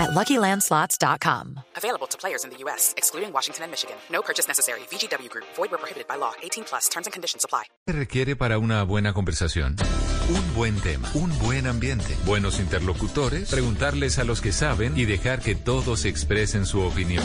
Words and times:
at 0.00 0.10
LuckyLandSlots.com. 0.10 1.60
Available 1.76 2.06
to 2.08 2.16
players 2.16 2.44
in 2.44 2.50
the 2.50 2.56
U.S., 2.64 2.94
excluding 2.96 3.32
Washington 3.32 3.64
and 3.64 3.70
Michigan. 3.70 3.96
No 4.10 4.22
purchase 4.22 4.48
necessary. 4.48 4.80
VGW 4.90 5.28
Group. 5.28 5.46
Void 5.56 5.70
where 5.70 5.78
prohibited 5.78 6.08
by 6.08 6.16
law. 6.16 6.32
18 6.42 6.64
plus. 6.64 6.88
Terms 6.88 7.06
and 7.06 7.12
conditions 7.12 7.44
apply. 7.44 7.64
¿Qué 7.86 7.92
requiere 7.92 8.36
para 8.36 8.58
una 8.58 8.82
buena 8.84 9.12
conversación? 9.12 9.76
Un 10.30 10.54
buen 10.54 10.80
tema, 10.80 11.10
un 11.14 11.36
buen 11.40 11.66
ambiente, 11.66 12.16
buenos 12.24 12.60
interlocutores, 12.60 13.50
preguntarles 13.50 14.18
a 14.20 14.24
los 14.24 14.40
que 14.40 14.52
saben 14.52 14.96
y 14.96 15.04
dejar 15.04 15.40
que 15.40 15.56
todos 15.56 16.04
expresen 16.04 16.66
su 16.66 16.80
opinión. 16.82 17.24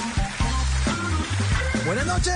Buenas 1.85 2.05
noches, 2.05 2.33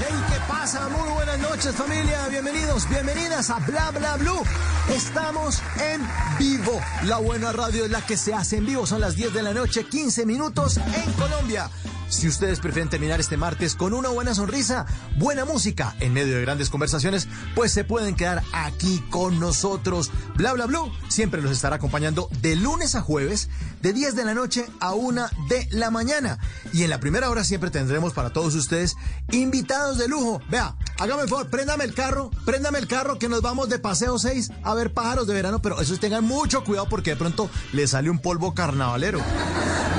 hey, 0.00 0.24
¿qué 0.28 0.36
pasa? 0.48 0.88
Muy 0.88 1.08
buenas 1.12 1.38
noches 1.38 1.72
familia, 1.76 2.26
bienvenidos, 2.28 2.88
bienvenidas 2.88 3.48
a 3.50 3.60
Bla 3.60 3.92
Bla 3.92 4.16
Blue. 4.16 4.42
Estamos 4.88 5.62
en 5.80 6.00
vivo, 6.36 6.80
la 7.04 7.18
buena 7.18 7.52
radio 7.52 7.84
es 7.84 7.90
la 7.92 8.04
que 8.04 8.16
se 8.16 8.34
hace 8.34 8.56
en 8.56 8.66
vivo, 8.66 8.84
son 8.84 9.00
las 9.00 9.14
10 9.14 9.34
de 9.34 9.42
la 9.44 9.54
noche, 9.54 9.84
15 9.84 10.26
minutos 10.26 10.78
en 10.78 11.12
Colombia. 11.12 11.70
Si 12.12 12.28
ustedes 12.28 12.60
prefieren 12.60 12.90
terminar 12.90 13.20
este 13.20 13.38
martes 13.38 13.74
con 13.74 13.94
una 13.94 14.10
buena 14.10 14.34
sonrisa, 14.34 14.84
buena 15.16 15.46
música, 15.46 15.96
en 15.98 16.12
medio 16.12 16.36
de 16.36 16.42
grandes 16.42 16.68
conversaciones, 16.68 17.26
pues 17.54 17.72
se 17.72 17.84
pueden 17.84 18.14
quedar 18.14 18.42
aquí 18.52 19.02
con 19.08 19.40
nosotros. 19.40 20.10
Bla 20.36 20.52
Bla 20.52 20.66
Blue 20.66 20.92
siempre 21.08 21.40
los 21.40 21.50
estará 21.50 21.76
acompañando 21.76 22.28
de 22.42 22.54
lunes 22.54 22.94
a 22.96 23.00
jueves, 23.00 23.48
de 23.80 23.94
10 23.94 24.14
de 24.14 24.24
la 24.26 24.34
noche 24.34 24.66
a 24.78 24.92
1 24.92 25.26
de 25.48 25.66
la 25.70 25.90
mañana. 25.90 26.38
Y 26.74 26.84
en 26.84 26.90
la 26.90 27.00
primera 27.00 27.30
hora 27.30 27.44
siempre 27.44 27.70
tendremos 27.70 28.12
para 28.12 28.30
todos 28.30 28.54
ustedes 28.56 28.94
invitados 29.30 29.96
de 29.96 30.06
lujo. 30.06 30.42
Vea, 30.50 30.76
hágame 30.98 31.22
el 31.22 31.28
favor, 31.30 31.48
préndame 31.48 31.84
el 31.84 31.94
carro, 31.94 32.30
préndame 32.44 32.78
el 32.78 32.88
carro 32.88 33.18
que 33.18 33.30
nos 33.30 33.40
vamos 33.40 33.70
de 33.70 33.78
paseo 33.78 34.18
6 34.18 34.50
a 34.62 34.74
ver 34.74 34.92
pájaros 34.92 35.26
de 35.26 35.32
verano, 35.32 35.62
pero 35.62 35.80
eso 35.80 35.96
tengan 35.96 36.24
mucho 36.24 36.62
cuidado 36.62 36.90
porque 36.90 37.10
de 37.10 37.16
pronto 37.16 37.48
le 37.72 37.86
sale 37.86 38.10
un 38.10 38.18
polvo 38.18 38.54
carnavalero. 38.54 39.18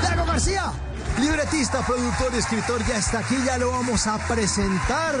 Diego 0.00 0.24
García, 0.26 0.72
libretista, 1.18 1.84
productor 1.86 2.34
escritor, 2.34 2.84
ya 2.86 2.98
está 2.98 3.20
aquí, 3.20 3.36
ya 3.44 3.58
lo 3.58 3.70
vamos 3.70 4.06
a 4.06 4.18
presentar. 4.26 5.16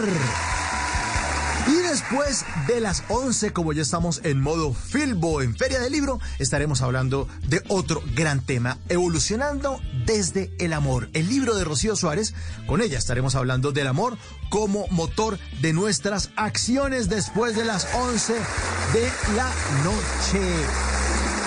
Y 1.66 1.76
después 1.76 2.44
de 2.66 2.80
las 2.80 3.04
11, 3.08 3.54
como 3.54 3.72
ya 3.72 3.80
estamos 3.80 4.20
en 4.24 4.40
modo 4.40 4.74
Filbo 4.74 5.40
en 5.40 5.56
Feria 5.56 5.80
del 5.80 5.92
Libro, 5.92 6.20
estaremos 6.38 6.82
hablando 6.82 7.26
de 7.48 7.62
otro 7.68 8.02
gran 8.14 8.44
tema, 8.44 8.76
evolucionando 8.90 9.80
desde 10.04 10.52
el 10.58 10.74
amor. 10.74 11.08
El 11.14 11.28
libro 11.28 11.54
de 11.54 11.64
Rocío 11.64 11.96
Suárez, 11.96 12.34
con 12.66 12.82
ella 12.82 12.98
estaremos 12.98 13.34
hablando 13.34 13.72
del 13.72 13.86
amor 13.86 14.18
como 14.50 14.86
motor 14.88 15.38
de 15.62 15.72
nuestras 15.72 16.30
acciones 16.36 17.08
después 17.08 17.56
de 17.56 17.64
las 17.64 17.88
11 17.94 18.34
de 18.34 19.12
la 19.34 19.50
noche. 19.84 20.40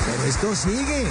Pero 0.06 0.24
esto 0.24 0.56
sigue. 0.56 1.06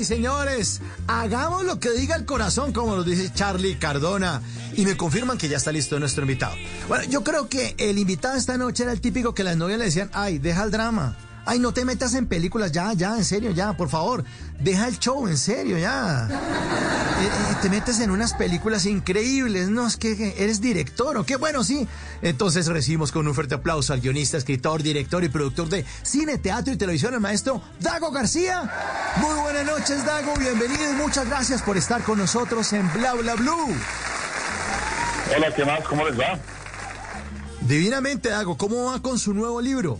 y 0.00 0.04
señores, 0.04 0.80
hagamos 1.06 1.64
lo 1.64 1.78
que 1.78 1.90
diga 1.90 2.16
el 2.16 2.24
corazón, 2.24 2.72
como 2.72 2.96
nos 2.96 3.04
dice 3.04 3.30
Charlie 3.34 3.76
Cardona. 3.78 4.40
Y 4.74 4.86
me 4.86 4.96
confirman 4.96 5.36
que 5.36 5.48
ya 5.48 5.58
está 5.58 5.72
listo 5.72 5.98
nuestro 6.00 6.22
invitado. 6.22 6.54
Bueno, 6.88 7.04
yo 7.04 7.22
creo 7.22 7.48
que 7.48 7.74
el 7.76 7.98
invitado 7.98 8.36
esta 8.36 8.56
noche 8.56 8.84
era 8.84 8.92
el 8.92 9.00
típico 9.00 9.34
que 9.34 9.44
las 9.44 9.56
novias 9.56 9.78
le 9.78 9.84
decían, 9.86 10.10
ay, 10.14 10.38
deja 10.38 10.64
el 10.64 10.70
drama. 10.70 11.16
Ay, 11.50 11.58
no 11.58 11.72
te 11.72 11.84
metas 11.84 12.14
en 12.14 12.26
películas, 12.26 12.70
ya, 12.70 12.92
ya, 12.92 13.16
en 13.16 13.24
serio, 13.24 13.50
ya, 13.50 13.72
por 13.72 13.88
favor. 13.88 14.22
Deja 14.60 14.86
el 14.86 15.00
show, 15.00 15.26
en 15.26 15.36
serio, 15.36 15.78
ya. 15.78 16.28
Eh, 16.30 17.26
eh, 17.26 17.56
te 17.60 17.68
metes 17.68 17.98
en 17.98 18.12
unas 18.12 18.34
películas 18.34 18.86
increíbles, 18.86 19.68
¿no? 19.68 19.84
Es 19.84 19.96
que 19.96 20.16
que 20.16 20.36
eres 20.38 20.60
director, 20.60 21.16
¿o 21.16 21.26
qué? 21.26 21.34
Bueno, 21.34 21.64
sí. 21.64 21.88
Entonces 22.22 22.68
recibimos 22.68 23.10
con 23.10 23.26
un 23.26 23.34
fuerte 23.34 23.56
aplauso 23.56 23.92
al 23.92 24.00
guionista, 24.00 24.36
escritor, 24.36 24.84
director 24.84 25.24
y 25.24 25.28
productor 25.28 25.68
de 25.68 25.84
cine, 26.04 26.38
teatro 26.38 26.72
y 26.72 26.76
televisión, 26.76 27.14
el 27.14 27.20
maestro 27.20 27.60
Dago 27.80 28.12
García. 28.12 28.70
Muy 29.16 29.34
buenas 29.40 29.66
noches, 29.66 30.06
Dago, 30.06 30.34
bienvenido 30.36 30.92
y 30.92 30.94
muchas 30.94 31.26
gracias 31.26 31.62
por 31.62 31.76
estar 31.76 32.04
con 32.04 32.18
nosotros 32.18 32.72
en 32.74 32.88
Bla 32.92 33.14
Bla 33.14 33.34
Blue. 33.34 33.74
Hola, 35.36 35.52
¿qué 35.56 35.64
más? 35.64 35.80
¿Cómo 35.80 36.04
les 36.04 36.16
va? 36.16 36.38
Divinamente, 37.62 38.28
Dago, 38.28 38.56
¿cómo 38.56 38.84
va 38.84 39.02
con 39.02 39.18
su 39.18 39.34
nuevo 39.34 39.60
libro? 39.60 39.98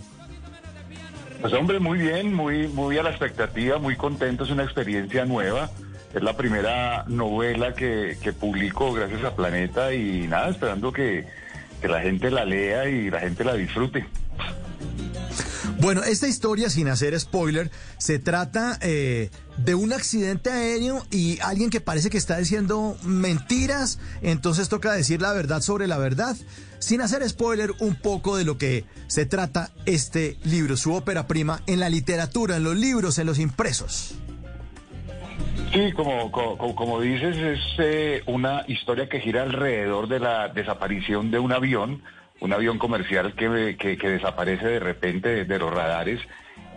Pues 1.41 1.53
hombre, 1.53 1.79
muy 1.79 1.97
bien, 1.97 2.35
muy, 2.35 2.67
muy 2.67 2.99
a 2.99 3.03
la 3.03 3.09
expectativa, 3.09 3.79
muy 3.79 3.95
contento, 3.95 4.43
es 4.43 4.51
una 4.51 4.63
experiencia 4.63 5.25
nueva. 5.25 5.71
Es 6.13 6.21
la 6.21 6.37
primera 6.37 7.03
novela 7.07 7.73
que, 7.73 8.17
que 8.21 8.31
publico 8.31 8.93
gracias 8.93 9.23
a 9.23 9.35
Planeta 9.35 9.93
y 9.93 10.27
nada, 10.27 10.49
esperando 10.49 10.91
que, 10.91 11.25
que 11.81 11.87
la 11.87 12.01
gente 12.01 12.29
la 12.29 12.45
lea 12.45 12.87
y 12.87 13.09
la 13.09 13.21
gente 13.21 13.43
la 13.43 13.55
disfrute. 13.55 14.05
Bueno, 15.81 16.03
esta 16.03 16.27
historia, 16.27 16.69
sin 16.69 16.89
hacer 16.89 17.19
spoiler, 17.19 17.71
se 17.97 18.19
trata 18.19 18.77
eh, 18.83 19.31
de 19.57 19.73
un 19.73 19.93
accidente 19.93 20.51
aéreo 20.51 21.03
y 21.09 21.39
alguien 21.39 21.71
que 21.71 21.81
parece 21.81 22.11
que 22.11 22.19
está 22.19 22.37
diciendo 22.37 22.95
mentiras, 23.01 23.99
entonces 24.21 24.69
toca 24.69 24.93
decir 24.93 25.23
la 25.23 25.33
verdad 25.33 25.59
sobre 25.61 25.87
la 25.87 25.97
verdad. 25.97 26.37
Sin 26.77 27.01
hacer 27.01 27.27
spoiler, 27.27 27.71
un 27.79 27.95
poco 27.95 28.37
de 28.37 28.43
lo 28.43 28.59
que 28.59 28.85
se 29.07 29.25
trata 29.25 29.71
este 29.87 30.37
libro, 30.43 30.77
su 30.77 30.93
ópera 30.93 31.25
prima 31.25 31.61
en 31.65 31.79
la 31.79 31.89
literatura, 31.89 32.57
en 32.57 32.63
los 32.63 32.75
libros, 32.75 33.17
en 33.17 33.25
los 33.25 33.39
impresos. 33.39 34.13
Sí, 35.73 35.91
como, 35.93 36.31
como, 36.31 37.01
dices, 37.01 37.35
es 37.37 37.59
eh, 37.79 38.21
una 38.27 38.65
historia 38.67 39.09
que 39.09 39.19
gira 39.19 39.41
alrededor 39.41 40.07
de 40.07 40.19
la 40.19 40.49
desaparición 40.49 41.31
de 41.31 41.39
un 41.39 41.51
avión, 41.51 42.03
un 42.41 42.53
avión 42.53 42.77
comercial 42.77 43.33
que, 43.33 43.97
desaparece 43.97 44.67
de 44.67 44.79
repente 44.79 45.45
de, 45.45 45.59
los 45.59 45.73
radares 45.73 46.19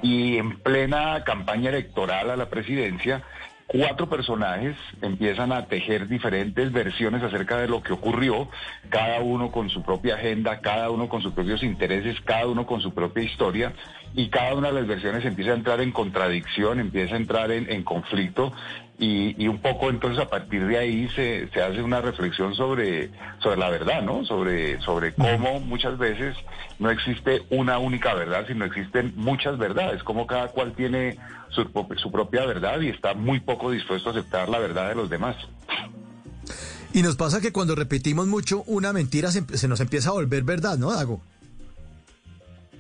y 0.03 0.37
en 0.37 0.59
plena 0.61 1.25
campaña 1.25 1.71
electoral 1.71 2.31
a 2.31 2.37
la 2.37 2.51
presidencia, 2.51 3.23
cuatro 3.67 4.09
personajes 4.09 4.77
empiezan 5.01 5.53
a 5.53 5.65
tejer 5.65 6.07
diferentes 6.07 6.71
versiones 6.71 7.23
acerca 7.23 7.57
de 7.57 7.69
lo 7.69 7.83
que 7.83 7.95
ocurrió, 7.95 8.49
cada 8.91 9.21
uno 9.21 9.51
con 9.51 9.71
su 9.71 9.83
propia 9.83 10.17
agenda, 10.17 10.61
cada 10.61 10.91
uno 10.91 11.09
con 11.09 11.23
sus 11.23 11.33
propios 11.33 11.63
intereses, 11.63 12.21
cada 12.21 12.47
uno 12.47 12.67
con 12.67 12.83
su 12.83 12.93
propia 12.93 13.25
historia, 13.25 13.73
y 14.15 14.29
cada 14.29 14.55
una 14.55 14.69
de 14.69 14.75
las 14.75 14.87
versiones 14.87 15.25
empieza 15.25 15.53
a 15.53 15.57
entrar 15.57 15.81
en 15.81 15.91
contradicción, 15.91 16.79
empieza 16.79 17.15
a 17.15 17.19
entrar 17.19 17.51
en, 17.51 17.71
en 17.73 17.83
conflicto, 17.83 18.53
y, 18.99 19.43
y 19.43 19.49
un 19.49 19.59
poco 19.59 19.91
entonces 19.91 20.23
a 20.25 20.29
partir 20.29 20.67
de 20.67 20.79
ahí 20.79 21.09
se, 21.17 21.49
se 21.49 21.63
hace 21.63 21.83
una 21.83 22.01
reflexión 22.01 22.55
sobre, 22.55 23.11
sobre 23.43 23.57
la 23.57 23.69
verdad, 23.71 24.03
¿no? 24.03 24.25
Sobre, 24.25 24.81
sobre 24.83 25.13
cómo 25.15 25.59
muchas 25.61 25.99
veces 25.99 26.37
no 26.79 26.91
existe 26.91 27.43
una 27.51 27.79
única 27.79 28.15
verdad, 28.15 28.45
sino 28.47 28.65
existen 28.65 29.13
muchas 29.17 29.59
verdades, 29.59 30.03
como 30.05 30.27
cada 30.27 30.49
cual 30.49 30.73
tiene 30.75 31.17
su, 31.51 31.69
su 31.97 32.13
propia 32.13 32.47
verdad 32.47 32.81
y 32.81 32.89
está 32.89 33.15
muy 33.15 33.41
poco 33.41 33.71
dispuesto 33.71 34.11
a 34.11 34.13
aceptar 34.13 34.49
la 34.49 34.59
verdad 34.59 34.89
de 34.89 34.95
los 34.95 35.11
demás. 35.11 35.37
Y 36.93 37.03
nos 37.03 37.17
pasa 37.17 37.41
que 37.41 37.51
cuando 37.53 37.75
repetimos 37.75 38.29
mucho 38.29 38.63
una 38.67 38.93
mentira 38.93 39.33
se, 39.33 39.45
se 39.59 39.67
nos 39.67 39.81
empieza 39.81 40.11
a 40.11 40.13
volver 40.13 40.45
verdad, 40.45 40.79
¿no, 40.79 40.93
Dago? 40.93 41.21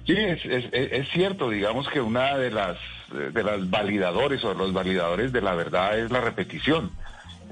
Sí, 0.06 0.14
es- 0.16 0.44
es 0.72 1.08
cierto, 1.10 1.50
digamos 1.50 1.88
que 1.88 2.00
una 2.00 2.36
de 2.36 2.50
las, 2.50 2.76
de 3.12 3.42
las 3.42 3.68
validadores 3.70 4.44
o 4.44 4.50
de 4.50 4.54
los 4.54 4.72
validadores 4.72 5.32
de 5.32 5.40
la 5.40 5.54
verdad 5.54 5.98
es 5.98 6.10
la 6.10 6.20
repetición. 6.20 6.90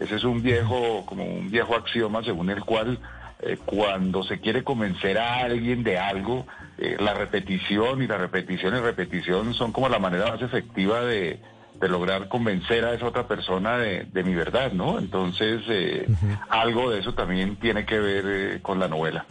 Ese 0.00 0.16
es 0.16 0.24
un 0.24 0.42
viejo, 0.42 1.04
como 1.06 1.24
un 1.24 1.50
viejo 1.50 1.76
axioma 1.76 2.24
según 2.24 2.50
el 2.50 2.64
cual 2.64 2.98
eh, 3.40 3.58
cuando 3.64 4.22
se 4.22 4.40
quiere 4.40 4.64
convencer 4.64 5.18
a 5.18 5.38
alguien 5.38 5.82
de 5.82 5.98
algo, 5.98 6.46
eh, 6.78 6.96
la 6.98 7.14
repetición 7.14 8.02
y 8.02 8.06
la 8.06 8.16
repetición 8.16 8.76
y 8.76 8.80
repetición 8.80 9.54
son 9.54 9.72
como 9.72 9.88
la 9.88 9.98
manera 9.98 10.30
más 10.30 10.42
efectiva 10.42 11.00
de, 11.02 11.40
de 11.80 11.88
lograr 11.88 12.28
convencer 12.28 12.84
a 12.84 12.94
esa 12.94 13.06
otra 13.06 13.26
persona 13.26 13.78
de, 13.78 14.04
de 14.04 14.22
mi 14.22 14.34
verdad, 14.34 14.72
¿no? 14.72 14.98
Entonces, 14.98 15.62
eh, 15.68 16.06
algo 16.48 16.90
de 16.90 17.00
eso 17.00 17.14
también 17.14 17.56
tiene 17.56 17.84
que 17.84 17.98
ver 17.98 18.62
con 18.62 18.78
la 18.78 18.88
novela. 18.88 19.26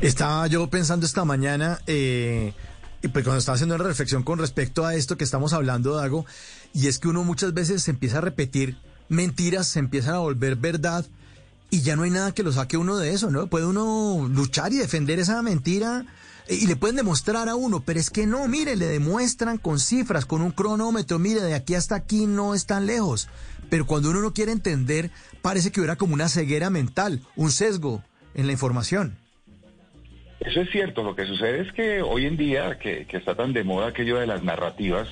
Estaba 0.00 0.46
yo 0.46 0.68
pensando 0.68 1.06
esta 1.06 1.24
mañana, 1.24 1.78
eh, 1.86 2.52
pues 3.08 3.24
cuando 3.24 3.38
estaba 3.38 3.54
haciendo 3.54 3.74
una 3.74 3.84
reflexión 3.84 4.22
con 4.22 4.38
respecto 4.38 4.86
a 4.86 4.94
esto 4.94 5.16
que 5.16 5.24
estamos 5.24 5.52
hablando, 5.52 5.94
Dago, 5.94 6.26
y 6.72 6.86
es 6.86 6.98
que 6.98 7.08
uno 7.08 7.24
muchas 7.24 7.54
veces 7.54 7.82
se 7.82 7.90
empieza 7.90 8.18
a 8.18 8.22
repetir 8.22 8.76
mentiras, 9.08 9.68
se 9.68 9.78
empiezan 9.78 10.14
a 10.14 10.18
volver 10.18 10.56
verdad, 10.56 11.06
y 11.70 11.82
ya 11.82 11.96
no 11.96 12.02
hay 12.02 12.10
nada 12.10 12.32
que 12.32 12.42
lo 12.42 12.52
saque 12.52 12.76
uno 12.76 12.96
de 12.96 13.12
eso, 13.12 13.30
¿no? 13.30 13.48
Puede 13.48 13.66
uno 13.66 14.28
luchar 14.28 14.72
y 14.72 14.76
defender 14.76 15.18
esa 15.18 15.42
mentira, 15.42 16.06
eh, 16.48 16.54
y 16.54 16.66
le 16.66 16.76
pueden 16.76 16.96
demostrar 16.96 17.48
a 17.48 17.54
uno, 17.54 17.82
pero 17.84 17.98
es 17.98 18.10
que 18.10 18.26
no, 18.26 18.46
mire, 18.48 18.76
le 18.76 18.86
demuestran 18.86 19.58
con 19.58 19.80
cifras, 19.80 20.26
con 20.26 20.42
un 20.42 20.52
cronómetro, 20.52 21.18
mire, 21.18 21.42
de 21.42 21.54
aquí 21.54 21.74
hasta 21.74 21.96
aquí 21.96 22.26
no 22.26 22.54
es 22.54 22.66
tan 22.66 22.86
lejos. 22.86 23.28
Pero 23.68 23.86
cuando 23.86 24.10
uno 24.10 24.20
no 24.20 24.32
quiere 24.32 24.52
entender, 24.52 25.10
parece 25.42 25.72
que 25.72 25.80
hubiera 25.80 25.96
como 25.96 26.14
una 26.14 26.28
ceguera 26.28 26.70
mental, 26.70 27.20
un 27.34 27.50
sesgo 27.50 28.02
en 28.34 28.46
la 28.46 28.52
información. 28.52 29.18
Eso 30.46 30.60
es 30.60 30.70
cierto, 30.70 31.02
lo 31.02 31.16
que 31.16 31.26
sucede 31.26 31.60
es 31.62 31.72
que 31.72 32.02
hoy 32.02 32.24
en 32.24 32.36
día, 32.36 32.78
que, 32.78 33.04
que 33.06 33.16
está 33.16 33.34
tan 33.34 33.52
de 33.52 33.64
moda 33.64 33.88
aquello 33.88 34.18
de 34.18 34.28
las 34.28 34.44
narrativas, 34.44 35.08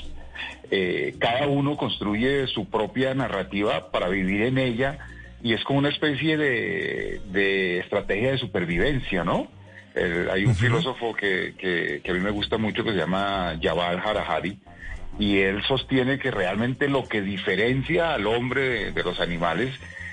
eh, 0.70 1.16
cada 1.18 1.48
uno 1.48 1.76
construye 1.76 2.46
su 2.46 2.70
propia 2.70 3.14
narrativa 3.14 3.90
para 3.90 4.08
vivir 4.08 4.42
en 4.42 4.58
ella 4.58 4.98
y 5.42 5.52
es 5.52 5.64
como 5.64 5.80
una 5.80 5.88
especie 5.88 6.36
de, 6.36 7.20
de 7.32 7.80
estrategia 7.80 8.30
de 8.30 8.38
supervivencia, 8.38 9.24
¿no? 9.24 9.48
Hay 10.32 10.44
un 10.44 10.54
filósofo 10.56 11.14
que, 11.14 11.54
que, 11.58 12.00
que 12.02 12.10
a 12.10 12.14
mí 12.14 12.20
me 12.20 12.30
gusta 12.30 12.56
mucho 12.56 12.82
que 12.82 12.90
se 12.90 12.96
llama 12.96 13.54
Yuval 13.60 14.00
Harari 14.04 14.58
y 15.20 15.38
él 15.38 15.62
sostiene 15.68 16.18
que 16.18 16.30
realmente 16.30 16.88
lo 16.88 17.08
que 17.08 17.22
diferencia 17.22 18.14
al 18.14 18.26
hombre 18.26 18.62
de, 18.62 18.92
de 18.92 19.02
los 19.04 19.20
animales 19.20 19.72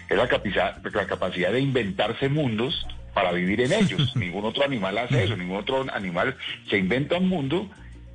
es 0.09 0.17
la 0.17 0.27
capacidad, 0.27 0.83
la 0.83 1.05
capacidad 1.05 1.51
de 1.51 1.61
inventarse 1.61 2.27
mundos 2.27 2.85
para 3.13 3.31
vivir 3.31 3.61
en 3.61 3.73
ellos. 3.73 4.15
ningún 4.15 4.45
otro 4.45 4.63
animal 4.63 4.97
hace 4.97 5.23
eso, 5.23 5.37
ningún 5.37 5.57
otro 5.57 5.85
animal 5.93 6.35
se 6.69 6.77
inventa 6.77 7.17
un 7.17 7.29
mundo 7.29 7.69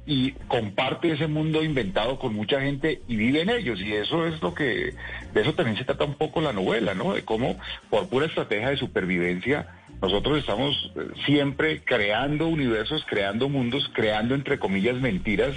y 0.06 0.32
comparte 0.46 1.12
ese 1.12 1.26
mundo 1.26 1.64
inventado 1.64 2.18
con 2.18 2.32
mucha 2.32 2.60
gente 2.60 3.02
y 3.08 3.16
vive 3.16 3.42
en 3.42 3.50
ellos. 3.50 3.80
Y 3.80 3.92
eso 3.92 4.26
es 4.26 4.40
lo 4.40 4.54
que, 4.54 4.94
de 5.34 5.40
eso 5.40 5.54
también 5.54 5.76
se 5.76 5.84
trata 5.84 6.04
un 6.04 6.14
poco 6.14 6.40
la 6.40 6.52
novela, 6.52 6.94
¿no? 6.94 7.14
De 7.14 7.24
cómo 7.24 7.58
por 7.90 8.08
pura 8.08 8.26
estrategia 8.26 8.70
de 8.70 8.76
supervivencia 8.76 9.66
nosotros 10.00 10.38
estamos 10.38 10.92
eh, 10.94 11.08
siempre 11.24 11.82
creando 11.82 12.46
universos, 12.46 13.04
creando 13.08 13.48
mundos, 13.48 13.90
creando 13.94 14.34
entre 14.34 14.58
comillas 14.58 14.96
mentiras 14.96 15.56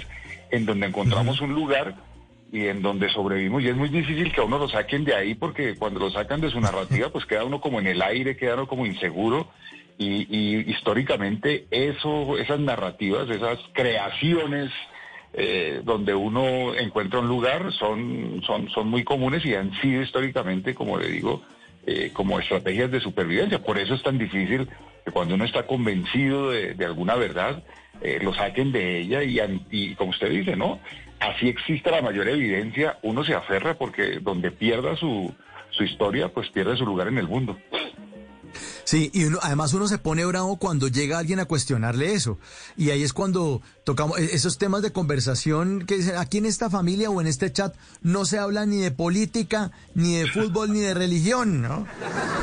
en 0.50 0.66
donde 0.66 0.86
encontramos 0.86 1.40
un 1.40 1.54
lugar 1.54 1.94
y 2.52 2.66
en 2.66 2.82
donde 2.82 3.08
sobrevivimos 3.10 3.62
y 3.62 3.68
es 3.68 3.76
muy 3.76 3.88
difícil 3.88 4.32
que 4.32 4.40
a 4.40 4.44
uno 4.44 4.58
lo 4.58 4.68
saquen 4.68 5.04
de 5.04 5.14
ahí 5.14 5.34
porque 5.34 5.76
cuando 5.76 6.00
lo 6.00 6.10
sacan 6.10 6.40
de 6.40 6.50
su 6.50 6.60
narrativa 6.60 7.08
pues 7.10 7.24
queda 7.24 7.44
uno 7.44 7.60
como 7.60 7.78
en 7.78 7.86
el 7.86 8.02
aire, 8.02 8.36
queda 8.36 8.54
uno 8.54 8.66
como 8.66 8.86
inseguro 8.86 9.48
y, 9.98 10.70
históricamente 10.70 11.66
eso, 11.70 12.38
esas 12.38 12.58
narrativas, 12.58 13.28
esas 13.28 13.58
creaciones 13.74 14.70
eh, 15.34 15.82
donde 15.84 16.14
uno 16.14 16.74
encuentra 16.74 17.20
un 17.20 17.28
lugar 17.28 17.70
son, 17.72 18.40
son, 18.46 18.70
son 18.70 18.88
muy 18.88 19.04
comunes 19.04 19.44
y 19.44 19.54
han 19.54 19.72
sido 19.80 20.00
históricamente, 20.00 20.74
como 20.74 20.98
le 20.98 21.08
digo, 21.08 21.42
eh, 21.86 22.10
como 22.14 22.40
estrategias 22.40 22.90
de 22.90 23.00
supervivencia. 23.00 23.62
Por 23.62 23.78
eso 23.78 23.94
es 23.94 24.02
tan 24.02 24.16
difícil 24.16 24.70
que 25.04 25.12
cuando 25.12 25.34
uno 25.34 25.44
está 25.44 25.66
convencido 25.66 26.50
de, 26.50 26.84
alguna 26.84 27.14
verdad, 27.16 27.62
eh, 28.00 28.18
lo 28.22 28.32
saquen 28.32 28.72
de 28.72 29.00
ella 29.00 29.22
y 29.22 29.94
como 29.96 30.12
usted 30.12 30.30
dice, 30.30 30.56
¿no? 30.56 30.80
Así 31.20 31.48
exista 31.48 31.90
la 31.90 32.02
mayor 32.02 32.28
evidencia, 32.28 32.98
uno 33.02 33.24
se 33.24 33.34
aferra 33.34 33.76
porque 33.76 34.18
donde 34.20 34.50
pierda 34.50 34.96
su, 34.96 35.32
su 35.70 35.84
historia, 35.84 36.32
pues 36.32 36.48
pierde 36.50 36.76
su 36.76 36.84
lugar 36.86 37.08
en 37.08 37.18
el 37.18 37.28
mundo. 37.28 37.58
Sí, 38.84 39.10
y 39.14 39.24
uno- 39.24 39.38
además 39.42 39.72
uno 39.74 39.86
se 39.86 39.98
pone 39.98 40.24
bravo 40.24 40.56
cuando 40.56 40.88
llega 40.88 41.18
alguien 41.18 41.38
a 41.38 41.44
cuestionarle 41.44 42.14
eso. 42.14 42.38
Y 42.76 42.90
ahí 42.90 43.04
es 43.04 43.12
cuando 43.12 43.62
tocamos 43.84 44.18
e- 44.18 44.34
esos 44.34 44.58
temas 44.58 44.82
de 44.82 44.90
conversación 44.92 45.84
que 45.86 45.98
dicen, 45.98 46.16
aquí 46.16 46.38
en 46.38 46.46
esta 46.46 46.68
familia 46.70 47.10
o 47.10 47.20
en 47.20 47.28
este 47.28 47.52
chat 47.52 47.76
no 48.02 48.24
se 48.24 48.38
habla 48.38 48.66
ni 48.66 48.78
de 48.78 48.90
política, 48.90 49.70
ni 49.94 50.16
de 50.16 50.26
fútbol, 50.26 50.72
ni 50.72 50.80
de 50.80 50.94
religión, 50.94 51.62
¿no? 51.62 51.86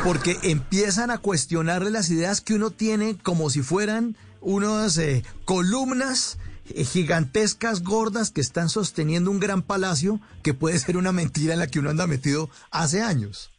Porque 0.06 0.38
empiezan 0.44 1.12
a 1.12 1.18
cuestionarle 1.18 1.90
las 1.92 2.10
ideas 2.10 2.40
que 2.40 2.54
uno 2.54 2.70
tiene 2.70 3.18
como 3.18 3.50
si 3.50 3.62
fueran 3.62 4.16
unas 4.40 4.98
eh, 5.00 5.24
columnas 5.44 6.38
gigantescas, 6.76 7.84
gordas, 7.84 8.32
que 8.32 8.42
están 8.42 8.70
sosteniendo 8.70 9.32
un 9.32 9.40
gran 9.40 9.62
palacio 9.62 10.20
que 10.44 10.54
puede 10.54 10.78
ser 10.80 10.98
una 10.98 11.12
mentira 11.12 11.54
en 11.54 11.60
la 11.60 11.68
que 11.68 11.80
uno 11.80 11.90
anda 11.90 12.08
metido 12.08 12.50
hace 12.72 13.02
años. 13.02 13.52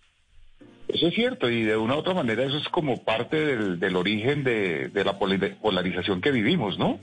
Eso 0.88 1.08
es 1.08 1.14
cierto, 1.14 1.50
y 1.50 1.64
de 1.64 1.76
una 1.76 1.96
u 1.96 1.98
otra 1.98 2.14
manera 2.14 2.44
eso 2.44 2.56
es 2.56 2.68
como 2.68 3.04
parte 3.04 3.36
del, 3.36 3.78
del 3.78 3.96
origen 3.96 4.42
de, 4.42 4.88
de 4.88 5.04
la 5.04 5.18
polarización 5.18 6.20
que 6.20 6.30
vivimos, 6.30 6.78
¿no? 6.78 6.98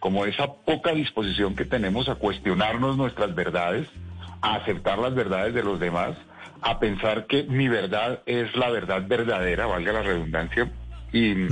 como 0.00 0.24
esa 0.24 0.52
poca 0.52 0.92
disposición 0.92 1.54
que 1.54 1.66
tenemos 1.66 2.08
a 2.08 2.16
cuestionarnos 2.16 2.96
nuestras 2.96 3.34
verdades, 3.34 3.86
a 4.40 4.56
aceptar 4.56 4.98
las 4.98 5.14
verdades 5.14 5.54
de 5.54 5.62
los 5.62 5.78
demás, 5.78 6.16
a 6.62 6.80
pensar 6.80 7.26
que 7.26 7.44
mi 7.44 7.68
verdad 7.68 8.20
es 8.26 8.54
la 8.56 8.70
verdad 8.70 9.06
verdadera, 9.06 9.66
valga 9.66 9.92
la 9.92 10.02
redundancia, 10.02 10.72
y, 11.12 11.46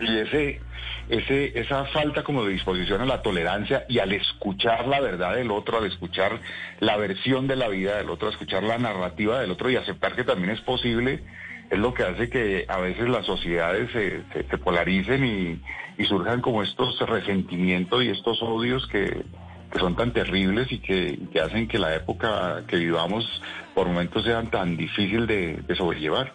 y 0.00 0.18
ese, 0.18 0.60
ese, 1.08 1.58
esa 1.58 1.84
falta 1.86 2.22
como 2.22 2.44
de 2.44 2.52
disposición 2.52 3.00
a 3.00 3.06
la 3.06 3.22
tolerancia 3.22 3.84
y 3.88 3.98
al 3.98 4.12
escuchar 4.12 4.86
la 4.86 5.00
verdad 5.00 5.34
del 5.34 5.50
otro, 5.50 5.78
al 5.78 5.86
escuchar 5.86 6.40
la 6.80 6.96
versión 6.96 7.46
de 7.46 7.56
la 7.56 7.68
vida 7.68 7.96
del 7.98 8.10
otro, 8.10 8.28
a 8.28 8.30
escuchar 8.30 8.62
la 8.62 8.78
narrativa 8.78 9.40
del 9.40 9.50
otro 9.50 9.70
y 9.70 9.76
aceptar 9.76 10.14
que 10.14 10.24
también 10.24 10.50
es 10.50 10.60
posible, 10.60 11.22
es 11.70 11.78
lo 11.78 11.94
que 11.94 12.02
hace 12.02 12.28
que 12.28 12.64
a 12.68 12.78
veces 12.78 13.08
las 13.08 13.26
sociedades 13.26 13.90
se, 13.92 14.58
polaricen 14.58 15.24
y, 15.24 15.60
surjan 16.04 16.40
como 16.40 16.62
estos 16.62 16.98
resentimientos 17.00 18.02
y 18.02 18.08
estos 18.08 18.42
odios 18.42 18.86
que, 18.86 19.22
que 19.70 19.78
son 19.78 19.94
tan 19.96 20.14
terribles 20.14 20.72
y 20.72 20.78
que, 20.78 21.18
que 21.30 21.40
hacen 21.40 21.68
que 21.68 21.78
la 21.78 21.94
época 21.94 22.64
que 22.66 22.78
vivamos 22.78 23.42
por 23.74 23.86
momentos 23.86 24.24
sean 24.24 24.50
tan 24.50 24.78
difícil 24.78 25.26
de 25.26 25.74
sobrellevar. 25.76 26.32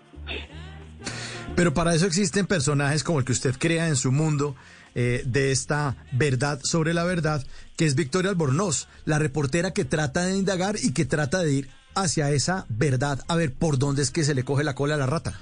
Pero 1.56 1.74
para 1.74 1.96
eso 1.96 2.06
existen 2.06 2.48
personajes 2.48 3.04
como 3.04 3.20
el 3.20 3.26
que 3.26 3.32
usted 3.32 3.56
crea 3.58 3.88
en 3.88 3.96
su 3.96 4.12
mundo 4.12 4.56
eh, 4.94 5.24
de 5.26 5.52
esta 5.52 5.96
verdad 6.12 6.60
sobre 6.64 6.94
la 6.94 7.06
verdad, 7.06 7.46
que 7.78 7.86
es 7.86 7.96
Victoria 7.96 8.30
Albornoz, 8.30 8.90
la 9.06 9.20
reportera 9.20 9.72
que 9.72 9.86
trata 9.86 10.26
de 10.26 10.38
indagar 10.38 10.76
y 10.84 10.94
que 10.94 11.06
trata 11.06 11.44
de 11.44 11.54
ir 11.54 11.70
hacia 11.96 12.30
esa 12.32 12.66
verdad, 12.68 13.20
a 13.30 13.36
ver 13.36 13.54
por 13.54 13.80
dónde 13.80 14.02
es 14.02 14.12
que 14.12 14.26
se 14.26 14.36
le 14.36 14.44
coge 14.44 14.66
la 14.66 14.76
cola 14.76 14.96
a 14.96 14.98
la 14.98 15.06
rata. 15.06 15.40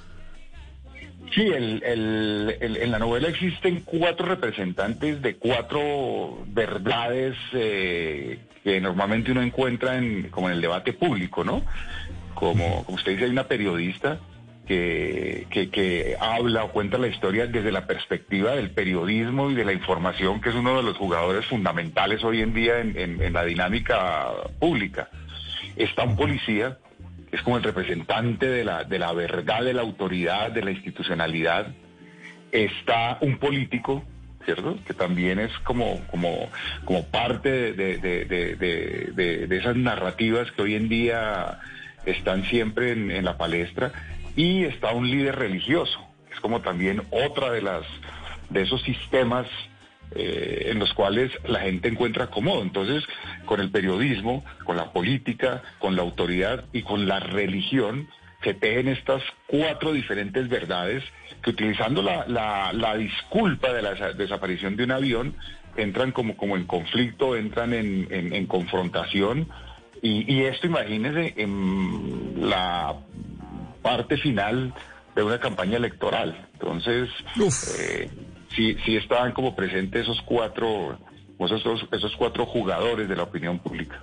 Sí, 1.34 1.42
el, 1.42 1.82
en 1.84 2.92
la 2.92 3.00
novela 3.00 3.28
existen 3.28 3.82
cuatro 3.84 4.28
representantes 4.28 5.20
de 5.20 5.36
cuatro 5.38 6.44
verdades 6.46 7.36
eh, 7.54 8.38
que 8.64 8.80
normalmente 8.80 9.32
uno 9.32 9.42
encuentra 9.42 9.98
en, 9.98 10.30
como 10.30 10.48
en 10.50 10.56
el 10.56 10.62
debate 10.62 10.94
público, 10.94 11.44
¿no? 11.44 11.64
Como, 12.36 12.84
como 12.84 12.98
usted 12.98 13.14
dice, 13.14 13.24
hay 13.24 13.32
una 13.32 13.48
periodista 13.48 14.20
que, 14.68 15.46
que, 15.50 15.70
que 15.70 16.16
habla 16.20 16.64
o 16.64 16.72
cuenta 16.72 16.98
la 16.98 17.08
historia 17.08 17.48
desde 17.48 17.72
la 17.72 17.86
perspectiva 17.86 18.52
del 18.56 18.72
periodismo 18.72 19.52
y 19.52 19.56
de 19.56 19.66
la 19.66 19.74
información, 19.74 20.40
que 20.40 20.50
es 20.50 20.56
uno 20.56 20.78
de 20.78 20.84
los 20.84 20.98
jugadores 20.98 21.46
fundamentales 21.48 22.24
hoy 22.24 22.42
en 22.42 22.54
día 22.54 22.80
en, 22.80 23.34
la 23.34 23.44
dinámica 23.44 24.28
pública. 24.60 25.10
Está 25.76 26.04
un 26.04 26.16
policía 26.16 26.78
es 27.32 27.42
como 27.42 27.58
el 27.58 27.64
representante 27.64 28.48
de 28.48 28.64
la, 28.64 28.84
de 28.84 29.00
la 29.00 29.12
verdad, 29.12 29.64
de 29.64 29.74
la 29.74 29.82
autoridad, 29.82 30.52
de 30.52 30.62
la 30.62 30.70
institucionalidad. 30.70 31.66
Está 32.52 33.18
un 33.22 33.40
político, 33.40 34.04
¿cierto? 34.46 34.78
Que 34.86 34.94
también 34.94 35.40
es 35.40 35.52
como, 35.64 36.00
como, 36.12 36.48
como 36.86 37.04
parte 37.08 37.74
de, 37.74 37.98
de- 37.98 38.26
de- 39.48 39.58
esas 39.58 39.76
narrativas 39.76 40.52
que 40.52 40.62
hoy 40.62 40.76
en 40.76 40.90
día 40.90 41.58
están 42.06 42.44
siempre 42.46 42.92
en 42.92 43.26
la 43.26 43.36
palestra. 43.36 43.92
Y 44.36 44.64
está 44.66 44.92
un 44.94 45.10
líder 45.10 45.36
religioso, 45.36 46.00
es 46.34 46.40
como 46.40 46.62
también 46.62 47.02
otra 47.12 47.52
de 47.52 47.62
las 47.62 47.84
de 48.50 48.62
esos 48.64 48.82
sistemas 48.84 49.48
eh, 50.16 50.68
en 50.72 50.80
los 50.80 50.94
cuales 50.94 51.32
la 51.48 51.60
gente 51.62 51.88
encuentra 51.90 52.28
cómodo. 52.28 52.62
Entonces, 52.62 53.04
con 53.46 53.60
el 53.60 53.72
periodismo, 53.72 54.44
con 54.64 54.78
la 54.78 54.92
política, 54.92 55.62
con 55.80 55.96
la 55.96 56.02
autoridad 56.04 56.66
y 56.72 56.82
con 56.84 57.08
la 57.08 57.20
religión, 57.20 58.08
se 58.44 58.54
tejen 58.54 58.90
estas 58.90 59.24
cuatro 59.48 59.92
diferentes 59.94 60.50
verdades 60.50 61.04
que 61.42 61.52
utilizando 61.52 62.02
la, 62.02 62.26
la- 62.28 62.96
disculpa 62.98 63.72
de 63.74 63.82
la 63.82 63.96
desa- 63.96 64.14
desaparición 64.14 64.76
de 64.76 64.84
un 64.84 64.92
avión, 64.92 65.36
entran 65.78 66.12
como, 66.12 66.36
como 66.38 66.58
en 66.58 66.66
conflicto, 66.66 67.36
entran 67.36 67.74
en, 67.74 68.08
en- 68.12 68.34
en 68.34 68.46
confrontación. 68.46 69.48
Y, 70.02 70.32
y 70.32 70.44
esto, 70.44 70.68
imagínense, 70.68 71.34
en 71.38 72.50
la 72.50 72.94
parte 73.84 74.18
final 74.18 74.74
de 75.16 75.22
una 75.22 75.40
campaña 75.40 75.78
electoral. 75.78 76.50
Entonces, 76.54 77.10
eh, 77.78 78.10
sí, 78.56 78.76
sí 78.84 78.98
estaban 78.98 79.34
como 79.34 79.56
presentes 79.56 80.04
esos 80.04 80.20
cuatro, 80.26 80.98
esos, 81.40 81.88
esos 81.92 82.16
cuatro 82.18 82.48
jugadores 82.48 83.08
de 83.08 83.16
la 83.16 83.24
opinión 83.24 83.60
pública. 83.60 84.02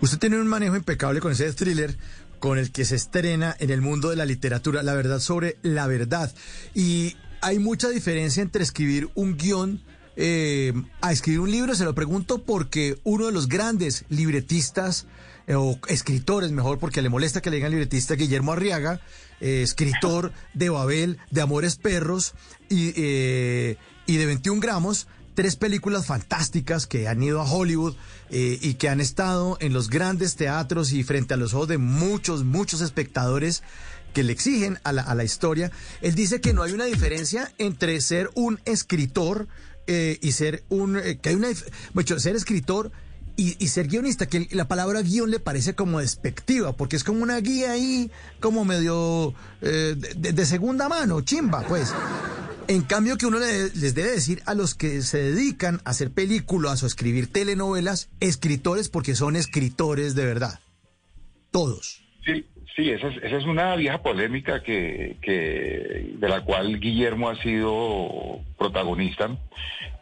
Usted 0.00 0.18
tiene 0.18 0.38
un 0.38 0.46
manejo 0.46 0.76
impecable 0.76 1.20
con 1.20 1.32
ese 1.32 1.52
thriller 1.52 1.94
con 2.38 2.58
el 2.58 2.72
que 2.72 2.86
se 2.86 2.96
estrena 2.96 3.54
en 3.58 3.68
el 3.68 3.82
mundo 3.82 4.08
de 4.08 4.16
la 4.16 4.24
literatura, 4.24 4.82
la 4.82 4.94
verdad 4.94 5.18
sobre 5.18 5.58
la 5.60 5.86
verdad. 5.86 6.32
Y 6.74 7.16
hay 7.42 7.58
mucha 7.58 7.90
diferencia 7.90 8.42
entre 8.42 8.62
escribir 8.62 9.10
un 9.14 9.36
guion 9.36 9.82
eh, 10.16 10.72
a 11.00 11.12
escribir 11.12 11.40
un 11.40 11.50
libro, 11.50 11.74
se 11.74 11.84
lo 11.84 11.94
pregunto 11.94 12.42
porque 12.42 12.98
uno 13.04 13.26
de 13.26 13.32
los 13.32 13.48
grandes 13.48 14.04
libretistas, 14.08 15.06
eh, 15.46 15.54
o 15.54 15.78
escritores 15.88 16.50
mejor, 16.52 16.78
porque 16.78 17.02
le 17.02 17.08
molesta 17.08 17.40
que 17.40 17.50
le 17.50 17.56
digan 17.56 17.70
libretista, 17.70 18.14
Guillermo 18.14 18.52
Arriaga, 18.52 19.00
eh, 19.40 19.62
escritor 19.62 20.32
de 20.54 20.70
Babel, 20.70 21.18
de 21.30 21.40
Amores 21.40 21.76
Perros 21.76 22.34
y, 22.68 22.92
eh, 22.96 23.76
y 24.06 24.16
de 24.16 24.26
21 24.26 24.60
gramos, 24.60 25.06
tres 25.34 25.56
películas 25.56 26.06
fantásticas 26.06 26.86
que 26.86 27.08
han 27.08 27.22
ido 27.22 27.40
a 27.40 27.50
Hollywood 27.50 27.94
eh, 28.30 28.58
y 28.60 28.74
que 28.74 28.88
han 28.88 29.00
estado 29.00 29.56
en 29.60 29.72
los 29.72 29.88
grandes 29.88 30.36
teatros 30.36 30.92
y 30.92 31.02
frente 31.02 31.34
a 31.34 31.36
los 31.36 31.54
ojos 31.54 31.68
de 31.68 31.78
muchos, 31.78 32.44
muchos 32.44 32.80
espectadores 32.80 33.62
que 34.12 34.22
le 34.22 34.32
exigen 34.32 34.78
a 34.82 34.92
la, 34.92 35.02
a 35.02 35.14
la 35.14 35.24
historia. 35.24 35.70
Él 36.02 36.14
dice 36.14 36.40
que 36.40 36.52
no 36.52 36.62
hay 36.62 36.72
una 36.72 36.84
diferencia 36.84 37.52
entre 37.58 38.00
ser 38.00 38.30
un 38.34 38.60
escritor 38.64 39.48
eh, 39.86 40.18
y 40.20 40.32
ser 40.32 40.64
un... 40.68 40.98
eh, 40.98 41.18
que 41.22 41.30
hay 41.30 41.36
una... 41.36 41.48
Mucho, 41.94 42.18
ser 42.18 42.36
escritor 42.36 42.92
y, 43.36 43.56
y 43.62 43.68
ser 43.68 43.88
guionista, 43.88 44.26
que 44.26 44.48
la 44.50 44.68
palabra 44.68 45.02
guion 45.02 45.30
le 45.30 45.40
parece 45.40 45.74
como 45.74 46.00
despectiva, 46.00 46.72
porque 46.72 46.96
es 46.96 47.04
como 47.04 47.22
una 47.22 47.38
guía 47.40 47.72
ahí, 47.72 48.10
como 48.40 48.64
medio 48.64 49.34
eh, 49.62 49.94
de, 50.16 50.46
segunda 50.46 50.88
mano, 50.88 51.20
chimba, 51.22 51.62
pues. 51.66 51.94
En 52.68 52.82
cambio 52.82 53.16
que 53.18 53.26
uno 53.26 53.38
le- 53.40 53.70
les 53.74 53.94
debe 53.94 54.10
decir 54.12 54.42
a 54.46 54.54
los 54.54 54.74
que 54.74 55.02
se 55.02 55.18
dedican 55.18 55.80
a 55.84 55.90
hacer 55.90 56.10
películas 56.12 56.82
o 56.82 56.86
escribir 56.86 57.32
telenovelas, 57.32 58.08
escritores 58.20 58.88
porque 58.88 59.14
son 59.16 59.34
escritores 59.34 60.14
de 60.14 60.24
verdad. 60.24 60.60
Todos. 61.50 62.00
Sí, 62.24 62.46
sí, 62.76 62.90
esa 62.90 63.08
es, 63.08 63.16
esa 63.24 63.36
es 63.38 63.44
una 63.44 63.74
vieja 63.74 64.02
polémica 64.02 64.62
que, 64.62 65.18
que 65.20 66.14
de 66.16 66.28
la 66.28 66.44
cual 66.44 66.78
Guillermo 66.78 67.28
ha 67.28 67.42
sido 67.42 68.40
protagonista. 68.56 69.36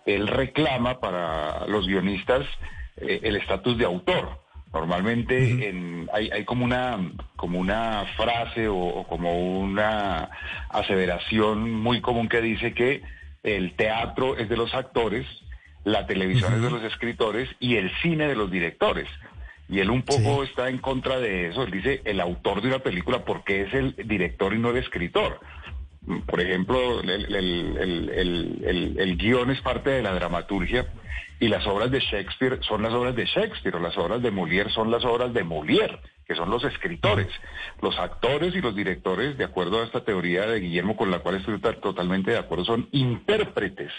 Él 0.04 0.26
reclama 0.26 1.00
para 1.00 1.66
los 1.68 1.86
guionistas 1.86 2.44
eh, 3.00 3.20
el 3.22 3.36
estatus 3.36 3.76
de 3.78 3.84
autor. 3.84 4.38
Normalmente 4.72 5.68
en- 5.68 6.10
hay, 6.12 6.30
hay 6.30 6.44
como 6.44 6.64
una 6.64 6.98
como 7.36 7.58
una 7.58 8.04
frase 8.16 8.68
o, 8.68 8.76
o 8.76 9.06
como 9.06 9.58
una 9.60 10.28
aseveración 10.68 11.70
muy 11.72 12.00
común 12.00 12.28
que 12.28 12.40
dice 12.42 12.74
que 12.74 13.02
el 13.42 13.72
teatro 13.76 14.36
es 14.36 14.48
de 14.48 14.56
los 14.56 14.74
actores, 14.74 15.26
la 15.84 16.06
televisión 16.06 16.52
es 16.54 16.60
de 16.62 16.70
los 16.70 16.82
escritores 16.84 17.48
y 17.60 17.76
el 17.76 17.90
cine 18.02 18.26
de 18.28 18.34
los 18.36 18.50
directores. 18.50 19.06
Y 19.70 19.80
él 19.80 19.90
un 19.90 20.02
poco 20.02 20.42
está 20.44 20.68
en 20.70 20.78
contra 20.78 21.18
de 21.18 21.48
eso. 21.48 21.62
Él 21.62 21.70
dice 21.70 22.00
el 22.04 22.20
autor 22.20 22.60
de 22.62 22.68
una 22.68 22.78
película 22.78 23.24
porque 23.24 23.62
es 23.62 23.74
el 23.74 23.94
director 24.06 24.52
y 24.54 24.58
no 24.58 24.70
el 24.70 24.78
escritor. 24.78 25.40
Por 26.26 26.40
ejemplo, 26.40 27.00
el, 27.00 27.10
el- 27.10 27.34
el- 27.36 28.10
el- 28.10 28.62
el- 28.64 28.96
el 28.98 29.16
guion 29.18 29.50
es 29.50 29.60
parte 29.60 29.90
de 29.90 30.02
la 30.02 30.14
dramaturgia 30.14 30.86
y 31.40 31.48
las 31.48 31.66
obras 31.66 31.90
de 31.90 32.00
Shakespeare 32.00 32.58
son 32.62 32.82
las 32.82 32.92
obras 32.92 33.14
de 33.14 33.24
Shakespeare 33.26 33.76
o 33.76 33.80
las 33.80 33.96
obras 33.96 34.20
de 34.22 34.32
Molière 34.32 34.70
son 34.70 34.90
las 34.90 35.04
obras 35.04 35.32
de 35.32 35.44
Molière, 35.44 35.98
que 36.26 36.34
son 36.34 36.50
los 36.50 36.64
escritores. 36.64 37.28
Los 37.80 37.98
actores 37.98 38.54
y 38.54 38.60
los 38.60 38.74
directores, 38.74 39.38
de 39.38 39.44
acuerdo 39.44 39.80
a 39.80 39.84
esta 39.84 40.04
teoría 40.04 40.46
de 40.46 40.60
Guillermo 40.60 40.96
con 40.96 41.10
la 41.10 41.20
cual 41.20 41.36
estoy 41.36 41.60
to- 41.60 41.74
totalmente 41.76 42.32
de 42.32 42.38
acuerdo, 42.38 42.64
son 42.64 42.88
intérpretes, 42.92 43.92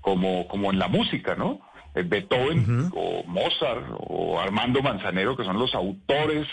como, 0.00 0.48
como 0.48 0.70
en 0.70 0.78
la 0.78 0.88
música, 0.88 1.34
¿no? 1.34 1.60
Eh, 1.94 2.02
Beethoven 2.06 2.88
o 2.94 3.24
Mozart 3.26 3.84
o 3.98 4.40
Armando 4.40 4.80
Manzanero, 4.80 5.36
que 5.36 5.44
son 5.44 5.58
los 5.58 5.74
autores 5.74 6.46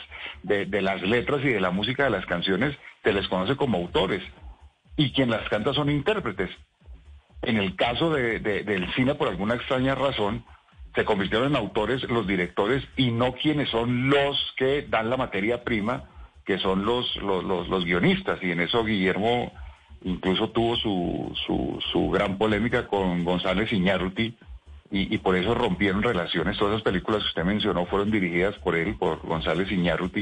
de, 0.44 0.66
de 0.66 0.82
las 0.82 1.02
letras 1.04 1.42
y 1.44 1.50
de 1.50 1.62
la 1.62 1.70
música 1.72 2.04
de 2.06 2.10
las 2.10 2.26
canciones, 2.26 2.76
se 3.04 3.14
les 3.14 3.28
conoce 3.28 3.56
como 3.56 3.78
autores. 3.78 4.24
Y 4.98 5.12
quien 5.12 5.30
las 5.30 5.48
canta 5.48 5.74
son 5.74 5.90
intérpretes. 5.92 6.50
En 7.42 7.58
el 7.58 7.76
caso 7.76 8.10
de- 8.10 8.40
de- 8.40 8.64
del 8.64 8.92
cine, 8.94 9.16
por 9.16 9.28
alguna 9.28 9.56
extraña 9.56 9.96
razón, 9.96 10.44
se 10.96 11.06
convirtieron 11.06 11.50
en 11.50 11.56
autores 11.56 12.04
los 12.10 12.26
directores 12.26 12.84
y 12.98 13.12
no 13.12 13.34
quienes 13.34 13.70
son 13.70 14.10
los 14.10 14.54
que 14.58 14.82
dan 14.90 15.10
la 15.10 15.18
materia 15.18 15.64
prima, 15.64 16.04
que 16.46 16.58
son 16.58 16.86
los, 16.86 17.16
los, 17.18 17.44
los- 17.44 17.86
guionistas. 17.86 18.40
Y 18.42 18.52
en 18.52 18.62
eso 18.62 18.84
Guillermo 18.84 19.52
incluso 20.04 20.50
tuvo 20.50 20.76
su, 20.76 21.34
su, 21.46 21.80
su 21.92 22.10
gran 22.10 22.38
polémica 22.38 22.88
con 22.88 23.24
González 23.24 23.72
Iñárritu 23.72 24.22
y, 24.22 24.34
y 25.14 25.18
por 25.20 25.36
eso 25.36 25.54
rompieron 25.54 26.02
relaciones. 26.02 26.58
Todas 26.58 26.74
esas 26.76 26.84
películas 26.84 27.22
que 27.22 27.28
usted 27.30 27.44
mencionó 27.44 27.86
fueron 27.86 28.10
dirigidas 28.10 28.56
por 28.60 28.76
él, 28.76 28.96
por 28.96 29.20
González 29.22 29.72
Iñárritu, 29.72 30.20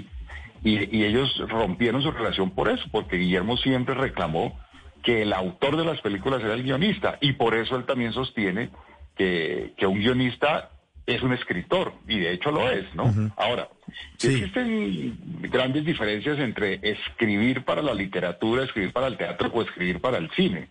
y, 0.63 0.97
y 0.97 1.03
ellos 1.05 1.37
rompieron 1.47 2.01
su 2.01 2.11
relación 2.11 2.49
por 2.51 2.69
eso, 2.69 2.83
porque 2.91 3.17
Guillermo 3.17 3.55
siempre 3.57 3.93
reclamó 3.95 4.59
que 5.05 5.21
el 5.21 5.31
autor 5.33 5.77
de 5.77 5.85
las 5.85 6.01
películas 6.01 6.41
era 6.43 6.55
el 6.55 6.63
guionista, 6.63 7.17
y 7.21 7.33
por 7.33 7.55
eso 7.55 7.75
él 7.77 7.85
también 7.85 8.11
sostiene 8.11 8.69
que, 9.15 9.73
que 9.77 9.85
un 9.85 9.99
guionista 9.99 10.71
es 11.05 11.21
un 11.21 11.31
escritor, 11.33 11.93
y 12.07 12.17
de 12.19 12.33
hecho 12.33 12.51
lo 12.51 12.69
es, 12.69 12.93
¿no? 12.95 13.13
Ahora, 13.37 13.69
Sí. 14.17 14.27
existen 14.33 15.17
grandes 15.51 15.85
diferencias 15.85 16.39
entre 16.39 16.79
escribir 16.81 17.63
para 17.63 17.81
la 17.83 17.93
literatura, 17.93 18.63
escribir 18.63 18.91
para 18.91 19.07
el 19.07 19.15
teatro 19.15 19.51
o 19.53 19.61
escribir 19.61 20.01
para 20.01 20.17
el 20.17 20.29
cine. 20.31 20.67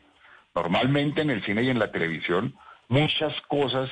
Normalmente 0.55 1.23
en 1.23 1.31
el 1.31 1.43
cine 1.45 1.63
y 1.63 1.71
en 1.71 1.79
la 1.79 1.91
televisión, 1.93 2.55
muchas 2.89 3.33
cosas 3.49 3.89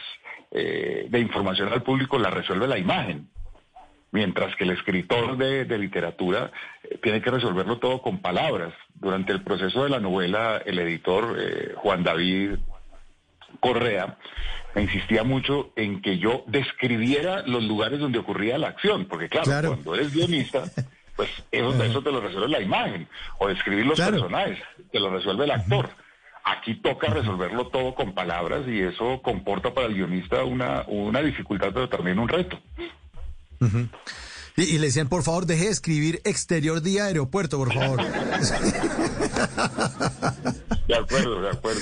eh, 0.50 1.06
de 1.08 1.18
información 1.20 1.72
al 1.72 1.82
público 1.82 2.18
las 2.18 2.34
resuelve 2.34 2.66
la 2.66 2.78
imagen, 2.78 3.28
mientras 4.12 4.54
que 4.56 4.64
el 4.64 4.70
escritor 4.70 5.36
de, 5.36 5.64
de 5.64 5.78
literatura 5.78 6.52
eh, 6.84 6.98
tiene 7.02 7.20
que 7.20 7.30
resolverlo 7.30 7.78
todo 7.78 8.00
con 8.02 8.18
palabras. 8.20 8.72
Durante 8.94 9.32
el 9.32 9.42
proceso 9.42 9.82
de 9.84 9.90
la 9.90 9.98
novela, 10.00 10.62
el 10.64 10.78
editor 10.78 11.36
eh, 11.38 11.72
Juan 11.76 12.04
David 12.04 12.56
Correa 13.60 14.16
me 14.74 14.82
insistía 14.82 15.22
mucho 15.24 15.72
en 15.76 16.00
que 16.00 16.18
yo 16.18 16.44
describiera 16.46 17.42
los 17.46 17.62
lugares 17.64 18.00
donde 18.00 18.18
ocurría 18.18 18.56
la 18.58 18.68
acción, 18.68 19.04
porque 19.06 19.28
claro, 19.28 19.44
Claro. 19.46 19.68
cuando 19.70 19.94
eres 19.94 20.12
guionista, 20.14 20.62
pues 21.16 21.28
eso, 21.50 21.74
eso 21.84 22.02
te 22.02 22.10
lo 22.10 22.20
resuelve 22.20 22.48
la 22.48 22.60
imagen, 22.60 23.06
o 23.38 23.48
describir 23.48 23.84
los 23.84 23.96
Claro. 23.96 24.12
personajes, 24.12 24.58
te 24.90 24.98
lo 25.00 25.10
resuelve 25.10 25.44
el 25.44 25.50
actor. 25.50 25.90
Aquí 26.44 26.74
toca 26.76 27.08
resolverlo 27.08 27.68
todo 27.68 27.94
con 27.94 28.14
palabras 28.14 28.62
y 28.66 28.80
eso 28.80 29.20
comporta 29.22 29.72
para 29.74 29.86
el 29.86 29.94
guionista 29.94 30.42
una, 30.42 30.82
una 30.88 31.20
dificultad, 31.22 31.70
pero 31.72 31.88
también 31.88 32.18
un 32.18 32.28
reto. 32.28 32.58
Y, 34.56 34.62
y 34.64 34.78
le 34.78 34.86
decían, 34.88 35.08
por 35.08 35.22
favor, 35.22 35.46
deje 35.46 35.64
de 35.64 35.70
escribir 35.70 36.20
exterior 36.24 36.82
día 36.82 37.06
aeropuerto, 37.06 37.56
por 37.58 37.72
favor. 37.72 38.00
De 40.88 40.94
acuerdo, 40.96 41.40
de 41.40 41.50
acuerdo. 41.50 41.80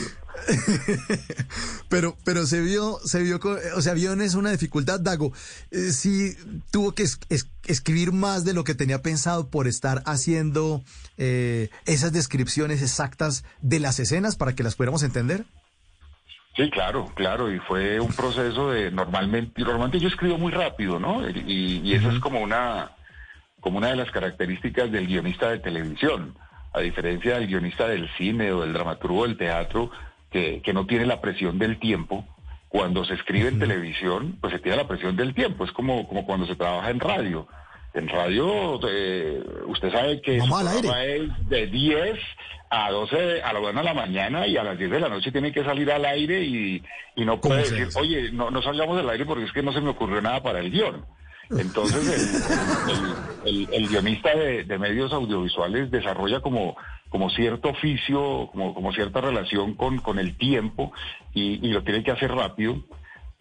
pero, 1.88 2.16
pero 2.24 2.46
se 2.46 2.60
vio, 2.60 2.98
se 3.04 3.20
vio, 3.22 3.40
co- 3.40 3.58
o 3.76 3.82
sea, 3.82 3.94
vio 3.94 4.12
en 4.12 4.20
eso 4.20 4.38
una 4.38 4.50
dificultad, 4.52 5.00
Dago. 5.00 5.32
Eh, 5.70 5.90
sí 5.92 6.36
tuvo 6.70 6.92
que 6.92 7.02
es- 7.02 7.18
es- 7.28 7.48
escribir 7.66 8.12
más 8.12 8.44
de 8.44 8.52
lo 8.54 8.64
que 8.64 8.74
tenía 8.74 9.02
pensado 9.02 9.48
por 9.48 9.66
estar 9.66 10.02
haciendo 10.06 10.82
eh, 11.18 11.70
esas 11.86 12.12
descripciones 12.12 12.82
exactas 12.82 13.44
de 13.60 13.80
las 13.80 13.98
escenas 14.00 14.36
para 14.36 14.54
que 14.54 14.62
las 14.62 14.76
pudiéramos 14.76 15.02
entender. 15.02 15.44
Sí, 16.60 16.68
claro, 16.68 17.06
claro, 17.14 17.50
y 17.50 17.58
fue 17.60 17.98
un 18.00 18.12
proceso 18.12 18.70
de 18.70 18.90
normalmente, 18.90 19.62
normalmente 19.62 19.98
yo 19.98 20.08
escribo 20.08 20.36
muy 20.36 20.52
rápido, 20.52 20.98
¿no? 20.98 21.26
Y, 21.26 21.80
y 21.82 21.94
esa 21.94 22.10
es 22.10 22.18
como 22.18 22.40
una, 22.40 22.90
como 23.60 23.78
una 23.78 23.88
de 23.88 23.96
las 23.96 24.10
características 24.10 24.92
del 24.92 25.06
guionista 25.06 25.48
de 25.48 25.60
televisión, 25.60 26.36
a 26.74 26.80
diferencia 26.80 27.38
del 27.38 27.46
guionista 27.46 27.88
del 27.88 28.10
cine 28.18 28.52
o 28.52 28.60
del 28.60 28.74
dramaturgo 28.74 29.26
del 29.26 29.38
teatro, 29.38 29.90
que, 30.30 30.60
que 30.60 30.74
no 30.74 30.84
tiene 30.84 31.06
la 31.06 31.22
presión 31.22 31.58
del 31.58 31.78
tiempo. 31.78 32.26
Cuando 32.68 33.06
se 33.06 33.14
escribe 33.14 33.48
en 33.48 33.58
televisión, 33.58 34.36
pues 34.38 34.52
se 34.52 34.58
tiene 34.58 34.76
la 34.76 34.86
presión 34.86 35.16
del 35.16 35.32
tiempo, 35.32 35.64
es 35.64 35.72
como, 35.72 36.06
como 36.06 36.26
cuando 36.26 36.46
se 36.46 36.56
trabaja 36.56 36.90
en 36.90 37.00
radio. 37.00 37.48
En 37.94 38.06
radio, 38.06 38.78
eh, 38.86 39.42
usted 39.66 39.90
sabe 39.90 40.20
que 40.20 40.32
aire. 40.32 40.46
programa 40.46 41.04
es 41.04 41.48
de 41.48 41.66
10 41.68 42.18
a 42.70 42.90
12, 42.90 43.42
a 43.42 43.52
la 43.52 43.58
1 43.60 43.72
de 43.72 43.82
la 43.84 43.94
mañana 43.94 44.46
y 44.46 44.56
a 44.56 44.62
las 44.62 44.78
10 44.78 44.90
de 44.90 45.00
la 45.00 45.08
noche 45.08 45.32
tiene 45.32 45.50
que 45.52 45.64
salir 45.64 45.90
al 45.90 46.04
aire 46.04 46.40
y, 46.42 46.82
y 47.16 47.24
no 47.24 47.40
¿Cómo 47.40 47.54
puede 47.56 47.68
decir, 47.70 47.88
oye, 47.96 48.30
no, 48.32 48.50
no 48.50 48.62
salgamos 48.62 48.96
del 48.96 49.10
aire 49.10 49.26
porque 49.26 49.44
es 49.44 49.52
que 49.52 49.62
no 49.62 49.72
se 49.72 49.80
me 49.80 49.90
ocurrió 49.90 50.22
nada 50.22 50.40
para 50.42 50.60
el 50.60 50.70
guion. 50.70 51.04
Entonces 51.50 52.06
el, 52.06 52.90
el- 52.92 53.16
el- 53.44 53.68
el 53.72 53.88
guionista 53.88 54.36
de, 54.36 54.62
de 54.64 54.78
medios 54.78 55.12
audiovisuales 55.12 55.90
desarrolla 55.90 56.40
como, 56.40 56.76
como 57.08 57.28
cierto 57.30 57.70
oficio, 57.70 58.48
como, 58.52 58.72
como 58.74 58.92
cierta 58.92 59.20
relación 59.20 59.74
con, 59.74 59.98
con 59.98 60.18
el 60.20 60.36
tiempo 60.36 60.92
y, 61.34 61.66
y 61.66 61.72
lo 61.72 61.82
tiene 61.82 62.04
que 62.04 62.12
hacer 62.12 62.30
rápido. 62.30 62.76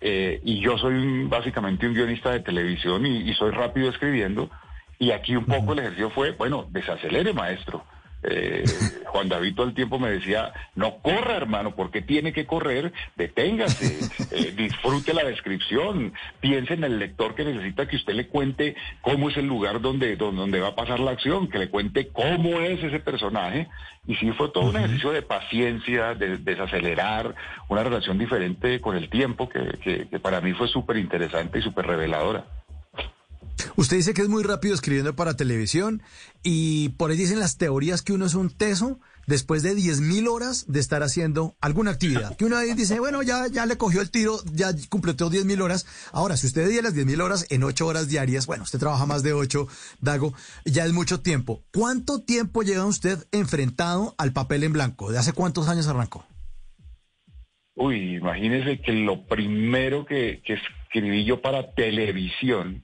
Eh, 0.01 0.39
y 0.43 0.59
yo 0.61 0.77
soy 0.79 0.93
un- 0.95 1.29
básicamente 1.29 1.85
un 1.85 1.93
guionista 1.93 2.31
de 2.31 2.39
televisión 2.39 3.05
y, 3.05 3.29
y 3.29 3.33
soy 3.35 3.51
rápido 3.51 3.89
escribiendo. 3.89 4.49
Y 4.97 5.11
aquí 5.11 5.35
un 5.35 5.45
poco 5.45 5.73
el 5.73 5.79
ejercicio 5.79 6.09
fue, 6.09 6.31
bueno, 6.31 6.65
desacelere 6.71 7.31
maestro. 7.33 7.83
Eh, 8.21 8.65
Juan 9.05 9.29
David 9.29 9.55
todo 9.55 9.67
el 9.67 9.73
tiempo 9.73 9.97
me 9.97 10.11
decía, 10.11 10.51
no 10.75 10.97
corra 10.97 11.37
hermano, 11.37 11.75
porque 11.75 12.01
tiene 12.01 12.33
que 12.33 12.45
correr, 12.45 12.91
deténgase, 13.15 13.99
eh, 14.31 14.53
disfrute 14.55 15.13
la 15.13 15.23
descripción, 15.23 16.13
piense 16.39 16.73
en 16.73 16.83
el 16.83 16.99
lector 16.99 17.35
que 17.35 17.45
necesita 17.45 17.87
que 17.87 17.95
usted 17.95 18.13
le 18.13 18.27
cuente 18.27 18.75
cómo 19.01 19.29
es 19.29 19.37
el 19.37 19.47
lugar 19.47 19.81
donde, 19.81 20.15
donde, 20.15 20.59
va 20.59 20.69
a 20.69 20.75
pasar 20.75 20.99
la 20.99 21.11
acción, 21.11 21.47
que 21.49 21.59
le 21.59 21.69
cuente 21.69 22.09
cómo 22.09 22.59
es 22.59 22.83
ese 22.83 22.99
personaje. 22.99 23.67
Y 24.07 24.15
sí 24.15 24.31
fue 24.31 24.49
todo 24.49 24.69
un 24.69 24.77
ejercicio 24.77 25.11
de 25.11 25.21
paciencia, 25.21 26.15
de 26.15 26.37
desacelerar, 26.37 27.35
una 27.67 27.83
relación 27.83 28.17
diferente 28.17 28.81
con 28.81 28.95
el 28.95 29.09
tiempo 29.09 29.47
que, 29.47 29.77
que, 29.83 30.07
que 30.07 30.19
para 30.19 30.41
mí 30.41 30.53
fue 30.53 30.67
súper 30.67 30.97
interesante 30.97 31.59
y 31.59 31.61
súper 31.61 31.85
reveladora. 31.85 32.45
Usted 33.75 33.97
dice 33.97 34.13
que 34.13 34.21
es 34.21 34.29
muy 34.29 34.43
rápido 34.43 34.73
escribiendo 34.73 35.15
para 35.15 35.35
televisión 35.35 36.01
y 36.43 36.89
por 36.89 37.11
ahí 37.11 37.17
dicen 37.17 37.39
las 37.39 37.57
teorías 37.57 38.01
que 38.01 38.13
uno 38.13 38.25
es 38.25 38.33
un 38.33 38.49
teso 38.49 38.99
después 39.27 39.61
de 39.63 39.75
10.000 39.75 40.27
horas 40.27 40.65
de 40.67 40.79
estar 40.79 41.03
haciendo 41.03 41.55
alguna 41.61 41.91
actividad. 41.91 42.35
Que 42.35 42.45
uno 42.45 42.59
dice, 42.59 42.99
bueno, 42.99 43.21
ya, 43.21 43.47
ya 43.47 43.65
le 43.65 43.77
cogió 43.77 44.01
el 44.01 44.09
tiro, 44.09 44.39
ya 44.53 44.71
completó 44.89 45.29
10.000 45.29 45.61
horas. 45.61 45.85
Ahora, 46.11 46.35
si 46.35 46.47
usted 46.47 46.63
divide 46.63 46.81
las 46.81 46.95
10.000 46.95 47.21
horas 47.21 47.45
en 47.49 47.63
8 47.63 47.85
horas 47.85 48.09
diarias, 48.09 48.47
bueno, 48.47 48.63
usted 48.63 48.79
trabaja 48.79 49.05
más 49.05 49.21
de 49.23 49.33
8, 49.33 49.67
Dago, 50.01 50.33
ya 50.65 50.85
es 50.85 50.93
mucho 50.93 51.21
tiempo. 51.21 51.63
¿Cuánto 51.71 52.21
tiempo 52.21 52.63
lleva 52.63 52.85
usted 52.85 53.19
enfrentado 53.31 54.15
al 54.17 54.33
papel 54.33 54.63
en 54.63 54.73
blanco? 54.73 55.11
¿De 55.11 55.19
hace 55.19 55.33
cuántos 55.33 55.69
años 55.69 55.87
arrancó? 55.87 56.25
Uy, 57.75 58.17
imagínese 58.17 58.81
que 58.81 58.91
lo 58.91 59.25
primero 59.25 60.05
que 60.05 60.41
escribí 60.43 61.23
yo 61.23 61.41
para 61.41 61.73
televisión 61.75 62.83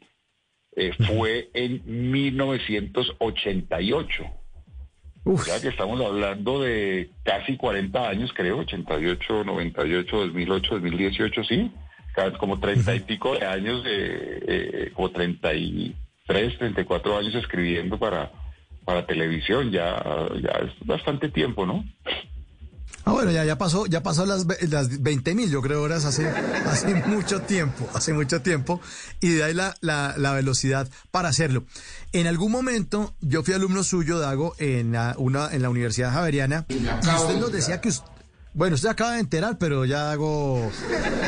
eh, 0.76 0.92
fue 1.08 1.50
en 1.54 1.82
1988. 2.12 4.26
O 5.28 5.40
sea 5.40 5.60
que 5.60 5.70
estamos 5.70 6.00
hablando 6.06 6.62
de 6.62 7.10
casi 7.24 7.58
40 7.58 8.10
años, 8.10 8.32
creo, 8.36 8.60
88, 8.60 9.44
98, 9.44 10.18
2008, 10.18 10.76
2018, 10.76 11.44
sí. 11.46 11.72
Como 12.40 12.60
30 12.60 12.96
y 12.96 13.00
pico 13.02 13.38
de 13.38 13.46
años, 13.46 13.84
eh, 13.88 14.40
eh, 14.48 14.92
como 14.94 15.12
33, 15.12 16.58
34 16.58 17.18
años 17.18 17.36
escribiendo 17.36 17.98
para, 17.98 18.32
para 18.86 19.06
televisión. 19.08 19.72
Ya, 19.72 20.02
ya 20.42 20.52
es 20.66 20.72
bastante 20.86 21.28
tiempo, 21.30 21.66
¿no? 21.66 21.84
Ah, 23.08 23.12
bueno, 23.12 23.30
ya, 23.32 23.46
ya 23.46 23.58
pasó, 23.58 23.86
ya 23.86 24.02
pasó 24.02 24.26
las, 24.26 24.48
las 24.68 25.02
20 25.02 25.36
mil, 25.36 25.52
yo 25.52 25.62
creo, 25.62 25.84
horas 25.84 26.06
hace, 26.06 26.28
hace 26.66 26.96
mucho 27.06 27.42
tiempo, 27.42 27.88
hace 27.94 28.14
mucho 28.14 28.42
tiempo, 28.42 28.82
y 29.22 29.30
de 29.30 29.44
ahí 29.44 29.54
la, 29.54 29.76
la, 29.82 30.16
la 30.18 30.34
velocidad 30.34 30.90
para 31.12 31.30
hacerlo. 31.30 31.66
En 32.14 32.26
algún 32.26 32.52
momento, 32.52 33.14
yo 33.22 33.44
fui 33.44 33.54
alumno 33.54 33.84
suyo, 33.84 34.18
Dago, 34.18 34.56
en 34.58 34.92
la, 34.94 35.14
una, 35.20 35.54
en 35.54 35.62
la 35.62 35.70
Universidad 35.70 36.12
Javeriana, 36.14 36.66
y 36.68 36.78
usted 36.78 37.38
nos 37.40 37.52
decía 37.52 37.80
que 37.80 37.90
usted, 37.90 38.08
bueno, 38.56 38.76
usted 38.76 38.90
acaba 38.90 39.12
de 39.12 39.20
enterar, 39.20 39.58
pero 39.60 39.86
ya 39.86 40.04
Dago 40.06 40.72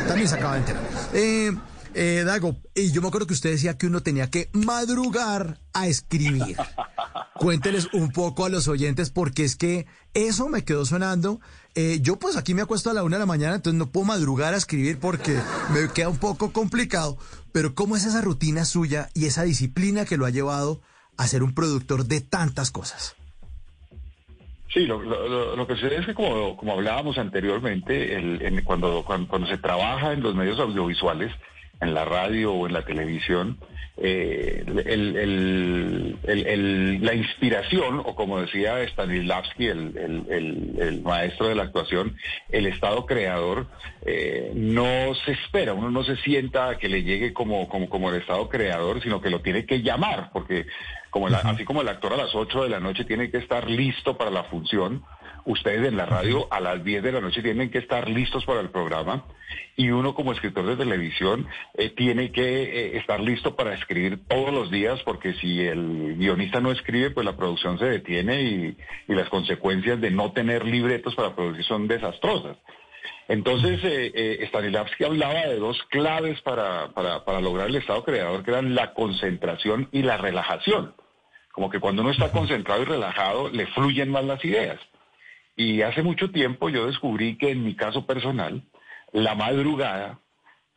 también 0.08 0.28
se 0.28 0.36
acaba 0.36 0.54
de 0.54 0.60
enterar. 0.60 0.82
Eh, 1.14 1.52
eh, 1.98 2.24
Dago, 2.26 2.56
y 2.76 2.92
yo 2.92 3.02
me 3.02 3.08
acuerdo 3.10 3.28
que 3.28 3.34
usted 3.34 3.52
decía 3.52 3.78
que 3.78 3.88
uno 3.88 4.02
tenía 4.02 4.30
que 4.30 4.50
madrugar 4.54 5.60
a 5.74 5.88
escribir. 5.88 6.56
Cuénteles 7.36 7.88
un 7.94 8.12
poco 8.12 8.46
a 8.46 8.50
los 8.50 8.68
oyentes 8.68 9.10
porque 9.12 9.44
es 9.44 9.56
que 9.56 9.86
eso 10.14 10.50
me 10.50 10.64
quedó 10.64 10.86
sonando. 10.86 11.40
Eh, 11.76 12.00
yo 12.02 12.18
pues 12.18 12.36
aquí 12.38 12.54
me 12.54 12.62
acuesto 12.64 12.90
a 12.90 12.94
la 12.94 13.04
una 13.04 13.18
de 13.18 13.22
la 13.22 13.26
mañana, 13.28 13.56
entonces 13.56 13.78
no 13.78 13.92
puedo 13.92 14.06
madrugar 14.08 14.54
a 14.54 14.58
escribir 14.58 15.00
porque 15.00 15.38
me 15.74 15.88
queda 15.94 16.10
un 16.10 16.18
poco 16.18 16.52
complicado. 16.52 17.18
Pero 17.52 17.76
¿cómo 17.76 17.96
es 17.96 18.06
esa 18.06 18.22
rutina 18.22 18.66
suya 18.66 19.10
y 19.14 19.26
esa 19.26 19.44
disciplina 19.44 20.06
que 20.06 20.18
lo 20.18 20.26
ha 20.26 20.30
llevado 20.32 20.82
a 21.18 21.28
ser 21.28 21.44
un 21.44 21.54
productor 21.54 22.06
de 22.06 22.22
tantas 22.22 22.72
cosas? 22.72 23.16
Sí, 24.74 24.82
lo, 24.86 25.02
lo- 25.02 25.56
lo- 25.56 25.68
que 25.68 25.74
sucede 25.76 25.98
es 26.00 26.06
que 26.06 26.14
como, 26.14 26.58
como 26.58 26.74
hablábamos 26.74 27.18
anteriormente, 27.18 28.16
el- 28.16 28.42
en- 28.42 28.64
cuando, 28.64 29.04
cuando, 29.06 29.28
cuando 29.28 29.48
se 29.48 29.58
trabaja 29.58 30.14
en 30.14 30.22
los 30.22 30.36
medios 30.36 30.60
audiovisuales, 30.60 31.32
en 31.82 31.94
la 31.94 32.06
radio 32.06 32.54
o 32.54 32.68
en 32.68 32.74
la 32.74 32.84
televisión, 32.84 33.58
eh, 34.00 34.64
el- 34.68 35.18
el- 35.18 36.18
el- 36.24 36.48
el- 36.48 37.04
la 37.06 37.14
inspiración, 37.16 38.00
o 38.06 38.16
como 38.16 38.40
decía 38.40 38.84
Stanislavski, 38.90 39.68
el, 39.68 41.02
maestro 41.04 41.48
de 41.48 41.56
la 41.56 41.64
actuación, 41.64 42.16
el 42.50 42.68
estado 42.68 43.06
creador, 43.06 43.68
eh, 44.06 44.52
no 44.56 45.14
se 45.26 45.32
espera, 45.32 45.74
uno 45.74 45.90
no 45.90 46.04
se 46.04 46.16
sienta 46.18 46.70
a 46.70 46.78
que 46.78 46.90
le 46.90 47.04
llegue 47.04 47.34
como, 47.34 47.68
como, 47.70 47.90
como 47.90 48.10
el 48.12 48.22
estado 48.22 48.50
creador, 48.50 49.02
sino 49.02 49.22
que 49.22 49.30
lo 49.30 49.42
tiene 49.42 49.66
que 49.66 49.82
llamar, 49.82 50.30
porque 50.32 50.66
como 51.10 51.30
la- 51.30 51.40
así 51.40 51.64
como 51.66 51.82
el 51.82 51.88
actor 51.88 52.14
a 52.14 52.18
las 52.18 52.36
8 52.36 52.64
de 52.64 52.70
la 52.70 52.80
noche 52.80 53.04
tiene 53.06 53.32
que 53.32 53.38
estar 53.38 53.68
listo 53.70 54.18
para 54.18 54.30
la 54.30 54.44
función, 54.44 55.04
ustedes 55.48 55.88
en 55.88 55.98
la 55.98 56.06
radio 56.06 56.48
a 56.52 56.60
las 56.60 56.84
10 56.84 57.02
de 57.02 57.12
la 57.12 57.22
noche 57.22 57.42
tienen 57.42 57.72
que 57.72 57.80
estar 57.80 58.08
listos 58.10 58.46
para 58.46 58.60
el 58.60 58.70
programa 58.70 59.26
y 59.76 59.90
uno 59.90 60.14
como 60.14 60.32
escritor 60.32 60.66
de 60.66 60.76
televisión 60.76 61.48
eh, 61.74 61.90
tiene 61.90 62.32
que 62.32 62.64
eh, 62.64 62.98
estar 62.98 63.20
listo 63.20 63.56
para 63.56 63.74
escribir 63.74 64.20
todos 64.28 64.54
los 64.54 64.70
días 64.70 65.02
porque 65.04 65.34
si 65.34 65.62
el 65.62 66.16
guionista 66.18 66.60
no 66.60 66.72
escribe 66.72 67.12
pues 67.12 67.26
la 67.26 67.36
producción 67.36 67.80
se 67.80 67.86
detiene 67.86 68.42
y, 68.42 68.78
y 69.08 69.16
las 69.16 69.30
consecuencias 69.30 70.00
de 70.00 70.12
no 70.12 70.32
tener 70.34 70.66
libretos 70.66 71.16
para 71.16 71.36
producir 71.36 71.64
son 71.64 71.88
desastrosas. 71.88 72.58
Entonces, 73.28 73.84
eh, 73.84 74.12
eh, 74.14 74.46
Stanislavski 74.48 75.04
hablaba 75.04 75.48
de 75.48 75.58
dos 75.58 75.78
claves 75.90 76.42
para, 76.42 76.94
para, 76.94 77.26
para 77.26 77.42
lograr 77.42 77.68
el 77.68 77.76
estado 77.76 78.04
creador, 78.04 78.44
que 78.44 78.52
eran 78.52 78.74
la 78.74 78.94
concentración 78.94 79.90
y 79.92 80.02
la 80.04 80.18
relajación. 80.18 80.94
Como 81.52 81.70
que 81.70 81.80
cuando 81.80 82.04
uno 82.04 82.12
está 82.12 82.32
concentrado 82.32 82.84
y 82.84 82.86
relajado, 82.86 83.50
le 83.50 83.68
fluyen 83.68 84.10
más 84.10 84.24
las 84.24 84.44
ideas. 84.46 84.80
Y 85.58 85.82
hace 85.82 86.04
mucho 86.04 86.32
tiempo 86.32 86.70
yo 86.70 86.86
descubrí 86.86 87.36
que 87.36 87.50
en 87.50 87.66
mi 87.66 87.76
caso 87.76 88.06
personal, 88.06 88.64
la 89.12 89.36
madrugada 89.36 90.20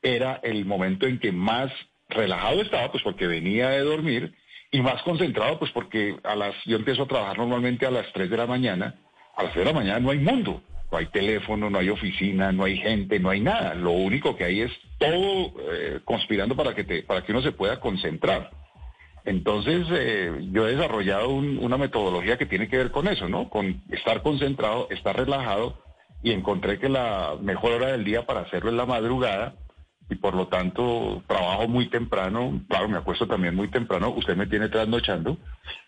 era 0.02 0.40
el 0.42 0.64
momento 0.64 1.06
en 1.06 1.20
que 1.20 1.30
más 1.30 1.70
relajado 2.08 2.62
estaba, 2.62 2.90
pues 2.90 3.04
porque 3.04 3.26
venía 3.26 3.68
de 3.68 3.80
dormir, 3.80 4.34
y 4.72 4.80
más 4.80 5.02
concentrado, 5.02 5.58
pues 5.58 5.70
porque 5.72 6.16
a 6.24 6.34
las, 6.34 6.54
yo 6.64 6.76
empiezo 6.76 7.02
a 7.02 7.08
trabajar 7.08 7.38
normalmente 7.38 7.86
a 7.86 7.90
las 7.90 8.10
3 8.12 8.30
de 8.30 8.36
la 8.36 8.46
mañana, 8.46 8.94
a 9.36 9.42
las 9.42 9.52
3 9.52 9.66
de 9.66 9.72
la 9.72 9.78
mañana 9.78 10.00
no 10.00 10.10
hay 10.10 10.18
mundo, 10.18 10.62
no 10.90 10.98
hay 10.98 11.06
teléfono, 11.06 11.68
no 11.68 11.78
hay 11.78 11.90
oficina, 11.90 12.50
no 12.50 12.64
hay 12.64 12.78
gente, 12.78 13.18
no 13.18 13.30
hay 13.30 13.40
nada. 13.40 13.74
Lo 13.74 13.92
único 13.92 14.36
que 14.36 14.44
hay 14.44 14.60
es 14.62 14.72
todo 14.98 15.54
eh, 15.72 16.00
conspirando 16.04 16.56
para 16.56 16.74
que, 16.74 16.84
te, 16.84 17.02
para 17.02 17.22
que 17.22 17.32
uno 17.32 17.42
se 17.42 17.52
pueda 17.52 17.80
concentrar. 17.80 18.50
Entonces, 19.24 19.86
eh, 19.90 20.48
yo 20.52 20.66
he 20.66 20.74
desarrollado 20.76 21.28
un- 21.28 21.58
una 21.58 21.76
metodología 21.76 22.38
que 22.38 22.46
tiene 22.46 22.68
que 22.68 22.78
ver 22.78 22.90
con 22.90 23.06
eso, 23.08 23.28
¿no? 23.28 23.48
Con 23.50 23.82
estar 23.90 24.22
concentrado, 24.22 24.88
estar 24.90 25.16
relajado, 25.16 25.78
y 26.22 26.32
encontré 26.32 26.78
que 26.78 26.88
la 26.88 27.36
mejor 27.40 27.72
hora 27.72 27.88
del 27.88 28.04
día 28.04 28.26
para 28.26 28.40
hacerlo 28.40 28.70
es 28.70 28.76
la 28.76 28.86
madrugada, 28.86 29.54
y 30.08 30.16
por 30.16 30.34
lo 30.34 30.48
tanto 30.48 31.22
trabajo 31.28 31.68
muy 31.68 31.88
temprano, 31.88 32.60
claro, 32.68 32.88
me 32.88 32.98
acuesto 32.98 33.26
también 33.28 33.54
muy 33.54 33.68
temprano, 33.70 34.10
usted 34.10 34.36
me 34.36 34.46
tiene 34.46 34.68
trasnochando, 34.68 35.38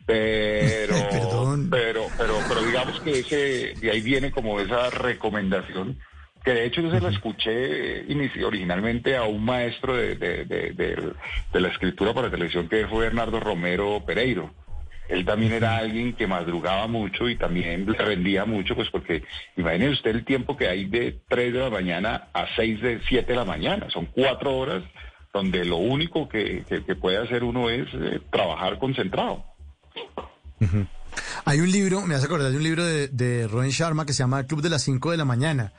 pero, 0.06 0.96
pero, 1.70 2.12
pero, 2.16 2.44
pero 2.46 2.62
digamos 2.62 2.98
que 3.00 3.20
ese, 3.20 3.74
de 3.80 3.90
ahí 3.90 4.00
viene 4.00 4.30
como 4.30 4.60
esa 4.60 4.90
recomendación, 4.90 5.98
que 6.44 6.52
de 6.52 6.64
hecho 6.66 6.80
yo 6.80 6.90
se 6.90 7.00
la 7.00 7.10
escuché 7.10 8.00
eh, 8.10 8.44
originalmente 8.44 9.16
a 9.16 9.24
un 9.24 9.44
maestro 9.44 9.94
de, 9.96 10.16
de, 10.16 10.44
de- 10.44 11.12
la 11.60 11.68
escritura 11.68 12.12
para 12.14 12.30
televisión 12.30 12.68
que 12.68 12.86
fue 12.88 13.04
Bernardo 13.04 13.38
Romero 13.40 14.02
Pereiro. 14.04 14.52
Él 15.08 15.24
también 15.26 15.52
era 15.52 15.76
alguien 15.76 16.14
que 16.14 16.26
madrugaba 16.26 16.86
mucho 16.86 17.28
y 17.28 17.36
también 17.36 17.84
le 17.90 17.98
rendía 17.98 18.44
mucho, 18.46 18.74
pues 18.74 18.88
porque 18.90 19.22
imagínese 19.56 19.92
usted 19.92 20.10
el 20.12 20.24
tiempo 20.24 20.56
que 20.56 20.68
hay 20.68 20.86
de 20.86 21.20
3 21.28 21.52
de 21.52 21.58
la 21.58 21.70
mañana 21.70 22.28
a 22.32 22.46
6 22.56 22.80
de 22.80 23.00
7 23.08 23.26
de 23.32 23.36
la 23.36 23.44
mañana. 23.44 23.88
Son 23.90 24.06
cuatro 24.06 24.56
horas 24.56 24.82
donde 25.34 25.64
lo 25.64 25.76
único 25.76 26.28
que, 26.28 26.64
que- 26.68 26.84
que 26.84 26.94
puede 26.94 27.18
hacer 27.18 27.44
uno 27.44 27.68
es 27.68 27.86
eh, 27.94 28.20
trabajar 28.30 28.78
concentrado. 28.78 29.44
Hay 31.44 31.60
un 31.60 31.70
libro, 31.70 32.02
me 32.02 32.14
hace 32.14 32.26
acordar 32.26 32.50
de 32.50 32.56
un 32.56 32.62
libro 32.62 32.84
de, 32.84 33.08
de 33.08 33.48
Sharma 33.70 34.06
que 34.06 34.12
se 34.12 34.20
llama 34.22 34.46
Club 34.46 34.62
de 34.62 34.70
las 34.70 34.82
5 34.82 35.10
de 35.10 35.16
la 35.16 35.24
mañana. 35.24 35.72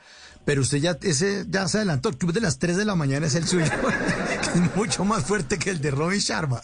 Pero 0.44 0.60
usted 0.62 0.78
ya, 0.78 0.98
ese 1.02 1.44
ya 1.48 1.66
se 1.68 1.78
adelantó, 1.78 2.08
el 2.10 2.16
Club 2.18 2.32
de 2.32 2.40
las 2.40 2.58
3 2.58 2.76
de 2.76 2.84
la 2.84 2.94
mañana 2.94 3.26
es 3.26 3.34
el 3.34 3.46
suyo, 3.46 3.64
que 4.52 4.58
es 4.58 4.76
mucho 4.76 5.04
más 5.04 5.24
fuerte 5.24 5.58
que 5.58 5.70
el 5.70 5.80
de 5.80 5.90
Robin 5.90 6.20
Sharma. 6.20 6.60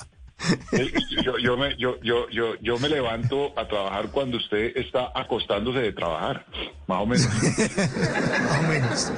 Yo, 1.22 1.36
yo, 1.38 1.56
me, 1.58 1.76
yo, 1.76 2.00
yo, 2.02 2.26
yo, 2.30 2.54
yo 2.62 2.78
me 2.78 2.88
levanto 2.88 3.52
a 3.58 3.68
trabajar 3.68 4.10
cuando 4.10 4.38
usted 4.38 4.74
está 4.74 5.10
acostándose 5.14 5.80
de 5.80 5.92
trabajar, 5.92 6.46
más 6.86 7.02
o 7.02 7.06
menos. 7.06 7.26
Más 7.76 8.58
o 8.58 8.62
menos. 8.68 9.12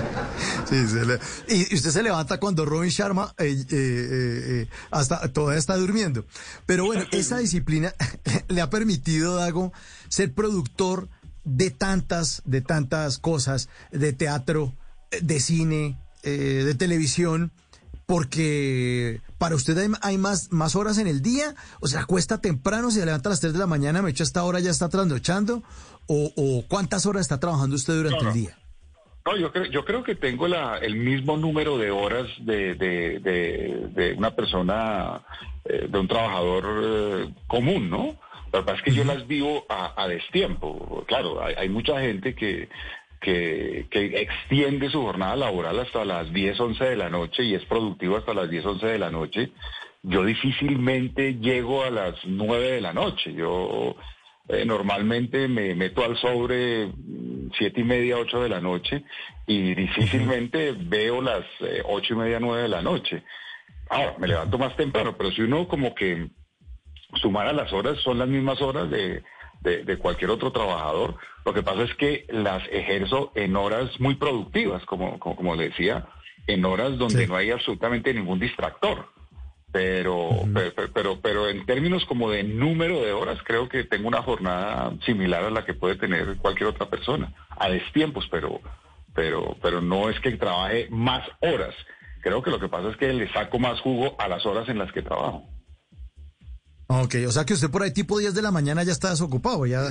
Sí, 0.68 0.86
se 0.88 1.04
le- 1.06 1.20
y, 1.48 1.72
y 1.72 1.76
usted 1.76 1.90
se 1.90 2.02
levanta 2.02 2.40
cuando 2.40 2.64
Robin 2.64 2.90
Sharma 2.90 3.32
eh, 3.38 3.44
eh, 3.44 3.56
eh, 3.70 4.62
eh, 4.62 4.68
hasta 4.90 5.32
todavía 5.32 5.60
está 5.60 5.76
durmiendo. 5.76 6.24
Pero 6.66 6.86
bueno, 6.86 7.04
esa 7.12 7.38
disciplina 7.38 7.94
le 8.48 8.60
ha 8.60 8.68
permitido, 8.68 9.36
Dago, 9.36 9.72
ser 10.08 10.34
productor 10.34 11.08
de 11.44 11.70
tantas, 11.70 12.42
de 12.44 12.60
tantas 12.60 13.18
cosas, 13.18 13.68
de 13.90 14.12
teatro, 14.12 14.72
de 15.20 15.40
cine, 15.40 15.98
eh, 16.22 16.30
de 16.64 16.74
televisión, 16.74 17.52
porque 18.06 19.20
para 19.38 19.54
usted 19.54 19.76
hay, 19.78 19.88
hay 20.02 20.18
más, 20.18 20.52
más 20.52 20.76
horas 20.76 20.98
en 20.98 21.06
el 21.06 21.22
día, 21.22 21.54
o 21.80 21.88
sea, 21.88 22.00
acuesta 22.02 22.40
temprano, 22.40 22.90
se 22.90 23.04
levanta 23.04 23.28
a 23.28 23.30
las 23.30 23.40
3 23.40 23.52
de 23.52 23.58
la 23.58 23.66
mañana, 23.66 24.02
me 24.02 24.10
echa 24.10 24.22
esta 24.24 24.44
hora, 24.44 24.60
ya 24.60 24.70
está 24.70 24.88
trasnochando, 24.88 25.62
o, 26.06 26.32
o 26.36 26.64
cuántas 26.68 27.06
horas 27.06 27.22
está 27.22 27.40
trabajando 27.40 27.76
usted 27.76 27.94
durante 27.94 28.18
No, 28.18 28.24
no. 28.24 28.28
el 28.30 28.34
día. 28.34 28.58
No, 29.24 29.36
yo 29.36 29.52
creo, 29.52 29.64
yo 29.66 29.84
creo 29.84 30.02
que 30.02 30.16
tengo 30.16 30.48
la, 30.48 30.78
el 30.78 30.96
mismo 30.96 31.36
número 31.36 31.78
de 31.78 31.90
horas 31.92 32.26
de, 32.40 32.74
de, 32.74 33.20
de, 33.20 33.88
de 33.94 34.14
una 34.14 34.34
persona, 34.34 35.22
eh, 35.64 35.86
de 35.88 35.98
un 35.98 36.08
trabajador 36.08 36.64
eh, 36.82 37.34
común, 37.46 37.88
¿no? 37.88 38.16
Lo 38.52 38.60
que 38.60 38.66
pasa 38.66 38.78
es 38.78 38.82
que 38.82 38.92
yo 38.92 39.04
las 39.04 39.26
vivo 39.26 39.64
a, 39.68 40.02
a 40.02 40.08
destiempo. 40.08 41.04
Claro, 41.06 41.42
hay, 41.42 41.54
hay 41.56 41.68
mucha 41.68 42.00
gente 42.00 42.34
que, 42.34 42.68
que, 43.20 43.86
que 43.90 44.20
extiende 44.20 44.90
su 44.90 45.02
jornada 45.02 45.36
laboral 45.36 45.78
hasta 45.80 46.04
las 46.04 46.32
10, 46.32 46.60
11 46.60 46.84
de 46.84 46.96
la 46.96 47.08
noche 47.08 47.44
y 47.44 47.54
es 47.54 47.64
productivo 47.64 48.16
hasta 48.16 48.34
las 48.34 48.50
10, 48.50 48.66
11 48.66 48.86
de 48.86 48.98
la 48.98 49.10
noche. 49.10 49.50
Yo 50.02 50.24
difícilmente 50.24 51.34
llego 51.34 51.84
a 51.84 51.90
las 51.90 52.14
9 52.24 52.72
de 52.72 52.80
la 52.80 52.92
noche. 52.92 53.32
Yo 53.32 53.96
eh, 54.48 54.64
normalmente 54.64 55.46
me 55.46 55.74
meto 55.74 56.04
al 56.04 56.16
sobre 56.18 56.88
mm, 56.88 57.52
siete 57.56 57.80
y 57.80 57.84
media, 57.84 58.18
ocho 58.18 58.42
de 58.42 58.48
la 58.48 58.60
noche 58.60 59.04
y 59.46 59.74
difícilmente 59.74 60.72
veo 60.72 61.22
las 61.22 61.44
eh, 61.60 61.82
ocho 61.84 62.14
y 62.14 62.16
media, 62.16 62.40
nueve 62.40 62.62
de 62.62 62.68
la 62.68 62.82
noche. 62.82 63.22
Ahora, 63.88 64.14
me 64.18 64.26
levanto 64.26 64.58
más 64.58 64.74
temprano, 64.76 65.16
pero 65.16 65.30
si 65.30 65.42
uno 65.42 65.68
como 65.68 65.94
que 65.94 66.28
sumara 67.14 67.52
las 67.52 67.72
horas, 67.72 67.98
son 68.00 68.18
las 68.18 68.28
mismas 68.28 68.60
horas 68.60 68.90
de, 68.90 69.22
de, 69.60 69.84
de 69.84 69.96
cualquier 69.98 70.30
otro 70.30 70.52
trabajador. 70.52 71.16
Lo 71.44 71.52
que 71.54 71.62
pasa 71.62 71.82
es 71.82 71.94
que 71.96 72.26
las 72.30 72.62
ejerzo 72.70 73.32
en 73.34 73.56
horas 73.56 73.98
muy 74.00 74.14
productivas, 74.14 74.84
como, 74.84 75.18
como, 75.18 75.36
como 75.36 75.54
le 75.56 75.68
decía, 75.70 76.06
en 76.46 76.64
horas 76.64 76.98
donde 76.98 77.24
Sí. 77.24 77.26
no 77.28 77.36
hay 77.36 77.50
absolutamente 77.50 78.12
ningún 78.14 78.38
distractor. 78.40 79.06
Pero, 79.72 80.28
pero, 80.52 80.72
pero, 80.92 81.20
pero 81.22 81.48
en 81.48 81.64
términos 81.64 82.04
como 82.04 82.30
de 82.30 82.42
número 82.44 83.00
de 83.00 83.12
horas, 83.14 83.38
creo 83.42 83.70
que 83.70 83.84
tengo 83.84 84.06
una 84.06 84.20
jornada 84.22 84.92
similar 85.06 85.44
a 85.44 85.50
la 85.50 85.64
que 85.64 85.72
puede 85.72 85.96
tener 85.96 86.36
cualquier 86.36 86.68
otra 86.68 86.90
persona, 86.90 87.32
a 87.48 87.70
destiempos, 87.70 88.28
pero, 88.30 88.60
pero, 89.14 89.56
pero 89.62 89.80
no 89.80 90.10
es 90.10 90.20
que 90.20 90.30
trabaje 90.32 90.88
más 90.90 91.26
horas. 91.40 91.74
Creo 92.20 92.42
que 92.42 92.50
lo 92.50 92.60
que 92.60 92.68
pasa 92.68 92.90
es 92.90 92.98
que 92.98 93.14
le 93.14 93.32
saco 93.32 93.58
más 93.58 93.80
jugo 93.80 94.14
a 94.18 94.28
las 94.28 94.44
horas 94.44 94.68
en 94.68 94.78
las 94.78 94.92
que 94.92 95.00
trabajo. 95.00 95.44
Ok, 96.94 97.14
o 97.26 97.32
sea 97.32 97.44
que 97.46 97.54
usted 97.54 97.70
por 97.70 97.82
ahí 97.82 97.90
tipo 97.90 98.18
10 98.18 98.34
de 98.34 98.42
la 98.42 98.50
mañana 98.50 98.82
ya 98.82 98.92
está 98.92 99.10
desocupado, 99.10 99.64
ya. 99.66 99.80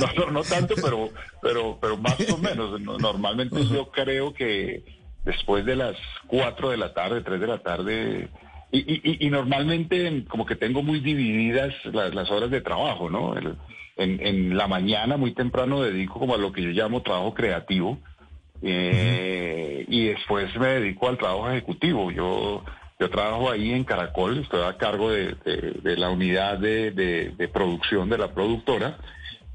No, 0.00 0.24
no, 0.26 0.30
no 0.32 0.42
tanto, 0.42 0.74
pero, 0.82 1.10
pero, 1.42 1.78
pero 1.80 1.96
más 1.96 2.16
o 2.32 2.38
menos. 2.38 2.80
No- 2.80 2.98
Normalmente 2.98 3.66
yo 3.66 3.90
creo 3.90 4.32
que 4.32 4.82
después 5.24 5.64
de 5.66 5.76
las 5.76 5.94
4 6.26 6.70
de 6.70 6.76
la 6.78 6.94
tarde, 6.94 7.20
3 7.22 7.40
de 7.40 7.46
la 7.46 7.58
tarde, 7.58 8.28
y, 8.72 8.78
y- 8.78 9.00
y- 9.04 9.26
y 9.26 9.30
normalmente 9.30 10.24
como 10.28 10.46
que 10.46 10.56
tengo 10.56 10.82
muy 10.82 11.00
divididas 11.00 11.74
las, 11.92 12.14
las 12.14 12.30
horas 12.30 12.50
de 12.50 12.60
trabajo, 12.60 13.10
¿no? 13.10 13.36
El- 13.36 13.56
en, 13.96 14.24
en 14.26 14.56
la 14.56 14.66
mañana 14.66 15.18
muy 15.18 15.34
temprano 15.34 15.82
dedico 15.82 16.18
como 16.18 16.34
a 16.34 16.38
lo 16.38 16.52
que 16.52 16.62
yo 16.62 16.70
llamo 16.70 17.02
trabajo 17.02 17.34
creativo. 17.34 17.98
Eh, 18.62 19.84
y 19.88 20.06
después 20.08 20.54
me 20.56 20.66
dedico 20.68 21.08
al 21.08 21.18
trabajo 21.18 21.50
ejecutivo. 21.50 22.10
Yo 22.10 22.64
yo 22.98 23.08
trabajo 23.08 23.50
ahí 23.50 23.72
en 23.72 23.84
Caracol, 23.84 24.40
estoy 24.40 24.62
a 24.62 24.76
cargo 24.76 25.10
de, 25.10 25.34
de- 25.46 25.80
de 25.82 25.96
la 25.96 26.10
unidad 26.10 26.58
de, 26.58 27.48
producción 27.50 28.10
de 28.10 28.18
la 28.18 28.28
productora 28.34 28.98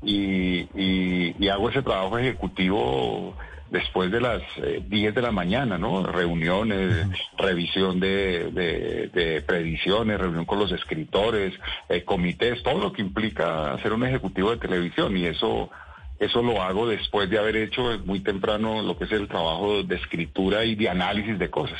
y, 0.01 0.61
y- 0.75 1.35
y 1.37 1.47
hago 1.49 1.69
ese 1.69 1.83
trabajo 1.83 2.17
ejecutivo 2.17 3.37
después 3.69 4.11
de 4.11 4.21
las 4.21 4.41
eh, 4.63 4.83
10 4.87 5.13
de 5.13 5.21
la 5.21 5.31
mañana, 5.31 5.77
¿no? 5.77 6.01
Reuniones, 6.03 7.07
revisión 7.37 7.99
de 7.99 9.43
predicciones, 9.45 10.19
reunión 10.19 10.45
con 10.45 10.57
los 10.57 10.71
escritores, 10.71 11.53
eh, 11.89 12.03
comités, 12.03 12.63
todo 12.63 12.79
lo 12.79 12.93
que 12.93 13.03
implica 13.03 13.77
ser 13.83 13.93
un 13.93 14.05
ejecutivo 14.05 14.49
de 14.51 14.57
televisión 14.57 15.15
y 15.17 15.25
eso 15.25 15.69
eso 16.19 16.41
lo 16.41 16.61
hago 16.61 16.87
después 16.87 17.29
de 17.29 17.37
haber 17.37 17.55
hecho 17.57 17.81
muy 18.05 18.21
temprano 18.21 18.81
lo 18.81 18.97
que 18.97 19.05
es 19.05 19.11
el 19.11 19.27
trabajo 19.27 19.83
de 19.83 19.95
escritura 19.95 20.63
y 20.65 20.75
de 20.75 20.89
análisis 20.89 21.37
de 21.37 21.49
cosas. 21.49 21.79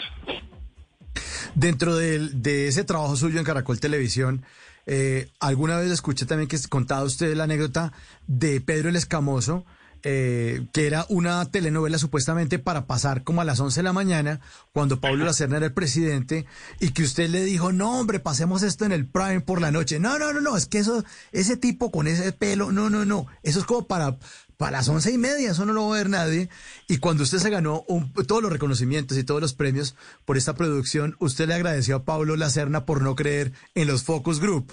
Dentro 1.54 1.96
del- 1.96 2.42
de, 2.42 2.68
ese 2.68 2.84
trabajo 2.84 3.16
suyo 3.16 3.40
en 3.40 3.46
Caracol 3.46 3.80
Televisión, 3.80 4.44
eh, 4.86 5.30
alguna 5.40 5.78
vez 5.80 5.90
escuché 5.92 6.26
también 6.26 6.48
que 6.50 6.58
contaba 6.70 7.04
usted 7.04 7.34
la 7.36 7.46
anécdota 7.46 7.94
de 8.28 8.60
Pedro 8.62 8.90
el 8.90 8.96
Escamoso, 8.96 9.66
eh, 10.08 10.68
que 10.72 10.86
era 10.86 11.06
una 11.10 11.44
telenovela 11.50 11.98
supuestamente 11.98 12.60
para 12.60 12.86
pasar 12.86 13.24
como 13.24 13.42
a 13.42 13.44
las 13.44 13.60
11 13.60 13.80
de 13.80 13.84
la 13.84 13.92
mañana, 13.92 14.40
cuando 14.72 15.00
Pablo 15.02 15.26
Lacerna 15.26 15.58
era 15.58 15.66
el 15.66 15.74
presidente, 15.74 16.46
y 16.80 16.92
que 16.92 17.02
usted 17.02 17.28
le 17.28 17.44
dijo, 17.44 17.74
no 17.74 18.00
hombre, 18.00 18.20
pasemos 18.20 18.62
esto 18.62 18.86
en 18.86 18.92
el 18.92 19.08
Prime 19.08 19.42
por 19.42 19.60
la 19.62 19.72
noche. 19.72 20.00
No, 20.00 20.20
no, 20.20 20.32
no, 20.32 20.42
no, 20.42 20.56
es 20.56 20.68
que 20.68 20.78
eso, 20.78 21.04
ese 21.32 21.58
tipo 21.58 21.90
con 21.92 22.08
ese 22.08 22.32
pelo, 22.32 22.72
no, 22.72 22.90
no, 22.92 23.04
no, 23.04 23.26
eso 23.42 23.58
es 23.60 23.66
como 23.66 23.88
para, 23.88 24.18
para 24.58 24.78
las 24.78 24.88
once 24.90 25.12
y 25.12 25.18
media, 25.18 25.50
eso 25.52 25.66
no 25.66 25.74
lo 25.74 25.88
va 25.88 25.96
a 25.96 25.98
ver 25.98 26.10
nadie. 26.10 26.50
Y 26.88 27.00
cuando 27.00 27.24
usted 27.24 27.40
se 27.40 27.50
ganó 27.50 27.84
un- 27.88 28.14
todos 28.14 28.44
los 28.44 28.52
reconocimientos 28.52 29.18
y 29.18 29.24
todos 29.24 29.42
los 29.42 29.56
premios 29.56 29.96
por 30.24 30.38
esta 30.38 30.54
producción, 30.54 31.16
usted 31.20 31.48
le 31.48 31.56
agradeció 31.56 31.96
a 31.96 32.04
Pablo 32.06 32.36
Lacerna 32.36 32.86
por 32.86 33.02
no 33.02 33.16
creer 33.16 33.54
en 33.74 33.88
los 33.88 34.04
focus 34.04 34.40
group, 34.40 34.72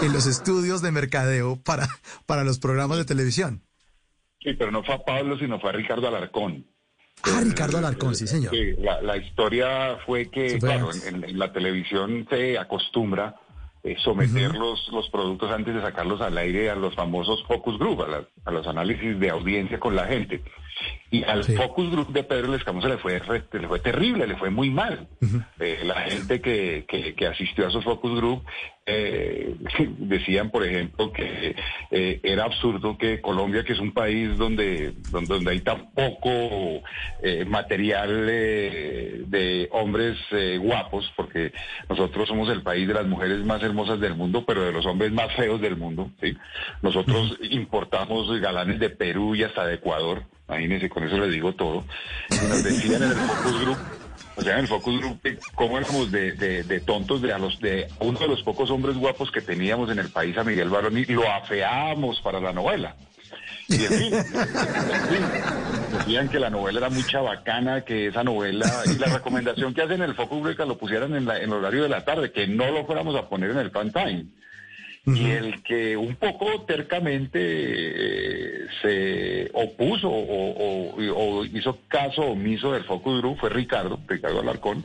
en 0.00 0.14
los 0.14 0.24
estudios 0.24 0.80
de 0.80 0.92
mercadeo 0.92 1.56
para, 1.62 1.90
para 2.24 2.42
los 2.42 2.58
programas 2.58 2.96
de 2.96 3.04
televisión. 3.04 3.62
Sí, 4.42 4.54
pero 4.54 4.70
no 4.70 4.82
fue 4.82 4.94
a 4.94 4.98
Pablo, 5.04 5.38
sino 5.38 5.60
fue 5.60 5.70
a 5.70 5.72
Ricardo 5.72 6.08
Alarcón. 6.08 6.66
Ah, 7.24 7.40
Ricardo 7.44 7.78
Alarcón, 7.78 8.14
sí, 8.16 8.26
señor. 8.26 8.52
Sí, 8.52 8.72
la, 8.78 9.00
la 9.00 9.16
historia 9.16 9.98
fue 10.04 10.28
que, 10.30 10.50
Sí, 10.50 10.58
claro, 10.60 10.88
en, 11.06 11.22
en 11.22 11.38
la 11.38 11.52
televisión 11.52 12.26
se 12.28 12.58
acostumbra 12.58 13.36
eh, 13.84 13.96
someter 14.02 14.54
los, 14.54 14.88
los 14.92 15.08
productos 15.10 15.50
antes 15.52 15.74
de 15.74 15.80
sacarlos 15.80 16.20
al 16.20 16.36
aire 16.38 16.70
a 16.70 16.74
los 16.74 16.94
famosos 16.94 17.44
focus 17.46 17.78
group, 17.78 18.02
a, 18.02 18.08
las- 18.08 18.26
a 18.44 18.50
los 18.50 18.66
análisis 18.66 19.18
de 19.20 19.30
audiencia 19.30 19.78
con 19.78 19.94
la 19.94 20.06
gente. 20.06 20.42
Y 21.10 21.24
al 21.24 21.44
Sí. 21.44 21.54
focus 21.54 21.90
group 21.90 22.08
de 22.12 22.24
Pedro 22.24 22.50
Lescamo 22.52 22.80
se 22.80 22.88
le 22.88 22.96
fue, 22.96 23.20
le 23.52 23.68
fue 23.68 23.78
terrible, 23.80 24.26
le 24.26 24.36
fue 24.36 24.48
muy 24.50 24.70
mal. 24.70 25.08
Eh, 25.60 25.80
la 25.84 26.00
gente 26.02 26.40
que, 26.40 26.84
que, 26.88 27.14
que 27.14 27.26
asistió 27.26 27.66
a 27.66 27.68
esos 27.68 27.84
focus 27.84 28.16
group 28.16 28.42
eh, 28.86 29.54
decían, 29.98 30.50
por 30.50 30.64
ejemplo, 30.66 31.12
que 31.12 31.54
eh, 31.90 32.20
era 32.22 32.44
absurdo 32.44 32.96
que 32.96 33.20
Colombia, 33.20 33.62
que 33.62 33.74
es 33.74 33.78
un 33.78 33.92
país 33.92 34.36
donde, 34.38 34.94
donde, 35.10 35.34
donde 35.34 35.50
hay 35.50 35.60
tan 35.60 35.90
poco 35.92 36.82
material 37.46 38.26
de 38.26 39.68
hombres 39.72 40.16
guapos, 40.60 41.12
porque 41.16 41.52
nosotros 41.88 42.28
somos 42.28 42.48
el 42.48 42.62
país 42.62 42.88
de 42.88 42.94
las 42.94 43.06
mujeres 43.06 43.44
más 43.44 43.62
hermosas 43.62 44.00
del 44.00 44.14
mundo, 44.14 44.44
pero 44.46 44.64
de 44.64 44.72
los 44.72 44.86
hombres 44.86 45.12
más 45.12 45.32
feos 45.36 45.60
del 45.60 45.76
mundo. 45.76 46.10
¿sí? 46.20 46.34
Nosotros 46.80 47.38
importamos 47.50 48.40
galanes 48.40 48.78
de 48.80 48.90
Perú 48.90 49.34
y 49.34 49.42
hasta 49.44 49.66
de 49.66 49.74
Ecuador. 49.74 50.22
Imagínense, 50.52 50.88
con 50.88 51.04
eso 51.04 51.16
les 51.18 51.30
digo 51.32 51.54
todo. 51.54 51.84
Y 52.30 52.48
nos 52.48 52.62
decían 52.62 53.02
en 53.02 53.10
el 53.10 53.16
focus 53.16 53.60
group 53.60 53.78
o 54.34 54.40
sea, 54.40 54.54
en 54.54 54.60
el 54.60 54.66
Focus 54.68 54.98
Group, 54.98 55.20
eh, 55.24 55.38
cómo 55.54 55.76
éramos 55.76 56.10
de, 56.10 56.32
de- 56.32 56.62
de 56.62 56.80
tontos 56.80 57.20
de 57.20 57.34
a 57.34 57.38
los 57.38 57.60
de 57.60 57.86
uno 58.00 58.18
de 58.18 58.28
los 58.28 58.42
pocos 58.42 58.70
hombres 58.70 58.96
guapos 58.96 59.30
que 59.30 59.42
teníamos 59.42 59.90
en 59.90 59.98
el 59.98 60.08
país, 60.08 60.36
a 60.38 60.42
Miguel 60.42 60.70
Baroni, 60.70 61.04
lo 61.04 61.30
afeábamos 61.30 62.18
para 62.22 62.40
la 62.40 62.50
novela. 62.50 62.96
Y 63.68 63.74
en 63.84 63.92
fin, 63.92 64.14
en 64.14 64.24
fin, 64.24 65.24
decían 65.98 66.28
que 66.30 66.38
la 66.40 66.48
novela 66.48 66.78
era 66.78 66.88
mucha 66.88 67.20
bacana, 67.20 67.82
que 67.82 68.06
esa 68.06 68.24
novela, 68.24 68.66
y 68.86 68.98
la 68.98 69.06
recomendación 69.08 69.74
que 69.74 69.82
hacen 69.82 69.96
en 70.02 70.08
el 70.08 70.14
Focus 70.14 70.42
Group 70.42 70.56
que 70.56 70.64
lo 70.64 70.78
pusieran 70.78 71.14
en, 71.14 71.26
la- 71.26 71.36
en 71.36 71.44
el 71.44 71.52
horario 71.52 71.82
de 71.82 71.90
la 71.90 72.02
tarde, 72.06 72.32
que 72.32 72.46
no 72.46 72.70
lo 72.70 72.86
fuéramos 72.86 73.14
a 73.16 73.28
poner 73.28 73.50
en 73.50 73.58
el 73.58 73.70
prime 73.70 73.90
time. 73.90 74.24
Y 75.04 75.30
el 75.30 75.62
que 75.64 75.96
un 75.96 76.14
poco 76.14 76.62
tercamente 76.64 77.38
eh, 77.40 78.66
se 78.80 79.50
opuso 79.52 80.08
o, 80.08 80.94
o- 80.94 80.94
o 81.16 81.44
hizo 81.44 81.78
caso 81.88 82.22
omiso 82.22 82.72
del 82.72 82.84
focus 82.84 83.20
group 83.20 83.38
fue 83.40 83.50
Ricardo, 83.50 83.98
Ricardo 84.06 84.40
Alarcón, 84.40 84.84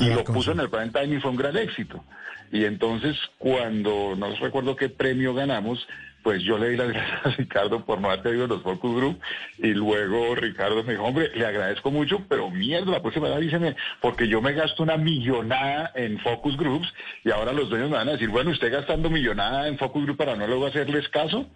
y 0.00 0.06
lo 0.06 0.24
puso 0.24 0.52
en 0.52 0.60
el 0.60 0.70
prime 0.70 0.88
time 0.90 1.16
y 1.16 1.20
fue 1.20 1.30
un 1.30 1.36
gran 1.36 1.56
éxito. 1.56 2.02
Y 2.50 2.64
entonces 2.64 3.16
cuando 3.38 4.14
no 4.16 4.34
recuerdo 4.36 4.74
qué 4.76 4.88
premio 4.88 5.34
ganamos, 5.34 5.86
pues 6.22 6.42
yo 6.42 6.58
le 6.58 6.70
di 6.70 6.76
las 6.76 6.88
gracias 6.92 7.26
a 7.26 7.30
Ricardo 7.30 7.84
por 7.84 8.00
no 8.00 8.08
haber 8.08 8.22
tenido 8.22 8.46
los 8.46 8.62
focus 8.62 8.96
group 8.96 9.20
y 9.58 9.68
luego 9.68 10.34
Ricardo 10.34 10.82
me 10.84 10.92
dijo, 10.92 11.04
hombre, 11.04 11.30
le 11.34 11.46
agradezco 11.46 11.90
mucho, 11.90 12.22
pero 12.28 12.50
mierda, 12.50 12.92
la 12.92 13.02
próxima 13.02 13.28
vez 13.28 13.36
avíseme, 13.36 13.76
porque 14.00 14.28
yo 14.28 14.40
me 14.40 14.52
gasto 14.52 14.82
una 14.82 14.96
millonada 14.96 15.90
en 15.94 16.18
focus 16.20 16.56
groups 16.56 16.92
y 17.24 17.30
ahora 17.30 17.52
los 17.52 17.68
dueños 17.68 17.90
me 17.90 17.96
van 17.96 18.08
a 18.08 18.12
decir, 18.12 18.28
bueno, 18.28 18.50
usted 18.50 18.72
gastando 18.72 19.10
millonada 19.10 19.68
en 19.68 19.78
focus 19.78 20.04
group 20.04 20.16
para 20.16 20.36
no 20.36 20.46
luego 20.46 20.66
hacerles 20.66 21.08
caso. 21.08 21.46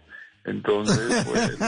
Entonces, 0.44 1.24
pues, 1.26 1.59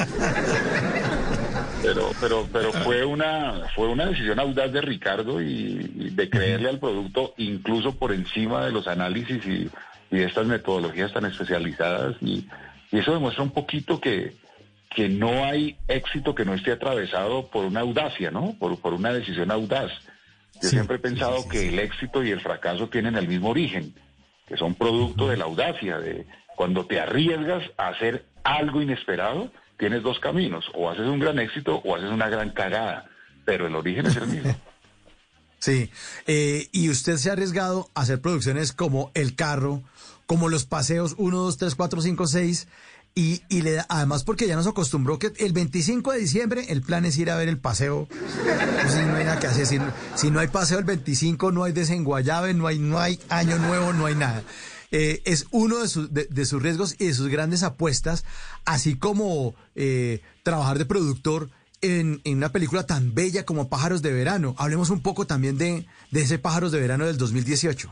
pero, 1.83 2.13
pero, 2.21 2.49
pero 2.53 2.73
fue 2.73 3.05
una, 3.05 3.67
fue 3.75 3.89
una 3.89 4.07
decisión 4.07 4.39
audaz 4.39 4.73
de 4.73 4.81
Ricardo 4.81 5.43
y, 5.43 5.91
y 5.97 6.11
de 6.11 6.31
creerle 6.31 6.69
al 6.69 6.79
producto 6.79 7.35
incluso 7.39 7.97
por 7.97 8.13
encima 8.13 8.65
de 8.67 8.71
los 8.71 8.87
análisis 8.87 9.45
y, 9.45 9.69
y 10.11 10.23
estas 10.23 10.47
metodologías 10.47 11.13
tan 11.13 11.25
especializadas 11.25 12.17
y, 12.21 12.47
y 12.91 12.99
eso 12.99 13.13
demuestra 13.13 13.43
un 13.43 13.51
poquito 13.51 14.01
que, 14.01 14.37
que 14.95 15.09
no 15.09 15.45
hay 15.45 15.77
éxito 15.89 16.35
que 16.35 16.45
no 16.45 16.55
esté 16.55 16.73
atravesado 16.73 17.49
por 17.49 17.65
una 17.65 17.81
audacia, 17.81 18.31
¿no? 18.31 18.55
Por, 18.59 18.79
por 18.81 18.95
una 18.95 19.13
decisión 19.13 19.51
audaz. 19.51 19.91
Yo 20.55 20.63
Sí, 20.63 20.71
siempre 20.71 20.97
he 20.97 21.01
pensado 21.01 21.37
sí, 21.39 21.43
sí, 21.45 21.49
que 21.51 21.69
el 21.69 21.79
éxito 21.79 22.25
y 22.25 22.31
el 22.31 22.41
fracaso 22.41 22.89
tienen 22.89 23.17
el 23.17 23.29
mismo 23.29 23.51
origen, 23.51 23.95
que 24.47 24.57
son 24.57 24.75
producto 24.75 25.29
de 25.29 25.37
la 25.37 25.45
audacia, 25.45 25.99
de 25.99 26.27
cuando 26.57 26.87
te 26.87 26.99
arriesgas 26.99 27.63
a 27.77 27.89
hacer 27.89 28.25
algo 28.43 28.83
inesperado, 28.83 29.53
tienes 29.79 30.03
dos 30.03 30.19
caminos, 30.19 30.65
o 30.75 30.91
haces 30.91 31.07
un 31.07 31.21
gran 31.21 31.39
éxito 31.39 31.77
o 31.85 31.95
haces 31.95 32.11
una 32.11 32.29
gran 32.29 32.51
cagada, 32.51 33.07
pero 33.45 33.67
el 33.67 33.77
origen 33.77 34.07
es 34.07 34.17
el 34.17 34.27
mismo. 34.27 34.57
Sí, 35.61 35.91
eh, 36.29 36.69
y 36.71 36.89
usted 36.89 37.17
se 37.17 37.31
ha 37.31 37.33
arriesgado 37.33 37.91
a 37.97 38.03
hacer 38.03 38.21
producciones 38.21 38.73
como 38.73 39.11
El 39.15 39.35
Carro, 39.35 39.83
como 40.29 40.49
Los 40.49 40.65
Paseos 40.67 41.15
1, 41.19 41.37
2, 41.37 41.57
3, 41.57 41.75
4, 41.75 42.01
5, 42.03 42.27
6, 42.29 42.69
y, 43.15 43.43
y 43.49 43.63
le 43.63 43.73
da- 43.73 43.87
además 43.89 44.23
porque 44.23 44.47
ya 44.47 44.55
nos 44.55 44.67
acostumbró 44.69 45.19
que 45.19 45.33
el 45.39 45.53
25 45.53 46.13
de 46.13 46.19
diciembre 46.21 46.67
el 46.69 46.83
plan 46.83 47.05
es 47.07 47.17
ir 47.19 47.31
a 47.31 47.37
ver 47.37 47.49
el 47.49 47.59
paseo. 47.59 48.07
Pues, 48.11 48.95
no 49.07 49.17
hay 49.17 49.25
nada 49.25 49.41
que 49.41 49.47
hacer. 49.49 49.67
Si, 49.67 49.79
si 50.15 50.31
no 50.31 50.39
hay 50.39 50.49
paseo 50.49 50.79
el 50.79 50.85
25, 50.85 51.51
no 51.51 51.65
hay 51.65 51.73
desenguayabe, 51.73 52.53
no 52.55 52.67
hay, 52.69 52.79
no 52.79 53.01
hay 53.01 53.19
año 53.31 53.59
nuevo, 53.59 53.93
no 53.95 54.07
hay 54.07 54.15
nada. 54.15 54.43
Eh, 54.93 55.23
es 55.25 55.47
uno 55.51 55.79
de, 55.79 55.89
sus- 55.89 56.13
de, 56.13 56.27
de 56.27 56.45
sus 56.45 56.63
riesgos 56.63 56.95
y 56.99 57.07
de 57.07 57.15
sus 57.15 57.29
grandes 57.29 57.63
apuestas, 57.63 58.25
así 58.67 58.97
como 58.97 59.55
eh, 59.75 60.21
trabajar 60.45 60.79
de 60.79 60.85
productor 60.85 61.51
en, 61.81 62.21
en 62.25 62.37
una 62.37 62.51
película 62.53 62.85
tan 62.87 63.15
bella 63.15 63.45
como 63.47 63.69
Pájaros 63.69 64.03
de 64.03 64.13
Verano. 64.13 64.55
Hablemos 64.59 64.91
un 64.91 65.01
poco 65.01 65.27
también 65.27 65.57
de, 65.59 65.87
de 66.11 66.21
ese 66.21 66.39
Pájaros 66.39 66.71
de 66.73 66.81
Verano 66.81 67.07
del 67.07 67.17
2018. 67.17 67.91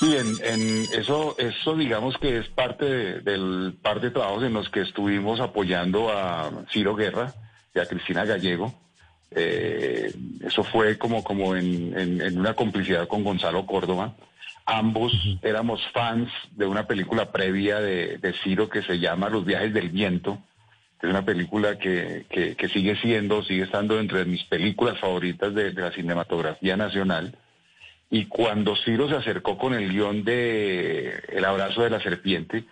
Sí, 0.00 0.16
en, 0.16 0.40
en 0.42 0.88
eso, 0.92 1.36
eso 1.38 1.76
digamos 1.76 2.16
que 2.18 2.38
es 2.38 2.48
parte 2.48 2.84
de- 2.86 3.20
del 3.20 3.74
par 3.82 4.00
de 4.00 4.10
trabajos 4.10 4.42
en 4.44 4.54
los 4.54 4.68
que 4.70 4.80
estuvimos 4.80 5.40
apoyando 5.40 6.10
a 6.10 6.50
Ciro 6.72 6.96
Guerra 6.96 7.34
y 7.74 7.78
a 7.80 7.86
Cristina 7.86 8.24
Gallego. 8.24 8.74
Eh, 9.32 10.12
eso 10.44 10.64
fue 10.64 10.96
como, 10.98 11.22
como 11.22 11.54
en, 11.54 11.96
en- 11.98 12.20
en 12.22 12.38
una 12.40 12.54
complicidad 12.54 13.06
con 13.08 13.22
Gonzalo 13.22 13.66
Córdoba. 13.66 14.14
Ambos 14.66 15.12
éramos 15.42 15.80
fans 15.92 16.30
de 16.52 16.66
una 16.66 16.86
película 16.86 17.30
previa 17.30 17.80
de, 17.80 18.18
de 18.18 18.32
Ciro 18.42 18.68
que 18.68 18.82
se 18.82 18.98
llama 18.98 19.28
Los 19.28 19.44
viajes 19.44 19.72
del 19.74 19.90
viento. 19.90 20.38
que 21.00 21.06
Es 21.06 21.10
una 21.10 21.24
película 21.24 21.78
que, 21.78 22.26
que- 22.30 22.56
que 22.56 22.68
sigue 22.68 22.96
siendo, 22.96 23.42
sigue 23.42 23.64
estando 23.64 23.98
entre 24.00 24.24
mis 24.24 24.44
películas 24.44 24.98
favoritas 24.98 25.54
de- 25.54 25.72
de 25.72 25.82
la 25.82 25.92
cinematografía 25.92 26.76
nacional. 26.76 27.36
Y 28.10 28.26
cuando 28.26 28.74
Ciro 28.76 29.08
se 29.08 29.16
acercó 29.16 29.56
con 29.56 29.72
el 29.72 29.90
guion 29.90 30.24
de 30.24 31.22
El 31.28 31.44
abrazo 31.44 31.82
de 31.82 31.90
la 31.90 32.00
serpiente, 32.00 32.64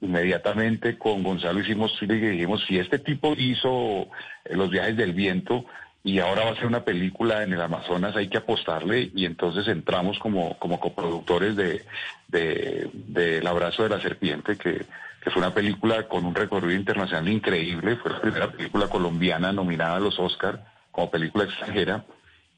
inmediatamente 0.00 0.98
con 0.98 1.22
Gonzalo 1.22 1.60
hicimos 1.60 1.96
y 2.02 2.06
dijimos, 2.06 2.62
si 2.66 2.78
este 2.78 2.98
tipo 2.98 3.34
hizo 3.36 4.08
eh, 4.44 4.54
Los 4.56 4.70
viajes 4.70 4.96
del 4.96 5.12
viento 5.12 5.64
y 6.04 6.18
ahora 6.18 6.42
va 6.42 6.50
a 6.50 6.52
hacer 6.52 6.66
una 6.66 6.84
película 6.84 7.44
en 7.44 7.52
el 7.52 7.60
Amazonas, 7.60 8.16
hay 8.16 8.28
que 8.28 8.38
apostarle 8.38 9.10
y 9.14 9.24
entonces 9.24 9.68
entramos 9.68 10.18
como, 10.18 10.58
como 10.58 10.80
coproductores 10.80 11.54
de, 11.54 11.84
de, 12.26 12.90
de 12.92 13.38
El 13.38 13.46
abrazo 13.46 13.84
de 13.84 13.88
la 13.88 14.00
serpiente, 14.00 14.56
que, 14.56 14.84
que 15.22 15.30
fue 15.30 15.40
una 15.40 15.54
película 15.54 16.08
con 16.08 16.24
un 16.24 16.34
recorrido 16.34 16.76
internacional 16.76 17.28
increíble, 17.28 17.96
fue 17.96 18.10
la 18.10 18.20
primera 18.20 18.50
película 18.50 18.88
colombiana 18.88 19.52
nominada 19.52 19.96
a 19.96 20.00
los 20.00 20.18
Oscar 20.18 20.64
como 20.90 21.10
película 21.10 21.44
extranjera. 21.44 22.04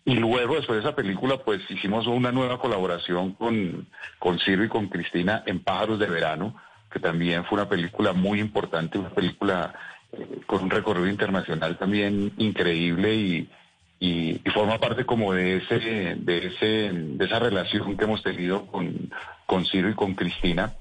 Y 0.06 0.16
luego, 0.16 0.56
después 0.56 0.82
de 0.82 0.88
esa 0.88 0.96
película, 0.96 1.38
pues 1.38 1.62
hicimos 1.70 2.06
una 2.06 2.30
nueva 2.30 2.58
colaboración 2.58 3.32
con, 3.32 3.88
con 4.18 4.38
Ciro 4.38 4.62
y 4.62 4.68
con 4.68 4.88
Cristina 4.88 5.42
en 5.46 5.60
Pájaros 5.60 5.98
de 5.98 6.06
Verano, 6.06 6.54
que 6.92 7.00
también 7.00 7.44
fue 7.46 7.58
una 7.58 7.68
película 7.68 8.12
muy 8.12 8.38
importante, 8.38 8.98
una 8.98 9.10
película 9.10 9.74
eh, 10.12 10.40
con 10.46 10.62
un 10.62 10.70
recorrido 10.70 11.08
internacional 11.08 11.78
también 11.78 12.32
increíble 12.36 13.14
y, 13.14 13.50
y, 13.98 14.40
forma 14.50 14.78
parte 14.78 15.06
como 15.06 15.32
de 15.32 15.56
ese, 15.56 16.16
de 16.16 16.46
ese, 16.46 16.92
de 16.92 17.24
esa 17.24 17.38
relación 17.38 17.96
que 17.96 18.04
hemos 18.04 18.22
tenido 18.22 18.66
con, 18.66 19.10
con 19.46 19.64
Ciro 19.64 19.88
y 19.88 19.94
con 19.94 20.14
Cristina. 20.14 20.74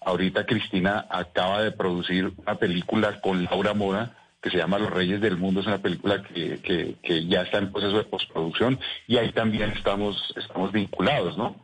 Ahorita 0.00 0.46
Cristina 0.46 1.04
acaba 1.10 1.62
de 1.62 1.72
producir 1.72 2.32
una 2.36 2.54
película 2.54 3.20
con 3.20 3.44
Laura 3.44 3.74
Mora 3.74 4.17
que 4.40 4.50
se 4.50 4.56
llama 4.58 4.78
Los 4.78 4.90
Reyes 4.90 5.20
del 5.20 5.36
Mundo, 5.36 5.60
es 5.60 5.66
una 5.66 5.78
película 5.82 6.22
que, 6.22 6.60
que, 6.60 6.94
que 7.02 7.26
ya 7.26 7.42
está 7.42 7.58
en 7.58 7.72
proceso 7.72 7.96
de 7.98 8.04
postproducción 8.04 8.78
y 9.06 9.16
ahí 9.16 9.32
también 9.32 9.70
estamos, 9.70 10.32
estamos 10.36 10.70
vinculados, 10.72 11.36
¿no? 11.36 11.56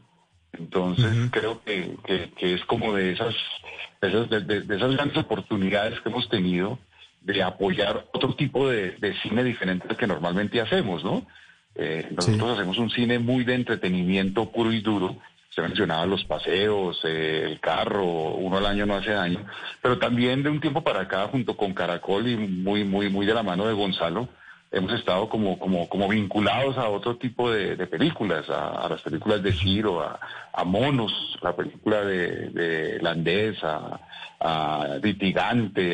Entonces 0.52 1.16
creo 1.30 1.62
que, 1.64 1.96
que, 2.04 2.30
que 2.36 2.54
es 2.54 2.64
como 2.64 2.94
de 2.94 3.12
esas, 3.12 3.34
de 4.00 4.08
esas, 4.08 4.30
de, 4.30 4.40
de- 4.40 4.60
de 4.62 4.76
esas 4.76 4.92
grandes 4.94 5.16
oportunidades 5.16 6.00
que 6.00 6.08
hemos 6.08 6.28
tenido 6.28 6.78
de 7.22 7.42
apoyar 7.42 8.06
otro 8.12 8.34
tipo 8.34 8.68
de, 8.68 8.92
de 8.92 9.14
cine 9.20 9.42
diferente 9.42 9.86
al 9.88 9.96
que 9.96 10.06
normalmente 10.06 10.60
hacemos, 10.60 11.02
¿no? 11.02 11.26
Eh, 11.76 12.08
nosotros 12.14 12.50
hacemos 12.56 12.78
un 12.78 12.90
cine 12.90 13.18
muy 13.18 13.42
de 13.44 13.54
entretenimiento 13.54 14.50
puro 14.52 14.72
y 14.72 14.80
duro. 14.80 15.16
Se 15.54 15.62
mencionaba 15.62 16.04
los 16.06 16.24
paseos, 16.24 17.00
eh, 17.04 17.44
el 17.46 17.60
carro, 17.60 18.04
uno 18.04 18.56
al 18.56 18.66
año 18.66 18.86
no 18.86 18.96
hace 18.96 19.12
daño, 19.12 19.46
pero 19.80 19.98
también 19.98 20.42
de 20.42 20.50
un 20.50 20.60
tiempo 20.60 20.82
para 20.82 21.02
acá, 21.02 21.28
junto 21.28 21.56
con 21.56 21.74
Caracol 21.74 22.26
y 22.26 22.36
muy, 22.36 22.82
muy, 22.82 23.08
muy 23.08 23.24
de 23.24 23.34
la 23.34 23.44
mano 23.44 23.66
de 23.66 23.74
Gonzalo, 23.74 24.28
hemos 24.72 24.92
estado 24.92 25.28
como, 25.28 25.58
como, 25.58 25.88
como 25.88 26.08
vinculados 26.08 26.76
a 26.76 26.88
otro 26.88 27.16
tipo 27.16 27.50
de, 27.50 27.76
películas, 27.86 28.48
a, 28.50 28.88
las 28.88 29.02
películas 29.02 29.42
de 29.42 29.52
Ciro, 29.52 30.02
a, 30.02 30.64
Monos, 30.64 31.12
la 31.40 31.54
película 31.54 32.04
de, 32.04 32.50
de 32.50 32.98
Landés, 33.00 33.62
a, 33.62 34.00
a 34.40 34.98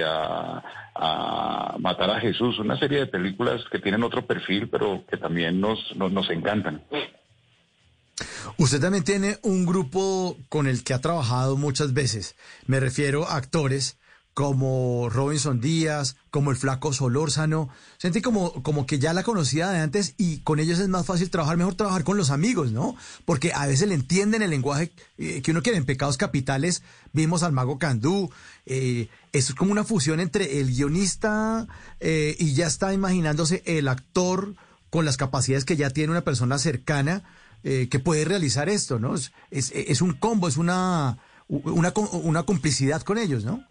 a, 0.05 0.63
a 0.95 1.77
Matar 1.79 2.11
a 2.11 2.21
Jesús, 2.21 2.59
una 2.59 2.79
serie 2.79 3.01
de 3.01 3.07
películas 3.07 3.63
que 3.71 3.79
tienen 3.79 4.03
otro 4.03 4.27
perfil, 4.27 4.69
pero 4.69 5.05
que 5.09 5.17
también 5.19 5.61
nos, 5.61 5.95
nos, 5.97 6.11
nos 6.13 6.31
encantan. 6.31 6.83
Usted 8.59 8.81
también 8.81 9.05
tiene 9.05 9.39
un 9.43 9.67
grupo 9.67 10.37
con 10.49 10.67
el 10.67 10.85
que 10.85 10.95
ha 10.95 11.01
trabajado 11.01 11.57
muchas 11.57 11.93
veces. 11.93 12.35
Me 12.67 12.81
refiero 12.81 13.29
a 13.29 13.37
actores 13.37 13.97
como 14.35 15.09
Robinson 15.11 15.61
Díaz, 15.61 16.17
como 16.31 16.51
el 16.51 16.57
flaco 16.57 16.93
Solórzano. 16.93 17.69
Sentí 17.99 18.23
como, 18.23 18.63
como 18.63 18.87
que 18.87 18.99
ya 18.99 19.13
la 19.13 19.23
conocía 19.23 19.69
de 19.71 19.81
antes 19.81 20.15
y 20.17 20.39
con 20.39 20.61
ellos 20.61 20.79
es 20.79 20.89
más 20.89 21.05
fácil 21.05 21.31
trabajar, 21.31 21.57
mejor 21.57 21.75
trabajar 21.75 22.05
con 22.05 22.17
los 22.17 22.31
amigos, 22.31 22.73
¿no? 22.73 22.97
Porque 23.25 23.53
a 23.53 23.67
veces 23.67 23.89
le 23.89 23.95
entienden 23.95 24.43
el 24.43 24.51
lenguaje 24.51 24.93
eh, 25.19 25.43
que 25.43 25.51
uno 25.51 25.63
quiere. 25.63 25.79
En 25.79 25.85
Pecados 25.85 26.17
Capitales 26.17 26.83
vimos 27.13 27.43
al 27.43 27.53
mago 27.53 27.79
Candú. 27.79 28.31
Eh, 28.67 29.09
es 29.33 29.55
como 29.55 29.73
una 29.73 29.85
fusión 29.85 30.21
entre 30.21 30.61
el 30.61 30.69
guionista 30.69 31.67
eh, 31.99 32.37
y 32.39 32.55
ya 32.55 32.67
está 32.67 32.95
imaginándose 32.95 33.63
el 33.67 33.89
actor 33.89 34.55
con 34.91 35.05
las 35.05 35.17
capacidades 35.17 35.65
que 35.65 35.77
ya 35.77 35.91
tiene 35.91 36.13
una 36.13 36.23
persona 36.23 36.59
cercana 36.59 37.25
eh, 37.65 37.89
que 37.91 37.99
puede 37.99 38.25
realizar 38.25 38.69
esto, 38.69 38.99
¿no? 38.99 39.15
Es, 39.51 40.03
un 40.03 40.13
combo, 40.15 40.49
es 40.49 40.57
una, 40.57 41.19
una, 41.49 41.93
una 42.23 42.43
complicidad 42.45 43.03
con 43.03 43.19
ellos, 43.19 43.45
¿no? 43.45 43.65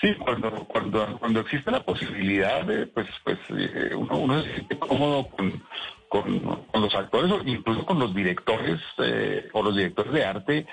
Sí, 0.00 0.14
cuando, 0.14 0.64
cuando, 0.66 1.18
cuando 1.18 1.40
existe 1.40 1.70
la 1.70 1.82
posibilidad 1.82 2.64
de, 2.64 2.86
pues, 2.86 3.08
pues 3.24 3.38
eh, 3.50 3.94
uno, 3.96 4.18
uno 4.18 4.42
se 4.42 4.54
siente 4.54 4.78
cómodo 4.78 5.28
con, 5.28 5.62
los 6.74 6.94
actores 6.94 7.32
incluso 7.44 7.84
con 7.84 7.98
los 7.98 8.14
directores 8.14 8.80
eh, 8.98 9.48
o 9.52 9.62
los 9.62 9.76
directores 9.76 10.12
de 10.12 10.24
arte 10.24 10.66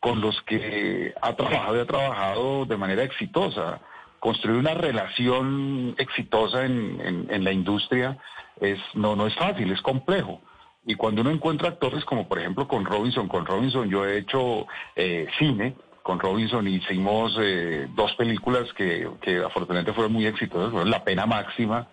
con 0.00 0.20
los 0.20 0.40
que 0.42 1.14
ha 1.22 1.36
trabajado 1.36 1.76
y 1.76 1.80
ha 1.80 1.86
trabajado 1.86 2.66
de 2.66 2.76
manera 2.76 3.04
exitosa. 3.04 3.80
Construir 4.18 4.58
una 4.58 4.74
relación 4.74 5.94
exitosa 5.98 6.64
en, 6.64 7.00
en, 7.00 7.26
en 7.30 7.44
la 7.44 7.52
industria 7.52 8.18
es 8.60 8.78
no, 8.94 9.14
no 9.14 9.26
es 9.26 9.34
fácil, 9.34 9.70
es 9.70 9.80
complejo. 9.82 10.40
Y 10.84 10.94
cuando 10.96 11.20
uno 11.20 11.30
encuentra 11.30 11.68
actores 11.68 12.04
como 12.04 12.26
por 12.26 12.38
ejemplo 12.38 12.66
con 12.66 12.84
Robinson, 12.84 13.28
con 13.28 13.46
Robinson 13.46 13.88
yo 13.88 14.04
he 14.04 14.18
hecho 14.18 14.66
eh, 14.96 15.26
cine, 15.38 15.74
con 16.02 16.18
Robinson 16.18 16.66
hicimos 16.66 17.36
eh, 17.40 17.86
dos 17.94 18.12
películas 18.16 18.72
que, 18.74 19.08
que, 19.20 19.38
afortunadamente 19.38 19.92
fueron 19.92 20.12
muy 20.12 20.26
exitosas, 20.26 20.70
fueron 20.70 20.90
La 20.90 21.04
Pena 21.04 21.26
Máxima 21.26 21.88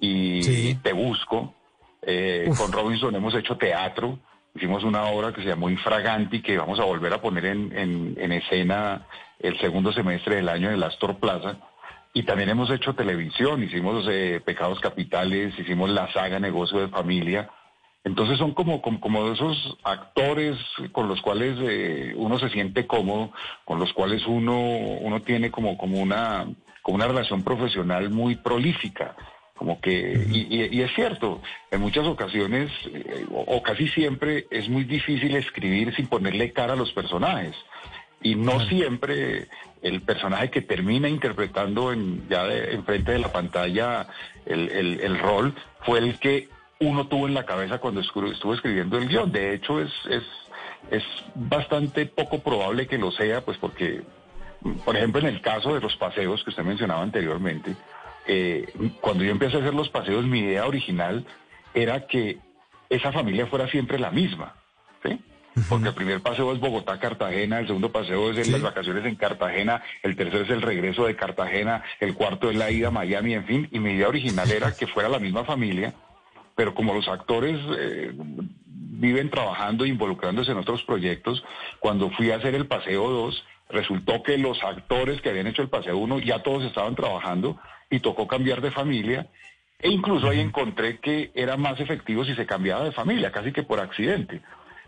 y 0.00 0.42
Sí. 0.42 0.78
Te 0.82 0.92
Busco. 0.92 1.54
Eh, 2.04 2.50
con 2.58 2.72
Robinson 2.72 3.14
hemos 3.14 3.32
hecho 3.36 3.56
teatro, 3.56 4.18
hicimos 4.56 4.82
una 4.82 5.04
obra 5.04 5.32
que 5.32 5.42
se 5.42 5.48
llamó 5.48 5.70
Infraganti, 5.70 6.42
que 6.42 6.58
vamos 6.58 6.80
a 6.80 6.84
volver 6.84 7.12
a 7.12 7.20
poner 7.20 7.46
en, 7.46 7.78
en, 7.78 8.16
en 8.18 8.32
escena 8.32 9.06
el 9.38 9.58
segundo 9.60 9.92
semestre 9.92 10.36
del 10.36 10.48
año 10.48 10.68
en 10.68 10.74
el 10.74 10.82
Astor 10.82 11.18
Plaza. 11.18 11.58
Y 12.14 12.24
también 12.24 12.50
hemos 12.50 12.70
hecho 12.70 12.94
televisión, 12.94 13.62
hicimos 13.62 14.06
eh, 14.10 14.40
Pecados 14.44 14.80
Capitales, 14.80 15.58
hicimos 15.58 15.88
la 15.90 16.12
saga 16.12 16.38
Negocio 16.38 16.80
de 16.80 16.88
Familia. 16.88 17.48
Entonces 18.04 18.36
son 18.38 18.52
como, 18.52 18.82
como, 18.82 19.00
como 19.00 19.26
de 19.26 19.34
esos 19.34 19.76
actores 19.84 20.56
con 20.90 21.06
los 21.08 21.22
cuales 21.22 21.56
eh, 21.60 22.12
uno 22.16 22.38
se 22.38 22.48
siente 22.48 22.86
cómodo, 22.86 23.30
con 23.64 23.78
los 23.78 23.92
cuales 23.92 24.26
uno, 24.26 24.58
uno 24.60 25.22
tiene 25.22 25.50
como, 25.52 25.78
como, 25.78 26.00
una, 26.00 26.46
como 26.82 26.96
una 26.96 27.06
relación 27.06 27.44
profesional 27.44 28.10
muy 28.10 28.34
prolífica. 28.34 29.14
Como 29.54 29.80
que, 29.80 30.26
y, 30.32 30.40
y- 30.52 30.68
y 30.76 30.82
es 30.82 30.92
cierto, 30.94 31.40
en 31.70 31.80
muchas 31.80 32.04
ocasiones, 32.06 32.72
eh, 32.92 33.24
o, 33.30 33.42
o 33.42 33.62
casi 33.62 33.86
siempre, 33.86 34.46
es 34.50 34.68
muy 34.68 34.82
difícil 34.82 35.36
escribir 35.36 35.94
sin 35.94 36.08
ponerle 36.08 36.52
cara 36.52 36.72
a 36.72 36.76
los 36.76 36.92
personajes. 36.92 37.54
Y 38.24 38.34
no 38.34 38.58
siempre 38.66 39.46
el 39.82 40.00
personaje 40.02 40.50
que 40.50 40.62
termina 40.62 41.08
interpretando 41.08 41.92
en, 41.92 42.28
ya 42.28 42.44
de, 42.46 42.72
enfrente 42.74 43.12
de 43.12 43.18
la 43.20 43.30
pantalla 43.30 44.08
el, 44.46 44.68
el- 44.70 45.00
el 45.00 45.18
rol 45.20 45.54
fue 45.82 46.00
el 46.00 46.18
que 46.18 46.48
uno 46.82 47.06
tuvo 47.06 47.26
en 47.28 47.34
la 47.34 47.44
cabeza 47.44 47.78
cuando 47.78 48.00
estuvo 48.00 48.54
escribiendo 48.54 48.98
el 48.98 49.08
guion. 49.08 49.30
De 49.32 49.54
hecho, 49.54 49.80
es, 49.80 49.90
es, 50.08 50.22
es 50.90 51.04
bastante 51.34 52.06
poco 52.06 52.40
probable 52.40 52.86
que 52.86 52.98
lo 52.98 53.10
sea, 53.12 53.40
pues 53.44 53.56
porque, 53.58 54.02
por 54.84 54.96
ejemplo, 54.96 55.20
en 55.20 55.26
el 55.26 55.40
caso 55.40 55.74
de 55.74 55.80
los 55.80 55.96
paseos 55.96 56.42
que 56.44 56.50
usted 56.50 56.64
mencionaba 56.64 57.02
anteriormente, 57.02 57.74
eh, 58.26 58.66
cuando 59.00 59.24
yo 59.24 59.30
empecé 59.30 59.56
a 59.56 59.60
hacer 59.60 59.74
los 59.74 59.88
paseos, 59.88 60.24
mi 60.24 60.40
idea 60.40 60.66
original 60.66 61.24
era 61.74 62.06
que 62.06 62.38
esa 62.90 63.12
familia 63.12 63.46
fuera 63.46 63.68
siempre 63.68 63.98
la 63.98 64.10
misma. 64.10 64.54
¿sí? 65.04 65.18
Porque 65.68 65.88
el 65.88 65.94
primer 65.94 66.20
paseo 66.20 66.52
es 66.52 66.60
Bogotá-Cartagena, 66.60 67.60
el 67.60 67.66
segundo 67.66 67.90
paseo 67.92 68.30
es 68.30 68.38
en 68.38 68.44
Sí. 68.44 68.50
las 68.52 68.62
vacaciones 68.62 69.04
en 69.04 69.16
Cartagena, 69.16 69.82
el 70.02 70.16
tercero 70.16 70.44
es 70.44 70.50
el 70.50 70.62
regreso 70.62 71.04
de 71.06 71.14
Cartagena, 71.16 71.82
el 72.00 72.14
cuarto 72.14 72.50
es 72.50 72.56
la 72.56 72.70
ida 72.70 72.88
a 72.88 72.90
Miami, 72.90 73.34
en 73.34 73.44
fin, 73.44 73.68
y 73.70 73.78
mi 73.78 73.92
idea 73.92 74.08
original 74.08 74.50
era 74.50 74.72
que 74.74 74.86
fuera 74.86 75.08
la 75.08 75.18
misma 75.18 75.44
familia, 75.44 75.92
pero 76.54 76.74
como 76.74 76.94
los 76.94 77.08
actores 77.08 77.58
eh, 77.78 78.12
viven 78.14 79.30
trabajando 79.30 79.84
e 79.84 79.88
involucrándose 79.88 80.52
en 80.52 80.58
otros 80.58 80.82
proyectos, 80.84 81.42
cuando 81.80 82.10
fui 82.10 82.30
a 82.30 82.36
hacer 82.36 82.54
el 82.54 82.66
paseo 82.66 83.08
2, 83.08 83.44
resultó 83.70 84.22
que 84.22 84.38
los 84.38 84.62
actores 84.62 85.20
que 85.20 85.30
habían 85.30 85.46
hecho 85.46 85.62
el 85.62 85.68
paseo 85.68 85.96
1 85.98 86.20
ya 86.20 86.42
todos 86.42 86.64
estaban 86.64 86.94
trabajando 86.94 87.58
y 87.90 88.00
tocó 88.00 88.28
cambiar 88.28 88.60
de 88.60 88.70
familia. 88.70 89.28
E 89.78 89.90
incluso 89.90 90.28
ahí 90.28 90.38
encontré 90.38 90.98
que 90.98 91.32
era 91.34 91.56
más 91.56 91.80
efectivo 91.80 92.24
si 92.24 92.34
se 92.34 92.46
cambiaba 92.46 92.84
de 92.84 92.92
familia, 92.92 93.32
casi 93.32 93.50
que 93.50 93.64
por 93.64 93.80
accidente. 93.80 94.40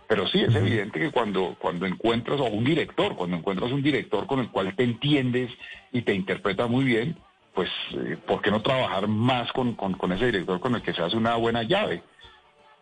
Pero 0.06 0.28
sí, 0.28 0.40
es 0.40 0.54
evidente 0.54 1.00
que 1.00 1.10
cuando, 1.10 1.56
cuando 1.58 1.86
encuentras, 1.86 2.38
o 2.38 2.44
un 2.44 2.64
director, 2.64 3.16
cuando 3.16 3.36
encuentras 3.38 3.72
un 3.72 3.82
director 3.82 4.26
con 4.26 4.38
el 4.38 4.50
cual 4.50 4.76
te 4.76 4.84
entiendes 4.84 5.50
y 5.92 6.02
te 6.02 6.14
interpreta 6.14 6.66
muy 6.66 6.84
bien, 6.84 7.16
pues, 7.54 7.70
eh, 7.92 8.16
¿por 8.26 8.42
qué 8.42 8.50
no 8.50 8.62
trabajar 8.62 9.06
más 9.08 9.52
con, 9.52 9.74
con, 9.74 10.12
ese 10.12 10.26
director 10.26 10.60
con 10.60 10.74
el 10.74 10.82
que 10.82 10.92
se 10.92 11.02
hace 11.02 11.16
una 11.16 11.36
buena 11.36 11.62
llave? 11.62 12.02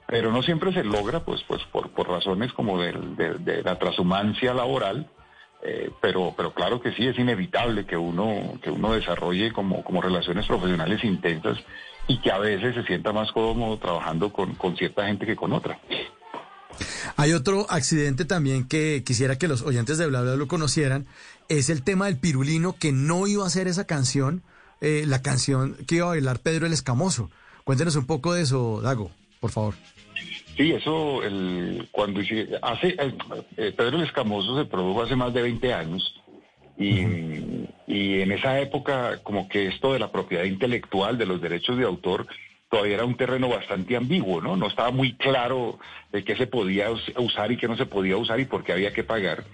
Pero 0.07 0.33
no 0.33 0.43
siempre 0.43 0.73
se 0.73 0.85
logra, 0.85 1.21
pues, 1.21 1.43
pues 1.47 1.63
por, 1.71 1.91
por 1.91 2.09
razones 2.09 2.53
como 2.53 2.81
del- 2.81 3.17
de, 3.17 3.35
de 3.35 3.63
la 3.63 3.79
transhumancia 3.79 4.53
laboral, 4.53 5.11
eh, 5.63 5.91
pero, 6.01 6.35
pero 6.37 6.53
claro 6.53 6.81
que 6.81 6.93
sí, 6.93 7.07
es 7.07 7.19
inevitable 7.19 7.87
que 7.87 7.97
uno, 7.97 8.59
que 8.63 8.71
uno 8.71 8.93
desarrolle 8.93 9.53
como, 9.53 9.85
como 9.85 10.03
relaciones 10.03 10.47
profesionales 10.47 11.05
intensas 11.05 11.57
y 12.09 12.21
que 12.21 12.33
a 12.33 12.39
veces 12.39 12.75
se 12.75 12.83
sienta 12.83 13.13
más 13.13 13.31
cómodo 13.31 13.79
trabajando 13.79 14.33
con, 14.33 14.55
con 14.57 14.77
cierta 14.77 15.07
gente 15.07 15.25
que 15.25 15.37
con 15.37 15.53
otra. 15.53 15.79
Hay 17.17 17.33
otro 17.33 17.67
accidente 17.71 18.25
también 18.25 18.67
que 18.67 19.05
quisiera 19.05 19.39
que 19.39 19.47
los 19.49 19.63
oyentes 19.63 19.99
de 19.99 20.07
Bla 20.07 20.23
lo 20.23 20.49
conocieran, 20.49 21.07
es 21.49 21.71
el 21.71 21.85
tema 21.85 22.07
del 22.07 22.19
pirulino 22.19 22.75
que 22.79 22.93
no 22.93 23.27
iba 23.27 23.45
a 23.45 23.47
hacer 23.47 23.69
esa 23.69 23.87
canción, 23.87 24.43
eh, 24.83 25.05
la 25.07 25.23
canción 25.23 25.77
que 25.87 25.95
iba 25.97 26.07
a 26.07 26.11
bailar 26.11 26.41
Pedro 26.41 26.67
el 26.67 26.73
Escamoso. 26.75 27.31
Cuéntenos 27.65 27.97
un 27.97 28.05
poco 28.07 28.35
de 28.35 28.43
eso, 28.43 28.81
Dago, 28.83 29.11
por 29.41 29.51
favor. 29.51 29.75
Sí, 30.57 30.73
eso, 30.73 31.23
el, 31.23 31.89
cuando 31.93 32.21
hace, 32.61 32.97
eh, 33.57 33.73
Pedro 33.75 33.97
el 33.97 34.05
Escamoso 34.05 34.59
se 34.59 34.67
produjo 34.67 35.03
hace 35.03 35.17
más 35.17 35.33
de 35.33 35.41
20 35.43 35.73
años 35.73 36.15
y, 36.77 37.01
y 37.87 38.21
en 38.21 38.33
esa 38.33 38.61
época 38.61 39.21
como 39.23 39.49
que 39.49 39.69
esto 39.69 39.93
de 39.93 39.99
la 39.99 40.11
propiedad 40.13 40.45
intelectual, 40.45 41.17
de 41.17 41.27
los 41.27 41.41
derechos 41.41 41.79
de 41.79 41.85
autor, 41.85 42.27
todavía 42.71 42.95
era 42.97 43.05
un 43.05 43.17
terreno 43.17 43.49
bastante 43.49 43.97
ambiguo, 43.97 44.41
¿no? 44.41 44.57
No 44.57 44.67
estaba 44.67 44.91
muy 44.91 45.15
claro 45.15 45.79
de 46.13 46.25
qué 46.25 46.37
se 46.37 46.47
podía 46.47 46.91
us- 46.91 47.13
usar 47.17 47.53
y 47.53 47.57
qué 47.57 47.69
no 47.69 47.77
se 47.77 47.87
podía 47.87 48.17
usar 48.17 48.41
y 48.41 48.45
por 48.47 48.65
qué 48.65 48.73
había 48.73 48.93
que 48.93 49.05
pagar. 49.05 49.45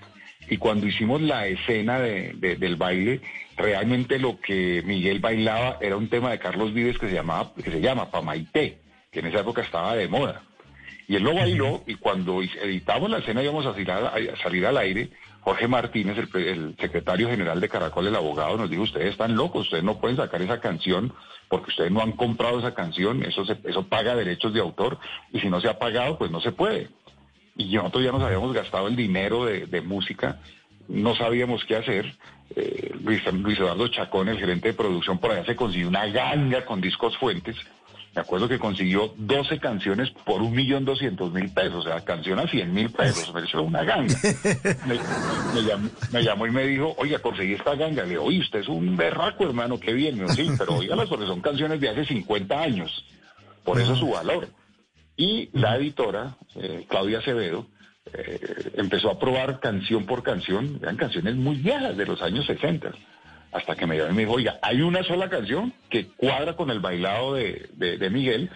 Y 0.50 0.56
cuando 0.56 0.86
hicimos 0.86 1.20
la 1.20 1.46
escena 1.46 1.98
de- 2.00 2.32
de- 2.36 2.56
del 2.56 2.76
baile, 2.76 3.20
realmente 3.56 4.18
lo 4.18 4.40
que 4.40 4.82
Miguel 4.84 5.20
bailaba 5.20 5.78
era 5.80 5.96
un 5.96 6.08
tema 6.08 6.30
de 6.30 6.38
Carlos 6.38 6.72
Vives 6.72 6.98
que 6.98 7.08
se 7.08 7.14
llamaba, 7.14 7.52
que 7.54 7.70
se 7.70 7.80
llama 7.80 8.10
Pamaité, 8.10 8.78
que 9.10 9.20
en 9.20 9.26
esa 9.26 9.40
época 9.40 9.62
estaba 9.62 9.94
de 9.94 10.08
moda. 10.08 10.42
Y 11.06 11.16
él 11.16 11.22
lo 11.22 11.34
bailó 11.34 11.82
y 11.86 11.94
cuando 11.94 12.42
editamos 12.42 13.08
la 13.10 13.18
escena 13.18 13.42
íbamos 13.42 13.64
a 13.64 13.72
salir, 13.72 13.90
a, 13.90 14.12
salir 14.42 14.66
al 14.66 14.76
aire, 14.76 15.08
Jorge 15.40 15.66
Martínez, 15.66 16.18
el, 16.34 16.76
secretario 16.78 17.30
general 17.30 17.60
de 17.60 17.68
Caracol, 17.70 18.06
el 18.06 18.14
abogado, 18.14 18.58
nos 18.58 18.68
dijo, 18.68 18.82
ustedes 18.82 19.12
están 19.12 19.34
locos, 19.34 19.62
ustedes 19.66 19.84
no 19.84 19.98
pueden 19.98 20.18
sacar 20.18 20.42
esa 20.42 20.60
canción 20.60 21.12
porque 21.48 21.70
ustedes 21.70 21.90
no 21.90 22.02
han 22.02 22.12
comprado 22.12 22.58
esa 22.58 22.74
canción, 22.74 23.22
eso, 23.22 23.42
eso 23.64 23.86
paga 23.88 24.14
derechos 24.14 24.52
de 24.52 24.60
autor 24.60 24.98
y 25.32 25.40
si 25.40 25.48
no 25.48 25.62
se 25.62 25.68
ha 25.70 25.78
pagado, 25.78 26.18
pues 26.18 26.30
no 26.30 26.42
se 26.42 26.52
puede. 26.52 26.90
Y 27.58 27.74
nosotros 27.74 28.04
ya 28.04 28.12
nos 28.12 28.22
habíamos 28.22 28.54
gastado 28.54 28.88
el 28.88 28.96
dinero 28.96 29.44
de, 29.44 29.66
de 29.66 29.80
música, 29.82 30.38
no 30.88 31.14
sabíamos 31.16 31.64
qué 31.64 31.76
hacer. 31.76 32.16
Eh, 32.56 32.94
Luis, 33.02 33.20
Luis 33.32 33.58
Eduardo 33.58 33.88
Chacón, 33.88 34.28
el 34.28 34.38
gerente 34.38 34.68
de 34.68 34.74
producción, 34.74 35.18
por 35.18 35.32
allá 35.32 35.44
se 35.44 35.54
consiguió 35.54 35.88
una 35.88 36.06
ganga 36.06 36.64
con 36.64 36.80
discos 36.80 37.16
fuentes. 37.18 37.56
me 38.14 38.22
acuerdo 38.22 38.48
que 38.48 38.58
consiguió 38.58 39.12
12 39.16 39.58
canciones 39.58 40.10
por 40.24 40.40
un 40.40 40.54
millón 40.54 40.84
doscientos 40.84 41.32
mil 41.32 41.50
pesos, 41.52 41.84
o 41.84 41.88
sea, 41.88 42.04
canción 42.04 42.38
a 42.38 42.48
100 42.48 42.72
mil 42.72 42.90
pesos, 42.90 43.34
me 43.34 43.42
hizo 43.42 43.62
una 43.62 43.82
ganga. 43.82 44.14
Me, 44.86 44.98
me 45.54 45.62
llamó, 45.62 45.90
me 46.12 46.22
llamó 46.22 46.46
y 46.46 46.50
me 46.50 46.64
dijo, 46.66 46.94
oiga, 46.96 47.18
conseguí 47.18 47.54
esta 47.54 47.74
ganga. 47.74 48.04
Le 48.04 48.10
digo, 48.10 48.24
oye, 48.24 48.38
usted 48.40 48.60
es 48.60 48.68
un 48.68 48.96
berraco, 48.96 49.44
hermano, 49.44 49.78
qué 49.78 49.92
bien. 49.92 50.16
Me 50.16 50.22
dijo, 50.22 50.34
sí, 50.34 50.50
pero 50.56 50.76
oígalas 50.76 51.08
porque 51.08 51.26
son 51.26 51.40
canciones 51.40 51.80
de 51.80 51.90
hace 51.90 52.04
50 52.06 52.58
años, 52.60 53.04
por 53.64 53.78
eso 53.80 53.94
su 53.96 54.10
valor. 54.10 54.48
Y 55.18 55.50
la 55.52 55.76
editora, 55.76 56.36
eh, 56.54 56.86
Claudia 56.88 57.18
Acevedo, 57.18 57.66
eh, 58.14 58.70
empezó 58.76 59.10
a 59.10 59.18
probar 59.18 59.60
canción 59.60 60.06
por 60.06 60.22
canción, 60.22 60.78
eran 60.80 60.96
canciones 60.96 61.34
muy 61.34 61.56
viejas 61.56 61.96
de 61.96 62.06
los 62.06 62.22
años 62.22 62.46
60, 62.46 62.92
hasta 63.52 63.74
que 63.74 63.86
me 63.86 63.96
llamó 63.98 64.10
y 64.12 64.14
me 64.14 64.22
dijo, 64.22 64.32
oiga, 64.34 64.58
hay 64.62 64.80
una 64.80 65.02
sola 65.02 65.28
canción 65.28 65.74
que 65.90 66.06
cuadra 66.16 66.54
con 66.56 66.70
el 66.70 66.80
bailado 66.80 67.34
de, 67.34 67.68
de- 67.74 67.98
de 67.98 68.10
Miguel, 68.10 68.48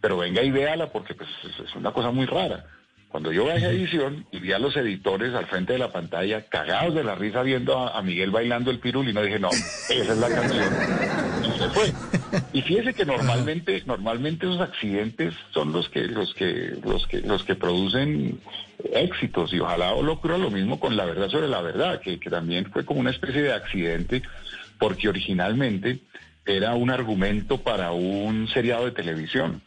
pero 0.00 0.16
venga 0.18 0.42
y 0.42 0.50
véala 0.50 0.90
porque 0.90 1.14
pues, 1.14 1.28
es- 1.44 1.74
una 1.76 1.92
cosa 1.92 2.10
muy 2.10 2.26
rara. 2.26 2.66
Cuando 3.08 3.32
yo 3.32 3.46
bajé 3.46 3.66
edición 3.68 4.26
y 4.32 4.38
vi 4.40 4.52
a 4.52 4.58
los 4.58 4.76
editores 4.76 5.32
al 5.34 5.46
frente 5.46 5.72
de 5.72 5.78
la 5.78 5.90
pantalla 5.90 6.42
cagados 6.42 6.94
de 6.94 7.04
la 7.04 7.14
risa 7.14 7.42
viendo 7.42 7.78
a, 7.78 7.96
a 7.96 8.02
Miguel 8.02 8.30
bailando 8.30 8.70
el 8.70 8.80
pirulino, 8.80 9.22
dije, 9.22 9.38
no, 9.38 9.48
esa 9.50 9.94
es 10.12 10.18
la 10.18 10.28
canción. 10.28 10.74
Y 11.42 11.58
se 11.58 11.68
fue. 11.70 12.17
Y 12.52 12.62
fíjese 12.62 12.94
que 12.94 13.04
normalmente, 13.04 13.82
normalmente 13.86 14.46
esos 14.46 14.60
accidentes 14.60 15.34
son 15.52 15.72
los 15.72 15.88
que, 15.88 16.02
los 16.02 16.34
que, 16.34 16.76
los 16.84 17.06
que, 17.06 17.20
los 17.20 17.44
que 17.44 17.54
producen 17.54 18.40
éxitos 18.92 19.52
y 19.52 19.60
ojalá 19.60 19.90
lo 20.00 20.12
ocurra 20.12 20.38
lo 20.38 20.50
mismo 20.50 20.78
con 20.78 20.96
la 20.96 21.04
verdad 21.04 21.28
sobre 21.28 21.48
la 21.48 21.60
verdad, 21.60 22.00
que, 22.00 22.18
que 22.18 22.30
también 22.30 22.70
fue 22.70 22.84
como 22.84 23.00
una 23.00 23.10
especie 23.10 23.42
de 23.42 23.52
accidente 23.52 24.22
porque 24.78 25.08
originalmente 25.08 26.00
era 26.46 26.74
un 26.74 26.90
argumento 26.90 27.58
para 27.58 27.92
un 27.92 28.48
seriado 28.48 28.86
de 28.86 28.92
televisión. 28.92 29.62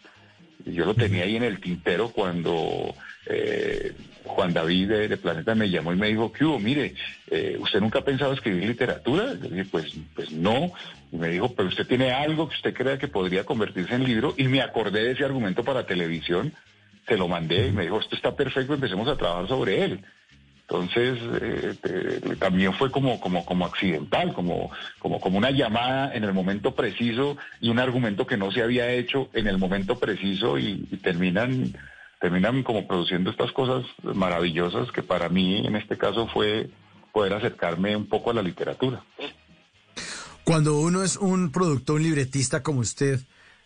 Yo 0.66 0.86
lo 0.86 0.94
tenía 0.94 1.24
ahí 1.24 1.36
en 1.36 1.44
el 1.44 1.60
tintero 1.60 2.10
cuando 2.10 2.94
eh, 3.26 3.94
Juan 4.24 4.54
David 4.54 4.88
de, 4.90 5.08
de 5.08 5.18
Planeta 5.18 5.56
me 5.56 5.70
llamó 5.70 5.94
y 5.94 5.98
me 5.98 6.08
dijo, 6.08 6.32
¿qué 6.32 6.46
hubo? 6.46 6.60
Mire, 6.60 6.94
eh, 7.30 7.58
¿usted 7.60 7.80
nunca 7.80 8.00
ha 8.00 8.06
pensado 8.06 8.34
escribir 8.34 8.66
literatura? 8.68 9.34
Yo 9.34 9.50
dije, 9.50 9.66
pues, 9.66 9.94
pues 10.16 10.32
no. 10.32 10.72
Y 11.12 11.18
me 11.18 11.30
dijo, 11.30 11.54
pero 11.54 11.68
usted 11.70 11.86
tiene 11.88 12.12
algo 12.12 12.48
que 12.48 12.56
usted 12.56 12.74
crea 12.74 12.98
que 12.98 13.08
podría 13.08 13.44
convertirse 13.44 13.94
en 13.96 14.06
libro. 14.06 14.34
Y 14.38 14.46
me 14.48 14.62
acordé 14.62 15.04
de 15.04 15.12
ese 15.12 15.26
argumento 15.26 15.64
para 15.64 15.86
televisión, 15.86 16.54
se 17.08 17.18
lo 17.18 17.28
mandé 17.28 17.68
y 17.68 17.72
me 17.72 17.84
dijo, 17.84 18.00
esto 18.00 18.16
está 18.16 18.36
perfecto, 18.36 18.74
empecemos 18.74 19.08
a 19.08 19.18
trabajar 19.18 19.48
sobre 19.48 19.84
él. 19.84 20.06
Entonces, 20.62 21.20
eh, 21.42 21.74
eh, 21.84 22.36
también 22.40 22.74
fue 22.74 22.90
como, 22.90 23.20
como, 23.20 23.44
como 23.44 23.66
accidental, 23.66 24.34
como, 24.34 24.72
como, 25.00 25.20
como 25.20 25.38
una 25.38 25.52
llamada 25.52 26.16
en 26.16 26.24
el 26.24 26.32
momento 26.32 26.74
preciso 26.74 27.36
y 27.60 27.68
un 27.68 27.80
argumento 27.80 28.26
que 28.26 28.38
no 28.38 28.52
se 28.52 28.64
había 28.64 28.90
hecho 28.90 29.30
en 29.34 29.48
el 29.48 29.58
momento 29.58 30.00
preciso 30.00 30.58
y, 30.58 30.88
y 30.90 30.98
terminan, 30.98 31.74
terminan 32.22 32.64
como 32.64 32.88
produciendo 32.88 33.32
estas 33.32 33.52
cosas 33.52 33.84
maravillosas 34.02 34.90
que 34.94 35.04
para 35.04 35.28
mí 35.28 35.68
en 35.68 35.76
este 35.76 35.98
caso 35.98 36.28
fue 36.28 36.70
poder 37.12 37.34
acercarme 37.34 37.94
un 37.98 38.08
poco 38.08 38.32
a 38.32 38.34
la 38.34 38.42
literatura. 38.42 39.04
Cuando 40.44 40.80
uno 40.80 41.04
es 41.04 41.18
un 41.18 41.52
productor, 41.52 41.98
un 41.98 42.04
libretista 42.04 42.64
como 42.64 42.80
usted, 42.82 43.22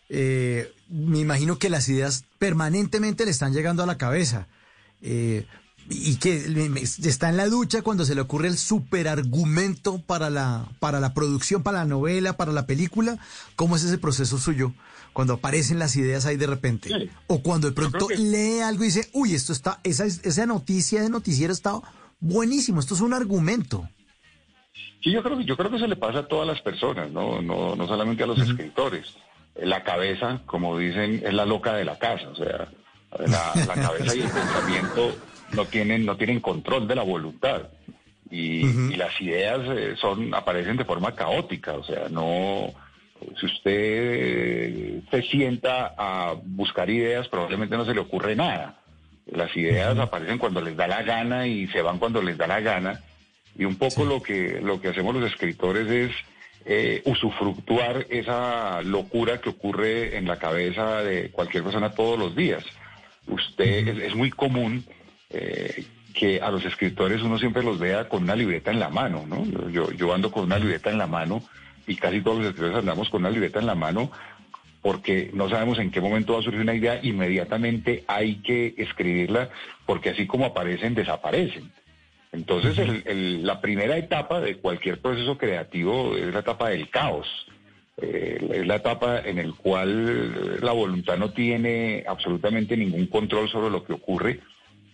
eh, 0.09 0.71
me 0.89 1.19
imagino 1.19 1.57
que 1.57 1.69
las 1.69 1.87
ideas 1.89 2.25
permanentemente 2.37 3.25
le 3.25 3.31
están 3.31 3.53
llegando 3.53 3.83
a 3.83 3.85
la 3.85 3.97
cabeza. 3.97 4.47
Eh, 5.01 5.45
y 5.87 6.15
que 6.15 6.43
está 7.03 7.29
en 7.29 7.37
la 7.37 7.47
ducha 7.47 7.83
cuando 7.83 8.05
se 8.05 8.15
le 8.15 8.21
ocurre 8.21 8.47
el 8.47 8.57
superargumento 8.57 9.99
para 10.01 10.29
la, 10.31 10.67
para 10.79 10.99
la 10.99 11.13
producción, 11.13 11.61
para 11.61 11.79
la 11.79 11.85
novela, 11.85 12.37
para 12.37 12.51
la 12.51 12.65
película. 12.65 13.19
¿Cómo 13.55 13.75
es 13.75 13.83
ese 13.83 13.99
proceso 13.99 14.37
suyo? 14.39 14.73
Cuando 15.13 15.33
aparecen 15.33 15.77
las 15.79 15.95
ideas 15.95 16.25
ahí 16.25 16.37
de 16.37 16.47
repente. 16.47 16.89
Sí. 16.89 17.09
O 17.27 17.41
cuando 17.43 17.67
de 17.67 17.73
pronto 17.73 18.07
que- 18.07 18.17
lee 18.17 18.59
algo 18.61 18.83
y 18.83 18.87
dice, 18.87 19.09
uy, 19.13 19.35
esto 19.35 19.53
está, 19.53 19.79
esa, 19.83 20.05
esa 20.05 20.45
noticia 20.47 21.01
de 21.03 21.09
noticiero 21.09 21.53
está 21.53 21.79
buenísimo, 22.19 22.79
esto 22.79 22.95
es 22.95 23.01
un 23.01 23.13
argumento. 23.13 23.87
Sí, 25.05 25.11
yo 25.11 25.21
creo 25.21 25.37
que 25.37 25.45
yo 25.45 25.55
creo 25.55 25.69
que 25.69 25.77
eso 25.77 25.85
le 25.85 25.97
pasa 25.97 26.19
a 26.19 26.27
todas 26.27 26.47
las 26.47 26.59
personas, 26.61 27.11
no, 27.11 27.39
no, 27.39 27.75
no 27.75 27.87
solamente 27.87 28.23
a 28.23 28.25
los 28.25 28.39
escritores. 28.39 29.15
La 29.53 29.83
cabeza, 29.83 30.41
como 30.47 30.79
dicen, 30.79 31.21
es 31.23 31.31
la 31.31 31.45
loca 31.45 31.75
de 31.75 31.85
la 31.85 31.99
casa, 31.99 32.27
o 32.29 32.35
sea, 32.35 32.67
la, 33.19 33.53
la 33.67 33.73
cabeza 33.87 34.15
y 34.15 34.21
el 34.21 34.31
pensamiento 34.31 35.15
no 35.51 35.65
tienen, 35.65 36.07
no 36.07 36.17
tienen 36.17 36.39
control 36.39 36.87
de 36.87 36.95
la 36.95 37.03
voluntad. 37.03 37.69
Y, 38.31 38.65
y 38.65 38.95
las 38.95 39.21
ideas 39.21 39.59
eh, 39.77 39.93
son, 40.01 40.33
aparecen 40.33 40.75
de 40.75 40.85
forma 40.85 41.13
caótica, 41.13 41.73
o 41.73 41.83
sea, 41.83 42.09
no, 42.09 42.73
si 43.39 43.45
usted 43.45 43.71
eh, 43.75 45.01
se 45.11 45.21
sienta 45.21 45.93
a 45.95 46.33
buscar 46.43 46.89
ideas, 46.89 47.27
probablemente 47.27 47.77
no 47.77 47.85
se 47.85 47.93
le 47.93 47.99
ocurre 47.99 48.35
nada. 48.35 48.79
Las 49.27 49.55
ideas 49.55 49.99
aparecen 49.99 50.39
cuando 50.39 50.61
les 50.61 50.75
da 50.75 50.87
la 50.87 51.03
gana 51.03 51.45
y 51.45 51.67
se 51.67 51.83
van 51.83 51.99
cuando 51.99 52.23
les 52.23 52.39
da 52.39 52.47
la 52.47 52.59
gana. 52.59 53.01
Y 53.57 53.65
un 53.65 53.77
poco 53.77 54.03
lo 54.05 54.21
que 54.21 54.59
lo 54.61 54.81
que 54.81 54.89
hacemos 54.89 55.15
los 55.15 55.31
escritores 55.31 55.89
es 55.89 56.11
eh, 56.65 57.01
usufructuar 57.05 58.07
esa 58.09 58.81
locura 58.81 59.39
que 59.39 59.49
ocurre 59.49 60.17
en 60.17 60.27
la 60.27 60.37
cabeza 60.37 61.03
de 61.03 61.29
cualquier 61.31 61.63
persona 61.63 61.91
todos 61.91 62.17
los 62.17 62.35
días. 62.35 62.63
Usted 63.27 63.87
es, 63.87 63.99
es 63.99 64.15
muy 64.15 64.31
común 64.31 64.83
eh, 65.29 65.85
que 66.13 66.41
a 66.41 66.49
los 66.49 66.65
escritores 66.65 67.21
uno 67.21 67.37
siempre 67.37 67.63
los 67.63 67.77
vea 67.77 68.07
con 68.07 68.23
una 68.23 68.35
libreta 68.35 68.71
en 68.71 68.79
la 68.79 68.89
mano, 68.89 69.25
¿no? 69.27 69.69
Yo, 69.69 69.91
yo 69.91 70.13
ando 70.13 70.31
con 70.31 70.45
una 70.45 70.57
libreta 70.57 70.89
en 70.89 70.97
la 70.97 71.07
mano 71.07 71.43
y 71.87 71.95
casi 71.95 72.21
todos 72.21 72.39
los 72.39 72.47
escritores 72.47 72.77
andamos 72.77 73.09
con 73.09 73.21
una 73.21 73.29
libreta 73.29 73.59
en 73.59 73.67
la 73.67 73.75
mano 73.75 74.11
porque 74.81 75.31
no 75.33 75.49
sabemos 75.49 75.79
en 75.79 75.91
qué 75.91 75.99
momento 75.99 76.33
va 76.33 76.39
a 76.39 76.43
surgir 76.43 76.61
una 76.61 76.75
idea, 76.75 76.99
inmediatamente 77.01 78.03
hay 78.07 78.35
que 78.35 78.75
escribirla 78.77 79.49
porque 79.85 80.11
así 80.11 80.27
como 80.27 80.45
aparecen, 80.45 80.93
desaparecen. 80.93 81.71
Entonces, 82.31 82.77
el- 82.77 83.03
el- 83.05 83.45
la 83.45 83.61
primera 83.61 83.97
etapa 83.97 84.41
de 84.41 84.55
cualquier 84.57 84.99
proceso 84.99 85.37
creativo 85.37 86.15
es 86.17 86.33
la 86.33 86.39
etapa 86.39 86.69
del 86.69 86.89
caos. 86.89 87.27
Eh, 88.01 88.45
es 88.53 88.67
la 88.67 88.75
etapa 88.75 89.19
en 89.23 89.39
el 89.39 89.53
cual 89.55 90.59
la 90.61 90.73
voluntad 90.73 91.17
no 91.17 91.29
tiene 91.31 92.03
absolutamente 92.07 92.75
ningún 92.75 93.05
control 93.07 93.47
sobre 93.49 93.69
lo 93.69 93.85
que 93.85 93.93
ocurre 93.93 94.41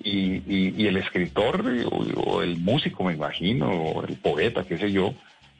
y, 0.03 0.35
y- 0.47 0.75
y 0.77 0.85
el 0.87 0.97
escritor 0.97 1.63
o, 1.85 1.97
o 2.21 2.41
el 2.43 2.57
músico, 2.57 3.03
me 3.03 3.13
imagino, 3.13 3.71
o 3.71 4.05
el 4.05 4.17
poeta, 4.17 4.65
qué 4.65 4.77
sé 4.77 4.91
yo, 4.91 5.15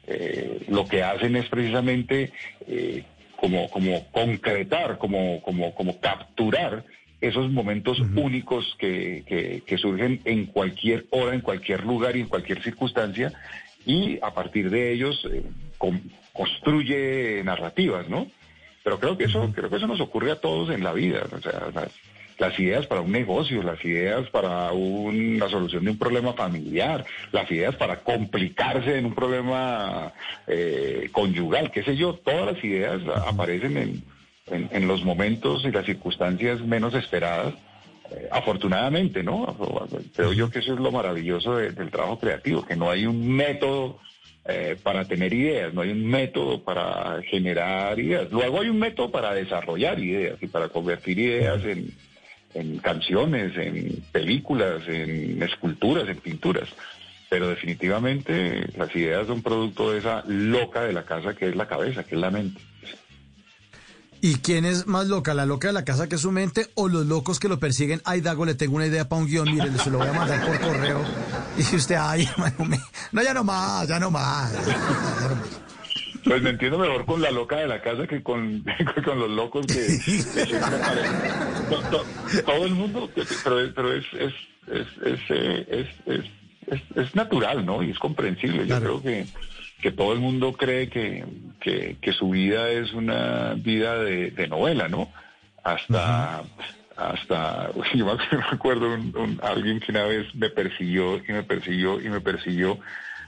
eh, 0.06 0.64
lo 0.68 0.86
que 0.86 1.02
hacen 1.02 1.34
es 1.34 1.48
precisamente 1.48 2.32
eh, 2.68 3.02
como, 3.36 3.68
como 3.70 4.06
concretar, 4.12 4.98
como, 4.98 5.42
como, 5.42 5.74
como 5.74 5.98
capturar 6.00 6.84
esos 7.22 7.50
momentos 7.50 7.98
únicos 8.16 8.76
que, 8.78 9.24
que- 9.26 9.62
que 9.66 9.78
surgen 9.78 10.20
en 10.24 10.46
cualquier 10.46 11.06
hora, 11.10 11.34
en 11.34 11.40
cualquier 11.40 11.84
lugar 11.84 12.16
y 12.16 12.20
en 12.20 12.26
cualquier 12.28 12.62
circunstancia, 12.62 13.32
y 13.86 14.18
a 14.22 14.34
partir 14.34 14.68
de 14.70 14.92
ellos 14.92 15.26
eh, 15.32 15.42
con- 15.78 16.02
construye 16.32 17.42
narrativas, 17.44 18.08
¿no? 18.08 18.30
Pero 18.84 18.98
creo 18.98 19.16
que 19.16 19.24
eso, 19.24 19.52
creo 19.54 19.70
que 19.70 19.76
eso 19.76 19.86
nos 19.86 20.00
ocurre 20.00 20.32
a 20.32 20.40
todos 20.40 20.70
en 20.70 20.82
la 20.82 20.92
vida. 20.92 21.26
O 21.32 21.40
sea, 21.40 21.70
las, 21.72 21.88
las 22.38 22.58
ideas 22.58 22.86
para 22.86 23.00
un 23.00 23.12
negocio, 23.12 23.62
las 23.62 23.84
ideas 23.84 24.28
para 24.30 24.72
un- 24.72 25.38
la 25.38 25.48
solución 25.48 25.84
de 25.84 25.90
un 25.92 25.98
problema 25.98 26.32
familiar, 26.32 27.04
las 27.30 27.48
ideas 27.52 27.76
para 27.76 28.02
complicarse 28.02 28.98
en 28.98 29.06
un 29.06 29.14
problema 29.14 30.12
eh, 30.48 31.08
conyugal, 31.12 31.70
qué 31.70 31.84
sé 31.84 31.96
yo, 31.96 32.14
todas 32.14 32.54
las 32.54 32.64
ideas 32.64 33.00
aparecen 33.26 33.76
en, 33.76 34.04
en- 34.46 34.68
en 34.72 34.88
los 34.88 35.04
momentos 35.04 35.64
y 35.64 35.70
las 35.70 35.86
circunstancias 35.86 36.60
menos 36.60 36.94
esperadas. 36.94 37.54
eh, 38.14 38.28
afortunadamente, 38.30 39.22
¿no? 39.22 39.56
Creo 40.14 40.34
yo 40.34 40.50
que 40.50 40.58
eso 40.58 40.74
es 40.74 40.80
lo 40.80 40.92
maravilloso 40.92 41.56
de- 41.56 41.70
del 41.70 41.90
trabajo 41.90 42.18
creativo, 42.18 42.62
que 42.62 42.76
no 42.76 42.90
hay 42.90 43.06
un 43.06 43.26
método 43.34 43.98
eh, 44.44 44.76
para 44.82 45.06
tener 45.06 45.32
ideas, 45.32 45.72
no 45.72 45.80
hay 45.80 45.90
un 45.92 46.04
método 46.04 46.62
para 46.62 47.22
generar 47.22 47.98
ideas. 47.98 48.30
Luego 48.30 48.60
hay 48.60 48.68
un 48.68 48.78
método 48.80 49.10
para 49.10 49.32
desarrollar 49.32 49.98
ideas 49.98 50.36
y 50.42 50.46
para 50.48 50.68
convertir 50.68 51.18
ideas 51.20 51.64
en, 51.64 51.90
en 52.52 52.78
canciones, 52.78 53.56
en 53.56 54.02
películas, 54.12 54.82
en 54.88 55.40
esculturas, 55.42 56.06
en 56.08 56.16
pinturas. 56.18 56.68
Pero 57.30 57.48
definitivamente 57.48 58.66
las 58.76 58.94
ideas 58.94 59.26
son 59.26 59.42
producto 59.42 59.92
de 59.92 60.00
esa 60.00 60.22
loca 60.26 60.82
de 60.82 60.92
la 60.92 61.04
casa 61.04 61.34
que 61.34 61.48
es 61.48 61.56
la 61.56 61.68
cabeza, 61.68 62.04
que 62.04 62.16
es 62.16 62.20
la 62.20 62.30
mente. 62.30 62.60
¿Y 64.24 64.36
quién 64.36 64.64
es 64.64 64.86
más 64.86 65.08
loca? 65.08 65.34
¿La 65.34 65.46
loca 65.46 65.66
de 65.66 65.72
la 65.72 65.84
casa 65.84 66.08
que 66.08 66.14
es 66.14 66.20
su 66.20 66.30
mente 66.30 66.68
o 66.74 66.86
los 66.88 67.06
locos 67.06 67.40
que 67.40 67.48
lo 67.48 67.58
persiguen? 67.58 68.00
Ay, 68.04 68.20
Dago, 68.20 68.44
le 68.46 68.54
tengo 68.54 68.76
una 68.76 68.86
idea 68.86 69.08
para 69.08 69.20
un 69.20 69.26
guion, 69.28 69.52
mire, 69.52 69.68
se 69.82 69.90
lo 69.90 69.98
voy 69.98 70.06
a 70.06 70.12
mandar 70.12 70.46
por 70.46 70.60
correo. 70.60 71.00
Y 71.58 71.74
usted, 71.76 71.96
ay, 71.98 72.28
hermano, 72.30 72.64
me- 72.64 72.80
no, 73.10 73.20
ya 73.22 73.34
no 73.34 73.42
más, 73.42 73.88
ya 73.88 73.98
no 73.98 74.12
más. 74.12 74.52
Pues 76.24 76.40
me 76.40 76.50
entiendo 76.50 76.78
mejor 76.78 77.04
con 77.04 77.20
la 77.20 77.32
loca 77.32 77.56
de 77.56 77.66
la 77.66 77.82
casa 77.82 78.06
que 78.06 78.22
con, 78.22 78.64
con 79.04 79.18
los 79.18 79.28
locos 79.30 79.66
que, 79.66 79.98
que 80.04 80.22
Todo 82.46 82.64
el 82.64 82.74
mundo, 82.74 83.10
pero, 83.42 83.56
pero 83.74 83.92
es, 83.92 84.04
es, 84.14 84.32
es, 84.68 84.86
es, 85.04 85.20
eh, 85.30 85.66
es, 85.68 85.88
es, 86.06 86.24
es- 86.68 86.96
es 86.96 87.14
natural, 87.16 87.66
¿no? 87.66 87.82
Y 87.82 87.90
es 87.90 87.98
comprensible. 87.98 88.68
Yo 88.68 88.78
creo 88.78 89.02
que, 89.02 89.26
que 89.82 89.90
todo 89.92 90.12
el 90.14 90.20
mundo 90.20 90.52
cree 90.54 90.88
que, 90.88 91.24
que, 91.60 91.96
que 92.00 92.12
su 92.12 92.30
vida 92.30 92.70
es 92.70 92.92
una 92.94 93.54
vida 93.56 93.98
de, 93.98 94.30
de 94.30 94.48
novela, 94.48 94.88
¿no? 94.88 95.10
hasta, 95.64 96.42
hasta, 96.96 97.70
yo 97.94 98.06
me 98.06 98.42
recuerdo 98.50 98.94
un, 98.94 99.16
un- 99.16 99.40
alguien 99.42 99.80
que 99.80 99.92
una 99.92 100.04
vez 100.04 100.34
me 100.34 100.50
persiguió 100.50 101.16
y 101.26 101.32
me 101.32 101.42
persiguió 101.42 102.00
y 102.00 102.08
me 102.08 102.20
persiguió 102.20 102.78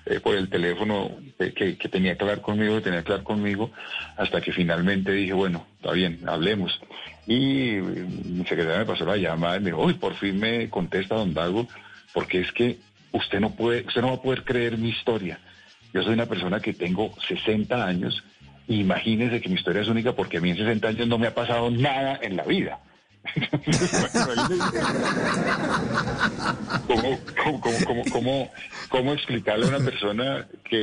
eh, 0.07 0.21
por 0.21 0.37
el 0.37 0.49
teléfono 0.49 1.11
eh, 1.39 1.53
que, 1.55 1.77
que 1.79 1.89
tenía 1.89 2.17
que 2.17 2.25
hablar 2.25 2.41
conmigo, 2.41 2.77
que 2.77 2.83
tenía 2.83 3.03
que 3.03 3.13
hablar 3.13 3.25
conmigo, 3.25 3.71
hasta 4.17 4.41
que 4.41 4.53
finalmente 4.53 5.13
dije, 5.13 5.33
bueno, 5.33 5.67
está 5.77 5.93
bien, 5.93 6.21
hablemos. 6.27 6.79
Y 7.27 7.77
eh, 7.77 7.83
mi 7.83 8.45
secretaria 8.45 8.81
me 8.81 8.85
pasó 8.87 9.05
la 9.07 9.17
llamada 9.17 9.57
y 9.57 9.61
me 9.61 9.67
dijo, 9.67 9.83
uy, 9.83 9.95
por 9.95 10.15
fin 10.17 10.39
me 10.39 10.69
contesta 10.71 11.15
don 11.15 11.33
Dago, 11.35 11.67
porque 12.13 12.41
es 12.41 12.53
que 12.53 12.79
usted 13.13 13.41
no 13.41 13.51
puede, 13.55 13.83
usted 13.87 14.03
no 14.03 14.09
va 14.09 14.15
a 14.15 14.23
poder 14.23 14.45
creer 14.45 14.77
mi 14.77 14.91
historia. 14.91 15.39
Yo 15.95 16.03
soy 16.03 16.13
una 16.15 16.27
persona 16.27 16.61
que 16.61 16.73
tengo 16.73 17.15
60 17.29 17.87
años. 17.87 18.23
y 18.67 18.81
Imagínese 18.81 19.41
que 19.41 19.49
mi 19.49 19.55
historia 19.55 19.83
es 19.83 19.89
única 19.89 20.13
porque 20.13 20.39
a 20.39 20.41
mí 20.41 20.51
en 20.51 20.57
60 20.57 20.89
años 20.89 21.07
no 21.07 21.19
me 21.19 21.29
ha 21.29 21.35
pasado 21.35 21.71
nada 21.71 22.19
en 22.21 22.37
la 22.37 22.43
vida. 22.43 22.81
¿Cómo, 26.87 27.19
cómo, 27.43 28.05
cómo, 28.13 28.51
cómo, 28.91 29.13
explicarle 29.15 29.65
a 29.65 29.69
una 29.69 29.79
persona 29.79 30.47
que, 30.63 30.83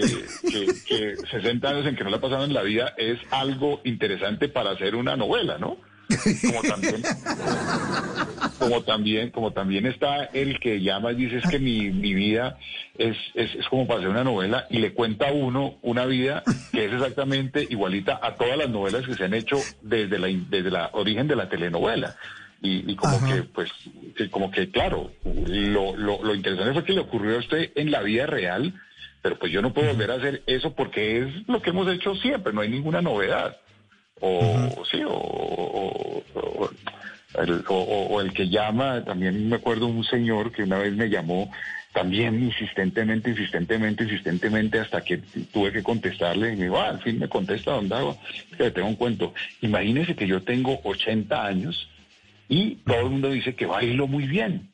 que, 0.49 0.66
que 0.88 1.18
60 1.30 1.70
años 1.70 1.86
en 1.86 1.95
que 1.95 2.03
no 2.03 2.09
le 2.09 2.16
ha 2.16 2.22
pasado 2.22 2.45
en 2.45 2.53
la 2.53 2.64
vida 2.64 2.95
es 2.97 3.20
algo 3.30 3.82
interesante 3.84 4.49
para 4.49 4.72
hacer 4.72 4.95
una 4.95 5.16
novela, 5.16 5.59
¿no? 5.59 5.78
Como 6.47 6.62
también, 6.62 7.03
como 8.59 8.84
también, 8.84 9.30
como 9.32 9.51
también 9.51 9.86
está 9.86 10.26
el 10.26 10.59
que 10.59 10.82
llama 10.82 11.12
y 11.12 11.16
dice 11.16 11.38
es 11.38 11.47
que 11.47 11.59
mi, 11.59 11.89
mi 11.89 12.14
vida 12.14 12.57
es, 12.97 13.18
es, 13.34 13.55
es 13.55 13.68
como 13.68 13.88
para 13.88 13.99
hacer 13.99 14.09
una 14.09 14.24
novela 14.24 14.68
y 14.70 14.80
le 14.80 14.93
cuenta 14.93 15.30
a 15.30 15.32
uno 15.32 15.76
una 15.82 16.05
vida 16.05 16.43
que 16.72 16.86
es 16.86 16.93
exactamente 16.93 17.66
igualita 17.70 18.20
a 18.22 18.36
todas 18.36 18.57
las 18.57 18.70
novelas 18.70 19.05
que 19.05 19.16
se 19.16 19.24
han 19.24 19.34
hecho 19.34 19.57
desde 19.82 20.20
la, 20.20 20.28
desde 20.28 20.72
la 20.72 20.89
origen 20.93 21.28
de 21.28 21.36
la 21.36 21.49
telenovela. 21.49 22.16
Y, 22.62 22.91
y 22.91 22.95
como 22.95 23.18
Ajá. 23.18 23.26
que, 23.26 23.43
pues, 23.43 23.72
que 24.16 24.30
como 24.30 24.51
que, 24.51 24.70
claro, 24.70 25.12
lo, 25.24 25.95
lo, 25.95 26.24
lo 26.24 26.36
interesante 26.36 26.74
fue 26.74 26.84
que 26.84 26.93
le 26.93 26.99
ocurrió 26.99 27.38
a 27.38 27.39
usted 27.39 27.72
en 27.74 27.89
la 27.89 28.03
vida 28.03 28.28
real, 28.28 28.74
pero 29.24 29.39
pues 29.39 29.51
yo 29.51 29.64
no 29.64 29.74
puedo 29.74 29.88
volver 29.88 30.12
a 30.12 30.16
hacer 30.16 30.43
eso 30.45 30.76
porque 30.76 31.20
es 31.20 31.47
lo 31.47 31.62
que 31.62 31.72
hemos 31.72 31.88
hecho 31.88 32.14
siempre, 32.16 32.53
no 32.53 32.62
hay 32.62 32.70
ninguna 32.70 33.01
novedad 33.01 33.57
o 34.22 34.86
sí, 34.86 35.01
o, 35.03 35.11
o- 35.13 36.24
o- 36.36 36.69
el, 37.41 37.63
o- 37.67 38.22
el 38.22 38.34
que 38.34 38.49
llama, 38.49 39.03
también 39.05 39.49
me 39.49 39.55
acuerdo 39.55 39.88
un 39.88 40.03
señor 40.03 40.51
que 40.51 40.63
una 40.63 40.78
vez 40.78 40.93
me 40.93 41.09
llamó 41.09 41.51
también 41.93 42.41
insistentemente, 42.41 43.32
insistentemente, 43.32 44.03
insistentemente, 44.05 44.80
hasta 44.80 45.01
que 45.03 45.17
tuve 45.51 45.72
que 45.74 45.84
contestarle 45.84 46.53
y 46.53 46.55
me 46.55 46.63
dijo, 46.65 46.80
ah, 46.80 46.89
al 46.89 47.01
fin 47.01 47.19
me 47.19 47.28
contesta, 47.28 47.72
don 47.72 47.89
Dago, 47.89 48.17
es 48.51 48.57
que 48.57 48.63
le 48.63 48.72
tengo 48.72 48.88
un 48.88 48.95
cuento. 48.95 49.34
Imagínese 49.61 50.15
que 50.15 50.26
yo 50.28 50.41
tengo 50.41 50.80
80 50.84 51.45
años 51.45 51.89
y 52.47 52.76
todo 52.86 52.99
el 53.01 53.09
mundo 53.09 53.30
dice 53.30 53.55
que 53.55 53.65
bailo 53.65 54.07
muy 54.07 54.26
bien. 54.26 54.69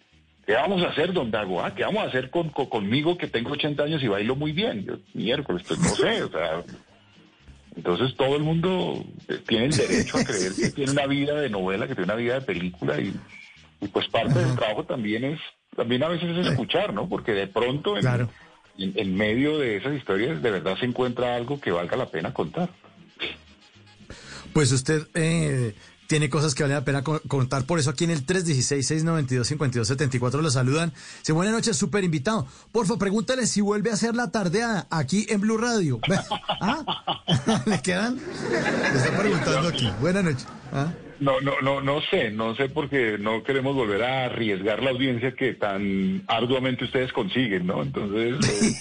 ¿Qué 0.45 0.53
vamos 0.53 0.81
a 0.83 0.89
hacer, 0.89 1.11
don 1.11 1.29
Dago? 1.31 1.63
Ah, 1.63 1.73
¿Qué 1.75 1.83
vamos 1.83 2.03
a 2.03 2.07
hacer 2.07 2.29
con, 2.29 2.49
con- 2.49 2.67
conmigo 2.67 3.17
que 3.17 3.27
tengo 3.27 3.51
80 3.51 3.83
años 3.83 4.01
y 4.03 4.07
bailo 4.07 4.35
muy 4.35 4.51
bien? 4.51 4.85
Yo, 4.85 4.97
miércoles, 5.13 5.63
pues 5.67 5.79
no 5.79 5.95
sé, 5.95 6.21
o 6.23 6.29
sea, 6.29 6.63
entonces 7.77 8.17
todo 8.17 8.35
el 8.35 8.43
mundo 8.43 9.05
eh, 9.29 9.39
tiene 9.47 9.65
el 9.67 9.71
derecho 9.77 10.17
a 10.17 10.23
creer 10.25 10.51
que 10.53 10.71
tiene 10.71 10.91
una 10.91 11.05
vida 11.07 11.39
de 11.39 11.49
novela, 11.49 11.87
que 11.87 11.95
tiene 11.95 12.11
una 12.11 12.15
vida 12.21 12.33
de 12.35 12.41
película 12.41 12.99
y, 12.99 13.13
y 13.79 13.87
pues 13.87 14.07
parte 14.09 14.37
del 14.39 14.55
trabajo 14.55 14.83
también 14.83 15.23
es, 15.23 15.39
también 15.75 16.03
a 16.03 16.09
veces 16.09 16.35
es 16.37 16.47
escuchar, 16.47 16.93
¿no? 16.93 17.07
Porque 17.07 17.31
de 17.33 17.47
pronto 17.47 17.95
en, 17.95 18.01
Claro. 18.01 18.29
en, 18.77 18.93
en 18.95 19.15
medio 19.15 19.57
de 19.59 19.77
esas 19.77 19.93
historias 19.95 20.41
de 20.41 20.51
verdad 20.51 20.77
se 20.79 20.85
encuentra 20.85 21.35
algo 21.35 21.61
que 21.61 21.71
valga 21.71 21.95
la 21.95 22.07
pena 22.09 22.33
contar. 22.33 22.69
Pues 24.53 24.71
usted 24.71 25.03
eh, 25.13 25.75
tiene 26.07 26.29
cosas 26.29 26.55
que 26.55 26.63
vale 26.63 26.75
la 26.75 26.85
pena 26.85 27.03
co- 27.03 27.21
contar. 27.27 27.65
Por 27.65 27.79
eso 27.79 27.89
aquí 27.89 28.03
en 28.05 28.11
el 28.11 28.25
316-692-5274 28.25 30.41
lo 30.41 30.49
saludan. 30.51 30.93
Dice, 31.19 31.33
buenas 31.33 31.53
noches, 31.53 31.75
súper 31.77 32.03
invitado. 32.03 32.47
Porfa, 32.71 32.97
pregúntale 32.97 33.45
si 33.47 33.61
vuelve 33.61 33.91
a 33.91 33.93
hacer 33.93 34.15
la 34.15 34.31
tardeada 34.31 34.87
aquí 34.89 35.25
en 35.29 35.41
Blue 35.41 35.57
Radio. 35.57 35.99
¿Ah? 36.61 37.63
¿Le 37.65 37.81
quedan? 37.81 38.15
Le 38.17 38.97
está 38.97 39.17
preguntando 39.17 39.67
aquí. 39.69 39.89
Buenas 40.01 40.23
noches. 40.23 40.45
¿Ah? 40.71 40.91
No, 41.19 41.39
no, 41.41 41.53
no, 41.61 41.81
no 41.81 42.01
sé, 42.01 42.29
no 42.31 42.55
sé 42.55 42.69
porque 42.69 43.17
no 43.19 43.43
queremos 43.43 43.75
volver 43.75 44.03
a 44.03 44.25
arriesgar 44.25 44.83
la 44.83 44.91
audiencia 44.91 45.31
que 45.33 45.53
tan 45.55 46.23
arduamente 46.27 46.85
ustedes 46.85 47.11
consiguen, 47.11 47.65
¿no? 47.65 47.81
Entonces, 47.81 48.35
eh, 48.47 48.75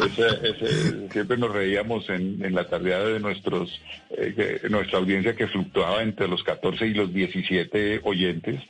ese- 0.00 0.50
ese- 0.50 1.08
siempre 1.12 1.36
nos 1.36 1.52
reíamos 1.52 2.08
en, 2.10 2.54
la 2.54 2.68
tardeada 2.68 3.06
de 3.08 3.20
nuestros, 3.20 3.70
eh, 4.10 4.60
nuestra 4.70 4.98
audiencia 4.98 5.34
que 5.36 5.46
fluctuaba 5.48 6.02
entre 6.02 6.28
los 6.28 6.42
14 6.42 6.86
y 6.86 6.94
los 6.94 7.12
17 7.12 8.00
oyentes. 8.04 8.60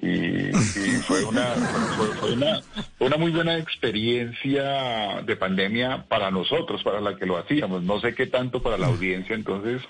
Y, 0.00 0.06
y 0.08 1.00
fue 1.06 1.22
una 1.22 1.54
fue, 1.96 2.14
fue 2.14 2.32
una 2.32 2.62
una 2.98 3.16
muy 3.16 3.30
buena 3.32 3.56
experiencia 3.58 5.22
de 5.24 5.36
pandemia 5.36 6.04
para 6.08 6.30
nosotros, 6.30 6.82
para 6.82 7.00
la 7.00 7.16
que 7.16 7.26
lo 7.26 7.36
hacíamos. 7.36 7.82
No 7.82 8.00
sé 8.00 8.14
qué 8.14 8.26
tanto 8.26 8.62
para 8.62 8.78
la 8.78 8.86
audiencia, 8.86 9.34
entonces 9.34 9.82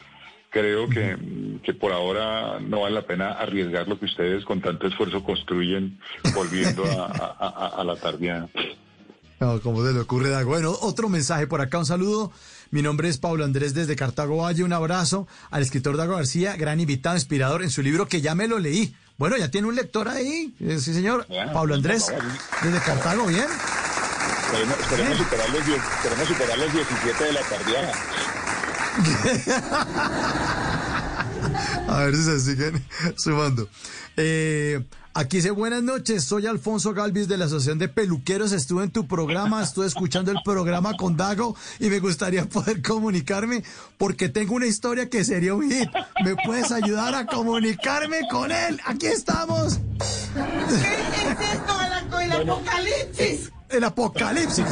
creo 0.53 0.89
que, 0.89 1.17
que 1.65 1.73
por 1.75 1.93
ahora 1.93 2.61
no 2.61 2.83
vale 2.83 2.95
la 2.95 3.03
pena 3.07 3.33
arriesgar 3.33 3.89
lo 3.89 3.99
que 3.99 4.05
ustedes 4.05 4.45
con 4.45 4.61
tanto 4.61 4.87
esfuerzo 4.87 5.25
construyen 5.25 5.99
volviendo 6.35 6.85
a, 6.85 7.07
a- 7.07 7.37
a- 7.77 7.81
a 7.81 7.85
la 7.85 7.97
tardeada. 7.97 8.49
No, 9.41 9.61
¿cómo 9.61 9.85
se 9.85 9.93
le 9.93 9.99
ocurre, 9.99 10.31
Dago? 10.31 10.51
Bueno, 10.51 10.71
otro 10.83 11.09
mensaje 11.09 11.49
por 11.49 11.61
acá, 11.61 11.79
un 11.79 11.87
saludo. 11.87 12.31
Mi 12.71 12.81
nombre 12.81 13.09
es 13.09 13.19
Pablo 13.19 13.45
Andrés 13.45 13.75
desde 13.75 13.97
Cartago 13.97 14.37
Valle. 14.37 14.63
Un 14.63 14.73
abrazo 14.73 15.27
al 15.51 15.63
escritor 15.63 15.97
Dago 15.97 16.15
García, 16.15 16.55
gran 16.57 16.79
invitado, 16.79 17.17
inspirador 17.17 17.63
en 17.63 17.71
su 17.71 17.83
libro 17.83 18.07
que 18.07 18.21
ya 18.21 18.35
me 18.37 18.47
lo 18.47 18.61
leí. 18.61 18.95
Bueno, 19.19 19.37
ya 19.37 19.51
tiene 19.51 19.67
un 19.67 19.75
lector 19.75 20.09
ahí. 20.09 20.55
Eh, 20.61 20.79
Sí, 20.79 20.95
señor. 20.95 21.27
Bueno, 21.29 21.53
Pablo 21.53 21.75
Andrés, 21.75 22.13
desde 22.63 22.81
Cartago, 22.81 23.27
¿bien? 23.27 23.45
Esperemos, 24.45 24.79
esperemos 24.81 25.17
superar 25.19 25.51
los, 25.51 25.61
esperemos 25.69 26.29
superar 26.29 26.59
los 26.59 26.73
17 26.73 27.25
de 27.25 27.33
la 27.33 27.41
tardeada. 27.41 27.93
A 31.89 31.99
ver 32.05 32.17
si 32.17 32.23
se 32.25 32.41
siguen 32.41 32.83
sumando. 33.17 33.69
Eh, 34.17 34.85
aquí 35.15 35.39
dice, 35.39 35.51
buenas 35.51 35.83
noches, 35.83 36.25
soy 36.25 36.47
Alfonso 36.47 36.93
Galvis 36.95 37.29
de 37.29 37.37
la 37.37 37.47
Asociación 37.47 37.79
de 37.79 37.89
Peluqueros, 37.89 38.53
estuve 38.53 38.85
en 38.85 38.91
tu 38.91 39.07
programa, 39.07 39.63
estuve 39.63 39.87
escuchando 39.87 40.31
el 40.31 40.39
programa 40.45 40.97
con 40.97 41.17
Dago 41.17 41.57
y 41.81 41.89
me 41.89 41.99
gustaría 41.99 42.49
poder 42.49 42.83
comunicarme 42.83 43.65
porque 43.99 44.29
tengo 44.29 44.55
una 44.55 44.67
historia 44.67 45.09
que 45.11 45.25
sería 45.25 45.55
un 45.55 45.71
hit. 45.71 45.89
¿Me 46.25 46.37
puedes 46.45 46.71
ayudar 46.73 47.15
a 47.15 47.27
comunicarme 47.27 48.21
con 48.31 48.53
él? 48.53 48.81
Aquí 48.87 49.07
estamos, 49.07 49.79
¿Qué 50.35 51.45
es 51.45 51.53
esto 51.55 51.79
de 51.79 51.89
la- 51.89 52.03
del 52.39 52.51
apocalipsis? 52.51 53.51
el 53.71 53.85
apocalipsis. 53.85 54.65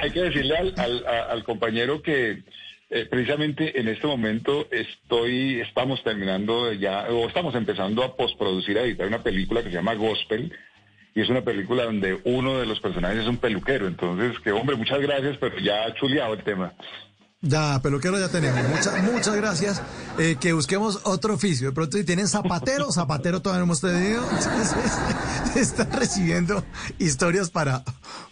Hay 0.00 0.10
que 0.10 0.20
decirle, 0.22 0.56
al 0.56 1.44
compañero 1.44 2.02
que 2.02 2.42
eh, 2.90 3.06
precisamente 3.10 3.78
en 3.78 3.88
este 3.88 4.06
momento 4.06 4.66
estoy, 4.70 5.60
estamos 5.60 6.02
terminando 6.02 6.72
ya, 6.72 7.06
o 7.10 7.28
estamos 7.28 7.54
empezando 7.54 8.02
a 8.02 8.16
postproducir, 8.16 8.78
a 8.78 8.82
editar 8.82 9.06
una 9.06 9.22
película 9.22 9.62
que 9.62 9.68
se 9.68 9.74
llama 9.74 9.94
Gospel, 9.94 10.52
y 11.14 11.20
es 11.20 11.28
una 11.28 11.42
película 11.42 11.84
donde 11.84 12.18
uno 12.24 12.58
de 12.58 12.66
los 12.66 12.80
personajes 12.80 13.18
es 13.18 13.26
un 13.26 13.36
peluquero. 13.36 13.86
Entonces, 13.86 14.38
que 14.40 14.52
hombre, 14.52 14.76
muchas 14.76 15.00
gracias, 15.00 15.36
pero 15.38 15.58
ya 15.58 15.84
ha 15.84 15.94
chuleado 15.94 16.34
el 16.34 16.42
tema. 16.44 16.72
Ya, 17.40 17.80
peluquero 17.80 18.18
ya 18.18 18.28
tenemos. 18.28 18.68
Muchas, 18.68 19.02
muchas 19.04 19.36
gracias. 19.36 19.82
Eh, 20.18 20.36
que 20.40 20.52
busquemos 20.52 21.00
otro 21.04 21.34
oficio. 21.34 21.68
De 21.68 21.72
pronto, 21.72 21.96
si 21.96 22.02
tienen 22.02 22.26
zapatero, 22.26 22.90
zapatero 22.90 23.40
todavía 23.40 23.60
no 23.60 23.64
hemos 23.66 23.80
tenido. 23.80 24.28
Están 25.54 25.92
recibiendo 25.92 26.64
historias 26.98 27.50
para, 27.50 27.84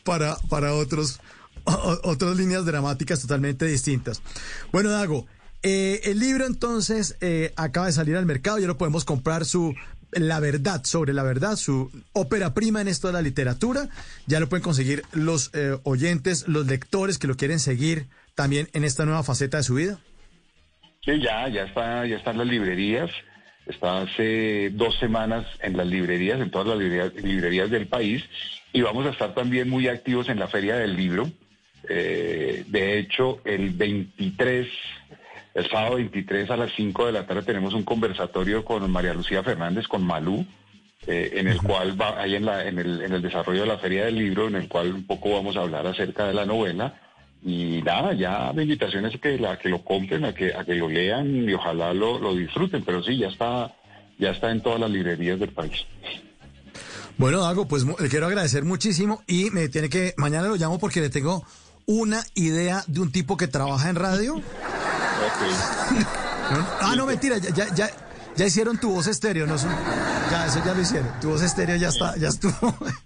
para, 0.03 0.37
para 0.49 0.75
otros, 0.75 1.21
otras 2.03 2.37
líneas 2.37 2.65
dramáticas 2.65 3.21
totalmente 3.21 3.65
distintas. 3.67 4.23
Bueno, 4.73 4.91
Dago, 4.91 5.27
eh, 5.63 6.01
el 6.03 6.19
libro 6.19 6.45
entonces 6.45 7.17
eh, 7.21 7.53
acaba 7.55 7.87
de 7.87 7.93
salir 7.93 8.17
al 8.17 8.27
mercado. 8.27 8.59
Ya 8.59 8.67
lo 8.67 8.77
podemos 8.77 9.05
comprar 9.05 9.45
su 9.45 9.73
la 10.11 10.41
verdad 10.41 10.83
sobre 10.85 11.13
la 11.13 11.23
verdad, 11.23 11.57
su 11.57 11.91
ópera 12.13 12.55
prima 12.55 12.81
en 12.81 12.89
esto 12.89 13.07
de 13.07 13.13
la 13.13 13.23
literatura. 13.23 13.89
Ya 14.27 14.41
lo 14.41 14.49
pueden 14.49 14.65
conseguir 14.65 15.05
los 15.13 15.51
eh, 15.53 15.79
oyentes, 15.85 16.49
los 16.49 16.67
lectores 16.67 17.19
que 17.19 17.29
lo 17.29 17.37
quieren 17.37 17.61
seguir 17.61 18.09
también 18.37 18.69
en 18.75 18.85
esta 18.85 19.05
nueva 19.05 19.25
faceta 19.25 19.57
de 19.57 19.63
su 19.65 19.75
vida. 19.75 19.99
Sí, 21.05 21.21
ya, 21.21 21.49
ya 21.49 21.65
está, 21.65 22.07
ya 22.07 22.17
están 22.17 22.39
las 22.39 22.47
librerías. 22.47 23.11
Está 23.67 24.03
hace 24.03 24.71
dos 24.71 24.97
semanas 25.01 25.45
en 25.61 25.77
las 25.77 25.87
librerías, 25.89 26.41
en 26.41 26.51
todas 26.53 26.69
las 26.69 26.79
librerías, 26.79 27.15
librerías 27.15 27.71
del 27.71 27.89
país, 27.89 28.23
y 28.73 28.81
vamos 28.83 29.07
a 29.07 29.11
estar 29.11 29.35
también 29.35 29.69
muy 29.69 29.89
activos 29.89 30.29
en 30.29 30.39
la 30.39 30.47
Feria 30.47 30.77
del 30.77 30.97
Libro. 30.97 31.29
Eh, 31.89 32.65
de 32.69 32.99
hecho, 32.99 33.41
el 33.45 33.71
23, 33.71 34.69
el 35.55 35.71
sábado 35.71 35.97
23 35.97 36.51
a 36.51 36.57
las 36.57 36.73
5 36.77 37.07
de 37.07 37.13
la 37.13 37.27
tarde 37.27 37.43
tenemos 37.43 37.75
un 37.75 37.83
conversatorio 37.83 38.65
con 38.65 38.89
María 38.91 39.15
Lucía 39.15 39.43
Fernández, 39.43 39.89
con 39.89 40.05
Malú, 40.05 40.47
eh, 41.09 41.31
en 41.35 41.49
el 41.49 41.61
cual 41.61 42.01
va, 42.01 42.21
ahí 42.21 42.37
en, 42.37 42.45
la, 42.45 42.67
en, 42.69 42.79
el, 42.79 43.03
en 43.03 43.13
el 43.13 43.23
desarrollo 43.23 43.63
de 43.63 43.67
la 43.67 43.79
Feria 43.79 44.05
del 44.05 44.17
Libro, 44.17 44.47
en 44.47 44.57
el 44.57 44.69
cual 44.69 44.93
un 44.93 45.07
poco 45.07 45.33
vamos 45.33 45.57
a 45.57 45.63
hablar 45.63 45.87
acerca 45.87 46.27
de 46.27 46.35
la 46.35 46.47
novela 46.47 47.06
y 47.43 47.83
nada, 47.83 48.13
ya 48.15 48.53
la 48.53 48.63
invitación 48.63 49.07
es 49.07 49.21
que, 49.21 49.39
la, 49.39 49.59
que 49.59 49.69
lo 49.69 49.85
compren, 49.85 50.25
a 50.25 50.35
que, 50.35 50.55
a 50.55 50.65
que 50.65 50.75
lo 50.75 50.89
lean 50.89 51.49
y 51.49 51.55
ojalá 51.55 51.95
lo, 51.95 52.19
lo 52.19 52.35
disfruten, 52.35 52.83
pero 52.85 53.03
sí, 53.03 53.17
ya 53.19 53.29
está, 53.29 53.75
ya 54.19 54.31
está 54.31 54.51
en 54.51 54.63
todas 54.63 54.81
las 54.81 54.91
librerías 54.91 55.39
del 55.39 55.51
país. 55.51 55.85
Bueno, 57.19 57.41
Dago, 57.41 57.67
pues 57.67 57.85
le 57.85 58.09
quiero 58.09 58.27
agradecer 58.27 58.65
muchísimo 58.65 59.23
y 59.27 59.51
me 59.51 59.69
tiene 59.69 59.89
que, 59.89 60.15
mañana 60.17 60.49
lo 60.49 60.57
llamo 60.57 60.79
porque 60.79 61.01
le 61.01 61.09
tengo 61.09 61.45
una 61.87 62.23
idea 62.35 62.85
de 62.89 63.01
un 63.01 63.13
tipo 63.13 63.37
que 63.37 63.49
trabaja 63.49 63.89
en 63.89 63.97
radio. 63.97 64.43
Ah, 66.81 66.95
no, 66.97 67.07
mentira, 67.07 67.39
ya, 67.39 67.51
ya, 67.51 67.75
ya, 67.75 67.91
ya 68.37 68.47
hicieron 68.47 68.79
tu 68.79 68.93
voz 68.93 69.09
estéreo, 69.09 69.49
no 69.49 69.57
ya, 69.57 70.47
eso 70.47 70.63
ya 70.65 70.75
lo 70.75 70.81
hicieron. 70.81 71.09
Tu 71.21 71.29
voz 71.29 71.43
estéreo 71.43 71.75
ya 71.75 71.89
está, 71.89 72.17
ya 72.17 72.29
estuvo. 72.29 72.55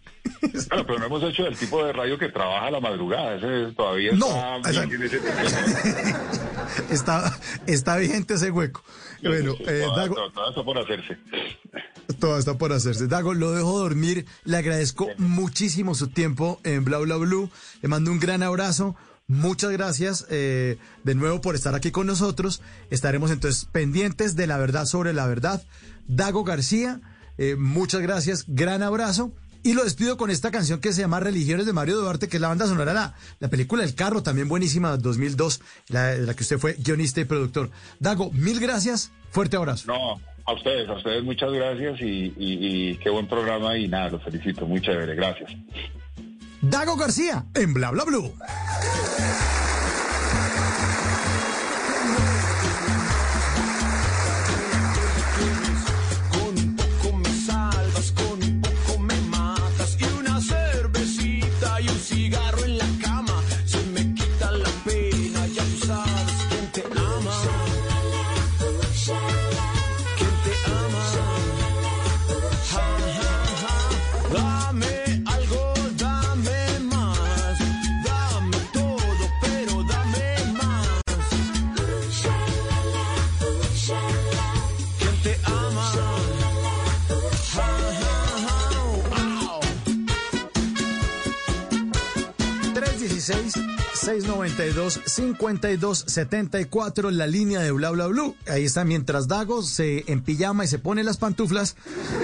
Pero 0.68 0.98
no 0.98 1.06
hemos 1.06 1.22
hecho 1.24 1.46
el 1.46 1.56
tipo 1.56 1.84
de 1.84 1.92
radio 1.92 2.18
que 2.18 2.28
trabaja 2.28 2.66
a 2.66 2.70
la 2.70 2.80
madrugada, 2.80 3.36
ese 3.36 3.74
todavía 3.74 4.12
No, 4.12 4.26
está 4.58 4.70
ese 4.70 5.20
está, 6.90 7.38
está 7.66 7.96
vigente 7.96 8.34
ese 8.34 8.50
hueco. 8.50 8.82
Bueno, 9.22 9.54
eh, 9.66 9.82
Todo- 9.84 9.96
Dago, 9.96 10.14
todo- 10.14 10.30
todo 10.32 10.48
está 10.50 10.62
por 10.64 10.78
hacerse. 10.78 11.18
todo 12.18 12.38
está 12.38 12.58
por 12.58 12.72
hacerse. 12.72 13.06
Dago, 13.06 13.34
lo 13.34 13.52
dejo 13.52 13.78
dormir. 13.78 14.26
Le 14.44 14.56
agradezco 14.56 15.08
muchísimo 15.18 15.94
su 15.94 16.08
tiempo 16.08 16.60
en 16.64 16.84
Bla 16.84 16.98
Bla 16.98 17.16
Blue. 17.16 17.50
Le 17.82 17.88
mando 17.88 18.10
un 18.10 18.20
gran 18.20 18.42
abrazo. 18.42 18.96
Muchas 19.26 19.70
gracias 19.70 20.26
eh, 20.30 20.78
de 21.04 21.14
nuevo 21.14 21.40
por 21.40 21.54
estar 21.54 21.74
aquí 21.74 21.90
con 21.90 22.06
nosotros. 22.06 22.62
Estaremos 22.90 23.30
entonces 23.30 23.66
pendientes 23.70 24.34
de 24.36 24.46
la 24.46 24.58
verdad 24.58 24.86
sobre 24.86 25.12
la 25.12 25.26
verdad. 25.26 25.62
Dago 26.08 26.42
García, 26.42 27.00
eh, 27.38 27.54
muchas 27.56 28.00
gracias. 28.00 28.44
Gran 28.48 28.82
abrazo. 28.82 29.32
Y 29.62 29.74
lo 29.74 29.84
despido 29.84 30.16
con 30.16 30.30
esta 30.30 30.50
canción 30.50 30.80
que 30.80 30.92
se 30.92 31.02
llama 31.02 31.20
Religiones 31.20 31.66
de 31.66 31.72
Mario 31.72 31.96
Duarte, 31.98 32.28
que 32.28 32.36
es 32.38 32.40
la 32.40 32.48
banda 32.48 32.66
sonora, 32.66 32.94
la, 32.94 33.14
la 33.40 33.48
película 33.48 33.84
El 33.84 33.94
Carro, 33.94 34.22
también 34.22 34.48
buenísima, 34.48 34.96
2002, 34.96 35.60
la, 35.88 36.06
de 36.08 36.18
la 36.26 36.34
que 36.34 36.42
usted 36.42 36.58
fue 36.58 36.74
guionista 36.78 37.20
y 37.20 37.24
productor. 37.24 37.70
Dago, 37.98 38.30
mil 38.32 38.58
gracias. 38.60 39.10
Fuerte 39.30 39.56
abrazo. 39.56 39.86
No, 39.86 40.20
a 40.46 40.52
ustedes, 40.54 40.88
a 40.88 40.94
ustedes 40.94 41.22
muchas 41.22 41.52
gracias 41.52 42.00
y, 42.00 42.32
y- 42.38 42.90
y 42.90 42.96
qué 42.98 43.10
buen 43.10 43.28
programa 43.28 43.76
y 43.76 43.86
nada, 43.86 44.08
los 44.10 44.24
felicito, 44.24 44.66
muy 44.66 44.80
chévere, 44.80 45.14
gracias. 45.14 45.50
Dago 46.62 46.96
García 46.96 47.44
en 47.54 47.72
Bla 47.74 47.90
Bla 47.90 48.04
Blue. 48.04 48.34
316-692-5274, 94.10 97.10
la 97.10 97.28
línea 97.28 97.60
de 97.60 97.70
Bla 97.70 97.90
Bla 97.90 98.08
Blue. 98.08 98.34
Ahí 98.48 98.64
está, 98.64 98.84
mientras 98.84 99.28
Dago 99.28 99.62
se 99.62 100.10
en 100.10 100.22
pijama 100.22 100.64
y 100.64 100.68
se 100.68 100.80
pone 100.80 101.04
las 101.04 101.18
pantuflas, 101.18 101.76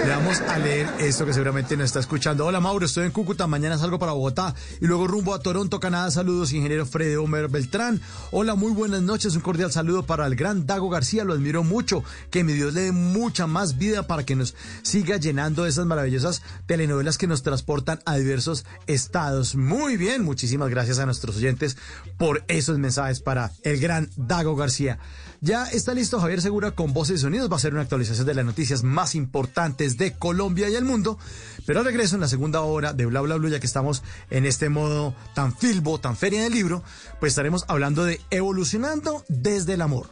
le 0.03 0.11
vamos 0.11 0.41
a 0.41 0.59
leer 0.59 0.89
esto 0.99 1.25
que 1.25 1.33
seguramente 1.33 1.77
nos 1.77 1.85
está 1.87 2.01
escuchando. 2.01 2.45
Hola 2.45 2.59
Mauro, 2.59 2.87
estoy 2.87 3.07
en 3.07 3.13
Cúcuta, 3.13 3.47
mañana 3.47 3.79
salgo 3.79 4.01
para 4.01 4.11
Bogotá 4.13 4.57
y 4.81 4.87
luego 4.87 5.07
rumbo 5.07 5.33
a 5.33 5.39
Toronto, 5.39 5.79
Canadá. 5.79 6.11
Saludos, 6.11 6.53
ingeniero 6.53 6.87
Freddy 6.87 7.15
Homer 7.15 7.47
Beltrán. 7.49 8.01
Hola, 8.33 8.57
muy 8.57 8.73
buenas 8.73 9.03
noches, 9.03 9.37
un 9.37 9.43
cordial 9.43 9.71
saludo 9.71 10.05
para 10.05 10.27
el 10.27 10.35
gran 10.35 10.67
Dago 10.67 10.89
García, 10.89 11.23
lo 11.23 11.35
admiro 11.35 11.63
mucho. 11.63 12.03
Que 12.31 12.43
mi 12.43 12.55
Dios 12.55 12.75
le 12.75 12.81
dé 12.83 12.91
mucha 12.93 13.47
más 13.47 13.79
vida 13.79 14.09
para 14.09 14.25
que 14.25 14.35
nos 14.35 14.57
siga 14.83 15.19
llenando 15.19 15.63
de 15.63 15.71
esas 15.71 15.87
maravillosas 15.87 16.43
telenovelas 16.67 17.17
que 17.17 17.29
nos 17.29 17.45
transportan 17.45 18.01
a 18.07 18.17
diversos 18.17 18.65
estados. 18.89 19.55
Muy 19.55 19.97
bien, 19.97 20.25
muchísimas 20.25 20.69
gracias 20.69 20.99
a 20.99 21.07
nuestros 21.07 21.37
oyentes 21.37 21.76
por 22.19 22.45
esos 22.49 22.79
mensajes 22.79 23.21
para 23.21 23.53
el 23.63 23.79
gran 23.81 24.11
Dago 24.17 24.57
García. 24.57 24.99
Ya 25.41 25.67
está 25.67 25.95
listo 25.95 26.19
Javier 26.19 26.41
Segura 26.41 26.73
con 26.73 26.93
voces 26.93 27.17
y 27.17 27.23
sonidos. 27.23 27.51
Va 27.51 27.57
a 27.57 27.61
ser 27.61 27.73
una 27.73 27.83
actualización 27.83 28.27
de 28.27 28.35
las 28.35 28.45
noticias 28.45 28.83
más 28.83 29.15
importantes 29.15 29.99
de 29.99 30.15
Colombia 30.15 30.69
y 30.69 30.75
el 30.75 30.85
mundo. 30.85 31.19
Pero 31.67 31.83
regreso 31.83 32.15
en 32.15 32.23
la 32.23 32.29
segunda 32.29 32.63
hora 32.63 32.93
de 32.93 33.07
Bla 33.07 33.21
Bla 33.21 33.37
Blue, 33.37 33.49
ya 33.49 33.61
que 33.61 33.67
estamos 33.67 34.03
en 34.31 34.47
este 34.47 34.69
modo 34.69 35.15
tan 35.35 35.57
filbo, 35.57 36.01
tan 36.01 36.17
feria 36.17 36.43
del 36.43 36.53
libro, 36.53 36.83
pues 37.21 37.33
estaremos 37.33 37.65
hablando 37.69 38.05
de 38.05 38.21
evolucionando 38.31 39.25
desde 39.29 39.75
el 39.75 39.83
amor. 39.83 40.09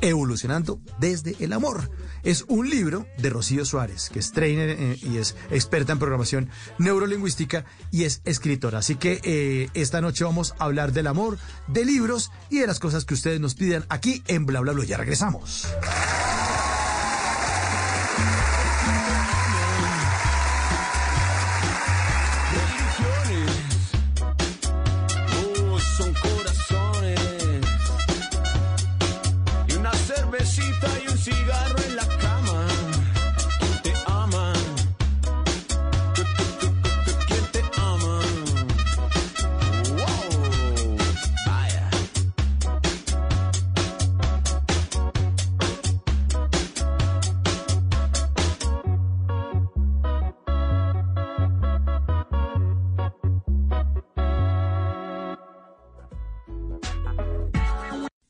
Evolucionando 0.00 0.80
desde 0.98 1.36
el 1.40 1.52
amor. 1.52 1.90
Es 2.22 2.44
un 2.48 2.68
libro 2.68 3.06
de 3.18 3.30
Rocío 3.30 3.64
Suárez, 3.64 4.10
que 4.10 4.18
es 4.18 4.32
trainer 4.32 4.70
eh, 4.70 4.98
y 5.02 5.18
es 5.18 5.36
experta 5.50 5.92
en 5.92 5.98
programación 5.98 6.50
neurolingüística 6.78 7.64
y 7.90 8.04
es 8.04 8.22
escritora. 8.24 8.78
Así 8.78 8.96
que 8.96 9.20
eh, 9.22 9.68
esta 9.74 10.00
noche 10.00 10.24
vamos 10.24 10.54
a 10.58 10.64
hablar 10.64 10.92
del 10.92 11.06
amor, 11.06 11.38
de 11.66 11.84
libros 11.84 12.30
y 12.50 12.58
de 12.58 12.66
las 12.66 12.78
cosas 12.78 13.04
que 13.04 13.14
ustedes 13.14 13.40
nos 13.40 13.54
piden 13.54 13.84
aquí 13.88 14.22
en 14.26 14.46
Bla 14.46 14.60
Bla 14.60 14.72
Bla. 14.72 14.84
Ya 14.84 14.96
regresamos. 14.96 15.66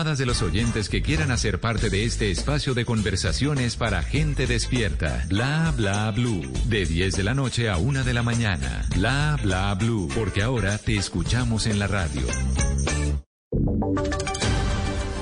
de 0.00 0.24
los 0.24 0.40
oyentes 0.40 0.88
que 0.88 1.02
quieran 1.02 1.30
hacer 1.30 1.60
parte 1.60 1.90
de 1.90 2.04
este 2.04 2.30
espacio 2.30 2.72
de 2.72 2.86
conversaciones 2.86 3.76
para 3.76 4.02
gente 4.02 4.46
despierta. 4.46 5.26
Bla 5.28 5.74
bla 5.76 6.10
blue. 6.10 6.50
De 6.64 6.86
10 6.86 7.16
de 7.16 7.22
la 7.22 7.34
noche 7.34 7.68
a 7.68 7.76
1 7.76 8.02
de 8.02 8.14
la 8.14 8.22
mañana. 8.22 8.86
Bla 8.96 9.38
bla 9.42 9.74
blue. 9.74 10.08
Porque 10.14 10.42
ahora 10.42 10.78
te 10.78 10.96
escuchamos 10.96 11.66
en 11.66 11.78
la 11.78 11.86
radio. 11.86 12.22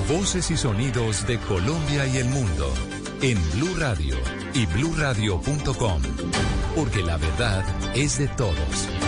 Voces 0.08 0.48
y 0.52 0.56
sonidos 0.56 1.26
de 1.26 1.38
Colombia 1.38 2.06
y 2.06 2.18
el 2.18 2.28
mundo 2.28 2.72
en 3.20 3.36
Blue 3.54 3.74
Radio 3.78 4.16
y 4.54 4.64
bluradio.com. 4.66 6.02
Porque 6.76 7.02
la 7.02 7.16
verdad 7.16 7.64
es 7.96 8.18
de 8.18 8.28
todos. 8.28 9.07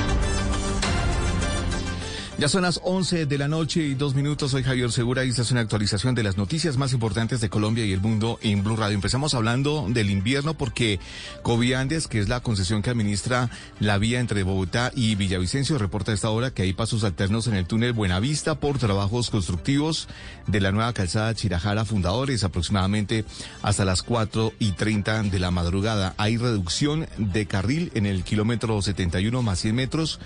Ya 2.41 2.49
son 2.49 2.63
las 2.63 2.81
11 2.83 3.27
de 3.27 3.37
la 3.37 3.49
noche 3.49 3.83
y 3.83 3.95
dos 3.95 4.15
minutos. 4.15 4.53
Soy 4.53 4.63
Javier 4.63 4.91
Segura 4.91 5.27
y 5.27 5.29
esta 5.29 5.43
es 5.43 5.51
una 5.51 5.61
actualización 5.61 6.15
de 6.15 6.23
las 6.23 6.39
noticias 6.39 6.79
más 6.79 6.95
importantes 6.95 7.43
de 7.43 7.51
Colombia 7.51 7.85
y 7.85 7.93
el 7.93 8.01
mundo 8.01 8.39
en 8.41 8.65
Blue 8.65 8.77
Radio. 8.77 8.95
Empezamos 8.95 9.35
hablando 9.35 9.85
del 9.91 10.09
invierno 10.09 10.55
porque 10.55 11.01
Coviandes, 11.43 12.09
que 12.09 12.19
es 12.19 12.31
la 12.31 12.41
concesión 12.41 12.81
que 12.81 12.89
administra 12.89 13.51
la 13.79 13.99
vía 13.99 14.21
entre 14.21 14.43
Bogotá 14.43 14.91
y 14.97 15.17
Villavicencio, 15.17 15.77
reporta 15.77 16.13
a 16.13 16.15
esta 16.15 16.31
hora 16.31 16.51
que 16.51 16.63
hay 16.63 16.73
pasos 16.73 17.05
alternos 17.05 17.47
en 17.47 17.57
el 17.57 17.67
túnel 17.67 17.93
Buenavista 17.93 18.55
por 18.55 18.79
trabajos 18.79 19.29
constructivos 19.29 20.09
de 20.47 20.63
la 20.63 20.73
nueva 20.73 20.95
calzada 20.95 21.35
Chirajara 21.35 21.85
Fundadores, 21.85 22.43
aproximadamente 22.43 23.27
hasta 23.61 23.85
las 23.85 24.03
4 24.03 24.55
y 24.59 24.73
30 24.73 25.25
de 25.25 25.39
la 25.41 25.51
madrugada. 25.51 26.15
Hay 26.17 26.39
reducción 26.39 27.07
de 27.19 27.45
carril 27.45 27.93
en 27.93 28.07
el 28.07 28.25
kilómetro 28.25 28.81
71 28.81 29.43
más 29.43 29.59
100 29.59 29.75
metros 29.75 30.21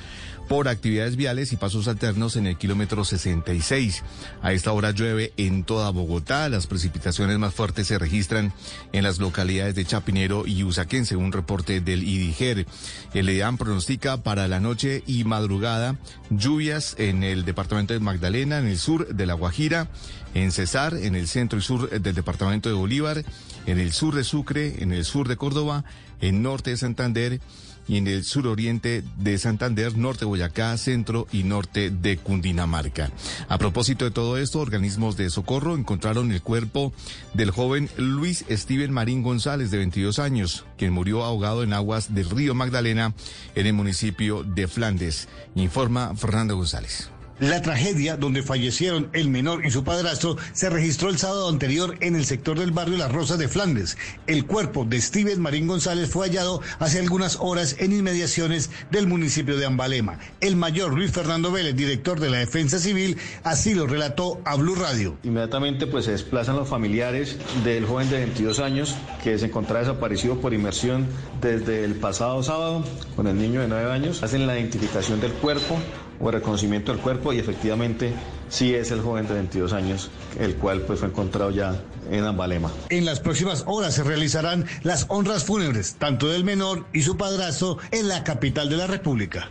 por 0.49 0.69
actividades 0.69 1.17
viales 1.17 1.53
y 1.53 1.57
pasos 1.57 1.89
alternos 1.89 2.37
en 2.37 2.47
el 2.47 2.57
kilómetro 2.57 3.05
66. 3.05 4.03
A 4.43 4.53
esta 4.53 4.73
hora 4.73 4.91
llueve 4.91 5.33
en 5.37 5.65
toda 5.65 5.91
Bogotá. 5.91 6.49
Las 6.49 6.67
precipitaciones 6.67 7.39
más 7.39 7.55
fuertes 7.55 7.87
se 7.87 7.99
registran 7.99 8.53
en 8.93 9.05
las 9.05 9.19
localidades 9.19 9.75
de 9.75 9.85
Chapinero 9.85 10.47
y 10.47 10.65
Usaquén, 10.65 11.07
según 11.07 11.33
reporte 11.33 11.81
del 11.81 12.05
IDIGER. 12.05 12.67
El 13.15 13.29
EDAM 13.29 13.59
pronostica 13.59 14.23
para 14.23 14.49
la 14.49 14.61
noche 14.61 15.03
y 15.07 15.25
madrugada 15.25 15.97
lluvias 16.31 16.95
en 16.99 17.23
el 17.23 17.45
departamento 17.45 17.95
de 17.95 18.01
Magdalena, 18.01 18.59
en 18.59 18.67
el 18.67 18.79
sur 18.79 19.09
de 19.09 19.27
La 19.27 19.35
Guajira, 19.35 19.89
en 20.35 20.53
Cesar, 20.53 20.95
en 20.97 21.15
el 21.15 21.29
centro 21.29 21.59
y 21.59 21.63
sur 21.63 21.89
del 21.89 22.15
departamento 22.15 22.69
de 22.69 22.75
Bolívar, 22.75 23.25
en 23.67 23.79
el 23.79 23.93
sur 23.93 24.15
de 24.15 24.25
Sucre, 24.25 24.83
en 24.83 24.93
el 24.93 25.05
sur 25.05 25.29
de 25.29 25.37
Córdoba, 25.37 25.85
en 26.21 26.43
norte 26.43 26.71
de 26.71 26.77
Santander 26.77 27.41
y 27.89 27.99
en 27.99 28.07
el 28.07 28.25
suroriente 28.25 29.05
de 29.19 29.39
Santander, 29.39 29.97
norte 29.97 30.25
Boyacá, 30.25 30.77
centro 30.77 31.27
y 31.33 31.45
norte 31.45 31.91
de 31.91 32.17
Cundinamarca. 32.17 33.11
A 33.49 33.59
propósito 33.59 34.05
de 34.05 34.11
todo 34.11 34.39
esto, 34.39 34.61
organismos 34.61 35.17
de 35.17 35.31
socorro 35.31 35.75
encontraron 35.77 36.33
el 36.33 36.43
cuerpo 36.43 36.93
del 37.35 37.51
joven 37.51 37.89
Luis 37.97 38.45
Steven 38.51 38.93
Marín 38.93 39.23
González, 39.23 39.71
de 39.71 39.79
22 39.79 40.19
años, 40.19 40.65
quien 40.79 40.93
murió 40.93 41.25
ahogado 41.25 41.63
en 41.63 41.73
aguas 41.73 42.15
del 42.15 42.31
río 42.31 42.55
Magdalena 42.55 43.15
en 43.55 43.67
el 43.67 43.73
municipio 43.73 44.43
de 44.43 44.69
Flandes, 44.69 45.29
informa 45.55 46.15
Fernando 46.17 46.57
González. 46.57 47.14
La 47.41 47.61
tragedia, 47.63 48.17
donde 48.17 48.45
fallecieron 48.45 49.11
el 49.13 49.29
menor 49.29 49.67
y 49.67 49.71
su 49.73 49.83
padrastro, 49.83 50.37
se 50.53 50.71
registró 50.71 51.09
el 51.09 51.19
sábado 51.19 51.49
anterior 51.49 51.97
en 52.01 52.15
el 52.15 52.27
sector 52.27 52.57
del 52.57 52.71
barrio 52.71 52.97
Las 52.97 53.11
Rosas 53.11 53.39
de 53.39 53.49
Flandes. 53.49 53.99
El 54.29 54.47
cuerpo 54.47 54.85
de 54.85 55.01
Steven 55.01 55.41
Marín 55.41 55.67
González 55.67 56.09
fue 56.11 56.29
hallado 56.29 56.63
hace 56.79 57.01
algunas 57.01 57.39
horas 57.41 57.75
en 57.81 57.93
inmediaciones 57.93 58.71
del 58.93 59.09
municipio 59.09 59.57
de 59.57 59.67
Ambalema. 59.67 60.21
El 60.41 60.55
mayor 60.55 60.95
Luis 60.95 61.11
Fernando 61.11 61.51
Vélez, 61.51 61.75
director 61.75 62.21
de 62.21 62.31
la 62.31 62.39
Defensa 62.39 62.79
Civil, 62.79 63.19
así 63.43 63.75
lo 63.75 63.89
relató 63.89 64.41
a 64.45 64.55
Blue 64.55 64.77
Radio. 64.77 65.17
Inmediatamente 65.25 65.89
pues 65.89 66.05
se 66.05 66.13
desplazan 66.13 66.55
los 66.55 66.69
familiares 66.69 67.37
del 67.65 67.85
joven 67.85 68.11
de 68.11 68.19
22 68.19 68.61
años 68.61 68.95
que 69.25 69.39
se 69.41 69.47
encontraba 69.47 69.81
desaparecido 69.81 70.41
por 70.41 70.55
inmersión 70.55 71.09
desde 71.41 71.85
el 71.85 71.97
pasado 71.97 72.45
sábado 72.45 72.85
con 73.17 73.27
el 73.27 73.37
niño 73.37 73.61
de 73.61 73.67
9 73.67 73.91
años. 73.91 74.23
Hacen 74.23 74.47
la 74.47 74.57
identificación 74.57 75.21
del 75.21 75.33
cuerpo 75.33 75.81
o 76.21 76.31
reconocimiento 76.31 76.93
del 76.93 77.01
cuerpo 77.01 77.33
y 77.33 77.39
efectivamente 77.39 78.13
sí 78.49 78.75
es 78.75 78.91
el 78.91 79.01
joven 79.01 79.27
de 79.27 79.35
22 79.35 79.73
años, 79.73 80.11
el 80.39 80.57
cual 80.57 80.83
pues 80.83 81.01
fue 81.01 81.09
encontrado 81.09 81.51
ya 81.51 81.81
en 82.11 82.25
Ambalema. 82.25 82.71
En 82.91 83.05
las 83.05 83.21
próximas 83.21 83.65
horas 83.67 83.95
se 83.95 84.05
realizarán 84.05 84.67
las 84.83 85.07
honras 85.09 85.45
fúnebres, 85.45 85.95
tanto 85.95 86.29
del 86.29 86.45
menor 86.45 86.87
y 86.93 87.03
su 87.03 87.17
padrastro, 87.17 87.79
en 87.91 88.09
la 88.09 88.25
capital 88.25 88.69
de 88.69 88.77
la 88.77 88.87
República. 88.87 89.49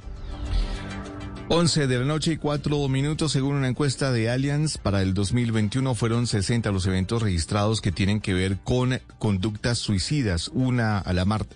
11 1.49 1.87
de 1.87 1.99
la 1.99 2.05
noche 2.05 2.31
y 2.31 2.37
4 2.37 2.87
minutos, 2.87 3.33
según 3.33 3.55
una 3.57 3.67
encuesta 3.67 4.13
de 4.13 4.29
Allianz, 4.29 4.77
para 4.77 5.01
el 5.01 5.13
2021 5.13 5.93
fueron 5.93 6.25
60 6.25 6.71
los 6.71 6.87
eventos 6.87 7.21
registrados 7.21 7.81
que 7.81 7.91
tienen 7.91 8.21
que 8.21 8.33
ver 8.33 8.57
con 8.63 9.01
conductas 9.19 9.77
suicidas, 9.77 10.47
una 10.47 11.03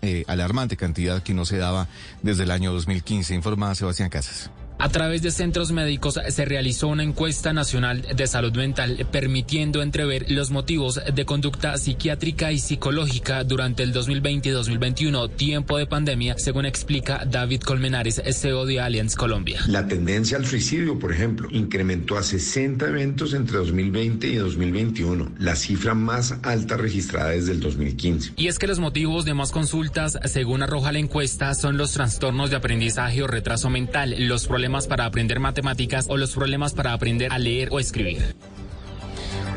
eh, 0.02 0.24
alarmante 0.28 0.76
cantidad 0.76 1.24
que 1.24 1.34
no 1.34 1.46
se 1.46 1.58
daba 1.58 1.88
desde 2.22 2.44
el 2.44 2.52
año 2.52 2.74
2015, 2.74 3.34
informa 3.34 3.74
Sebastián 3.76 4.10
Casas. 4.10 4.52
A 4.80 4.90
través 4.90 5.24
de 5.24 5.32
centros 5.32 5.72
médicos 5.72 6.20
se 6.30 6.46
realizó 6.46 6.88
una 6.88 7.02
encuesta 7.02 7.52
nacional 7.52 8.04
de 8.16 8.28
salud 8.28 8.56
mental 8.56 9.08
permitiendo 9.12 9.82
entrever 9.82 10.30
los 10.30 10.52
motivos 10.52 11.02
de 11.14 11.26
conducta 11.26 11.78
psiquiátrica 11.80 12.52
y 12.52 12.60
psicológica 12.60 13.44
durante 13.44 13.82
el 13.82 13.92
2020 13.92 14.50
y 14.50 14.52
2021, 14.52 15.30
tiempo 15.30 15.80
de 15.80 15.88
pandemia, 15.88 16.38
según 16.38 16.68
explica 16.68 17.26
David 17.26 17.62
Colmenares, 17.62 18.22
CEO 18.32 18.68
de 18.68 18.80
Allianz 18.80 19.16
Colombia. 19.16 19.62
La 19.68 19.88
tendencia 19.88 20.38
al 20.38 20.46
suicidio, 20.46 21.00
por 21.00 21.12
ejemplo, 21.12 21.48
incrementó 21.52 22.16
a 22.16 22.22
60 22.22 22.88
eventos 22.88 23.34
entre 23.34 23.58
2020 23.58 24.28
y 24.28 24.36
2021, 24.36 25.32
la 25.40 25.56
cifra 25.56 25.96
más 25.96 26.36
alta 26.44 26.78
registrada 26.78 27.32
desde 27.32 27.54
el 27.54 27.62
2015. 27.62 28.34
Y 28.38 28.48
es 28.48 28.60
que 28.60 28.68
los 28.68 28.80
motivos 28.80 29.26
de 29.26 29.34
más 29.34 29.52
consultas, 29.52 30.20
según 30.26 30.62
arroja 30.62 30.92
la 30.92 31.00
encuesta, 31.00 31.56
son 31.56 31.78
los 31.78 31.94
trastornos 31.94 32.52
de 32.52 32.58
aprendizaje 32.58 33.24
o 33.24 33.28
retraso 33.28 33.72
mental, 33.72 34.16
los 34.20 34.46
problemas 34.46 34.67
para 34.88 35.06
aprender 35.06 35.40
matemáticas 35.40 36.08
o 36.10 36.18
los 36.18 36.34
problemas 36.34 36.74
para 36.74 36.94
aprender 36.94 37.32
a 37.32 37.40
leer 37.40 37.70
o 37.72 37.80
escribir. 37.80 38.36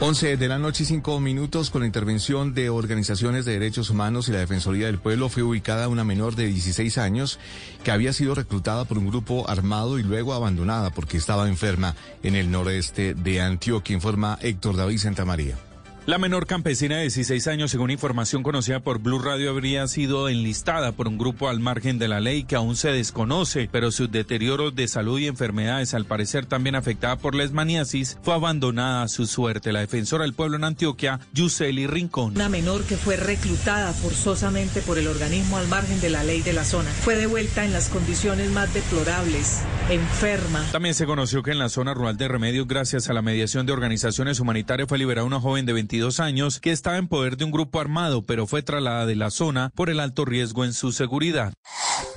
11 0.03 0.39
de 0.39 0.49
la 0.49 0.59
noche 0.59 0.85
y 0.85 0.87
5 0.87 1.21
minutos 1.21 1.69
con 1.69 1.83
la 1.83 1.87
intervención 1.87 2.55
de 2.55 2.71
organizaciones 2.71 3.45
de 3.45 3.53
derechos 3.53 3.91
humanos 3.91 4.29
y 4.29 4.33
la 4.33 4.39
Defensoría 4.39 4.87
del 4.87 4.99
Pueblo 4.99 5.29
fue 5.29 5.43
ubicada 5.43 5.89
una 5.89 6.05
menor 6.05 6.37
de 6.37 6.47
16 6.47 6.97
años 6.97 7.39
que 7.85 7.91
había 7.91 8.15
sido 8.15 8.35
reclutada 8.35 8.87
por 8.87 8.97
un 8.97 9.09
grupo 9.09 9.47
armado 9.51 9.99
y 9.99 10.03
luego 10.03 10.33
abandonada 10.33 10.89
porque 10.89 11.19
estaba 11.19 11.49
enferma 11.49 11.97
en 12.23 12.35
el 12.35 12.51
noreste 12.51 13.13
de 13.13 13.43
Antioquia, 13.43 13.95
informa 13.95 14.39
Héctor 14.41 14.77
David 14.77 14.99
Santamaría. 14.99 15.70
La 16.07 16.17
menor 16.17 16.47
campesina 16.47 16.97
de 16.97 17.03
16 17.03 17.47
años, 17.47 17.71
según 17.71 17.91
información 17.91 18.43
conocida 18.43 18.81
por 18.81 19.01
Blue 19.01 19.19
Radio, 19.19 19.51
habría 19.51 19.87
sido 19.87 20.31
enlistada 20.31 20.93
por 20.93 21.07
un 21.07 21.19
grupo 21.19 21.51
al 21.51 21.61
margen 21.61 21.99
de 21.99 22.09
la 22.09 22.21
ley 22.21 22.45
que 22.45 22.57
aún 22.57 22.75
se 22.75 22.91
desconoce, 22.91 23.69
pero 23.71 23.91
su 23.91 24.09
deterioro 24.09 24.71
de 24.71 24.89
salud 24.89 25.21
y 25.21 25.27
enfermedades, 25.27 25.93
al 25.93 26.07
parecer 26.07 26.47
también 26.47 26.75
afectada 26.75 27.17
por 27.17 27.35
la 27.35 27.45
esmaniasis, 27.45 28.19
fue 28.23 28.33
abandonada 28.33 29.03
a 29.03 29.09
su 29.09 29.27
suerte. 29.27 29.73
La 29.73 29.81
defensora 29.81 30.25
del 30.25 30.33
pueblo 30.33 30.57
en 30.57 30.65
Antioquia, 30.65 31.21
Yuseli 31.35 31.87
Rincón. 31.87 32.33
Una 32.35 32.49
menor 32.49 32.83
que 32.85 32.97
fue 32.97 33.17
reclutada 33.17 33.93
forzosamente 33.93 34.81
por 34.81 34.97
el 34.97 35.07
organismo 35.07 35.59
al 35.59 35.69
margen 35.69 36.01
de 36.01 36.09
la 36.09 36.25
ley 36.25 36.41
de 36.41 36.55
la 36.55 36.65
zona. 36.65 36.91
Fue 36.91 37.15
devuelta 37.15 37.67
en 37.67 37.73
las 37.73 37.91
condiciones 37.91 38.51
más 38.51 38.73
deplorables, 38.73 39.61
enferma. 39.91 40.67
También 40.73 40.95
se 40.95 41.05
conoció 41.05 41.43
que 41.43 41.51
en 41.51 41.59
la 41.59 41.69
zona 41.69 41.93
rural 41.93 42.17
de 42.17 42.27
Remedios, 42.27 42.67
gracias 42.67 43.11
a 43.11 43.13
la 43.13 43.21
mediación 43.21 43.67
de 43.67 43.75
organizaciones 43.75 44.41
humanitarias, 44.41 44.89
fue 44.89 44.97
liberada 44.97 45.27
una 45.27 45.41
joven 45.41 45.67
de 45.67 45.75
22 45.91 46.21
años 46.21 46.61
que 46.61 46.71
estaba 46.71 46.99
en 46.99 47.09
poder 47.09 47.37
de 47.37 47.45
un 47.45 47.51
grupo 47.51 47.81
armado, 47.81 48.23
pero 48.23 48.47
fue 48.47 48.63
trasladada 48.63 49.07
de 49.07 49.17
la 49.17 49.33
zona 49.33 49.73
por 49.75 49.91
el 49.91 49.99
alto 49.99 50.25
riesgo 50.25 50.65
en 50.65 50.73
su 50.73 50.93
seguridad. 50.93 51.53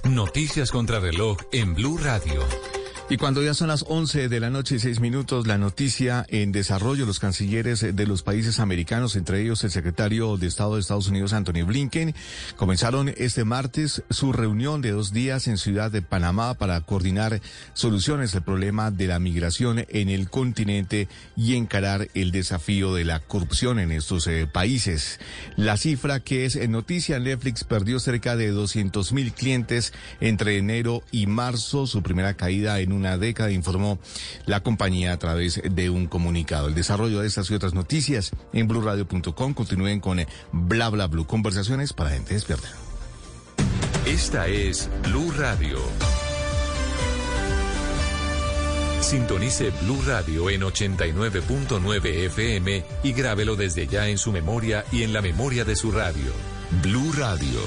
Noticias 0.04 0.70
contra 0.70 1.00
reloj 1.00 1.40
en 1.52 1.74
Blue 1.74 1.98
Radio. 1.98 2.44
Y 3.10 3.18
cuando 3.18 3.43
ya 3.43 3.54
son 3.54 3.68
las 3.68 3.84
11 3.89 4.30
de 4.30 4.39
la 4.39 4.49
noche 4.49 4.76
y 4.76 4.80
6 4.80 5.01
minutos, 5.01 5.45
la 5.45 5.58
noticia 5.58 6.26
en 6.30 6.54
desarrollo, 6.54 7.06
los 7.06 7.20
cancilleres 7.20 7.82
de 7.82 8.08
los 8.08 8.24
países 8.24 8.62
americanos, 8.62 9.18
entre 9.18 9.41
ellos 9.41 9.64
el 9.66 9.72
secretario 9.72 10.38
de 10.38 10.47
Estado 10.47 10.76
de 10.76 10.80
Estados 10.80 11.10
Unidos, 11.10 11.34
Anthony 11.34 11.66
Blinken, 11.66 12.16
comenzaron 12.56 13.14
este 13.18 13.43
martes 13.43 14.04
su 14.10 14.32
reunión 14.32 14.82
de 14.82 14.91
dos 14.91 15.12
días 15.12 15.47
en 15.47 15.58
Ciudad 15.58 15.91
de 15.91 16.01
Panamá 16.01 16.54
para 16.54 16.80
coordinar 16.80 17.41
soluciones 17.74 18.36
al 18.36 18.43
problema 18.43 18.89
de 18.89 19.08
la 19.08 19.20
migración 19.20 19.86
en 19.89 20.08
el 20.08 20.30
continente 20.30 21.10
y 21.36 21.56
encarar 21.56 22.08
el 22.14 22.32
desafío 22.32 22.95
de 22.95 23.04
la 23.04 23.20
corrupción 23.20 23.80
en 23.80 23.91
estos 23.91 24.28
eh, 24.28 24.47
países. 24.51 25.20
La 25.58 25.76
cifra 25.76 26.22
que 26.22 26.45
es 26.45 26.56
en 26.56 26.72
noticia, 26.72 27.20
Netflix 27.20 27.66
perdió 27.66 27.99
cerca 27.99 28.38
de 28.38 28.49
200 28.49 29.12
mil 29.12 29.34
clientes 29.34 29.93
entre 30.22 30.58
enero 30.58 31.04
y 31.12 31.28
marzo, 31.28 31.86
su 31.86 32.01
primera 32.01 32.36
caída 32.36 32.80
en 32.80 32.93
una 32.94 33.18
década, 33.18 33.52
informó 33.52 34.00
la 34.46 34.62
compañía 34.62 35.14
a 35.14 35.20
través 35.20 35.62
de 35.64 35.89
un 35.89 36.08
comunicado. 36.08 36.68
El 36.68 36.76
desarrollo 36.76 37.20
de 37.20 37.28
estas 37.28 37.50
y 37.52 37.54
otras 37.54 37.74
noticias 37.74 38.32
en 38.54 38.68
blurradio.com 38.68 39.54
continúen 39.54 40.00
con 40.00 40.20
eh, 40.20 40.28
bla 40.52 40.89
bla 40.89 41.08
blue. 41.08 41.26
Conversaciones 41.26 41.94
para 41.94 42.12
gente 42.12 42.34
despierta. 42.34 42.70
Esta 44.06 44.48
es 44.48 44.89
Blue 45.04 45.32
Radio. 45.38 45.80
Sintonice 49.04 49.72
Blue 49.82 50.02
Radio 50.06 50.50
en 50.50 50.62
89.9 50.62 52.06
FM 52.26 52.84
y 53.04 53.14
grábelo 53.14 53.56
desde 53.56 53.86
ya 53.86 54.08
en 54.08 54.18
su 54.18 54.32
memoria 54.32 54.86
y 54.91 55.04
en 55.04 55.14
la 55.14 55.22
memoria 55.22 55.66
de 55.66 55.76
su 55.76 55.91
radio. 55.91 56.32
Blue 56.82 57.12
Radio, 57.14 57.60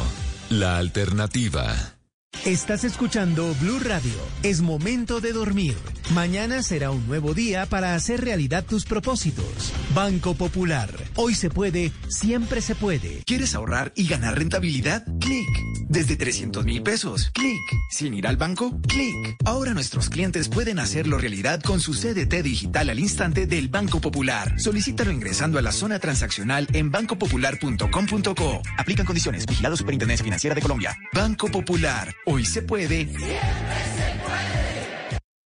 la 0.51 0.79
alternativa. 0.79 1.96
Estás 2.45 2.85
escuchando 2.85 3.55
Blue 3.61 3.81
Radio. 3.81 4.13
Es 4.43 4.61
momento 4.61 5.21
de 5.21 5.33
dormir. 5.33 5.77
Mañana 6.15 6.63
será 6.63 6.93
un 6.93 7.05
nuevo 7.09 7.35
día 7.35 7.67
para 7.67 7.95
hacer 7.97 8.21
realidad 8.21 8.65
tus 8.65 8.85
propósitos. 8.85 9.73
Banco 9.95 10.35
Popular. 10.35 10.89
Hoy 11.17 11.35
se 11.35 11.51
puede, 11.51 11.91
siempre 12.09 12.61
se 12.61 12.77
puede. 12.77 13.23
¿Quieres 13.25 13.57
ahorrar 13.57 13.93
y 13.97 14.07
ganar 14.07 14.39
rentabilidad? 14.39 15.05
Clic. 15.19 15.49
desde 15.89 16.17
300 16.17 16.65
mil 16.65 16.83
pesos. 16.83 17.31
Clic. 17.33 17.61
Sin 17.91 18.15
ir 18.15 18.27
al 18.27 18.37
banco, 18.37 18.81
clic. 18.87 19.37
Ahora 19.45 19.73
nuestros 19.75 20.09
clientes 20.11 20.49
pueden 20.49 20.79
hacerlo 20.79 21.19
realidad 21.19 21.61
con 21.63 21.81
su 21.81 21.93
CDT 21.95 22.43
digital 22.43 22.91
al 22.91 22.99
instante 23.01 23.47
del 23.47 23.69
Banco 23.69 24.01
Popular. 24.01 24.61
Solicítalo 24.61 25.11
ingresando 25.11 25.59
a 25.59 25.63
la 25.63 25.73
zona 25.73 25.99
transaccional 25.99 26.69
en 26.73 26.91
bancopopular.com.co. 26.91 28.63
Aplican 28.79 29.07
condiciones. 29.07 29.47
Vigilado 29.47 29.77
Superintendencia 29.77 30.25
Financiera 30.25 30.55
de 30.55 30.63
Colombia. 30.63 30.97
Banco 31.13 31.49
Popular. 31.49 32.15
Hoy 32.29 32.45
se 32.45 32.61
puede. 32.61 33.09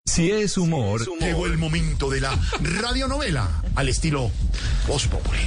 Si 0.07 0.31
es 0.31 0.57
humor, 0.57 1.03
Llegó 1.20 1.45
el 1.45 1.59
momento 1.59 2.09
de 2.09 2.22
la 2.22 2.35
radionovela 2.59 3.62
al 3.74 3.91
estilo 3.91 4.31
Voz 4.89 5.07
Populi. 5.07 5.41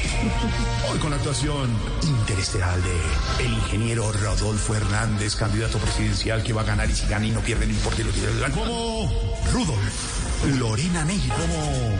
Hoy 0.92 1.00
con 1.00 1.10
la 1.10 1.16
actuación 1.16 1.76
interestelar 2.04 2.80
de 2.80 3.46
el 3.46 3.52
ingeniero 3.52 4.12
Rodolfo 4.12 4.76
Hernández, 4.76 5.36
candidato 5.36 5.80
presidencial 5.80 6.44
que 6.44 6.54
va 6.54 6.62
a 6.62 6.66
ganar 6.66 6.88
y 6.88 6.94
si 6.94 7.08
gana 7.08 7.26
y 7.26 7.32
no 7.32 7.42
pierde, 7.42 7.66
no 7.66 7.74
importa 7.74 8.04
lo 8.04 8.12
que 8.12 8.52
Como 8.54 9.12
Rudolf. 9.52 10.24
Lorena 10.60 11.04
Ney 11.04 11.20
como 11.30 11.98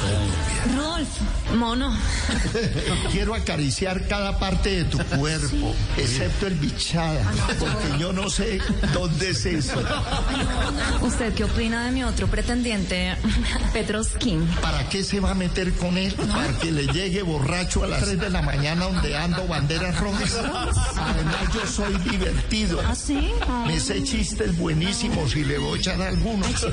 Colombia. 0.00 0.48
Rolf, 0.76 1.08
mono. 1.54 1.96
Quiero 3.12 3.34
acariciar 3.34 4.06
cada 4.06 4.38
parte 4.38 4.70
de 4.70 4.84
tu 4.84 4.98
cuerpo, 4.98 5.74
excepto 5.96 6.46
el 6.46 6.54
bichada, 6.54 7.22
porque 7.58 7.98
yo 7.98 8.12
no 8.12 8.28
sé 8.28 8.60
dónde 8.92 9.30
es 9.30 9.46
eso. 9.46 9.82
¿Usted 11.00 11.34
qué 11.34 11.44
opina 11.44 11.84
de 11.84 11.92
mi 11.92 12.04
otro 12.04 12.26
pretendiente, 12.26 13.16
Petroskin? 13.72 14.46
¿Para 14.60 14.88
qué 14.88 15.02
se 15.02 15.20
va 15.20 15.30
a 15.30 15.34
meter 15.34 15.72
con 15.74 15.96
él? 15.96 16.12
Para 16.14 16.52
que 16.58 16.70
le 16.70 16.86
llegue 16.86 17.22
borracho 17.22 17.84
a 17.84 17.86
las 17.86 18.02
3 18.02 18.20
de 18.20 18.30
la 18.30 18.42
mañana 18.42 18.86
ondeando 18.86 19.46
banderas 19.46 19.98
rojas. 19.98 20.36
Además, 20.36 21.54
yo 21.54 21.66
soy 21.66 21.94
divertido. 22.10 22.80
¿Ah, 22.86 22.94
sí? 22.94 23.30
Me 23.66 23.80
sé 23.80 24.02
chistes 24.02 24.56
buenísimos 24.58 25.34
y 25.36 25.44
le 25.44 25.58
voy 25.58 25.78
a 25.78 25.80
echar 25.80 26.02
algunos. 26.02 26.66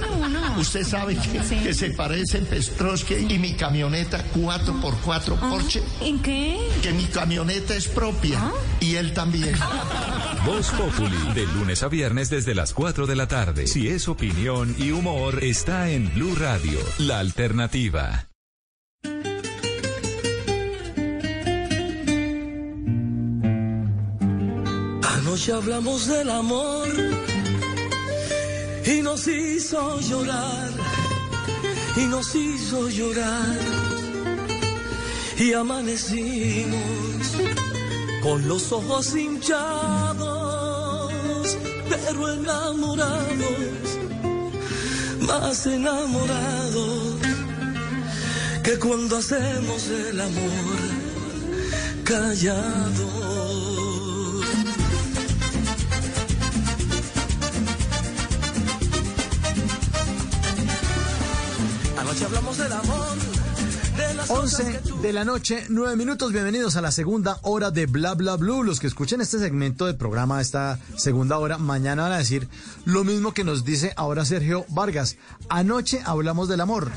Usted 0.57 0.83
sabe 0.83 1.15
que, 1.15 1.73
se 1.73 1.89
parecen 1.91 2.45
Pestrosky 2.45 3.14
y 3.21 3.39
mi 3.39 3.53
camioneta 3.53 4.23
4x4 4.33 5.39
Porsche. 5.39 5.83
¿En 6.01 6.19
qué? 6.19 6.57
Que 6.81 6.91
mi 6.91 7.05
camioneta 7.05 7.75
es 7.75 7.87
propia 7.87 8.51
y 8.79 8.95
él 8.95 9.13
también. 9.13 9.55
Voz 10.45 10.69
Populi, 10.71 11.33
de 11.33 11.45
lunes 11.47 11.81
a 11.83 11.87
viernes 11.87 12.29
desde 12.29 12.53
las 12.53 12.73
4 12.73 13.07
de 13.07 13.15
la 13.15 13.27
tarde. 13.27 13.67
Si 13.67 13.87
es 13.87 14.07
opinión 14.07 14.75
y 14.77 14.91
humor, 14.91 15.43
está 15.43 15.89
en 15.89 16.13
Blue 16.13 16.35
Radio, 16.35 16.79
la 16.99 17.19
alternativa. 17.19 18.27
Anoche 25.35 25.51
hablamos 25.51 26.07
del 26.07 26.29
amor 26.29 26.87
y 28.85 29.01
nos 29.01 29.27
hizo 29.27 29.99
llorar, 30.01 30.69
y 31.97 32.05
nos 32.07 32.35
hizo 32.35 32.89
llorar. 32.89 33.59
Y 35.37 35.53
amanecimos 35.53 36.77
con 38.23 38.47
los 38.47 38.71
ojos 38.71 39.15
hinchados, 39.15 40.23
pero 41.89 42.33
enamorados, 42.33 43.99
más 45.21 45.65
enamorados 45.65 47.15
que 48.63 48.79
cuando 48.79 49.17
hacemos 49.17 49.87
el 49.89 50.19
amor 50.19 50.79
callado. 52.03 53.44
Anoche 62.15 62.25
hablamos 62.27 62.57
del 62.57 62.71
amor, 62.71 63.04
11 64.27 64.71
que 64.71 64.77
tú 64.79 65.01
de 65.01 65.13
la 65.13 65.25
noche, 65.25 65.65
9 65.69 65.95
minutos. 65.95 66.31
Bienvenidos 66.31 66.75
a 66.75 66.81
la 66.81 66.91
segunda 66.91 67.37
hora 67.43 67.69
de 67.69 67.85
Bla 67.85 68.13
Bla 68.15 68.37
Blue. 68.37 68.63
Los 68.63 68.79
que 68.79 68.87
escuchen 68.87 69.21
este 69.21 69.39
segmento 69.39 69.85
del 69.85 69.95
programa, 69.95 70.41
esta 70.41 70.79
segunda 70.95 71.37
hora, 71.37 71.57
mañana 71.57 72.03
van 72.03 72.13
a 72.13 72.17
decir 72.17 72.47
lo 72.85 73.03
mismo 73.03 73.33
que 73.33 73.43
nos 73.43 73.65
dice 73.65 73.93
ahora 73.97 74.25
Sergio 74.25 74.65
Vargas. 74.69 75.17
Anoche 75.49 76.01
hablamos 76.05 76.47
del 76.47 76.61
amor. 76.61 76.91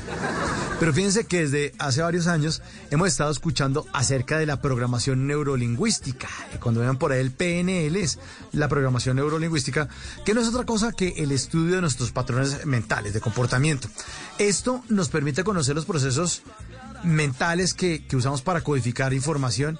Pero 0.79 0.93
fíjense 0.93 1.25
que 1.25 1.41
desde 1.41 1.73
hace 1.77 2.01
varios 2.01 2.27
años 2.27 2.61
hemos 2.89 3.09
estado 3.09 3.31
escuchando 3.31 3.85
acerca 3.91 4.37
de 4.37 4.45
la 4.45 4.61
programación 4.61 5.27
neurolingüística. 5.27 6.29
Cuando 6.61 6.79
vean 6.79 6.97
por 6.97 7.11
ahí 7.11 7.19
el 7.19 7.31
PNL 7.31 7.97
es 7.97 8.17
la 8.53 8.69
programación 8.69 9.17
neurolingüística, 9.17 9.89
que 10.23 10.33
no 10.33 10.39
es 10.39 10.47
otra 10.47 10.65
cosa 10.65 10.93
que 10.93 11.15
el 11.17 11.33
estudio 11.33 11.75
de 11.75 11.81
nuestros 11.81 12.11
patrones 12.11 12.65
mentales 12.65 13.13
de 13.13 13.19
comportamiento. 13.19 13.89
Esto 14.37 14.81
nos 14.87 15.09
permite 15.09 15.43
conocer 15.43 15.75
los 15.75 15.85
procesos 15.85 16.43
mentales 17.03 17.73
que, 17.73 18.05
que 18.05 18.15
usamos 18.15 18.41
para 18.41 18.61
codificar 18.61 19.13
información 19.13 19.79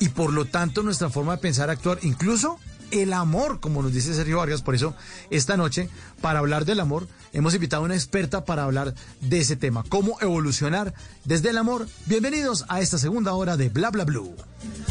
y 0.00 0.10
por 0.10 0.32
lo 0.32 0.44
tanto 0.44 0.82
nuestra 0.82 1.10
forma 1.10 1.36
de 1.36 1.42
pensar, 1.42 1.70
actuar, 1.70 1.98
incluso 2.02 2.58
el 2.90 3.12
amor, 3.12 3.60
como 3.60 3.82
nos 3.82 3.92
dice 3.92 4.14
Sergio 4.14 4.38
Vargas. 4.38 4.62
Por 4.62 4.74
eso, 4.74 4.94
esta 5.30 5.56
noche, 5.56 5.88
para 6.20 6.38
hablar 6.38 6.64
del 6.64 6.80
amor, 6.80 7.08
hemos 7.32 7.54
invitado 7.54 7.82
a 7.82 7.86
una 7.86 7.94
experta 7.94 8.44
para 8.44 8.64
hablar 8.64 8.94
de 9.20 9.38
ese 9.38 9.56
tema, 9.56 9.84
cómo 9.88 10.18
evolucionar 10.20 10.94
desde 11.24 11.50
el 11.50 11.58
amor. 11.58 11.88
Bienvenidos 12.06 12.64
a 12.68 12.80
esta 12.80 12.98
segunda 12.98 13.34
hora 13.34 13.56
de 13.56 13.68
Bla 13.68 13.90
Bla 13.90 14.04
Blue. 14.04 14.34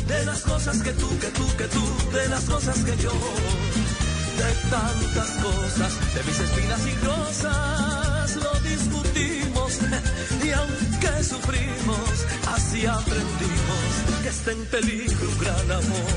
de 0.07 0.25
las 0.25 0.41
cosas 0.41 0.81
que 0.81 0.91
tú, 0.91 1.07
que 1.19 1.27
tú, 1.27 1.47
que 1.57 1.65
tú, 1.65 1.83
de 2.11 2.29
las 2.29 2.43
cosas 2.45 2.77
que 2.83 2.97
yo, 2.97 3.11
de 3.11 4.69
tantas 4.69 5.29
cosas, 5.41 6.15
de 6.15 6.23
mis 6.23 6.39
espinas 6.39 6.81
y 6.87 7.05
rosas, 7.05 8.35
lo 8.35 8.69
discutimos 8.69 9.54
y 10.43 10.49
aunque 10.51 11.23
sufrimos, 11.23 12.25
así 12.53 12.85
aprendimos 12.85 13.85
que 14.23 14.29
está 14.29 14.51
en 14.51 14.65
peligro 14.65 15.29
un 15.29 15.39
gran 15.39 15.71
amor. 15.71 16.11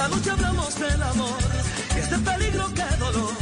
Anoche 0.00 0.30
hablamos 0.30 0.78
del 0.78 1.02
amor, 1.02 1.38
y 1.94 1.98
este 1.98 2.18
peligro 2.18 2.66
que 2.74 2.96
dolor. 2.98 3.34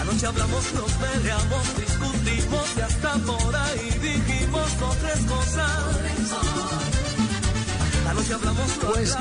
Anoche 0.00 0.26
hablamos, 0.26 0.72
nos 0.74 0.92
peleamos, 0.92 1.76
discutimos 1.76 2.66
y 2.76 2.80
hasta 2.80 3.14
por 3.14 3.56
ahí 3.56 3.90
dijimos 4.00 4.80
dos, 4.80 4.96
tres 4.98 5.20
cosas. 5.26 6.79
Pues 8.86 9.16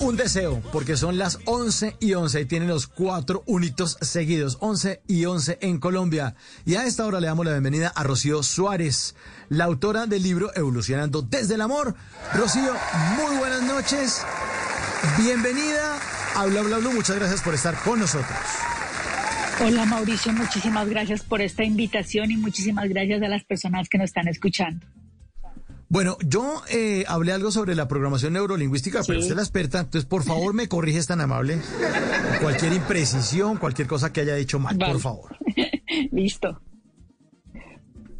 un 0.00 0.16
deseo, 0.16 0.62
porque 0.72 0.96
son 0.96 1.18
las 1.18 1.38
11 1.44 1.96
y 2.00 2.14
11 2.14 2.40
y 2.40 2.44
tienen 2.46 2.68
los 2.68 2.86
cuatro 2.86 3.42
unitos 3.46 3.98
seguidos, 4.00 4.56
11 4.60 5.02
y 5.06 5.26
11 5.26 5.58
en 5.60 5.78
Colombia. 5.78 6.34
Y 6.64 6.76
a 6.76 6.86
esta 6.86 7.04
hora 7.04 7.20
le 7.20 7.26
damos 7.26 7.44
la 7.44 7.52
bienvenida 7.52 7.92
a 7.94 8.02
Rocío 8.04 8.42
Suárez, 8.42 9.14
la 9.48 9.64
autora 9.64 10.06
del 10.06 10.22
libro 10.22 10.50
Evolucionando 10.54 11.20
desde 11.20 11.54
el 11.54 11.60
Amor. 11.60 11.94
Rocío, 12.32 12.72
muy 13.16 13.36
buenas 13.36 13.62
noches. 13.62 14.22
Bienvenida 15.18 15.98
a 16.36 16.46
Bla 16.46 16.62
Bla 16.62 16.78
Blue. 16.78 16.92
Muchas 16.92 17.16
gracias 17.16 17.42
por 17.42 17.54
estar 17.54 17.74
con 17.82 17.98
nosotros. 17.98 18.38
Hola 19.60 19.84
Mauricio, 19.84 20.32
muchísimas 20.32 20.88
gracias 20.88 21.22
por 21.22 21.40
esta 21.40 21.64
invitación 21.64 22.30
y 22.30 22.36
muchísimas 22.36 22.88
gracias 22.88 23.22
a 23.22 23.28
las 23.28 23.44
personas 23.44 23.88
que 23.88 23.98
nos 23.98 24.06
están 24.06 24.28
escuchando. 24.28 24.86
Bueno, 25.88 26.16
yo 26.24 26.62
eh, 26.68 27.04
hablé 27.06 27.32
algo 27.32 27.52
sobre 27.52 27.74
la 27.76 27.86
programación 27.86 28.32
neurolingüística, 28.32 29.02
pero 29.06 29.20
usted 29.20 29.32
es 29.32 29.36
la 29.36 29.42
experta, 29.42 29.80
entonces 29.80 30.04
por 30.04 30.24
favor 30.24 30.52
me 30.52 30.68
corrige, 30.68 30.98
es 30.98 31.06
tan 31.06 31.20
amable. 31.20 31.60
Cualquier 32.42 32.72
imprecisión, 32.72 33.56
cualquier 33.56 33.86
cosa 33.86 34.12
que 34.12 34.22
haya 34.22 34.34
dicho 34.34 34.58
mal, 34.58 34.76
por 34.76 35.00
favor. 35.00 35.36
Listo. 36.12 36.60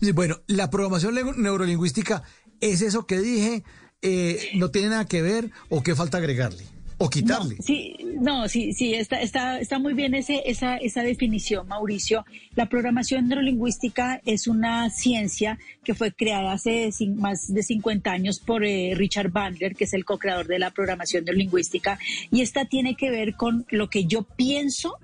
Sí, 0.01 0.13
Bueno, 0.13 0.41
la 0.47 0.71
programación 0.71 1.15
neurolingüística 1.37 2.23
es 2.61 2.83
eso 2.83 3.07
que 3.07 3.19
dije, 3.19 3.65
eh, 4.03 4.51
no 4.55 4.71
tiene 4.71 4.91
nada 4.91 5.07
que 5.07 5.23
ver 5.23 5.51
o 5.69 5.83
qué 5.83 5.95
falta 5.95 6.19
agregarle 6.19 6.76
o 6.99 7.11
quitarle. 7.11 7.57
No, 7.57 7.63
sí, 7.63 7.97
no, 8.21 8.49
sí, 8.49 8.73
sí, 8.73 8.95
está, 8.95 9.21
está, 9.21 9.61
está 9.61 9.79
muy 9.79 9.93
bien 9.93 10.15
ese, 10.15 10.43
esa, 10.47 10.77
esa 10.77 11.03
definición, 11.03 11.69
Mauricio. 11.69 12.25
La 12.55 12.67
programación 12.67 13.29
neurolingüística 13.29 14.21
es 14.25 14.47
una 14.47 14.89
ciencia 14.91 15.59
que 15.85 15.95
fue 15.95 16.13
creada 16.13 16.53
hace 16.53 16.91
más 17.15 17.53
de 17.53 17.63
50 17.63 18.11
años 18.11 18.41
por 18.41 18.65
eh, 18.65 18.95
Richard 18.95 19.31
Bandler, 19.31 19.75
que 19.75 19.85
es 19.85 19.93
el 19.93 20.05
co-creador 20.05 20.47
de 20.47 20.59
la 20.59 20.71
programación 20.71 21.25
neurolingüística, 21.25 21.99
y 22.31 22.41
esta 22.41 22.65
tiene 22.65 22.97
que 22.97 23.11
ver 23.11 23.35
con 23.35 23.67
lo 23.71 23.91
que 23.91 24.07
yo 24.07 24.23
pienso, 24.23 24.97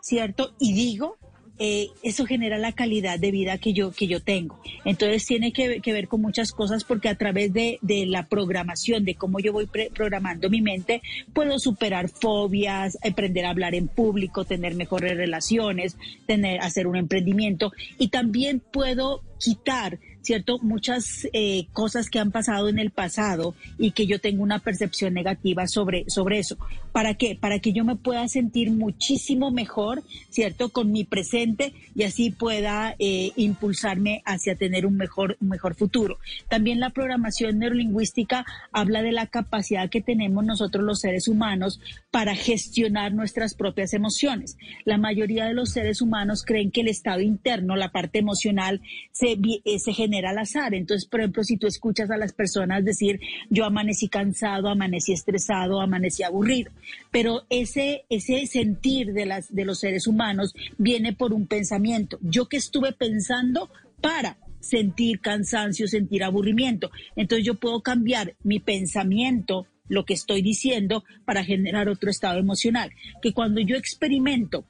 ¿cierto? 0.00 0.54
Y 0.58 0.72
digo 0.72 1.18
eh, 1.58 1.88
eso 2.02 2.26
genera 2.26 2.58
la 2.58 2.72
calidad 2.72 3.18
de 3.18 3.30
vida 3.30 3.58
que 3.58 3.72
yo, 3.72 3.92
que 3.92 4.06
yo 4.06 4.20
tengo. 4.20 4.60
Entonces 4.84 5.24
tiene 5.26 5.52
que, 5.52 5.80
que 5.80 5.92
ver 5.92 6.08
con 6.08 6.20
muchas 6.20 6.52
cosas 6.52 6.84
porque 6.84 7.08
a 7.08 7.14
través 7.16 7.52
de, 7.52 7.78
de 7.80 8.06
la 8.06 8.26
programación, 8.26 9.04
de 9.04 9.14
cómo 9.14 9.38
yo 9.38 9.52
voy 9.52 9.66
pre- 9.66 9.90
programando 9.94 10.50
mi 10.50 10.60
mente, 10.60 11.02
puedo 11.32 11.58
superar 11.58 12.08
fobias, 12.08 12.98
aprender 13.04 13.46
a 13.46 13.50
hablar 13.50 13.74
en 13.74 13.88
público, 13.88 14.44
tener 14.44 14.74
mejores 14.74 15.16
relaciones, 15.16 15.96
tener, 16.26 16.60
hacer 16.60 16.86
un 16.86 16.96
emprendimiento 16.96 17.72
y 17.98 18.08
también 18.08 18.60
puedo 18.60 19.22
quitar 19.38 19.98
¿cierto? 20.24 20.58
Muchas 20.62 21.28
eh, 21.34 21.66
cosas 21.72 22.08
que 22.08 22.18
han 22.18 22.32
pasado 22.32 22.68
en 22.68 22.78
el 22.78 22.90
pasado 22.90 23.54
y 23.78 23.90
que 23.90 24.06
yo 24.06 24.18
tengo 24.20 24.42
una 24.42 24.58
percepción 24.58 25.12
negativa 25.12 25.68
sobre, 25.68 26.08
sobre 26.08 26.38
eso. 26.38 26.56
¿Para 26.92 27.14
qué? 27.14 27.36
Para 27.38 27.58
que 27.58 27.72
yo 27.72 27.84
me 27.84 27.96
pueda 27.96 28.26
sentir 28.28 28.70
muchísimo 28.70 29.50
mejor, 29.50 30.02
¿cierto? 30.30 30.70
Con 30.70 30.92
mi 30.92 31.04
presente 31.04 31.74
y 31.94 32.04
así 32.04 32.30
pueda 32.30 32.96
eh, 32.98 33.32
impulsarme 33.36 34.22
hacia 34.24 34.56
tener 34.56 34.86
un 34.86 34.96
mejor, 34.96 35.36
mejor 35.40 35.74
futuro. 35.74 36.18
También 36.48 36.80
la 36.80 36.90
programación 36.90 37.58
neurolingüística 37.58 38.46
habla 38.72 39.02
de 39.02 39.12
la 39.12 39.26
capacidad 39.26 39.90
que 39.90 40.00
tenemos 40.00 40.44
nosotros 40.44 40.84
los 40.84 41.00
seres 41.00 41.28
humanos 41.28 41.80
para 42.10 42.34
gestionar 42.34 43.12
nuestras 43.12 43.54
propias 43.54 43.92
emociones. 43.92 44.56
La 44.84 44.96
mayoría 44.96 45.44
de 45.44 45.54
los 45.54 45.70
seres 45.70 46.00
humanos 46.00 46.44
creen 46.44 46.70
que 46.70 46.80
el 46.80 46.88
estado 46.88 47.20
interno, 47.20 47.76
la 47.76 47.92
parte 47.92 48.20
emocional, 48.20 48.80
se, 49.12 49.36
eh, 49.64 49.78
se 49.78 49.92
genera 49.92 50.13
al 50.26 50.38
azar. 50.38 50.74
Entonces, 50.74 51.08
por 51.08 51.20
ejemplo, 51.20 51.42
si 51.42 51.56
tú 51.56 51.66
escuchas 51.66 52.10
a 52.10 52.16
las 52.16 52.32
personas 52.32 52.84
decir, 52.84 53.20
yo 53.50 53.64
amanecí 53.64 54.08
cansado, 54.08 54.68
amanecí 54.68 55.12
estresado, 55.12 55.80
amanecí 55.80 56.22
aburrido, 56.22 56.70
pero 57.10 57.42
ese, 57.50 58.04
ese 58.08 58.46
sentir 58.46 59.12
de, 59.12 59.26
las, 59.26 59.54
de 59.54 59.64
los 59.64 59.80
seres 59.80 60.06
humanos 60.06 60.54
viene 60.78 61.12
por 61.12 61.32
un 61.32 61.46
pensamiento. 61.46 62.18
Yo 62.22 62.46
que 62.46 62.56
estuve 62.56 62.92
pensando 62.92 63.70
para 64.00 64.38
sentir 64.60 65.20
cansancio, 65.20 65.86
sentir 65.86 66.24
aburrimiento. 66.24 66.90
Entonces 67.16 67.46
yo 67.46 67.54
puedo 67.54 67.82
cambiar 67.82 68.34
mi 68.42 68.60
pensamiento, 68.60 69.66
lo 69.88 70.04
que 70.04 70.14
estoy 70.14 70.42
diciendo, 70.42 71.04
para 71.24 71.44
generar 71.44 71.88
otro 71.88 72.10
estado 72.10 72.38
emocional. 72.38 72.90
Que 73.20 73.32
cuando 73.32 73.60
yo 73.60 73.76
experimento 73.76 74.64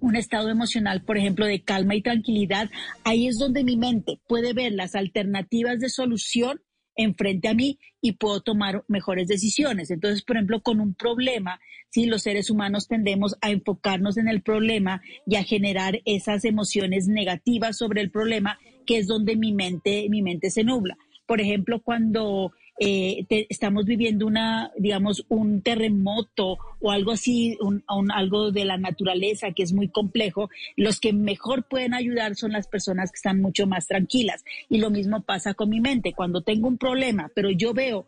un 0.00 0.16
estado 0.16 0.48
emocional, 0.48 1.02
por 1.02 1.16
ejemplo, 1.18 1.46
de 1.46 1.62
calma 1.62 1.94
y 1.94 2.02
tranquilidad, 2.02 2.70
ahí 3.04 3.26
es 3.26 3.38
donde 3.38 3.64
mi 3.64 3.76
mente 3.76 4.20
puede 4.26 4.52
ver 4.52 4.72
las 4.72 4.94
alternativas 4.94 5.78
de 5.80 5.88
solución 5.88 6.60
enfrente 6.96 7.48
a 7.48 7.54
mí 7.54 7.78
y 8.00 8.12
puedo 8.12 8.40
tomar 8.40 8.84
mejores 8.88 9.28
decisiones. 9.28 9.90
Entonces, 9.90 10.22
por 10.22 10.36
ejemplo, 10.36 10.62
con 10.62 10.80
un 10.80 10.94
problema, 10.94 11.60
si 11.90 12.06
los 12.06 12.22
seres 12.22 12.50
humanos 12.50 12.88
tendemos 12.88 13.36
a 13.40 13.50
enfocarnos 13.50 14.16
en 14.16 14.28
el 14.28 14.42
problema 14.42 15.02
y 15.26 15.36
a 15.36 15.44
generar 15.44 16.00
esas 16.04 16.44
emociones 16.44 17.08
negativas 17.08 17.78
sobre 17.78 18.00
el 18.00 18.10
problema, 18.10 18.58
que 18.86 18.98
es 18.98 19.06
donde 19.06 19.36
mi 19.36 19.52
mente, 19.52 20.06
mi 20.08 20.22
mente 20.22 20.50
se 20.50 20.64
nubla. 20.64 20.96
Por 21.26 21.40
ejemplo, 21.40 21.80
cuando 21.80 22.52
eh, 22.82 23.26
te- 23.28 23.46
estamos 23.50 23.84
viviendo 23.84 24.26
una, 24.26 24.72
digamos, 24.78 25.26
un 25.28 25.60
terremoto 25.60 26.56
o 26.80 26.90
algo 26.90 27.12
así, 27.12 27.58
un, 27.60 27.84
algo 28.10 28.50
de 28.50 28.64
la 28.64 28.78
naturaleza 28.78 29.52
que 29.52 29.62
es 29.62 29.74
muy 29.74 29.88
complejo, 29.88 30.48
los 30.76 30.98
que 30.98 31.12
mejor 31.12 31.68
pueden 31.68 31.92
ayudar 31.92 32.36
son 32.36 32.52
las 32.52 32.66
personas 32.68 33.12
que 33.12 33.16
están 33.16 33.40
mucho 33.42 33.66
más 33.66 33.86
tranquilas. 33.86 34.44
Y 34.70 34.78
lo 34.78 34.88
mismo 34.90 35.20
pasa 35.22 35.52
con 35.52 35.68
mi 35.68 35.80
mente. 35.80 36.14
Cuando 36.14 36.40
tengo 36.40 36.68
un 36.68 36.78
problema, 36.78 37.30
pero 37.34 37.50
yo 37.50 37.74
veo 37.74 38.06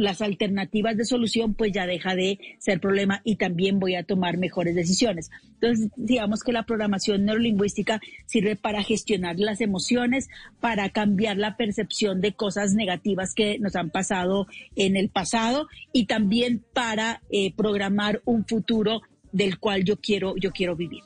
las 0.00 0.22
alternativas 0.22 0.96
de 0.96 1.04
solución, 1.04 1.54
pues 1.54 1.72
ya 1.72 1.86
deja 1.86 2.14
de 2.14 2.38
ser 2.58 2.80
problema 2.80 3.20
y 3.24 3.36
también 3.36 3.78
voy 3.78 3.94
a 3.94 4.02
tomar 4.02 4.38
mejores 4.38 4.74
decisiones. 4.74 5.30
Entonces, 5.54 5.90
digamos 5.96 6.42
que 6.42 6.52
la 6.52 6.64
programación 6.64 7.24
neurolingüística 7.24 8.00
sirve 8.26 8.56
para 8.56 8.82
gestionar 8.82 9.38
las 9.38 9.60
emociones, 9.60 10.28
para 10.60 10.88
cambiar 10.90 11.36
la 11.36 11.56
percepción 11.56 12.20
de 12.20 12.32
cosas 12.32 12.74
negativas 12.74 13.34
que 13.34 13.58
nos 13.58 13.76
han 13.76 13.90
pasado 13.90 14.46
en 14.76 14.96
el 14.96 15.08
pasado 15.08 15.68
y 15.92 16.06
también 16.06 16.64
para 16.72 17.22
eh, 17.30 17.54
programar 17.54 18.22
un 18.24 18.46
futuro 18.46 19.02
del 19.32 19.58
cual 19.58 19.84
yo 19.84 19.96
quiero, 19.96 20.34
yo 20.36 20.50
quiero 20.50 20.76
vivir. 20.76 21.02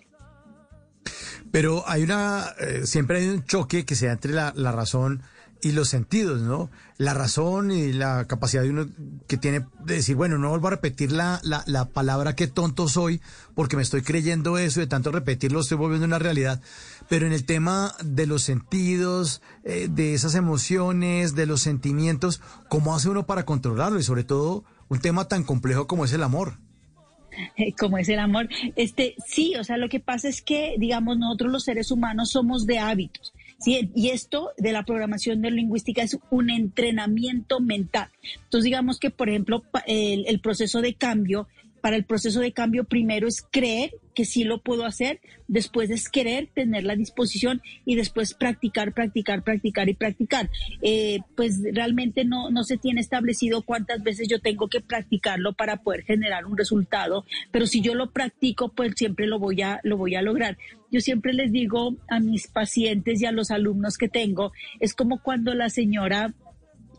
Pero 1.50 1.84
hay 1.86 2.02
una, 2.02 2.46
eh, 2.58 2.86
siempre 2.86 3.18
hay 3.18 3.28
un 3.28 3.44
choque 3.44 3.84
que 3.84 3.94
se 3.94 4.06
da 4.06 4.12
entre 4.12 4.32
la, 4.32 4.52
la 4.56 4.72
razón 4.72 5.22
y 5.64 5.72
los 5.72 5.88
sentidos, 5.88 6.42
¿no? 6.42 6.70
La 6.98 7.14
razón 7.14 7.72
y 7.72 7.92
la 7.92 8.26
capacidad 8.26 8.62
de 8.62 8.70
uno 8.70 8.86
que 9.26 9.36
tiene 9.38 9.66
de 9.84 9.94
decir, 9.94 10.14
bueno, 10.14 10.38
no 10.38 10.50
vuelvo 10.50 10.68
a 10.68 10.72
repetir 10.72 11.10
la, 11.10 11.40
la, 11.42 11.64
la 11.66 11.86
palabra 11.86 12.36
que 12.36 12.46
tonto 12.46 12.86
soy 12.86 13.20
porque 13.54 13.76
me 13.76 13.82
estoy 13.82 14.02
creyendo 14.02 14.58
eso 14.58 14.80
y 14.80 14.84
de 14.84 14.88
tanto 14.88 15.10
repetirlo 15.10 15.60
estoy 15.60 15.78
volviendo 15.78 16.06
una 16.06 16.18
realidad. 16.18 16.60
Pero 17.08 17.26
en 17.26 17.32
el 17.32 17.44
tema 17.44 17.94
de 18.04 18.26
los 18.26 18.42
sentidos, 18.42 19.42
eh, 19.64 19.88
de 19.90 20.14
esas 20.14 20.34
emociones, 20.34 21.34
de 21.34 21.46
los 21.46 21.62
sentimientos, 21.62 22.40
¿cómo 22.68 22.94
hace 22.94 23.08
uno 23.08 23.26
para 23.26 23.44
controlarlo? 23.44 23.98
Y 23.98 24.02
sobre 24.04 24.24
todo, 24.24 24.64
un 24.88 25.00
tema 25.00 25.26
tan 25.28 25.44
complejo 25.44 25.86
como 25.86 26.04
es 26.04 26.12
el 26.12 26.22
amor. 26.22 26.58
eh, 27.56 27.74
como 27.74 27.98
es 27.98 28.08
el 28.08 28.18
amor. 28.18 28.48
Este, 28.76 29.16
sí, 29.26 29.54
o 29.56 29.64
sea, 29.64 29.76
lo 29.76 29.88
que 29.88 30.00
pasa 30.00 30.28
es 30.28 30.40
que, 30.42 30.76
digamos, 30.78 31.18
nosotros 31.18 31.52
los 31.52 31.64
seres 31.64 31.90
humanos 31.90 32.30
somos 32.30 32.66
de 32.66 32.78
hábitos. 32.78 33.33
Y 33.64 34.10
esto 34.10 34.50
de 34.58 34.72
la 34.72 34.84
programación 34.84 35.40
neurolingüística 35.40 36.02
es 36.02 36.18
un 36.30 36.50
entrenamiento 36.50 37.60
mental. 37.60 38.08
Entonces, 38.44 38.64
digamos 38.64 38.98
que, 38.98 39.10
por 39.10 39.28
ejemplo, 39.28 39.62
el 39.86 40.40
proceso 40.40 40.80
de 40.80 40.94
cambio, 40.94 41.48
para 41.84 41.96
el 41.96 42.04
proceso 42.04 42.40
de 42.40 42.52
cambio 42.52 42.84
primero 42.84 43.28
es 43.28 43.44
creer 43.50 43.90
que 44.14 44.24
sí 44.24 44.44
lo 44.44 44.62
puedo 44.62 44.86
hacer, 44.86 45.20
después 45.48 45.90
es 45.90 46.08
querer 46.08 46.48
tener 46.54 46.84
la 46.84 46.96
disposición 46.96 47.60
y 47.84 47.94
después 47.94 48.32
practicar, 48.32 48.94
practicar, 48.94 49.42
practicar 49.42 49.90
y 49.90 49.94
practicar. 49.94 50.48
Eh, 50.80 51.18
pues 51.36 51.60
realmente 51.74 52.24
no, 52.24 52.50
no 52.50 52.64
se 52.64 52.78
tiene 52.78 53.02
establecido 53.02 53.60
cuántas 53.60 54.02
veces 54.02 54.28
yo 54.28 54.40
tengo 54.40 54.68
que 54.68 54.80
practicarlo 54.80 55.52
para 55.52 55.82
poder 55.82 56.04
generar 56.04 56.46
un 56.46 56.56
resultado, 56.56 57.26
pero 57.50 57.66
si 57.66 57.82
yo 57.82 57.94
lo 57.94 58.12
practico, 58.12 58.70
pues 58.70 58.94
siempre 58.96 59.26
lo 59.26 59.38
voy 59.38 59.60
a, 59.60 59.80
lo 59.82 59.98
voy 59.98 60.14
a 60.14 60.22
lograr. 60.22 60.56
Yo 60.94 61.00
siempre 61.00 61.32
les 61.32 61.50
digo 61.50 61.96
a 62.08 62.20
mis 62.20 62.46
pacientes 62.46 63.20
y 63.20 63.26
a 63.26 63.32
los 63.32 63.50
alumnos 63.50 63.98
que 63.98 64.08
tengo, 64.08 64.52
es 64.78 64.94
como 64.94 65.20
cuando 65.20 65.52
la 65.52 65.68
señora 65.68 66.32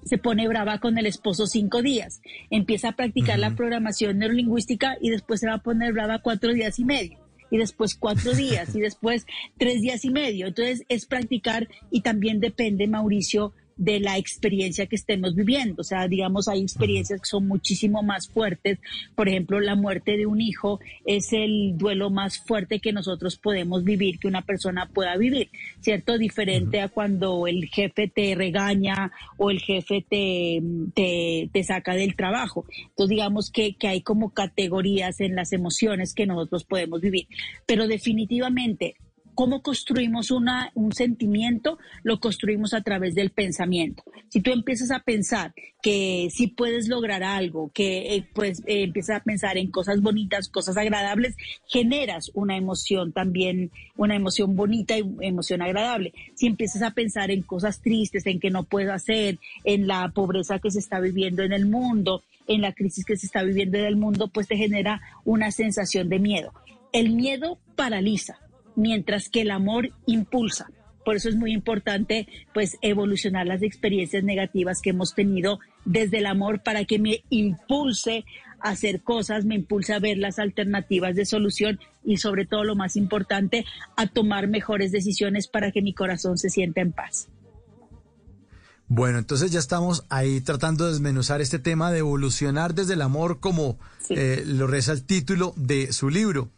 se 0.04 0.18
pone 0.18 0.50
brava 0.50 0.80
con 0.80 0.98
el 0.98 1.06
esposo 1.06 1.48
cinco 1.48 1.82
días, 1.82 2.20
empieza 2.50 2.90
a 2.90 2.96
practicar 2.98 3.40
la 3.40 3.56
programación 3.56 4.18
neurolingüística 4.18 4.98
y 5.00 5.12
después 5.12 5.40
se 5.40 5.48
va 5.48 5.54
a 5.54 5.64
poner 5.64 5.94
brava 5.94 6.20
cuatro 6.20 6.52
días 6.52 6.78
y 6.78 6.84
medio 6.84 7.26
y 7.50 7.58
después 7.58 7.96
cuatro 7.96 8.34
días 8.34 8.76
y 8.76 8.82
después 8.82 9.26
tres 9.58 9.82
días 9.82 10.04
y 10.04 10.10
medio. 10.10 10.48
Entonces 10.48 10.84
es 10.90 11.06
practicar 11.06 11.70
y 11.90 12.02
también 12.02 12.42
depende, 12.42 12.88
Mauricio, 12.88 13.54
de 13.78 14.00
la 14.00 14.18
experiencia 14.18 14.86
que 14.86 14.96
estemos 14.96 15.36
viviendo. 15.36 15.82
O 15.82 15.84
sea, 15.84 16.08
digamos, 16.08 16.48
hay 16.48 16.62
experiencias 16.62 17.22
que 17.22 17.28
son 17.28 17.48
muchísimo 17.48 18.04
más 18.04 18.28
fuertes. 18.28 18.80
Por 19.16 19.28
ejemplo, 19.28 19.60
la 19.60 19.76
muerte 19.76 20.18
de 20.18 20.26
un 20.26 20.42
hijo 20.42 20.80
es 21.06 21.34
el 21.34 21.78
duelo 21.78 22.10
más 22.10 22.38
fuerte 22.40 22.80
que 22.80 22.94
nosotros 22.94 23.38
podemos 23.38 23.84
vivir, 23.84 24.20
que 24.20 24.28
una 24.28 24.44
persona 24.44 24.88
pueda 24.88 25.18
vivir, 25.18 25.50
¿cierto? 25.82 26.18
Diferente 26.18 26.82
a 26.82 26.90
cuando 26.90 27.48
el 27.48 27.66
jefe 27.68 28.08
te 28.08 28.36
regaña 28.36 29.12
o 29.38 29.52
el 29.52 29.60
jefe 29.60 30.06
te, 30.08 30.62
te, 30.94 31.50
te 31.52 31.64
saca 31.64 31.96
del 31.96 32.16
trabajo. 32.16 32.66
Entonces, 32.90 33.10
digamos 33.10 33.52
que, 33.52 33.76
que 33.76 33.88
hay 33.88 34.02
como 34.02 34.32
categorías 34.32 35.20
en 35.20 35.36
las 35.36 35.52
emociones 35.52 36.14
que 36.14 36.26
nosotros 36.26 36.64
podemos 36.64 37.02
vivir. 37.02 37.28
Pero 37.66 37.88
definitivamente 37.88 38.96
¿Cómo 39.36 39.62
construimos 39.62 40.32
una, 40.32 40.72
un 40.76 40.94
sentimiento? 40.94 41.78
Lo 42.04 42.22
construimos 42.22 42.74
a 42.74 42.82
través 42.82 43.16
del 43.16 43.32
pensamiento. 43.32 44.04
Si 44.30 44.40
tú 44.40 44.52
empiezas 44.52 44.92
a 44.92 45.00
pensar 45.00 45.54
que 45.82 46.30
sí 46.34 46.48
puedes 46.48 46.88
lograr 46.88 47.22
algo, 47.22 47.70
que 47.74 48.16
eh, 48.16 48.28
pues 48.34 48.62
eh, 48.66 48.84
empiezas 48.84 49.18
a 49.18 49.24
pensar 49.24 49.58
en 49.58 49.72
cosas 49.72 50.02
bonitas, 50.02 50.48
cosas 50.48 50.78
agradables, 50.78 51.36
generas 51.68 52.32
una 52.34 52.56
emoción 52.56 53.12
también, 53.12 53.72
una 53.98 54.16
emoción 54.16 54.56
bonita 54.56 54.98
y 54.98 55.04
emoción 55.20 55.62
agradable. 55.62 56.14
Si 56.36 56.48
empiezas 56.48 56.82
a 56.82 56.92
pensar 56.92 57.30
en 57.30 57.42
cosas 57.42 57.82
tristes, 57.82 58.26
en 58.26 58.40
que 58.40 58.52
no 58.52 58.64
puedo 58.64 58.94
hacer, 58.94 59.38
en 59.66 59.86
la 59.86 60.10
pobreza 60.16 60.60
que 60.60 60.72
se 60.72 60.80
está 60.80 61.02
viviendo 61.02 61.44
en 61.44 61.52
el 61.52 61.66
mundo, 61.66 62.24
en 62.48 62.62
la 62.62 62.72
crisis 62.72 63.04
que 63.04 63.18
se 63.18 63.26
está 63.26 63.44
viviendo 63.44 63.78
en 63.78 63.86
el 63.86 63.98
mundo, 63.98 64.30
pues 64.30 64.48
te 64.48 64.56
genera 64.56 65.02
una 65.26 65.52
sensación 65.52 66.08
de 66.08 66.20
miedo. 66.20 66.54
El 66.94 67.10
miedo 67.12 67.60
paraliza 67.76 68.40
mientras 68.76 69.30
que 69.30 69.42
el 69.42 69.52
amor 69.52 69.90
impulsa. 70.06 70.68
Por 71.04 71.16
eso 71.16 71.30
es 71.30 71.36
muy 71.36 71.54
importante 71.54 72.28
pues 72.54 72.78
evolucionar 72.82 73.46
las 73.46 73.62
experiencias 73.62 74.24
negativas 74.24 74.82
que 74.82 74.90
hemos 74.90 75.14
tenido 75.14 75.60
desde 75.86 76.18
el 76.18 76.26
amor 76.26 76.64
para 76.64 76.84
que 76.86 76.98
me 76.98 77.24
impulse 77.30 78.26
a 78.60 78.70
hacer 78.70 79.02
cosas, 79.04 79.46
me 79.46 79.56
impulse 79.56 79.94
a 79.94 80.00
ver 80.00 80.18
las 80.18 80.40
alternativas 80.40 81.16
de 81.16 81.26
solución 81.26 81.80
y 82.04 82.18
sobre 82.18 82.46
todo 82.46 82.64
lo 82.64 82.76
más 82.76 82.96
importante, 82.96 83.66
a 83.96 84.08
tomar 84.08 84.48
mejores 84.48 84.92
decisiones 84.92 85.48
para 85.48 85.72
que 85.72 85.84
mi 85.84 85.94
corazón 85.94 86.40
se 86.40 86.50
sienta 86.50 86.82
en 86.82 86.92
paz. 86.92 87.28
Bueno, 88.88 89.18
entonces 89.18 89.52
ya 89.52 89.60
estamos 89.60 90.06
ahí 90.10 90.42
tratando 90.42 90.86
de 90.86 90.92
desmenuzar 90.92 91.42
este 91.42 91.58
tema 91.58 91.92
de 91.92 92.00
evolucionar 92.00 92.76
desde 92.76 92.94
el 92.94 93.02
amor 93.02 93.40
como 93.40 93.80
eh, 94.10 94.44
lo 94.46 94.68
reza 94.68 94.92
el 94.92 95.04
título 95.04 95.54
de 95.56 95.92
su 95.92 96.10
libro. 96.10 96.50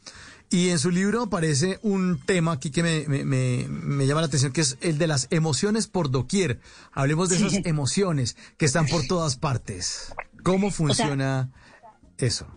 Y 0.49 0.69
en 0.69 0.79
su 0.79 0.91
libro 0.91 1.23
aparece 1.23 1.77
un 1.81 2.21
tema 2.25 2.53
aquí 2.53 2.71
que 2.71 2.81
me, 2.81 3.05
me, 3.07 3.25
me, 3.25 3.65
me, 3.67 4.07
llama 4.07 4.21
la 4.21 4.27
atención, 4.27 4.53
que 4.53 4.61
es 4.61 4.77
el 4.81 4.97
de 4.97 5.07
las 5.07 5.27
emociones 5.29 5.87
por 5.87 6.09
doquier. 6.09 6.59
Hablemos 6.93 7.29
de 7.29 7.35
esas 7.35 7.65
emociones 7.65 8.37
que 8.57 8.65
están 8.65 8.87
por 8.87 9.05
todas 9.07 9.35
partes. 9.35 10.13
¿Cómo 10.43 10.71
funciona 10.71 11.51
o 11.51 12.19
sea, 12.19 12.27
eso? 12.27 12.47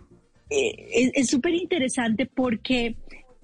Eh, 0.49 1.11
es 1.15 1.27
súper 1.27 1.53
interesante 1.53 2.25
porque 2.25 2.95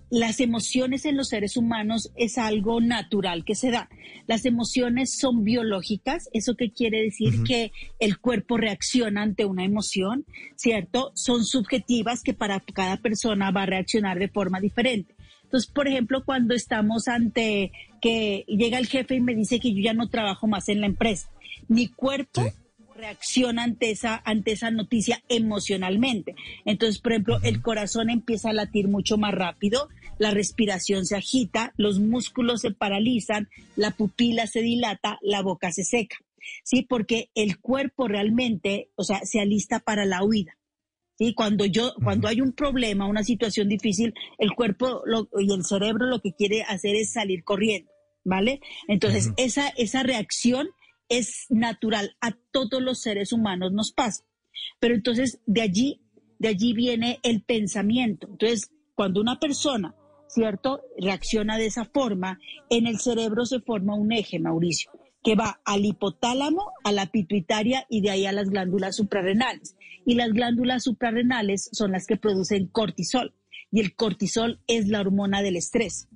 las 0.10 0.40
emociones 0.40 1.06
en 1.06 1.18
los 1.18 1.30
seres 1.30 1.58
humanos 1.58 2.12
es 2.16 2.38
algo 2.38 2.80
natural 2.80 3.44
que 3.44 3.56
se 3.56 3.72
da. 3.72 3.90
Las 4.26 4.46
emociones 4.46 5.18
son 5.18 5.44
biológicas, 5.44 6.30
eso 6.34 6.56
que 6.56 6.72
quiere 6.72 7.02
decir 7.02 7.44
que 7.44 7.72
el 8.00 8.20
cuerpo 8.20 8.58
reacciona 8.58 9.22
ante 9.22 9.46
una 9.46 9.66
emoción, 9.66 10.26
¿cierto? 10.56 11.12
Son 11.16 11.44
subjetivas 11.44 12.24
que 12.24 12.34
para 12.34 12.60
cada 12.60 12.98
persona 12.98 13.52
va 13.52 13.64
a 13.64 13.68
reaccionar 13.68 14.20
de 14.20 14.30
forma 14.30 14.60
diferente. 14.60 15.16
Entonces, 15.44 15.72
por 15.72 15.88
ejemplo, 15.88 16.24
cuando 16.26 16.54
estamos 16.54 17.08
ante 17.08 17.72
que 18.02 18.46
llega 18.48 18.78
el 18.78 18.88
jefe 18.88 19.16
y 19.16 19.22
me 19.22 19.36
dice 19.36 19.60
que 19.60 19.74
yo 19.74 19.82
ya 19.82 19.94
no 19.94 20.10
trabajo 20.10 20.48
más 20.48 20.70
en 20.70 20.82
la 20.82 20.88
empresa, 20.88 21.30
mi 21.68 21.88
cuerpo 21.88 22.44
reacciona 22.98 23.64
ante 23.64 23.92
esa, 23.92 24.22
ante 24.26 24.52
esa 24.52 24.72
noticia 24.72 25.22
emocionalmente. 25.30 26.36
Entonces, 26.66 27.00
por 27.00 27.14
ejemplo, 27.14 27.40
el 27.44 27.62
corazón 27.62 28.10
empieza 28.10 28.50
a 28.50 28.54
latir 28.54 28.88
mucho 28.88 29.18
más 29.18 29.34
rápido, 29.34 29.88
la 30.20 30.32
respiración 30.32 31.06
se 31.06 31.16
agita, 31.16 31.74
los 31.78 32.00
músculos 32.00 32.62
se 32.62 32.72
paralizan, 32.72 33.50
la 33.76 33.92
pupila 33.92 34.48
se 34.48 34.62
dilata, 34.62 35.20
la 35.22 35.42
boca 35.42 35.72
se 35.72 35.84
seca. 35.84 36.18
Sí, 36.64 36.84
porque 36.84 37.30
el 37.36 37.60
cuerpo 37.60 38.08
realmente, 38.08 38.90
o 38.96 39.04
sea, 39.04 39.22
se 39.26 39.40
alista 39.40 39.80
para 39.80 40.06
la 40.06 40.24
huida. 40.24 40.58
Sí, 41.18 41.34
cuando 41.34 41.66
yo, 41.66 41.94
cuando 42.04 42.28
hay 42.28 42.42
un 42.42 42.54
problema, 42.54 43.08
una 43.08 43.24
situación 43.24 43.68
difícil, 43.68 44.14
el 44.38 44.52
cuerpo 44.54 45.02
lo- 45.06 45.28
y 45.40 45.52
el 45.52 45.66
cerebro 45.66 46.06
lo 46.06 46.22
que 46.22 46.34
quiere 46.34 46.62
hacer 46.62 46.96
es 46.96 47.12
salir 47.12 47.44
corriendo, 47.44 47.90
¿vale? 48.24 48.62
Entonces, 48.88 49.32
esa, 49.36 49.70
esa 49.70 50.04
reacción 50.04 50.70
es 51.10 51.48
natural, 51.50 52.16
a 52.22 52.34
todos 52.52 52.82
los 52.84 53.02
seres 53.02 53.34
humanos 53.34 53.72
nos 53.74 53.92
pasa. 53.94 54.24
Pero 54.80 54.94
entonces, 54.94 55.40
de 55.48 55.62
allí, 55.62 56.02
de 56.38 56.50
allí 56.50 56.74
viene 56.74 57.20
el 57.24 57.42
pensamiento. 57.42 58.28
Entonces, 58.30 58.70
cuando 58.94 59.20
una 59.20 59.40
persona, 59.40 59.96
¿cierto?, 60.28 60.82
reacciona 61.00 61.58
de 61.58 61.68
esa 61.68 61.86
forma, 61.86 62.40
en 62.70 62.88
el 62.88 63.00
cerebro 63.00 63.46
se 63.46 63.60
forma 63.60 63.96
un 63.96 64.12
eje, 64.12 64.40
Mauricio, 64.40 64.92
que 65.24 65.36
va 65.36 65.60
al 65.66 65.86
hipotálamo, 65.86 66.72
a 66.84 66.92
la 66.92 67.08
pituitaria 67.08 67.86
y 67.90 68.02
de 68.02 68.12
ahí 68.12 68.26
a 68.26 68.32
las 68.32 68.50
glándulas 68.50 68.96
suprarrenales. 68.96 69.76
Y 70.06 70.16
las 70.16 70.30
glándulas 70.30 70.84
suprarrenales 70.84 71.70
son 71.74 71.92
las 71.92 72.08
que 72.08 72.18
producen 72.18 72.68
cortisol. 72.68 73.34
Y 73.72 73.82
el 73.82 73.96
cortisol 73.96 74.62
es 74.68 74.88
la 74.88 75.02
hormona 75.02 75.42
del 75.42 75.58
estrés. 75.58 76.08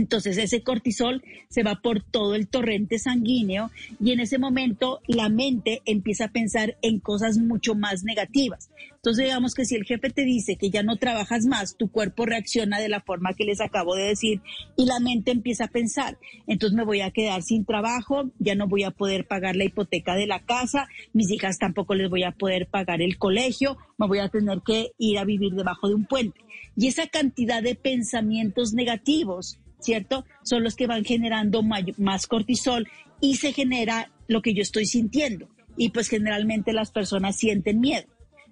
Entonces 0.00 0.38
ese 0.38 0.62
cortisol 0.62 1.22
se 1.50 1.62
va 1.62 1.82
por 1.82 2.02
todo 2.02 2.34
el 2.34 2.48
torrente 2.48 2.98
sanguíneo 2.98 3.70
y 4.02 4.12
en 4.12 4.20
ese 4.20 4.38
momento 4.38 5.00
la 5.06 5.28
mente 5.28 5.82
empieza 5.84 6.24
a 6.24 6.32
pensar 6.32 6.78
en 6.80 7.00
cosas 7.00 7.36
mucho 7.36 7.74
más 7.74 8.02
negativas. 8.02 8.70
Entonces 8.94 9.26
digamos 9.26 9.54
que 9.54 9.66
si 9.66 9.74
el 9.74 9.84
jefe 9.84 10.08
te 10.08 10.24
dice 10.24 10.56
que 10.56 10.70
ya 10.70 10.82
no 10.82 10.96
trabajas 10.96 11.44
más, 11.44 11.76
tu 11.76 11.90
cuerpo 11.90 12.24
reacciona 12.24 12.80
de 12.80 12.88
la 12.88 13.02
forma 13.02 13.34
que 13.34 13.44
les 13.44 13.60
acabo 13.60 13.94
de 13.94 14.04
decir 14.04 14.40
y 14.74 14.86
la 14.86 15.00
mente 15.00 15.32
empieza 15.32 15.64
a 15.64 15.68
pensar, 15.68 16.16
entonces 16.46 16.74
me 16.74 16.84
voy 16.84 17.02
a 17.02 17.10
quedar 17.10 17.42
sin 17.42 17.66
trabajo, 17.66 18.30
ya 18.38 18.54
no 18.54 18.66
voy 18.66 18.84
a 18.84 18.90
poder 18.90 19.26
pagar 19.26 19.54
la 19.54 19.64
hipoteca 19.64 20.14
de 20.14 20.26
la 20.26 20.40
casa, 20.40 20.88
mis 21.12 21.30
hijas 21.30 21.58
tampoco 21.58 21.94
les 21.94 22.08
voy 22.08 22.22
a 22.22 22.32
poder 22.32 22.68
pagar 22.68 23.02
el 23.02 23.18
colegio, 23.18 23.76
me 23.98 24.06
voy 24.06 24.20
a 24.20 24.30
tener 24.30 24.62
que 24.64 24.92
ir 24.96 25.18
a 25.18 25.24
vivir 25.24 25.52
debajo 25.52 25.88
de 25.88 25.94
un 25.94 26.06
puente. 26.06 26.40
Y 26.74 26.86
esa 26.86 27.06
cantidad 27.06 27.62
de 27.62 27.74
pensamientos 27.74 28.72
negativos 28.72 29.58
¿cierto? 29.80 30.24
Son 30.42 30.62
los 30.62 30.76
que 30.76 30.86
van 30.86 31.04
generando 31.04 31.62
más 31.62 32.26
cortisol 32.26 32.88
y 33.20 33.36
se 33.36 33.52
genera 33.52 34.10
lo 34.28 34.42
que 34.42 34.54
yo 34.54 34.62
estoy 34.62 34.86
sintiendo. 34.86 35.48
Y 35.76 35.90
pues 35.90 36.08
generalmente 36.08 36.72
las 36.72 36.90
personas 36.90 37.36
sienten 37.36 37.80
miedo, 37.80 38.06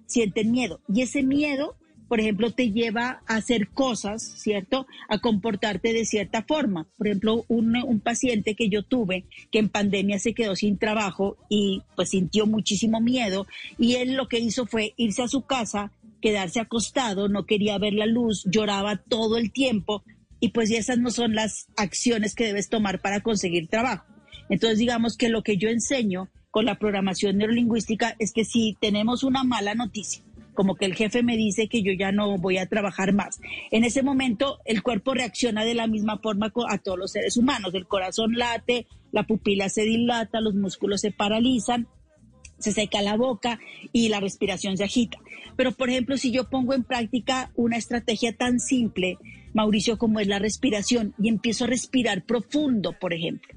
sienten 0.05 0.51
miedo. 0.51 0.81
Y 0.87 1.01
ese 1.01 1.23
miedo, 1.23 1.75
por 2.07 2.19
ejemplo, 2.19 2.51
te 2.51 2.71
lleva 2.71 3.21
a 3.27 3.35
hacer 3.35 3.69
cosas, 3.69 4.23
¿cierto? 4.37 4.87
A 5.09 5.19
comportarte 5.19 5.93
de 5.93 6.05
cierta 6.05 6.43
forma. 6.43 6.87
Por 6.97 7.07
ejemplo, 7.07 7.45
un, 7.47 7.75
un 7.75 7.99
paciente 7.99 8.55
que 8.55 8.69
yo 8.69 8.83
tuve 8.83 9.25
que 9.51 9.59
en 9.59 9.69
pandemia 9.69 10.19
se 10.19 10.33
quedó 10.33 10.55
sin 10.55 10.77
trabajo 10.77 11.37
y 11.49 11.83
pues 11.95 12.09
sintió 12.09 12.45
muchísimo 12.47 12.99
miedo 12.99 13.45
y 13.77 13.95
él 13.95 14.13
lo 14.13 14.27
que 14.27 14.39
hizo 14.39 14.65
fue 14.65 14.93
irse 14.97 15.21
a 15.21 15.27
su 15.27 15.41
casa, 15.41 15.91
quedarse 16.21 16.59
acostado, 16.59 17.29
no 17.29 17.45
quería 17.45 17.77
ver 17.77 17.93
la 17.93 18.05
luz, 18.05 18.43
lloraba 18.49 18.97
todo 18.97 19.37
el 19.37 19.51
tiempo 19.51 20.03
y 20.39 20.49
pues 20.49 20.71
esas 20.71 20.97
no 20.97 21.11
son 21.11 21.35
las 21.35 21.67
acciones 21.77 22.35
que 22.35 22.45
debes 22.45 22.69
tomar 22.69 23.01
para 23.01 23.21
conseguir 23.21 23.67
trabajo. 23.67 24.05
Entonces 24.49 24.79
digamos 24.79 25.17
que 25.17 25.29
lo 25.29 25.43
que 25.43 25.57
yo 25.57 25.69
enseño 25.69 26.29
con 26.51 26.65
la 26.65 26.79
programación 26.79 27.37
neurolingüística 27.37 28.15
es 28.19 28.33
que 28.33 28.45
si 28.45 28.75
tenemos 28.79 29.23
una 29.23 29.43
mala 29.43 29.75
noticia, 29.75 30.23
como 30.53 30.75
que 30.75 30.85
el 30.85 30.95
jefe 30.95 31.23
me 31.23 31.37
dice 31.37 31.69
que 31.69 31.83
yo 31.83 31.93
ya 31.93 32.11
no 32.11 32.37
voy 32.37 32.57
a 32.57 32.65
trabajar 32.65 33.13
más. 33.13 33.39
En 33.71 33.83
ese 33.83 34.03
momento 34.03 34.59
el 34.65 34.81
cuerpo 34.81 35.13
reacciona 35.13 35.63
de 35.63 35.75
la 35.75 35.87
misma 35.87 36.17
forma 36.17 36.51
a 36.69 36.77
todos 36.79 36.97
los 36.97 37.11
seres 37.11 37.37
humanos. 37.37 37.73
El 37.73 37.87
corazón 37.87 38.33
late, 38.33 38.87
la 39.11 39.23
pupila 39.23 39.69
se 39.69 39.83
dilata, 39.83 40.41
los 40.41 40.55
músculos 40.55 41.01
se 41.01 41.11
paralizan, 41.11 41.87
se 42.59 42.71
seca 42.71 43.01
la 43.01 43.15
boca 43.17 43.59
y 43.91 44.09
la 44.09 44.19
respiración 44.19 44.77
se 44.77 44.83
agita. 44.83 45.17
Pero, 45.55 45.71
por 45.71 45.89
ejemplo, 45.89 46.17
si 46.17 46.31
yo 46.31 46.49
pongo 46.49 46.73
en 46.73 46.83
práctica 46.83 47.51
una 47.55 47.77
estrategia 47.77 48.35
tan 48.35 48.59
simple, 48.59 49.17
Mauricio, 49.53 49.97
como 49.97 50.19
es 50.19 50.27
la 50.27 50.39
respiración, 50.39 51.13
y 51.21 51.29
empiezo 51.29 51.63
a 51.63 51.67
respirar 51.67 52.23
profundo, 52.25 52.93
por 52.99 53.13
ejemplo, 53.13 53.53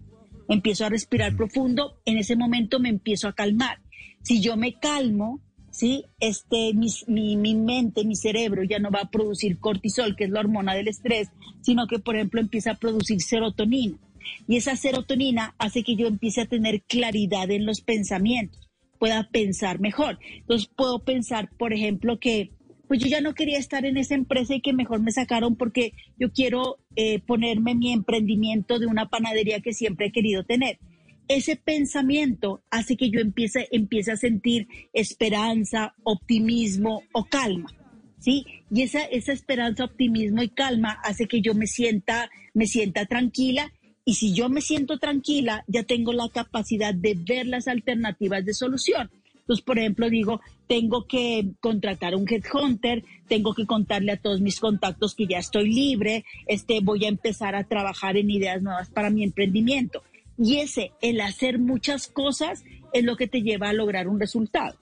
empiezo 0.49 0.85
a 0.87 0.89
respirar 0.89 1.37
profundo, 1.37 1.99
en 2.05 2.19
ese 2.19 2.37
momento 2.37 2.81
me 2.81 2.89
empiezo 2.89 3.29
a 3.29 3.35
calmar. 3.35 3.79
Si 4.23 4.41
yo 4.41 4.57
me 4.57 4.75
calmo, 4.75 5.41
¿sí? 5.71 6.05
Este, 6.21 6.75
mis- 6.75 7.07
mi, 7.09 7.37
mi 7.37 7.55
mente, 7.55 8.05
mi 8.05 8.17
cerebro 8.17 8.63
ya 8.63 8.79
no 8.79 8.91
va 8.91 9.01
a 9.01 9.11
producir 9.11 9.59
cortisol, 9.59 10.17
que 10.17 10.25
es 10.25 10.31
la 10.31 10.41
hormona 10.41 10.75
del 10.75 10.89
estrés, 10.89 11.29
sino 11.61 11.87
que, 11.87 11.99
por 11.99 12.17
ejemplo, 12.17 12.41
empieza 12.41 12.73
a 12.73 12.77
producir 12.77 13.21
serotonina. 13.21 13.97
Y 14.47 14.57
esa 14.57 14.77
serotonina 14.77 15.55
hace 15.59 15.83
que 15.83 15.97
yo 15.97 16.07
empiece 16.07 16.41
a 16.43 16.47
tener 16.47 16.83
claridad 16.83 17.51
en 17.51 17.67
los 17.67 17.81
pensamientos, 17.81 18.62
pueda 19.03 19.29
pensar 19.33 19.81
mejor. 19.81 20.21
Entonces 20.33 20.71
puedo 20.77 21.01
pensar, 21.01 21.51
por 21.59 21.73
ejemplo, 21.73 22.21
que 22.21 22.53
pues 22.87 23.01
yo 23.01 23.09
ya 23.09 23.21
no 23.21 23.35
quería 23.35 23.59
estar 23.59 23.85
en 23.85 23.97
esa 23.97 24.15
empresa 24.15 24.55
y 24.55 24.61
que 24.61 24.73
mejor 24.73 25.03
me 25.03 25.11
sacaron 25.11 25.57
porque 25.57 25.93
yo 26.21 26.31
quiero 26.31 26.79
eh, 26.95 27.19
ponerme 27.19 27.75
mi 27.75 27.93
emprendimiento 27.93 28.79
de 28.79 28.87
una 28.87 29.09
panadería 29.09 29.59
que 29.59 29.73
siempre 29.73 30.07
he 30.07 30.13
querido 30.13 30.45
tener. 30.45 30.79
Ese 31.27 31.57
pensamiento 31.57 32.63
hace 32.71 32.97
que 32.97 33.11
yo 33.11 33.19
empiece, 33.19 33.67
empiece 33.73 34.13
a 34.13 34.17
sentir 34.17 34.69
esperanza, 34.93 35.97
optimismo 36.05 37.03
o 37.11 37.25
calma. 37.25 37.75
¿sí? 38.21 38.47
Y 38.71 38.83
esa, 38.83 39.03
esa 39.03 39.33
esperanza, 39.33 39.83
optimismo 39.83 40.45
y 40.45 40.49
calma 40.49 40.93
hace 41.03 41.27
que 41.27 41.41
yo 41.41 41.55
me 41.55 41.67
sienta, 41.67 42.31
me 42.55 42.67
sienta 42.67 43.05
tranquila. 43.07 43.73
Y 44.05 44.15
si 44.15 44.35
yo 44.35 44.49
me 44.49 44.61
siento 44.61 44.99
tranquila, 44.99 45.65
ya 45.69 45.85
tengo 45.85 46.13
la 46.13 46.29
capacidad 46.29 46.95
de 46.95 47.15
ver 47.15 47.47
las 47.47 47.69
alternativas 47.69 48.45
de 48.45 48.55
solución. 48.55 49.11
Entonces, 49.43 49.65
por 49.65 49.79
ejemplo, 49.79 50.09
digo, 50.09 50.41
tengo 50.69 51.07
que 51.07 51.51
contratar 51.61 52.15
un 52.15 52.27
headhunter, 52.29 53.05
tengo 53.29 53.55
que 53.55 53.67
contarle 53.67 54.13
a 54.13 54.17
todos 54.17 54.41
mis 54.41 54.61
contactos 54.61 55.15
que 55.15 55.27
ya 55.27 55.39
estoy 55.39 55.73
libre, 55.73 56.25
este, 56.47 56.81
voy 56.81 57.05
a 57.05 57.09
empezar 57.09 57.55
a 57.55 57.65
trabajar 57.65 58.17
en 58.17 58.31
ideas 58.31 58.63
nuevas 58.63 58.89
para 58.91 59.11
mi 59.11 59.25
emprendimiento. 59.25 60.03
Y 60.39 60.59
ese, 60.59 60.93
el 61.01 61.21
hacer 61.21 61.59
muchas 61.59 62.07
cosas, 62.07 62.65
es 62.93 63.05
lo 63.05 63.17
que 63.17 63.27
te 63.27 63.43
lleva 63.43 63.71
a 63.71 63.73
lograr 63.73 64.09
un 64.09 64.21
resultado. 64.21 64.79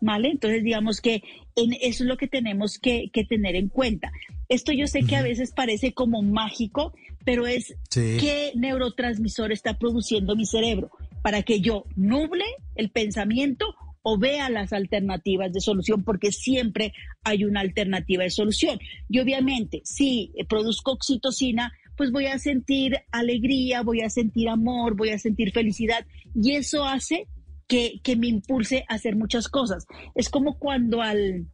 ¿Vale? 0.00 0.30
Entonces, 0.30 0.64
digamos 0.64 1.00
que 1.00 1.22
en 1.54 1.74
eso 1.74 2.02
es 2.02 2.08
lo 2.08 2.16
que 2.16 2.26
tenemos 2.26 2.78
que, 2.78 3.08
que 3.12 3.24
tener 3.24 3.54
en 3.54 3.68
cuenta. 3.68 4.10
Esto 4.52 4.70
yo 4.72 4.86
sé 4.86 5.04
que 5.04 5.16
a 5.16 5.22
veces 5.22 5.50
parece 5.50 5.94
como 5.94 6.20
mágico, 6.20 6.92
pero 7.24 7.46
es 7.46 7.74
Sí. 7.88 8.18
qué 8.20 8.52
neurotransmisor 8.54 9.50
está 9.50 9.78
produciendo 9.78 10.36
mi 10.36 10.44
cerebro 10.44 10.90
para 11.22 11.42
que 11.42 11.60
yo 11.60 11.84
nuble 11.96 12.44
el 12.74 12.90
pensamiento 12.90 13.74
o 14.02 14.18
vea 14.18 14.50
las 14.50 14.74
alternativas 14.74 15.54
de 15.54 15.60
solución, 15.60 16.04
porque 16.04 16.32
siempre 16.32 16.92
hay 17.24 17.44
una 17.44 17.60
alternativa 17.60 18.24
de 18.24 18.30
solución. 18.30 18.78
Y 19.08 19.20
obviamente, 19.20 19.80
si 19.84 20.32
produzco 20.50 20.92
oxitocina, 20.92 21.72
pues 21.96 22.10
voy 22.12 22.26
a 22.26 22.38
sentir 22.38 22.98
alegría, 23.10 23.82
voy 23.82 24.02
a 24.02 24.10
sentir 24.10 24.50
amor, 24.50 24.96
voy 24.96 25.10
a 25.10 25.18
sentir 25.18 25.52
felicidad, 25.52 26.04
y 26.34 26.56
eso 26.56 26.84
hace 26.84 27.26
que, 27.68 28.00
que 28.02 28.16
me 28.16 28.26
impulse 28.26 28.84
a 28.88 28.96
hacer 28.96 29.16
muchas 29.16 29.48
cosas. 29.48 29.86
Es 30.14 30.28
como 30.28 30.58
cuando 30.58 31.00
al, 31.00 31.46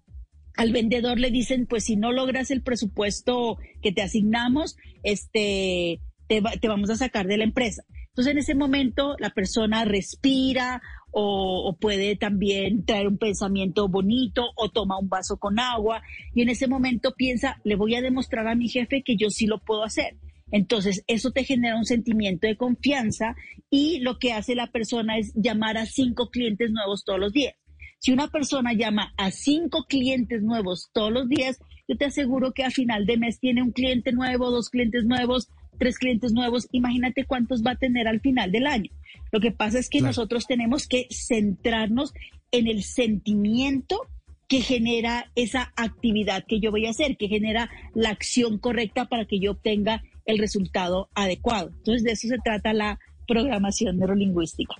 al 0.58 0.72
vendedor 0.72 1.18
le 1.18 1.30
dicen, 1.30 1.66
pues 1.66 1.84
si 1.84 1.96
no 1.96 2.12
logras 2.12 2.50
el 2.50 2.62
presupuesto 2.62 3.56
que 3.80 3.92
te 3.92 4.02
asignamos, 4.02 4.76
este, 5.04 6.00
te, 6.26 6.40
va- 6.40 6.52
te 6.60 6.68
vamos 6.68 6.90
a 6.90 6.96
sacar 6.96 7.26
de 7.26 7.38
la 7.38 7.44
empresa. 7.44 7.84
Entonces 8.08 8.32
en 8.32 8.38
ese 8.38 8.54
momento 8.54 9.14
la 9.20 9.30
persona 9.30 9.84
respira 9.84 10.82
o, 11.12 11.68
o 11.68 11.76
puede 11.78 12.16
también 12.16 12.84
traer 12.84 13.06
un 13.06 13.18
pensamiento 13.18 13.88
bonito 13.88 14.46
o 14.56 14.68
toma 14.70 14.98
un 14.98 15.08
vaso 15.08 15.36
con 15.38 15.58
agua 15.60 16.02
y 16.34 16.42
en 16.42 16.48
ese 16.48 16.66
momento 16.66 17.14
piensa, 17.16 17.60
le 17.64 17.76
voy 17.76 17.94
a 17.94 18.02
demostrar 18.02 18.46
a 18.48 18.54
mi 18.56 18.68
jefe 18.68 19.02
que 19.04 19.16
yo 19.16 19.30
sí 19.30 19.46
lo 19.46 19.60
puedo 19.60 19.84
hacer. 19.84 20.16
Entonces, 20.50 21.04
eso 21.06 21.30
te 21.30 21.44
genera 21.44 21.76
un 21.76 21.84
sentimiento 21.84 22.46
de 22.46 22.56
confianza 22.56 23.36
y 23.70 24.00
lo 24.00 24.18
que 24.18 24.32
hace 24.32 24.54
la 24.54 24.66
persona 24.72 25.18
es 25.18 25.32
llamar 25.34 25.76
a 25.76 25.86
cinco 25.86 26.30
clientes 26.30 26.70
nuevos 26.70 27.04
todos 27.04 27.20
los 27.20 27.32
días. 27.32 27.54
Si 27.98 28.12
una 28.12 28.28
persona 28.28 28.72
llama 28.72 29.12
a 29.16 29.30
cinco 29.30 29.84
clientes 29.88 30.42
nuevos 30.42 30.88
todos 30.92 31.12
los 31.12 31.28
días, 31.28 31.58
yo 31.88 31.96
te 31.96 32.04
aseguro 32.04 32.52
que 32.52 32.64
a 32.64 32.70
final 32.70 33.06
de 33.06 33.16
mes 33.16 33.40
tiene 33.40 33.62
un 33.62 33.72
cliente 33.72 34.12
nuevo, 34.12 34.50
dos 34.50 34.70
clientes 34.70 35.04
nuevos, 35.04 35.48
tres 35.78 35.98
clientes 35.98 36.32
nuevos. 36.32 36.68
Imagínate 36.72 37.24
cuántos 37.24 37.62
va 37.64 37.72
a 37.72 37.76
tener 37.76 38.06
al 38.06 38.20
final 38.20 38.52
del 38.52 38.66
año. 38.66 38.90
Lo 39.32 39.40
que 39.40 39.50
pasa 39.50 39.78
es 39.78 39.88
que 39.88 40.00
nosotros 40.00 40.46
tenemos 40.46 40.86
que 40.86 41.06
centrarnos 41.10 42.12
en 42.50 42.68
el 42.68 42.82
sentimiento 42.82 44.06
que 44.48 44.62
genera 44.62 45.30
esa 45.34 45.72
actividad 45.76 46.44
que 46.46 46.60
yo 46.60 46.70
voy 46.70 46.86
a 46.86 46.90
hacer, 46.90 47.16
que 47.16 47.28
genera 47.28 47.70
la 47.94 48.10
acción 48.10 48.58
correcta 48.58 49.06
para 49.06 49.26
que 49.26 49.40
yo 49.40 49.52
obtenga 49.52 50.02
el 50.24 50.38
resultado 50.38 51.10
adecuado. 51.14 51.70
Entonces, 51.76 52.02
de 52.02 52.12
eso 52.12 52.28
se 52.28 52.38
trata 52.42 52.72
la 52.72 52.98
programación 53.26 53.98
neurolingüística. 53.98 54.74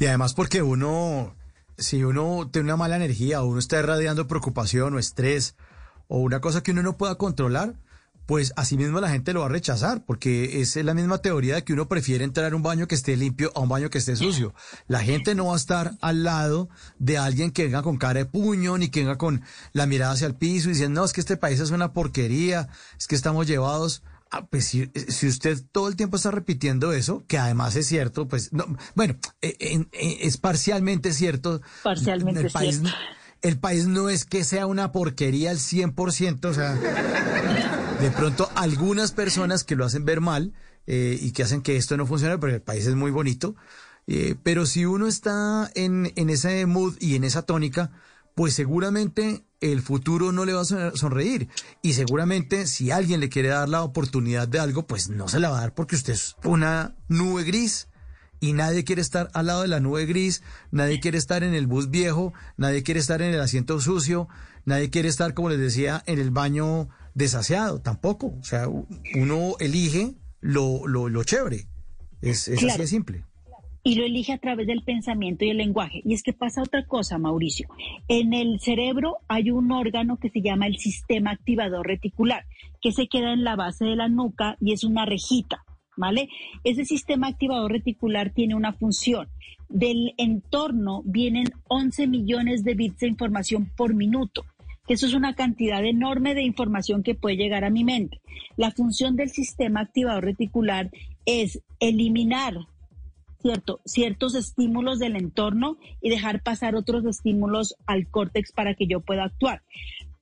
Y 0.00 0.06
además 0.06 0.34
porque 0.34 0.62
uno, 0.62 1.36
si 1.78 2.02
uno 2.02 2.48
tiene 2.52 2.66
una 2.66 2.76
mala 2.76 2.96
energía 2.96 3.42
o 3.42 3.46
uno 3.46 3.58
está 3.58 3.78
irradiando 3.78 4.26
preocupación 4.26 4.94
o 4.94 4.98
estrés 4.98 5.54
o 6.08 6.18
una 6.18 6.40
cosa 6.40 6.62
que 6.62 6.72
uno 6.72 6.82
no 6.82 6.96
pueda 6.96 7.14
controlar, 7.16 7.74
pues 8.28 8.52
así 8.56 8.76
mismo 8.76 9.00
la 9.00 9.08
gente 9.08 9.32
lo 9.32 9.40
va 9.40 9.46
a 9.46 9.48
rechazar, 9.48 10.04
porque 10.04 10.60
es 10.60 10.76
la 10.76 10.92
misma 10.92 11.18
teoría 11.18 11.54
de 11.54 11.64
que 11.64 11.72
uno 11.72 11.88
prefiere 11.88 12.24
entrar 12.24 12.52
a 12.52 12.56
un 12.56 12.62
baño 12.62 12.86
que 12.86 12.94
esté 12.94 13.16
limpio 13.16 13.50
a 13.54 13.60
un 13.60 13.70
baño 13.70 13.88
que 13.88 13.96
esté 13.96 14.16
sucio. 14.16 14.52
La 14.86 15.00
gente 15.00 15.34
no 15.34 15.46
va 15.46 15.54
a 15.54 15.56
estar 15.56 15.92
al 16.02 16.24
lado 16.24 16.68
de 16.98 17.16
alguien 17.16 17.52
que 17.52 17.64
venga 17.64 17.82
con 17.82 17.96
cara 17.96 18.18
de 18.18 18.26
puño, 18.26 18.76
ni 18.76 18.90
que 18.90 19.00
venga 19.00 19.16
con 19.16 19.42
la 19.72 19.86
mirada 19.86 20.12
hacia 20.12 20.26
el 20.26 20.34
piso 20.34 20.68
y 20.68 20.72
diciendo, 20.72 21.00
no, 21.00 21.06
es 21.06 21.14
que 21.14 21.20
este 21.20 21.38
país 21.38 21.58
es 21.58 21.70
una 21.70 21.94
porquería, 21.94 22.68
es 22.98 23.06
que 23.06 23.14
estamos 23.14 23.46
llevados 23.46 24.02
Ah, 24.30 24.46
pues 24.46 24.66
si, 24.66 24.90
si, 25.08 25.26
usted 25.26 25.58
todo 25.72 25.88
el 25.88 25.96
tiempo 25.96 26.16
está 26.16 26.30
repitiendo 26.30 26.92
eso, 26.92 27.24
que 27.26 27.38
además 27.38 27.76
es 27.76 27.86
cierto, 27.86 28.28
pues 28.28 28.52
no, 28.52 28.66
bueno, 28.94 29.16
eh, 29.40 29.56
eh, 29.58 29.86
es 30.20 30.36
parcialmente 30.36 31.12
cierto. 31.12 31.62
Parcialmente 31.82 32.42
el 32.42 32.50
país, 32.50 32.80
cierto. 32.80 32.98
El 33.40 33.58
país 33.58 33.86
no 33.86 34.10
es 34.10 34.24
que 34.24 34.44
sea 34.44 34.66
una 34.66 34.92
porquería 34.92 35.50
al 35.50 35.58
100%, 35.58 36.44
o 36.44 36.52
sea, 36.52 36.74
de 36.74 38.10
pronto 38.10 38.50
algunas 38.54 39.12
personas 39.12 39.64
que 39.64 39.76
lo 39.76 39.86
hacen 39.86 40.04
ver 40.04 40.20
mal 40.20 40.52
eh, 40.86 41.18
y 41.20 41.32
que 41.32 41.44
hacen 41.44 41.62
que 41.62 41.76
esto 41.76 41.96
no 41.96 42.04
funcione, 42.04 42.36
pero 42.38 42.54
el 42.54 42.62
país 42.62 42.86
es 42.86 42.96
muy 42.96 43.10
bonito. 43.10 43.54
pero 44.42 44.66
si 44.66 44.84
uno 44.84 45.06
está 45.06 45.70
en, 45.74 46.12
en 46.16 46.28
ese 46.28 46.66
mood 46.66 46.96
y 47.00 47.14
en 47.14 47.24
esa 47.24 47.42
tónica, 47.42 47.92
pues 48.34 48.54
seguramente 48.54 49.44
el 49.60 49.82
futuro 49.82 50.32
no 50.32 50.44
le 50.44 50.52
va 50.52 50.60
a 50.62 50.64
sonreír. 50.64 51.48
Y 51.82 51.94
seguramente 51.94 52.66
si 52.66 52.90
alguien 52.90 53.20
le 53.20 53.28
quiere 53.28 53.48
dar 53.48 53.68
la 53.68 53.82
oportunidad 53.82 54.46
de 54.48 54.58
algo, 54.60 54.86
pues 54.86 55.08
no 55.08 55.28
se 55.28 55.40
la 55.40 55.50
va 55.50 55.58
a 55.58 55.60
dar 55.62 55.74
porque 55.74 55.96
usted 55.96 56.12
es 56.14 56.36
una 56.44 56.96
nube 57.08 57.44
gris. 57.44 57.88
Y 58.40 58.52
nadie 58.52 58.84
quiere 58.84 59.02
estar 59.02 59.30
al 59.34 59.46
lado 59.46 59.62
de 59.62 59.68
la 59.68 59.80
nube 59.80 60.06
gris, 60.06 60.42
nadie 60.70 61.00
quiere 61.00 61.18
estar 61.18 61.42
en 61.42 61.54
el 61.54 61.66
bus 61.66 61.90
viejo, 61.90 62.32
nadie 62.56 62.84
quiere 62.84 63.00
estar 63.00 63.20
en 63.20 63.34
el 63.34 63.40
asiento 63.40 63.80
sucio, 63.80 64.28
nadie 64.64 64.90
quiere 64.90 65.08
estar, 65.08 65.34
como 65.34 65.48
les 65.48 65.58
decía, 65.58 66.04
en 66.06 66.20
el 66.20 66.30
baño 66.30 66.88
desaseado, 67.14 67.80
tampoco. 67.80 68.28
O 68.40 68.44
sea, 68.44 68.68
uno 68.68 69.56
elige 69.58 70.14
lo, 70.40 70.86
lo, 70.86 71.08
lo 71.08 71.24
chévere. 71.24 71.66
Es, 72.20 72.46
es 72.46 72.60
Claro. 72.60 72.74
así 72.74 72.82
de 72.82 72.86
simple. 72.86 73.24
Y 73.82 73.94
lo 73.94 74.04
elige 74.04 74.32
a 74.32 74.38
través 74.38 74.66
del 74.66 74.82
pensamiento 74.82 75.44
y 75.44 75.50
el 75.50 75.58
lenguaje. 75.58 76.02
Y 76.04 76.14
es 76.14 76.22
que 76.22 76.32
pasa 76.32 76.62
otra 76.62 76.86
cosa, 76.86 77.18
Mauricio. 77.18 77.68
En 78.08 78.34
el 78.34 78.60
cerebro 78.60 79.18
hay 79.28 79.50
un 79.50 79.72
órgano 79.72 80.18
que 80.18 80.30
se 80.30 80.42
llama 80.42 80.66
el 80.66 80.76
sistema 80.78 81.30
activador 81.30 81.86
reticular, 81.86 82.44
que 82.80 82.92
se 82.92 83.08
queda 83.08 83.32
en 83.32 83.44
la 83.44 83.56
base 83.56 83.84
de 83.84 83.96
la 83.96 84.08
nuca 84.08 84.56
y 84.60 84.72
es 84.72 84.84
una 84.84 85.06
rejita, 85.06 85.64
¿vale? 85.96 86.28
Ese 86.64 86.84
sistema 86.84 87.28
activador 87.28 87.72
reticular 87.72 88.30
tiene 88.30 88.54
una 88.54 88.72
función. 88.72 89.28
Del 89.68 90.14
entorno 90.16 91.02
vienen 91.04 91.46
11 91.68 92.06
millones 92.06 92.64
de 92.64 92.74
bits 92.74 93.00
de 93.00 93.08
información 93.08 93.70
por 93.76 93.94
minuto. 93.94 94.44
Eso 94.88 95.04
es 95.04 95.12
una 95.12 95.34
cantidad 95.34 95.84
enorme 95.84 96.34
de 96.34 96.42
información 96.42 97.02
que 97.02 97.14
puede 97.14 97.36
llegar 97.36 97.64
a 97.64 97.70
mi 97.70 97.84
mente. 97.84 98.22
La 98.56 98.70
función 98.70 99.16
del 99.16 99.28
sistema 99.28 99.80
activador 99.80 100.24
reticular 100.24 100.90
es 101.26 101.62
eliminar 101.78 102.54
cierto, 103.40 103.80
ciertos 103.84 104.34
estímulos 104.34 104.98
del 104.98 105.16
entorno 105.16 105.78
y 106.00 106.10
dejar 106.10 106.42
pasar 106.42 106.74
otros 106.74 107.04
estímulos 107.04 107.76
al 107.86 108.08
córtex 108.08 108.52
para 108.52 108.74
que 108.74 108.86
yo 108.86 109.00
pueda 109.00 109.24
actuar. 109.24 109.62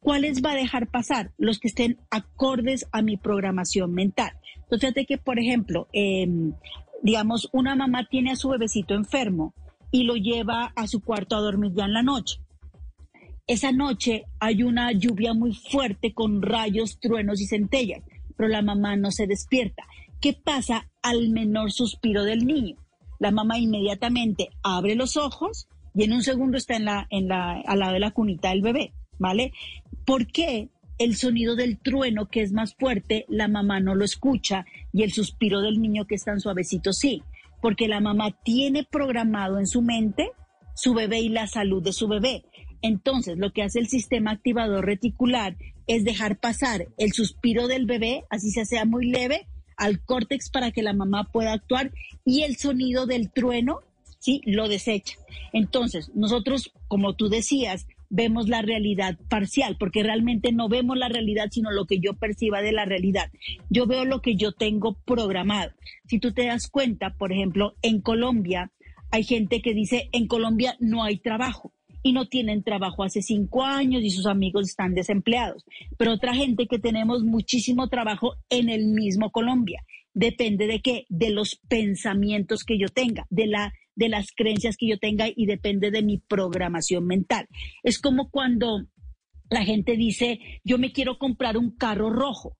¿Cuáles 0.00 0.42
va 0.44 0.52
a 0.52 0.56
dejar 0.56 0.88
pasar? 0.88 1.32
Los 1.36 1.58
que 1.58 1.68
estén 1.68 1.98
acordes 2.10 2.86
a 2.92 3.02
mi 3.02 3.16
programación 3.16 3.92
mental. 3.92 4.32
Entonces, 4.62 5.06
que, 5.06 5.18
por 5.18 5.38
ejemplo, 5.38 5.88
eh, 5.92 6.28
digamos, 7.02 7.48
una 7.52 7.74
mamá 7.74 8.06
tiene 8.08 8.32
a 8.32 8.36
su 8.36 8.48
bebecito 8.48 8.94
enfermo 8.94 9.54
y 9.90 10.04
lo 10.04 10.14
lleva 10.14 10.72
a 10.76 10.86
su 10.86 11.02
cuarto 11.02 11.36
a 11.36 11.40
dormir 11.40 11.72
ya 11.74 11.84
en 11.84 11.92
la 11.92 12.02
noche. 12.02 12.40
Esa 13.46 13.70
noche 13.70 14.24
hay 14.40 14.62
una 14.64 14.90
lluvia 14.92 15.32
muy 15.32 15.54
fuerte 15.54 16.12
con 16.12 16.42
rayos, 16.42 16.98
truenos 17.00 17.40
y 17.40 17.46
centellas, 17.46 18.02
pero 18.36 18.48
la 18.48 18.62
mamá 18.62 18.96
no 18.96 19.12
se 19.12 19.26
despierta. 19.26 19.84
¿Qué 20.20 20.32
pasa 20.32 20.90
al 21.02 21.28
menor 21.28 21.70
suspiro 21.70 22.24
del 22.24 22.44
niño? 22.44 22.76
La 23.18 23.30
mamá 23.30 23.58
inmediatamente 23.58 24.50
abre 24.62 24.94
los 24.94 25.16
ojos 25.16 25.68
y 25.94 26.04
en 26.04 26.12
un 26.12 26.22
segundo 26.22 26.56
está 26.56 26.76
en 26.76 26.84
la, 26.84 27.06
en 27.10 27.28
la, 27.28 27.60
al 27.66 27.78
lado 27.78 27.92
de 27.94 28.00
la 28.00 28.10
cunita 28.10 28.50
del 28.50 28.62
bebé, 28.62 28.92
¿vale? 29.18 29.52
¿Por 30.04 30.26
qué 30.26 30.68
el 30.98 31.16
sonido 31.16 31.56
del 31.56 31.78
trueno, 31.78 32.28
que 32.28 32.42
es 32.42 32.52
más 32.52 32.74
fuerte, 32.74 33.24
la 33.28 33.48
mamá 33.48 33.80
no 33.80 33.94
lo 33.94 34.04
escucha 34.04 34.66
y 34.92 35.02
el 35.02 35.12
suspiro 35.12 35.60
del 35.60 35.80
niño 35.80 36.06
que 36.06 36.14
es 36.14 36.24
tan 36.24 36.40
suavecito 36.40 36.92
sí? 36.92 37.22
Porque 37.62 37.88
la 37.88 38.00
mamá 38.00 38.36
tiene 38.44 38.84
programado 38.84 39.58
en 39.58 39.66
su 39.66 39.82
mente 39.82 40.30
su 40.74 40.92
bebé 40.92 41.20
y 41.20 41.30
la 41.30 41.46
salud 41.46 41.82
de 41.82 41.92
su 41.92 42.06
bebé. 42.06 42.44
Entonces, 42.82 43.38
lo 43.38 43.52
que 43.52 43.62
hace 43.62 43.78
el 43.78 43.88
sistema 43.88 44.30
activador 44.30 44.84
reticular 44.84 45.56
es 45.86 46.04
dejar 46.04 46.38
pasar 46.38 46.86
el 46.98 47.12
suspiro 47.12 47.66
del 47.66 47.86
bebé, 47.86 48.24
así 48.30 48.50
se 48.50 48.64
sea 48.64 48.84
muy 48.84 49.06
leve, 49.06 49.48
al 49.76 50.00
córtex 50.04 50.50
para 50.50 50.70
que 50.70 50.82
la 50.82 50.92
mamá 50.92 51.24
pueda 51.24 51.52
actuar 51.52 51.92
y 52.24 52.42
el 52.42 52.56
sonido 52.56 53.06
del 53.06 53.30
trueno, 53.30 53.80
sí, 54.18 54.40
lo 54.44 54.68
desecha. 54.68 55.16
Entonces, 55.52 56.10
nosotros, 56.14 56.72
como 56.88 57.14
tú 57.14 57.28
decías, 57.28 57.86
vemos 58.08 58.48
la 58.48 58.62
realidad 58.62 59.18
parcial, 59.28 59.76
porque 59.78 60.02
realmente 60.02 60.52
no 60.52 60.68
vemos 60.68 60.96
la 60.96 61.08
realidad, 61.08 61.48
sino 61.50 61.70
lo 61.70 61.86
que 61.86 61.98
yo 61.98 62.14
perciba 62.14 62.62
de 62.62 62.72
la 62.72 62.84
realidad. 62.84 63.30
Yo 63.68 63.86
veo 63.86 64.04
lo 64.04 64.22
que 64.22 64.36
yo 64.36 64.52
tengo 64.52 64.94
programado. 65.04 65.72
Si 66.08 66.18
tú 66.18 66.32
te 66.32 66.46
das 66.46 66.68
cuenta, 66.68 67.14
por 67.14 67.32
ejemplo, 67.32 67.74
en 67.82 68.00
Colombia 68.00 68.70
hay 69.10 69.24
gente 69.24 69.62
que 69.62 69.74
dice, 69.74 70.08
en 70.12 70.26
Colombia 70.26 70.76
no 70.80 71.04
hay 71.04 71.18
trabajo 71.18 71.72
y 72.06 72.12
no 72.12 72.26
tienen 72.26 72.62
trabajo 72.62 73.02
hace 73.02 73.20
cinco 73.20 73.64
años 73.64 74.02
y 74.04 74.10
sus 74.10 74.26
amigos 74.26 74.68
están 74.68 74.94
desempleados. 74.94 75.64
Pero 75.98 76.12
otra 76.12 76.34
gente 76.34 76.68
que 76.68 76.78
tenemos 76.78 77.24
muchísimo 77.24 77.88
trabajo 77.88 78.36
en 78.48 78.68
el 78.68 78.86
mismo 78.86 79.32
Colombia. 79.32 79.82
Depende 80.14 80.68
de 80.68 80.80
qué? 80.80 81.04
De 81.08 81.30
los 81.30 81.56
pensamientos 81.68 82.62
que 82.62 82.78
yo 82.78 82.88
tenga, 82.88 83.26
de 83.28 83.48
la 83.48 83.72
de 83.96 84.08
las 84.10 84.30
creencias 84.36 84.76
que 84.76 84.86
yo 84.86 84.98
tenga 84.98 85.26
y 85.34 85.46
depende 85.46 85.90
de 85.90 86.02
mi 86.02 86.18
programación 86.18 87.06
mental. 87.06 87.48
Es 87.82 87.98
como 87.98 88.30
cuando 88.30 88.86
la 89.48 89.64
gente 89.64 89.96
dice, 89.96 90.38
yo 90.64 90.78
me 90.78 90.92
quiero 90.92 91.18
comprar 91.18 91.56
un 91.56 91.70
carro 91.70 92.10
rojo, 92.10 92.56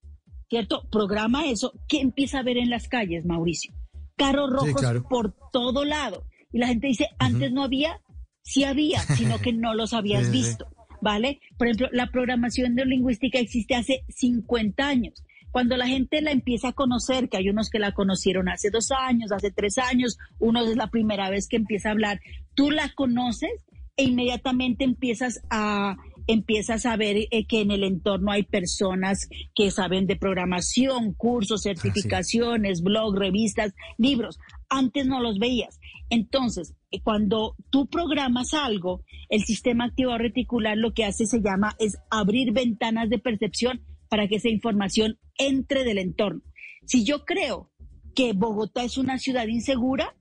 ¿cierto? 0.48 0.88
Programa 0.90 1.46
eso. 1.46 1.72
¿Qué 1.88 2.00
empieza 2.00 2.38
a 2.38 2.42
ver 2.42 2.56
en 2.56 2.70
las 2.70 2.88
calles, 2.88 3.26
Mauricio? 3.26 3.74
Carros 4.16 4.50
rojos 4.50 4.80
claro. 4.80 5.06
por 5.08 5.36
todo 5.52 5.84
lado. 5.84 6.24
Y 6.52 6.58
la 6.58 6.68
gente 6.68 6.86
dice, 6.86 7.08
antes 7.18 7.52
no 7.52 7.62
había, 7.62 8.00
sí 8.46 8.64
había, 8.64 9.00
sino 9.00 9.38
que 9.38 9.52
no 9.52 9.74
los 9.74 9.92
habías 9.92 10.26
Sí, 10.26 10.32
visto, 10.32 10.66
¿vale? 11.02 11.40
Por 11.58 11.66
ejemplo, 11.66 11.88
la 11.92 12.10
programación 12.10 12.74
neurolingüística 12.74 13.38
existe 13.38 13.74
hace 13.74 14.04
50 14.08 14.86
años. 14.86 15.24
Cuando 15.50 15.76
la 15.76 15.86
gente 15.86 16.20
la 16.20 16.30
empieza 16.30 16.68
a 16.68 16.72
conocer, 16.72 17.28
que 17.28 17.38
hay 17.38 17.48
unos 17.48 17.70
que 17.70 17.78
la 17.78 17.92
conocieron 17.92 18.48
hace 18.48 18.70
dos 18.70 18.90
años, 18.92 19.32
hace 19.32 19.50
tres 19.50 19.78
años, 19.78 20.18
uno 20.38 20.62
es 20.62 20.76
la 20.76 20.88
primera 20.88 21.30
vez 21.30 21.48
que 21.48 21.56
empieza 21.56 21.88
a 21.88 21.92
hablar, 21.92 22.20
tú 22.54 22.70
la 22.70 22.92
conoces 22.94 23.64
e 23.96 24.04
inmediatamente 24.04 24.84
empiezas 24.84 25.40
a 25.50 25.96
empiezas 26.26 26.86
a 26.86 26.96
ver 26.96 27.28
eh, 27.30 27.46
que 27.46 27.60
en 27.60 27.70
el 27.70 27.84
entorno 27.84 28.32
hay 28.32 28.42
personas 28.42 29.28
que 29.54 29.70
saben 29.70 30.06
de 30.06 30.16
programación, 30.16 31.14
cursos, 31.14 31.62
certificaciones, 31.62 32.82
blog, 32.82 33.16
revistas, 33.16 33.74
libros. 33.96 34.38
Antes 34.68 35.06
no 35.06 35.20
los 35.20 35.38
veías. 35.38 35.78
Entonces, 36.10 36.74
eh, 36.90 37.00
cuando 37.02 37.56
tú 37.70 37.86
programas 37.88 38.54
algo, 38.54 39.02
el 39.28 39.42
sistema 39.42 39.86
activador 39.86 40.22
reticular 40.22 40.76
lo 40.76 40.92
que 40.94 41.04
hace 41.04 41.26
se 41.26 41.40
llama 41.40 41.74
es 41.78 41.98
abrir 42.10 42.52
ventanas 42.52 43.10
de 43.10 43.18
percepción 43.18 43.82
para 44.08 44.28
que 44.28 44.36
esa 44.36 44.48
información 44.48 45.18
entre 45.38 45.84
del 45.84 45.98
entorno. 45.98 46.42
Si 46.84 47.04
yo 47.04 47.24
creo 47.24 47.70
que 48.14 48.32
Bogotá 48.32 48.84
es 48.84 48.98
una 48.98 49.18
ciudad 49.18 49.46
insegura, 49.48 50.14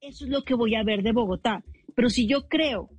eso 0.00 0.24
es 0.24 0.30
lo 0.30 0.44
que 0.44 0.54
voy 0.54 0.74
a 0.74 0.84
ver 0.84 1.02
de 1.02 1.12
Bogotá. 1.12 1.64
Pero 1.94 2.08
si 2.08 2.26
yo 2.26 2.48
creo 2.48 2.90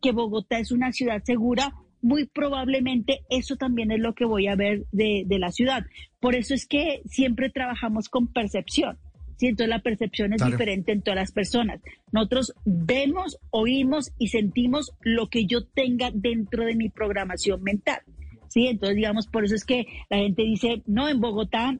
que 0.00 0.12
Bogotá 0.12 0.58
es 0.58 0.72
una 0.72 0.92
ciudad 0.92 1.22
segura, 1.24 1.74
muy 2.00 2.26
probablemente 2.26 3.20
eso 3.30 3.56
también 3.56 3.90
es 3.92 4.00
lo 4.00 4.14
que 4.14 4.24
voy 4.24 4.48
a 4.48 4.56
ver 4.56 4.86
de 4.90 5.38
la 5.38 5.52
ciudad. 5.52 5.84
Por 6.20 6.34
eso 6.34 6.54
es 6.54 6.66
que 6.66 7.02
siempre 7.04 7.50
trabajamos 7.50 8.08
con 8.08 8.32
percepción. 8.32 8.98
¿Sí? 9.42 9.48
Entonces 9.48 9.70
la 9.70 9.80
percepción 9.82 10.32
es 10.32 10.38
Claro. 10.40 10.52
diferente 10.52 10.92
en 10.92 11.02
todas 11.02 11.16
las 11.16 11.32
personas. 11.32 11.80
Nosotros 12.12 12.54
vemos, 12.64 13.38
oímos 13.50 14.12
y 14.16 14.28
sentimos 14.28 14.92
lo 15.00 15.28
que 15.28 15.46
yo 15.46 15.64
tenga 15.66 16.12
dentro 16.14 16.64
de 16.64 16.76
mi 16.76 16.90
programación 16.90 17.60
mental. 17.64 17.98
Sí, 18.46 18.68
entonces 18.68 18.94
digamos, 18.94 19.26
por 19.26 19.44
eso 19.44 19.56
es 19.56 19.64
que 19.64 19.86
la 20.10 20.18
gente 20.18 20.42
dice, 20.44 20.82
no, 20.86 21.08
en 21.08 21.20
Bogotá, 21.20 21.76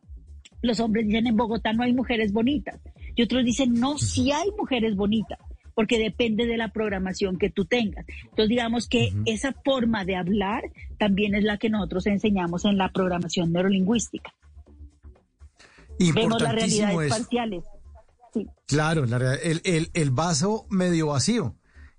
los 0.61 0.81
hombres 0.81 1.07
dicen, 1.07 1.29
en 1.29 1.37
Bogotá 1.37 1.73
no 1.73 1.85
hay 1.85 1.93
mujeres 1.93 2.33
bonitas. 2.33 2.81
Y 3.15 3.23
otros 3.23 3.45
dicen, 3.45 3.75
no, 3.75 3.97
sí 3.97 4.33
hay 4.33 4.49
mujeres 4.59 4.97
bonitas, 4.97 5.39
porque 5.75 5.99
depende 6.01 6.47
de 6.47 6.57
la 6.57 6.69
programación 6.73 7.39
que 7.39 7.49
tú 7.51 7.65
tengas. 7.65 8.05
Entonces 8.25 8.49
digamos 8.49 8.89
que 8.89 9.11
esa 9.27 9.53
forma 9.65 10.05
de 10.05 10.17
hablar 10.17 10.65
también 10.99 11.37
es 11.37 11.45
la 11.45 11.59
que 11.59 11.71
nosotros 11.71 12.09
enseñamos 12.09 12.65
en 12.65 12.77
la 12.77 12.89
programación 12.91 13.53
neurolingüística. 13.53 14.35
Vemos 15.99 16.41
las 16.43 16.55
realidades 16.55 17.01
es- 17.01 17.09
parciales. 17.19 17.65
Sí. 18.35 18.47
Claro, 18.67 19.05
la 19.07 19.19
realidad- 19.19 19.45
el, 19.45 19.61
el- 19.65 19.91
el 19.95 20.11
vaso 20.11 20.67
medio 20.71 21.09
vacío. 21.09 21.55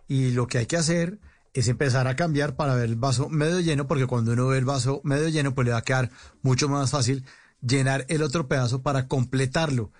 Y 0.07 0.32
lo 0.32 0.48
que 0.48 0.57
hay 0.60 0.65
que 0.65 0.78
hacer 0.78 1.20
es 1.53 1.68
empezar 1.68 2.07
a 2.07 2.15
cambiar 2.15 2.56
para 2.56 2.76
ver 2.76 2.86
el 2.86 2.95
vaso 2.95 3.30
medio 3.30 3.60
lleno, 3.60 3.88
porque 3.88 4.07
cuando 4.07 4.34
uno 4.34 4.48
ve 4.48 4.57
el 4.57 4.65
vaso 4.65 4.99
medio 5.03 5.30
lleno, 5.30 5.53
pues 5.56 5.65
le 5.65 5.72
va 5.72 5.80
a 5.80 5.84
quedar 5.84 6.10
mucho 6.41 6.68
más 6.68 6.90
fácil 6.91 7.24
llenar 7.61 8.06
el 8.10 8.24
otro 8.24 8.48
pedazo 8.48 8.82
para 8.82 9.07
completarlo. 9.07 9.91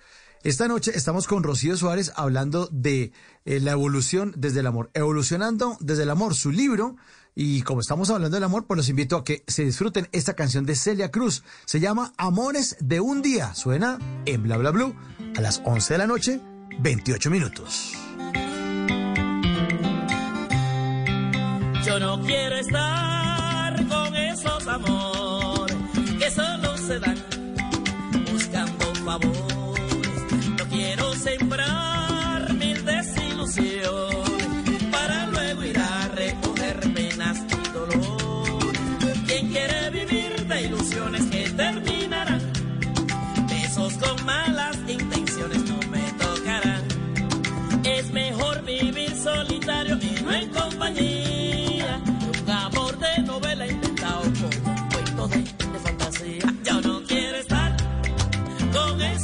Esta 0.42 0.68
noche 0.68 0.92
estamos 0.94 1.26
con 1.26 1.42
Rocío 1.42 1.76
Suárez 1.76 2.12
hablando 2.16 2.68
de 2.70 3.12
eh, 3.46 3.60
la 3.60 3.70
evolución 3.72 4.34
desde 4.36 4.60
el 4.60 4.66
amor, 4.66 4.90
evolucionando 4.92 5.76
desde 5.80 6.02
el 6.02 6.10
amor, 6.10 6.34
su 6.34 6.50
libro. 6.50 6.96
Y 7.34 7.62
como 7.62 7.80
estamos 7.80 8.10
hablando 8.10 8.36
del 8.36 8.44
amor, 8.44 8.66
pues 8.66 8.76
los 8.76 8.88
invito 8.88 9.16
a 9.16 9.24
que 9.24 9.42
se 9.48 9.64
disfruten 9.64 10.08
esta 10.12 10.34
canción 10.34 10.66
de 10.66 10.76
Celia 10.76 11.10
Cruz. 11.10 11.42
Se 11.64 11.80
llama 11.80 12.12
Amores 12.16 12.76
de 12.80 13.00
un 13.00 13.22
día. 13.22 13.54
Suena 13.54 13.98
en 14.24 14.42
Bla 14.44 14.56
Bla 14.56 14.70
Blue 14.70 14.94
a 15.36 15.40
las 15.40 15.60
11 15.64 15.94
de 15.94 15.98
la 15.98 16.06
noche, 16.06 16.40
28 16.78 17.30
minutos. 17.30 17.92
Yo 21.84 21.98
no 21.98 22.22
quiero 22.22 22.56
estar 22.56 23.88
con 23.88 24.16
esos 24.16 24.66
amores 24.66 25.13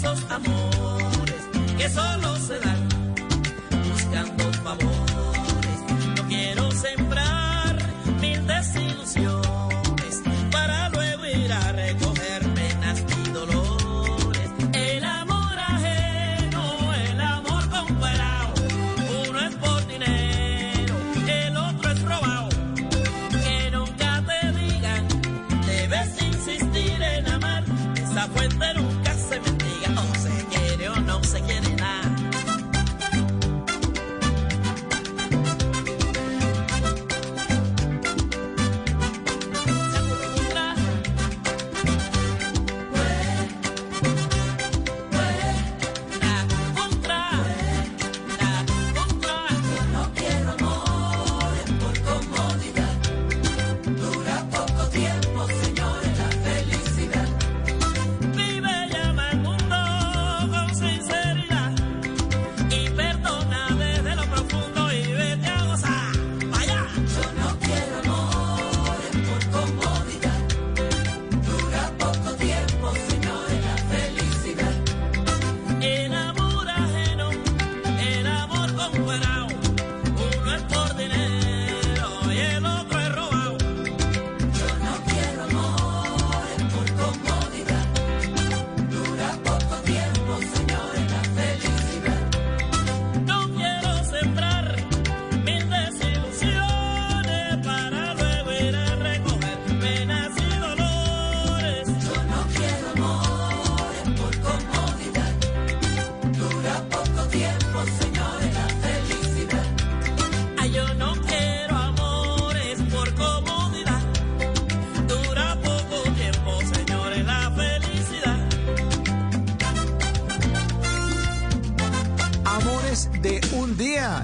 esos 0.01 0.24
amores 0.31 1.43
que 1.77 1.89
solo 1.90 2.36
se 2.36 2.59
dan 2.60 2.89
buscando 3.90 4.44
favores. 4.64 5.78
No 6.16 6.27
quiero 6.27 6.70
sembrar 6.72 7.77
mil 8.18 8.47
desilusiones 8.47 9.39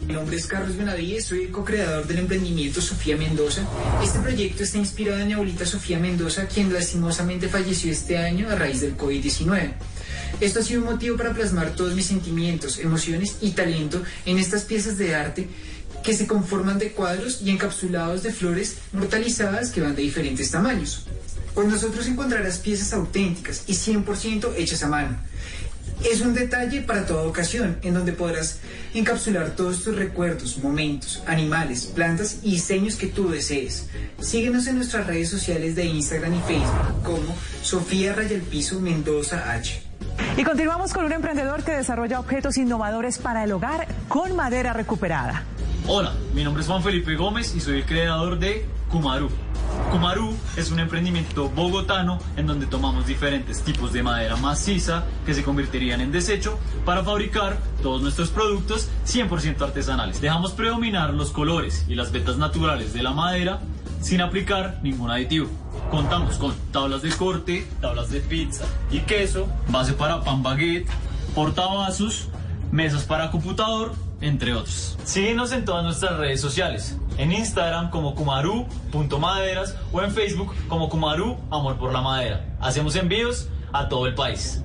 Mi 0.05 0.13
nombre 0.13 0.35
es 0.35 0.47
Carlos 0.47 0.75
Benavides, 0.75 1.25
soy 1.25 1.43
el 1.43 1.51
co-creador 1.51 2.05
del 2.05 2.19
emprendimiento 2.19 2.81
Sofía 2.81 3.15
Mendoza. 3.15 3.65
Este 4.03 4.19
proyecto 4.19 4.63
está 4.63 4.77
inspirado 4.77 5.19
en 5.19 5.27
mi 5.27 5.33
abuelita 5.33 5.65
Sofía 5.65 5.97
Mendoza, 5.97 6.45
quien 6.45 6.73
lastimosamente 6.73 7.47
falleció 7.47 7.89
este 7.89 8.17
año 8.17 8.49
a 8.49 8.55
raíz 8.55 8.81
del 8.81 8.97
COVID-19. 8.97 9.73
Esto 10.41 10.59
ha 10.59 10.63
sido 10.63 10.81
un 10.81 10.87
motivo 10.87 11.15
para 11.15 11.33
plasmar 11.33 11.75
todos 11.75 11.95
mis 11.95 12.07
sentimientos, 12.07 12.79
emociones 12.79 13.37
y 13.39 13.51
talento 13.51 14.03
en 14.25 14.39
estas 14.39 14.63
piezas 14.65 14.97
de 14.97 15.15
arte 15.15 15.47
que 16.03 16.13
se 16.13 16.27
conforman 16.27 16.79
de 16.79 16.91
cuadros 16.91 17.41
y 17.41 17.49
encapsulados 17.49 18.23
de 18.23 18.33
flores 18.33 18.75
mortalizadas 18.91 19.71
que 19.71 19.81
van 19.81 19.95
de 19.95 20.01
diferentes 20.01 20.51
tamaños. 20.51 21.05
Con 21.53 21.69
nosotros 21.69 22.07
encontrarás 22.07 22.57
piezas 22.57 22.93
auténticas 22.93 23.63
y 23.67 23.73
100% 23.73 24.53
hechas 24.57 24.83
a 24.83 24.87
mano. 24.87 25.17
Es 26.03 26.19
un 26.21 26.33
detalle 26.33 26.81
para 26.81 27.05
toda 27.05 27.23
ocasión, 27.23 27.77
en 27.81 27.93
donde 27.93 28.11
podrás 28.11 28.59
encapsular 28.93 29.55
todos 29.55 29.83
tus 29.83 29.95
recuerdos, 29.95 30.57
momentos, 30.57 31.23
animales, 31.25 31.85
plantas 31.85 32.39
y 32.43 32.51
diseños 32.51 32.95
que 32.95 33.07
tú 33.07 33.29
desees. 33.29 33.87
Síguenos 34.19 34.67
en 34.67 34.75
nuestras 34.75 35.07
redes 35.07 35.29
sociales 35.29 35.75
de 35.75 35.85
Instagram 35.85 36.35
y 36.35 36.41
Facebook 36.41 37.03
como 37.03 37.35
Sofía 37.61 38.13
Rayalpizo 38.13 38.81
Mendoza 38.81 39.53
H. 39.53 39.81
Y 40.37 40.43
continuamos 40.43 40.93
con 40.93 41.05
un 41.05 41.13
emprendedor 41.13 41.63
que 41.63 41.71
desarrolla 41.71 42.19
objetos 42.19 42.57
innovadores 42.57 43.19
para 43.19 43.43
el 43.43 43.51
hogar 43.51 43.87
con 44.07 44.35
madera 44.35 44.73
recuperada. 44.73 45.43
Hola, 45.87 46.13
mi 46.33 46.43
nombre 46.43 46.61
es 46.61 46.67
Juan 46.67 46.81
Felipe 46.81 47.15
Gómez 47.15 47.53
y 47.55 47.59
soy 47.59 47.79
el 47.79 47.85
creador 47.85 48.39
de 48.39 48.65
Kumaru. 48.89 49.29
Kumaru 49.91 50.33
es 50.55 50.71
un 50.71 50.79
emprendimiento 50.79 51.49
bogotano 51.49 52.19
en 52.37 52.47
donde 52.47 52.67
tomamos 52.67 53.05
diferentes 53.05 53.61
tipos 53.61 53.91
de 53.91 54.01
madera 54.01 54.35
maciza 54.37 55.03
que 55.25 55.33
se 55.33 55.43
convertirían 55.43 56.01
en 56.01 56.11
desecho 56.11 56.57
para 56.85 57.03
fabricar 57.03 57.57
todos 57.81 58.01
nuestros 58.01 58.29
productos 58.29 58.89
100% 59.05 59.61
artesanales. 59.61 60.21
Dejamos 60.21 60.53
predominar 60.53 61.13
los 61.13 61.31
colores 61.31 61.85
y 61.87 61.95
las 61.95 62.11
vetas 62.11 62.37
naturales 62.37 62.93
de 62.93 63.03
la 63.03 63.11
madera 63.11 63.59
sin 64.03 64.21
aplicar 64.21 64.79
ningún 64.83 65.09
aditivo. 65.09 65.47
Contamos 65.89 66.37
con 66.37 66.53
tablas 66.71 67.01
de 67.01 67.09
corte, 67.11 67.67
tablas 67.81 68.09
de 68.11 68.19
pizza 68.19 68.65
y 68.91 68.99
queso, 68.99 69.47
base 69.69 69.93
para 69.93 70.21
pan 70.21 70.43
baguette, 70.43 70.87
portavasos, 71.33 72.29
mesas 72.71 73.03
para 73.03 73.31
computador, 73.31 73.93
entre 74.21 74.53
otros. 74.53 74.97
Síguenos 75.05 75.51
en 75.51 75.65
todas 75.65 75.83
nuestras 75.83 76.17
redes 76.17 76.41
sociales, 76.41 76.97
en 77.17 77.31
Instagram 77.31 77.89
como 77.89 78.13
kumaru.maderas 78.13 79.77
o 79.91 80.01
en 80.01 80.11
Facebook 80.11 80.53
como 80.67 80.89
Kumaru 80.89 81.37
Amor 81.49 81.77
por 81.77 81.93
la 81.93 82.01
Madera. 82.01 82.45
Hacemos 82.59 82.95
envíos 82.95 83.47
a 83.73 83.89
todo 83.89 84.07
el 84.07 84.15
país. 84.15 84.63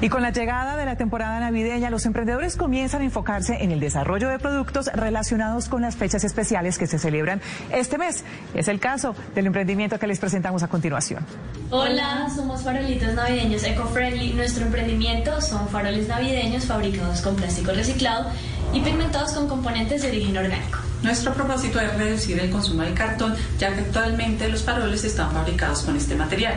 Y 0.00 0.08
con 0.08 0.22
la 0.22 0.30
llegada 0.30 0.76
de 0.76 0.84
la 0.84 0.96
temporada 0.96 1.40
navideña, 1.40 1.88
los 1.88 2.04
emprendedores 2.04 2.56
comienzan 2.56 3.00
a 3.02 3.04
enfocarse 3.04 3.62
en 3.62 3.70
el 3.70 3.80
desarrollo 3.80 4.28
de 4.28 4.38
productos 4.38 4.90
relacionados 4.92 5.68
con 5.68 5.82
las 5.82 5.96
fechas 5.96 6.24
especiales 6.24 6.76
que 6.78 6.86
se 6.86 6.98
celebran 6.98 7.40
este 7.72 7.96
mes. 7.96 8.24
Es 8.54 8.68
el 8.68 8.80
caso 8.80 9.14
del 9.34 9.46
emprendimiento 9.46 9.98
que 9.98 10.06
les 10.06 10.18
presentamos 10.18 10.62
a 10.62 10.68
continuación. 10.68 11.24
Hola, 11.70 12.28
somos 12.34 12.62
farolitos 12.62 13.14
navideños 13.14 13.64
eco-friendly. 13.64 14.34
Nuestro 14.34 14.66
emprendimiento 14.66 15.40
son 15.40 15.68
faroles 15.68 16.06
navideños 16.08 16.66
fabricados 16.66 17.22
con 17.22 17.36
plástico 17.36 17.72
reciclado 17.72 18.30
y 18.74 18.80
pigmentados 18.80 19.32
con 19.32 19.48
componentes 19.48 20.02
de 20.02 20.08
origen 20.08 20.36
orgánico. 20.36 20.78
Nuestro 21.02 21.32
propósito 21.32 21.80
es 21.80 21.96
reducir 21.96 22.38
el 22.40 22.50
consumo 22.50 22.82
del 22.82 22.94
cartón, 22.94 23.34
ya 23.58 23.72
que 23.72 23.82
actualmente 23.82 24.48
los 24.48 24.62
faroles 24.62 25.04
están 25.04 25.30
fabricados 25.32 25.82
con 25.82 25.96
este 25.96 26.16
material. 26.16 26.54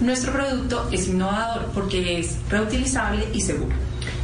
Nuestro 0.00 0.32
producto 0.32 0.88
es 0.90 1.08
innovador 1.08 1.70
porque 1.72 2.18
es 2.18 2.36
reutilizable 2.48 3.28
y 3.32 3.40
seguro. 3.40 3.74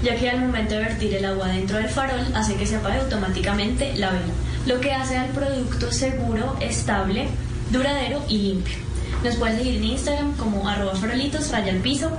Ya 0.02 0.16
que 0.16 0.30
al 0.30 0.40
momento 0.40 0.74
de 0.74 0.80
vertir 0.80 1.14
el 1.14 1.24
agua 1.24 1.48
dentro 1.48 1.76
del 1.76 1.88
farol 1.88 2.20
hace 2.34 2.56
que 2.56 2.66
se 2.66 2.76
apague 2.76 3.00
automáticamente 3.00 3.94
la 3.96 4.10
vela, 4.10 4.32
lo 4.66 4.80
que 4.80 4.92
hace 4.92 5.16
al 5.16 5.28
producto 5.30 5.92
seguro, 5.92 6.56
estable, 6.60 7.28
duradero 7.70 8.22
y 8.28 8.38
limpio. 8.38 8.76
Nos 9.22 9.36
puedes 9.36 9.58
seguir 9.58 9.76
en 9.76 9.84
Instagram 9.84 10.34
como 10.36 10.68
arroba 10.68 10.94
farolitos 10.94 11.50
raya 11.50 11.72
al 11.72 11.78
piso, 11.78 12.10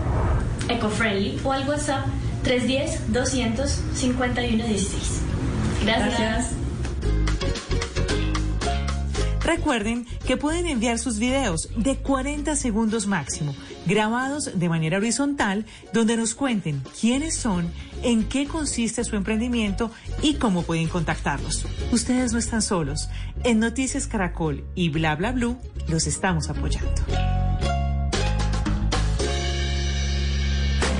ecofriendly 0.69 1.39
o 1.43 1.51
al 1.51 1.67
WhatsApp 1.67 2.05
310 2.43 3.13
200 3.13 3.69
5116. 3.93 5.21
Gracias. 5.83 6.19
Gracias. 6.19 6.59
Recuerden 9.49 10.05
que 10.27 10.37
pueden 10.37 10.67
enviar 10.67 10.99
sus 10.99 11.17
videos 11.17 11.69
de 11.75 11.97
40 11.97 12.55
segundos 12.55 13.07
máximo, 13.07 13.55
grabados 13.87 14.59
de 14.59 14.69
manera 14.69 14.97
horizontal, 14.97 15.65
donde 15.91 16.17
nos 16.17 16.35
cuenten 16.35 16.83
quiénes 17.01 17.35
son, 17.35 17.67
en 18.03 18.25
qué 18.25 18.45
consiste 18.45 19.03
su 19.03 19.15
emprendimiento 19.15 19.89
y 20.21 20.35
cómo 20.35 20.61
pueden 20.61 20.87
contactarlos. 20.87 21.65
Ustedes 21.91 22.31
no 22.31 22.37
están 22.37 22.61
solos. 22.61 23.09
En 23.43 23.57
Noticias 23.57 24.05
Caracol 24.05 24.63
y 24.75 24.89
Bla 24.89 25.15
Bla 25.15 25.31
Blue 25.31 25.57
los 25.87 26.05
estamos 26.05 26.47
apoyando. 26.51 27.01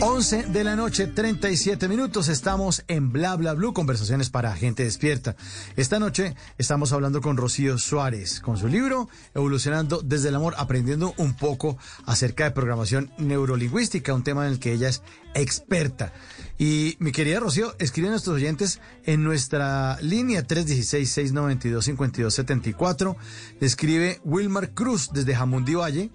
11 0.00 0.44
de 0.44 0.64
la 0.64 0.74
noche, 0.74 1.06
37 1.06 1.86
minutos. 1.86 2.28
Estamos 2.28 2.82
en 2.88 3.12
Bla 3.12 3.36
Bla 3.36 3.52
Blue, 3.52 3.74
conversaciones 3.74 4.30
para 4.30 4.56
gente 4.56 4.84
despierta. 4.84 5.36
Esta 5.76 5.98
noche 5.98 6.34
estamos 6.56 6.92
hablando 6.92 7.20
con 7.20 7.36
Rocío 7.36 7.76
Suárez, 7.76 8.40
con 8.40 8.56
su 8.56 8.68
libro 8.68 9.10
Evolucionando 9.34 10.00
desde 10.02 10.30
el 10.30 10.36
amor, 10.36 10.54
aprendiendo 10.56 11.12
un 11.18 11.34
poco 11.34 11.76
acerca 12.06 12.44
de 12.44 12.52
programación 12.52 13.12
neurolingüística, 13.18 14.14
un 14.14 14.24
tema 14.24 14.46
en 14.46 14.52
el 14.52 14.60
que 14.60 14.72
ella 14.72 14.88
es 14.88 15.02
experta. 15.34 16.14
Y 16.56 16.96
mi 16.98 17.12
querida 17.12 17.40
Rocío, 17.40 17.74
escribe 17.78 18.08
a 18.08 18.12
nuestros 18.12 18.36
oyentes 18.36 18.80
en 19.04 19.22
nuestra 19.22 19.98
línea 20.00 20.46
316-692-5274. 20.46 23.14
Le 23.60 23.66
escribe 23.66 24.22
Wilmar 24.24 24.70
Cruz 24.70 25.10
desde 25.12 25.34
Jamundí 25.34 25.74
Valle. 25.74 26.08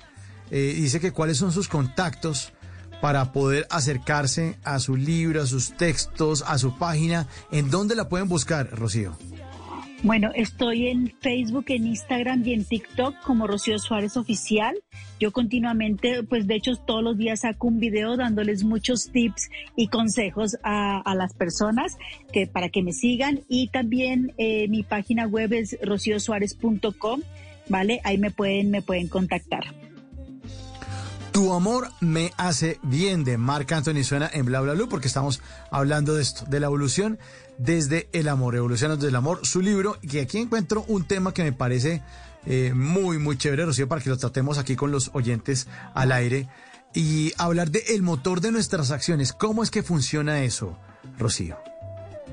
Eh, 0.50 0.74
dice 0.76 1.00
que 1.00 1.12
cuáles 1.12 1.38
son 1.38 1.52
sus 1.52 1.68
contactos 1.68 2.55
para 3.06 3.32
poder 3.32 3.68
acercarse 3.70 4.56
a 4.64 4.80
su 4.80 4.96
libro, 4.96 5.44
a 5.44 5.46
sus 5.46 5.74
textos, 5.74 6.44
a 6.48 6.58
su 6.58 6.76
página. 6.80 7.28
¿En 7.52 7.70
dónde 7.70 7.94
la 7.94 8.10
pueden 8.10 8.28
buscar, 8.28 8.68
Rocío? 8.72 9.16
Bueno, 10.02 10.32
estoy 10.34 10.88
en 10.88 11.14
Facebook, 11.22 11.66
en 11.68 11.86
Instagram 11.86 12.42
y 12.44 12.54
en 12.54 12.66
TikTok 12.66 13.22
como 13.22 13.46
Rocío 13.46 13.78
Suárez 13.78 14.18
Oficial. 14.18 14.74
Yo 15.20 15.32
continuamente, 15.32 16.24
pues 16.24 16.48
de 16.48 16.56
hecho 16.56 16.78
todos 16.78 17.04
los 17.04 17.16
días 17.16 17.42
saco 17.42 17.68
un 17.68 17.80
video 17.80 18.18
dándoles 18.18 18.64
muchos 18.64 19.12
tips 19.12 19.52
y 19.76 19.90
consejos 19.90 20.58
a, 20.64 21.04
las 21.14 21.36
personas 21.36 22.00
que 22.34 22.48
para 22.48 22.70
que 22.70 22.82
me 22.82 22.92
sigan 22.92 23.42
y 23.48 23.68
también 23.68 24.34
eh, 24.40 24.68
mi 24.68 24.82
página 24.82 25.28
web 25.28 25.54
es 25.54 25.78
rociosuárez.com, 25.80 27.22
¿vale? 27.70 28.02
Ahí 28.04 28.18
me 28.18 28.32
pueden 28.32 28.72
me 28.72 28.82
pueden 28.82 29.10
contactar. 29.10 29.76
Tu 31.36 31.52
amor 31.52 31.90
me 32.00 32.32
hace 32.38 32.80
bien 32.82 33.26
de 33.26 33.38
Marc 33.38 33.70
Anthony 33.74 34.06
suena 34.06 34.30
en 34.32 34.46
Bla 34.46 34.62
Bla 34.62 34.72
Blue 34.72 34.88
porque 34.88 35.10
estamos 35.10 35.42
hablando 35.70 36.16
de 36.16 36.22
esto, 36.22 36.46
de 36.46 36.62
la 36.62 36.68
evolución 36.68 37.20
desde 37.58 38.08
el 38.14 38.30
amor, 38.30 38.56
evolucionando 38.56 39.02
desde 39.02 39.10
el 39.10 39.18
amor, 39.18 39.46
su 39.46 39.62
libro, 39.62 39.98
y 40.02 40.08
que 40.08 40.22
aquí 40.22 40.38
encuentro 40.38 40.86
un 40.88 41.04
tema 41.04 41.34
que 41.34 41.44
me 41.44 41.52
parece 41.52 42.02
eh, 42.46 42.72
muy, 42.74 43.18
muy 43.18 43.38
chévere, 43.38 43.66
Rocío, 43.66 43.90
para 43.90 44.00
que 44.00 44.10
lo 44.10 44.16
tratemos 44.16 44.58
aquí 44.58 44.78
con 44.78 44.94
los 44.94 45.12
oyentes 45.12 45.68
al 45.94 46.14
aire 46.14 46.48
y 46.94 47.34
hablar 47.38 47.70
de 47.70 47.84
el 47.90 48.02
motor 48.02 48.40
de 48.40 48.54
nuestras 48.54 48.92
acciones. 48.92 49.34
¿Cómo 49.34 49.62
es 49.62 49.72
que 49.72 49.84
funciona 49.84 50.42
eso, 50.42 50.78
Rocío? 51.18 51.58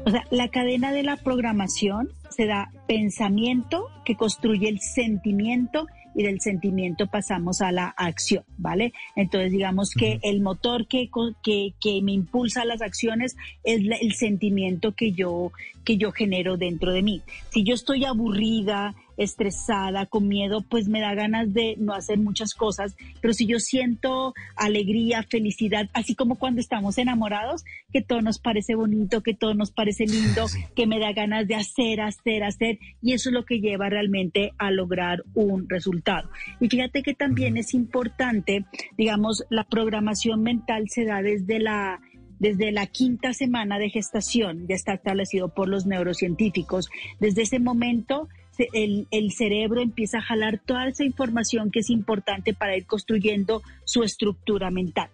O 0.06 0.12
sea, 0.12 0.22
la 0.30 0.46
cadena 0.46 0.92
de 0.92 1.02
la 1.02 1.16
programación 1.16 2.08
se 2.30 2.46
da 2.46 2.70
pensamiento 2.86 3.88
que 4.04 4.14
construye 4.14 4.68
el 4.68 4.80
sentimiento 4.80 5.88
y 6.14 6.22
del 6.22 6.40
sentimiento 6.40 7.06
pasamos 7.06 7.60
a 7.60 7.72
la 7.72 7.88
acción, 7.96 8.44
¿vale? 8.58 8.92
Entonces 9.16 9.52
digamos 9.52 9.90
que 9.90 10.18
el 10.22 10.40
motor 10.40 10.86
que, 10.86 11.10
que, 11.42 11.74
que 11.80 12.02
me 12.02 12.12
impulsa 12.12 12.62
a 12.62 12.64
las 12.64 12.82
acciones 12.82 13.36
es 13.64 13.80
el 14.00 14.14
sentimiento 14.14 14.92
que 14.92 15.12
yo, 15.12 15.52
que 15.84 15.96
yo 15.96 16.12
genero 16.12 16.56
dentro 16.56 16.92
de 16.92 17.02
mí. 17.02 17.22
Si 17.50 17.64
yo 17.64 17.74
estoy 17.74 18.04
aburrida, 18.04 18.94
estresada, 19.16 20.06
con 20.06 20.28
miedo, 20.28 20.64
pues 20.68 20.88
me 20.88 21.00
da 21.00 21.14
ganas 21.14 21.52
de 21.52 21.76
no 21.78 21.94
hacer 21.94 22.18
muchas 22.18 22.54
cosas, 22.54 22.96
pero 23.20 23.34
si 23.34 23.46
yo 23.46 23.58
siento 23.58 24.34
alegría, 24.56 25.22
felicidad, 25.22 25.88
así 25.92 26.14
como 26.14 26.36
cuando 26.36 26.60
estamos 26.60 26.98
enamorados, 26.98 27.64
que 27.92 28.02
todo 28.02 28.20
nos 28.22 28.38
parece 28.38 28.74
bonito, 28.74 29.22
que 29.22 29.34
todo 29.34 29.54
nos 29.54 29.70
parece 29.70 30.06
lindo, 30.06 30.46
que 30.74 30.86
me 30.86 30.98
da 30.98 31.12
ganas 31.12 31.46
de 31.46 31.54
hacer, 31.54 32.00
hacer, 32.00 32.44
hacer, 32.44 32.78
y 33.00 33.12
eso 33.12 33.28
es 33.28 33.34
lo 33.34 33.44
que 33.44 33.60
lleva 33.60 33.88
realmente 33.88 34.52
a 34.58 34.70
lograr 34.70 35.24
un 35.34 35.68
resultado. 35.68 36.30
Y 36.60 36.68
fíjate 36.68 37.02
que 37.02 37.14
también 37.14 37.56
es 37.56 37.74
importante, 37.74 38.64
digamos, 38.96 39.44
la 39.50 39.64
programación 39.64 40.42
mental 40.42 40.88
se 40.88 41.04
da 41.04 41.22
desde 41.22 41.58
la 41.58 42.00
desde 42.42 42.72
la 42.72 42.88
quinta 42.88 43.32
semana 43.32 43.78
de 43.78 43.88
gestación, 43.88 44.66
ya 44.68 44.74
está 44.74 44.94
establecido 44.94 45.54
por 45.54 45.68
los 45.68 45.86
neurocientíficos. 45.86 46.90
Desde 47.20 47.42
ese 47.42 47.60
momento, 47.60 48.28
el, 48.72 49.06
el 49.12 49.30
cerebro 49.30 49.80
empieza 49.80 50.18
a 50.18 50.22
jalar 50.22 50.58
toda 50.58 50.88
esa 50.88 51.04
información 51.04 51.70
que 51.70 51.78
es 51.78 51.88
importante 51.88 52.52
para 52.52 52.76
ir 52.76 52.84
construyendo 52.84 53.62
su 53.84 54.02
estructura 54.02 54.72
mental. 54.72 55.08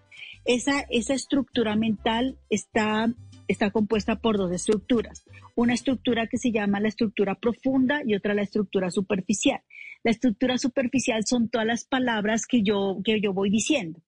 Esa, 0.46 0.86
esa 0.88 1.12
estructura 1.12 1.76
mental 1.76 2.38
está, 2.48 3.12
está 3.46 3.70
compuesta 3.72 4.16
por 4.16 4.38
dos 4.38 4.50
estructuras. 4.50 5.22
Una 5.54 5.74
estructura 5.74 6.28
que 6.28 6.38
se 6.38 6.50
llama 6.50 6.80
la 6.80 6.88
estructura 6.88 7.34
profunda 7.34 8.00
y 8.06 8.14
otra 8.14 8.32
la 8.32 8.40
estructura 8.40 8.90
superficial. 8.90 9.60
La 10.02 10.12
estructura 10.12 10.56
superficial 10.56 11.26
son 11.26 11.50
todas 11.50 11.66
las 11.66 11.84
palabras 11.84 12.46
que 12.46 12.62
yo, 12.62 12.96
que 13.04 13.20
yo 13.20 13.34
voy 13.34 13.50
diciendo. 13.50 14.00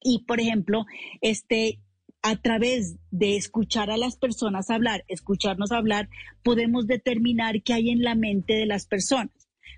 Y, 0.00 0.24
por 0.24 0.40
ejemplo, 0.40 0.86
este, 1.20 1.80
a 2.28 2.34
través 2.34 2.96
de 3.12 3.36
escuchar 3.36 3.88
a 3.88 3.96
las 3.96 4.16
personas 4.16 4.68
hablar, 4.68 5.04
escucharnos 5.06 5.70
hablar, 5.70 6.08
podemos 6.42 6.88
determinar 6.88 7.62
qué 7.62 7.72
hay 7.72 7.90
en 7.90 8.02
la 8.02 8.16
mente 8.16 8.54
de 8.54 8.66
las 8.66 8.86
personas, 8.86 9.30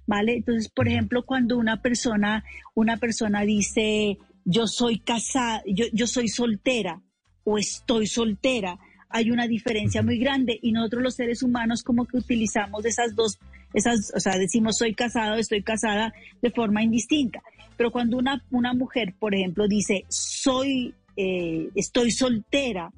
¿vale? 0.07 0.37
Entonces, 0.37 0.71
por 0.71 0.89
ejemplo, 0.89 1.27
cuando 1.27 1.59
una 1.59 1.83
persona, 1.83 2.45
una 2.75 2.97
persona 2.97 3.43
dice, 3.43 4.17
yo 4.47 4.67
soy 4.67 4.99
casada, 4.99 5.63
yo, 5.67 5.85
yo 5.93 6.07
soy 6.07 6.29
soltera 6.29 7.03
o 7.45 7.59
estoy 7.59 8.07
soltera, 8.07 8.79
hay 9.11 9.31
una 9.31 9.47
diferencia 9.47 10.03
muy 10.03 10.19
grande 10.19 10.59
y 10.63 10.73
nosotros 10.73 11.03
los 11.03 11.17
seres 11.17 11.43
humanos 11.43 11.83
como 11.83 12.07
que 12.07 12.17
utilizamos 12.17 12.83
esas 12.87 13.15
dos, 13.15 13.39
esas, 13.75 14.11
o 14.17 14.21
sea, 14.21 14.39
decimos 14.39 14.79
soy 14.79 14.95
casado, 14.95 15.35
estoy 15.35 15.63
casada 15.63 16.15
de 16.41 16.51
forma 16.51 16.83
indistinta. 16.83 17.43
Pero 17.77 17.91
cuando 17.91 18.17
una, 18.17 18.43
una 18.51 18.73
mujer, 18.73 19.15
por 19.19 19.35
ejemplo, 19.35 19.69
dice 19.69 20.07
soy, 20.09 20.95
eh, 21.19 21.69
estoy 21.75 22.13
soltera, 22.13 22.93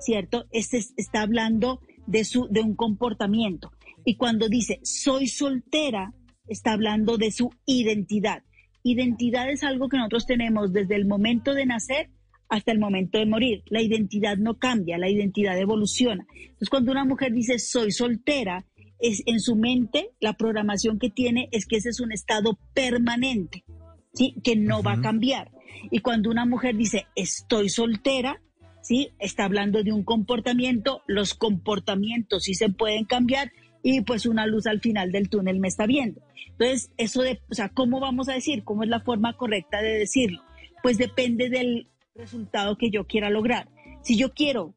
¿cierto? 0.00 0.46
Este 0.50 0.78
es- 0.78 0.94
está 0.96 1.20
hablando 1.20 1.80
de, 2.06 2.24
su, 2.24 2.48
de 2.50 2.62
un 2.62 2.74
comportamiento. 2.74 3.70
Y 4.04 4.16
cuando 4.16 4.48
dice 4.48 4.80
soy 4.82 5.28
soltera, 5.28 6.12
está 6.48 6.72
hablando 6.72 7.18
de 7.18 7.30
su 7.30 7.50
identidad. 7.66 8.42
Identidad 8.82 9.50
es 9.50 9.62
algo 9.62 9.88
que 9.88 9.96
nosotros 9.98 10.26
tenemos 10.26 10.72
desde 10.72 10.94
el 10.96 11.06
momento 11.06 11.54
de 11.54 11.66
nacer 11.66 12.10
hasta 12.48 12.70
el 12.72 12.78
momento 12.78 13.18
de 13.18 13.26
morir. 13.26 13.62
La 13.66 13.82
identidad 13.82 14.36
no 14.38 14.58
cambia, 14.58 14.96
la 14.98 15.10
identidad 15.10 15.58
evoluciona. 15.58 16.24
Entonces, 16.40 16.70
cuando 16.70 16.92
una 16.92 17.04
mujer 17.04 17.32
dice 17.32 17.58
soy 17.58 17.90
soltera, 17.90 18.64
es 18.98 19.22
en 19.26 19.40
su 19.40 19.56
mente 19.56 20.10
la 20.20 20.34
programación 20.34 20.98
que 20.98 21.10
tiene 21.10 21.48
es 21.52 21.66
que 21.66 21.76
ese 21.76 21.90
es 21.90 22.00
un 22.00 22.12
estado 22.12 22.58
permanente, 22.72 23.64
¿sí? 24.16 24.34
Que 24.42 24.56
no 24.56 24.82
va 24.82 24.94
a 24.94 25.00
cambiar. 25.00 25.52
Y 25.90 26.00
cuando 26.00 26.30
una 26.30 26.46
mujer 26.46 26.76
dice 26.76 27.06
estoy 27.14 27.68
soltera, 27.68 28.40
¿sí? 28.82 29.10
Está 29.18 29.44
hablando 29.44 29.82
de 29.82 29.92
un 29.92 30.02
comportamiento, 30.02 31.02
los 31.06 31.34
comportamientos 31.34 32.44
sí 32.44 32.54
se 32.54 32.70
pueden 32.70 33.04
cambiar 33.04 33.52
y 33.82 34.00
pues 34.00 34.26
una 34.26 34.46
luz 34.46 34.66
al 34.66 34.80
final 34.80 35.12
del 35.12 35.28
túnel 35.28 35.60
me 35.60 35.68
está 35.68 35.86
viendo. 35.86 36.20
Entonces, 36.52 36.90
eso 36.96 37.22
de, 37.22 37.40
o 37.50 37.54
sea, 37.54 37.68
¿cómo 37.68 38.00
vamos 38.00 38.28
a 38.28 38.32
decir? 38.32 38.64
¿Cómo 38.64 38.82
es 38.82 38.88
la 38.88 39.00
forma 39.00 39.36
correcta 39.36 39.82
de 39.82 39.98
decirlo? 39.98 40.42
Pues 40.82 40.98
depende 40.98 41.50
del 41.50 41.88
resultado 42.14 42.78
que 42.78 42.90
yo 42.90 43.06
quiera 43.06 43.28
lograr. 43.30 43.68
Si 44.02 44.16
yo 44.16 44.32
quiero 44.32 44.74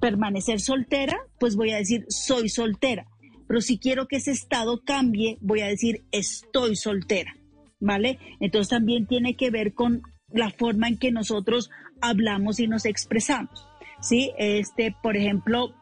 permanecer 0.00 0.60
soltera, 0.60 1.18
pues 1.38 1.54
voy 1.54 1.70
a 1.70 1.76
decir 1.76 2.06
soy 2.08 2.48
soltera. 2.48 3.06
Pero 3.46 3.60
si 3.60 3.78
quiero 3.78 4.08
que 4.08 4.16
ese 4.16 4.30
estado 4.30 4.82
cambie, 4.82 5.36
voy 5.40 5.60
a 5.60 5.66
decir 5.66 6.04
estoy 6.10 6.76
soltera. 6.76 7.36
¿Vale? 7.84 8.18
Entonces 8.38 8.68
también 8.68 9.06
tiene 9.06 9.34
que 9.34 9.50
ver 9.50 9.74
con 9.74 10.02
la 10.28 10.50
forma 10.50 10.86
en 10.86 10.98
que 10.98 11.10
nosotros 11.10 11.68
hablamos 12.00 12.60
y 12.60 12.68
nos 12.68 12.86
expresamos. 12.86 13.66
¿Sí? 14.00 14.30
Este, 14.38 14.94
por 15.02 15.16
ejemplo, 15.16 15.74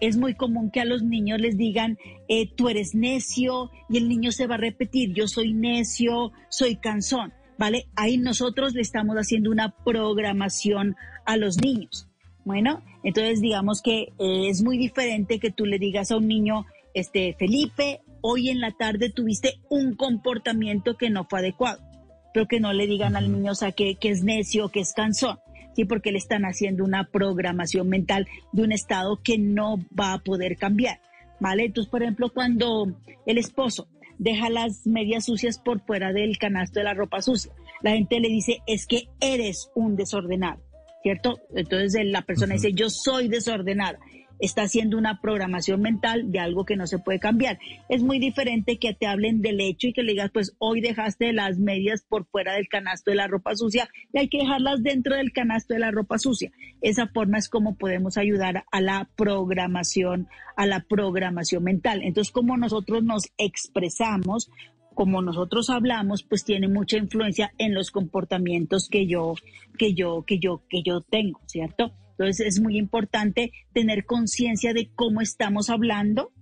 es 0.00 0.16
muy 0.16 0.34
común 0.34 0.70
que 0.70 0.80
a 0.80 0.84
los 0.84 1.02
niños 1.02 1.40
les 1.40 1.56
digan, 1.56 1.98
eh, 2.28 2.48
tú 2.54 2.68
eres 2.68 2.94
necio, 2.94 3.70
y 3.88 3.98
el 3.98 4.08
niño 4.08 4.32
se 4.32 4.46
va 4.46 4.54
a 4.54 4.58
repetir, 4.58 5.12
yo 5.14 5.28
soy 5.28 5.52
necio, 5.52 6.32
soy 6.48 6.76
cansón, 6.76 7.32
¿vale? 7.58 7.86
Ahí 7.96 8.16
nosotros 8.16 8.74
le 8.74 8.80
estamos 8.80 9.16
haciendo 9.16 9.50
una 9.50 9.74
programación 9.84 10.96
a 11.26 11.36
los 11.36 11.58
niños. 11.58 12.08
Bueno, 12.44 12.82
entonces 13.04 13.40
digamos 13.40 13.82
que 13.82 14.12
eh, 14.18 14.48
es 14.48 14.62
muy 14.62 14.78
diferente 14.78 15.38
que 15.38 15.50
tú 15.50 15.66
le 15.66 15.78
digas 15.78 16.10
a 16.10 16.16
un 16.16 16.26
niño, 16.26 16.64
este, 16.94 17.36
Felipe, 17.38 18.00
hoy 18.22 18.50
en 18.50 18.60
la 18.60 18.72
tarde 18.72 19.10
tuviste 19.10 19.60
un 19.68 19.94
comportamiento 19.94 20.96
que 20.96 21.10
no 21.10 21.26
fue 21.28 21.40
adecuado, 21.40 21.80
pero 22.32 22.46
que 22.46 22.60
no 22.60 22.72
le 22.72 22.86
digan 22.86 23.16
al 23.16 23.30
niño, 23.32 23.52
o 23.52 23.54
sea, 23.54 23.72
que, 23.72 23.96
que 23.96 24.10
es 24.10 24.22
necio, 24.22 24.68
que 24.68 24.80
es 24.80 24.92
cansón. 24.92 25.38
Sí, 25.74 25.84
porque 25.84 26.10
le 26.10 26.18
están 26.18 26.42
haciendo 26.42 26.84
una 26.84 27.04
programación 27.04 27.88
mental 27.88 28.26
de 28.52 28.62
un 28.62 28.72
estado 28.72 29.20
que 29.22 29.38
no 29.38 29.78
va 29.98 30.14
a 30.14 30.18
poder 30.18 30.56
cambiar, 30.56 31.00
¿vale? 31.38 31.66
Entonces, 31.66 31.90
por 31.90 32.02
ejemplo, 32.02 32.30
cuando 32.32 32.92
el 33.24 33.38
esposo 33.38 33.88
deja 34.18 34.50
las 34.50 34.86
medias 34.86 35.26
sucias 35.26 35.58
por 35.58 35.80
fuera 35.80 36.12
del 36.12 36.38
canasto 36.38 36.80
de 36.80 36.84
la 36.84 36.94
ropa 36.94 37.22
sucia, 37.22 37.52
la 37.82 37.92
gente 37.92 38.20
le 38.20 38.28
dice, 38.28 38.62
es 38.66 38.86
que 38.86 39.08
eres 39.20 39.70
un 39.74 39.96
desordenado, 39.96 40.60
¿cierto? 41.02 41.38
Entonces 41.54 42.04
la 42.04 42.22
persona 42.22 42.54
dice, 42.54 42.72
yo 42.72 42.90
soy 42.90 43.28
desordenada. 43.28 43.98
Está 44.40 44.62
haciendo 44.62 44.96
una 44.96 45.20
programación 45.20 45.80
mental 45.80 46.32
de 46.32 46.40
algo 46.40 46.64
que 46.64 46.76
no 46.76 46.86
se 46.86 46.98
puede 46.98 47.20
cambiar. 47.20 47.58
Es 47.88 48.02
muy 48.02 48.18
diferente 48.18 48.78
que 48.78 48.94
te 48.94 49.06
hablen 49.06 49.42
del 49.42 49.60
hecho 49.60 49.88
y 49.88 49.92
que 49.92 50.02
le 50.02 50.12
digas, 50.12 50.30
pues 50.32 50.54
hoy 50.58 50.80
dejaste 50.80 51.32
las 51.32 51.58
medias 51.58 52.02
por 52.08 52.26
fuera 52.26 52.54
del 52.54 52.68
canasto 52.68 53.10
de 53.10 53.16
la 53.16 53.26
ropa 53.26 53.54
sucia 53.54 53.88
y 54.12 54.18
hay 54.18 54.28
que 54.28 54.38
dejarlas 54.38 54.82
dentro 54.82 55.16
del 55.16 55.32
canasto 55.32 55.74
de 55.74 55.80
la 55.80 55.90
ropa 55.90 56.18
sucia. 56.18 56.50
Esa 56.80 57.08
forma 57.08 57.38
es 57.38 57.48
como 57.48 57.76
podemos 57.76 58.16
ayudar 58.16 58.64
a 58.70 58.80
la 58.80 59.08
programación, 59.16 60.28
a 60.56 60.66
la 60.66 60.80
programación 60.80 61.62
mental. 61.62 62.00
Entonces, 62.02 62.32
como 62.32 62.56
nosotros 62.56 63.02
nos 63.02 63.24
expresamos, 63.36 64.50
como 64.94 65.22
nosotros 65.22 65.70
hablamos, 65.70 66.22
pues 66.22 66.44
tiene 66.44 66.68
mucha 66.68 66.96
influencia 66.96 67.52
en 67.58 67.74
los 67.74 67.90
comportamientos 67.90 68.88
que 68.88 69.06
yo, 69.06 69.34
que 69.78 69.94
yo, 69.94 70.24
que 70.26 70.38
yo, 70.38 70.62
que 70.68 70.82
yo 70.82 71.00
tengo, 71.00 71.40
¿cierto? 71.46 71.92
Entonces 72.20 72.46
es 72.46 72.60
muy 72.60 72.76
importante 72.76 73.50
tener 73.72 74.04
conciencia 74.04 74.74
de 74.74 74.90
cómo 74.94 75.22
estamos 75.22 75.70
hablando, 75.70 76.32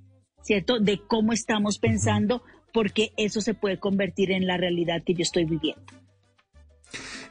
¿cierto? 0.42 0.80
De 0.80 1.00
cómo 1.06 1.32
estamos 1.32 1.78
pensando, 1.78 2.42
porque 2.72 3.12
eso 3.16 3.40
se 3.40 3.54
puede 3.54 3.78
convertir 3.78 4.32
en 4.32 4.48
la 4.48 4.56
realidad 4.56 5.04
que 5.06 5.14
yo 5.14 5.22
estoy 5.22 5.44
viviendo. 5.44 5.84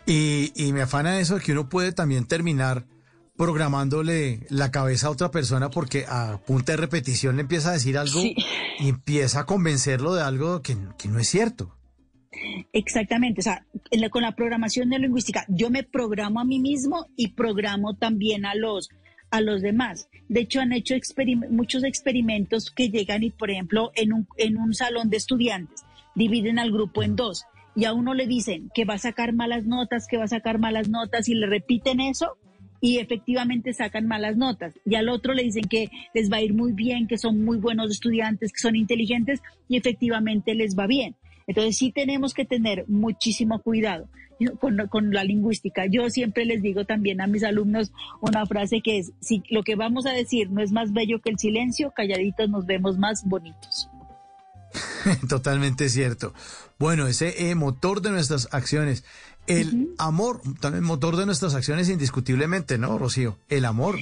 Y, 0.06 0.54
y 0.56 0.72
me 0.72 0.82
afana 0.82 1.20
eso 1.20 1.36
de 1.36 1.42
que 1.42 1.52
uno 1.52 1.68
puede 1.68 1.92
también 1.92 2.26
terminar 2.26 2.86
programándole 3.36 4.48
la 4.50 4.72
cabeza 4.72 5.08
a 5.08 5.10
otra 5.12 5.30
persona 5.30 5.70
porque 5.70 6.06
a 6.08 6.40
punta 6.48 6.72
de 6.72 6.78
repetición 6.78 7.36
le 7.36 7.42
empieza 7.42 7.72
a 7.72 7.74
decir 7.74 7.98
algo 7.98 8.22
Sí. 8.22 8.34
y 8.80 8.88
empieza 8.88 9.42
a 9.42 9.46
convencerlo 9.46 10.16
de 10.16 10.24
algo 10.24 10.62
que, 10.62 10.78
que 10.98 11.10
no 11.10 11.20
es 11.20 11.28
cierto. 11.28 11.77
Exactamente, 12.74 13.42
o 13.42 13.44
sea, 13.44 13.66
con 14.10 14.22
la 14.22 14.36
programación 14.36 14.90
neurolingüística, 14.90 15.46
yo 15.48 15.70
me 15.70 15.84
programo 15.84 16.40
a 16.40 16.46
mí 16.46 16.60
mismo 16.60 17.06
y 17.16 17.30
programo 17.30 17.96
también 17.96 18.46
a 18.46 18.56
los 18.56 18.90
a 19.30 19.42
los 19.42 19.62
demás. 19.62 20.08
De 20.30 20.40
hecho, 20.40 20.62
han 20.62 20.72
hecho 20.72 20.96
experim- 20.96 21.50
muchos 21.50 21.84
experimentos 21.84 22.72
que 22.72 22.90
llegan 22.90 23.24
y, 23.24 23.30
por 23.30 23.52
ejemplo, 23.52 23.92
en 23.96 24.14
un, 24.14 24.28
en 24.38 24.58
un 24.58 24.74
salón 24.74 25.10
de 25.10 25.18
estudiantes, 25.18 25.84
dividen 26.16 26.60
al 26.60 26.72
grupo 26.72 27.04
en 27.04 27.18
dos 27.18 27.44
y 27.76 27.84
a 27.84 27.94
uno 27.94 28.14
le 28.14 28.26
dicen 28.26 28.72
que 28.74 28.86
va 28.86 28.94
a 28.94 29.00
sacar 29.00 29.34
malas 29.34 29.66
notas, 29.66 30.08
que 30.08 30.16
va 30.18 30.24
a 30.24 30.30
sacar 30.30 30.60
malas 30.60 30.88
notas 30.88 31.28
y 31.28 31.36
le 31.36 31.46
repiten 31.46 32.00
eso 32.00 32.38
y 32.80 33.00
efectivamente 33.00 33.74
sacan 33.74 34.08
malas 34.08 34.38
notas. 34.38 34.74
Y 34.86 34.96
al 34.96 35.10
otro 35.10 35.34
le 35.34 35.44
dicen 35.44 35.66
que 35.66 35.90
les 36.14 36.32
va 36.32 36.38
a 36.38 36.42
ir 36.42 36.54
muy 36.54 36.72
bien, 36.72 37.08
que 37.08 37.18
son 37.18 37.44
muy 37.44 37.58
buenos 37.58 37.92
estudiantes, 37.92 38.54
que 38.54 38.60
son 38.60 38.78
inteligentes 38.78 39.42
y 39.68 39.76
efectivamente 39.76 40.56
les 40.56 40.78
va 40.78 40.88
bien. 40.88 41.16
Entonces 41.48 41.78
sí 41.78 41.92
tenemos 41.92 42.34
que 42.34 42.46
tener 42.46 42.86
muchísimo 42.88 43.62
cuidado 43.62 44.10
con, 44.60 44.78
con 44.90 45.14
la 45.14 45.24
lingüística. 45.24 45.86
Yo 45.86 46.10
siempre 46.10 46.46
les 46.46 46.62
digo 46.62 46.86
también 46.86 47.22
a 47.22 47.28
mis 47.28 47.44
alumnos 47.44 47.92
una 48.22 48.46
frase 48.46 48.82
que 48.82 49.00
es, 49.00 49.14
si 49.22 49.42
lo 49.50 49.64
que 49.64 49.76
vamos 49.76 50.06
a 50.06 50.12
decir 50.12 50.52
no 50.52 50.62
es 50.62 50.72
más 50.72 50.94
bello 50.94 51.22
que 51.22 51.30
el 51.30 51.40
silencio, 51.40 51.92
calladitos 51.96 52.50
nos 52.50 52.66
vemos 52.66 52.98
más 52.98 53.24
bonitos. 53.26 53.90
Totalmente 55.30 55.90
cierto. 55.90 56.34
Bueno, 56.78 57.08
ese 57.08 57.50
eh, 57.50 57.56
motor 57.56 58.02
de 58.02 58.12
nuestras 58.12 58.50
acciones, 58.52 59.06
el 59.48 59.94
amor, 59.98 60.42
también 60.60 60.84
motor 60.84 61.16
de 61.16 61.26
nuestras 61.26 61.56
acciones 61.56 61.90
indiscutiblemente, 61.90 62.78
¿no, 62.78 62.98
Rocío? 62.98 63.38
El 63.48 63.64
amor. 63.64 63.98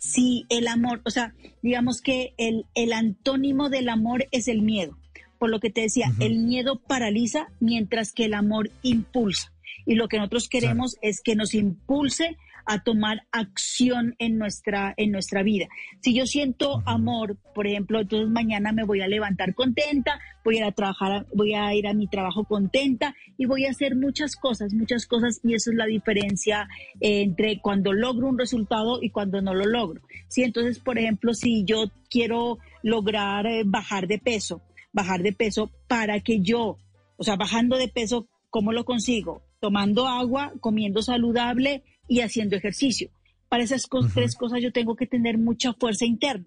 Sí, 0.00 0.46
el 0.48 0.66
amor, 0.66 1.00
o 1.04 1.10
sea, 1.10 1.32
digamos 1.62 2.02
que 2.02 2.34
el, 2.36 2.66
el 2.74 2.92
antónimo 2.92 3.70
del 3.70 3.88
amor 3.88 4.26
es 4.32 4.48
el 4.48 4.62
miedo. 4.62 4.98
Por 5.42 5.50
lo 5.50 5.58
que 5.58 5.70
te 5.70 5.80
decía, 5.80 6.12
el 6.20 6.38
miedo 6.38 6.76
paraliza 6.78 7.48
mientras 7.58 8.12
que 8.12 8.26
el 8.26 8.34
amor 8.34 8.70
impulsa. 8.82 9.52
Y 9.84 9.96
lo 9.96 10.06
que 10.06 10.18
nosotros 10.18 10.48
queremos 10.48 10.98
es 11.02 11.20
que 11.20 11.34
nos 11.34 11.52
impulse 11.52 12.36
a 12.64 12.84
tomar 12.84 13.26
acción 13.32 14.14
en 14.20 14.38
nuestra, 14.38 14.94
en 14.96 15.10
nuestra 15.10 15.42
vida. 15.42 15.66
Si 16.00 16.14
yo 16.14 16.26
siento 16.26 16.84
amor, 16.86 17.38
por 17.56 17.66
ejemplo, 17.66 17.98
entonces 17.98 18.30
mañana 18.30 18.70
me 18.70 18.84
voy 18.84 19.00
a 19.00 19.08
levantar 19.08 19.52
contenta, 19.56 20.20
voy 20.44 20.54
a 20.54 20.58
ir 20.58 20.64
a 20.64 20.70
trabajar, 20.70 21.26
voy 21.34 21.54
a 21.54 21.74
ir 21.74 21.88
a 21.88 21.92
mi 21.92 22.06
trabajo 22.06 22.44
contenta 22.44 23.16
y 23.36 23.46
voy 23.46 23.66
a 23.66 23.70
hacer 23.70 23.96
muchas 23.96 24.36
cosas, 24.36 24.72
muchas 24.72 25.06
cosas 25.06 25.40
y 25.42 25.54
eso 25.54 25.72
es 25.72 25.76
la 25.76 25.86
diferencia 25.86 26.68
eh, 27.00 27.22
entre 27.22 27.58
cuando 27.60 27.92
logro 27.92 28.28
un 28.28 28.38
resultado 28.38 29.02
y 29.02 29.10
cuando 29.10 29.42
no 29.42 29.54
lo 29.54 29.66
logro. 29.66 30.02
Sí, 30.28 30.44
entonces, 30.44 30.78
por 30.78 31.00
ejemplo, 31.00 31.34
si 31.34 31.64
yo 31.64 31.86
quiero 32.08 32.58
lograr 32.84 33.44
eh, 33.46 33.64
bajar 33.66 34.06
de 34.06 34.20
peso, 34.20 34.62
bajar 34.92 35.22
de 35.22 35.32
peso 35.32 35.70
para 35.88 36.20
que 36.20 36.40
yo, 36.40 36.78
o 37.16 37.24
sea, 37.24 37.36
bajando 37.36 37.76
de 37.76 37.88
peso, 37.88 38.28
¿cómo 38.50 38.72
lo 38.72 38.84
consigo? 38.84 39.42
Tomando 39.60 40.06
agua, 40.06 40.52
comiendo 40.60 41.02
saludable 41.02 41.82
y 42.08 42.20
haciendo 42.20 42.56
ejercicio. 42.56 43.10
Para 43.48 43.64
esas 43.64 43.88
tres 44.14 44.34
cosas 44.34 44.60
yo 44.62 44.72
tengo 44.72 44.96
que 44.96 45.06
tener 45.06 45.38
mucha 45.38 45.72
fuerza 45.74 46.04
interna. 46.06 46.46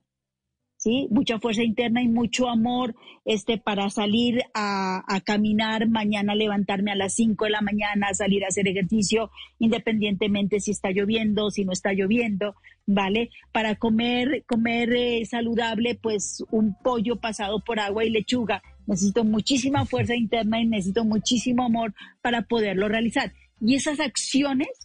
¿Sí? 0.86 1.07
Mucha 1.10 1.40
fuerza 1.40 1.64
interna 1.64 2.03
y 2.03 2.07
mucho 2.07 2.48
amor 2.48 2.94
este, 3.26 3.57
para 3.57 3.90
salir 3.90 4.44
a, 4.53 5.03
caminar 5.26 5.90
mañana, 5.90 6.36
levantarme 6.36 6.91
a 6.91 6.95
las 6.95 7.16
5 7.16 7.45
de 7.45 7.49
la 7.49 7.62
mañana, 7.62 8.14
salir 8.14 8.44
a 8.44 8.49
hacer 8.49 8.68
ejercicio, 8.68 9.32
independientemente 9.57 10.60
si 10.60 10.70
está 10.70 10.91
lloviendo, 10.91 11.49
si 11.49 11.66
no 11.66 11.72
está 11.72 11.91
lloviendo, 11.94 12.53
¿vale? 12.86 13.32
Para 13.52 13.76
comer, 13.76 14.44
comer 14.45 14.94
eh, 14.94 15.26
saludable, 15.26 15.95
pues 15.95 16.44
un 16.52 16.76
pollo 16.84 17.16
pasado 17.16 17.64
por 17.64 17.80
agua 17.80 18.06
y 18.06 18.12
lechuga. 18.12 18.62
Necesito 18.86 19.24
muchísima 19.24 19.88
fuerza 19.88 20.16
interna 20.16 20.62
y 20.62 20.68
necesito 20.68 21.03
muchísimo 21.03 21.66
amor 21.66 21.95
para 22.22 22.44
poderlo 22.44 22.88
realizar. 22.90 23.34
Y 23.60 23.74
esas 23.74 23.99
acciones 23.99 24.85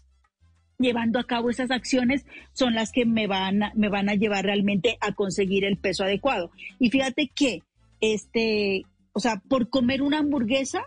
llevando 0.80 1.20
a 1.20 1.24
cabo 1.24 1.50
esas 1.50 1.70
acciones 1.70 2.26
son 2.52 2.74
las 2.74 2.90
que 2.90 3.04
me 3.04 3.26
van 3.26 3.62
a, 3.62 3.72
me 3.76 3.88
van 3.88 4.08
a 4.08 4.14
llevar 4.14 4.44
realmente 4.44 4.96
a 5.00 5.12
conseguir 5.12 5.64
el 5.64 5.76
peso 5.76 6.02
adecuado. 6.02 6.50
Y 6.78 6.90
fíjate 6.90 7.30
que 7.34 7.62
este, 8.00 8.84
o 9.12 9.20
sea, 9.20 9.42
por 9.48 9.68
comer 9.68 10.02
una 10.02 10.18
hamburguesa 10.18 10.82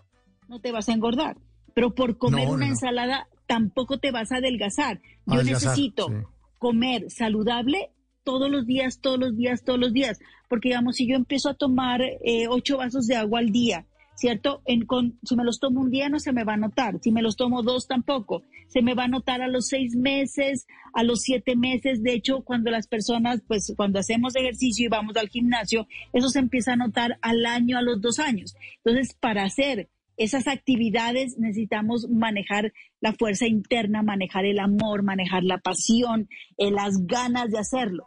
no 0.49 0.59
te 0.59 0.71
vas 0.71 0.89
a 0.89 0.93
engordar, 0.93 1.37
pero 1.73 1.93
por 1.93 2.17
comer 2.17 2.47
No, 2.47 2.53
una 2.53 2.65
no, 2.65 2.71
ensalada 2.71 3.27
tampoco 3.47 3.99
te 3.99 4.11
vas 4.11 4.31
a 4.31 4.37
adelgazar. 4.37 4.99
Yo 5.25 5.35
Adelgazar, 5.35 5.69
necesito 5.71 6.07
sí. 6.07 6.15
comer 6.59 7.09
saludable 7.09 7.91
todos 8.23 8.49
los 8.49 8.65
días, 8.65 8.99
todos 8.99 9.19
los 9.19 9.35
días, 9.35 9.63
todos 9.63 9.79
los 9.79 9.93
días, 9.93 10.19
porque 10.49 10.69
digamos 10.69 10.95
si 10.95 11.07
yo 11.07 11.15
empiezo 11.15 11.49
a 11.49 11.53
tomar 11.53 12.01
eh, 12.01 12.47
ocho 12.49 12.77
vasos 12.77 13.07
de 13.07 13.15
agua 13.15 13.39
al 13.39 13.51
día, 13.51 13.85
¿cierto? 14.15 14.61
Con, 14.87 15.19
si 15.23 15.35
me 15.35 15.43
los 15.43 15.59
tomo 15.59 15.81
un 15.81 15.89
día 15.89 16.09
no 16.09 16.19
se 16.19 16.33
me 16.33 16.43
va 16.43 16.53
a 16.53 16.57
notar, 16.57 16.99
si 17.01 17.11
me 17.11 17.21
los 17.21 17.35
tomo 17.35 17.63
dos 17.63 17.87
tampoco, 17.87 18.43
se 18.67 18.81
me 18.81 18.93
va 18.93 19.05
a 19.05 19.07
notar 19.07 19.41
a 19.41 19.47
los 19.47 19.67
seis 19.67 19.95
meses, 19.95 20.67
a 20.93 21.03
los 21.03 21.21
siete 21.21 21.55
meses, 21.55 22.03
de 22.03 22.13
hecho 22.13 22.41
cuando 22.41 22.71
las 22.71 22.87
personas, 22.87 23.41
pues 23.47 23.73
cuando 23.75 23.99
hacemos 23.99 24.35
ejercicio 24.35 24.85
y 24.85 24.89
vamos 24.89 25.17
al 25.17 25.29
gimnasio, 25.29 25.87
eso 26.13 26.29
se 26.29 26.39
empieza 26.39 26.73
a 26.73 26.77
notar 26.77 27.17
al 27.21 27.45
año, 27.45 27.77
a 27.77 27.81
los 27.81 28.01
dos 28.01 28.19
años. 28.19 28.55
Entonces, 28.83 29.15
para 29.19 29.43
hacer 29.43 29.89
esas 30.17 30.47
actividades 30.47 31.37
necesitamos 31.37 32.07
manejar 32.09 32.73
la 33.01 33.13
fuerza 33.13 33.47
interna, 33.47 34.03
manejar 34.03 34.45
el 34.45 34.59
amor, 34.59 35.03
manejar 35.03 35.43
la 35.43 35.57
pasión, 35.57 36.29
eh, 36.57 36.71
las 36.71 37.05
ganas 37.05 37.49
de 37.49 37.59
hacerlo. 37.59 38.05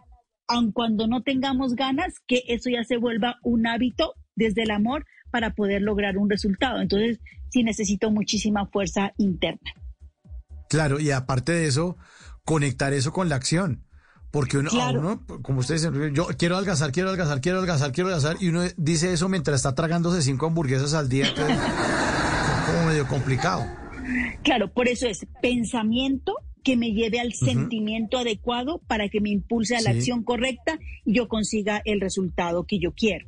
Aun 0.49 0.71
cuando 0.71 1.09
no 1.09 1.23
tengamos 1.23 1.75
ganas, 1.75 2.21
que 2.27 2.45
eso 2.47 2.71
ya 2.71 2.85
se 2.85 2.97
vuelva 2.97 3.39
un 3.43 3.67
hábito 3.67 4.15
desde 4.37 4.63
el 4.63 4.71
amor 4.71 5.05
para 5.31 5.55
poder 5.55 5.83
lograr 5.83 6.17
un 6.19 6.29
resultado. 6.31 6.81
Entonces, 6.81 7.19
sí 7.51 7.63
necesito 7.63 8.11
muchísima 8.11 8.67
fuerza 8.67 9.13
interna. 9.19 9.73
Claro, 10.69 10.99
y 11.01 11.11
aparte 11.11 11.53
de 11.53 11.67
eso, 11.67 11.97
conectar 12.45 12.93
eso 12.93 13.13
con 13.13 13.29
la 13.29 13.37
acción. 13.37 13.83
Porque 14.33 14.59
uno, 14.59 14.71
Claro. 14.71 15.01
uno, 15.01 15.25
como 15.43 15.61
ustedes 15.61 15.83
dicen, 15.91 16.15
yo 16.15 16.27
quiero 16.37 16.57
adelgazar, 16.57 16.93
quiero 16.93 17.09
adelgazar, 17.09 17.41
quiero 17.41 17.59
adelgazar, 17.59 17.93
quiero 17.93 18.11
adelgazar, 18.11 18.37
y 18.43 18.49
uno 18.49 18.63
dice 18.77 19.13
eso 19.13 19.29
mientras 19.29 19.57
está 19.57 19.75
tragándose 19.75 20.21
cinco 20.21 20.47
hamburguesas 20.47 20.93
al 20.95 21.09
día, 21.09 21.27
es 21.27 21.33
como 22.67 22.87
medio 22.87 23.07
complicado. 23.07 23.65
Claro, 24.43 24.73
por 24.73 24.89
eso 24.89 25.07
es 25.07 25.27
pensamiento 25.41 26.35
que 26.65 26.77
me 26.77 26.93
lleve 26.93 27.21
al 27.21 27.33
sentimiento 27.33 28.19
adecuado 28.19 28.81
para 28.89 29.09
que 29.09 29.21
me 29.21 29.31
impulse 29.31 29.77
a 29.77 29.81
la 29.81 29.93
Sí. 29.93 29.99
acción 29.99 30.25
correcta 30.25 30.79
y 31.05 31.15
yo 31.15 31.29
consiga 31.29 31.81
el 31.85 32.01
resultado 32.01 32.65
que 32.67 32.79
yo 32.81 32.93
quiero. 32.93 33.27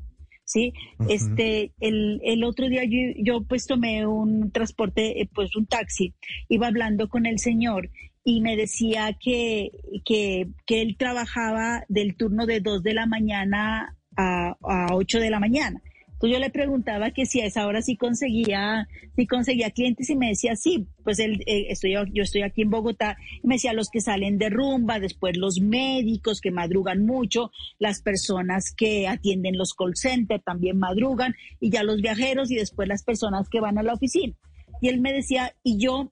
¿Sí? 0.48 0.72
Este, 1.10 1.72
el, 1.78 2.22
el 2.24 2.42
otro 2.42 2.70
día 2.70 2.82
yo, 2.84 3.12
yo 3.22 3.42
pues 3.42 3.66
tomé 3.66 4.06
un 4.06 4.50
transporte, 4.50 5.20
eh, 5.20 5.28
pues 5.34 5.54
un 5.56 5.66
taxi, 5.66 6.14
iba 6.48 6.68
hablando 6.68 7.10
con 7.10 7.26
el 7.26 7.38
señor 7.38 7.90
y 8.24 8.40
me 8.40 8.56
decía 8.56 9.14
que, 9.20 9.72
que, 10.06 10.48
que 10.64 10.80
él 10.80 10.96
trabajaba 10.98 11.84
del 11.90 12.16
turno 12.16 12.46
de 12.46 12.60
2 12.60 12.82
de 12.82 12.94
la 12.94 13.04
mañana 13.04 13.94
a, 14.16 14.56
a 14.62 14.94
8 14.94 15.20
de 15.20 15.28
la 15.28 15.38
mañana. 15.38 15.82
Entonces 16.18 16.36
yo 16.36 16.40
le 16.40 16.50
preguntaba 16.50 17.12
que 17.12 17.26
si 17.26 17.40
a 17.40 17.46
esa 17.46 17.64
hora 17.64 17.80
sí 17.80 17.96
conseguía, 17.96 18.88
sí 19.14 19.28
conseguía 19.28 19.70
clientes 19.70 20.10
y 20.10 20.16
me 20.16 20.30
decía 20.30 20.56
sí, 20.56 20.88
pues 21.04 21.20
él, 21.20 21.44
eh, 21.46 21.66
estoy, 21.68 21.92
yo 21.92 22.24
estoy 22.24 22.42
aquí 22.42 22.62
en 22.62 22.70
Bogotá 22.70 23.16
y 23.40 23.46
me 23.46 23.54
decía 23.54 23.72
los 23.72 23.88
que 23.88 24.00
salen 24.00 24.36
de 24.36 24.50
rumba, 24.50 24.98
después 24.98 25.36
los 25.36 25.60
médicos 25.60 26.40
que 26.40 26.50
madrugan 26.50 27.06
mucho, 27.06 27.52
las 27.78 28.02
personas 28.02 28.74
que 28.76 29.06
atienden 29.06 29.56
los 29.56 29.74
call 29.74 29.94
centers 29.94 30.42
también 30.42 30.76
madrugan 30.80 31.36
y 31.60 31.70
ya 31.70 31.84
los 31.84 32.02
viajeros 32.02 32.50
y 32.50 32.56
después 32.56 32.88
las 32.88 33.04
personas 33.04 33.48
que 33.48 33.60
van 33.60 33.78
a 33.78 33.84
la 33.84 33.94
oficina. 33.94 34.34
Y 34.80 34.88
él 34.88 35.00
me 35.00 35.12
decía, 35.12 35.54
y 35.62 35.78
yo 35.78 36.10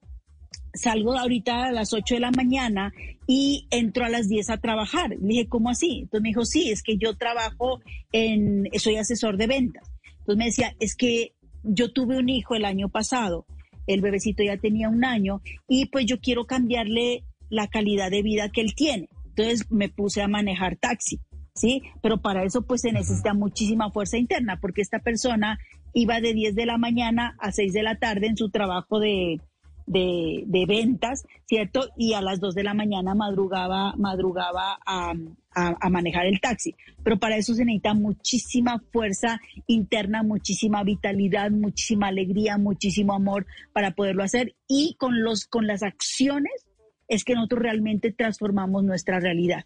salgo 0.72 1.18
ahorita 1.18 1.64
a 1.64 1.72
las 1.72 1.92
8 1.92 2.14
de 2.14 2.20
la 2.20 2.30
mañana 2.30 2.92
y 3.26 3.66
entro 3.70 4.04
a 4.04 4.08
las 4.08 4.28
10 4.28 4.50
a 4.50 4.58
trabajar. 4.58 5.10
Le 5.10 5.26
dije, 5.26 5.48
¿cómo 5.48 5.70
así? 5.70 6.00
Entonces 6.02 6.22
me 6.22 6.28
dijo, 6.28 6.44
sí, 6.44 6.70
es 6.70 6.84
que 6.84 6.96
yo 6.96 7.16
trabajo 7.16 7.80
en, 8.12 8.68
soy 8.78 8.96
asesor 8.96 9.36
de 9.36 9.48
ventas. 9.48 9.95
Entonces 10.26 10.38
me 10.38 10.44
decía, 10.46 10.74
es 10.80 10.96
que 10.96 11.34
yo 11.62 11.92
tuve 11.92 12.18
un 12.18 12.28
hijo 12.28 12.56
el 12.56 12.64
año 12.64 12.88
pasado, 12.88 13.46
el 13.86 14.00
bebecito 14.00 14.42
ya 14.42 14.56
tenía 14.56 14.88
un 14.88 15.04
año 15.04 15.40
y 15.68 15.86
pues 15.86 16.04
yo 16.06 16.18
quiero 16.18 16.46
cambiarle 16.46 17.22
la 17.48 17.68
calidad 17.68 18.10
de 18.10 18.22
vida 18.22 18.48
que 18.48 18.60
él 18.60 18.74
tiene. 18.74 19.08
Entonces 19.26 19.70
me 19.70 19.88
puse 19.88 20.22
a 20.22 20.28
manejar 20.28 20.76
taxi, 20.76 21.20
¿sí? 21.54 21.82
Pero 22.02 22.20
para 22.20 22.42
eso 22.42 22.62
pues 22.62 22.80
se 22.80 22.90
necesita 22.90 23.34
muchísima 23.34 23.92
fuerza 23.92 24.18
interna 24.18 24.58
porque 24.60 24.82
esta 24.82 24.98
persona 24.98 25.60
iba 25.94 26.20
de 26.20 26.34
10 26.34 26.56
de 26.56 26.66
la 26.66 26.76
mañana 26.76 27.36
a 27.38 27.52
6 27.52 27.72
de 27.72 27.82
la 27.84 27.96
tarde 27.96 28.26
en 28.26 28.36
su 28.36 28.50
trabajo 28.50 28.98
de, 28.98 29.40
de, 29.86 30.44
de 30.46 30.66
ventas, 30.66 31.24
¿cierto? 31.46 31.88
Y 31.96 32.14
a 32.14 32.20
las 32.20 32.40
2 32.40 32.54
de 32.54 32.64
la 32.64 32.74
mañana 32.74 33.14
madrugaba, 33.14 33.94
madrugaba 33.96 34.78
a, 34.84 35.12
a, 35.54 35.76
a 35.80 35.90
manejar 35.90 36.26
el 36.26 36.40
taxi. 36.40 36.74
Pero 37.02 37.18
para 37.18 37.36
eso 37.36 37.54
se 37.54 37.64
necesita 37.64 37.94
muchísima 37.94 38.82
fuerza 38.92 39.40
interna, 39.66 40.22
muchísima 40.22 40.82
vitalidad, 40.82 41.50
muchísima 41.50 42.08
alegría, 42.08 42.58
muchísimo 42.58 43.14
amor 43.14 43.46
para 43.72 43.92
poderlo 43.92 44.22
hacer. 44.22 44.54
Y 44.66 44.96
con, 44.98 45.22
los, 45.22 45.46
con 45.46 45.66
las 45.66 45.82
acciones 45.82 46.66
es 47.08 47.24
que 47.24 47.34
nosotros 47.34 47.62
realmente 47.62 48.12
transformamos 48.12 48.84
nuestra 48.84 49.20
realidad. 49.20 49.64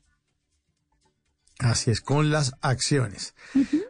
Así 1.60 1.90
es, 1.90 2.00
con 2.00 2.30
las 2.30 2.54
acciones. 2.62 3.34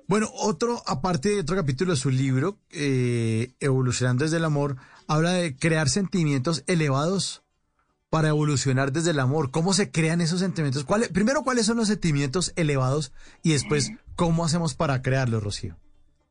Bueno, 0.08 0.28
otro, 0.34 0.82
aparte 0.86 1.28
de 1.28 1.40
otro 1.40 1.54
capítulo 1.54 1.92
de 1.92 1.96
su 1.96 2.10
libro, 2.10 2.58
eh, 2.70 3.52
Evolucionando 3.60 4.24
desde 4.24 4.38
el 4.38 4.44
Amor, 4.44 4.76
habla 5.10 5.32
de 5.32 5.56
crear 5.56 5.88
sentimientos 5.88 6.62
elevados 6.68 7.42
para 8.10 8.28
evolucionar 8.28 8.92
desde 8.92 9.10
el 9.10 9.18
amor. 9.18 9.50
¿Cómo 9.50 9.72
se 9.72 9.90
crean 9.90 10.20
esos 10.20 10.38
sentimientos? 10.38 10.84
¿Cuál- 10.84 11.08
primero, 11.12 11.42
¿cuáles 11.42 11.66
son 11.66 11.78
los 11.78 11.88
sentimientos 11.88 12.52
elevados? 12.54 13.12
Y 13.42 13.50
después, 13.52 13.90
¿cómo 14.14 14.44
hacemos 14.44 14.74
para 14.74 15.02
crearlos, 15.02 15.42
Rocío? 15.42 15.76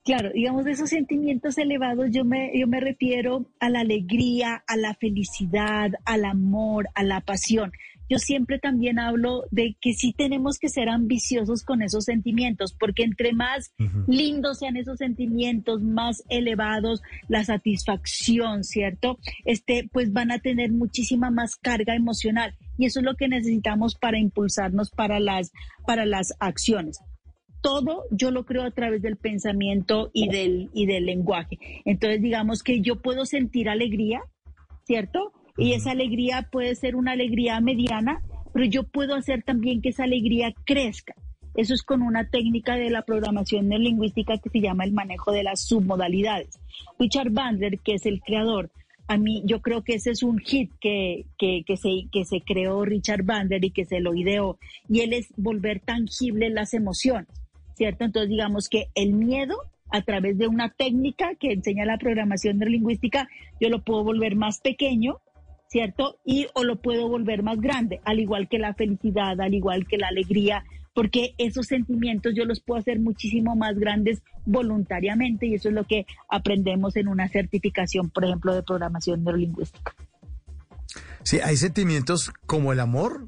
Claro, 0.06 0.30
digamos, 0.34 0.64
de 0.64 0.72
esos 0.72 0.90
sentimientos 0.90 1.58
elevados 1.58 2.08
yo 2.12 2.24
me, 2.24 2.52
yo 2.58 2.68
me 2.68 2.80
refiero 2.80 3.46
a 3.60 3.70
la 3.70 3.82
alegría, 3.82 4.64
a 4.66 4.78
la 4.78 4.96
felicidad, 4.96 5.90
al 6.06 6.24
amor, 6.24 6.88
a 6.96 7.04
la 7.04 7.20
pasión. 7.20 7.72
Yo 8.10 8.18
siempre 8.18 8.60
también 8.60 9.00
hablo 9.00 9.44
de 9.52 9.76
que 9.80 9.94
sí 9.94 10.14
tenemos 10.14 10.58
que 10.58 10.70
ser 10.70 10.90
ambiciosos 10.90 11.64
con 11.64 11.82
esos 11.82 12.06
sentimientos, 12.06 12.76
porque 12.78 13.04
entre 13.04 13.34
más 13.34 13.72
lindos 14.08 14.60
sean 14.60 14.78
esos 14.78 14.98
sentimientos, 14.98 15.82
más 15.82 16.24
elevados 16.30 17.02
la 17.28 17.44
satisfacción, 17.44 18.64
¿cierto? 18.64 19.20
Este, 19.46 19.90
pues 19.92 20.12
van 20.12 20.32
a 20.32 20.40
tener 20.40 20.72
muchísima 20.72 21.30
más 21.30 21.56
carga 21.56 21.96
emocional 21.96 22.56
y 22.78 22.86
eso 22.86 23.00
es 23.00 23.06
lo 23.06 23.16
que 23.16 23.28
necesitamos 23.28 23.96
para 23.96 24.18
impulsarnos 24.18 24.90
para 24.90 25.20
las, 25.20 25.52
para 25.86 26.06
las 26.06 26.34
acciones 26.40 27.00
todo 27.62 28.06
yo 28.12 28.32
lo 28.32 28.46
creo 28.46 28.64
a 28.64 28.72
través 28.72 29.02
del 29.02 29.18
pensamiento 29.18 30.12
y 30.14 30.30
del, 30.30 30.70
y 30.74 30.86
del 30.86 31.06
lenguaje. 31.06 31.58
Entonces, 31.86 32.22
digamos 32.22 32.64
que 32.64 32.82
yo 32.82 33.02
puedo 33.02 33.26
sentir 33.26 33.70
alegría, 33.70 34.22
¿cierto? 34.86 35.34
Y 35.58 35.74
esa 35.74 35.92
alegría 35.92 36.48
puede 36.52 36.76
ser 36.76 36.96
una 36.96 37.14
alegría 37.14 37.60
mediana, 37.60 38.22
pero 38.54 38.66
yo 38.66 38.84
puedo 38.84 39.16
hacer 39.16 39.44
también 39.44 39.82
que 39.82 39.90
esa 39.90 40.04
alegría 40.04 40.54
crezca. 40.66 41.14
Eso 41.56 41.74
es 41.74 41.84
con 41.84 42.02
una 42.02 42.30
técnica 42.30 42.76
de 42.76 42.90
la 42.90 43.02
programación 43.02 43.68
neurolingüística 43.68 44.38
que 44.38 44.50
se 44.50 44.62
llama 44.62 44.86
el 44.86 44.94
manejo 44.94 45.32
de 45.32 45.44
las 45.44 45.66
submodalidades. 45.66 46.60
Richard 46.98 47.32
Bandler, 47.32 47.80
que 47.80 47.96
es 47.96 48.06
el 48.06 48.22
creador, 48.22 48.72
a 49.08 49.18
mí 49.18 49.42
yo 49.46 49.62
creo 49.62 49.84
que 49.84 49.96
ese 49.96 50.12
es 50.12 50.22
un 50.22 50.38
hit 50.38 50.72
que, 50.80 51.26
que, 51.38 51.64
que, 51.66 51.78
se, 51.78 52.08
que 52.12 52.26
se 52.26 52.42
creó 52.42 52.86
Richard 52.86 53.24
Bandler 53.24 53.66
y 53.66 53.72
que 53.72 53.86
se 53.86 54.00
lo 54.00 54.14
ideó. 54.14 54.60
Y 54.88 55.02
él 55.02 55.14
es 55.14 55.34
volver 55.36 55.80
tangibles 55.80 56.54
las 56.54 56.74
emociones. 56.74 57.28
¿cierto? 57.80 58.04
Entonces, 58.04 58.30
digamos 58.30 58.68
que 58.68 58.90
el 58.94 59.14
miedo, 59.14 59.56
a 59.90 60.02
través 60.02 60.38
de 60.38 60.50
una 60.50 60.70
técnica 60.70 61.34
que 61.36 61.54
enseña 61.54 61.86
la 61.86 61.98
programación 61.98 62.58
neurolingüística, 62.58 63.30
yo 63.62 63.70
lo 63.70 63.82
puedo 63.84 64.04
volver 64.04 64.36
más 64.36 64.60
pequeño, 64.60 65.20
¿cierto? 65.70 66.20
Y 66.26 66.48
o 66.54 66.64
lo 66.64 66.82
puedo 66.82 67.08
volver 67.08 67.44
más 67.44 67.60
grande, 67.62 68.02
al 68.04 68.20
igual 68.20 68.50
que 68.50 68.60
la 68.60 68.74
felicidad, 68.74 69.40
al 69.40 69.54
igual 69.54 69.88
que 69.88 69.98
la 69.98 70.08
alegría, 70.08 70.66
porque 70.94 71.36
esos 71.38 71.68
sentimientos 71.68 72.34
yo 72.36 72.46
los 72.46 72.60
puedo 72.60 72.80
hacer 72.80 73.00
muchísimo 73.00 73.56
más 73.56 73.78
grandes 73.78 74.22
voluntariamente 74.46 75.46
y 75.46 75.54
eso 75.54 75.70
es 75.70 75.76
lo 75.76 75.86
que 75.86 76.06
aprendemos 76.28 76.96
en 76.96 77.08
una 77.08 77.30
certificación, 77.30 78.10
por 78.10 78.26
ejemplo, 78.26 78.54
de 78.54 78.64
programación 78.64 79.24
neurolingüística. 79.24 79.96
Sí, 81.24 81.40
hay 81.40 81.58
sentimientos 81.58 82.32
como 82.46 82.74
el 82.74 82.80
amor 82.80 83.28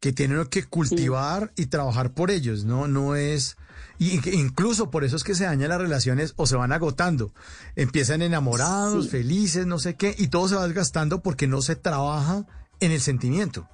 que 0.00 0.12
tiene 0.12 0.34
uno 0.34 0.46
que 0.46 0.64
cultivar 0.64 1.52
y 1.56 1.66
trabajar 1.66 2.14
por 2.14 2.30
ellos, 2.30 2.64
¿no? 2.64 2.88
No 2.88 3.16
es... 3.16 3.56
Y 3.98 4.18
incluso 4.36 4.90
por 4.90 5.04
eso 5.04 5.16
es 5.16 5.24
que 5.24 5.34
se 5.34 5.44
dañan 5.44 5.68
las 5.68 5.80
relaciones 5.80 6.34
o 6.36 6.46
se 6.46 6.56
van 6.56 6.72
agotando. 6.72 7.32
Empiezan 7.76 8.22
enamorados, 8.22 9.04
Sí. 9.04 9.10
felices, 9.10 9.66
no 9.66 9.78
sé 9.78 9.94
qué, 9.96 10.14
y 10.18 10.28
todo 10.28 10.48
se 10.48 10.56
va 10.56 10.66
desgastando 10.66 11.22
porque 11.22 11.46
no 11.46 11.62
se 11.62 11.76
trabaja 11.76 12.46
en 12.80 12.90
el 12.92 13.00
sentimiento. 13.00 13.68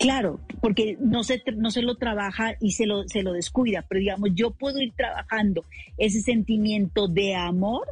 Claro, 0.00 0.40
porque 0.60 0.96
no 1.00 1.22
se, 1.22 1.40
no 1.56 1.70
se 1.70 1.82
lo 1.82 1.96
trabaja 1.96 2.54
y 2.60 2.72
se 2.72 2.86
lo, 2.86 3.06
se 3.08 3.22
lo 3.22 3.32
descuida, 3.32 3.84
pero 3.88 4.00
digamos, 4.00 4.30
yo 4.34 4.50
puedo 4.50 4.80
ir 4.80 4.92
trabajando 4.96 5.64
ese 5.96 6.20
sentimiento 6.20 7.06
de 7.06 7.36
amor, 7.36 7.86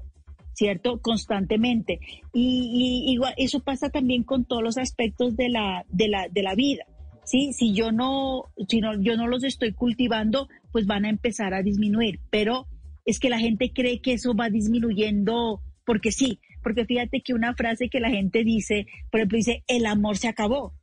¿cierto? 0.54 1.00
Constantemente. 1.00 2.00
Y, 2.32 3.04
y 3.06 3.12
igual, 3.12 3.34
eso 3.36 3.60
pasa 3.60 3.88
también 3.90 4.24
con 4.24 4.44
todos 4.44 4.62
los 4.62 4.76
aspectos 4.78 5.36
de 5.36 5.48
la, 5.50 5.84
de 5.88 6.08
la, 6.08 6.26
de 6.28 6.42
la 6.42 6.54
vida. 6.54 6.84
¿Sí? 7.24 7.52
Si 7.52 7.72
yo 7.72 7.92
no, 7.92 8.46
si 8.68 8.80
no, 8.80 9.00
yo 9.00 9.16
no 9.16 9.28
los 9.28 9.44
estoy 9.44 9.72
cultivando, 9.72 10.48
pues 10.72 10.86
van 10.86 11.04
a 11.04 11.10
empezar 11.10 11.54
a 11.54 11.62
disminuir. 11.62 12.20
Pero 12.30 12.66
es 13.04 13.18
que 13.20 13.28
la 13.30 13.38
gente 13.38 13.72
cree 13.72 14.00
que 14.00 14.14
eso 14.14 14.34
va 14.34 14.48
disminuyendo 14.50 15.60
porque 15.84 16.10
sí. 16.12 16.40
Porque 16.62 16.84
fíjate 16.86 17.20
que 17.22 17.34
una 17.34 17.54
frase 17.54 17.88
que 17.88 18.00
la 18.00 18.10
gente 18.10 18.44
dice, 18.44 18.86
por 19.10 19.20
ejemplo, 19.20 19.36
dice, 19.36 19.64
el 19.66 19.86
amor 19.86 20.16
se 20.16 20.28
acabó. 20.28 20.74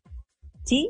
¿sí? 0.65 0.89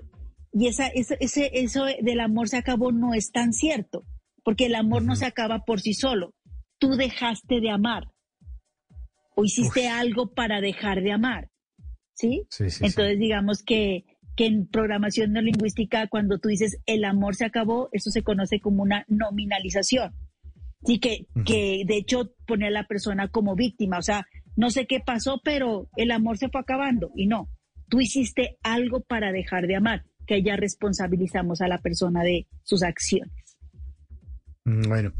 Y 0.51 0.67
esa, 0.67 0.87
esa- 0.87 1.15
ese, 1.19 1.51
eso 1.53 1.85
del 1.85 2.19
amor 2.19 2.49
se 2.49 2.57
acabó 2.57 2.91
no 2.91 3.13
es 3.13 3.31
tan 3.31 3.53
cierto, 3.53 4.03
porque 4.43 4.65
el 4.65 4.75
amor 4.75 5.03
no 5.03 5.15
se 5.15 5.25
acaba 5.25 5.63
por 5.63 5.79
sí 5.79 5.93
solo. 5.93 6.33
Tú 6.79 6.95
dejaste 6.95 7.61
de 7.61 7.69
amar 7.69 8.07
o 9.35 9.45
hiciste 9.45 9.87
algo 9.87 10.33
para 10.33 10.59
dejar 10.59 11.01
de 11.03 11.11
amar, 11.11 11.49
¿sí? 12.15 12.45
Sí, 12.49 12.69
sí, 12.71 12.83
Entonces, 12.85 13.19
digamos 13.19 13.63
que, 13.63 14.05
que 14.39 14.45
en 14.45 14.67
programación 14.67 15.33
no 15.33 15.41
lingüística, 15.41 16.07
cuando 16.07 16.37
tú 16.37 16.47
dices 16.47 16.77
el 16.85 17.03
amor 17.03 17.35
se 17.35 17.43
acabó, 17.43 17.89
eso 17.91 18.09
se 18.09 18.23
conoce 18.23 18.61
como 18.61 18.83
una 18.83 19.03
nominalización. 19.09 20.13
Sí, 20.85 20.99
que, 20.99 21.27
que 21.45 21.83
de 21.85 21.97
hecho 21.97 22.31
pone 22.47 22.67
a 22.67 22.71
la 22.71 22.87
persona 22.87 23.27
como 23.27 23.57
víctima, 23.57 23.97
o 23.97 24.01
sea, 24.01 24.25
no 24.55 24.69
sé 24.69 24.87
qué 24.87 25.01
pasó, 25.01 25.41
pero 25.43 25.89
el 25.97 26.11
amor 26.11 26.37
se 26.37 26.47
fue 26.47 26.61
acabando 26.61 27.11
y 27.17 27.27
no, 27.27 27.49
tú 27.89 27.99
hiciste 27.99 28.57
algo 28.63 29.01
para 29.01 29.33
dejar 29.33 29.67
de 29.67 29.75
amar, 29.75 30.05
que 30.25 30.41
ya 30.41 30.55
responsabilizamos 30.55 31.59
a 31.59 31.67
la 31.67 31.79
persona 31.79 32.23
de 32.23 32.47
sus 32.63 32.81
acciones. 32.81 33.57
Mm, 34.63 34.87
Bueno, 34.87 35.11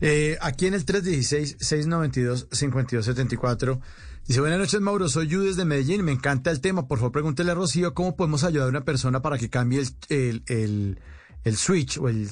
eh, 0.00 0.38
aquí 0.40 0.68
en 0.68 0.74
el 0.74 0.86
316-692-5274 0.86 3.80
dice, 4.28 4.40
buenas 4.40 4.58
noches 4.60 4.80
Mauro, 4.80 5.08
soy 5.08 5.26
Yu 5.26 5.42
desde 5.42 5.64
Medellín, 5.64 6.04
me 6.04 6.12
encanta 6.12 6.50
el 6.50 6.60
tema, 6.60 6.86
por 6.86 6.98
favor 6.98 7.12
pregúntele 7.12 7.50
a 7.50 7.54
Rocío 7.54 7.94
cómo 7.94 8.14
podemos 8.14 8.44
ayudar 8.44 8.66
a 8.66 8.70
una 8.70 8.84
persona 8.84 9.20
para 9.22 9.38
que 9.38 9.50
cambie 9.50 9.80
el, 9.80 9.88
el, 10.08 10.42
el- 10.46 11.00
el 11.44 11.56
switch 11.56 11.98
o 11.98 12.08
el, 12.08 12.28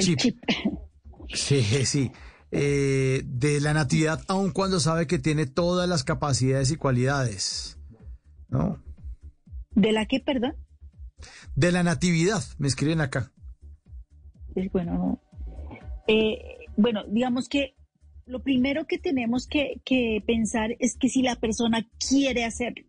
chip. 0.00 0.18
chip. 0.18 0.38
Sí, 1.32 1.62
sí. 1.86 2.10
Eh, 2.50 3.22
de 3.24 3.60
la 3.60 3.72
natividad, 3.72 4.22
aun 4.26 4.50
cuando 4.50 4.80
sabe 4.80 5.06
que 5.06 5.18
tiene 5.18 5.46
todas 5.46 5.88
las 5.88 6.02
capacidades 6.02 6.70
y 6.70 6.76
cualidades. 6.76 7.78
¿No? 8.48 8.82
¿De 9.74 9.92
la 9.92 10.06
qué, 10.06 10.20
perdón? 10.20 10.54
De 11.54 11.72
la 11.72 11.82
natividad, 11.82 12.42
me 12.58 12.68
escriben 12.68 13.00
acá. 13.00 13.32
Es 14.54 14.70
bueno, 14.72 14.92
no. 14.94 15.22
Eh, 16.08 16.38
bueno, 16.76 17.04
digamos 17.08 17.48
que 17.48 17.74
lo 18.32 18.42
primero 18.42 18.86
que 18.86 18.98
tenemos 18.98 19.46
que, 19.46 19.80
que 19.84 20.22
pensar 20.26 20.74
es 20.78 20.96
que 20.96 21.10
si 21.10 21.20
la 21.22 21.36
persona 21.36 21.86
quiere 22.08 22.44
hacerlo, 22.44 22.86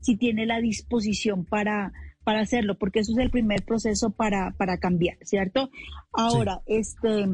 si 0.00 0.16
tiene 0.16 0.46
la 0.46 0.60
disposición 0.60 1.44
para, 1.44 1.92
para 2.22 2.40
hacerlo, 2.40 2.78
porque 2.78 3.00
eso 3.00 3.12
es 3.12 3.18
el 3.18 3.30
primer 3.30 3.64
proceso 3.64 4.10
para, 4.10 4.52
para 4.56 4.78
cambiar, 4.78 5.16
¿cierto? 5.22 5.68
Ahora, 6.12 6.62
este, 6.66 7.26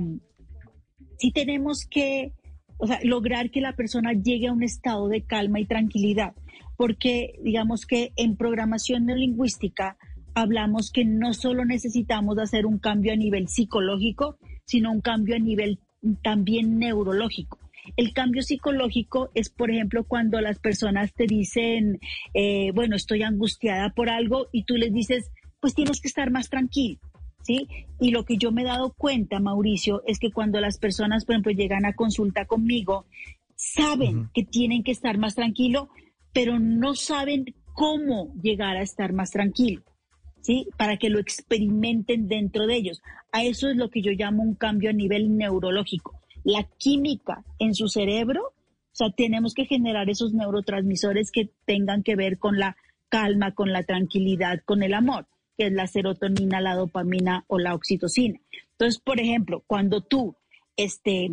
sí 1.19 1.32
tenemos 1.32 1.85
que, 1.85 2.32
o 2.78 2.87
sea, 2.87 2.99
lograr 3.05 3.51
que 3.51 3.61
la 3.61 3.77
persona 3.77 4.15
llegue 4.15 4.49
a 4.49 4.53
un 4.53 4.62
estado 4.62 5.09
de 5.09 5.23
calma 5.27 5.61
y 5.61 5.66
tranquilidad, 5.66 6.35
porque 6.78 7.39
digamos 7.45 7.85
que 7.85 8.12
en 8.16 8.37
programación 8.37 9.05
neurolingüística 9.05 9.99
hablamos 10.35 10.91
que 10.91 11.05
no 11.05 11.35
solo 11.35 11.66
necesitamos 11.66 12.39
hacer 12.39 12.65
un 12.65 12.78
cambio 12.78 13.12
a 13.12 13.16
nivel 13.16 13.49
psicológico, 13.49 14.39
sino 14.65 14.91
un 14.91 15.03
cambio 15.03 15.37
a 15.37 15.41
nivel 15.41 15.78
también 16.22 16.78
neurológico. 16.78 17.59
El 17.97 18.12
cambio 18.12 18.43
psicológico 18.43 19.31
es, 19.35 19.48
por 19.51 19.70
ejemplo, 19.70 20.05
cuando 20.05 20.40
las 20.40 20.59
personas 20.59 21.12
te 21.14 21.27
dicen, 21.27 21.98
eh, 22.35 22.72
bueno, 22.74 22.97
estoy 22.97 23.22
angustiada 23.22 23.90
por 23.90 24.10
algo 24.10 24.48
y 24.52 24.64
tú 24.64 24.77
les 24.77 24.93
dices, 24.93 25.31
pues 25.60 25.74
tienes 25.74 26.01
que 26.01 26.09
estar 26.09 26.31
más 26.31 26.48
tranquilo. 26.48 26.98
¿Sí? 27.43 27.66
Y 27.98 28.10
lo 28.10 28.27
que 28.27 28.36
yo 28.36 28.52
me 28.52 28.62
he 28.62 28.66
dado 28.66 28.93
cuenta, 28.93 29.40
Mauricio, 29.40 30.02
es 30.06 30.18
que 30.18 30.31
cuando 30.31 30.60
las 30.60 30.78
personas, 30.78 31.24
por 31.24 31.35
ejemplo, 31.35 31.52
llegan 31.52 31.86
a 31.86 31.94
consulta 31.94 32.44
conmigo, 32.44 33.06
saben 33.56 34.28
que 34.35 34.44
tienen 34.44 34.82
que 34.82 34.93
estar 34.93 35.16
más 35.16 35.36
tranquilo, 35.36 35.89
pero 36.35 36.59
no 36.59 36.94
saben 36.94 37.47
cómo 37.72 38.35
llegar 38.43 38.77
a 38.77 38.82
estar 38.82 39.14
más 39.14 39.31
tranquilo. 39.31 39.82
¿Sí? 40.42 40.66
Para 40.76 40.96
que 40.96 41.10
lo 41.10 41.18
experimenten 41.18 42.28
dentro 42.28 42.66
de 42.66 42.76
ellos. 42.76 43.02
A 43.32 43.44
eso 43.44 43.68
es 43.68 43.76
lo 43.76 43.90
que 43.90 44.02
yo 44.02 44.12
llamo 44.12 44.42
un 44.42 44.54
cambio 44.54 44.90
a 44.90 44.94
nivel 44.94 45.36
neurológico. 45.36 46.20
La 46.44 46.68
química 46.78 47.44
en 47.58 47.74
su 47.74 47.88
cerebro, 47.88 48.42
o 48.42 48.94
sea, 48.94 49.10
tenemos 49.10 49.54
que 49.54 49.66
generar 49.66 50.08
esos 50.10 50.32
neurotransmisores 50.32 51.30
que 51.30 51.50
tengan 51.64 52.02
que 52.02 52.16
ver 52.16 52.38
con 52.38 52.58
la 52.58 52.76
calma, 53.08 53.54
con 53.54 53.72
la 53.72 53.82
tranquilidad, 53.82 54.60
con 54.64 54.82
el 54.82 54.94
amor, 54.94 55.26
que 55.56 55.66
es 55.66 55.72
la 55.72 55.86
serotonina, 55.86 56.60
la 56.60 56.74
dopamina 56.74 57.44
o 57.48 57.58
la 57.58 57.74
oxitocina. 57.74 58.40
Entonces, 58.72 59.00
por 59.00 59.20
ejemplo, 59.20 59.62
cuando 59.66 60.00
tú 60.00 60.36
este, 60.76 61.30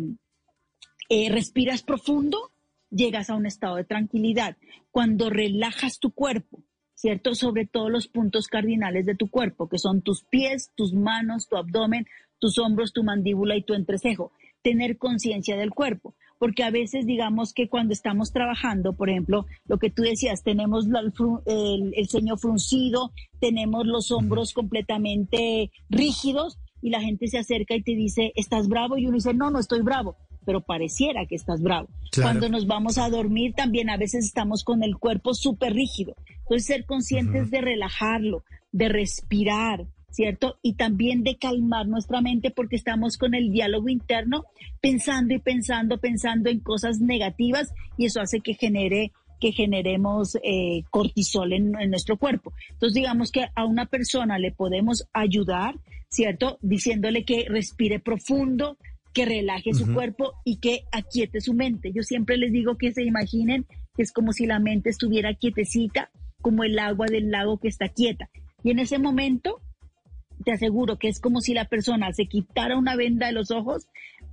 eh, 1.08 1.30
respiras 1.30 1.82
profundo, 1.82 2.52
llegas 2.90 3.30
a 3.30 3.34
un 3.34 3.46
estado 3.46 3.76
de 3.76 3.84
tranquilidad. 3.84 4.56
Cuando 4.90 5.30
relajas 5.30 5.98
tu 5.98 6.12
cuerpo, 6.12 6.62
¿cierto? 6.98 7.34
Sobre 7.36 7.64
todos 7.64 7.92
los 7.92 8.08
puntos 8.08 8.48
cardinales 8.48 9.06
de 9.06 9.14
tu 9.14 9.30
cuerpo, 9.30 9.68
que 9.68 9.78
son 9.78 10.02
tus 10.02 10.24
pies, 10.24 10.72
tus 10.74 10.92
manos, 10.92 11.48
tu 11.48 11.56
abdomen, 11.56 12.06
tus 12.40 12.58
hombros, 12.58 12.92
tu 12.92 13.04
mandíbula 13.04 13.56
y 13.56 13.62
tu 13.62 13.74
entrecejo. 13.74 14.32
Tener 14.62 14.98
conciencia 14.98 15.56
del 15.56 15.70
cuerpo, 15.70 16.16
porque 16.40 16.64
a 16.64 16.70
veces 16.70 17.06
digamos 17.06 17.54
que 17.54 17.68
cuando 17.68 17.92
estamos 17.92 18.32
trabajando, 18.32 18.92
por 18.94 19.08
ejemplo, 19.08 19.46
lo 19.68 19.78
que 19.78 19.90
tú 19.90 20.02
decías, 20.02 20.42
tenemos 20.42 20.86
el, 20.86 21.12
el- 21.46 21.92
el 21.94 22.08
ceño 22.08 22.36
fruncido, 22.36 23.12
tenemos 23.38 23.86
los 23.86 24.10
hombros 24.10 24.52
completamente 24.52 25.70
rígidos 25.88 26.58
y 26.82 26.90
la 26.90 27.00
gente 27.00 27.28
se 27.28 27.38
acerca 27.38 27.76
y 27.76 27.82
te 27.82 27.94
dice, 27.94 28.32
¿estás 28.34 28.68
bravo? 28.68 28.98
Y 28.98 29.06
uno 29.06 29.14
dice, 29.14 29.32
no, 29.34 29.50
no 29.52 29.60
estoy 29.60 29.82
bravo, 29.82 30.16
pero 30.44 30.60
pareciera 30.60 31.26
que 31.26 31.36
estás 31.36 31.62
bravo. 31.62 31.88
Claro. 32.10 32.30
Cuando 32.30 32.48
nos 32.48 32.66
vamos 32.66 32.98
a 32.98 33.08
dormir 33.10 33.54
también 33.54 33.90
a 33.90 33.96
veces 33.96 34.24
estamos 34.24 34.64
con 34.64 34.82
el 34.82 34.96
cuerpo 34.96 35.34
súper 35.34 35.72
rígido. 35.74 36.14
Entonces 36.48 36.66
ser 36.66 36.86
conscientes 36.86 37.50
de 37.50 37.60
relajarlo, 37.60 38.42
de 38.72 38.88
respirar, 38.88 39.86
¿cierto? 40.10 40.58
Y 40.62 40.74
también 40.74 41.22
de 41.22 41.36
calmar 41.36 41.86
nuestra 41.86 42.22
mente 42.22 42.50
porque 42.50 42.76
estamos 42.76 43.18
con 43.18 43.34
el 43.34 43.52
diálogo 43.52 43.90
interno 43.90 44.44
pensando 44.80 45.34
y 45.34 45.40
pensando, 45.40 45.98
pensando 45.98 46.48
en 46.48 46.60
cosas 46.60 47.00
negativas 47.00 47.70
y 47.98 48.06
eso 48.06 48.22
hace 48.22 48.40
que 48.40 48.54
genere 48.54 49.12
que 49.40 49.52
generemos 49.52 50.36
eh, 50.42 50.82
cortisol 50.90 51.52
en, 51.52 51.78
en 51.78 51.90
nuestro 51.90 52.16
cuerpo. 52.16 52.52
Entonces, 52.70 52.94
digamos 52.94 53.30
que 53.30 53.46
a 53.54 53.64
una 53.66 53.86
persona 53.86 54.38
le 54.38 54.50
podemos 54.50 55.06
ayudar, 55.12 55.76
¿cierto? 56.08 56.58
Diciéndole 56.62 57.24
que 57.24 57.44
respire 57.46 58.00
profundo, 58.00 58.78
que 59.12 59.24
relaje 59.24 59.74
su 59.74 59.92
cuerpo 59.92 60.32
y 60.44 60.56
que 60.56 60.84
aquiete 60.92 61.40
su 61.40 61.54
mente. 61.54 61.92
Yo 61.92 62.02
siempre 62.02 62.36
les 62.36 62.52
digo 62.52 62.76
que 62.76 62.92
se 62.92 63.04
imaginen 63.04 63.66
que 63.96 64.02
es 64.02 64.12
como 64.12 64.32
si 64.32 64.46
la 64.46 64.58
mente 64.60 64.90
estuviera 64.90 65.34
quietecita, 65.34 66.10
como 66.40 66.64
el 66.64 66.78
agua 66.78 67.06
del 67.06 67.30
lago 67.30 67.58
que 67.58 67.68
está 67.68 67.88
quieta. 67.88 68.28
Y 68.62 68.70
en 68.70 68.78
ese 68.78 68.98
momento, 68.98 69.60
te 70.44 70.52
aseguro 70.52 70.98
que 70.98 71.08
es 71.08 71.20
como 71.20 71.40
si 71.40 71.54
la 71.54 71.66
persona 71.66 72.12
se 72.12 72.26
quitara 72.26 72.76
una 72.76 72.96
venda 72.96 73.26
de 73.26 73.32
los 73.32 73.50
ojos, 73.50 73.88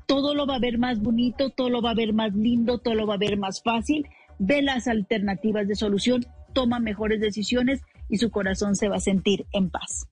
todo 0.06 0.36
lo 0.36 0.45
va 0.45 0.56
a 0.56 0.60
ver 0.60 0.77
más 0.77 0.99
bonito, 0.99 1.49
todo 1.49 1.69
lo 1.69 1.82
va 1.82 1.91
a 1.91 1.95
ver 1.95 2.14
más 2.14 2.34
lindo, 2.34 2.77
todo 2.77 2.95
lo 2.95 3.07
va 3.07 3.15
a 3.15 3.19
ver 3.19 3.38
más 3.38 3.61
fácil, 3.61 4.07
ve 4.40 4.61
las 4.61 4.88
alternativas 4.88 5.68
de 5.68 5.76
solución, 5.76 6.26
toma 6.53 6.80
mejores 6.80 7.19
decisiones 7.19 7.82
y 8.10 8.18
su 8.18 8.30
corazón 8.30 8.76
se 8.76 8.88
va 8.88 8.98
a 8.98 9.02
sentir 9.02 9.45
en 9.52 9.69
paz. 9.69 10.07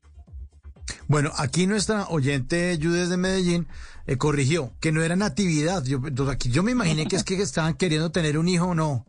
Bueno, 1.07 1.31
aquí 1.37 1.67
nuestra 1.67 2.07
oyente 2.07 2.77
Judith 2.81 3.07
de 3.07 3.17
Medellín 3.17 3.67
eh, 4.05 4.17
corrigió 4.17 4.73
que 4.79 4.91
no 4.91 5.01
era 5.03 5.15
natividad. 5.15 5.83
Yo, 5.85 6.01
yo 6.09 6.63
me 6.63 6.71
imaginé 6.71 7.05
que 7.05 7.15
es 7.15 7.23
que 7.23 7.41
estaban 7.41 7.75
queriendo 7.75 8.11
tener 8.11 8.37
un 8.37 8.49
hijo 8.49 8.67
o 8.67 8.75
no. 8.75 9.05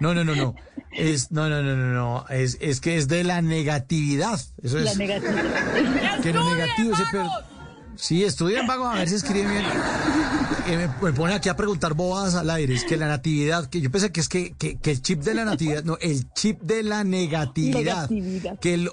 No, 0.00 0.14
no, 0.14 0.24
no, 0.24 0.34
no. 0.34 0.54
Es, 0.92 1.30
no, 1.30 1.48
no, 1.48 1.62
no, 1.62 1.76
no, 1.76 1.92
no. 1.92 2.24
Es, 2.28 2.56
es 2.60 2.80
que 2.80 2.96
es 2.96 3.08
de 3.08 3.24
la 3.24 3.42
negatividad. 3.42 4.40
Eso 4.62 4.78
La 4.78 4.90
es. 4.92 4.96
negatividad. 4.98 6.20
Que 6.22 6.32
lo 6.32 6.48
negativo 6.54 6.96
se 6.96 7.02
per- 7.12 7.26
Sí, 7.96 8.24
estudian 8.24 8.66
vagos 8.66 8.94
a 8.94 8.98
ver 8.98 9.08
si 9.08 9.14
escriben 9.14 9.50
bien. 9.50 9.64
Eh, 10.68 10.88
me, 11.00 11.12
ponen 11.12 11.36
aquí 11.36 11.48
a 11.48 11.56
preguntar 11.56 11.94
bobadas 11.94 12.34
al 12.34 12.50
aire. 12.50 12.74
Es 12.74 12.84
que 12.84 12.96
la 12.96 13.08
natividad, 13.08 13.66
que 13.70 13.80
yo 13.80 13.90
pensé 13.90 14.12
que 14.12 14.20
es 14.20 14.28
que, 14.28 14.52
que, 14.52 14.76
que 14.76 14.90
el 14.90 15.00
chip 15.00 15.22
de 15.22 15.32
la 15.34 15.44
natividad, 15.46 15.82
no, 15.84 15.96
el 16.00 16.30
chip 16.34 16.60
de 16.60 16.82
la 16.82 17.04
negatividad. 17.04 18.10
Negatividad. 18.10 18.58
Que 18.58 18.74
el, 18.74 18.90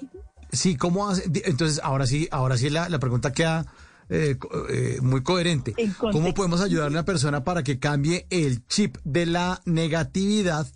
sí, 0.52 0.76
¿cómo 0.76 1.08
hace? 1.08 1.24
Entonces, 1.44 1.80
ahora 1.84 2.06
sí, 2.06 2.28
ahora 2.30 2.56
sí 2.56 2.70
la, 2.70 2.88
la 2.88 2.98
pregunta 2.98 3.32
queda 3.32 3.66
eh, 4.08 4.36
eh, 4.70 4.98
muy 5.02 5.22
coherente. 5.22 5.74
En 5.76 5.92
¿Cómo 5.94 6.34
podemos 6.34 6.60
ayudar 6.60 6.86
a 6.86 6.90
una 6.90 7.04
persona 7.04 7.44
para 7.44 7.62
que 7.62 7.78
cambie 7.78 8.26
el 8.30 8.66
chip 8.66 8.96
de 9.04 9.26
la 9.26 9.60
negatividad, 9.64 10.66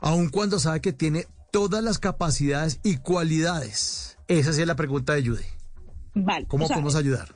aun 0.00 0.28
cuando 0.28 0.58
sabe 0.58 0.80
que 0.80 0.92
tiene 0.92 1.26
todas 1.52 1.82
las 1.82 1.98
capacidades 1.98 2.80
y 2.82 2.96
cualidades? 2.98 4.18
Esa 4.28 4.52
sí 4.52 4.60
es 4.60 4.66
la 4.66 4.76
pregunta 4.76 5.14
de 5.14 5.26
Judy. 5.26 5.44
Vale. 6.14 6.46
¿Cómo 6.46 6.64
o 6.64 6.68
sea, 6.68 6.76
podemos 6.76 6.94
ayudar? 6.96 7.34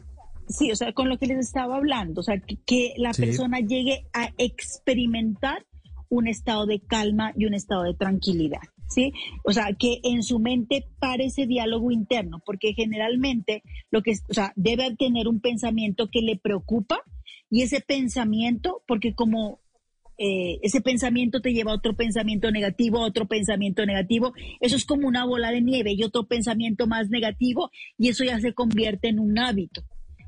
Sí, 0.48 0.70
o 0.70 0.76
sea, 0.76 0.92
con 0.92 1.08
lo 1.08 1.18
que 1.18 1.26
les 1.26 1.38
estaba 1.38 1.76
hablando, 1.76 2.20
o 2.20 2.24
sea, 2.24 2.38
que, 2.38 2.56
que 2.66 2.92
la 2.98 3.14
Sí. 3.14 3.22
persona 3.22 3.60
llegue 3.60 4.06
a 4.12 4.30
experimentar 4.38 5.64
un 6.10 6.28
estado 6.28 6.66
de 6.66 6.80
calma 6.80 7.32
y 7.36 7.46
un 7.46 7.54
estado 7.54 7.82
de 7.84 7.94
tranquilidad, 7.94 8.60
¿sí? 8.94 9.12
O 9.44 9.52
sea, 9.52 9.72
que 9.78 10.00
en 10.04 10.22
su 10.22 10.38
mente 10.38 10.86
pare 10.98 11.26
ese 11.26 11.46
diálogo 11.46 11.90
interno, 11.90 12.40
porque 12.44 12.72
generalmente 12.74 13.62
lo 13.90 14.02
que, 14.02 14.12
o 14.28 14.34
sea, 14.34 14.52
debe 14.56 14.94
tener 14.96 15.28
un 15.28 15.40
pensamiento 15.40 16.08
que 16.10 16.20
le 16.20 16.36
preocupa 16.36 17.00
y 17.50 17.62
ese 17.62 17.80
pensamiento, 17.80 18.82
porque 18.86 19.14
como 19.14 19.60
eh, 20.16 20.60
ese 20.62 20.80
pensamiento 20.80 21.40
te 21.40 21.52
lleva 21.52 21.72
a 21.72 21.76
otro 21.76 21.96
pensamiento 21.96 22.50
negativo, 22.50 22.98
a 22.98 23.06
otro 23.06 23.26
pensamiento 23.26 23.84
negativo. 23.84 24.32
Eso 24.60 24.76
es 24.76 24.84
como 24.84 25.08
una 25.08 25.24
bola 25.24 25.50
de 25.50 25.60
nieve 25.60 25.92
y 25.92 26.04
otro 26.04 26.26
pensamiento 26.26 26.86
más 26.86 27.10
negativo 27.10 27.70
y 27.98 28.08
eso 28.08 28.24
ya 28.24 28.38
se 28.40 28.54
convierte 28.54 29.08
en 29.08 29.18
un 29.18 29.38
hábito. 29.38 29.82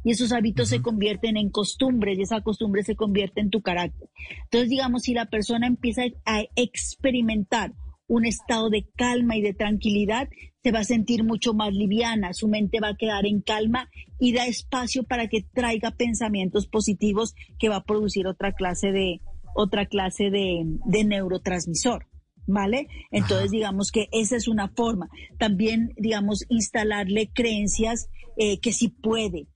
Y 0.04 0.12
esos 0.12 0.30
hábitos 0.30 0.68
se 0.68 0.82
convierten 0.82 1.36
en 1.36 1.50
costumbres 1.50 2.16
y 2.18 2.22
esa 2.22 2.40
costumbre 2.40 2.84
se 2.84 2.94
convierte 2.94 3.40
en 3.40 3.50
tu 3.50 3.60
carácter. 3.60 4.08
Entonces, 4.44 4.70
digamos, 4.70 5.02
si 5.02 5.14
la 5.14 5.26
persona 5.26 5.66
empieza 5.66 6.02
a 6.24 6.44
experimentar 6.54 7.72
un 8.08 8.24
estado 8.26 8.70
de 8.70 8.86
calma 8.96 9.36
y 9.36 9.42
de 9.42 9.54
tranquilidad, 9.54 10.28
se 10.62 10.72
va 10.72 10.80
a 10.80 10.84
sentir 10.84 11.24
mucho 11.24 11.54
más 11.54 11.72
liviana, 11.72 12.32
su 12.32 12.48
mente 12.48 12.80
va 12.80 12.88
a 12.88 12.96
quedar 12.96 13.26
en 13.26 13.40
calma 13.40 13.88
y 14.18 14.32
da 14.32 14.46
espacio 14.46 15.04
para 15.04 15.28
que 15.28 15.42
traiga 15.42 15.92
pensamientos 15.92 16.66
positivos 16.66 17.34
que 17.58 17.68
va 17.68 17.76
a 17.76 17.84
producir 17.84 18.26
otra 18.26 18.52
clase 18.52 18.92
de, 18.92 19.20
otra 19.54 19.86
clase 19.86 20.30
de, 20.30 20.64
de 20.84 21.04
neurotransmisor. 21.04 22.06
¿Vale? 22.48 22.86
Entonces, 23.10 23.50
digamos 23.50 23.90
que 23.90 24.08
esa 24.12 24.36
es 24.36 24.46
una 24.46 24.68
forma. 24.68 25.08
También, 25.36 25.92
digamos, 25.96 26.44
instalarle 26.48 27.28
creencias 27.34 28.08
eh, 28.36 28.60
que 28.60 28.72
sí 28.72 28.88
puede. 28.88 29.48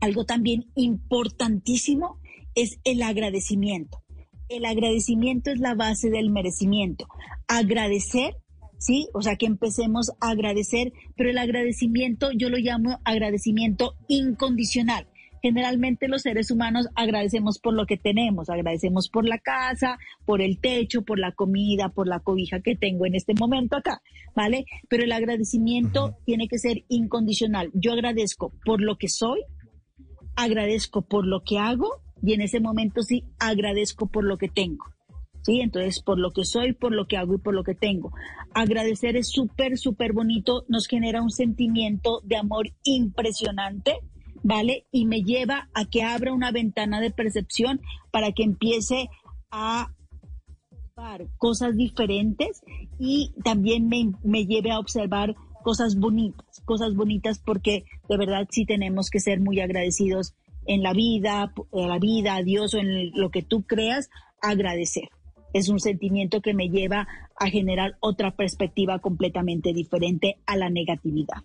Algo 0.00 0.24
también 0.24 0.70
importantísimo 0.76 2.20
es 2.54 2.78
el 2.84 3.02
agradecimiento. 3.02 4.01
El 4.52 4.66
agradecimiento 4.66 5.50
es 5.50 5.60
la 5.60 5.74
base 5.74 6.10
del 6.10 6.28
merecimiento. 6.28 7.08
Agradecer, 7.48 8.36
¿sí? 8.78 9.08
O 9.14 9.22
sea, 9.22 9.36
que 9.36 9.46
empecemos 9.46 10.10
a 10.20 10.28
agradecer, 10.28 10.92
pero 11.16 11.30
el 11.30 11.38
agradecimiento 11.38 12.30
yo 12.32 12.50
lo 12.50 12.58
llamo 12.58 13.00
agradecimiento 13.06 13.94
incondicional. 14.08 15.08
Generalmente 15.40 16.06
los 16.06 16.20
seres 16.20 16.50
humanos 16.50 16.86
agradecemos 16.96 17.60
por 17.60 17.72
lo 17.72 17.86
que 17.86 17.96
tenemos, 17.96 18.50
agradecemos 18.50 19.08
por 19.08 19.26
la 19.26 19.38
casa, 19.38 19.96
por 20.26 20.42
el 20.42 20.60
techo, 20.60 21.00
por 21.00 21.18
la 21.18 21.32
comida, 21.32 21.88
por 21.88 22.06
la 22.06 22.20
cobija 22.20 22.60
que 22.60 22.76
tengo 22.76 23.06
en 23.06 23.14
este 23.14 23.32
momento 23.32 23.76
acá, 23.76 24.02
¿vale? 24.36 24.66
Pero 24.90 25.02
el 25.02 25.12
agradecimiento 25.12 26.18
tiene 26.26 26.46
que 26.46 26.58
ser 26.58 26.84
incondicional. 26.88 27.70
Yo 27.72 27.92
agradezco 27.92 28.52
por 28.66 28.82
lo 28.82 28.98
que 28.98 29.08
soy, 29.08 29.40
agradezco 30.36 31.00
por 31.00 31.26
lo 31.26 31.42
que 31.42 31.58
hago 31.58 32.02
y 32.22 32.32
en 32.34 32.40
ese 32.40 32.60
momento 32.60 33.02
sí 33.02 33.24
agradezco 33.38 34.06
por 34.06 34.24
lo 34.24 34.38
que 34.38 34.48
tengo. 34.48 34.86
¿Sí? 35.42 35.60
Entonces, 35.60 36.00
por 36.00 36.20
lo 36.20 36.32
que 36.32 36.44
soy, 36.44 36.72
por 36.72 36.94
lo 36.94 37.06
que 37.08 37.16
hago 37.16 37.34
y 37.34 37.38
por 37.38 37.52
lo 37.52 37.64
que 37.64 37.74
tengo. 37.74 38.12
Agradecer 38.54 39.16
es 39.16 39.28
súper, 39.28 39.76
súper 39.76 40.12
bonito, 40.12 40.64
nos 40.68 40.86
genera 40.86 41.20
un 41.20 41.30
sentimiento 41.30 42.20
de 42.22 42.36
amor 42.36 42.70
impresionante, 42.84 43.96
¿vale? 44.44 44.86
Y 44.92 45.04
me 45.04 45.22
lleva 45.22 45.68
a 45.74 45.84
que 45.84 46.04
abra 46.04 46.32
una 46.32 46.52
ventana 46.52 47.00
de 47.00 47.10
percepción 47.10 47.80
para 48.12 48.30
que 48.30 48.44
empiece 48.44 49.08
a 49.50 49.92
observar 50.70 51.26
cosas 51.38 51.76
diferentes 51.76 52.62
y 53.00 53.34
también 53.42 53.88
me, 53.88 54.12
me 54.22 54.46
lleve 54.46 54.70
a 54.70 54.78
observar 54.78 55.34
cosas 55.64 55.96
bonitas, 55.96 56.60
cosas 56.64 56.94
bonitas 56.94 57.40
porque 57.40 57.84
de 58.08 58.16
verdad 58.16 58.46
sí 58.50 58.64
tenemos 58.64 59.10
que 59.10 59.18
ser 59.18 59.40
muy 59.40 59.60
agradecidos 59.60 60.34
en 60.66 60.82
la 60.82 60.92
vida, 60.92 61.52
en 61.72 61.88
la 61.88 61.98
vida, 61.98 62.36
a 62.36 62.42
Dios 62.42 62.74
o 62.74 62.78
en 62.78 63.10
lo 63.12 63.30
que 63.30 63.42
tú 63.42 63.62
creas, 63.62 64.08
agradecer. 64.40 65.08
Es 65.52 65.68
un 65.68 65.80
sentimiento 65.80 66.40
que 66.40 66.54
me 66.54 66.68
lleva 66.68 67.06
a 67.38 67.48
generar 67.48 67.96
otra 68.00 68.34
perspectiva 68.36 68.98
completamente 69.00 69.72
diferente 69.72 70.38
a 70.46 70.56
la 70.56 70.70
negatividad. 70.70 71.42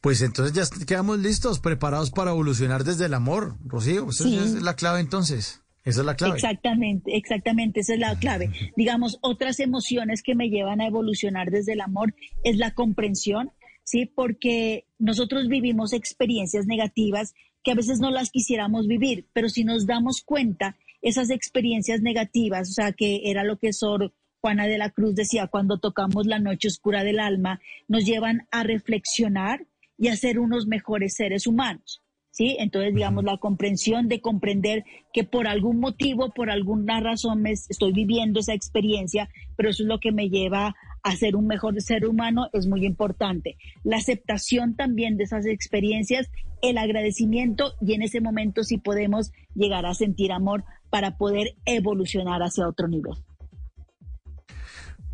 Pues 0.00 0.22
entonces 0.22 0.54
ya 0.54 0.86
quedamos 0.86 1.18
listos, 1.18 1.58
preparados 1.58 2.10
para 2.10 2.30
evolucionar 2.30 2.84
desde 2.84 3.06
el 3.06 3.14
amor, 3.14 3.56
Rocío. 3.64 4.08
Esa 4.10 4.24
Sí. 4.24 4.36
es 4.36 4.62
la 4.62 4.74
clave 4.74 5.00
entonces. 5.00 5.62
Esa 5.84 6.00
es 6.00 6.06
la 6.06 6.14
clave. 6.16 6.34
Exactamente, 6.34 7.16
exactamente, 7.16 7.80
esa 7.80 7.94
es 7.94 8.00
la 8.00 8.18
clave. 8.18 8.50
Digamos, 8.76 9.18
otras 9.22 9.58
emociones 9.58 10.22
que 10.22 10.34
me 10.34 10.50
llevan 10.50 10.80
a 10.80 10.86
evolucionar 10.86 11.50
desde 11.50 11.72
el 11.72 11.80
amor 11.80 12.14
es 12.44 12.58
la 12.58 12.74
comprensión, 12.74 13.50
¿sí? 13.84 14.04
Porque 14.04 14.84
nosotros 14.98 15.48
vivimos 15.48 15.92
experiencias 15.94 16.66
negativas 16.66 17.34
que 17.62 17.72
a 17.72 17.74
veces 17.74 18.00
no 18.00 18.10
las 18.10 18.30
quisiéramos 18.30 18.86
vivir, 18.86 19.26
pero 19.32 19.48
si 19.48 19.64
nos 19.64 19.86
damos 19.86 20.22
cuenta, 20.22 20.76
esas 21.02 21.30
experiencias 21.30 22.00
negativas, 22.00 22.70
o 22.70 22.72
sea, 22.72 22.92
que 22.92 23.22
era 23.24 23.44
lo 23.44 23.58
que 23.58 23.72
Sor 23.72 24.12
Juana 24.40 24.66
de 24.66 24.78
la 24.78 24.90
Cruz 24.90 25.14
decía, 25.14 25.48
cuando 25.48 25.78
tocamos 25.78 26.26
la 26.26 26.38
noche 26.38 26.68
oscura 26.68 27.04
del 27.04 27.20
alma, 27.20 27.60
nos 27.88 28.04
llevan 28.04 28.46
a 28.50 28.62
reflexionar 28.62 29.66
y 29.96 30.08
a 30.08 30.16
ser 30.16 30.38
unos 30.38 30.66
mejores 30.66 31.14
seres 31.14 31.46
humanos. 31.46 32.02
¿sí? 32.30 32.56
Entonces, 32.60 32.94
digamos, 32.94 33.24
la 33.24 33.36
comprensión 33.38 34.08
de 34.08 34.20
comprender 34.20 34.84
que 35.12 35.24
por 35.24 35.48
algún 35.48 35.80
motivo, 35.80 36.30
por 36.30 36.50
alguna 36.50 37.00
razón 37.00 37.42
me 37.42 37.50
estoy 37.50 37.92
viviendo 37.92 38.40
esa 38.40 38.54
experiencia, 38.54 39.28
pero 39.56 39.70
eso 39.70 39.82
es 39.82 39.88
lo 39.88 39.98
que 39.98 40.12
me 40.12 40.28
lleva 40.28 40.76
a 41.02 41.16
ser 41.16 41.36
un 41.36 41.46
mejor 41.46 41.80
ser 41.80 42.06
humano, 42.06 42.48
es 42.52 42.66
muy 42.66 42.84
importante. 42.84 43.56
La 43.84 43.96
aceptación 43.96 44.76
también 44.76 45.16
de 45.16 45.24
esas 45.24 45.46
experiencias, 45.46 46.28
el 46.62 46.78
agradecimiento 46.78 47.72
y 47.80 47.94
en 47.94 48.02
ese 48.02 48.20
momento 48.20 48.64
sí 48.64 48.78
podemos 48.78 49.32
llegar 49.54 49.86
a 49.86 49.94
sentir 49.94 50.32
amor 50.32 50.64
para 50.90 51.16
poder 51.16 51.54
evolucionar 51.64 52.42
hacia 52.42 52.68
otro 52.68 52.88
nivel. 52.88 53.14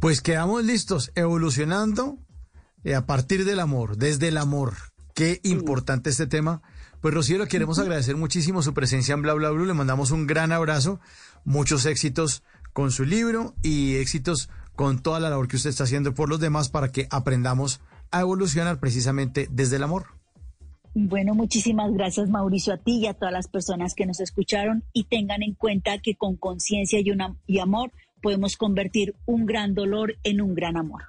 Pues 0.00 0.20
quedamos 0.20 0.64
listos, 0.64 1.12
evolucionando 1.14 2.18
eh, 2.84 2.94
a 2.94 3.06
partir 3.06 3.44
del 3.44 3.60
amor, 3.60 3.96
desde 3.96 4.28
el 4.28 4.36
amor. 4.36 4.74
Qué 5.14 5.40
importante 5.44 6.10
este 6.10 6.26
tema. 6.26 6.62
Pues 7.00 7.14
Rocío, 7.14 7.38
le 7.38 7.48
queremos 7.48 7.78
agradecer 7.78 8.16
muchísimo 8.16 8.62
su 8.62 8.74
presencia 8.74 9.14
en 9.14 9.22
Bla 9.22 9.34
Bla 9.34 9.50
Blue. 9.50 9.64
Le 9.64 9.74
mandamos 9.74 10.10
un 10.10 10.26
gran 10.26 10.52
abrazo, 10.52 11.00
muchos 11.44 11.86
éxitos 11.86 12.42
con 12.74 12.90
su 12.90 13.04
libro 13.04 13.54
y 13.62 13.94
éxitos 13.96 14.50
con 14.76 14.98
toda 15.00 15.20
la 15.20 15.30
labor 15.30 15.48
que 15.48 15.56
usted 15.56 15.70
está 15.70 15.84
haciendo 15.84 16.14
por 16.14 16.28
los 16.28 16.40
demás 16.40 16.68
para 16.68 16.92
que 16.92 17.06
aprendamos 17.10 17.80
a 18.10 18.20
evolucionar 18.20 18.78
precisamente 18.80 19.48
desde 19.50 19.76
el 19.76 19.84
amor. 19.84 20.06
Bueno, 20.96 21.34
muchísimas 21.34 21.92
gracias 21.92 22.28
Mauricio 22.28 22.74
a 22.74 22.76
ti 22.76 22.98
y 22.98 23.06
a 23.06 23.14
todas 23.14 23.32
las 23.32 23.48
personas 23.48 23.94
que 23.94 24.06
nos 24.06 24.20
escucharon 24.20 24.84
y 24.92 25.04
tengan 25.04 25.42
en 25.42 25.54
cuenta 25.54 25.98
que 25.98 26.14
con 26.14 26.36
conciencia 26.36 27.00
y, 27.00 27.10
una- 27.10 27.34
y 27.46 27.58
amor 27.60 27.90
podemos 28.22 28.56
convertir 28.56 29.14
un 29.26 29.44
gran 29.46 29.74
dolor 29.74 30.16
en 30.22 30.40
un 30.40 30.54
gran 30.54 30.76
amor. 30.76 31.04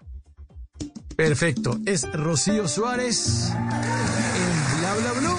Perfecto. 1.15 1.77
Es 1.85 2.11
Rocío 2.11 2.67
Suárez 2.67 3.51
en 3.51 4.79
Bla 4.79 4.95
Bla 4.95 5.11
Blue. 5.19 5.37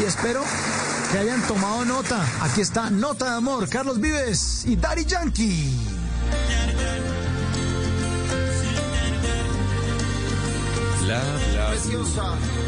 Y 0.00 0.04
espero 0.04 0.42
que 1.14 1.20
hayan 1.20 1.46
tomado 1.46 1.84
nota. 1.84 2.26
Aquí 2.42 2.60
está 2.60 2.90
Nota 2.90 3.26
de 3.26 3.36
Amor, 3.36 3.68
Carlos 3.68 4.00
Vives 4.00 4.64
y 4.66 4.74
Daddy 4.74 5.04
Yankee. 5.04 5.78
Bla 11.04 11.22
bla 11.52 11.70
blue. 11.86 12.04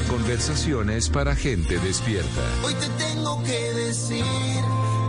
Conversaciones 0.09 1.09
para 1.09 1.35
gente 1.35 1.81
despierta. 1.81 2.40
Hoy 2.64 2.74
te 2.74 2.89
tengo 2.90 3.43
que 3.43 3.73
decir 3.73 4.24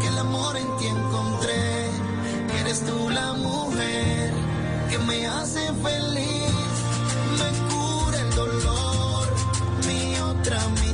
que 0.02 0.08
el 0.08 0.18
amor 0.18 0.58
en 0.58 0.78
ti 0.78 0.88
encontré, 0.88 1.92
que 2.50 2.60
eres 2.62 2.84
tú 2.88 3.08
la 3.12 3.34
mujer 3.34 4.34
que 4.90 4.98
me 4.98 5.28
hace 5.28 5.60
feliz, 5.84 6.54
me 7.38 7.50
cura 7.70 8.20
el 8.20 8.36
dolor, 8.36 9.28
mi 9.86 10.16
otra 10.22 10.68
mitad 10.70 10.87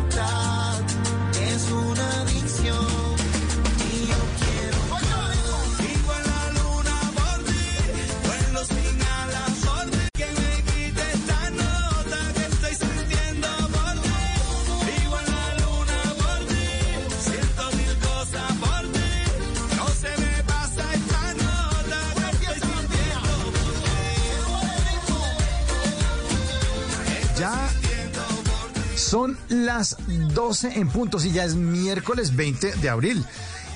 son 29.14 29.38
las 29.48 29.96
12 30.34 30.80
en 30.80 30.90
puntos 30.90 31.24
y 31.24 31.32
ya 31.32 31.46
es 31.46 31.54
miércoles 31.54 32.36
20 32.36 32.78
de 32.78 32.90
abril. 32.90 33.24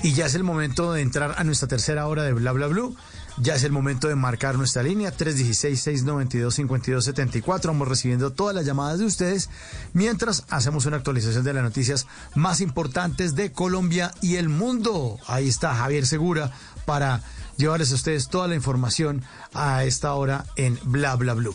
Y 0.02 0.12
ya 0.12 0.26
es 0.26 0.34
el 0.34 0.42
momento 0.42 0.92
de 0.92 1.00
entrar 1.00 1.36
a 1.38 1.44
nuestra 1.44 1.68
tercera 1.68 2.08
hora 2.08 2.24
de 2.24 2.32
Bla 2.32 2.50
Bla 2.50 2.66
Blue. 2.66 2.96
Ya 3.40 3.54
es 3.54 3.62
el 3.62 3.70
momento 3.70 4.08
de 4.08 4.16
marcar 4.16 4.56
nuestra 4.56 4.82
línea 4.82 5.16
316-692-5274. 5.16 7.66
Vamos 7.66 7.86
recibiendo 7.86 8.32
todas 8.32 8.52
las 8.52 8.66
llamadas 8.66 8.98
de 8.98 9.04
ustedes 9.04 9.48
mientras 9.92 10.42
hacemos 10.50 10.86
una 10.86 10.96
actualización 10.96 11.44
de 11.44 11.54
las 11.54 11.62
noticias 11.62 12.08
más 12.34 12.60
importantes 12.60 13.36
de 13.36 13.52
Colombia 13.52 14.12
y 14.20 14.34
el 14.34 14.48
mundo. 14.48 15.20
Ahí 15.28 15.48
está 15.48 15.72
Javier 15.72 16.04
Segura 16.04 16.50
para 16.84 17.22
llevarles 17.58 17.92
a 17.92 17.94
ustedes 17.94 18.28
toda 18.28 18.48
la 18.48 18.56
información 18.56 19.22
a 19.54 19.84
esta 19.84 20.14
hora 20.14 20.46
en 20.56 20.80
Bla 20.82 21.14
Bla 21.14 21.34
Blue. 21.34 21.54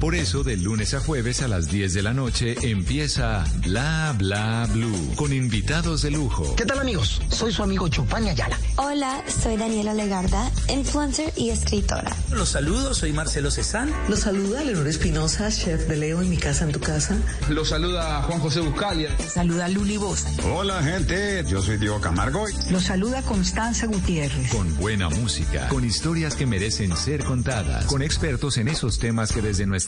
Por 0.00 0.14
eso 0.14 0.44
de 0.44 0.56
lunes 0.56 0.94
a 0.94 1.00
jueves 1.00 1.42
a 1.42 1.48
las 1.48 1.72
10 1.72 1.92
de 1.92 2.02
la 2.02 2.14
noche 2.14 2.54
empieza 2.62 3.44
Bla 3.64 4.14
Bla 4.16 4.68
Blue 4.72 5.14
con 5.16 5.32
invitados 5.32 6.02
de 6.02 6.12
lujo. 6.12 6.54
¿Qué 6.54 6.64
tal 6.64 6.78
amigos? 6.78 7.20
Soy 7.30 7.52
su 7.52 7.64
amigo 7.64 7.88
Chupani 7.88 8.28
Ayala. 8.28 8.56
Hola, 8.76 9.24
soy 9.26 9.56
Daniela 9.56 9.94
Legarda, 9.94 10.52
influencer 10.68 11.32
y 11.36 11.50
escritora. 11.50 12.14
Los 12.30 12.50
saludo, 12.50 12.94
soy 12.94 13.12
Marcelo 13.12 13.50
Cezán. 13.50 13.92
Los 14.08 14.20
saluda 14.20 14.62
Leonor 14.62 14.86
Espinosa, 14.86 15.50
chef 15.50 15.88
de 15.88 15.96
Leo 15.96 16.22
en 16.22 16.30
mi 16.30 16.36
casa 16.36 16.64
en 16.64 16.70
tu 16.70 16.78
casa. 16.78 17.16
Los 17.48 17.70
saluda 17.70 18.22
Juan 18.22 18.38
José 18.38 18.60
Buscalia. 18.60 19.10
Saluda 19.18 19.68
Luli 19.68 19.96
Bosch. 19.96 20.22
Hola 20.44 20.80
gente, 20.80 21.44
yo 21.48 21.60
soy 21.60 21.76
Diego 21.76 22.00
Camargo. 22.00 22.44
Los 22.70 22.84
saluda 22.84 23.22
Constanza 23.22 23.86
Gutiérrez. 23.86 24.52
Con 24.52 24.76
buena 24.76 25.08
música, 25.08 25.66
con 25.66 25.84
historias 25.84 26.36
que 26.36 26.46
merecen 26.46 26.96
ser 26.96 27.24
contadas, 27.24 27.86
con 27.86 28.00
expertos 28.00 28.58
en 28.58 28.68
esos 28.68 29.00
temas 29.00 29.32
que 29.32 29.42
desde 29.42 29.66
nuestra 29.66 29.87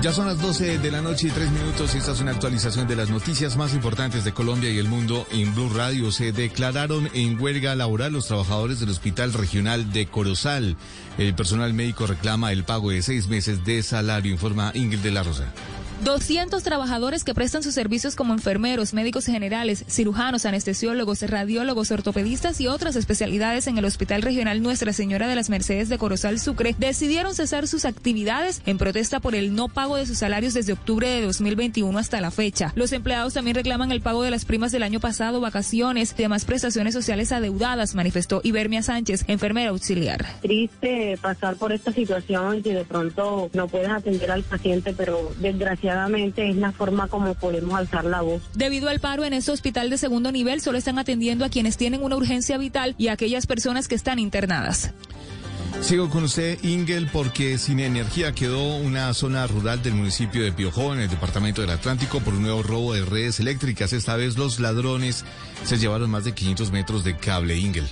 Ya 0.00 0.12
son 0.12 0.26
las 0.26 0.40
12 0.40 0.78
de 0.78 0.90
la 0.92 1.02
noche 1.02 1.26
y 1.26 1.30
3 1.30 1.50
minutos 1.50 1.92
y 1.92 1.98
esta 1.98 2.12
es 2.12 2.20
una 2.20 2.30
actualización 2.30 2.86
de 2.86 2.94
las 2.94 3.10
noticias 3.10 3.56
más 3.56 3.74
importantes 3.74 4.22
de 4.24 4.32
Colombia 4.32 4.70
y 4.70 4.78
el 4.78 4.86
mundo 4.86 5.26
en 5.32 5.52
Blue 5.56 5.70
Radio. 5.74 6.12
Se 6.12 6.30
declararon 6.30 7.10
en 7.14 7.40
huelga 7.40 7.74
laboral 7.74 8.12
los 8.12 8.28
trabajadores 8.28 8.78
del 8.78 8.90
Hospital 8.90 9.32
Regional 9.32 9.92
de 9.92 10.06
Corozal. 10.06 10.76
El 11.18 11.34
personal 11.34 11.74
médico 11.74 12.06
reclama 12.06 12.52
el 12.52 12.62
pago 12.62 12.90
de 12.90 13.02
seis 13.02 13.26
meses 13.26 13.64
de 13.64 13.82
salario, 13.82 14.30
informa 14.30 14.70
Ingrid 14.72 15.00
de 15.00 15.10
la 15.10 15.24
Rosa. 15.24 15.52
200 16.04 16.62
trabajadores 16.62 17.24
que 17.24 17.34
prestan 17.34 17.64
sus 17.64 17.74
servicios 17.74 18.14
como 18.14 18.32
enfermeros, 18.32 18.94
médicos 18.94 19.26
generales, 19.26 19.84
cirujanos, 19.88 20.46
anestesiólogos, 20.46 21.22
radiólogos, 21.22 21.90
ortopedistas 21.90 22.60
y 22.60 22.68
otras 22.68 22.94
especialidades 22.94 23.66
en 23.66 23.78
el 23.78 23.84
Hospital 23.84 24.22
Regional 24.22 24.62
Nuestra 24.62 24.92
Señora 24.92 25.26
de 25.26 25.34
las 25.34 25.50
Mercedes 25.50 25.88
de 25.88 25.98
Corozal 25.98 26.38
Sucre 26.38 26.76
decidieron 26.78 27.34
cesar 27.34 27.66
sus 27.66 27.84
actividades 27.84 28.62
en 28.64 28.78
protesta 28.78 29.18
por 29.18 29.34
el 29.34 29.56
no 29.56 29.68
pago 29.68 29.96
de 29.96 30.06
sus 30.06 30.18
salarios 30.18 30.54
desde 30.54 30.72
octubre 30.72 31.08
de 31.08 31.22
2021 31.22 31.98
hasta 31.98 32.20
la 32.20 32.30
fecha. 32.30 32.72
Los 32.76 32.92
empleados 32.92 33.34
también 33.34 33.56
reclaman 33.56 33.90
el 33.90 34.00
pago 34.00 34.22
de 34.22 34.30
las 34.30 34.44
primas 34.44 34.70
del 34.70 34.84
año 34.84 35.00
pasado, 35.00 35.40
vacaciones 35.40 36.14
y 36.16 36.22
demás 36.22 36.44
prestaciones 36.44 36.94
sociales 36.94 37.32
adeudadas, 37.32 37.96
manifestó 37.96 38.40
Ibermia 38.44 38.82
Sánchez, 38.82 39.24
enfermera 39.26 39.70
auxiliar. 39.70 40.26
Triste 40.42 41.18
pasar 41.20 41.56
por 41.56 41.72
esta 41.72 41.90
situación 41.92 42.58
y 42.58 42.70
de 42.70 42.84
pronto 42.84 43.50
no 43.52 43.66
puedes 43.66 43.88
atender 43.88 44.30
al 44.30 44.44
paciente, 44.44 44.94
pero 44.96 45.32
desgraciadamente 45.40 45.87
es 46.36 46.56
la 46.56 46.72
forma 46.72 47.08
como 47.08 47.34
podemos 47.34 47.74
alzar 47.74 48.04
la 48.04 48.20
voz. 48.22 48.42
Debido 48.54 48.88
al 48.88 49.00
paro 49.00 49.24
en 49.24 49.32
este 49.32 49.50
hospital 49.50 49.90
de 49.90 49.98
segundo 49.98 50.32
nivel, 50.32 50.60
solo 50.60 50.78
están 50.78 50.98
atendiendo 50.98 51.44
a 51.44 51.48
quienes 51.48 51.76
tienen 51.76 52.02
una 52.02 52.16
urgencia 52.16 52.58
vital 52.58 52.94
y 52.98 53.08
a 53.08 53.12
aquellas 53.12 53.46
personas 53.46 53.88
que 53.88 53.94
están 53.94 54.18
internadas. 54.18 54.92
Sigo 55.80 56.10
con 56.10 56.24
usted, 56.24 56.58
Ingel, 56.64 57.08
porque 57.12 57.56
sin 57.56 57.78
energía 57.78 58.32
quedó 58.32 58.76
una 58.76 59.14
zona 59.14 59.46
rural 59.46 59.80
del 59.80 59.94
municipio 59.94 60.42
de 60.42 60.52
Piojó, 60.52 60.92
en 60.92 61.00
el 61.00 61.08
departamento 61.08 61.60
del 61.60 61.70
Atlántico, 61.70 62.20
por 62.20 62.34
un 62.34 62.42
nuevo 62.42 62.62
robo 62.64 62.94
de 62.94 63.04
redes 63.04 63.38
eléctricas. 63.38 63.92
Esta 63.92 64.16
vez 64.16 64.36
los 64.36 64.58
ladrones 64.58 65.24
se 65.64 65.78
llevaron 65.78 66.10
más 66.10 66.24
de 66.24 66.32
500 66.32 66.72
metros 66.72 67.04
de 67.04 67.16
cable, 67.16 67.56
Ingel. 67.56 67.86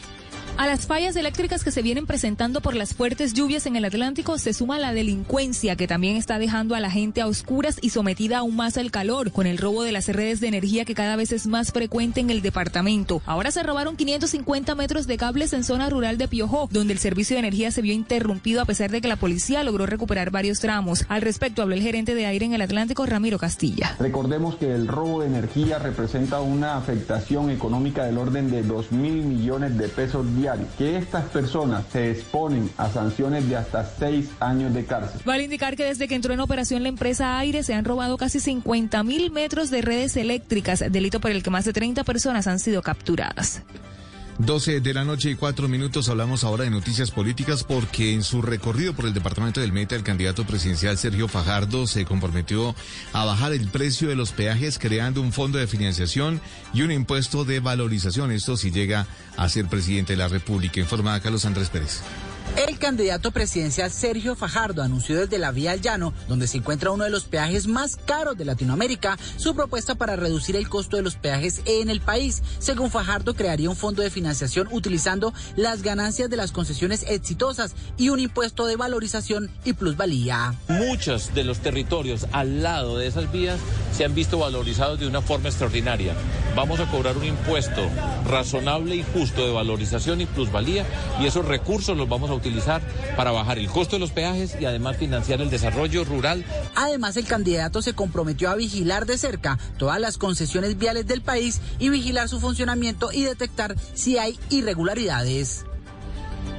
A 0.58 0.66
las 0.66 0.86
fallas 0.86 1.14
eléctricas 1.16 1.62
que 1.62 1.70
se 1.70 1.82
vienen 1.82 2.06
presentando 2.06 2.62
por 2.62 2.74
las 2.74 2.94
fuertes 2.94 3.34
lluvias 3.34 3.66
en 3.66 3.76
el 3.76 3.84
Atlántico 3.84 4.38
se 4.38 4.54
suma 4.54 4.78
la 4.78 4.94
delincuencia 4.94 5.76
que 5.76 5.86
también 5.86 6.16
está 6.16 6.38
dejando 6.38 6.74
a 6.74 6.80
la 6.80 6.90
gente 6.90 7.20
a 7.20 7.26
oscuras 7.26 7.76
y 7.82 7.90
sometida 7.90 8.38
aún 8.38 8.56
más 8.56 8.78
al 8.78 8.90
calor 8.90 9.32
con 9.32 9.46
el 9.46 9.58
robo 9.58 9.82
de 9.82 9.92
las 9.92 10.08
redes 10.08 10.40
de 10.40 10.48
energía 10.48 10.86
que 10.86 10.94
cada 10.94 11.14
vez 11.16 11.30
es 11.32 11.46
más 11.46 11.72
frecuente 11.72 12.20
en 12.20 12.30
el 12.30 12.40
departamento. 12.40 13.20
Ahora 13.26 13.50
se 13.50 13.62
robaron 13.62 13.96
550 13.96 14.74
metros 14.74 15.06
de 15.06 15.18
cables 15.18 15.52
en 15.52 15.62
zona 15.62 15.90
rural 15.90 16.16
de 16.16 16.26
Piojó, 16.26 16.70
donde 16.72 16.94
el 16.94 17.00
servicio 17.00 17.34
de 17.34 17.40
energía 17.40 17.70
se 17.70 17.82
vio 17.82 17.92
interrumpido 17.92 18.62
a 18.62 18.64
pesar 18.64 18.90
de 18.90 19.02
que 19.02 19.08
la 19.08 19.16
policía 19.16 19.62
logró 19.62 19.84
recuperar 19.84 20.30
varios 20.30 20.60
tramos. 20.60 21.04
Al 21.08 21.20
respecto 21.20 21.60
habló 21.60 21.74
el 21.74 21.82
gerente 21.82 22.14
de 22.14 22.24
aire 22.24 22.46
en 22.46 22.54
el 22.54 22.62
Atlántico, 22.62 23.04
Ramiro 23.04 23.38
Castilla. 23.38 23.94
Recordemos 24.00 24.56
que 24.56 24.74
el 24.74 24.88
robo 24.88 25.20
de 25.20 25.26
energía 25.26 25.78
representa 25.78 26.40
una 26.40 26.78
afectación 26.78 27.50
económica 27.50 28.06
del 28.06 28.16
orden 28.16 28.50
de 28.50 28.62
2 28.62 28.92
mil 28.92 29.22
millones 29.22 29.76
de 29.76 29.88
pesos 29.88 30.24
que 30.78 30.96
estas 30.96 31.24
personas 31.26 31.84
se 31.92 32.10
exponen 32.10 32.70
a 32.76 32.88
sanciones 32.88 33.48
de 33.48 33.56
hasta 33.56 33.84
seis 33.84 34.30
años 34.40 34.72
de 34.74 34.84
cárcel. 34.84 35.20
Vale 35.24 35.44
indicar 35.44 35.76
que 35.76 35.84
desde 35.84 36.06
que 36.08 36.14
entró 36.14 36.32
en 36.34 36.40
operación 36.40 36.82
la 36.82 36.88
empresa 36.88 37.38
Aire 37.38 37.62
se 37.62 37.74
han 37.74 37.84
robado 37.84 38.16
casi 38.16 38.40
50 38.40 39.02
mil 39.02 39.30
metros 39.30 39.70
de 39.70 39.82
redes 39.82 40.16
eléctricas, 40.16 40.84
delito 40.90 41.20
por 41.20 41.30
el 41.30 41.42
que 41.42 41.50
más 41.50 41.64
de 41.64 41.72
30 41.72 42.04
personas 42.04 42.46
han 42.46 42.58
sido 42.58 42.82
capturadas. 42.82 43.62
12 44.38 44.80
de 44.80 44.94
la 44.94 45.04
noche 45.04 45.30
y 45.30 45.34
4 45.34 45.66
minutos 45.66 46.08
hablamos 46.08 46.44
ahora 46.44 46.64
de 46.64 46.70
noticias 46.70 47.10
políticas 47.10 47.64
porque 47.64 48.12
en 48.12 48.22
su 48.22 48.42
recorrido 48.42 48.92
por 48.92 49.06
el 49.06 49.14
departamento 49.14 49.60
del 49.60 49.72
Meta 49.72 49.96
el 49.96 50.02
candidato 50.02 50.44
presidencial 50.44 50.98
Sergio 50.98 51.26
Fajardo 51.26 51.86
se 51.86 52.04
comprometió 52.04 52.74
a 53.12 53.24
bajar 53.24 53.52
el 53.52 53.68
precio 53.68 54.08
de 54.08 54.16
los 54.16 54.32
peajes 54.32 54.78
creando 54.78 55.22
un 55.22 55.32
fondo 55.32 55.58
de 55.58 55.66
financiación 55.66 56.40
y 56.74 56.82
un 56.82 56.92
impuesto 56.92 57.44
de 57.44 57.60
valorización. 57.60 58.30
Esto 58.30 58.56
si 58.56 58.70
llega 58.70 59.06
a 59.36 59.48
ser 59.48 59.66
presidente 59.66 60.12
de 60.12 60.18
la 60.18 60.28
República, 60.28 60.80
informa 60.80 61.18
Carlos 61.20 61.46
Andrés 61.46 61.70
Pérez. 61.70 62.02
El 62.56 62.78
candidato 62.78 63.32
presidencial 63.32 63.90
Sergio 63.90 64.34
Fajardo 64.34 64.82
anunció 64.82 65.20
desde 65.20 65.38
la 65.38 65.52
vía 65.52 65.72
al 65.72 65.82
llano, 65.82 66.14
donde 66.26 66.46
se 66.46 66.56
encuentra 66.56 66.90
uno 66.90 67.04
de 67.04 67.10
los 67.10 67.24
peajes 67.24 67.66
más 67.66 67.96
caros 67.96 68.38
de 68.38 68.46
Latinoamérica, 68.46 69.18
su 69.36 69.54
propuesta 69.54 69.94
para 69.94 70.16
reducir 70.16 70.56
el 70.56 70.66
costo 70.66 70.96
de 70.96 71.02
los 71.02 71.16
peajes 71.16 71.60
en 71.66 71.90
el 71.90 72.00
país. 72.00 72.42
Según 72.58 72.90
Fajardo, 72.90 73.34
crearía 73.34 73.68
un 73.68 73.76
fondo 73.76 74.00
de 74.00 74.08
financiación 74.08 74.68
utilizando 74.70 75.34
las 75.54 75.82
ganancias 75.82 76.30
de 76.30 76.38
las 76.38 76.50
concesiones 76.50 77.04
exitosas 77.06 77.74
y 77.98 78.08
un 78.08 78.20
impuesto 78.20 78.66
de 78.66 78.76
valorización 78.76 79.50
y 79.66 79.74
plusvalía. 79.74 80.54
Muchos 80.68 81.34
de 81.34 81.44
los 81.44 81.58
territorios 81.58 82.26
al 82.32 82.62
lado 82.62 82.96
de 82.96 83.06
esas 83.06 83.30
vías 83.30 83.60
se 83.92 84.06
han 84.06 84.14
visto 84.14 84.38
valorizados 84.38 84.98
de 84.98 85.06
una 85.06 85.20
forma 85.20 85.50
extraordinaria. 85.50 86.14
Vamos 86.54 86.80
a 86.80 86.90
cobrar 86.90 87.18
un 87.18 87.24
impuesto 87.26 87.86
razonable 88.26 88.96
y 88.96 89.04
justo 89.12 89.46
de 89.46 89.52
valorización 89.52 90.22
y 90.22 90.26
plusvalía 90.26 90.86
y 91.20 91.26
esos 91.26 91.44
recursos 91.44 91.94
los 91.94 92.08
vamos 92.08 92.30
a 92.30 92.34
utilizar 92.34 92.45
para 93.16 93.30
bajar 93.30 93.58
el 93.58 93.68
costo 93.68 93.96
de 93.96 94.00
los 94.00 94.10
peajes 94.10 94.56
y 94.60 94.64
además 94.64 94.96
financiar 94.96 95.40
el 95.40 95.50
desarrollo 95.50 96.04
rural. 96.04 96.44
Además, 96.74 97.16
el 97.16 97.26
candidato 97.26 97.82
se 97.82 97.94
comprometió 97.94 98.50
a 98.50 98.54
vigilar 98.54 99.06
de 99.06 99.18
cerca 99.18 99.58
todas 99.78 100.00
las 100.00 100.18
concesiones 100.18 100.78
viales 100.78 101.06
del 101.06 101.22
país 101.22 101.60
y 101.78 101.88
vigilar 101.88 102.28
su 102.28 102.40
funcionamiento 102.40 103.10
y 103.12 103.22
detectar 103.22 103.76
si 103.94 104.18
hay 104.18 104.38
irregularidades. 104.50 105.64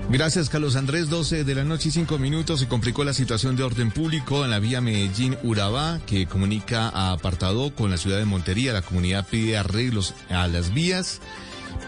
Gracias, 0.10 0.50
Carlos 0.50 0.78
Andrés. 0.78 1.10
12 1.10 1.44
de 1.44 1.56
la 1.56 1.66
noche 1.66 1.90
y 1.90 1.92
5 1.92 2.18
minutos. 2.18 2.62
Se 2.62 2.68
complicó 2.68 3.04
la 3.04 3.14
situación 3.14 3.58
de 3.58 3.64
orden 3.64 3.92
público 3.92 4.46
en 4.46 4.52
la 4.52 4.60
vía 4.60 4.80
Medellín-Urabá, 4.80 6.00
que 6.06 6.28
comunica 6.28 6.88
a 6.88 7.12
Apartado 7.12 7.76
con 7.76 7.92
la 7.92 7.98
ciudad 7.98 8.18
de 8.18 8.24
Montería. 8.24 8.72
La 8.72 8.82
comunidad 8.82 9.28
pide 9.28 9.58
arreglos 9.58 10.14
a 10.30 10.48
las 10.48 10.74
vías, 10.74 11.20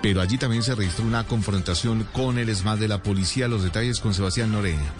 pero 0.01 0.22
allí 0.22 0.38
también 0.38 0.64
se 0.64 0.76
registró 0.76 1.06
una 1.06 1.26
confrontación 1.26 2.07
con 2.14 2.38
el 2.38 2.49
ESMAD 2.49 2.80
de 2.80 2.88
la 2.88 3.03
policía. 3.03 3.47
Los 3.47 3.64
detalles 3.64 3.99
con 3.99 4.14
Sebastián 4.14 4.51
Noreña. 4.51 4.93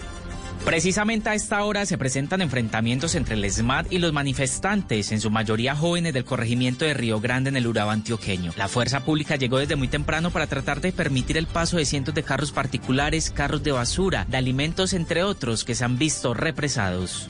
Precisamente 0.64 1.30
a 1.30 1.34
esta 1.34 1.64
hora 1.64 1.86
se 1.86 1.96
presentan 1.96 2.42
enfrentamientos 2.42 3.14
entre 3.14 3.34
el 3.34 3.50
SMAT 3.50 3.90
y 3.90 3.98
los 3.98 4.12
manifestantes, 4.12 5.10
en 5.10 5.20
su 5.20 5.30
mayoría 5.30 5.74
jóvenes 5.74 6.12
del 6.12 6.26
corregimiento 6.26 6.84
de 6.84 6.92
Río 6.92 7.18
Grande 7.18 7.48
en 7.48 7.56
el 7.56 7.66
Urabá 7.66 7.92
antioqueño. 7.92 8.52
La 8.56 8.68
fuerza 8.68 9.00
pública 9.00 9.36
llegó 9.36 9.58
desde 9.58 9.76
muy 9.76 9.88
temprano 9.88 10.30
para 10.30 10.46
tratar 10.46 10.82
de 10.82 10.92
permitir 10.92 11.38
el 11.38 11.46
paso 11.46 11.78
de 11.78 11.86
cientos 11.86 12.14
de 12.14 12.22
carros 12.22 12.52
particulares, 12.52 13.30
carros 13.30 13.62
de 13.62 13.72
basura, 13.72 14.26
de 14.28 14.36
alimentos, 14.36 14.92
entre 14.92 15.24
otros, 15.24 15.64
que 15.64 15.74
se 15.74 15.84
han 15.84 15.98
visto 15.98 16.34
represados. 16.34 17.26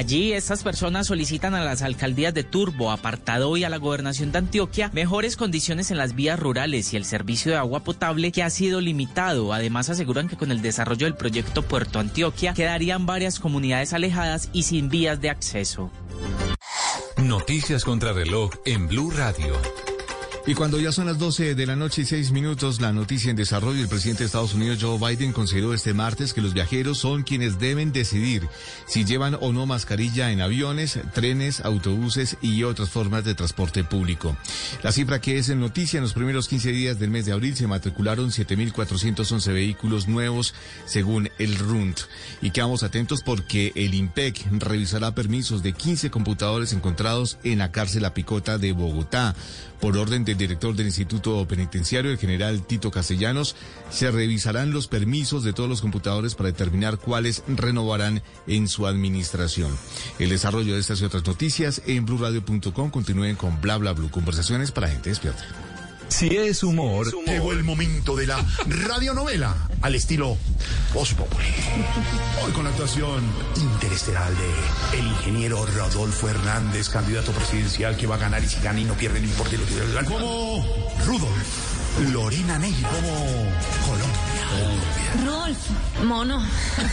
Allí 0.00 0.32
estas 0.32 0.62
personas 0.62 1.08
solicitan 1.08 1.54
a 1.54 1.62
las 1.62 1.82
alcaldías 1.82 2.32
de 2.32 2.42
Turbo, 2.42 2.90
Apartado 2.90 3.54
y 3.58 3.64
a 3.64 3.68
la 3.68 3.76
gobernación 3.76 4.32
de 4.32 4.38
Antioquia 4.38 4.88
mejores 4.94 5.36
condiciones 5.36 5.90
en 5.90 5.98
las 5.98 6.14
vías 6.14 6.40
rurales 6.40 6.94
y 6.94 6.96
el 6.96 7.04
servicio 7.04 7.52
de 7.52 7.58
agua 7.58 7.80
potable 7.80 8.32
que 8.32 8.42
ha 8.42 8.48
sido 8.48 8.80
limitado. 8.80 9.52
Además 9.52 9.90
aseguran 9.90 10.26
que 10.26 10.38
con 10.38 10.52
el 10.52 10.62
desarrollo 10.62 11.04
del 11.04 11.16
proyecto 11.16 11.60
Puerto 11.60 11.98
Antioquia 11.98 12.54
quedarían 12.54 13.04
varias 13.04 13.38
comunidades 13.38 13.92
alejadas 13.92 14.48
y 14.54 14.62
sin 14.62 14.88
vías 14.88 15.20
de 15.20 15.28
acceso. 15.28 15.90
Noticias 17.18 17.84
contra 17.84 18.14
reloj 18.14 18.52
en 18.64 18.88
Blue 18.88 19.10
Radio. 19.10 19.52
Y 20.46 20.54
cuando 20.54 20.80
ya 20.80 20.90
son 20.90 21.06
las 21.06 21.18
12 21.18 21.54
de 21.54 21.66
la 21.66 21.76
noche 21.76 22.02
y 22.02 22.06
6 22.06 22.32
minutos, 22.32 22.80
la 22.80 22.92
noticia 22.92 23.30
en 23.30 23.36
desarrollo, 23.36 23.82
el 23.82 23.88
presidente 23.88 24.22
de 24.22 24.26
Estados 24.26 24.54
Unidos, 24.54 24.78
Joe 24.80 24.98
Biden, 24.98 25.32
consideró 25.32 25.74
este 25.74 25.92
martes 25.92 26.32
que 26.32 26.40
los 26.40 26.54
viajeros 26.54 26.98
son 26.98 27.24
quienes 27.24 27.58
deben 27.58 27.92
decidir 27.92 28.48
si 28.86 29.04
llevan 29.04 29.36
o 29.40 29.52
no 29.52 29.66
mascarilla 29.66 30.32
en 30.32 30.40
aviones, 30.40 30.98
trenes, 31.12 31.60
autobuses 31.60 32.38
y 32.40 32.62
otras 32.62 32.88
formas 32.88 33.24
de 33.24 33.34
transporte 33.34 33.84
público. 33.84 34.34
La 34.82 34.92
cifra 34.92 35.20
que 35.20 35.38
es 35.38 35.50
en 35.50 35.60
noticia, 35.60 35.98
en 35.98 36.04
los 36.04 36.14
primeros 36.14 36.48
15 36.48 36.72
días 36.72 36.98
del 36.98 37.10
mes 37.10 37.26
de 37.26 37.32
abril 37.32 37.54
se 37.54 37.66
matricularon 37.66 38.30
7.411 38.30 39.52
vehículos 39.52 40.08
nuevos 40.08 40.54
según 40.86 41.28
el 41.38 41.58
RUNT. 41.58 42.00
Y 42.40 42.50
quedamos 42.50 42.82
atentos 42.82 43.22
porque 43.22 43.72
el 43.74 43.92
IMPEC 43.92 44.46
revisará 44.52 45.14
permisos 45.14 45.62
de 45.62 45.74
15 45.74 46.10
computadores 46.10 46.72
encontrados 46.72 47.38
en 47.44 47.58
la 47.58 47.70
cárcel 47.72 48.02
La 48.02 48.14
Picota 48.14 48.56
de 48.56 48.72
Bogotá 48.72 49.34
por 49.80 49.96
orden 49.96 50.24
de 50.24 50.34
director 50.34 50.74
del 50.74 50.86
Instituto 50.86 51.46
Penitenciario, 51.46 52.10
el 52.10 52.18
general 52.18 52.66
Tito 52.66 52.90
Castellanos. 52.90 53.56
Se 53.90 54.10
revisarán 54.10 54.72
los 54.72 54.88
permisos 54.88 55.44
de 55.44 55.52
todos 55.52 55.68
los 55.68 55.80
computadores 55.80 56.34
para 56.34 56.48
determinar 56.48 56.98
cuáles 56.98 57.42
renovarán 57.48 58.22
en 58.46 58.68
su 58.68 58.86
administración. 58.86 59.76
El 60.18 60.28
desarrollo 60.28 60.74
de 60.74 60.80
estas 60.80 61.00
y 61.00 61.04
otras 61.04 61.26
noticias 61.26 61.82
en 61.86 62.04
blurradio.com. 62.04 62.90
Continúen 62.90 63.36
con 63.36 63.60
bla 63.60 63.76
bla 63.78 63.92
blue. 63.92 64.10
Conversaciones 64.10 64.70
para 64.72 64.88
gente 64.88 65.10
despierta. 65.10 65.69
Si 66.10 66.26
es 66.36 66.62
humor, 66.62 67.06
Llegó 67.24 67.52
el 67.52 67.64
momento 67.64 68.16
de 68.16 68.26
la 68.26 68.44
radionovela 68.66 69.56
al 69.80 69.94
estilo 69.94 70.36
Voz 70.92 71.14
Populi. 71.14 71.46
Hoy 72.44 72.52
con 72.52 72.64
la 72.64 72.70
actuación 72.70 73.24
interestelar 73.56 74.30
de 74.32 74.98
el 74.98 75.06
ingeniero 75.06 75.64
Rodolfo 75.64 76.28
Hernández, 76.28 76.88
candidato 76.88 77.32
presidencial 77.32 77.96
que 77.96 78.06
va 78.06 78.16
a 78.16 78.18
ganar 78.18 78.42
y 78.42 78.48
si 78.48 78.60
gana 78.60 78.80
y 78.80 78.84
no 78.84 78.94
pierde, 78.94 79.20
no 79.20 79.28
importa 79.28 79.56
Como 80.06 80.66
Rudolf, 81.06 82.12
Lorena 82.12 82.58
Ney, 82.58 82.74
como 82.74 83.12
Colombia. 83.86 84.39
Rolf, 85.26 85.58
mono. 86.04 86.42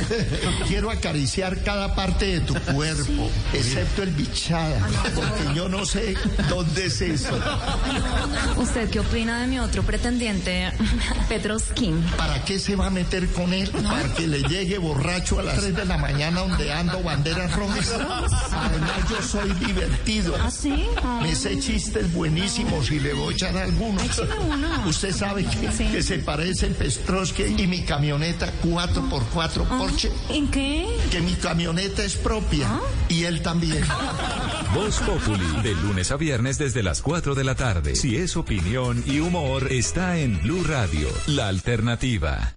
Quiero 0.68 0.90
acariciar 0.92 1.64
cada 1.64 1.96
parte 1.96 2.26
de 2.26 2.40
tu 2.42 2.54
cuerpo, 2.56 3.30
excepto 3.54 4.04
el 4.04 4.12
bichada, 4.12 4.80
porque 5.16 5.56
yo 5.56 5.70
no 5.70 5.86
sé 5.86 6.16
dónde 6.50 6.86
es 6.88 7.02
eso. 7.02 7.30
¿Usted 8.58 8.90
qué 8.90 9.00
opina 9.00 9.40
de 9.42 9.48
mi 9.48 9.60
otro 9.60 9.84
pretendiente, 9.84 10.72
Petroskin? 11.30 12.02
¿Para 12.18 12.44
qué 12.44 12.60
se 12.60 12.76
va 12.76 12.88
a 12.88 12.90
meter 12.90 13.28
con 13.30 13.54
él? 13.54 13.70
Para 13.70 14.14
que 14.14 14.28
le 14.28 14.42
llegue 14.44 14.78
borracho 14.78 15.40
a 15.40 15.44
las 15.44 15.60
3 15.60 15.76
de 15.76 15.86
la 15.86 15.98
mañana 15.98 16.42
ondeando 16.44 17.02
banderas 17.04 17.54
rojas. 17.56 17.92
Además, 18.52 18.92
yo 19.10 19.22
soy 19.22 19.52
divertido. 19.54 20.36
¿Ah, 20.42 20.52
sí? 20.52 20.86
Ah. 21.04 21.20
Me 21.22 21.36
sé 21.36 21.60
chistes 21.60 22.12
buenísimos 22.14 22.92
y 22.92 23.00
le 23.00 23.14
voy 23.14 23.34
a 23.34 23.36
echar 23.36 23.58
algunos. 23.58 24.04
Écheme 24.04 24.36
uno. 24.40 24.88
Usted 24.88 25.14
sabe 25.14 25.44
que, 25.46 25.72
Sí. 25.72 25.86
que 25.86 26.02
se 26.02 26.20
parece 26.20 26.68
Y 27.58 27.68
mi 27.68 27.84
camioneta 27.84 28.52
4x4 28.64 29.68
Porsche. 29.78 30.12
¿En 30.30 30.50
qué? 30.50 30.88
Que 31.12 31.22
mi 31.22 31.34
camioneta 31.34 32.04
es 32.04 32.16
propia. 32.16 32.68
Y 33.10 33.24
él 33.24 33.42
también. 33.42 33.84
Voz 34.74 35.00
Populi, 35.00 35.62
de 35.64 35.74
lunes 35.76 36.12
a 36.12 36.18
viernes 36.18 36.58
desde 36.58 36.84
las 36.84 37.02
4 37.02 37.36
de 37.36 37.44
la 37.44 37.56
tarde. 37.56 37.96
Si 37.96 38.18
es 38.18 38.36
opinión 38.36 39.04
y 39.08 39.20
humor, 39.20 39.72
está 39.72 40.18
en 40.18 40.42
Blue 40.42 40.64
Radio, 40.64 41.08
la 41.28 41.48
alternativa. 41.48 42.57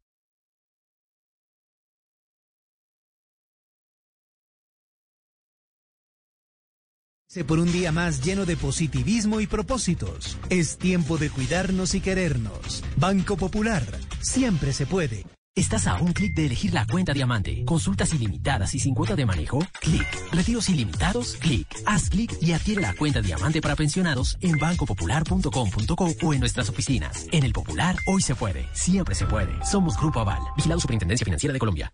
Por 7.47 7.61
un 7.61 7.71
día 7.71 7.93
más 7.93 8.23
lleno 8.23 8.45
de 8.45 8.57
positivismo 8.57 9.41
y 9.41 9.47
propósitos. 9.47 10.37
Es 10.49 10.79
tiempo 10.79 11.17
de 11.17 11.31
cuidarnos 11.31 11.95
y 11.95 12.01
querernos. 12.01 12.83
Banco 12.97 13.37
Popular. 13.37 13.85
Siempre 14.21 14.73
se 14.73 14.85
puede. 14.85 15.25
Estás 15.55 15.87
a 15.87 15.95
un 15.97 16.13
clic 16.13 16.35
de 16.35 16.47
elegir 16.47 16.75
la 16.75 16.87
cuenta 16.87 17.13
diamante. 17.13 17.65
Consultas 17.65 18.13
ilimitadas 18.15 18.75
y 18.75 18.81
sin 18.81 18.95
cuota 18.95 19.15
de 19.15 19.27
manejo. 19.27 19.61
Clic. 19.81 20.07
Retiros 20.33 20.69
ilimitados. 20.69 21.37
Clic. 21.37 21.69
Haz 21.87 22.11
clic 22.11 22.37
y 22.41 22.53
adquiere 22.53 22.83
la 22.83 22.95
cuenta 22.95 23.21
diamante 23.21 23.61
para 23.61 23.77
pensionados 23.77 24.37
en 24.41 24.59
bancopopular.com.co 24.59 26.09
o 26.23 26.35
en 26.35 26.41
nuestras 26.41 26.69
oficinas. 26.69 27.27
En 27.31 27.45
el 27.45 27.53
Popular, 27.53 27.97
hoy 28.09 28.23
se 28.23 28.35
puede. 28.35 28.67
Siempre 28.73 29.15
se 29.15 29.27
puede. 29.27 29.53
Somos 29.65 29.97
Grupo 29.97 30.21
Aval. 30.21 30.41
Vigilado 30.57 30.81
Superintendencia 30.81 31.25
Financiera 31.25 31.53
de 31.53 31.61
Colombia. 31.61 31.93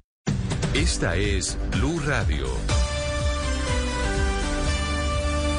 Esta 0.73 1.17
es 1.17 1.59
Blue 1.73 2.01
Radio. 2.01 2.47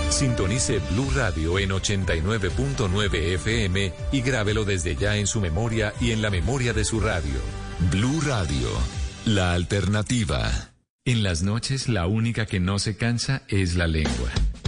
Sintonice 0.10 0.80
Blue 0.92 1.10
Radio 1.16 1.60
en 1.60 1.70
89.9 1.70 3.14
FM 3.36 3.94
y 4.12 4.22
grábelo 4.22 4.66
desde 4.66 4.96
ya 4.96 5.16
en 5.18 5.28
su 5.28 5.40
memoria 5.42 5.94
y 6.00 6.12
en 6.12 6.22
la 6.22 6.30
memoria 6.30 6.74
de 6.74 6.86
su 6.86 7.00
radio. 7.00 7.40
Blue 7.92 8.22
Radio, 8.22 8.70
la 9.26 9.54
alternativa. 9.54 10.72
En 11.06 11.24
las 11.24 11.44
noches 11.44 11.88
la 11.88 12.08
única 12.08 12.46
que 12.46 12.60
no 12.60 12.80
se 12.80 12.98
cansa 12.98 13.44
es 13.48 13.76
la 13.76 13.88
lengua. 13.88 14.30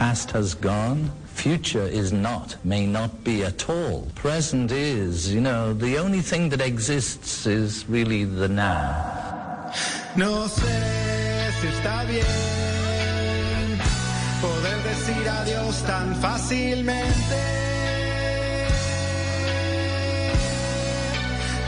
Past 0.00 0.30
has 0.30 0.54
gone. 0.54 1.10
Future 1.26 1.86
is 1.86 2.10
not, 2.10 2.56
may 2.64 2.86
not 2.86 3.22
be 3.22 3.44
at 3.44 3.68
all. 3.68 4.08
Present 4.14 4.72
is, 4.72 5.30
you 5.30 5.42
know, 5.42 5.74
the 5.74 5.98
only 5.98 6.22
thing 6.22 6.48
that 6.48 6.62
exists 6.62 7.44
is 7.46 7.84
really 7.86 8.24
the 8.24 8.48
now. 8.48 9.70
No 10.16 10.48
sé 10.48 10.72
si 11.60 11.66
está 11.66 12.04
bien 12.08 12.24
poder 14.40 14.78
decir 14.88 15.28
adiós 15.28 15.82
tan 15.84 16.16
fácilmente. 16.16 17.40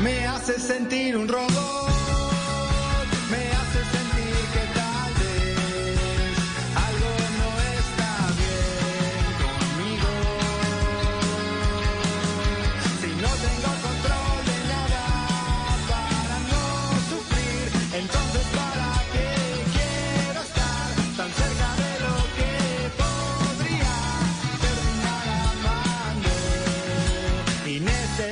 Me 0.01 0.27
hace 0.27 0.59
sentir 0.59 1.17
un 1.17 1.29
robot, 1.29 1.93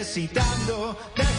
necesitando. 0.00 0.96
Déjame 1.14 1.29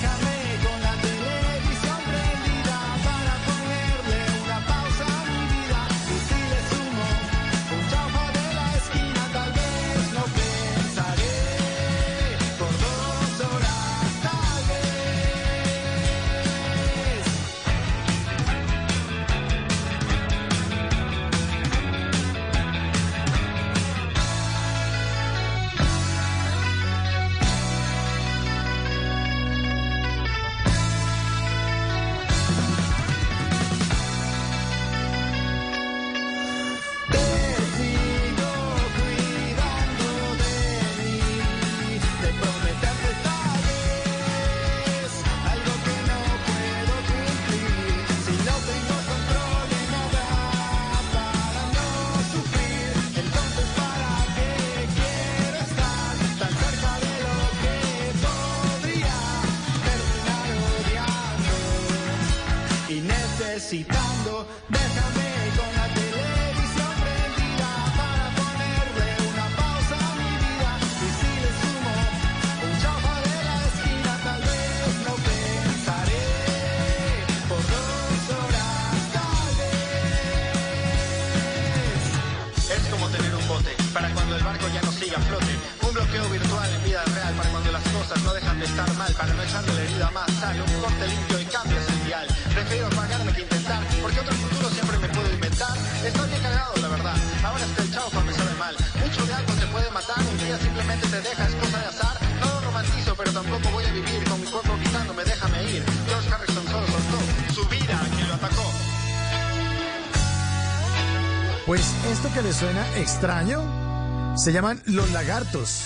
se 114.42 114.52
llaman 114.52 114.82
los 114.86 115.12
lagartos. 115.12 115.84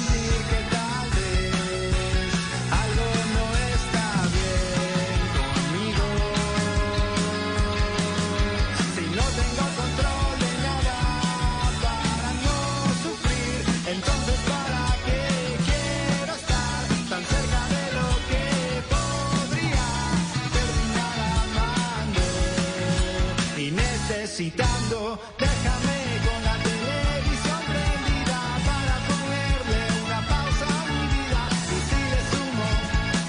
Necesitando. 24.32 25.18
Déjame 25.38 25.96
con 26.24 26.40
la 26.42 26.56
televisión 26.64 27.60
prendida 27.68 28.40
para 28.64 28.94
ponerle 29.08 29.80
una 30.06 30.20
pausa 30.26 30.66
a 30.66 30.84
mi 30.88 31.02
vida. 31.12 31.42
Y 31.68 31.78
si 31.88 32.00
le 32.12 32.20
sumo 32.32 32.66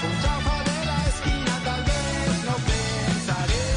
un 0.08 0.16
chaufa 0.24 0.58
de 0.70 0.80
la 0.86 1.00
esquina, 1.12 1.54
tal 1.66 1.82
vez 1.84 2.36
no 2.48 2.56
pensaré 2.72 3.68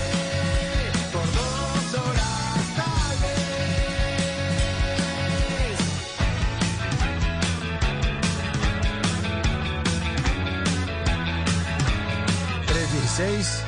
por 1.13 1.27
dos 1.35 1.87
horas, 1.99 2.63
tal 2.77 3.17
vez. 3.23 3.47
316 12.69 13.65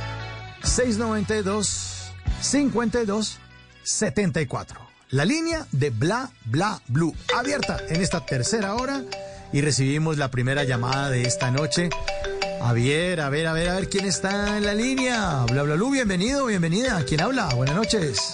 692 0.63 2.13
52 2.41 3.48
74. 3.89 4.79
La 5.11 5.25
línea 5.25 5.67
de 5.73 5.89
Bla 5.89 6.31
Bla 6.45 6.81
Blue 6.89 7.15
abierta 7.37 7.79
en 7.89 8.03
esta 8.03 8.25
tercera 8.27 8.75
hora 8.75 9.03
y 9.53 9.63
recibimos 9.63 10.19
la 10.19 10.31
primera 10.31 10.65
llamada 10.65 11.09
de 11.09 11.23
esta 11.23 11.51
noche. 11.51 11.89
A 12.61 12.75
ver, 12.75 13.21
a 13.21 13.31
ver, 13.31 13.47
a 13.47 13.55
ver, 13.55 13.69
a 13.71 13.77
ver 13.77 13.89
quién 13.89 14.05
está 14.05 14.59
en 14.59 14.67
la 14.67 14.75
línea. 14.75 15.45
Bla 15.51 15.63
Bla 15.63 15.77
Blue, 15.77 15.91
bienvenido, 15.91 16.47
bienvenida. 16.47 17.03
¿Quién 17.07 17.23
habla? 17.23 17.49
Buenas 17.55 17.77
noches. 17.77 18.33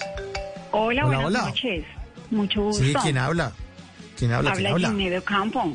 Hola, 0.71 1.05
Hola, 1.05 1.17
buenas 1.19 1.25
hola. 1.25 1.41
noches. 1.49 1.85
Mucho 2.31 2.63
gusto. 2.63 2.83
Sí, 2.83 2.93
¿quién 3.01 3.17
habla? 3.17 3.53
¿Quién 4.17 4.33
habla? 4.33 4.51
¿Quién 4.53 4.67
Habla 4.67 4.87
habla? 4.87 4.89
Ginette 4.89 5.13
de 5.13 5.21
Campo. 5.21 5.73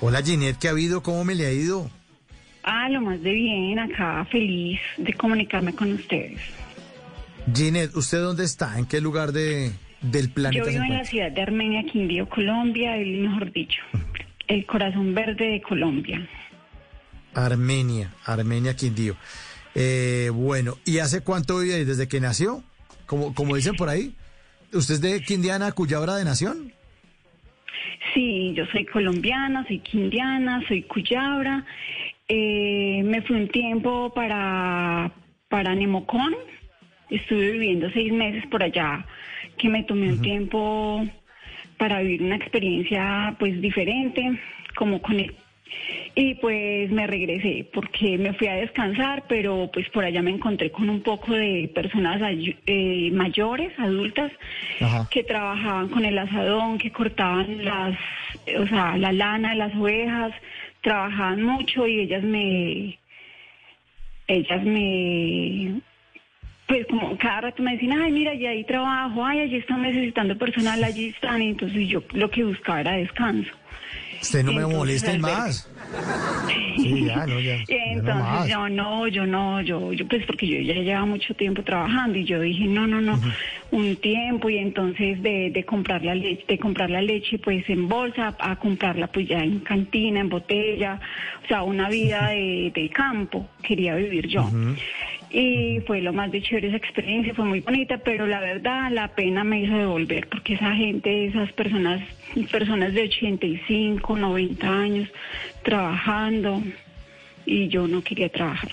Hola 0.00 0.22
Ginette, 0.22 0.56
¿qué 0.58 0.68
ha 0.68 0.70
habido? 0.70 1.02
¿Cómo 1.02 1.22
me 1.24 1.34
le 1.34 1.46
ha 1.46 1.52
ido? 1.52 1.90
Ah, 2.62 2.88
lo 2.88 3.02
más 3.02 3.20
de 3.22 3.32
bien, 3.32 3.78
acá 3.78 4.26
feliz 4.30 4.80
de 4.96 5.12
comunicarme 5.12 5.74
con 5.74 5.92
ustedes. 5.92 6.40
Ginette, 7.54 7.94
¿usted 7.96 8.20
dónde 8.20 8.44
está? 8.44 8.78
¿En 8.78 8.86
qué 8.86 9.00
lugar 9.00 9.32
de, 9.32 9.72
del 10.00 10.28
Yo 10.28 10.34
planeta 10.34 10.64
se 10.64 10.70
vivo 10.72 10.84
en 10.84 10.98
la 10.98 11.04
ciudad 11.04 11.32
de 11.32 11.42
Armenia, 11.42 11.82
Quindío, 11.84 12.28
Colombia, 12.28 12.96
el 12.96 13.18
mejor 13.18 13.52
dicho, 13.52 13.82
el 14.46 14.66
corazón 14.66 15.14
verde 15.14 15.46
de 15.46 15.62
Colombia. 15.62 16.26
Armenia, 17.34 18.12
Armenia 18.24 18.74
Quindío. 18.74 19.16
Eh, 19.74 20.30
bueno, 20.32 20.76
¿y 20.84 20.98
hace 20.98 21.22
cuánto 21.22 21.58
vive 21.58 21.74
ahí? 21.74 21.84
¿Desde 21.84 22.08
que 22.08 22.20
nació? 22.20 22.62
Como, 23.06 23.34
como 23.34 23.56
dicen 23.56 23.76
por 23.76 23.88
ahí. 23.88 24.14
¿Usted 24.72 24.94
es 24.94 25.00
de 25.00 25.20
Quindiana, 25.22 25.72
Cuyabra 25.72 26.16
de 26.16 26.24
Nación? 26.24 26.72
Sí, 28.14 28.52
yo 28.54 28.64
soy 28.72 28.86
colombiana, 28.86 29.64
soy 29.66 29.78
quindiana, 29.80 30.62
soy 30.66 30.82
cuyabra. 30.82 31.64
Eh, 32.28 33.02
me 33.04 33.22
fui 33.22 33.36
un 33.36 33.48
tiempo 33.48 34.12
para 34.14 35.12
para 35.48 35.74
Nemocón. 35.74 36.34
Estuve 37.10 37.52
viviendo 37.52 37.90
seis 37.90 38.12
meses 38.12 38.46
por 38.46 38.62
allá, 38.62 39.04
que 39.58 39.68
me 39.68 39.82
tomé 39.84 40.10
un 40.10 40.22
tiempo 40.22 41.06
para 41.76 42.00
vivir 42.00 42.22
una 42.22 42.36
experiencia 42.36 43.34
pues 43.38 43.60
diferente, 43.60 44.38
como 44.76 45.00
con 45.02 45.18
el 45.18 45.34
y 46.14 46.34
pues 46.34 46.90
me 46.90 47.06
regresé 47.06 47.68
porque 47.72 48.18
me 48.18 48.34
fui 48.34 48.48
a 48.48 48.54
descansar, 48.54 49.24
pero 49.28 49.70
pues 49.72 49.88
por 49.90 50.04
allá 50.04 50.22
me 50.22 50.30
encontré 50.30 50.70
con 50.70 50.90
un 50.90 51.02
poco 51.02 51.32
de 51.32 51.70
personas 51.74 52.20
eh, 52.66 53.10
mayores, 53.12 53.72
adultas, 53.78 54.32
que 55.10 55.22
trabajaban 55.22 55.88
con 55.88 56.04
el 56.04 56.18
asadón, 56.18 56.78
que 56.78 56.90
cortaban 56.90 57.64
las, 57.64 57.96
o 58.58 58.66
sea, 58.66 58.96
la 58.96 59.12
lana 59.12 59.50
de 59.50 59.56
las 59.56 59.74
ovejas, 59.76 60.32
trabajaban 60.82 61.42
mucho 61.42 61.86
y 61.86 62.00
ellas 62.00 62.22
me, 62.22 62.98
ellas 64.26 64.64
me, 64.64 65.80
pues 66.70 66.86
como 66.86 67.18
cada 67.18 67.40
rato 67.40 67.62
me 67.64 67.72
decían, 67.72 68.00
ay, 68.00 68.12
mira, 68.12 68.32
ya 68.34 68.50
ahí 68.50 68.62
trabajo, 68.62 69.24
ay, 69.26 69.40
allí 69.40 69.56
están 69.56 69.82
necesitando 69.82 70.38
personal, 70.38 70.82
allí 70.84 71.08
están, 71.08 71.42
y 71.42 71.48
entonces 71.48 71.88
yo 71.88 72.00
lo 72.12 72.30
que 72.30 72.44
buscaba 72.44 72.80
era 72.82 72.92
descanso. 72.92 73.50
Usted 74.22 74.44
no 74.44 74.52
me 74.52 74.58
Entonces, 74.58 74.78
moleste 74.78 75.10
al 75.10 75.18
ver- 75.22 75.32
más. 75.34 75.68
Sí, 76.76 77.04
ya, 77.04 77.26
no, 77.26 77.40
ya. 77.40 77.56
Y 77.56 77.66
ya 77.66 77.84
no 77.86 77.92
entonces 77.98 78.22
más. 78.24 78.48
yo 78.48 78.68
no, 78.68 79.08
yo 79.08 79.26
no, 79.26 79.60
yo, 79.62 79.92
yo 79.92 80.06
pues 80.06 80.24
porque 80.26 80.46
yo 80.46 80.60
ya 80.60 80.74
llevaba 80.80 81.06
mucho 81.06 81.34
tiempo 81.34 81.62
trabajando 81.64 82.18
y 82.18 82.24
yo 82.24 82.40
dije 82.40 82.64
no, 82.66 82.86
no, 82.86 83.00
no, 83.00 83.20
un 83.72 83.96
tiempo 83.96 84.48
y 84.48 84.58
entonces 84.58 85.20
de, 85.22 85.50
de 85.50 85.64
comprar 85.64 86.04
la 86.04 86.14
leche, 86.14 86.44
de 86.48 86.58
comprar 86.58 86.88
la 86.90 87.02
leche 87.02 87.38
pues 87.38 87.68
en 87.68 87.88
bolsa 87.88 88.34
a 88.38 88.56
comprarla 88.56 89.08
pues 89.08 89.26
ya 89.28 89.40
en 89.42 89.58
cantina, 89.60 90.20
en 90.20 90.28
botella, 90.28 91.00
o 91.44 91.48
sea 91.48 91.62
una 91.64 91.88
vida 91.90 92.28
de, 92.30 92.70
de 92.74 92.88
campo 92.90 93.48
quería 93.62 93.96
vivir 93.96 94.28
yo. 94.28 94.48
Y 95.30 95.80
fue 95.86 96.00
lo 96.00 96.12
más 96.12 96.32
de 96.32 96.42
chévere 96.42 96.68
esa 96.68 96.76
experiencia, 96.76 97.34
fue 97.34 97.44
muy 97.44 97.60
bonita, 97.60 97.98
pero 97.98 98.26
la 98.26 98.40
verdad 98.40 98.90
la 98.90 99.08
pena 99.14 99.44
me 99.44 99.60
hizo 99.60 99.76
devolver, 99.76 100.26
porque 100.28 100.54
esa 100.54 100.74
gente, 100.74 101.26
esas 101.26 101.52
personas, 101.52 102.02
personas 102.50 102.92
de 102.94 103.02
85, 103.02 104.16
90 104.16 104.68
años, 104.68 105.08
trabajando, 105.62 106.62
y 107.46 107.68
yo 107.68 107.86
no 107.86 108.02
quería 108.02 108.28
trabajar. 108.28 108.70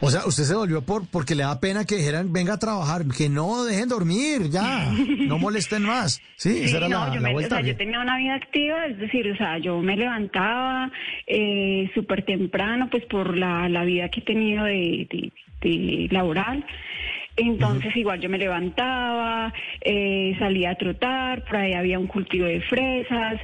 O 0.00 0.10
sea, 0.10 0.20
usted 0.26 0.44
se 0.44 0.54
volvió 0.54 0.80
por 0.82 1.08
porque 1.08 1.34
le 1.34 1.42
da 1.42 1.58
pena 1.58 1.84
que 1.84 1.96
dijeran, 1.96 2.32
venga 2.32 2.54
a 2.54 2.58
trabajar, 2.58 3.02
que 3.16 3.28
no 3.28 3.64
dejen 3.64 3.88
dormir, 3.88 4.48
ya, 4.48 4.92
no 5.26 5.38
molesten 5.38 5.82
más. 5.82 6.20
Sí, 6.36 6.50
Sí, 6.58 6.64
esa 6.66 6.76
era 6.76 6.88
no, 6.88 7.00
la, 7.00 7.08
yo, 7.08 7.14
la 7.16 7.20
me- 7.20 7.30
o 7.30 7.32
vuelta. 7.32 7.56
sea, 7.56 7.64
yo 7.66 7.76
tenía 7.76 8.00
una 8.00 8.16
vida 8.16 8.34
activa, 8.36 8.86
es 8.86 8.96
decir, 8.98 9.28
o 9.32 9.36
sea, 9.36 9.58
yo 9.58 9.80
me 9.80 9.96
levantaba 9.96 10.92
eh, 11.26 11.90
súper 11.94 12.24
temprano, 12.24 12.88
pues 12.90 13.04
por 13.06 13.36
la, 13.36 13.68
la 13.68 13.82
vida 13.84 14.08
que 14.08 14.20
he 14.20 14.24
tenido 14.24 14.64
de, 14.64 15.08
de- 15.10 15.32
de 15.60 16.08
laboral. 16.12 16.64
Entonces 17.38 17.94
igual 17.96 18.20
yo 18.20 18.28
me 18.28 18.36
levantaba, 18.36 19.54
eh, 19.80 20.34
salía 20.40 20.70
a 20.70 20.74
trotar, 20.74 21.44
por 21.44 21.56
ahí 21.56 21.72
había 21.72 21.98
un 21.98 22.08
cultivo 22.08 22.46
de 22.46 22.60
fresas, 22.62 23.40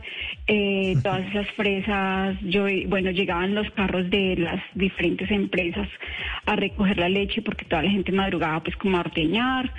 eh, 0.49 0.97
todas 1.01 1.25
esas 1.29 1.49
fresas, 1.53 2.37
yo, 2.43 2.67
bueno, 2.89 3.13
llegaban 3.13 3.55
los 3.55 3.71
carros 3.71 4.11
de 4.11 4.35
las 4.37 4.61
diferentes 4.75 5.31
empresas 5.31 5.89
a 6.45 6.57
recoger 6.57 6.99
la 6.99 7.09
leche 7.09 7.41
porque 7.41 7.65
toda 7.65 7.85
la 7.85 7.91
gente 7.91 8.11
madrugaba 8.11 8.65
pues 8.65 8.77
como 8.77 8.97
a 8.97 9.01
ordeñar. 9.01 9.73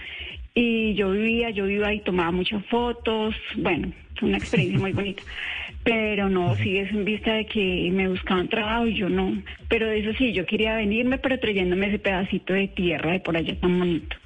Y 0.54 0.94
yo 0.94 1.12
vivía, 1.12 1.50
yo 1.50 1.68
iba 1.68 1.94
y 1.94 2.00
tomaba 2.00 2.32
muchas 2.32 2.66
fotos, 2.68 3.36
bueno, 3.58 3.92
fue 4.18 4.30
una 4.30 4.38
experiencia 4.38 4.80
muy 4.80 4.94
bonita. 4.94 5.24
Pero 5.86 6.30
no, 6.30 6.56
sí 6.56 6.78
es 6.78 6.90
en 6.91 7.06
vista 7.06 7.32
de 7.34 7.45
que 7.45 7.90
me 7.94 8.10
buscaban 8.10 8.49
trabajo 8.49 8.88
y 8.88 8.98
yo 8.98 9.07
no. 9.07 9.41
Pero 9.70 9.88
de 9.88 9.99
eso 9.99 10.12
sí, 10.18 10.34
yo 10.34 10.45
quería 10.45 10.76
venirme, 10.76 11.20
pero 11.20 11.40
trayéndome 11.40 11.88
ese 11.88 11.99
pedacito 11.99 12.53
de 12.53 12.68
tierra 12.68 13.12
de 13.14 13.20
por 13.22 13.38
allá 13.38 13.57
tan 13.60 13.80
bonito. 13.80 14.18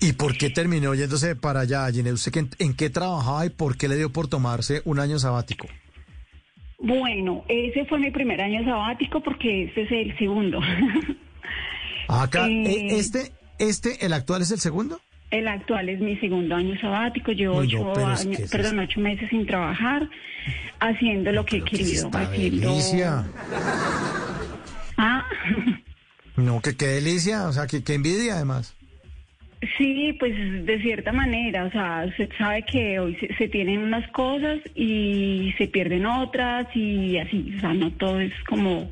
¿Y 0.00 0.12
por 0.12 0.36
qué 0.36 0.50
terminó 0.50 0.94
yéndose 0.94 1.34
para 1.34 1.60
allá, 1.60 1.90
Ginette? 1.90 2.14
¿Usted 2.14 2.36
en, 2.36 2.50
en 2.58 2.74
qué 2.74 2.90
trabajaba 2.90 3.46
y 3.46 3.50
por 3.50 3.76
qué 3.76 3.88
le 3.88 3.96
dio 3.96 4.12
por 4.12 4.28
tomarse 4.28 4.82
un 4.84 4.98
año 5.00 5.18
sabático? 5.18 5.66
Bueno, 6.78 7.44
ese 7.48 7.84
fue 7.86 7.98
mi 7.98 8.10
primer 8.10 8.40
año 8.40 8.64
sabático 8.64 9.22
porque 9.22 9.64
este 9.64 9.82
es 9.82 9.92
el 9.92 10.18
segundo. 10.18 10.60
Acá, 12.08 12.48
Eh, 12.48 12.64
eh, 12.66 12.98
este, 12.98 13.32
este, 13.58 14.04
el 14.04 14.12
actual 14.12 14.42
es 14.42 14.50
el 14.50 14.58
segundo. 14.58 15.00
El 15.32 15.48
actual 15.48 15.88
es 15.88 15.98
mi 16.00 16.16
segundo 16.18 16.54
año 16.54 16.78
sabático. 16.80 17.32
Llevo 17.32 17.54
no, 17.54 17.60
ocho, 17.62 17.92
es 18.12 18.20
años- 18.20 18.36
que 18.36 18.42
es 18.44 18.50
perdón, 18.50 18.78
ocho 18.78 19.00
meses 19.00 19.28
sin 19.30 19.46
trabajar, 19.46 20.08
haciendo 20.78 21.32
lo 21.32 21.44
que 21.44 21.56
he 21.56 21.62
querido. 21.64 22.06
Esta 22.06 22.20
haciendo- 22.22 22.68
delicia. 22.70 23.24
Ah, 24.96 25.24
No, 26.36 26.60
que 26.60 26.76
qué 26.76 26.86
delicia, 26.86 27.46
o 27.48 27.52
sea, 27.52 27.66
que 27.66 27.82
qué 27.84 27.94
envidia 27.94 28.34
además. 28.36 28.74
sí, 29.78 30.14
pues 30.18 30.34
de 30.66 30.80
cierta 30.82 31.12
manera, 31.12 31.64
o 31.66 31.70
sea, 31.70 32.06
se 32.16 32.28
sabe 32.36 32.62
que 32.64 32.98
hoy 32.98 33.16
se, 33.16 33.32
se 33.34 33.48
tienen 33.48 33.78
unas 33.80 34.08
cosas 34.10 34.58
y 34.74 35.54
se 35.58 35.68
pierden 35.68 36.04
otras 36.06 36.66
y 36.74 37.16
así, 37.18 37.54
o 37.56 37.60
sea, 37.60 37.72
no 37.74 37.90
todo 37.92 38.18
es 38.20 38.32
como, 38.48 38.90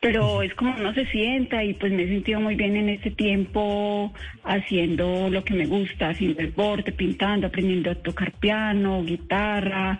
pero 0.00 0.42
es 0.42 0.54
como 0.54 0.74
uno 0.76 0.92
se 0.94 1.06
sienta 1.06 1.62
y 1.64 1.74
pues 1.74 1.92
me 1.92 2.04
he 2.04 2.08
sentido 2.08 2.40
muy 2.40 2.54
bien 2.54 2.76
en 2.76 2.88
este 2.88 3.10
tiempo 3.10 4.12
haciendo 4.44 5.28
lo 5.30 5.42
que 5.44 5.54
me 5.54 5.66
gusta, 5.66 6.10
haciendo 6.10 6.40
deporte, 6.40 6.92
pintando, 6.92 7.46
aprendiendo 7.48 7.90
a 7.90 7.94
tocar 7.94 8.32
piano, 8.32 9.02
guitarra. 9.04 9.98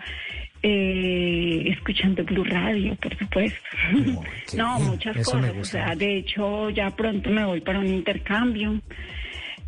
eh, 0.61 1.69
escuchando 1.71 2.23
Blue 2.25 2.43
Radio, 2.43 2.95
por 2.95 3.17
supuesto. 3.17 3.59
No, 4.57 4.79
muchas 4.79 5.15
eso 5.15 5.31
cosas. 5.31 5.55
O 5.57 5.63
sea, 5.63 5.95
de 5.95 6.17
hecho, 6.17 6.69
ya 6.71 6.89
pronto 6.91 7.29
me 7.29 7.45
voy 7.45 7.61
para 7.61 7.79
un 7.79 7.87
intercambio. 7.87 8.81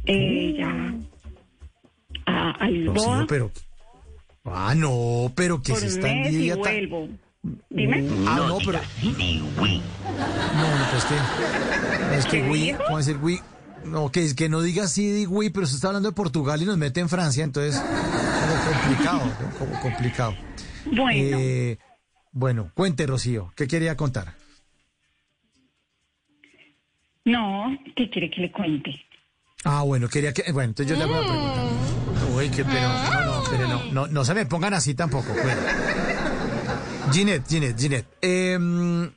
Eh, 0.05 0.55
ya 0.57 0.93
a, 2.25 2.51
a 2.51 2.69
Lisboa. 2.69 3.25
Pero. 3.29 3.51
Ah, 4.43 4.73
no, 4.75 5.31
pero 5.35 5.61
que 5.61 5.71
por 5.73 5.81
se 5.81 5.87
está 5.87 6.07
tan- 6.07 6.57
vuelvo. 6.59 7.07
Dime. 7.69 8.07
Ah, 8.27 8.45
no, 8.47 8.57
pero. 8.59 8.79
No, 9.01 9.11
no, 10.77 10.85
pues 10.91 11.05
que. 11.05 12.15
es 12.17 12.25
que 12.25 12.41
¿Qué 12.43 12.49
Wii? 12.49 12.73
¿cómo 12.85 12.97
decir 12.97 13.17
Wii? 13.17 13.39
No, 13.85 14.11
que, 14.11 14.35
que 14.35 14.47
no 14.47 14.61
diga 14.61 14.87
sí, 14.87 15.09
di 15.09 15.25
Wii, 15.25 15.49
pero 15.49 15.63
usted 15.63 15.77
está 15.77 15.87
hablando 15.87 16.09
de 16.09 16.15
Portugal 16.15 16.61
y 16.61 16.65
nos 16.65 16.77
mete 16.77 16.99
en 16.99 17.09
Francia, 17.09 17.43
entonces. 17.43 17.81
Como 17.81 18.73
complicado, 18.73 19.25
¿no? 19.25 19.57
como 19.57 19.79
complicado. 19.81 20.35
Bueno. 20.85 21.37
Eh, 21.39 21.77
bueno, 22.31 22.71
cuente, 22.75 23.07
Rocío, 23.07 23.51
¿qué 23.55 23.67
quería 23.67 23.97
contar? 23.97 24.35
No, 27.25 27.77
¿qué 27.95 28.09
quiere 28.09 28.29
que 28.29 28.41
le 28.41 28.51
cuente? 28.51 28.91
Ah, 29.63 29.81
bueno, 29.81 30.07
quería 30.09 30.31
que. 30.31 30.51
Bueno, 30.51 30.69
entonces 30.69 30.95
yo 30.95 31.03
le 31.03 31.11
voy 31.11 31.23
a 31.23 31.27
preguntar. 31.27 31.65
Uy, 32.35 32.49
que 32.49 32.63
pero. 32.63 32.87
No, 32.87 33.25
no, 33.25 33.43
pero 33.49 33.67
no, 33.67 33.83
no, 33.91 34.07
no 34.07 34.25
se 34.25 34.33
me 34.35 34.45
pongan 34.45 34.75
así 34.75 34.93
tampoco. 34.93 35.33
Bueno. 35.33 36.00
Ginette, 37.11 37.47
Ginette, 37.49 37.79
Ginette. 37.79 38.07
em, 38.21 39.11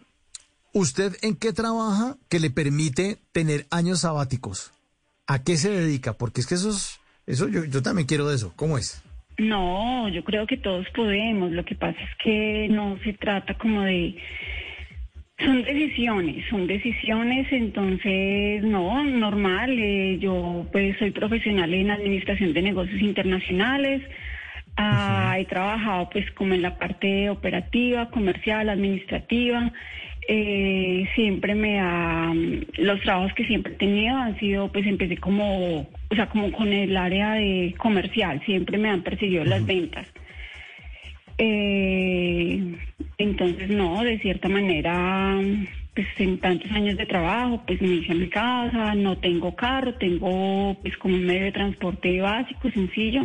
¿Usted 0.72 1.12
en 1.22 1.36
qué 1.36 1.52
trabaja 1.52 2.16
que 2.28 2.40
le 2.40 2.50
permite 2.50 3.18
tener 3.32 3.66
años 3.70 4.00
sabáticos? 4.00 4.72
¿A 5.26 5.42
qué 5.44 5.56
se 5.56 5.70
dedica? 5.70 6.14
Porque 6.14 6.40
es 6.40 6.46
que 6.48 6.56
eso 6.56 6.70
es. 6.70 7.00
Eso 7.26 7.48
yo, 7.48 7.64
yo 7.64 7.80
también 7.82 8.06
quiero 8.08 8.28
de 8.28 8.34
eso. 8.34 8.52
¿Cómo 8.56 8.76
es? 8.76 9.02
No, 9.38 10.08
yo 10.08 10.24
creo 10.24 10.46
que 10.46 10.56
todos 10.56 10.86
podemos. 10.94 11.52
Lo 11.52 11.64
que 11.64 11.76
pasa 11.76 11.98
es 12.00 12.10
que 12.22 12.68
no 12.70 12.98
se 13.04 13.12
trata 13.14 13.54
como 13.56 13.82
de... 13.82 14.16
Son 15.38 15.62
decisiones, 15.62 16.44
son 16.48 16.66
decisiones, 16.66 17.48
entonces 17.50 18.62
no, 18.62 19.02
normal. 19.04 19.70
eh, 19.78 20.18
yo 20.20 20.66
pues 20.70 20.96
soy 20.98 21.10
profesional 21.10 21.72
en 21.74 21.90
administración 21.90 22.52
de 22.52 22.62
negocios 22.62 23.00
internacionales. 23.00 24.02
Ah, 24.76 25.36
He 25.38 25.44
trabajado 25.44 26.10
pues 26.10 26.30
como 26.32 26.55
en 26.55 26.62
la 26.62 26.76
parte 26.78 27.30
operativa, 27.30 28.10
comercial, 28.10 28.68
administrativa. 28.68 29.72
Eh, 30.26 31.06
siempre 31.14 31.55
me 31.55 31.80
ha, 31.80 32.32
los 32.78 33.01
trabajos 33.02 33.34
que 33.34 33.44
siempre 33.44 33.74
he 33.74 33.76
tenido 33.76 34.16
han 34.16 34.38
sido, 34.38 34.72
pues 34.72 34.86
empecé 34.86 35.18
como, 35.18 35.80
o 35.80 36.14
sea, 36.14 36.28
como 36.28 36.51
con 36.51 36.72
el 36.72 36.96
área 36.96 37.32
de 37.34 37.74
comercial, 37.76 38.40
siempre 38.46 38.78
me 38.78 38.88
han 38.88 39.02
perseguido 39.02 39.44
las 39.44 39.64
ventas. 39.66 40.06
Eh, 41.36 42.76
entonces, 43.18 43.68
no, 43.68 44.02
de 44.02 44.18
cierta 44.20 44.48
manera, 44.48 45.36
pues 45.94 46.06
en 46.18 46.38
tantos 46.38 46.70
años 46.72 46.96
de 46.96 47.06
trabajo, 47.06 47.62
pues 47.66 47.82
me 47.82 47.88
hice 47.88 48.12
a 48.12 48.16
mi 48.16 48.28
casa, 48.28 48.94
no 48.94 49.18
tengo 49.18 49.55
carro, 49.55 49.94
tengo 49.94 50.76
pues 50.80 50.96
como 50.96 51.14
un 51.14 51.26
medio 51.26 51.44
de 51.44 51.52
transporte 51.52 52.20
básico, 52.20 52.70
sencillo. 52.70 53.22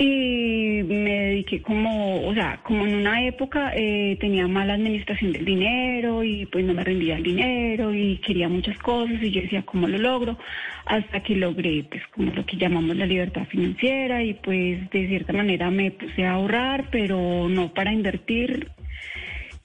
Y 0.00 0.84
me 0.84 1.10
dediqué 1.10 1.60
como, 1.60 2.24
o 2.24 2.32
sea, 2.32 2.60
como 2.62 2.86
en 2.86 2.94
una 2.94 3.26
época 3.26 3.72
eh, 3.74 4.16
tenía 4.20 4.46
mala 4.46 4.74
administración 4.74 5.32
del 5.32 5.44
dinero 5.44 6.22
y 6.22 6.46
pues 6.46 6.64
no 6.64 6.72
me 6.72 6.84
rendía 6.84 7.16
el 7.16 7.24
dinero 7.24 7.92
y 7.92 8.18
quería 8.18 8.48
muchas 8.48 8.78
cosas 8.78 9.20
y 9.20 9.32
yo 9.32 9.42
decía, 9.42 9.62
¿cómo 9.62 9.88
lo 9.88 9.98
logro? 9.98 10.38
Hasta 10.86 11.20
que 11.24 11.34
logré 11.34 11.84
pues 11.90 12.02
como 12.14 12.30
lo 12.32 12.46
que 12.46 12.56
llamamos 12.56 12.96
la 12.96 13.06
libertad 13.06 13.46
financiera 13.48 14.22
y 14.22 14.34
pues 14.34 14.88
de 14.90 15.08
cierta 15.08 15.32
manera 15.32 15.68
me 15.68 15.90
puse 15.90 16.24
a 16.24 16.34
ahorrar, 16.34 16.90
pero 16.92 17.48
no 17.48 17.74
para 17.74 17.92
invertir 17.92 18.70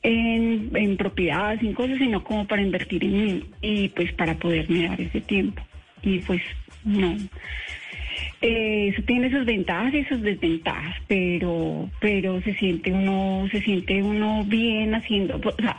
en, 0.01 0.71
en 0.73 0.97
propiedades, 0.97 1.61
en 1.61 1.73
cosas, 1.73 1.99
sino 1.99 2.23
como 2.23 2.47
para 2.47 2.63
invertir 2.63 3.03
en 3.03 3.23
mí 3.23 3.43
y 3.61 3.89
pues 3.89 4.11
para 4.13 4.33
poderme 4.33 4.87
dar 4.87 4.99
ese 4.99 5.21
tiempo. 5.21 5.61
Y 6.01 6.19
pues 6.19 6.41
no. 6.83 7.15
Eh, 8.45 8.89
eso 8.89 9.01
tiene 9.03 9.31
sus 9.31 9.45
ventajas 9.45 9.93
y 9.93 10.03
sus 10.03 10.21
desventajas, 10.21 10.97
pero 11.07 11.89
pero 12.01 12.41
se 12.41 12.53
siente 12.55 12.91
uno 12.91 13.47
se 13.49 13.61
siente 13.61 14.03
uno 14.03 14.43
bien 14.43 14.93
haciendo, 14.93 15.37
o 15.37 15.61
sea, 15.61 15.77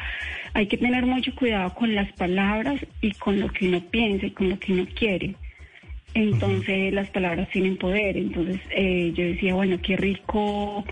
hay 0.54 0.66
que 0.66 0.78
tener 0.78 1.04
mucho 1.04 1.34
cuidado 1.34 1.74
con 1.74 1.94
las 1.94 2.10
palabras 2.12 2.80
y 3.02 3.12
con 3.12 3.38
lo 3.38 3.48
que 3.48 3.68
uno 3.68 3.82
piensa 3.90 4.24
y 4.24 4.30
con 4.30 4.48
lo 4.48 4.58
que 4.58 4.72
uno 4.72 4.86
quiere. 4.98 5.34
Entonces 6.14 6.94
las 6.94 7.10
palabras 7.10 7.50
tienen 7.50 7.76
poder. 7.76 8.16
Entonces 8.16 8.58
eh, 8.70 9.12
yo 9.14 9.24
decía, 9.24 9.52
bueno, 9.54 9.78
qué 9.82 9.98
rico 9.98 10.86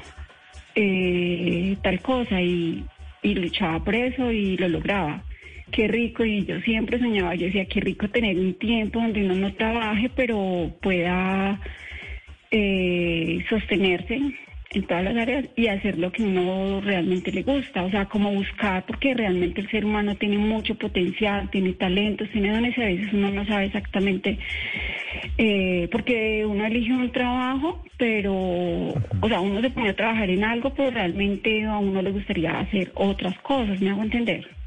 eh, 0.74 1.74
tal 1.82 2.03
cosa 2.03 2.39
y, 2.43 2.85
y 3.23 3.35
luchaba 3.35 3.82
por 3.82 3.94
eso 3.94 4.31
y 4.31 4.59
lo 4.59 4.69
lograba. 4.69 5.24
Qué 5.73 5.89
rico 5.89 6.23
y 6.23 6.44
yo 6.44 6.61
siempre 6.61 6.99
soñaba, 6.99 7.35
yo 7.35 7.47
decía, 7.47 7.65
qué 7.65 7.81
rico 7.81 8.07
tener 8.09 8.39
un 8.39 8.55
tiempo 8.55 9.01
donde 9.01 9.24
uno 9.24 9.35
no 9.35 9.55
trabaje, 9.55 10.11
pero 10.15 10.70
pueda 10.82 11.59
eh, 12.51 13.43
sostenerse 13.49 14.20
en 14.74 14.82
todas 14.86 15.05
las 15.05 15.16
áreas 15.16 15.47
y 15.57 15.69
hacer 15.69 15.99
lo 15.99 16.12
que 16.12 16.23
uno 16.23 16.82
realmente 16.82 17.32
le 17.32 17.43
gusta, 17.43 17.85
o 17.85 17.90
sea, 17.90 18.05
como 18.05 18.32
buscar, 18.32 18.85
porque 18.85 19.15
realmente 19.15 19.62
el 19.62 19.70
ser 19.70 19.86
humano 19.86 20.15
tiene 20.16 20.36
mucho 20.36 20.74
potencial, 20.74 21.49
tiene 21.51 21.73
talentos, 21.73 22.28
tiene 22.31 22.53
dones 22.53 22.77
y 22.77 22.82
a 22.82 22.86
veces 22.86 23.12
uno 23.12 23.31
no 23.31 23.47
sabe 23.47 23.66
exactamente, 23.66 24.39
eh, 25.39 25.89
porque 25.90 26.44
uno 26.44 26.66
elige 26.66 26.93
un 26.93 27.12
trabajo, 27.12 27.82
pero, 27.97 28.35
o 28.35 29.28
sea, 29.28 29.40
uno 29.40 29.62
se 29.62 29.70
pone 29.70 29.90
a 29.90 29.97
trabajar 29.97 30.28
en 30.28 30.44
algo, 30.44 30.74
pero 30.74 30.90
realmente 30.90 31.65
a 31.65 31.78
uno 31.78 32.03
le 32.03 32.11
gustaría 32.11 32.61
hacer 32.61 32.93
otras 32.94 33.39
cosas, 33.40 33.81
¿me 33.81 33.90
hago 33.90 34.03
entender? 34.03 34.61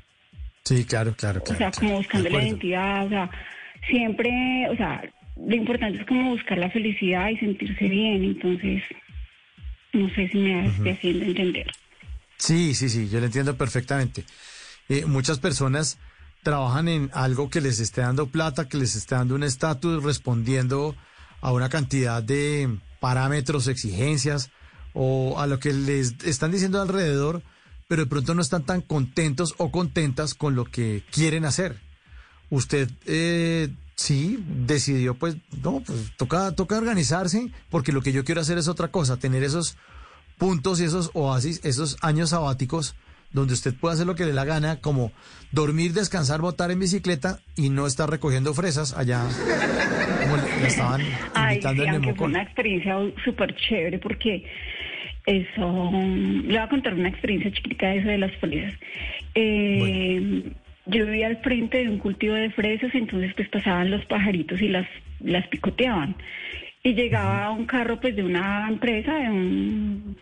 Sí, 0.66 0.84
claro, 0.84 1.16
claro, 1.16 1.40
O 1.42 1.44
claro. 1.44 1.58
sea, 1.60 1.72
como 1.72 1.98
buscando 1.98 2.30
la 2.30 2.44
identidad, 2.44 3.06
o 3.06 3.10
sea, 3.10 3.30
siempre, 3.88 4.68
o 4.70 4.76
sea, 4.76 5.04
lo 5.38 5.56
importante 5.56 6.00
es 6.00 6.08
como 6.08 6.32
buscar 6.32 6.58
la 6.58 6.72
felicidad 6.72 7.30
y 7.30 7.38
sentirse 7.38 7.88
bien, 7.88 8.24
entonces, 8.24 8.84
no 9.94 10.10
sé 10.10 10.28
si 10.28 10.38
me 10.40 10.68
estoy 10.68 10.90
haciendo 10.90 11.26
entender. 11.26 11.72
Sí, 12.38 12.74
sí, 12.74 12.90
sí, 12.90 13.08
yo 13.10 13.20
lo 13.20 13.28
entiendo 13.28 13.56
perfectamente. 13.56 14.26
Eh, 14.90 15.06
muchas 15.06 15.40
personas 15.40 16.00
trabajan 16.44 16.88
en 16.88 17.10
algo 17.14 17.50
que 17.50 17.62
les 17.62 17.80
esté 17.80 18.02
dando 18.02 18.28
plata, 18.28 18.68
que 18.68 18.78
les 18.78 18.96
esté 18.96 19.16
dando 19.16 19.36
un 19.36 19.44
estatus, 19.44 20.04
respondiendo 20.04 20.96
a 21.42 21.52
una 21.52 21.70
cantidad 21.70 22.22
de 22.22 22.78
parámetros, 23.00 23.68
exigencias 23.68 24.50
o 24.94 25.40
a 25.40 25.48
lo 25.48 25.60
que 25.60 25.74
les 25.74 26.16
están 26.24 26.52
diciendo 26.52 26.82
alrededor, 26.82 27.44
pero 27.88 28.04
de 28.04 28.10
pronto 28.10 28.34
no 28.34 28.42
están 28.42 28.64
tan 28.64 28.82
contentos 28.82 29.54
o 29.58 29.72
contentas 29.72 30.34
con 30.34 30.56
lo 30.56 30.66
que 30.66 31.04
quieren 31.12 31.46
hacer. 31.46 31.78
Usted 32.50 32.90
eh, 33.06 33.70
sí 33.96 34.44
decidió, 34.48 35.16
pues, 35.16 35.38
no, 35.64 35.82
pues 35.82 36.12
toca, 36.18 36.52
toca 36.54 36.78
organizarse, 36.78 37.52
porque 37.70 37.92
lo 37.92 38.02
que 38.02 38.12
yo 38.12 38.24
quiero 38.24 38.42
hacer 38.42 38.58
es 38.58 38.68
otra 38.68 38.90
cosa, 38.90 39.18
tener 39.18 39.44
esos 39.44 39.78
puntos 40.38 40.80
y 40.80 40.84
esos 40.84 41.12
oasis, 41.14 41.62
esos 41.64 41.98
años 42.02 42.32
sabáticos 42.32 42.96
donde 43.32 43.54
usted 43.54 43.74
puede 43.76 43.96
hacer 43.96 44.08
lo 44.08 44.16
que 44.16 44.26
le 44.26 44.34
la 44.34 44.46
gana, 44.46 44.80
como 44.80 45.12
dormir, 45.52 45.94
descansar, 45.94 46.40
botar 46.40 46.72
en 46.72 46.80
bicicleta 46.80 47.40
y 47.56 47.70
no 47.70 47.86
estar 47.86 48.10
recogiendo 48.10 48.54
fresas 48.54 48.94
allá, 48.94 49.24
como 50.22 50.38
le, 50.38 50.62
le 50.62 50.68
estaban 50.68 51.02
Ay, 51.34 51.62
sí, 51.62 51.68
en 51.68 51.90
aunque 51.90 52.16
fue 52.16 52.28
una 52.28 52.44
experiencia 52.44 52.96
súper 53.26 53.54
chévere 53.56 54.00
porque 54.00 54.46
eso, 55.26 55.92
mm, 55.92 56.42
le 56.42 56.48
voy 56.48 56.58
a 56.58 56.70
contar 56.70 56.94
una 56.94 57.10
experiencia 57.10 57.52
chiquita 57.52 57.88
de 57.88 57.98
eso 57.98 58.08
de 58.08 58.18
las 58.18 58.36
fresas. 58.38 58.74
Eh, 59.34 60.44
Yo 60.88 61.06
vivía 61.06 61.28
al 61.28 61.38
frente 61.38 61.80
de 61.80 61.90
un 61.90 61.98
cultivo 61.98 62.36
de 62.36 62.52
fresas, 62.52 62.94
entonces 62.94 63.34
pues 63.34 63.50
pasaban 63.50 63.90
los 63.90 64.06
pajaritos 64.06 64.62
y 64.62 64.68
las, 64.68 64.88
las 65.20 65.48
picoteaban. 65.48 66.16
Y 66.84 66.94
llegaba 66.94 67.50
un 67.50 67.66
carro 67.66 68.00
pues 68.00 68.16
de 68.16 68.24
una 68.24 68.68
empresa, 68.70 69.16
de 69.16 69.30
un 69.30 70.16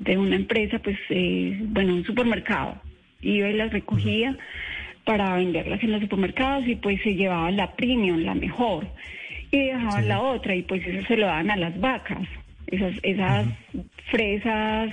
de 0.00 0.16
una 0.16 0.36
empresa, 0.36 0.78
pues, 0.78 0.98
eh, 1.10 1.58
bueno, 1.60 1.94
un 1.94 2.04
supermercado. 2.04 2.80
Iba 3.20 3.48
y 3.48 3.52
las 3.52 3.70
recogía 3.70 4.36
para 5.04 5.36
venderlas 5.36 5.82
en 5.82 5.92
los 5.92 6.00
supermercados 6.00 6.66
y 6.66 6.74
pues 6.76 7.00
se 7.02 7.14
llevaban 7.14 7.56
la 7.56 7.72
premium, 7.72 8.20
la 8.20 8.34
mejor, 8.34 8.86
y 9.50 9.66
dejaban 9.66 10.08
la 10.08 10.20
otra 10.20 10.54
y 10.54 10.62
pues 10.62 10.86
eso 10.86 11.06
se 11.06 11.16
lo 11.16 11.26
daban 11.26 11.50
a 11.50 11.56
las 11.56 11.78
vacas. 11.78 12.26
Esas, 12.70 12.94
esas 13.02 13.46
fresas, 14.10 14.92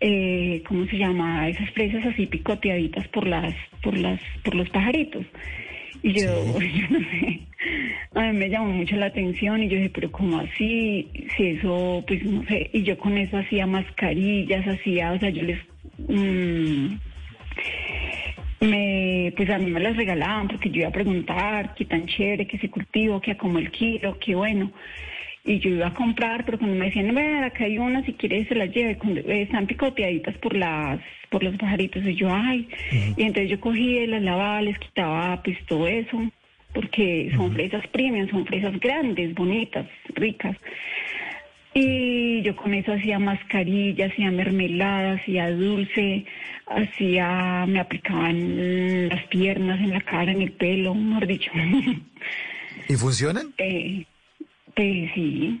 eh, 0.00 0.62
¿cómo 0.66 0.86
se 0.86 0.98
llama? 0.98 1.48
Esas 1.48 1.70
fresas 1.70 2.04
así 2.06 2.26
picoteaditas 2.26 3.06
por 3.08 3.26
las, 3.26 3.54
por 3.82 3.96
las, 3.96 4.20
por 4.44 4.54
los 4.54 4.68
pajaritos. 4.70 5.24
Y 6.02 6.12
yo, 6.12 6.44
yo 6.60 6.86
no 6.90 7.00
sé, 7.00 7.40
a 8.14 8.32
mí 8.32 8.38
me 8.38 8.48
llamó 8.48 8.72
mucho 8.72 8.96
la 8.96 9.06
atención 9.06 9.62
y 9.62 9.68
yo 9.68 9.76
dije, 9.76 9.90
pero 9.90 10.12
¿cómo 10.12 10.38
así? 10.38 11.08
Si 11.36 11.46
eso, 11.46 12.04
pues 12.06 12.24
no 12.24 12.44
sé, 12.44 12.70
y 12.72 12.82
yo 12.82 12.96
con 12.98 13.18
eso 13.18 13.38
hacía 13.38 13.66
mascarillas, 13.66 14.66
hacía, 14.66 15.12
o 15.12 15.18
sea, 15.18 15.30
yo 15.30 15.42
les... 15.42 15.58
mm, 16.08 16.94
me, 18.60 19.32
pues 19.36 19.50
a 19.50 19.58
mí 19.58 19.70
me 19.70 19.80
las 19.80 19.96
regalaban 19.96 20.48
porque 20.48 20.70
yo 20.70 20.80
iba 20.80 20.88
a 20.88 20.92
preguntar 20.92 21.74
qué 21.74 21.84
tan 21.84 22.06
chévere, 22.06 22.46
qué 22.46 22.58
se 22.58 22.70
cultivo, 22.70 23.20
qué 23.20 23.32
a 23.32 23.38
como 23.38 23.58
el 23.58 23.70
kilo, 23.70 24.18
qué 24.18 24.34
bueno. 24.34 24.72
Y 25.44 25.60
yo 25.60 25.70
iba 25.70 25.86
a 25.86 25.94
comprar, 25.94 26.44
pero 26.44 26.58
cuando 26.58 26.76
me 26.76 26.86
decían, 26.86 27.14
ver, 27.14 27.44
acá 27.44 27.64
hay 27.64 27.78
una, 27.78 28.04
si 28.04 28.12
quieres 28.12 28.48
se 28.48 28.54
las 28.54 28.70
lleve, 28.70 28.98
cuando, 28.98 29.20
eh, 29.20 29.42
están 29.42 29.66
picoteaditas 29.66 30.36
por 30.38 30.54
las 30.54 31.00
por 31.30 31.42
los 31.42 31.56
pajaritos, 31.56 32.02
y 32.04 32.14
yo, 32.14 32.32
ay, 32.32 32.68
y 32.90 33.22
entonces 33.22 33.50
yo 33.50 33.60
cogía 33.60 34.06
las 34.06 34.22
lavaba, 34.22 34.62
les 34.62 34.78
quitaba 34.78 35.42
pues 35.42 35.58
todo 35.66 35.86
eso, 35.86 36.30
porque 36.72 37.30
son 37.34 37.52
fresas 37.52 37.86
premium, 37.88 38.28
son 38.30 38.46
fresas 38.46 38.78
grandes, 38.80 39.34
bonitas, 39.34 39.86
ricas. 40.14 40.56
Y 41.74 42.42
yo 42.42 42.56
con 42.56 42.74
eso 42.74 42.92
hacía 42.92 43.18
mascarilla, 43.18 44.06
hacía 44.06 44.30
mermelada, 44.30 45.12
hacía 45.12 45.50
dulce, 45.50 46.24
hacía, 46.66 47.66
me 47.68 47.78
aplicaban 47.78 49.08
las 49.08 49.24
piernas, 49.26 49.78
en 49.80 49.90
la 49.90 50.00
cara, 50.00 50.32
en 50.32 50.42
el 50.42 50.52
pelo, 50.52 50.94
mejor 50.94 51.26
dicho. 51.26 51.50
¿Y 52.88 52.94
funcionan? 52.94 53.52
eh, 53.58 54.04
pues 54.78 55.10
sí, 55.12 55.60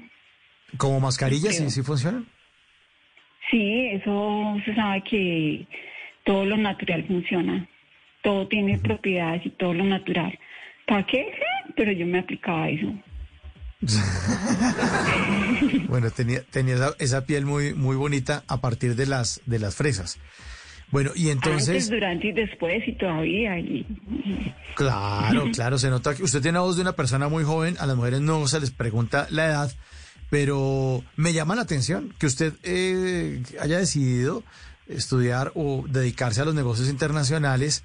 ¿Como 0.76 1.00
mascarillas? 1.00 1.56
¿Sí, 1.56 1.68
sí 1.70 1.82
funcionan? 1.82 2.24
sí, 3.50 3.88
eso 3.92 4.56
se 4.64 4.74
sabe 4.76 5.02
que 5.02 5.66
todo 6.24 6.44
lo 6.44 6.56
natural 6.56 7.04
funciona. 7.06 7.68
Todo 8.22 8.46
tiene 8.46 8.78
propiedades 8.78 9.44
y 9.46 9.50
todo 9.50 9.74
lo 9.74 9.84
natural. 9.84 10.38
¿Para 10.86 11.04
qué? 11.06 11.32
Pero 11.74 11.90
yo 11.90 12.06
me 12.06 12.20
aplicaba 12.20 12.68
eso. 12.68 12.92
Bueno, 15.88 16.10
tenía, 16.10 16.42
tenía 16.42 16.74
esa, 16.74 16.94
esa 16.98 17.24
piel 17.24 17.46
muy, 17.46 17.74
muy 17.74 17.96
bonita 17.96 18.44
a 18.46 18.60
partir 18.60 18.94
de 18.94 19.06
las, 19.06 19.40
de 19.46 19.58
las 19.58 19.74
fresas. 19.74 20.18
Bueno, 20.90 21.10
y 21.14 21.30
entonces... 21.30 21.68
Antes, 21.68 21.90
durante 21.90 22.28
y 22.28 22.32
después 22.32 22.86
y 22.86 22.92
todavía. 22.92 23.58
Y, 23.58 23.86
Claro, 24.78 25.50
claro, 25.52 25.76
se 25.76 25.90
nota 25.90 26.14
que 26.14 26.22
usted 26.22 26.40
tiene 26.40 26.58
la 26.58 26.62
voz 26.62 26.76
de 26.76 26.82
una 26.82 26.92
persona 26.92 27.28
muy 27.28 27.44
joven, 27.44 27.76
a 27.80 27.86
las 27.86 27.96
mujeres 27.96 28.20
no 28.20 28.46
se 28.46 28.60
les 28.60 28.70
pregunta 28.70 29.26
la 29.30 29.46
edad, 29.46 29.72
pero 30.30 31.02
me 31.16 31.32
llama 31.32 31.56
la 31.56 31.62
atención 31.62 32.14
que 32.18 32.26
usted 32.26 32.54
eh, 32.62 33.42
haya 33.60 33.78
decidido 33.78 34.44
estudiar 34.86 35.52
o 35.56 35.84
dedicarse 35.88 36.40
a 36.40 36.44
los 36.44 36.54
negocios 36.54 36.88
internacionales 36.88 37.84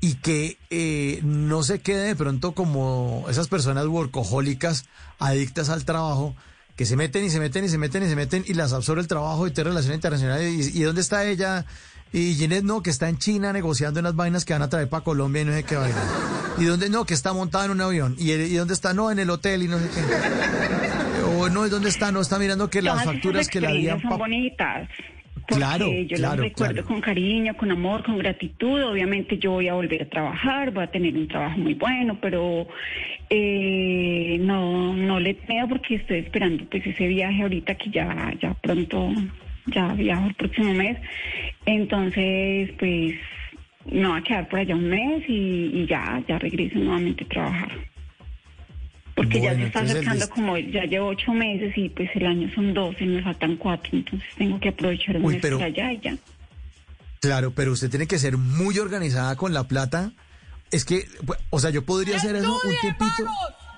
y 0.00 0.14
que 0.16 0.58
eh, 0.70 1.20
no 1.22 1.62
se 1.62 1.80
quede 1.80 2.08
de 2.08 2.16
pronto 2.16 2.52
como 2.52 3.26
esas 3.30 3.48
personas 3.48 3.86
workahólicas, 3.86 4.86
adictas 5.20 5.70
al 5.70 5.84
trabajo, 5.84 6.34
que 6.76 6.84
se 6.84 6.96
meten 6.96 7.24
y 7.24 7.30
se 7.30 7.40
meten 7.40 7.64
y 7.64 7.68
se 7.68 7.78
meten 7.78 8.04
y 8.04 8.08
se 8.08 8.16
meten 8.16 8.44
y 8.46 8.54
las 8.54 8.72
absorbe 8.72 9.00
el 9.02 9.08
trabajo 9.08 9.46
y 9.46 9.52
tiene 9.52 9.70
relaciones 9.70 9.96
internacionales. 9.96 10.74
¿Y, 10.74 10.78
y 10.78 10.82
dónde 10.82 11.00
está 11.00 11.24
ella? 11.24 11.64
Y 12.12 12.34
Ginette 12.34 12.64
no, 12.64 12.82
que 12.82 12.90
está 12.90 13.08
en 13.08 13.18
China 13.18 13.52
negociando 13.52 14.00
unas 14.00 14.16
vainas 14.16 14.44
que 14.44 14.52
van 14.54 14.62
a 14.62 14.68
traer 14.68 14.88
para 14.88 15.04
Colombia 15.04 15.42
y 15.42 15.44
no 15.44 15.52
sé 15.52 15.64
qué 15.64 15.76
vaina. 15.76 15.96
¿Y 16.58 16.64
dónde 16.64 16.88
no? 16.88 17.04
Que 17.04 17.14
está 17.14 17.32
montada 17.32 17.66
en 17.66 17.70
un 17.72 17.80
avión. 17.80 18.16
¿Y, 18.18 18.32
y 18.32 18.54
dónde 18.54 18.74
está? 18.74 18.94
No, 18.94 19.10
en 19.10 19.18
el 19.18 19.30
hotel 19.30 19.62
y 19.62 19.68
no 19.68 19.78
sé 19.78 19.88
qué. 19.88 21.28
O 21.36 21.48
no, 21.48 21.68
¿dónde 21.68 21.88
está? 21.88 22.10
No, 22.10 22.20
está 22.20 22.38
mirando 22.38 22.70
que 22.70 22.82
las 22.82 23.04
facturas 23.04 23.48
que 23.48 23.60
le 23.60 23.68
habían... 23.68 24.00
son 24.00 24.18
bonitas. 24.18 24.88
Porque 25.34 25.56
Claro, 25.56 25.90
yo 25.90 26.16
claro, 26.16 26.42
recuerdo 26.42 26.74
claro. 26.74 26.88
con 26.88 27.00
cariño, 27.00 27.56
con 27.56 27.70
amor, 27.70 28.04
con 28.04 28.18
gratitud. 28.18 28.82
Obviamente 28.82 29.38
yo 29.38 29.52
voy 29.52 29.68
a 29.68 29.74
volver 29.74 30.02
a 30.02 30.08
trabajar, 30.08 30.72
voy 30.72 30.84
a 30.84 30.90
tener 30.90 31.14
un 31.16 31.26
trabajo 31.26 31.56
muy 31.58 31.72
bueno, 31.74 32.18
pero 32.20 32.66
eh, 33.30 34.36
no 34.40 34.94
no 34.94 35.20
le 35.20 35.34
tengo 35.34 35.68
porque 35.68 35.94
estoy 35.96 36.18
esperando 36.18 36.64
pues 36.70 36.86
ese 36.86 37.06
viaje 37.06 37.42
ahorita 37.42 37.74
que 37.76 37.90
ya 37.90 38.34
ya 38.40 38.52
pronto 38.54 39.10
ya 39.74 39.92
viajo 39.94 40.26
el 40.26 40.34
próximo 40.34 40.72
mes. 40.74 40.98
Entonces 41.66 42.70
pues 42.78 43.14
me 43.90 44.06
voy 44.06 44.18
a 44.18 44.22
quedar 44.22 44.48
por 44.48 44.58
allá 44.58 44.74
un 44.74 44.88
mes 44.88 45.24
y, 45.28 45.70
y 45.74 45.86
ya 45.88 46.22
ya 46.28 46.38
regreso 46.38 46.78
nuevamente 46.78 47.24
a 47.24 47.28
trabajar. 47.28 47.70
Porque 49.14 49.40
ya 49.40 49.52
se 49.54 49.64
está 49.64 49.80
el 49.80 49.86
acercando 49.90 50.28
como, 50.30 50.56
ya 50.58 50.84
llevo 50.84 51.08
ocho 51.08 51.32
meses 51.32 51.72
y 51.76 51.88
pues 51.88 52.08
el 52.14 52.24
año 52.26 52.48
son 52.54 52.72
doce, 52.72 53.04
me 53.04 53.20
faltan 53.22 53.56
cuatro, 53.56 53.90
entonces 53.92 54.28
tengo 54.36 54.60
que 54.60 54.68
aprovechar 54.68 55.16
un 55.16 55.24
Uy, 55.24 55.32
mes 55.34 55.42
pero- 55.42 55.58
por 55.58 55.66
allá 55.66 55.92
y 55.92 55.98
ya. 56.00 56.16
Claro, 57.20 57.50
pero 57.50 57.72
usted 57.72 57.90
tiene 57.90 58.06
que 58.06 58.16
ser 58.16 58.36
muy 58.36 58.78
organizada 58.78 59.34
con 59.34 59.52
la 59.52 59.64
plata. 59.66 60.12
Es 60.70 60.84
que, 60.84 61.04
pues, 61.26 61.40
o 61.50 61.58
sea, 61.58 61.70
yo 61.70 61.84
podría 61.84 62.16
hacer 62.16 62.36
eso 62.36 62.52
un 62.52 62.74
tiempito. 62.80 63.28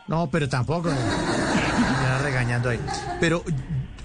No, 0.08 0.28
pero 0.30 0.46
tampoco. 0.46 0.90
Me 2.02 2.18
regañando 2.22 2.68
ahí. 2.68 2.78
Pero 3.18 3.42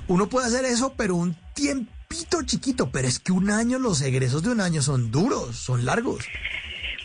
uno 0.08 0.28
puede 0.28 0.48
hacer 0.48 0.66
eso, 0.66 0.94
pero 0.98 1.16
un 1.16 1.36
tiempito 1.54 2.42
chiquito. 2.46 2.90
Pero 2.92 3.08
es 3.08 3.20
que 3.20 3.32
un 3.32 3.50
año, 3.50 3.80
los 3.80 4.02
egresos 4.02 4.44
de 4.44 4.52
un 4.52 4.62
año 4.62 4.82
son 4.82 5.12
duros, 5.12 5.56
son 5.56 5.86
largos. 5.86 6.28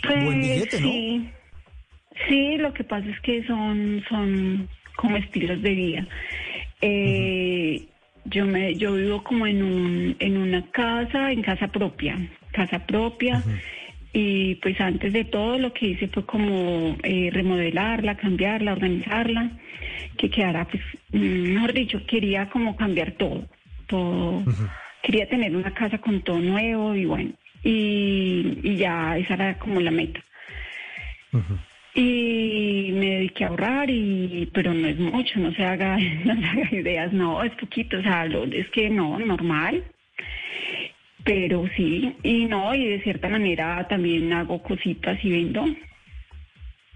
Pues, 0.02 0.24
Buen 0.24 0.40
billete, 0.40 0.80
¿no? 0.80 0.88
sí. 0.88 1.30
Sí, 2.28 2.56
lo 2.58 2.74
que 2.74 2.84
pasa 2.84 3.08
es 3.08 3.18
que 3.20 3.44
son, 3.46 4.04
son 4.08 4.68
como 4.96 5.16
estilos 5.16 5.62
de 5.62 5.70
vida. 5.70 6.06
Eh, 6.82 7.86
Yo 8.26 8.44
me, 8.44 8.74
yo 8.74 8.92
vivo 8.94 9.24
como 9.24 9.46
en 9.46 9.62
un, 9.62 10.16
en 10.18 10.36
una 10.36 10.62
casa, 10.70 11.32
en 11.32 11.40
casa 11.42 11.68
propia, 11.68 12.18
casa 12.52 12.86
propia. 12.86 13.42
Y 14.12 14.56
pues 14.56 14.78
antes 14.80 15.12
de 15.12 15.24
todo 15.24 15.56
lo 15.58 15.72
que 15.72 15.86
hice 15.86 16.08
fue 16.08 16.26
como 16.26 16.96
eh, 17.02 17.30
remodelarla, 17.32 18.16
cambiarla, 18.16 18.72
organizarla, 18.72 19.52
que 20.20 20.28
quedara 20.28 20.66
pues, 20.66 20.82
mm, 21.12 21.54
mejor 21.54 21.72
dicho, 21.72 21.98
quería 22.06 22.48
como 22.50 22.76
cambiar 22.76 23.12
todo, 23.12 23.42
todo. 23.86 24.42
Quería 25.02 25.26
tener 25.28 25.56
una 25.56 25.72
casa 25.72 25.96
con 25.98 26.20
todo 26.20 26.38
nuevo 26.38 26.94
y 26.94 27.06
bueno, 27.06 27.30
y, 27.64 28.58
y 28.62 28.76
ya 28.76 29.16
esa 29.16 29.34
era 29.34 29.58
como 29.58 29.80
la 29.80 29.90
meta. 29.90 30.20
Y 31.94 32.90
me 32.92 33.06
dediqué 33.16 33.44
a 33.44 33.48
ahorrar, 33.48 33.88
y 33.90 34.48
pero 34.52 34.72
no 34.74 34.86
es 34.86 34.98
mucho, 34.98 35.40
no 35.40 35.52
se 35.54 35.64
haga, 35.64 35.96
no 36.24 36.34
se 36.40 36.46
haga 36.46 36.68
ideas, 36.74 37.12
no, 37.14 37.42
es 37.42 37.52
poquito, 37.52 37.98
o 37.98 38.02
sea, 38.02 38.26
lo- 38.26 38.44
es 38.44 38.68
que 38.70 38.90
no, 38.90 39.18
normal. 39.18 39.82
Pero 41.24 41.66
sí, 41.76 42.14
y 42.22 42.44
no, 42.46 42.74
y 42.74 42.84
de 42.86 43.00
cierta 43.02 43.28
manera 43.28 43.86
también 43.88 44.32
hago 44.32 44.62
cositas 44.62 45.18
y 45.24 45.30
vendo. 45.30 45.64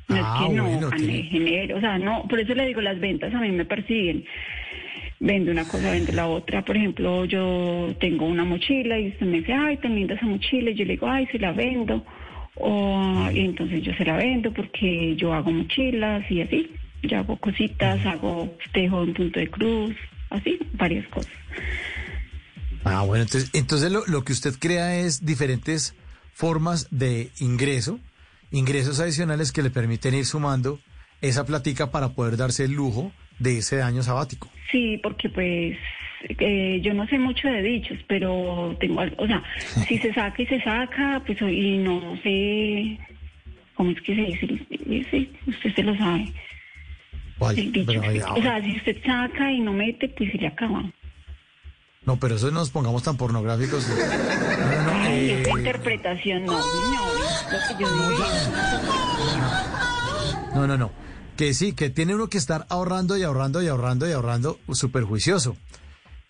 No 0.08 0.16
Ah, 0.18 0.38
es 0.42 0.48
que 0.48 0.54
no, 0.54 0.64
bueno, 0.64 0.90
genero, 1.30 1.78
o 1.78 1.80
sea, 1.80 1.98
no, 1.98 2.26
por 2.28 2.38
eso 2.40 2.54
le 2.54 2.66
digo, 2.66 2.80
las 2.80 3.00
ventas 3.00 3.32
a 3.34 3.40
mí 3.40 3.50
me 3.50 3.64
persiguen. 3.64 4.24
Vendo 5.20 5.52
una 5.52 5.64
cosa, 5.64 5.90
vendo 5.90 6.12
la 6.12 6.26
otra. 6.26 6.64
Por 6.64 6.76
ejemplo, 6.76 7.24
yo 7.24 7.94
tengo 7.98 8.26
una 8.26 8.44
mochila 8.44 8.98
y 8.98 9.08
usted 9.08 9.24
me 9.24 9.38
dice, 9.38 9.54
ay, 9.54 9.78
tan 9.78 9.94
linda 9.94 10.14
esa 10.14 10.26
mochila. 10.26 10.70
Y 10.70 10.74
yo 10.74 10.84
le 10.84 10.92
digo, 10.94 11.08
ay, 11.08 11.26
se 11.32 11.38
la 11.38 11.52
vendo. 11.52 12.04
O, 12.56 13.28
y 13.32 13.40
entonces 13.40 13.82
yo 13.82 13.94
se 13.94 14.04
la 14.04 14.16
vendo 14.16 14.52
porque 14.52 15.16
yo 15.16 15.32
hago 15.32 15.50
mochilas 15.50 16.30
y 16.30 16.42
así. 16.42 16.70
Yo 17.02 17.18
hago 17.18 17.36
cositas, 17.38 18.04
hago 18.04 18.54
tejo 18.72 19.02
en 19.02 19.14
punto 19.14 19.38
de 19.40 19.48
cruz, 19.48 19.94
así, 20.30 20.58
varias 20.72 21.06
cosas. 21.08 21.32
Ah, 22.84 23.02
bueno, 23.02 23.22
entonces, 23.24 23.50
entonces 23.54 23.90
lo, 23.90 24.04
lo 24.06 24.24
que 24.24 24.32
usted 24.32 24.52
crea 24.58 24.96
es 24.96 25.24
diferentes 25.24 25.94
formas 26.34 26.88
de 26.90 27.30
ingreso, 27.40 27.98
ingresos 28.54 29.00
adicionales 29.00 29.50
que 29.52 29.62
le 29.62 29.70
permiten 29.70 30.14
ir 30.14 30.24
sumando 30.24 30.78
esa 31.20 31.44
platica 31.44 31.90
para 31.90 32.10
poder 32.10 32.36
darse 32.36 32.64
el 32.64 32.72
lujo 32.72 33.12
de 33.40 33.58
ese 33.58 33.82
año 33.82 34.02
sabático. 34.02 34.48
Sí, 34.70 34.98
porque 35.02 35.28
pues 35.28 35.76
eh, 36.38 36.80
yo 36.80 36.94
no 36.94 37.06
sé 37.08 37.18
mucho 37.18 37.48
de 37.48 37.62
dichos, 37.62 37.98
pero 38.06 38.76
tengo 38.78 39.00
algo, 39.00 39.16
o 39.18 39.26
sea, 39.26 39.42
si 39.88 39.98
se 39.98 40.14
saca 40.14 40.40
y 40.40 40.46
se 40.46 40.60
saca, 40.62 41.20
pues 41.26 41.40
y 41.42 41.78
no 41.78 42.16
sé 42.22 42.98
cómo 43.74 43.90
es 43.90 44.00
que 44.02 44.14
se 44.14 44.22
dice, 44.22 45.08
sí, 45.10 45.32
usted 45.48 45.74
se 45.74 45.82
lo 45.82 45.96
sabe. 45.98 46.32
¿Cuál? 47.38 47.58
El 47.58 47.72
dicho. 47.72 47.86
Pero, 47.86 48.02
oiga, 48.02 48.32
O 48.34 48.40
sea, 48.40 48.62
si 48.62 48.76
usted 48.76 48.96
saca 49.04 49.50
y 49.50 49.58
no 49.60 49.72
mete, 49.72 50.08
pues 50.10 50.30
se 50.30 50.38
le 50.38 50.46
acaba. 50.46 50.84
no, 52.06 52.16
pero 52.20 52.36
eso 52.36 52.46
no 52.52 52.60
nos 52.60 52.70
pongamos 52.70 53.02
tan 53.02 53.16
pornográficos. 53.16 53.84
interpretación, 55.58 56.44
no, 56.44 56.52
señor, 56.52 57.08
lo 57.52 57.76
que 57.76 57.84
yo 57.84 57.90
digo. 57.92 58.24
no, 60.54 60.66
no, 60.66 60.78
no. 60.78 60.92
Que 61.36 61.52
sí, 61.52 61.72
que 61.72 61.90
tiene 61.90 62.14
uno 62.14 62.28
que 62.28 62.38
estar 62.38 62.66
ahorrando 62.68 63.16
y 63.16 63.22
ahorrando 63.24 63.62
y 63.62 63.66
ahorrando 63.68 64.08
y 64.08 64.12
ahorrando 64.12 64.58
súper 64.72 65.02
juicioso. 65.04 65.56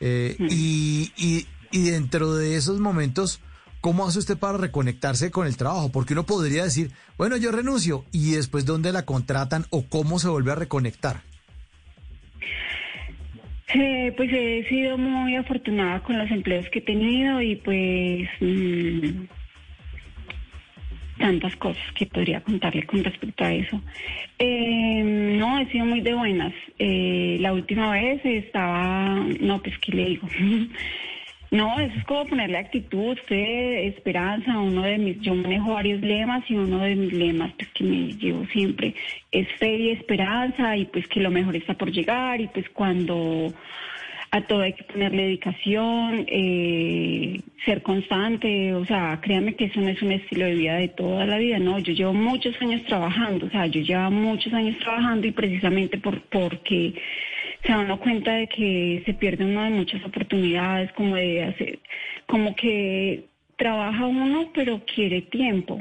Eh, 0.00 0.36
y, 0.38 1.12
y, 1.16 1.46
y 1.70 1.90
dentro 1.90 2.34
de 2.34 2.56
esos 2.56 2.80
momentos, 2.80 3.40
¿cómo 3.80 4.06
hace 4.06 4.18
usted 4.18 4.38
para 4.38 4.56
reconectarse 4.56 5.30
con 5.30 5.46
el 5.46 5.56
trabajo? 5.56 5.90
Porque 5.90 6.14
uno 6.14 6.24
podría 6.24 6.64
decir, 6.64 6.92
bueno, 7.18 7.36
yo 7.36 7.52
renuncio 7.52 8.04
y 8.12 8.32
después 8.32 8.64
dónde 8.64 8.92
la 8.92 9.04
contratan 9.04 9.66
o 9.70 9.84
cómo 9.88 10.18
se 10.18 10.28
vuelve 10.28 10.52
a 10.52 10.56
reconectar. 10.56 11.22
Eh, 13.72 14.12
pues 14.16 14.30
he 14.32 14.64
sido 14.68 14.98
muy 14.98 15.36
afortunada 15.36 16.00
con 16.00 16.18
los 16.18 16.30
empleos 16.30 16.68
que 16.68 16.80
he 16.80 16.82
tenido 16.82 17.40
y 17.40 17.56
pues 17.56 18.28
mm, 18.40 19.24
tantas 21.18 21.56
cosas 21.56 21.82
que 21.94 22.06
podría 22.06 22.42
contarle 22.42 22.84
con 22.84 23.02
respecto 23.02 23.44
a 23.44 23.52
eso. 23.52 23.80
Eh, 24.38 25.02
no, 25.38 25.58
he 25.58 25.66
sido 25.70 25.86
muy 25.86 26.02
de 26.02 26.14
buenas. 26.14 26.52
Eh, 26.78 27.38
la 27.40 27.52
última 27.52 27.92
vez 27.92 28.20
estaba, 28.24 29.14
no, 29.40 29.62
pues 29.62 29.78
qué 29.78 29.92
le 29.92 30.04
digo. 30.06 30.28
No, 31.54 31.78
eso 31.78 31.96
es 31.96 32.04
como 32.06 32.26
ponerle 32.26 32.58
actitud, 32.58 33.16
fe, 33.28 33.86
esperanza. 33.86 34.58
Uno 34.58 34.82
de 34.82 34.98
mis, 34.98 35.20
yo 35.20 35.36
manejo 35.36 35.74
varios 35.74 36.00
lemas 36.00 36.42
y 36.50 36.54
uno 36.56 36.78
de 36.80 36.96
mis 36.96 37.12
lemas, 37.12 37.52
pues 37.56 37.68
que 37.68 37.84
me 37.84 38.12
llevo 38.14 38.44
siempre, 38.46 38.92
es 39.30 39.46
fe 39.60 39.76
y 39.76 39.90
esperanza 39.90 40.76
y 40.76 40.86
pues 40.86 41.06
que 41.06 41.20
lo 41.20 41.30
mejor 41.30 41.54
está 41.54 41.74
por 41.74 41.92
llegar 41.92 42.40
y 42.40 42.48
pues 42.48 42.68
cuando 42.70 43.54
a 44.32 44.40
todo 44.40 44.62
hay 44.62 44.72
que 44.72 44.82
ponerle 44.82 45.26
dedicación, 45.26 46.26
eh, 46.26 47.40
ser 47.64 47.82
constante, 47.82 48.74
o 48.74 48.84
sea, 48.84 49.20
créanme 49.22 49.54
que 49.54 49.66
eso 49.66 49.80
no 49.80 49.90
es 49.90 50.02
un 50.02 50.10
estilo 50.10 50.46
de 50.46 50.54
vida 50.56 50.74
de 50.74 50.88
toda 50.88 51.24
la 51.24 51.38
vida, 51.38 51.60
no, 51.60 51.78
yo 51.78 51.92
llevo 51.92 52.14
muchos 52.14 52.60
años 52.60 52.82
trabajando, 52.84 53.46
o 53.46 53.50
sea, 53.50 53.66
yo 53.66 53.80
llevo 53.80 54.10
muchos 54.10 54.52
años 54.52 54.76
trabajando 54.80 55.28
y 55.28 55.30
precisamente 55.30 55.98
por 55.98 56.20
porque 56.22 56.94
se 57.64 57.72
da 57.72 57.78
uno 57.78 57.98
cuenta 57.98 58.34
de 58.34 58.46
que 58.46 59.02
se 59.06 59.14
pierde 59.14 59.44
uno 59.44 59.62
de 59.62 59.70
muchas 59.70 60.04
oportunidades, 60.04 60.92
como 60.92 61.16
de 61.16 61.42
hacer, 61.44 61.78
como 62.26 62.54
que 62.54 63.24
trabaja 63.56 64.06
uno 64.06 64.50
pero 64.54 64.82
quiere 64.84 65.22
tiempo. 65.22 65.80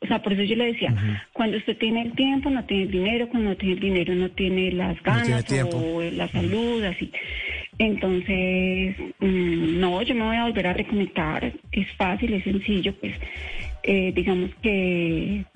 O 0.00 0.06
sea, 0.06 0.20
por 0.20 0.34
eso 0.34 0.42
yo 0.42 0.54
le 0.56 0.66
decía, 0.66 0.94
cuando 1.32 1.56
usted 1.56 1.78
tiene 1.78 2.02
el 2.02 2.12
tiempo, 2.12 2.50
no 2.50 2.62
tiene 2.64 2.82
el 2.82 2.90
dinero, 2.90 3.28
cuando 3.30 3.50
no 3.50 3.56
tiene 3.56 3.74
el 3.74 3.80
dinero, 3.80 4.14
no 4.14 4.28
tiene 4.30 4.70
las 4.72 5.02
ganas 5.02 5.46
o 5.72 6.02
la 6.02 6.28
salud, 6.28 6.84
así. 6.84 7.10
Entonces, 7.78 8.96
mm, 9.18 9.80
no, 9.80 10.02
yo 10.02 10.14
me 10.14 10.24
voy 10.26 10.36
a 10.36 10.44
volver 10.44 10.66
a 10.66 10.74
reconectar. 10.74 11.50
Es 11.72 11.90
fácil, 11.96 12.34
es 12.34 12.44
sencillo, 12.44 12.94
pues, 13.00 13.14
eh, 13.82 14.12
digamos 14.14 14.50
que 14.60 15.46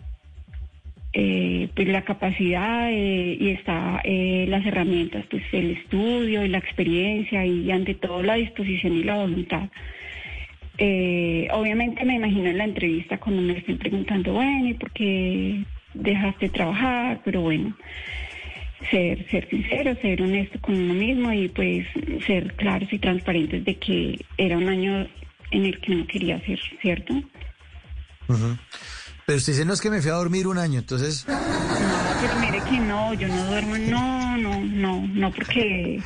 eh, 1.21 1.69
pues 1.75 1.89
la 1.89 2.03
capacidad 2.03 2.93
eh, 2.93 3.37
y 3.41 3.49
está 3.49 4.01
eh, 4.05 4.47
las 4.49 4.65
herramientas, 4.65 5.25
pues 5.29 5.43
el 5.51 5.73
estudio 5.73 6.45
y 6.45 6.49
la 6.49 6.59
experiencia 6.59 7.45
y 7.45 7.69
ante 7.73 7.95
todo 7.95 8.23
la 8.23 8.35
disposición 8.35 8.93
y 8.93 9.03
la 9.03 9.17
voluntad. 9.17 9.69
Eh, 10.79 11.49
obviamente 11.51 12.05
me 12.05 12.15
imagino 12.15 12.51
en 12.51 12.59
la 12.59 12.65
entrevista 12.65 13.19
cuando 13.19 13.43
me 13.43 13.59
estén 13.59 13.79
preguntando, 13.79 14.35
bueno, 14.35 14.69
¿y 14.69 14.75
por 14.75 14.93
qué 14.93 15.65
dejaste 15.93 16.47
de 16.47 16.53
trabajar? 16.53 17.21
Pero 17.25 17.41
bueno, 17.41 17.77
ser, 18.89 19.29
ser 19.29 19.49
sincero, 19.51 19.97
ser 20.01 20.23
honesto 20.23 20.61
con 20.61 20.77
uno 20.77 20.95
mismo 20.95 21.33
y 21.33 21.49
pues 21.49 21.85
ser 22.29 22.55
claros 22.55 22.93
y 22.93 22.99
transparentes 23.01 23.65
de 23.65 23.75
que 23.75 24.21
era 24.37 24.57
un 24.57 24.69
año 24.69 25.09
en 25.51 25.65
el 25.65 25.81
que 25.81 25.97
no 25.97 26.07
quería 26.07 26.39
ser, 26.43 26.61
¿cierto? 26.81 27.13
Ujú. 28.29 28.57
Pero 29.29 29.37
usted 29.37 29.53
dice, 29.53 29.67
no 29.67 29.75
es 29.75 29.83
que 29.83 29.91
me 29.91 30.01
fui 30.01 30.11
a 30.11 30.15
dormir 30.15 30.47
un 30.47 30.57
año, 30.57 30.79
entonces... 30.79 31.27
No, 31.29 31.39
pero 32.23 32.35
mire 32.41 32.63
que 32.65 32.79
no, 32.79 33.13
yo 33.13 33.29
no 33.29 33.45
duermo, 33.45 33.77
no, 33.77 34.39
no, 34.39 34.59
no, 34.65 35.07
no, 35.07 35.31
porque 35.33 36.01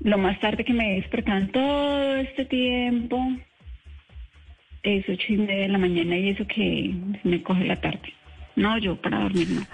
lo 0.00 0.18
más 0.18 0.40
tarde 0.40 0.64
que 0.64 0.72
me 0.72 0.94
despertan 0.96 1.52
todo 1.52 2.16
este 2.16 2.44
tiempo 2.46 3.24
es 4.82 5.08
ocho 5.08 5.26
y 5.28 5.36
media 5.36 5.62
de 5.62 5.68
la 5.68 5.78
mañana 5.78 6.16
y 6.16 6.30
eso 6.30 6.44
que 6.48 6.92
me 7.22 7.40
coge 7.40 7.66
la 7.66 7.80
tarde. 7.80 8.12
No, 8.56 8.78
yo 8.78 9.00
para 9.00 9.20
dormir 9.20 9.50
no. 9.50 9.66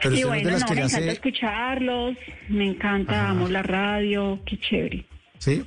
Pero 0.00 0.14
y 0.14 0.20
no 0.22 0.28
bueno, 0.28 0.58
no, 0.58 0.66
que 0.66 0.74
me 0.74 0.80
encanta 0.80 1.12
escucharlos, 1.12 2.16
me 2.48 2.66
encanta, 2.66 3.28
amo 3.28 3.46
la 3.46 3.62
radio, 3.62 4.40
qué 4.46 4.56
chévere. 4.58 5.04
¿Sí? 5.36 5.62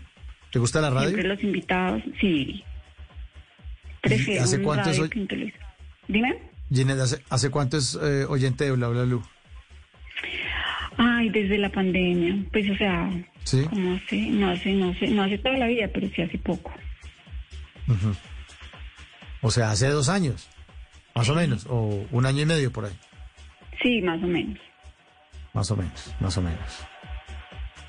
¿Te 0.51 0.57
gusta 0.57 0.81
la 0.81 0.89
radio? 0.89 1.09
Siempre 1.09 1.27
los 1.27 1.43
invitados, 1.43 2.01
sí. 2.19 2.63
Prefiero 4.03 4.43
hace 4.43 4.61
cuánto 4.61 4.91
televisor. 5.27 5.59
Dime. 6.07 6.37
Ginette, 6.71 6.99
¿hace, 6.99 7.23
hace 7.29 7.49
cuánto 7.49 7.77
es 7.77 7.97
eh, 8.01 8.25
oyente 8.27 8.65
de 8.65 8.71
Bla 8.73 8.89
Bla 8.89 9.03
Blue? 9.03 9.23
Ay, 10.97 11.29
desde 11.29 11.57
la 11.57 11.69
pandemia, 11.71 12.35
pues 12.51 12.69
o 12.69 12.75
sea, 12.75 13.09
Sí. 13.45 13.63
como 13.69 13.95
hace, 13.95 14.17
no 14.29 14.49
hace, 14.49 14.73
no 14.73 14.89
hace, 14.91 15.07
no 15.07 15.23
hace 15.23 15.37
toda 15.39 15.57
la 15.57 15.67
vida, 15.67 15.89
pero 15.93 16.07
sí 16.15 16.21
hace 16.21 16.37
poco. 16.37 16.71
O 19.41 19.51
sea, 19.51 19.71
hace 19.71 19.87
dos 19.89 20.09
años, 20.09 20.49
más 21.15 21.27
o 21.29 21.35
menos, 21.35 21.65
o 21.69 22.05
un 22.11 22.25
año 22.25 22.41
y 22.41 22.45
medio 22.45 22.71
por 22.71 22.85
ahí, 22.85 22.93
Sí, 23.81 24.01
más 24.01 24.21
o 24.23 24.27
menos. 24.27 24.59
más 25.53 25.69
o 25.71 25.75
menos, 25.75 26.13
más 26.19 26.37
o 26.37 26.41
menos. 26.41 26.59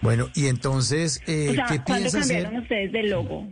Bueno, 0.00 0.28
y 0.34 0.46
entonces, 0.48 1.22
eh, 1.26 1.48
o 1.50 1.54
sea, 1.54 1.66
¿qué 1.66 1.80
¿cuándo 1.80 2.10
piensa 2.10 2.18
cambiaron 2.20 2.46
hacer? 2.56 2.62
ustedes 2.62 2.92
de 2.92 3.02
logo? 3.04 3.48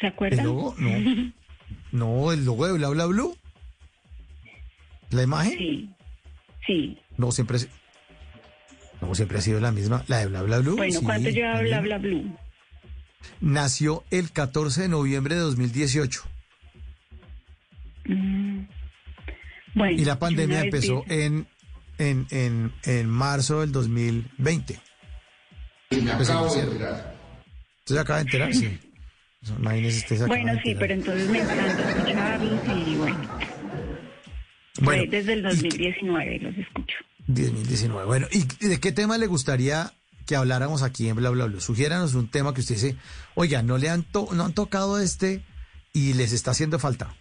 ¿Se 0.00 0.06
acuerdan? 0.06 0.40
¿El 0.40 0.46
logo? 0.46 0.74
No. 0.78 1.32
No, 1.92 2.32
el 2.32 2.44
logo 2.44 2.66
de 2.66 2.72
Bla 2.74 2.88
Bla 2.88 3.06
Blue. 3.06 3.36
¿La 5.10 5.22
imagen? 5.22 5.56
Sí. 5.58 5.90
Sí. 6.66 6.98
No, 7.16 7.32
siempre, 7.32 7.56
es- 7.56 7.68
no, 9.00 9.14
siempre 9.14 9.38
ha 9.38 9.40
sido 9.40 9.58
la 9.60 9.72
misma. 9.72 10.04
La 10.06 10.18
de 10.18 10.26
Bla 10.26 10.42
Bla 10.42 10.58
Blue. 10.58 10.76
Bueno, 10.76 10.98
sí, 11.00 11.04
¿cuánto 11.04 11.30
lleva. 11.30 11.60
Bla 11.60 11.80
Bla 11.80 11.98
Blue? 11.98 12.36
Nació 13.40 14.04
el 14.10 14.30
14 14.32 14.82
de 14.82 14.88
noviembre 14.88 15.34
de 15.34 15.40
2018. 15.40 16.22
Mm. 18.04 18.60
Bueno, 19.74 20.00
Y 20.00 20.04
la 20.04 20.18
pandemia 20.18 20.62
empezó 20.62 21.04
en, 21.08 21.46
en, 21.98 22.26
en, 22.30 22.72
en 22.84 23.08
marzo 23.08 23.60
del 23.60 23.72
2020. 23.72 24.78
Me 25.90 25.98
Pues, 26.14 26.30
acabo 26.30 26.54
de 26.54 26.60
enterar. 26.62 27.14
¿Usted 27.80 27.94
se 27.94 28.00
acaba 28.00 28.18
de 28.18 28.22
enterar? 28.24 28.54
Sí. 28.54 28.78
Imagínese, 29.58 29.98
usted 30.14 30.26
Bueno, 30.26 30.52
sí, 30.62 30.74
pero 30.78 30.94
entonces 30.94 31.28
me 31.30 31.38
encanta 31.38 31.90
escucharlos 31.90 32.60
y 32.66 32.94
bueno. 32.96 33.18
Bueno, 34.80 35.02
Fue 35.02 35.06
desde 35.08 35.32
el 35.34 35.42
2019 35.42 36.38
los 36.40 36.56
escucho. 36.56 36.96
2019. 37.26 38.06
Bueno, 38.06 38.26
¿y 38.32 38.66
de 38.68 38.80
qué 38.80 38.92
tema 38.92 39.18
le 39.18 39.26
gustaría 39.26 39.92
que 40.26 40.36
habláramos 40.36 40.82
aquí 40.82 41.08
en 41.08 41.16
Bla 41.16 41.30
Bla 41.30 41.46
Bla? 41.46 41.60
Sugiéranos 41.60 42.14
un 42.14 42.28
tema 42.30 42.52
que 42.54 42.60
usted 42.60 42.74
dice, 42.76 42.96
oiga, 43.34 43.62
no 43.62 43.78
le 43.78 43.88
han, 43.90 44.02
to- 44.02 44.28
no 44.34 44.44
han 44.44 44.52
tocado 44.54 45.00
este 45.00 45.42
y 45.92 46.14
les 46.14 46.32
está 46.32 46.50
haciendo 46.52 46.78
falta. 46.78 47.14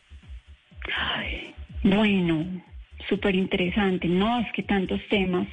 Bueno, 1.84 2.64
súper 3.08 3.36
interesante. 3.36 4.08
No, 4.08 4.40
es 4.40 4.48
que 4.54 4.64
tantos 4.64 5.00
temas. 5.10 5.48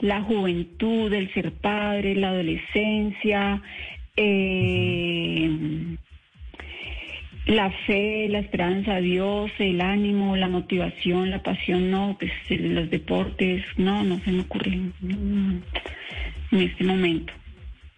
La 0.00 0.22
juventud, 0.22 1.12
el 1.12 1.32
ser 1.34 1.52
padre, 1.54 2.14
la 2.14 2.28
adolescencia, 2.30 3.62
eh, 4.20 5.96
la 7.46 7.70
fe, 7.86 8.28
la 8.28 8.40
esperanza, 8.40 8.96
Dios, 8.96 9.50
el 9.58 9.80
ánimo, 9.80 10.36
la 10.36 10.48
motivación, 10.48 11.30
la 11.30 11.42
pasión, 11.42 11.90
no, 11.90 12.16
pues 12.18 12.30
los 12.50 12.90
deportes, 12.90 13.64
no, 13.76 14.02
no 14.04 14.18
se 14.20 14.32
me 14.32 14.40
ocurren 14.42 14.92
mm, 15.00 15.56
en 16.52 16.60
este 16.60 16.84
momento. 16.84 17.32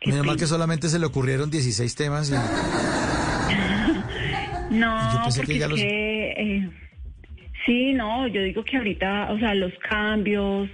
Menos 0.06 0.24
mal 0.26 0.36
que 0.36 0.46
solamente 0.46 0.88
se 0.88 0.98
le 0.98 1.06
ocurrieron 1.06 1.50
16 1.50 1.94
temas 1.94 2.30
y 2.30 2.34
No, 4.70 5.12
Yo 5.14 5.22
pensé 5.24 5.40
porque 5.40 5.52
que 5.54 5.58
ya 5.58 5.64
es 5.66 5.70
los- 5.72 5.80
que, 5.80 6.30
eh, 6.30 6.70
sí, 7.66 7.92
no, 7.92 8.26
yo 8.28 8.42
digo 8.42 8.64
que 8.64 8.76
ahorita, 8.76 9.28
o 9.32 9.38
sea, 9.38 9.54
los 9.54 9.72
cambios, 9.78 10.68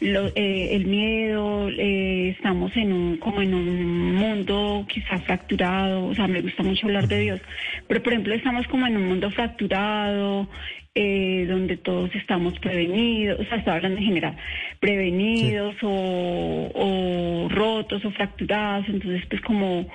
lo- 0.00 0.28
eh, 0.34 0.68
el 0.74 0.86
miedo, 0.86 1.68
eh, 1.70 2.30
estamos 2.36 2.76
en 2.76 2.92
un, 2.92 3.16
como 3.18 3.42
en 3.42 3.54
un 3.54 4.14
mundo 4.14 4.86
quizá 4.88 5.18
fracturado, 5.20 6.06
o 6.06 6.14
sea, 6.14 6.26
me 6.28 6.40
gusta 6.40 6.62
mucho 6.62 6.86
hablar 6.86 7.08
de 7.08 7.20
Dios, 7.20 7.40
pero 7.88 8.02
por 8.02 8.12
ejemplo 8.12 8.34
estamos 8.34 8.66
como 8.68 8.86
en 8.86 8.96
un 8.96 9.08
mundo 9.08 9.30
fracturado, 9.30 10.48
eh, 10.94 11.46
donde 11.48 11.78
todos 11.78 12.14
estamos 12.14 12.58
prevenidos, 12.58 13.40
o 13.40 13.44
sea, 13.44 13.56
estoy 13.58 13.72
hablando 13.74 13.98
en 13.98 14.04
general, 14.04 14.36
prevenidos 14.78 15.74
o, 15.82 16.70
o 16.74 17.48
rotos 17.48 18.04
o 18.04 18.10
fracturados, 18.10 18.86
entonces 18.88 19.24
pues 19.28 19.40
como 19.42 19.86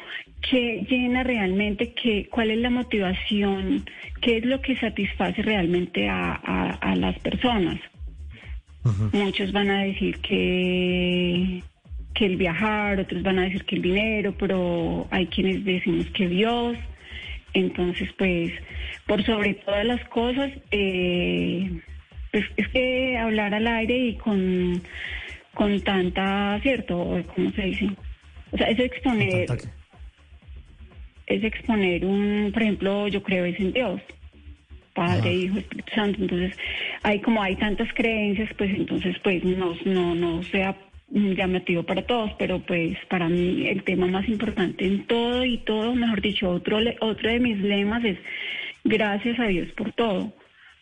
qué 0.41 0.85
llena 0.89 1.23
realmente, 1.23 1.93
qué, 1.93 2.27
cuál 2.29 2.51
es 2.51 2.57
la 2.57 2.69
motivación, 2.69 3.85
qué 4.21 4.37
es 4.37 4.45
lo 4.45 4.61
que 4.61 4.75
satisface 4.75 5.41
realmente 5.41 6.07
a, 6.09 6.33
a, 6.33 6.71
a 6.71 6.95
las 6.95 7.17
personas. 7.19 7.79
Muchos 9.11 9.51
van 9.51 9.69
a 9.69 9.83
decir 9.83 10.19
que, 10.19 11.61
que 12.13 12.25
el 12.25 12.37
viajar, 12.37 12.99
otros 13.01 13.21
van 13.21 13.39
a 13.39 13.43
decir 13.43 13.65
que 13.65 13.75
el 13.75 13.81
dinero, 13.81 14.33
pero 14.37 15.07
hay 15.11 15.27
quienes 15.27 15.65
decimos 15.65 16.05
que 16.11 16.29
Dios. 16.29 16.77
Entonces, 17.53 18.09
pues, 18.17 18.53
por 19.05 19.23
sobre 19.25 19.55
todas 19.55 19.85
las 19.85 20.03
cosas, 20.05 20.51
eh, 20.71 21.81
pues, 22.31 22.45
es 22.55 22.67
que 22.69 23.17
hablar 23.17 23.53
al 23.53 23.67
aire 23.67 23.97
y 23.97 24.15
con, 24.15 24.81
con 25.53 25.81
tanta, 25.81 26.57
¿cierto? 26.61 27.21
¿Cómo 27.35 27.51
se 27.51 27.61
dice? 27.63 27.89
O 28.51 28.57
sea, 28.57 28.67
es 28.69 28.79
exponer, 28.79 29.47
es 31.27 31.43
exponer 31.43 32.05
un, 32.05 32.49
por 32.53 32.63
ejemplo, 32.63 33.07
yo 33.07 33.21
creo 33.21 33.45
es 33.45 33.59
en 33.59 33.73
Dios. 33.73 34.01
Padre, 34.93 35.31
Hijo, 35.31 35.59
Espíritu 35.59 35.93
Santo. 35.93 36.21
Entonces, 36.21 36.57
hay 37.03 37.19
como 37.19 37.43
hay 37.43 37.55
tantas 37.55 37.93
creencias, 37.93 38.49
pues 38.57 38.71
entonces, 38.75 39.15
pues 39.23 39.43
no, 39.43 39.75
no, 39.85 40.15
no 40.15 40.41
sea 40.43 40.75
llamativo 41.09 41.83
para 41.83 42.01
todos, 42.01 42.31
pero 42.37 42.59
pues 42.59 42.97
para 43.09 43.29
mí 43.29 43.67
el 43.67 43.83
tema 43.83 44.07
más 44.07 44.27
importante 44.27 44.85
en 44.85 45.05
todo 45.05 45.45
y 45.45 45.59
todo, 45.59 45.95
mejor 45.95 46.21
dicho, 46.21 46.49
otro, 46.49 46.79
otro 46.99 47.29
de 47.29 47.39
mis 47.39 47.57
lemas 47.59 48.03
es 48.03 48.17
gracias 48.83 49.39
a 49.39 49.45
Dios 49.47 49.69
por 49.73 49.93
todo, 49.93 50.33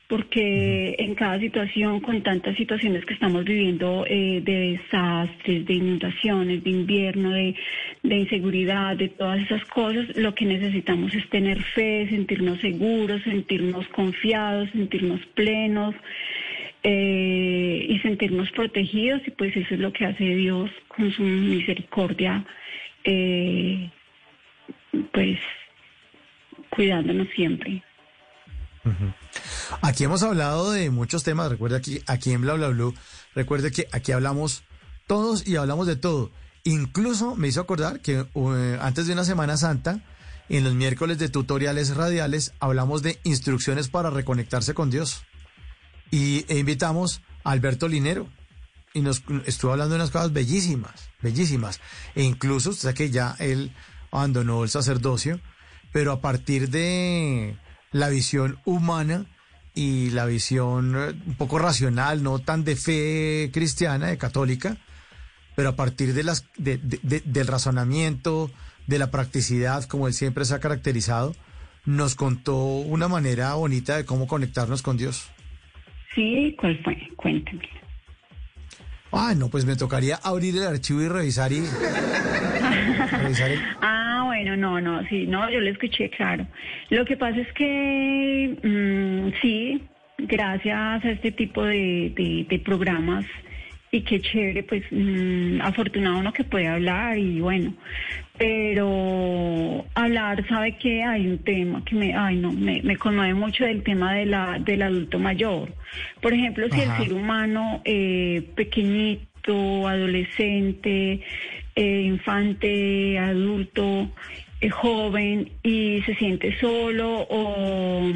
porque 0.08 0.96
en 1.00 1.16
cada 1.16 1.40
situación, 1.40 2.00
con 2.00 2.22
tantas 2.22 2.56
situaciones 2.56 3.06
que 3.06 3.16
estamos 3.16 3.44
viviendo 3.44 4.06
eh, 4.08 4.40
de 4.44 4.78
desastres, 4.78 5.66
de 5.66 5.74
inundaciones, 5.74 6.64
de 6.64 6.70
invierno, 6.70 7.32
de, 7.32 7.56
de 8.04 8.16
inseguridad, 8.16 8.96
de 8.98 9.10
todas 9.10 9.42
esas 9.42 9.66
cosas, 9.66 10.16
lo 10.16 10.36
que 10.36 10.46
necesitamos 10.46 11.14
es 11.16 11.28
tener 11.30 11.62
fe, 11.62 12.08
sentirnos 12.10 12.60
seguros, 12.60 13.24
sentirnos 13.24 13.88
confiados, 13.88 14.70
sentirnos 14.72 15.26
plenos 15.34 15.96
eh, 16.84 17.88
y 17.90 17.98
sentirnos 18.00 18.52
protegidos 18.52 19.22
y 19.26 19.32
pues 19.32 19.58
eso 19.58 19.74
es 19.74 19.80
lo 19.80 19.92
que 19.92 20.06
hace 20.06 20.24
Dios 20.24 20.70
con 20.88 21.12
su 21.12 21.24
misericordia, 21.24 22.46
eh, 23.04 23.90
pues 25.12 25.40
cuidándonos 26.70 27.28
siempre. 27.30 27.82
Aquí 29.82 30.04
hemos 30.04 30.24
hablado 30.24 30.72
de 30.72 30.90
muchos 30.90 31.24
temas, 31.24 31.50
recuerde 31.50 31.78
aquí, 31.78 32.02
aquí 32.08 32.32
en 32.32 32.42
Bla 32.42 32.54
Bla 32.54 32.70
Blue, 32.70 32.94
recuerde 33.34 33.72
que 33.72 33.88
aquí 33.92 34.12
hablamos 34.12 34.64
todos 35.08 35.48
y 35.48 35.56
hablamos 35.56 35.88
de 35.88 35.96
todo. 35.96 36.32
Incluso 36.64 37.36
me 37.36 37.48
hizo 37.48 37.62
acordar 37.62 38.00
que 38.00 38.26
eh, 38.34 38.80
antes 38.82 39.08
de 39.08 39.14
una 39.14 39.24
Semana 39.24 39.58
Santa, 39.58 40.02
en 40.50 40.64
los 40.64 40.74
miércoles 40.74 41.18
de 41.18 41.30
tutoriales 41.30 41.96
radiales, 41.96 42.54
hablamos 42.60 43.02
de 43.02 43.20
instrucciones 43.24 43.88
para 43.88 44.10
reconectarse 44.10 44.74
con 44.74 44.90
Dios. 44.90 45.24
Y 46.12 46.46
e 46.48 46.58
invitamos 46.58 47.22
a 47.44 47.52
Alberto 47.52 47.88
Linero. 47.88 48.28
Y 48.94 49.02
nos 49.02 49.24
estuvo 49.46 49.72
hablando 49.72 49.96
de 49.96 50.02
unas 50.02 50.12
cosas 50.12 50.32
bellísimas, 50.32 51.10
bellísimas. 51.22 51.82
E 52.16 52.24
incluso, 52.24 52.70
usted 52.70 52.84
sabe 52.84 52.94
que 52.94 53.10
ya 53.12 53.36
él 53.40 53.74
abandonó 54.12 54.64
el 54.64 54.70
sacerdocio, 54.70 55.42
pero 55.92 56.14
a 56.14 56.22
partir 56.22 56.70
de 56.70 57.58
la 57.96 58.10
visión 58.10 58.58
humana 58.66 59.26
y 59.74 60.10
la 60.10 60.26
visión 60.26 60.96
eh, 60.98 61.14
un 61.28 61.36
poco 61.36 61.60
racional, 61.60 62.24
no 62.24 62.40
tan 62.40 62.66
de 62.66 62.76
fe 62.76 63.50
cristiana, 63.54 64.08
de 64.08 64.18
católica, 64.18 64.76
pero 65.56 65.70
a 65.70 65.76
partir 65.78 66.14
de 66.14 66.24
las, 66.24 66.46
de- 66.58 66.78
de- 66.78 67.00
de- 67.04 67.24
del 67.26 67.48
razonamiento, 67.48 68.52
de 68.88 69.00
la 69.00 69.12
practicidad, 69.12 69.86
como 69.86 70.08
él 70.08 70.14
siempre 70.14 70.44
se 70.44 70.54
ha 70.54 70.60
caracterizado, 70.60 71.34
nos 71.86 72.16
contó 72.16 72.58
una 72.58 73.08
manera 73.08 73.54
bonita 73.54 73.96
de 73.96 74.04
cómo 74.06 74.28
conectarnos 74.28 74.82
con 74.82 74.98
Dios. 74.98 75.30
Sí, 76.14 76.54
¿cuál 76.60 76.78
fue? 76.84 76.98
Cuéntame. 77.16 77.70
Ah, 79.14 79.34
no, 79.38 79.48
pues 79.50 79.64
me 79.66 79.78
tocaría 79.78 80.18
abrir 80.18 80.58
el 80.58 80.64
archivo 80.68 81.02
y 81.02 81.08
revisar 81.08 81.54
y 81.54 81.62
revisar 83.12 83.52
el- 83.52 83.62
Ah, 83.82 83.95
bueno, 84.46 84.80
no, 84.80 84.80
no, 85.02 85.08
sí, 85.08 85.26
no, 85.26 85.50
yo 85.50 85.60
lo 85.60 85.70
escuché, 85.72 86.10
claro. 86.10 86.46
Lo 86.90 87.04
que 87.06 87.18
pasa 87.18 87.40
es 87.40 87.52
que 87.54 88.56
mm, 88.64 89.42
sí, 89.42 89.82
gracias 90.20 91.04
a 91.04 91.10
este 91.12 91.32
tipo 91.32 91.64
de, 91.64 92.12
de- 92.16 92.46
de 92.48 92.60
programas 92.60 93.26
y 93.92 94.02
qué 94.02 94.20
chévere, 94.22 94.62
pues 94.64 94.84
mm, 94.92 95.62
afortunado 95.62 96.20
uno 96.20 96.32
que 96.32 96.44
puede 96.44 96.68
hablar 96.68 97.18
y 97.18 97.40
bueno, 97.40 97.74
pero 98.38 99.86
hablar, 99.96 100.46
¿sabe 100.48 100.78
qué? 100.78 101.04
Hay 101.04 101.26
un 101.28 101.40
tema 101.40 101.84
que 101.86 101.96
me, 101.96 102.14
ay 102.14 102.36
no, 102.38 102.52
me, 102.52 102.82
me 102.84 102.98
conmueve 102.98 103.34
mucho 103.34 103.66
del 103.66 103.82
tema 103.84 104.14
de 104.14 104.26
la, 104.28 104.60
del 104.60 104.82
adulto 104.84 105.18
mayor. 105.18 105.74
Por 106.22 106.34
ejemplo, 106.34 106.68
si 106.70 106.82
Ajá. 106.82 106.98
el 106.98 106.98
ser 107.06 107.14
humano 107.14 107.82
eh, 107.86 108.44
pequeñito, 108.56 109.88
adolescente, 109.88 111.22
eh, 111.76 112.02
infante, 112.02 113.20
adulto, 113.20 114.10
eh, 114.62 114.70
joven 114.70 115.52
y 115.64 116.02
se 116.04 116.16
siente 116.16 116.58
solo 116.60 117.28
o, 117.30 118.12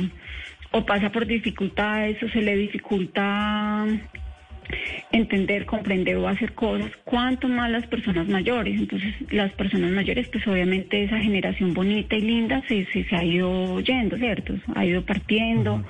o 0.71 0.85
pasa 0.85 1.11
por 1.11 1.25
dificultades 1.25 2.21
o 2.23 2.29
se 2.29 2.41
le 2.41 2.55
dificulta 2.55 3.85
entender, 5.11 5.65
comprender 5.65 6.17
o 6.17 6.27
hacer 6.27 6.53
cosas, 6.53 6.91
cuanto 7.03 7.47
más 7.47 7.71
las 7.71 7.87
personas 7.87 8.27
mayores. 8.27 8.79
Entonces, 8.79 9.13
las 9.31 9.51
personas 9.53 9.91
mayores, 9.91 10.27
pues 10.29 10.45
obviamente 10.47 11.03
esa 11.03 11.19
generación 11.19 11.73
bonita 11.73 12.15
y 12.15 12.21
linda 12.21 12.63
se, 12.67 12.85
se, 12.87 13.03
se 13.03 13.15
ha 13.15 13.23
ido 13.23 13.79
yendo, 13.81 14.17
¿cierto? 14.17 14.53
Ha 14.75 14.85
ido 14.85 15.03
partiendo. 15.03 15.83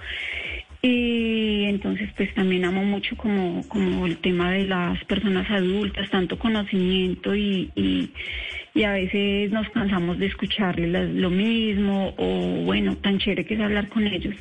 Y 0.81 1.65
entonces, 1.65 2.09
pues 2.15 2.33
también 2.33 2.63
amo 2.63 2.83
mucho 2.83 3.17
como, 3.17 3.67
como 3.67 4.05
el 4.05 4.17
tema 4.17 4.51
de 4.51 4.65
las 4.65 5.03
personas 5.05 5.49
adultas, 5.51 6.09
tanto 6.09 6.39
conocimiento 6.39 7.35
y, 7.35 7.69
y, 7.75 8.13
y 8.73 8.83
a 8.83 8.93
veces 8.93 9.51
nos 9.51 9.69
cansamos 9.71 10.17
de 10.19 10.27
escucharles 10.27 11.09
lo 11.15 11.29
mismo 11.29 12.13
o 12.17 12.63
bueno, 12.63 12.95
tan 12.95 13.19
chévere 13.19 13.45
que 13.45 13.55
es 13.55 13.59
hablar 13.59 13.89
con 13.89 14.07
ellos, 14.07 14.35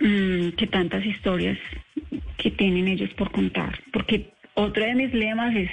mm, 0.00 0.50
que 0.56 0.66
tantas 0.66 1.06
historias 1.06 1.58
que 2.36 2.50
tienen 2.50 2.88
ellos 2.88 3.10
por 3.14 3.30
contar, 3.30 3.78
porque 3.92 4.32
otro 4.54 4.84
de 4.84 4.94
mis 4.96 5.14
lemas 5.14 5.54
es 5.54 5.70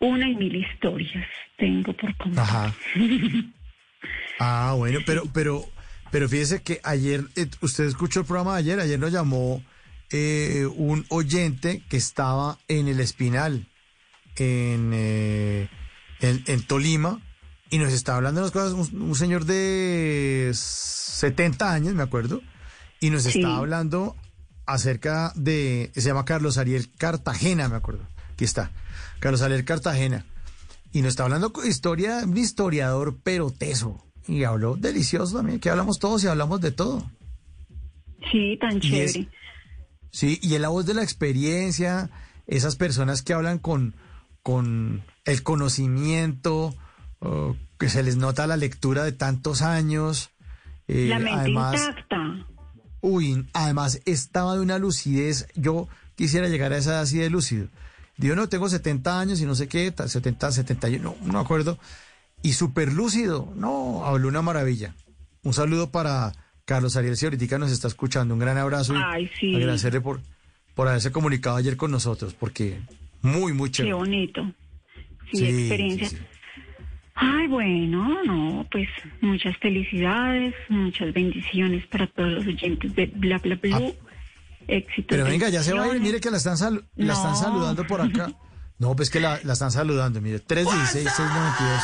una 0.00 0.28
y 0.28 0.34
mil 0.34 0.56
historias 0.56 1.26
tengo 1.56 1.92
por 1.92 2.16
contar. 2.16 2.44
Ajá. 2.44 2.74
Ah, 4.40 4.74
bueno, 4.76 5.00
pero, 5.04 5.24
pero, 5.34 5.64
pero 6.10 6.28
fíjese 6.28 6.62
que 6.62 6.80
ayer, 6.84 7.24
eh, 7.36 7.48
usted 7.60 7.84
escuchó 7.84 8.20
el 8.20 8.26
programa 8.26 8.54
de 8.54 8.58
ayer, 8.60 8.80
ayer 8.80 8.98
nos 8.98 9.12
llamó 9.12 9.62
eh, 10.10 10.66
un 10.76 11.04
oyente 11.10 11.82
que 11.88 11.96
estaba 11.96 12.58
en 12.68 12.88
el 12.88 13.00
Espinal, 13.00 13.68
en, 14.36 14.90
eh, 14.94 15.68
en, 16.20 16.44
en 16.46 16.62
Tolima, 16.66 17.20
y 17.70 17.78
nos 17.78 17.92
estaba 17.92 18.16
hablando 18.16 18.40
de 18.40 18.46
las 18.46 18.52
cosas, 18.52 18.72
un, 18.72 19.02
un 19.02 19.14
señor 19.14 19.44
de 19.44 20.50
70 20.54 21.72
años, 21.72 21.94
me 21.94 22.02
acuerdo, 22.02 22.40
y 23.00 23.10
nos 23.10 23.24
Sí. 23.24 23.30
estaba 23.38 23.58
hablando 23.58 24.16
acerca 24.66 25.32
de, 25.34 25.90
se 25.94 26.00
llama 26.02 26.24
Carlos 26.24 26.58
Ariel 26.58 26.90
Cartagena, 26.96 27.68
me 27.68 27.76
acuerdo, 27.76 28.06
aquí 28.32 28.44
está, 28.44 28.70
Carlos 29.20 29.42
Ariel 29.42 29.64
Cartagena, 29.64 30.24
y 30.92 31.02
nos 31.02 31.10
está 31.10 31.24
hablando 31.24 31.52
con 31.52 31.66
historia, 31.66 32.20
un 32.24 32.36
historiador 32.38 33.18
pero 33.22 33.50
teso, 33.50 34.02
y 34.28 34.44
habló 34.44 34.76
delicioso 34.76 35.36
también, 35.38 35.58
que 35.58 35.70
hablamos 35.70 35.98
todos 35.98 36.22
y 36.22 36.28
hablamos 36.28 36.60
de 36.60 36.70
todo. 36.70 37.10
Sí, 38.30 38.56
tan 38.60 38.76
es- 38.76 38.82
chévere. 38.82 39.28
Sí, 40.10 40.38
y 40.42 40.54
es 40.54 40.60
la 40.60 40.68
voz 40.68 40.86
de 40.86 40.94
la 40.94 41.02
experiencia, 41.02 42.10
esas 42.46 42.76
personas 42.76 43.22
que 43.22 43.34
hablan 43.34 43.58
con, 43.58 43.94
con 44.42 45.02
el 45.24 45.42
conocimiento, 45.42 46.74
que 47.78 47.88
se 47.88 48.02
les 48.02 48.16
nota 48.16 48.46
la 48.46 48.56
lectura 48.56 49.04
de 49.04 49.12
tantos 49.12 49.62
años. 49.62 50.30
eh, 50.88 51.06
La 51.10 51.18
mente 51.18 51.32
además, 51.40 51.74
intacta. 51.88 52.46
uy, 53.02 53.46
además 53.52 54.00
estaba 54.06 54.54
de 54.54 54.60
una 54.60 54.78
lucidez. 54.78 55.46
Yo 55.54 55.88
quisiera 56.16 56.48
llegar 56.48 56.72
a 56.72 56.78
esa 56.78 56.92
edad 56.92 57.00
así 57.02 57.18
de 57.18 57.28
lúcido. 57.28 57.68
Digo, 58.16 58.34
no, 58.34 58.48
tengo 58.48 58.68
70 58.68 59.20
años 59.20 59.40
y 59.40 59.44
no 59.44 59.54
sé 59.54 59.68
qué, 59.68 59.90
ta- 59.92 60.08
70, 60.08 60.50
71, 60.50 61.14
no, 61.20 61.26
no 61.26 61.32
me 61.34 61.38
acuerdo. 61.38 61.78
Y 62.42 62.52
súper 62.52 62.92
lúcido, 62.92 63.52
no, 63.56 64.04
habló 64.06 64.28
una 64.28 64.42
maravilla. 64.42 64.94
Un 65.42 65.52
saludo 65.54 65.90
para 65.90 66.32
Carlos 66.64 66.96
Ariel, 66.96 67.16
si 67.16 67.26
ahorita 67.26 67.58
nos 67.58 67.70
está 67.72 67.88
escuchando. 67.88 68.34
Un 68.34 68.40
gran 68.40 68.58
abrazo 68.58 68.94
y 68.94 68.98
Ay, 69.04 69.30
sí. 69.40 69.56
agradecerle 69.56 70.00
por, 70.00 70.20
por 70.74 70.88
haberse 70.88 71.10
comunicado 71.10 71.56
ayer 71.56 71.76
con 71.76 71.90
nosotros, 71.90 72.34
porque 72.34 72.78
muy, 73.22 73.52
muy 73.52 73.68
Qué 73.70 73.76
chévere. 73.78 73.94
bonito. 73.94 74.52
Sí, 75.32 75.38
Sí, 75.38 75.44
experiencia. 75.46 76.08
sí. 76.08 76.16
Ay, 77.20 77.48
bueno, 77.48 78.22
no, 78.24 78.66
pues 78.70 78.88
muchas 79.20 79.56
felicidades, 79.58 80.54
muchas 80.68 81.12
bendiciones 81.12 81.84
para 81.88 82.06
todos 82.06 82.30
los 82.30 82.46
oyentes 82.46 82.94
de 82.94 83.06
Bla 83.06 83.38
Bla. 83.38 83.58
Ah. 83.72 83.90
Pero 85.08 85.24
venga, 85.24 85.48
ya 85.48 85.62
se 85.62 85.72
va 85.72 85.84
a 85.84 85.88
ir, 85.94 86.00
mire 86.00 86.20
que 86.20 86.30
la 86.30 86.36
están, 86.36 86.56
salu- 86.56 86.84
la 86.94 87.14
están 87.14 87.34
saludando 87.36 87.84
por 87.86 88.00
acá. 88.00 88.30
No, 88.78 88.94
pues 88.94 89.10
que 89.10 89.18
la, 89.18 89.40
la 89.42 89.54
están 89.54 89.72
saludando, 89.72 90.20
mire, 90.20 90.40
316-692. 90.44 91.82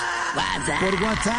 Por 0.81 1.03
WhatsApp. 1.03 1.35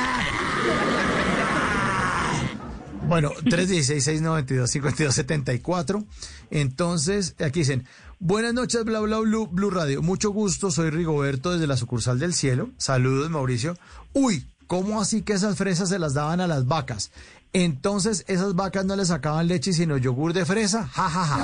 Bueno, 3.08 3.32
316-692-5274. 3.46 6.06
Entonces, 6.50 7.36
aquí 7.40 7.60
dicen, 7.60 7.88
buenas 8.20 8.54
noches, 8.54 8.84
bla, 8.84 9.00
bla, 9.00 9.20
blue, 9.20 9.48
blue 9.48 9.70
Radio. 9.70 10.02
Mucho 10.02 10.32
gusto, 10.32 10.72
soy 10.72 10.90
Rigoberto 10.90 11.54
desde 11.54 11.68
la 11.68 11.78
sucursal 11.78 12.20
del 12.20 12.34
cielo. 12.34 12.72
Saludos, 12.78 13.30
Mauricio. 13.30 13.78
Uy, 14.14 14.46
¿cómo 14.68 15.00
así 15.00 15.22
que 15.22 15.32
esas 15.34 15.56
fresas 15.56 15.88
se 15.90 16.00
las 16.00 16.14
daban 16.14 16.42
a 16.42 16.48
las 16.48 16.68
vacas? 16.68 17.12
Entonces, 17.54 18.26
esas 18.28 18.56
vacas 18.56 18.84
no 18.84 18.98
les 18.98 19.08
sacaban 19.08 19.48
leche, 19.48 19.72
sino 19.72 19.96
yogur 19.98 20.34
de 20.34 20.46
fresa. 20.46 20.86
Ja, 20.88 21.10
ja, 21.10 21.26
ja. 21.26 21.38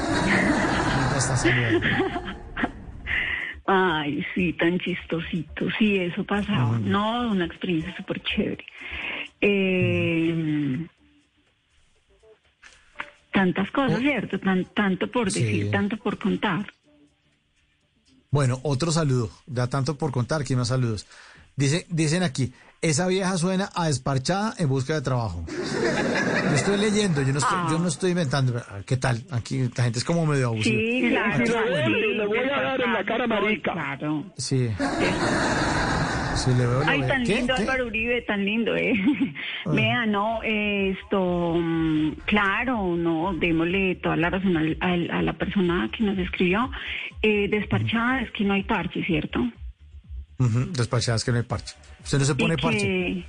Mientras 0.98 1.46
está. 1.46 2.31
Ay, 3.66 4.26
sí, 4.34 4.54
tan 4.54 4.80
chistosito. 4.80 5.68
Sí, 5.78 5.98
eso 5.98 6.24
pasaba. 6.24 6.80
No, 6.80 7.32
una 7.32 7.46
experiencia 7.46 7.96
súper 7.96 8.22
chévere. 8.24 8.66
Eh, 9.42 10.88
Tantas 13.32 13.72
cosas, 13.72 14.00
¿cierto? 14.02 14.40
Tan- 14.40 14.66
tanto 14.74 15.10
por 15.10 15.28
Oh. 15.28 15.32
Sí. 15.32 15.42
decir, 15.44 15.72
tanto 15.72 15.96
por 15.98 16.18
contar. 16.20 16.66
Bueno, 18.30 18.60
otro 18.64 18.92
saludo. 18.92 19.30
Da 19.46 19.68
tanto 19.70 19.98
por 19.98 20.12
contar 20.12 20.44
que 20.44 20.56
más 20.56 20.68
saludos. 20.68 21.08
Dice, 21.56 21.86
dicen 21.90 22.24
aquí, 22.24 22.54
esa 22.82 23.08
vieja 23.08 23.38
suena 23.38 23.70
a 23.76 23.88
desparchada 23.88 24.54
en 24.58 24.68
busca 24.70 24.94
de 24.96 25.02
trabajo. 25.02 25.46
Yo 25.48 26.56
estoy 26.56 26.78
leyendo, 26.78 27.22
yo 27.22 27.32
no 27.34 27.40
estoy, 27.40 27.58
yo 27.70 27.80
no 27.80 27.88
estoy 27.88 28.12
inventando. 28.12 28.62
¿Qué 28.86 28.98
tal? 28.98 29.24
Aquí 29.32 29.70
la 29.78 29.84
gente 29.84 30.00
es 30.00 30.06
como 30.06 30.26
medio 30.26 30.48
abusiva. 30.48 30.80
Sí, 30.80 31.06
claro. 31.10 31.36
Aquí, 31.36 31.46
sí, 31.46 31.54
bueno, 31.70 31.90
le 31.90 32.26
voy 32.28 32.38
a 32.40 32.62
dar 32.62 32.82
en 32.82 32.94
la 32.94 33.04
cara 33.06 33.28
marica. 33.28 33.74
Claro. 33.74 34.26
sí. 34.38 34.70
Sí, 36.34 36.50
le 36.58 36.66
veo, 36.66 36.80
le 36.84 36.90
Ay, 36.90 37.00
veo. 37.02 37.08
tan 37.10 37.24
¿Qué? 37.26 37.36
lindo 37.36 37.54
¿Qué? 37.56 37.62
Álvaro 37.62 37.86
Uribe, 37.88 38.22
tan 38.24 38.44
lindo, 38.46 38.76
¿eh? 38.76 38.94
Ah. 39.66 39.72
Vea, 39.74 40.06
no, 40.08 40.40
esto, 40.44 41.56
mm, 41.60 42.12
claro, 42.26 42.96
no, 42.98 43.34
démosle 43.38 43.96
toda 44.02 44.16
la 44.16 44.30
razón 44.32 44.58
al- 44.58 44.78
al- 44.80 45.12
a 45.12 45.22
la 45.22 45.34
persona 45.34 45.90
que 45.96 46.04
nos 46.04 46.18
escribió. 46.18 46.72
Eh, 47.22 47.48
desparchada 47.50 48.22
es 48.22 48.32
que 48.32 48.44
no 48.46 48.54
hay 48.54 48.64
parche, 48.64 49.04
¿cierto? 49.06 49.40
Despachadas 50.74 51.24
que 51.24 51.32
no 51.32 51.38
hay 51.38 51.44
parche. 51.44 51.76
Usted 52.04 52.20
no 52.20 52.26
se 52.26 52.36
pone 52.36 52.56
y 52.56 52.58
parche. 52.58 52.80
que, 52.80 53.26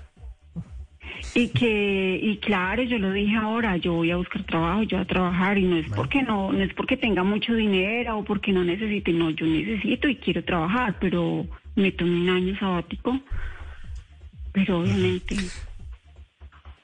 y 1.34 1.49
que, 1.49 2.20
y 2.23 2.36
claro, 2.39 2.82
yo 2.82 2.99
lo 2.99 3.12
dije 3.12 3.36
ahora, 3.36 3.76
yo 3.76 3.94
voy 3.94 4.10
a 4.10 4.16
buscar 4.16 4.44
trabajo, 4.44 4.82
yo 4.82 4.99
voy 4.99 5.05
a 5.05 5.08
trabajar 5.08 5.58
y 5.58 5.62
no 5.62 5.76
es 5.76 5.86
porque 5.94 6.23
no, 6.23 6.52
no 6.52 6.62
es 6.62 6.74
porque 6.74 6.97
tenga 6.97 7.23
mucho 7.23 7.55
dinero 7.55 8.18
o 8.18 8.24
porque 8.24 8.52
no 8.52 8.65
necesite, 8.65 9.12
no, 9.12 9.31
yo 9.31 9.47
necesito 9.47 10.08
y 10.08 10.16
quiero 10.16 10.44
trabajar, 10.44 10.97
pero 11.00 11.47
me 11.74 11.92
tomé 11.92 12.20
un 12.20 12.28
año 12.28 12.58
sabático, 12.58 13.18
pero 14.52 14.81
obviamente. 14.81 15.36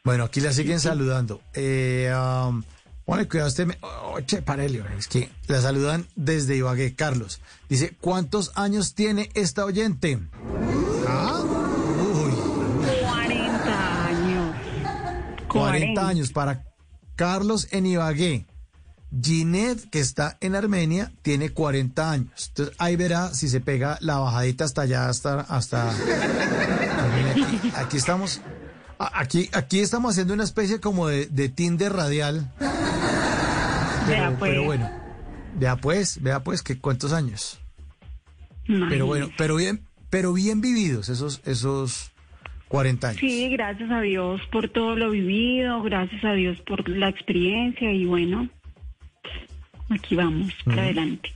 Bueno, 0.05 0.24
aquí 0.24 0.40
la 0.40 0.52
siguen 0.52 0.81
saludando. 0.81 1.42
Eh, 1.55 2.10
um, 2.15 2.62
bueno, 3.09 3.27
cuidado, 3.27 3.49
usted 3.49 3.67
me... 3.67 3.78
Oh, 3.81 4.20
che, 4.20 4.43
parelio, 4.43 4.85
es 4.99 5.09
que 5.09 5.31
la 5.47 5.62
saludan 5.62 6.07
desde 6.15 6.57
Ibagué, 6.57 6.95
Carlos. 6.95 7.41
Dice, 7.67 7.97
¿cuántos 7.99 8.53
años 8.55 8.95
tiene 8.95 9.31
esta 9.33 9.65
oyente? 9.65 10.19
Ah, 11.09 11.41
uy, 11.43 12.33
40 13.03 14.05
años. 14.05 14.57
40 15.49 16.07
años 16.07 16.33
para 16.33 16.67
Carlos 17.17 17.69
en 17.70 17.87
Ibagué. 17.87 18.47
Ginette, 19.23 19.89
que 19.89 20.01
está 20.01 20.37
en 20.43 20.55
Armenia, 20.55 21.11
tiene 21.23 21.49
40 21.49 22.11
años. 22.11 22.49
Entonces 22.49 22.77
ahí 22.78 22.97
verá 22.97 23.33
si 23.33 23.49
se 23.49 23.62
pega 23.62 23.97
la 24.03 24.19
bajadita 24.19 24.65
hasta 24.67 24.83
allá, 24.83 25.09
hasta... 25.09 25.41
hasta... 25.41 25.91
Aquí, 25.91 27.73
aquí 27.75 27.97
estamos... 27.97 28.43
Aquí, 28.99 29.49
aquí 29.52 29.81
estamos 29.81 30.12
haciendo 30.12 30.35
una 30.35 30.44
especie 30.44 30.81
como 30.81 31.07
de, 31.07 31.27
de 31.27 31.49
Tinder 31.49 31.93
radial. 31.93 32.52
Pero, 32.59 32.73
Vea, 34.09 34.36
pues. 34.39 34.51
pero 34.51 34.65
bueno, 34.65 34.91
vea 35.55 35.77
pues, 35.77 36.23
vea 36.23 36.43
pues 36.43 36.62
que 36.62 36.78
cuántos 36.78 37.12
años. 37.12 37.60
Pero 38.67 39.07
bueno, 39.07 39.31
pero 39.36 39.57
bien, 39.57 39.83
pero 40.10 40.33
bien 40.33 40.60
vividos 40.60 41.09
esos, 41.09 41.41
esos 41.44 42.10
40 42.68 43.09
años. 43.09 43.20
Sí, 43.20 43.49
gracias 43.51 43.91
a 43.91 44.01
Dios 44.01 44.41
por 44.52 44.68
todo 44.68 44.94
lo 44.97 45.10
vivido, 45.10 45.83
gracias 45.83 46.23
a 46.25 46.33
Dios 46.33 46.59
por 46.67 46.89
la 46.89 47.09
experiencia 47.09 47.93
y 47.93 48.05
bueno, 48.05 48.49
aquí 49.91 50.15
vamos, 50.17 50.52
para 50.65 50.83
adelante. 50.83 51.35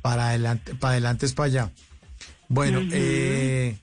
Para 0.00 0.28
adelante, 0.28 0.74
para 0.74 0.92
adelante 0.92 1.26
es 1.26 1.34
para 1.34 1.46
allá. 1.46 1.70
Bueno, 2.48 2.80
eh, 2.92 3.76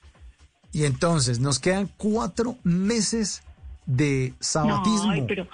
y 0.76 0.84
entonces 0.86 1.40
nos 1.40 1.60
quedan 1.60 1.90
cuatro 1.98 2.56
meses 2.64 3.42
de 3.86 4.34
sabatismo. 4.40 5.16
No, 5.16 5.28
pero 5.28 5.48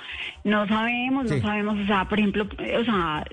no 0.44 0.68
sabemos, 0.68 1.28
¿Qué? 1.28 1.36
no 1.38 1.42
sabemos, 1.48 1.80
o 1.80 1.86
sea, 1.86 2.08
por 2.10 2.18
ejemplo, 2.20 2.48
eh, 2.60 2.78
o 2.78 2.84
sea... 2.86 3.24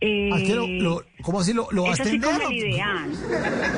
Eh, 0.00 0.30
¿A 0.32 0.36
qué 0.38 0.54
lo- 0.54 0.66
lo- 0.68 1.02
¿Cómo 1.22 1.40
así 1.40 1.52
lo, 1.52 1.66
lo 1.72 1.82
va 1.84 1.88
a 1.90 1.94
extender? 1.94 2.30
como 2.30 2.50
el 2.50 2.56
ideal. 2.56 3.10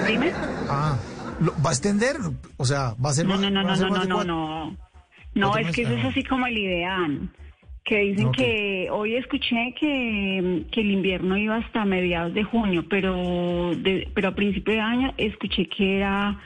Dime. 0.07 0.33
Ah, 0.69 0.99
¿lo- 1.41 1.55
¿va 1.65 1.71
a 1.71 1.73
extender? 1.73 2.17
O 2.59 2.65
sea, 2.67 2.95
va 3.03 3.11
a 3.11 3.13
ser 3.15 3.25
No, 3.27 3.35
más- 3.35 3.41
no, 3.41 3.51
no, 3.51 3.63
no, 3.63 3.77
no, 3.77 3.89
no, 3.89 4.05
no, 4.05 4.25
no. 4.25 4.77
No, 5.35 5.57
es 5.57 5.71
que 5.75 5.83
eso 5.83 5.93
es 5.95 6.05
así 6.05 6.23
como 6.25 6.47
el 6.47 6.59
ideal. 6.59 7.31
Que 7.85 8.01
dicen 8.01 8.27
Ok. 8.27 8.37
que 8.37 8.89
hoy 8.91 9.17
escuché 9.17 9.75
que, 9.81 10.67
que 10.71 10.81
el 10.83 10.91
invierno 10.91 11.37
iba 11.39 11.57
hasta 11.57 11.85
mediados 11.87 12.35
de 12.35 12.45
junio, 12.45 12.85
pero 12.91 13.73
de, 13.77 14.07
pero 14.15 14.29
a 14.29 14.35
principio 14.35 14.75
de 14.75 14.81
año 14.81 15.15
escuché 15.17 15.67
que 15.69 15.97
era 15.99 16.39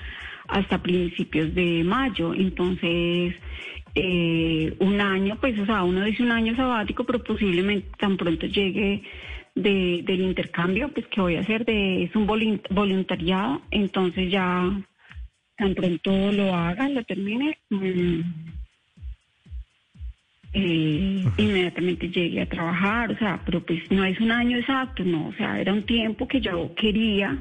hasta 0.49 0.83
principios 0.83 1.55
de 1.55 1.83
mayo. 1.85 2.35
Entonces, 2.35 3.35
eh, 3.95 4.75
un 4.81 5.01
año, 5.01 5.39
pues, 5.41 5.59
o 5.59 5.67
sea, 5.67 5.85
uno 5.85 6.05
dice 6.05 6.23
un 6.23 6.33
año 6.33 6.57
sabático, 6.57 7.05
pero 7.05 7.23
posiblemente 7.23 7.89
tan 7.99 8.17
pronto 8.17 8.47
llegue 8.47 9.03
de, 9.55 10.03
del 10.05 10.21
intercambio, 10.21 10.89
pues 10.89 11.07
que 11.07 11.21
voy 11.21 11.37
a 11.37 11.41
hacer 11.41 11.65
de, 11.65 12.05
es 12.05 12.17
un 12.17 12.27
volun- 12.27 12.63
voluntariado, 12.71 13.63
entonces 13.71 14.31
ya 14.31 14.71
tan 15.57 15.75
pronto 15.75 16.33
lo 16.33 16.53
haga, 16.55 16.89
lo 16.89 17.05
termine, 17.05 17.59
mm, 17.71 18.21
eh, 20.55 21.25
inmediatamente 21.37 22.09
llegue 22.09 22.41
a 22.41 22.49
trabajar, 22.49 23.13
o 23.13 23.19
sea, 23.19 23.41
pero 23.45 23.65
pues 23.65 23.89
no 23.91 24.05
es 24.05 24.21
un 24.21 24.33
año 24.33 24.59
exacto, 24.59 25.05
no, 25.05 25.29
o 25.29 25.33
sea, 25.35 25.61
era 25.61 25.73
un 25.73 25.85
tiempo 25.85 26.27
que 26.27 26.41
yo 26.41 26.75
quería 26.75 27.39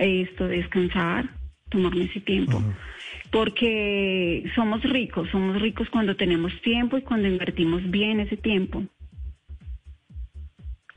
esto, 0.00 0.48
descansar, 0.48 1.30
tomarme 1.72 2.04
ese 2.04 2.20
tiempo, 2.20 2.62
porque 3.32 4.44
somos 4.54 4.82
ricos, 4.82 5.28
somos 5.30 5.60
ricos 5.60 5.88
cuando 5.90 6.14
tenemos 6.14 6.52
tiempo 6.62 6.98
y 6.98 7.02
cuando 7.02 7.26
invertimos 7.26 7.82
bien 7.90 8.20
ese 8.20 8.36
tiempo. 8.36 8.84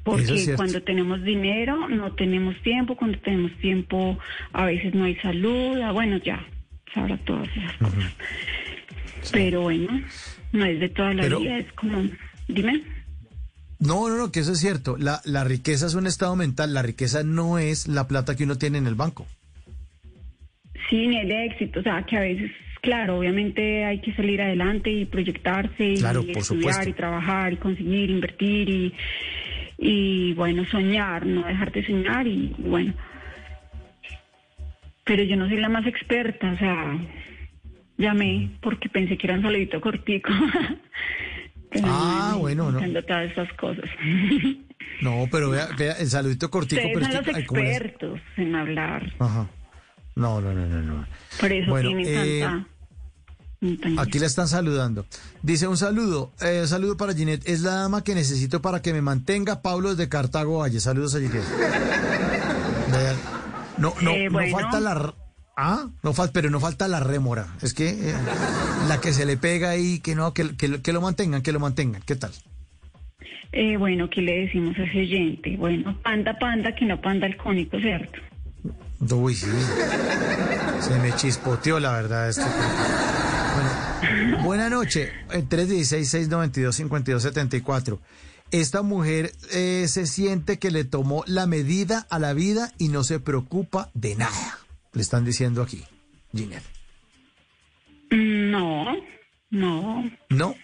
Porque 0.04 0.36
es 0.36 0.52
cuando 0.56 0.84
tenemos 0.84 1.24
dinero 1.24 1.90
no 1.90 2.14
tenemos 2.14 2.56
tiempo, 2.62 2.95
cuando 2.95 3.18
tenemos 3.20 3.52
tiempo 3.60 4.20
a 4.54 4.66
veces 4.66 4.94
no 4.94 5.06
hay 5.06 5.16
salud, 5.16 5.80
ah, 5.82 5.92
bueno, 5.92 6.18
ya, 6.18 6.45
sabrá 6.94 7.18
todas 7.26 7.48
esas 7.58 7.74
cosas. 7.78 8.14
Pero 9.32 9.62
bueno, 9.62 9.90
no 10.52 10.66
es 10.66 10.80
de 10.80 10.90
toda 10.90 11.14
la 11.16 11.24
Pero- 11.24 11.40
vida, 11.40 11.58
es 11.58 11.72
como, 11.74 12.04
dime. 12.48 12.84
No, 13.80 14.08
no, 14.08 14.16
no, 14.18 14.32
que 14.32 14.40
eso 14.42 14.52
es 14.54 14.60
cierto. 14.60 14.95
La, 14.98 15.22
la 15.26 15.44
riqueza 15.44 15.86
es 15.88 15.95
un 15.95 16.08
estado 16.08 16.36
mental. 16.36 16.74
La 16.74 16.82
riqueza 16.82 17.24
no 17.24 17.58
es 17.60 17.88
la 17.88 18.08
plata 18.08 18.36
que 18.36 18.45
uno 18.45 18.58
tiene 18.58 18.78
en 18.78 18.88
el 18.88 18.95
banco. 18.95 19.28
Ni 20.92 21.18
el 21.18 21.32
éxito, 21.32 21.80
o 21.80 21.84
sea, 21.84 22.04
que 22.04 22.18
a 22.18 22.22
veces, 22.22 22.52
claro, 22.82 23.18
obviamente 23.18 23.84
hay 23.86 24.00
que 24.00 24.14
salir 24.14 24.42
adelante 24.42 24.92
y 24.92 25.06
proyectarse 25.06 25.84
y 25.94 26.02
por 26.02 26.18
estudiar 26.18 26.44
supuesto. 26.44 26.90
y 26.90 26.94
trabajar 26.94 27.54
y 27.54 27.58
conseguir, 27.58 28.10
invertir 28.12 28.70
y, 28.70 28.94
y 29.78 30.34
bueno, 30.34 30.64
soñar, 30.66 31.26
no 31.26 31.46
dejar 31.46 31.72
de 31.72 31.86
soñar 31.86 32.28
y 32.28 32.54
bueno. 32.60 32.94
Pero 35.04 35.24
yo 35.24 35.36
no 35.36 35.48
soy 35.48 35.58
la 35.58 35.70
más 35.70 35.86
experta, 35.86 36.52
o 36.52 36.58
sea, 36.58 36.98
llamé 37.98 38.50
porque 38.62 38.90
pensé 38.90 39.18
que 39.18 39.28
era 39.28 39.36
un 39.36 39.42
saludito 39.44 39.80
cortico. 39.82 40.32
Ah, 41.84 42.30
no, 42.32 42.40
bueno, 42.40 42.72
no. 42.72 42.80
todas 43.04 43.28
estas 43.30 43.52
cosas. 43.54 43.84
No, 45.02 45.26
pero 45.30 45.50
vea, 45.50 45.68
vea 45.78 45.92
el 46.00 46.08
saludito 46.08 46.50
cortico. 46.50 46.80
Ustedes 46.82 46.94
pero 46.94 47.06
son 47.06 47.12
es 47.12 47.16
los 47.18 47.26
que, 47.36 47.42
ay, 47.42 47.46
¿cómo 47.46 47.60
les- 47.62 47.72
expertos 47.76 48.22
en 48.38 48.56
hablar, 48.56 49.12
Ajá. 49.20 49.50
No, 50.16 50.40
no, 50.42 50.53
no, 50.53 50.66
no, 50.66 50.82
no. 50.82 51.08
por 51.40 51.52
eso 51.52 51.69
Bueno, 51.69 51.90
tienen 51.90 52.06
eh, 52.08 52.40
tanta... 52.40 54.02
Aquí 54.02 54.19
la 54.19 54.27
están 54.27 54.48
saludando. 54.48 55.06
Dice 55.42 55.68
un 55.68 55.77
saludo, 55.77 56.32
eh, 56.42 56.60
un 56.61 56.68
saludo 56.68 56.98
para 56.98 57.14
Ginette. 57.14 57.48
Es 57.50 57.61
la 57.61 57.72
dama 57.76 58.03
que 58.03 58.14
necesito 58.16 58.61
para 58.61 58.82
que 58.82 58.94
me 58.94 59.02
mantenga 59.02 59.61
Pablo 59.61 59.90
desde 59.95 60.08
Cartago 60.10 60.60
Valle. 60.60 60.80
Saludos 60.80 61.16
a 61.16 61.19
Ginette. 61.19 61.44
No, 63.77 63.94
no, 64.02 64.11
Eh, 64.11 64.30
no 64.30 64.40
falta 64.52 64.80
la... 64.80 65.14
Ah, 65.58 65.88
no 66.03 66.14
falta, 66.14 66.34
pero 66.34 66.50
no 66.50 66.60
falta 66.60 66.88
la 66.88 67.00
rémora. 67.00 67.48
Es 67.61 67.74
que 67.74 67.90
eh, 67.90 68.14
la 68.90 69.00
que 69.00 69.14
se 69.14 69.26
le 69.26 69.38
pega 69.38 69.69
ahí, 69.69 70.00
que 70.00 70.14
no, 70.14 70.34
que, 70.34 70.56
que, 70.58 70.82
que 70.82 70.94
lo 70.94 71.00
mantengan, 71.02 71.42
que 71.42 71.53
lo 71.53 71.60
mantengan. 71.61 72.02
¿Qué 72.06 72.16
tal? 72.16 72.32
Eh, 73.53 73.77
bueno, 73.77 74.10
¿qué 74.10 74.22
le 74.22 74.42
decimos 74.42 74.77
a 74.77 74.84
ese 74.84 75.00
oyente? 75.00 75.56
Bueno, 75.56 75.98
panda, 76.03 76.38
panda, 76.38 76.76
que 76.76 76.85
no 76.85 77.00
panda 77.00 77.26
el 77.26 77.38
cónico, 77.38 77.80
¿cierto? 77.80 78.19
Uy, 78.99 79.35
sí. 79.35 79.48
Se 80.82 80.99
me 80.99 81.15
chispoteó 81.15 81.80
la 81.80 81.93
verdad 81.93 82.30
esto. 82.30 82.45
Bueno, 83.56 84.43
buena 84.43 84.69
noche. 84.69 85.11
El 85.32 85.49
316-692-5274. 85.49 87.99
Esta 88.51 88.83
mujer 88.83 89.32
eh, 89.51 89.85
se 89.88 90.06
siente 90.06 90.59
que 90.59 90.69
le 90.72 90.83
tomó 90.83 91.24
la 91.27 91.48
medida 91.48 92.06
a 92.09 92.19
la 92.19 92.33
vida 92.33 92.74
y 92.77 92.90
no 92.90 93.03
se 93.03 93.19
preocupa 93.19 93.90
de 93.93 94.15
nada. 94.15 94.59
Le 94.93 95.01
están 95.01 95.25
diciendo 95.25 95.61
aquí, 95.61 95.83
Ginette. 96.33 96.64
No, 98.11 98.85
no. 99.49 100.09
¿No? 100.30 100.56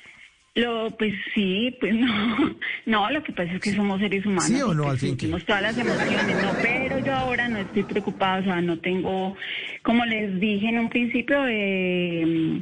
Lo, 0.56 0.90
pues 0.98 1.14
sí, 1.34 1.76
pues 1.80 1.94
no. 1.96 2.56
No, 2.86 3.10
lo 3.10 3.24
que 3.24 3.32
pasa 3.32 3.54
es 3.54 3.62
que 3.62 3.74
somos 3.74 4.00
seres 4.00 4.26
humanos. 4.26 4.46
¿Sí 4.46 4.62
o 4.62 4.74
no, 4.74 4.84
pues, 4.84 4.94
al 4.94 4.98
fin 5.00 5.10
sentimos 5.10 5.46
todas 5.46 5.62
las 5.62 5.78
emociones, 5.78 6.44
no, 6.44 6.52
pero 6.62 7.00
yo 7.00 7.14
ahora 7.14 7.48
no 7.48 7.60
estoy 7.60 7.84
preocupada, 7.84 8.40
o 8.40 8.44
sea, 8.44 8.62
no 8.62 8.78
tengo, 8.80 9.36
como 9.84 10.06
les 10.06 10.40
dije 10.40 10.68
en 10.68 10.80
un 10.80 10.90
principio, 10.90 11.48
eh, 11.48 12.62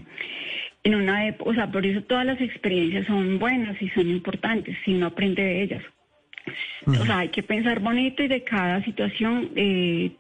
en 0.83 0.95
una 0.95 1.27
época, 1.27 1.49
o 1.49 1.53
sea, 1.53 1.71
por 1.71 1.85
eso 1.85 2.03
todas 2.03 2.25
las 2.25 2.39
experiencias 2.41 3.07
son 3.07 3.39
buenas 3.39 3.81
y 3.81 3.89
son 3.89 4.09
importantes, 4.09 4.77
si 4.85 4.93
uno 4.93 5.07
aprende 5.07 5.41
de 5.41 5.63
ellas. 5.63 5.83
O 6.85 7.05
sea, 7.05 7.19
hay 7.19 7.29
que 7.29 7.43
pensar 7.43 7.79
bonito 7.79 8.23
y 8.23 8.27
de 8.27 8.43
cada 8.43 8.83
situación 8.83 9.51
eh, 9.55 10.11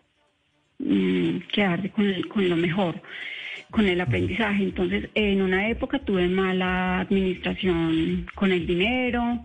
mm, 0.79 1.39
quedarse 1.51 1.89
con, 1.89 2.21
con 2.23 2.49
lo 2.49 2.55
mejor, 2.55 3.01
con 3.71 3.87
el 3.87 4.01
aprendizaje. 4.01 4.63
Entonces, 4.63 5.09
en 5.15 5.41
una 5.41 5.69
época 5.69 5.99
tuve 5.99 6.27
mala 6.27 6.99
administración 6.99 8.27
con 8.35 8.51
el 8.51 8.65
dinero 8.65 9.43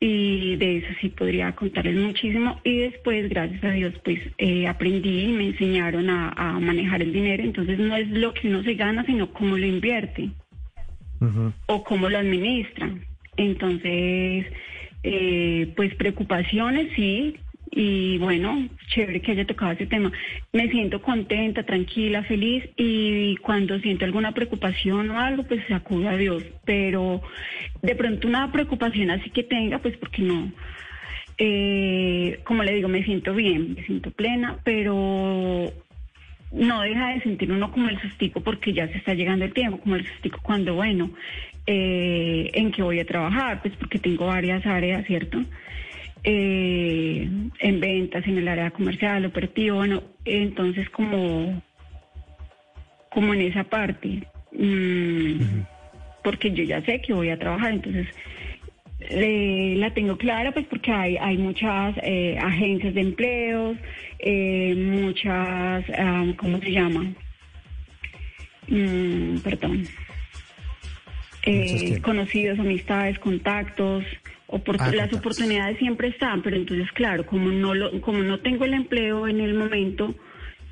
y 0.00 0.56
de 0.56 0.78
eso 0.78 0.88
sí 1.00 1.08
podría 1.08 1.52
contarles 1.52 1.96
muchísimo. 1.96 2.60
Y 2.64 2.78
después, 2.78 3.28
gracias 3.28 3.62
a 3.64 3.70
Dios, 3.70 3.94
pues 4.04 4.20
eh, 4.38 4.66
aprendí 4.66 5.24
y 5.24 5.32
me 5.32 5.46
enseñaron 5.48 6.10
a, 6.10 6.30
a 6.30 6.58
manejar 6.58 7.02
el 7.02 7.12
dinero. 7.12 7.42
Entonces, 7.42 7.78
no 7.78 7.96
es 7.96 8.08
lo 8.08 8.34
que 8.34 8.48
uno 8.48 8.62
se 8.62 8.74
gana, 8.74 9.04
sino 9.04 9.32
cómo 9.32 9.56
lo 9.56 9.66
invierte 9.66 10.30
o 11.66 11.84
cómo 11.84 12.08
lo 12.08 12.18
administran. 12.18 13.04
Entonces, 13.36 14.46
eh, 15.04 15.72
pues 15.76 15.94
preocupaciones 15.94 16.88
sí, 16.94 17.36
y 17.74 18.18
bueno, 18.18 18.68
chévere 18.88 19.22
que 19.22 19.32
haya 19.32 19.46
tocado 19.46 19.72
ese 19.72 19.86
tema. 19.86 20.12
Me 20.52 20.68
siento 20.70 21.00
contenta, 21.00 21.62
tranquila, 21.62 22.22
feliz 22.24 22.68
y 22.76 23.36
cuando 23.36 23.78
siento 23.80 24.04
alguna 24.04 24.32
preocupación 24.32 25.10
o 25.10 25.18
algo, 25.18 25.44
pues 25.44 25.64
se 25.66 25.72
acude 25.72 26.08
a 26.08 26.16
Dios. 26.16 26.44
Pero 26.66 27.22
de 27.80 27.94
pronto 27.94 28.28
una 28.28 28.52
preocupación 28.52 29.10
así 29.10 29.30
que 29.30 29.42
tenga, 29.42 29.78
pues 29.78 29.96
porque 29.96 30.20
no. 30.20 30.52
Eh, 31.38 32.40
como 32.44 32.62
le 32.62 32.74
digo, 32.74 32.88
me 32.88 33.04
siento 33.04 33.34
bien, 33.34 33.74
me 33.74 33.82
siento 33.84 34.10
plena, 34.10 34.58
pero 34.64 35.72
no 36.52 36.82
deja 36.82 37.14
de 37.14 37.22
sentir 37.22 37.50
uno 37.50 37.72
como 37.72 37.88
el 37.88 37.98
sustico 38.02 38.42
porque 38.42 38.74
ya 38.74 38.86
se 38.88 38.98
está 38.98 39.14
llegando 39.14 39.46
el 39.46 39.54
tiempo, 39.54 39.80
como 39.80 39.96
el 39.96 40.06
sustico 40.06 40.40
cuando, 40.42 40.74
bueno, 40.74 41.10
eh, 41.66 42.50
en 42.52 42.70
qué 42.70 42.82
voy 42.82 43.00
a 43.00 43.06
trabajar, 43.06 43.62
pues 43.62 43.74
porque 43.76 43.98
tengo 43.98 44.26
varias 44.26 44.66
áreas, 44.66 45.06
¿cierto? 45.06 45.42
Eh, 46.24 47.28
en 47.58 47.80
ventas, 47.80 48.24
en 48.26 48.38
el 48.38 48.46
área 48.46 48.70
comercial, 48.70 49.24
operativo, 49.26 49.78
bueno, 49.78 50.02
entonces 50.24 50.88
como, 50.90 51.60
como 53.10 53.34
en 53.34 53.40
esa 53.40 53.64
parte, 53.64 54.22
mm, 54.52 55.62
porque 56.22 56.52
yo 56.52 56.62
ya 56.62 56.80
sé 56.82 57.00
que 57.00 57.12
voy 57.12 57.30
a 57.30 57.38
trabajar, 57.38 57.72
entonces 57.72 58.06
eh, 59.00 59.74
la 59.78 59.92
tengo 59.94 60.16
clara 60.16 60.52
pues 60.52 60.66
porque 60.66 60.92
hay, 60.92 61.16
hay 61.16 61.36
muchas 61.38 61.96
eh, 62.02 62.38
agencias 62.40 62.94
de 62.94 63.00
empleos, 63.00 63.76
eh, 64.20 64.74
muchas, 64.76 65.84
ah, 65.98 66.24
¿cómo 66.36 66.60
se 66.60 66.70
llama? 66.70 67.12
Mm, 68.68 69.38
perdón. 69.38 69.88
Eh, 71.44 72.00
conocidos, 72.02 72.60
amistades, 72.60 73.18
contactos, 73.18 74.04
Ah, 74.52 74.92
las 74.94 75.12
oportunidades 75.14 75.78
siempre 75.78 76.08
están, 76.08 76.42
pero 76.42 76.56
entonces 76.56 76.90
claro, 76.92 77.24
como 77.24 77.50
no 77.50 77.74
lo, 77.74 78.00
como 78.02 78.22
no 78.22 78.38
tengo 78.40 78.66
el 78.66 78.74
empleo 78.74 79.26
en 79.26 79.40
el 79.40 79.54
momento 79.54 80.14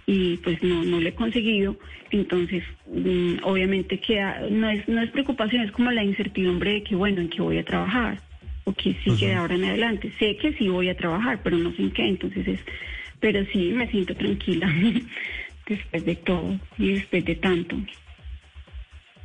y 0.05 0.37
pues 0.39 0.63
no, 0.63 0.85
no 0.85 1.01
lo 1.01 1.09
he 1.09 1.15
conseguido, 1.15 1.77
entonces 2.11 2.63
mm, 2.93 3.37
obviamente 3.43 3.99
queda, 3.99 4.41
no 4.51 4.69
es, 4.69 4.87
no 4.87 5.01
es 5.01 5.11
preocupación, 5.11 5.63
es 5.63 5.73
como 5.73 5.91
la 5.93 6.05
incertidumbre 6.05 6.75
de 6.75 6.83
que 6.83 6.95
bueno, 6.95 7.23
en 7.23 7.31
qué 7.31 7.41
voy 7.41 7.57
a 7.57 7.65
trabajar 7.65 8.21
o 8.65 8.75
qué 8.75 8.95
sigue 9.03 9.29
de 9.29 9.35
ahora 9.35 9.55
en 9.55 9.65
adelante. 9.65 10.13
Sé 10.19 10.37
que 10.37 10.53
sí 10.55 10.69
voy 10.69 10.91
a 10.91 10.97
trabajar, 10.97 11.41
pero 11.43 11.57
no 11.57 11.73
sé 11.73 11.81
en 11.81 11.91
qué, 11.93 12.07
entonces 12.07 12.47
es, 12.47 12.61
pero 13.19 13.43
sí 13.51 13.73
me 13.73 13.91
siento 13.91 14.15
tranquila 14.15 14.71
después 15.67 16.05
de 16.05 16.17
todo 16.17 16.61
y 16.77 16.93
después 16.93 17.25
de 17.25 17.37
tanto. 17.37 17.77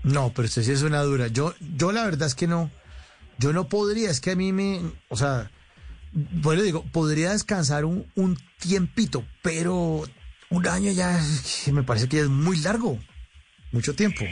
No, 0.04 0.32
pero 0.34 0.46
usted 0.46 0.62
sí 0.62 0.72
es 0.72 0.84
una 0.84 1.02
dura. 1.02 1.28
Yo, 1.28 1.56
yo 1.76 1.92
la 1.92 2.06
verdad 2.06 2.28
es 2.28 2.36
que 2.36 2.48
no. 2.48 2.70
Yo 3.38 3.54
no 3.54 3.68
podría, 3.68 4.10
es 4.10 4.22
que 4.22 4.32
a 4.32 4.36
mí 4.36 4.52
me, 4.52 4.80
o 5.10 5.16
sea, 5.16 5.50
bueno, 6.14 6.62
digo, 6.62 6.84
podría 6.92 7.32
descansar 7.32 7.86
un, 7.86 8.06
un 8.16 8.38
tiempito, 8.60 9.24
pero 9.42 10.04
un 10.50 10.68
año 10.68 10.92
ya 10.92 11.20
me 11.72 11.84
parece 11.84 12.08
que 12.08 12.18
ya 12.18 12.24
es 12.24 12.30
muy 12.30 12.58
largo, 12.58 12.98
mucho 13.72 13.94
tiempo. 13.96 14.24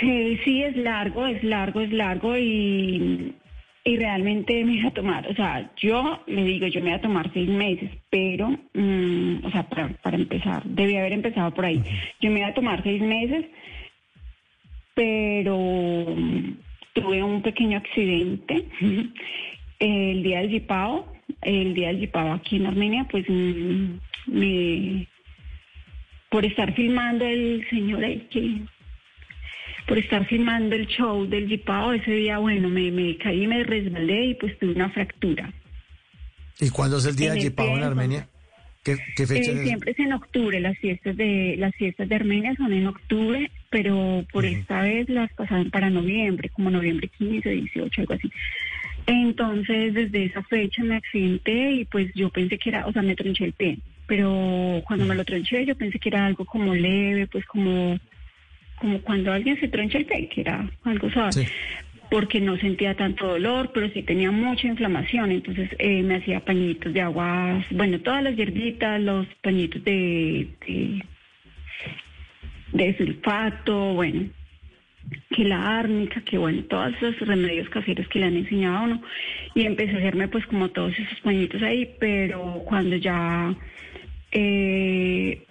Sí, 0.00 0.38
sí, 0.44 0.62
es 0.62 0.76
largo, 0.76 1.26
es 1.26 1.42
largo, 1.42 1.80
es 1.80 1.92
largo 1.92 2.36
y, 2.36 3.34
y 3.84 3.96
realmente 3.96 4.64
me 4.64 4.72
voy 4.72 4.86
a 4.86 4.90
tomar, 4.92 5.26
o 5.28 5.34
sea, 5.34 5.70
yo 5.76 6.22
le 6.26 6.42
digo, 6.44 6.66
yo 6.66 6.80
me 6.80 6.90
voy 6.90 6.98
a 6.98 7.00
tomar 7.00 7.32
seis 7.32 7.48
meses, 7.48 7.90
pero, 8.10 8.50
mm, 8.74 9.44
o 9.44 9.50
sea, 9.52 9.68
para, 9.68 9.88
para 10.02 10.16
empezar, 10.16 10.64
debí 10.64 10.96
haber 10.96 11.12
empezado 11.12 11.54
por 11.54 11.64
ahí. 11.64 11.82
Yo 12.20 12.30
me 12.30 12.40
iba 12.40 12.48
a 12.48 12.54
tomar 12.54 12.82
seis 12.82 13.00
meses, 13.00 13.46
pero 14.94 16.16
tuve 16.96 17.22
un 17.22 17.42
pequeño 17.42 17.76
accidente 17.78 18.64
el 19.78 20.22
día 20.22 20.38
del 20.40 20.50
Yipao, 20.50 21.06
el 21.42 21.74
día 21.74 21.88
del 21.88 22.00
Yipao 22.00 22.32
aquí 22.32 22.56
en 22.56 22.66
Armenia, 22.66 23.06
pues 23.10 23.24
mm, 23.28 23.98
me 24.28 25.06
por 26.30 26.44
estar 26.44 26.74
filmando 26.74 27.24
el 27.24 27.64
señor 27.70 28.00
que 28.30 28.60
por 29.86 29.98
estar 29.98 30.26
filmando 30.26 30.74
el 30.74 30.86
show 30.88 31.26
del 31.26 31.46
Jipao, 31.48 31.92
ese 31.92 32.10
día, 32.10 32.38
bueno, 32.38 32.68
me, 32.68 32.90
me 32.90 33.16
caí, 33.18 33.46
me 33.46 33.62
resbalé 33.62 34.26
y 34.26 34.34
pues 34.34 34.58
tuve 34.58 34.72
una 34.72 34.90
fractura. 34.90 35.52
¿Y 36.60 36.70
cuándo 36.70 36.96
es 36.98 37.06
el 37.06 37.14
día 37.14 37.28
En 37.28 37.34
de 37.34 37.38
el 37.40 37.44
Yipao 37.50 37.76
en 37.76 37.84
Armenia? 37.84 38.28
¿Qué, 38.82 38.96
qué 39.14 39.26
fecha 39.26 39.52
Eh, 39.52 39.54
es? 39.54 39.62
siempre 39.62 39.92
es 39.92 39.98
en 40.00 40.12
octubre, 40.12 40.58
las 40.60 40.76
fiestas 40.78 41.16
de 41.16 41.54
las 41.58 41.72
fiestas 41.76 42.08
de 42.08 42.14
Armenia 42.16 42.54
son 42.56 42.72
en 42.72 42.86
octubre, 42.88 43.50
pero 43.70 44.24
por 44.32 44.44
esta 44.44 44.82
vez 44.82 45.08
las 45.08 45.32
pasaban 45.34 45.70
para 45.70 45.90
noviembre, 45.90 46.48
como 46.50 46.70
noviembre 46.70 47.08
15, 47.18 47.48
18, 47.48 48.00
algo 48.00 48.14
así. 48.14 48.30
Entonces, 49.06 49.94
desde 49.94 50.24
esa 50.24 50.42
fecha 50.42 50.82
me 50.82 50.96
accidenté 50.96 51.72
y 51.72 51.84
pues 51.84 52.12
yo 52.14 52.30
pensé 52.30 52.58
que 52.58 52.70
era, 52.70 52.86
o 52.86 52.92
sea, 52.92 53.02
me 53.02 53.14
tronché 53.14 53.44
el 53.44 53.52
pie, 53.52 53.78
pero 54.06 54.82
cuando 54.86 55.04
me 55.04 55.14
lo 55.14 55.24
tronché 55.24 55.64
yo 55.64 55.76
pensé 55.76 55.98
que 55.98 56.08
era 56.08 56.26
algo 56.26 56.44
como 56.44 56.74
leve, 56.74 57.26
pues 57.26 57.44
como 57.46 57.98
como 58.76 59.00
cuando 59.00 59.32
alguien 59.32 59.58
se 59.58 59.68
troncha 59.68 59.98
el 59.98 60.04
pie, 60.04 60.28
que 60.28 60.42
era 60.42 60.70
algo 60.84 61.10
suave. 61.10 61.48
Porque 62.10 62.40
no 62.40 62.56
sentía 62.58 62.94
tanto 62.94 63.26
dolor, 63.26 63.72
pero 63.74 63.88
sí 63.90 64.02
tenía 64.02 64.30
mucha 64.30 64.68
inflamación. 64.68 65.32
Entonces 65.32 65.70
eh, 65.78 66.02
me 66.02 66.16
hacía 66.16 66.40
pañitos 66.40 66.92
de 66.92 67.00
aguas, 67.00 67.64
bueno, 67.70 67.98
todas 68.00 68.22
las 68.22 68.36
hierbitas, 68.36 69.00
los 69.00 69.26
pañitos 69.42 69.82
de, 69.82 70.48
de, 70.66 71.04
de 72.72 72.96
sulfato, 72.96 73.94
bueno, 73.94 74.28
que 75.30 75.44
la 75.44 75.78
árnica, 75.78 76.20
que 76.22 76.38
bueno, 76.38 76.62
todos 76.64 76.94
esos 76.96 77.26
remedios 77.26 77.68
caseros 77.68 78.08
que 78.08 78.18
le 78.18 78.26
han 78.26 78.36
enseñado 78.36 78.76
a 78.76 78.82
uno. 78.82 79.02
Y 79.54 79.62
empecé 79.64 79.94
a 79.94 79.98
hacerme 79.98 80.28
pues 80.28 80.46
como 80.46 80.68
todos 80.70 80.98
esos 80.98 81.20
pañitos 81.20 81.62
ahí, 81.62 81.90
pero 81.98 82.62
cuando 82.64 82.96
ya 82.96 83.54
eh, 84.32 85.42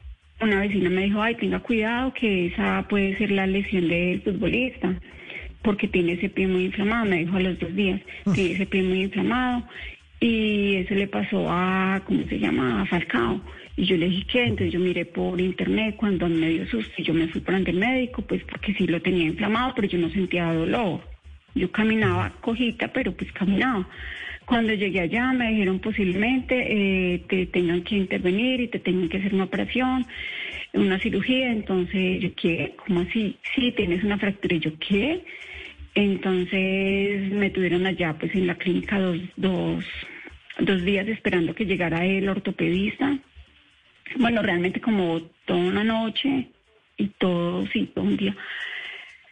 una 0.42 0.60
vecina 0.62 0.90
me 0.90 1.04
dijo, 1.04 1.22
ay, 1.22 1.36
tenga 1.36 1.60
cuidado 1.60 2.14
que 2.14 2.48
esa 2.48 2.86
puede 2.90 3.18
ser 3.18 3.32
la 3.32 3.48
lesión 3.48 3.88
del 3.88 4.22
futbolista, 4.22 4.94
porque 5.62 5.88
tiene 5.88 6.14
ese 6.14 6.30
pie 6.30 6.48
muy 6.48 6.66
inflamado, 6.66 7.06
me 7.06 7.20
dijo 7.20 7.38
a 7.38 7.42
los 7.42 7.60
dos 7.60 7.76
días, 7.76 8.02
tiene 8.34 8.52
ese 8.52 8.66
pie 8.66 8.84
muy 8.84 9.04
inflamado. 9.04 9.64
Y 10.20 10.76
eso 10.76 10.96
le 10.96 11.08
pasó 11.08 11.46
a, 11.50 12.02
¿cómo 12.06 12.24
se 12.28 12.40
llama? 12.40 12.82
A 12.82 12.86
Falcao. 12.86 13.42
Y 13.78 13.86
yo 13.86 13.98
le 13.98 14.08
dije, 14.08 14.26
¿qué? 14.32 14.44
Entonces 14.44 14.72
yo 14.72 14.80
miré 14.80 15.06
por 15.06 15.40
internet 15.40 15.96
cuando 15.98 16.30
me 16.30 16.50
dio 16.50 16.68
susto 16.68 16.94
y 16.98 17.04
yo 17.04 17.14
me 17.14 17.28
fui 17.28 17.42
por 17.42 17.56
ante 17.56 17.72
el 17.72 17.78
médico, 17.78 18.22
pues 18.22 18.44
porque 18.44 18.74
sí 18.74 18.88
lo 18.88 19.02
tenía 19.02 19.26
inflamado, 19.26 19.74
pero 19.76 19.88
yo 19.88 19.98
no 19.98 20.10
sentía 20.10 20.54
dolor. 20.54 21.02
Yo 21.56 21.72
caminaba 21.72 22.34
cojita, 22.42 22.92
pero 22.94 23.12
pues 23.14 23.32
caminaba. 23.34 23.88
Cuando 24.46 24.74
llegué 24.74 25.00
allá 25.00 25.34
me 25.34 25.50
dijeron 25.50 25.80
posiblemente 25.80 26.56
eh, 26.70 27.24
te 27.28 27.48
tengan 27.48 27.82
que 27.82 27.96
intervenir 27.96 28.62
y 28.62 28.68
te 28.68 28.80
tengan 28.80 29.10
que 29.10 29.18
hacer 29.18 29.34
una 29.34 29.46
operación, 29.46 30.06
una 30.74 31.00
cirugía. 31.00 31.52
Entonces 31.52 32.22
yo, 32.22 32.30
¿qué? 32.36 32.76
¿Cómo 32.86 33.02
así? 33.02 33.38
Sí, 33.56 33.74
tienes 33.76 34.04
una 34.04 34.18
fractura. 34.18 34.56
Y 34.56 34.60
yo, 34.60 34.72
¿qué? 34.80 35.24
Entonces 35.96 37.32
me 37.32 37.50
tuvieron 37.50 37.86
allá 37.86 38.16
pues 38.20 38.36
en 38.36 38.48
la 38.48 38.56
clínica 38.56 39.00
dos, 39.00 39.18
dos, 39.38 39.86
dos 40.60 40.84
días 40.84 41.08
esperando 41.08 41.56
que 41.56 41.66
llegara 41.66 42.06
el 42.06 42.30
ortopedista. 42.30 43.18
Bueno, 44.18 44.42
realmente 44.42 44.80
como 44.82 45.22
toda 45.46 45.60
una 45.60 45.84
noche 45.84 46.50
y 46.98 47.08
todo, 47.18 47.66
sí, 47.68 47.92
todo 47.94 48.06
un 48.06 48.18
día. 48.18 48.36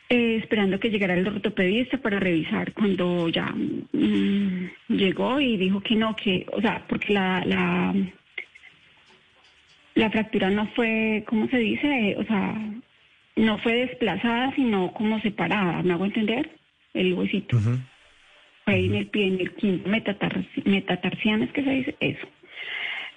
Eh, 0.10 0.36
esperando 0.36 0.80
que 0.80 0.90
llegara 0.90 1.16
el 1.16 1.28
ortopedista 1.28 1.98
para 1.98 2.20
revisar 2.20 2.74
cuando 2.74 3.30
ya 3.30 3.48
mm, 3.48 4.70
llegó 4.90 5.40
y 5.40 5.58
dijo 5.58 5.82
que 5.82 5.96
no, 5.96 6.16
que, 6.16 6.46
o 6.52 6.62
sea, 6.62 6.86
porque 6.88 7.14
la, 7.14 7.44
la, 7.46 7.96
la 9.96 10.10
fractura 10.12 10.50
no 10.50 10.68
fue, 10.76 11.24
¿cómo 11.26 11.48
se 11.48 11.58
dice? 11.58 12.16
O 12.20 12.24
sea, 12.26 12.56
no 13.36 13.58
fue 13.60 13.74
desplazada, 13.74 14.54
sino 14.56 14.94
como 14.94 15.20
separada, 15.22 15.82
¿me 15.82 15.94
hago 15.94 16.06
entender? 16.06 16.50
El 16.94 17.14
huesito. 17.14 17.60
Fue 17.60 18.74
ahí 18.74 18.86
en 18.86 18.96
el 18.96 19.08
pie, 19.08 19.28
en 19.28 19.40
el 19.40 19.52
quinto 19.56 19.90
metatar, 19.90 20.46
metatarsiano, 20.66 21.46
es 21.46 21.52
que 21.52 21.64
se 21.64 21.70
dice 21.72 21.96
eso. 22.00 22.28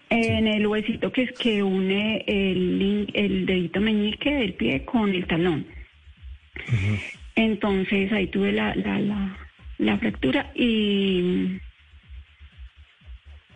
En 0.08 0.46
el 0.46 0.66
huesito 0.66 1.10
que 1.12 1.22
es 1.22 1.32
que 1.32 1.62
une 1.62 2.24
el, 2.26 3.10
el 3.12 3.46
dedito 3.46 3.80
meñique 3.80 4.32
del 4.32 4.54
pie 4.54 4.84
con 4.84 5.10
el 5.10 5.26
talón. 5.26 5.66
Entonces 7.34 8.12
ahí 8.12 8.28
tuve 8.28 8.52
la, 8.52 8.74
la, 8.76 8.98
la, 9.00 9.36
la 9.78 9.98
fractura 9.98 10.52
y, 10.54 11.58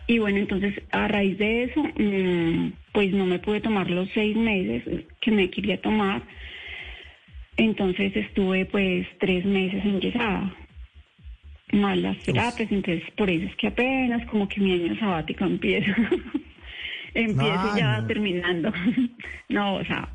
y 0.07 0.19
bueno, 0.19 0.37
entonces 0.39 0.81
a 0.91 1.07
raíz 1.07 1.37
de 1.37 1.63
eso, 1.63 1.83
mm, 1.83 2.73
pues 2.91 3.11
no 3.13 3.25
me 3.25 3.39
pude 3.39 3.61
tomar 3.61 3.89
los 3.89 4.09
seis 4.13 4.35
meses 4.35 4.83
que 5.21 5.31
me 5.31 5.49
quería 5.49 5.79
tomar. 5.81 6.21
Entonces 7.57 8.15
estuve 8.15 8.65
pues 8.65 9.07
tres 9.19 9.45
meses 9.45 9.83
enyesada. 9.85 10.53
Más 11.71 11.97
las 11.97 12.17
terapias, 12.19 12.71
entonces 12.71 13.03
por 13.15 13.29
eso 13.29 13.45
es 13.45 13.55
que 13.55 13.67
apenas 13.67 14.25
como 14.29 14.47
que 14.47 14.59
mi 14.59 14.73
año 14.73 14.99
sabático 14.99 15.45
empieza. 15.45 15.95
Empiezo 17.13 17.71
Ay, 17.73 17.79
ya 17.79 18.01
no. 18.01 18.07
terminando. 18.07 18.71
no, 19.49 19.75
o 19.75 19.85
sea, 19.85 20.09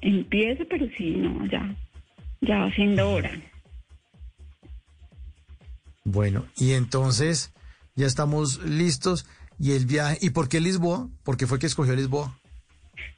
empiezo, 0.00 0.64
pero 0.68 0.86
sí, 0.96 1.10
no, 1.16 1.46
ya, 1.46 1.74
ya 2.40 2.58
va 2.58 2.72
siendo 2.74 3.10
hora. 3.10 3.30
Bueno, 6.04 6.46
y 6.56 6.72
entonces 6.72 7.52
ya 7.94 8.06
estamos 8.06 8.64
listos. 8.64 9.26
¿Y 9.60 9.72
el 9.72 9.86
viaje? 9.86 10.18
¿Y 10.20 10.30
por 10.30 10.48
qué 10.48 10.60
Lisboa? 10.60 11.08
¿Por 11.24 11.36
qué 11.36 11.46
fue 11.46 11.58
que 11.58 11.66
escogió 11.66 11.94
Lisboa? 11.96 12.38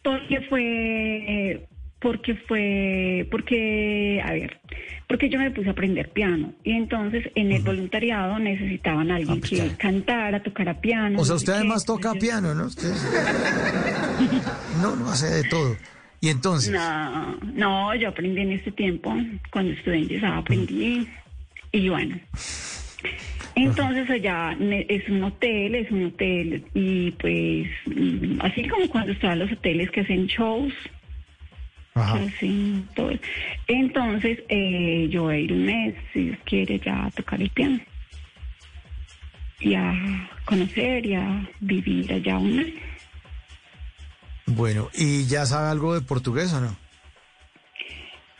Porque 0.02 0.41
fue, 0.49 1.68
porque 2.00 2.34
fue, 2.49 3.28
porque, 3.31 4.23
a 4.25 4.33
ver, 4.33 4.60
porque 5.11 5.29
yo 5.29 5.41
me 5.41 5.51
puse 5.51 5.67
a 5.69 5.73
aprender 5.73 6.09
piano 6.11 6.53
y 6.63 6.71
entonces 6.71 7.29
en 7.35 7.51
el 7.51 7.63
voluntariado 7.63 8.39
necesitaban 8.39 9.11
a 9.11 9.17
alguien 9.17 9.41
que 9.41 9.71
cantara, 9.77 10.41
tocara 10.41 10.81
piano. 10.81 11.19
O 11.19 11.25
sea, 11.25 11.35
usted 11.35 11.53
qué. 11.53 11.59
además 11.59 11.85
toca 11.85 12.13
piano, 12.15 12.55
¿no? 12.55 12.67
Usted- 12.67 12.93
No, 14.81 14.95
no 14.95 15.11
hace 15.11 15.27
de 15.27 15.43
todo. 15.49 15.77
Y 16.21 16.29
entonces, 16.29 16.71
No, 16.71 17.37
no, 17.55 17.93
yo 17.97 18.11
aprendí 18.11 18.41
en 18.41 18.53
este 18.53 18.71
tiempo, 18.71 19.13
cuando 19.51 19.73
estuve 19.73 19.97
en 19.99 20.09
Yesaba 20.11 20.37
aprendí 20.39 21.09
y 21.73 21.89
bueno. 21.89 22.17
Entonces 23.57 24.09
allá 24.11 24.57
es 24.61 25.09
un 25.09 25.25
hotel, 25.25 25.75
es 25.75 25.91
un 25.91 26.05
hotel 26.05 26.65
y 26.73 27.11
pues 27.11 27.67
mm, 27.87 28.43
así 28.43 28.69
como 28.69 28.89
cuando 28.89 29.11
están 29.11 29.41
los 29.41 29.51
hoteles 29.51 29.91
que 29.91 30.03
hacen 30.03 30.27
shows, 30.29 30.73
que 31.94 32.01
hacen 32.01 32.89
todo. 32.94 33.10
Entonces 33.67 34.39
eh, 34.49 35.09
yo 35.10 35.25
voy 35.25 35.35
a 35.35 35.39
ir 35.39 35.52
un 35.52 35.65
mes, 35.65 35.94
si 36.12 36.25
Dios 36.25 36.39
quiere, 36.44 36.78
ya 36.78 37.07
a 37.07 37.10
tocar 37.10 37.41
el 37.41 37.51
piano 37.51 37.81
y 39.60 39.75
a 39.75 40.31
conocer 40.44 41.05
y 41.07 41.15
a 41.15 41.49
vivir 41.60 42.12
allá 42.12 42.39
un 42.39 42.57
mes. 42.57 42.73
bueno, 44.47 44.89
¿y 44.94 45.27
ya 45.27 45.47
sabe 45.47 45.69
algo 45.69 45.94
de 45.94 46.01
portugués 46.01 46.52
o 46.52 46.60
no? 46.60 46.77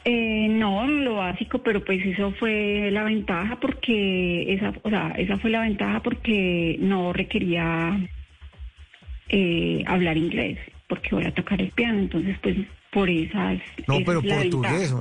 Eh, 0.05 0.49
no, 0.49 0.87
lo 0.87 1.17
básico, 1.17 1.59
pero 1.59 1.85
pues 1.85 2.05
eso 2.07 2.33
fue 2.33 2.91
la 2.91 3.05
ventaja 3.05 3.61
porque 3.61 4.55
esa, 4.55 4.73
o 4.83 4.89
sea, 4.89 5.11
esa 5.19 5.37
fue 5.37 5.51
la 5.51 5.61
ventaja 5.61 6.03
porque 6.03 6.77
no 6.81 7.13
requería 7.13 8.01
eh, 9.29 9.85
hablar 9.87 10.17
inglés, 10.17 10.59
porque 10.89 11.11
voy 11.15 11.27
a 11.27 11.35
tocar 11.35 11.61
el 11.61 11.71
piano, 11.71 11.99
entonces 11.99 12.39
pues 12.41 12.57
por 12.93 13.09
esa 13.09 13.53
es, 13.55 13.63
No, 13.87 13.95
esa 13.95 14.05
pero 14.07 14.21
es 14.21 14.27
portugués. 14.51 14.93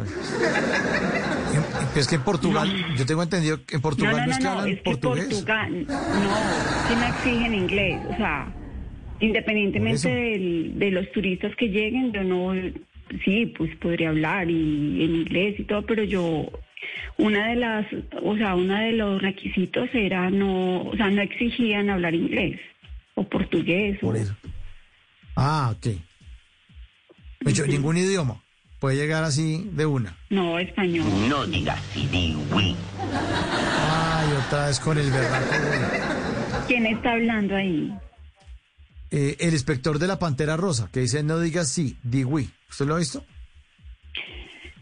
En- 1.53 1.99
Es 1.99 2.07
que 2.07 2.15
en 2.15 2.21
Portugal, 2.21 2.69
yo 2.95 3.05
tengo 3.05 3.23
entendido 3.23 3.65
que 3.65 3.75
en 3.75 3.81
Portugal 3.81 4.11
no, 4.11 4.17
no, 4.19 4.25
no, 4.25 4.31
es 4.31 4.37
que 4.37 4.43
no, 4.43 4.49
hablan 4.51 4.69
es 4.69 4.81
que. 4.81 4.95
Portugal, 4.95 5.85
no, 5.87 6.87
que 6.87 6.95
no 6.95 7.07
exigen 7.07 7.53
inglés, 7.55 7.99
o 8.09 8.15
sea, 8.15 8.47
independientemente 9.19 10.07
del- 10.09 10.73
de 10.79 10.91
los 10.91 11.11
turistas 11.11 11.55
que 11.55 11.67
lleguen, 11.69 12.13
yo 12.13 12.23
no, 12.23 12.53
sí, 13.25 13.47
pues 13.57 13.75
podría 13.77 14.09
hablar 14.09 14.49
y 14.49 15.03
en 15.03 15.15
inglés 15.15 15.55
y 15.59 15.63
todo, 15.63 15.81
pero 15.85 16.03
yo, 16.03 16.49
una 17.17 17.47
de 17.49 17.55
las, 17.55 17.85
o 18.21 18.37
sea, 18.37 18.55
uno 18.55 18.75
de 18.75 18.91
los 18.93 19.21
requisitos 19.21 19.89
era 19.93 20.29
no, 20.29 20.83
o 20.83 20.95
sea, 20.95 21.09
no 21.09 21.21
exigían 21.21 21.89
hablar 21.89 22.13
inglés 22.13 22.59
o 23.15 23.23
portugués. 23.23 23.97
o- 24.01 24.07
Ah, 25.35 25.73
ok. 25.75 25.87
Hecho, 27.45 27.65
ningún 27.65 27.97
idioma. 27.97 28.41
Puede 28.79 28.95
llegar 28.95 29.23
así 29.23 29.69
de 29.73 29.85
una. 29.85 30.15
No, 30.29 30.57
español. 30.57 31.05
No 31.27 31.45
digas 31.45 31.81
sí, 31.93 32.07
Ay, 33.91 34.29
otra 34.45 34.67
vez 34.67 34.79
con 34.79 34.97
el 34.97 35.11
verdad. 35.11 35.41
¿Quién 36.67 36.85
está 36.85 37.11
hablando 37.11 37.55
ahí? 37.55 37.93
Eh, 39.11 39.35
el 39.39 39.53
inspector 39.53 39.99
de 39.99 40.07
la 40.07 40.19
Pantera 40.19 40.55
Rosa, 40.55 40.89
que 40.93 41.01
dice 41.01 41.23
no 41.23 41.39
digas 41.39 41.69
sí, 41.69 41.97
di 42.03 42.23
oui. 42.23 42.49
¿Usted 42.69 42.85
lo 42.85 42.95
ha 42.95 42.99
visto? 42.99 43.25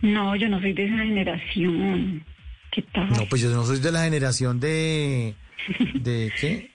No, 0.02 0.36
yo 0.36 0.48
no 0.48 0.60
soy 0.60 0.74
de 0.74 0.86
esa 0.86 0.98
generación. 0.98 2.24
¿Qué 2.72 2.82
tal? 2.94 3.10
No, 3.10 3.26
pues 3.30 3.42
yo 3.42 3.50
no 3.50 3.64
soy 3.64 3.80
de 3.80 3.92
la 3.92 4.04
generación 4.04 4.60
de... 4.60 5.34
¿De 5.96 6.32
qué? 6.40 6.72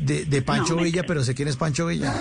De, 0.00 0.24
de 0.24 0.42
Pancho 0.42 0.74
No, 0.74 0.80
me 0.80 0.84
Villa, 0.84 1.04
pero 1.06 1.22
sé 1.22 1.34
quién 1.34 1.46
es 1.46 1.56
Pancho 1.56 1.86
Villa. 1.86 2.12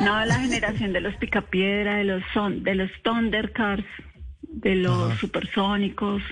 No, 0.00 0.24
la 0.24 0.38
generación 0.40 0.92
de 0.92 1.00
los 1.00 1.14
picapiedra, 1.16 1.96
de 1.96 2.04
los 2.04 2.22
son, 2.32 2.62
de 2.62 2.74
los 2.74 2.90
Thundercars, 3.02 3.84
de 4.42 4.76
los 4.76 5.18
supersónicos, 5.18 6.22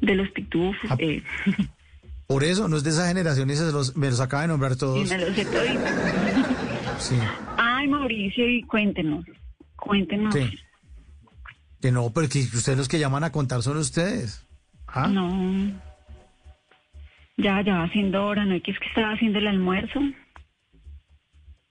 de 0.00 0.14
los 0.14 0.28
pitufos. 0.30 0.90
Ah. 0.90 0.96
eh, 0.98 1.22
Por 2.26 2.42
eso, 2.42 2.68
no 2.68 2.76
es 2.76 2.82
de 2.82 2.90
esa 2.90 3.06
generación 3.06 3.48
se 3.54 3.70
los, 3.70 3.96
me 3.96 4.10
los 4.10 4.20
acaba 4.20 4.42
de 4.42 4.48
nombrar 4.48 4.74
todos. 4.74 5.08
me 5.08 5.18
los. 5.18 5.36
Sí. 6.98 7.16
Ay, 7.56 7.86
Mauricio, 7.86 8.48
y 8.48 8.62
cuéntenos, 8.62 9.24
cuéntenos. 9.76 10.34
Que 11.80 11.92
no, 11.92 12.10
pero 12.10 12.28
que 12.28 12.40
ustedes 12.40 12.76
los 12.76 12.88
que 12.88 12.98
llaman 12.98 13.22
a 13.22 13.30
contar 13.30 13.62
son 13.62 13.76
ustedes. 13.76 14.44
¿Ah? 14.88 15.06
No. 15.06 15.70
Ya, 17.36 17.60
ya 17.62 17.76
va 17.76 17.88
siendo 17.90 18.24
hora, 18.24 18.44
¿no? 18.44 18.60
Que 18.60 18.72
es 18.72 18.78
que 18.80 18.88
estaba 18.88 19.12
haciendo 19.12 19.38
el 19.38 19.46
almuerzo. 19.46 20.00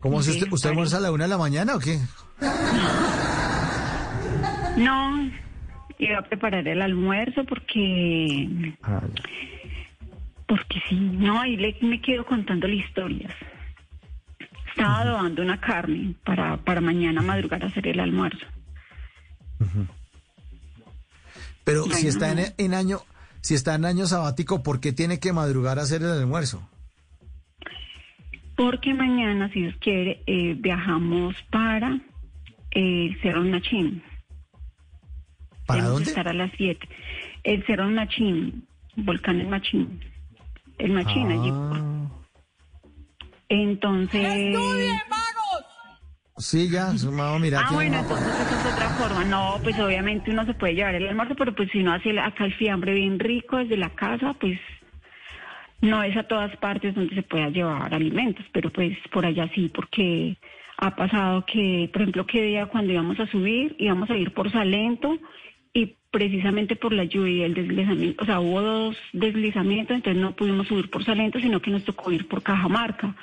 ¿Cómo 0.05 0.21
Sí, 0.21 0.29
usted, 0.29 0.51
usted 0.51 0.69
almuerza 0.69 0.97
a 0.97 0.99
la 0.99 1.11
una 1.11 1.23
de 1.23 1.29
la 1.31 1.39
mañana 1.39 1.75
o 1.75 1.79
qué? 1.79 1.99
No, 4.77 5.31
iba 5.97 6.19
a 6.19 6.21
preparar 6.21 6.67
el 6.67 6.79
almuerzo 6.83 7.43
porque... 7.43 8.77
Porque 10.47 10.79
sí, 10.87 10.95
no, 10.95 11.41
ahí 11.41 11.57
le, 11.57 11.75
me 11.81 11.99
quedo 12.03 12.23
contándole 12.23 12.75
historias. 12.75 13.33
Estaba 14.69 15.01
adobando 15.01 15.41
una 15.41 15.59
carne 15.59 16.13
para, 16.23 16.57
para 16.57 16.81
mañana 16.81 17.23
madrugar 17.23 17.63
a 17.63 17.67
hacer 17.67 17.87
el 17.87 17.99
almuerzo. 17.99 18.45
Pero 21.63 21.85
si 21.85 22.07
está 22.07 22.29
en, 22.29 22.37
no. 22.37 22.43
en 22.59 22.73
año, 22.75 23.01
si 23.41 23.55
está 23.55 23.73
en 23.73 23.85
año 23.85 24.05
sabático, 24.05 24.61
¿por 24.61 24.79
qué 24.79 24.93
tiene 24.93 25.19
que 25.19 25.33
madrugar 25.33 25.79
a 25.79 25.81
hacer 25.81 26.03
el 26.03 26.11
almuerzo? 26.11 26.69
Porque 28.55 28.93
mañana, 28.93 29.49
si 29.51 29.61
Dios 29.61 29.75
quiere, 29.79 30.23
eh, 30.27 30.55
viajamos 30.57 31.35
para 31.51 31.99
eh, 32.71 33.15
Cerro 33.21 33.43
Machín. 33.43 34.01
¿Para 35.65 35.81
Debemos 35.81 35.99
dónde? 35.99 36.09
estar 36.09 36.27
a 36.27 36.33
las 36.33 36.51
7. 36.57 36.87
El 37.43 37.65
Cerro 37.65 37.89
Machín, 37.89 38.67
volcán 38.95 39.39
El 39.41 39.47
Machín. 39.47 39.99
El 40.77 40.91
Machín 40.91 41.31
allí. 41.31 41.49
Ah. 41.53 42.07
Entonces... 43.49 44.55
Sí, 46.37 46.69
ya, 46.69 46.91
su 46.97 47.11
mamá, 47.13 47.39
mira. 47.39 47.61
Ah, 47.65 47.71
bueno, 47.71 47.97
entonces 47.97 48.27
esa 48.27 48.59
es 48.67 48.73
otra 48.73 48.89
forma. 48.89 49.23
No, 49.23 49.57
pues 49.63 49.79
obviamente 49.79 50.31
uno 50.31 50.45
se 50.45 50.53
puede 50.53 50.75
llevar 50.75 50.93
el 50.95 51.07
almuerzo, 51.07 51.33
pero 51.35 51.55
pues 51.55 51.71
si 51.71 51.79
uno 51.79 51.93
hace 51.93 52.09
el- 52.09 52.19
acá 52.19 52.43
el 52.43 52.53
fiambre 52.55 52.93
bien 52.93 53.19
rico 53.19 53.55
desde 53.55 53.77
la 53.77 53.89
casa, 53.91 54.33
pues 54.33 54.59
no 55.85 56.03
es 56.03 56.15
a 56.17 56.23
todas 56.23 56.55
partes 56.57 56.95
donde 56.95 57.15
se 57.15 57.23
pueda 57.23 57.49
llevar 57.49 57.93
alimentos, 57.93 58.45
pero 58.51 58.69
pues 58.71 58.97
por 59.11 59.25
allá 59.25 59.49
sí, 59.53 59.69
porque 59.73 60.37
ha 60.77 60.95
pasado 60.95 61.45
que, 61.45 61.89
por 61.91 62.01
ejemplo, 62.01 62.25
que 62.25 62.43
día 62.43 62.65
cuando 62.65 62.91
íbamos 62.91 63.19
a 63.19 63.27
subir, 63.27 63.75
íbamos 63.79 64.09
a 64.09 64.17
ir 64.17 64.33
por 64.33 64.51
Salento 64.51 65.17
y 65.73 65.95
precisamente 66.11 66.75
por 66.75 66.93
la 66.93 67.03
lluvia 67.03 67.33
y 67.33 67.41
el 67.43 67.53
deslizamiento, 67.53 68.23
o 68.23 68.25
sea, 68.25 68.39
hubo 68.39 68.61
dos 68.61 68.97
deslizamientos, 69.13 69.95
entonces 69.95 70.21
no 70.21 70.35
pudimos 70.35 70.67
subir 70.67 70.89
por 70.89 71.03
Salento, 71.03 71.39
sino 71.39 71.61
que 71.61 71.71
nos 71.71 71.83
tocó 71.83 72.11
ir 72.11 72.27
por 72.27 72.43
Cajamarca. 72.43 73.15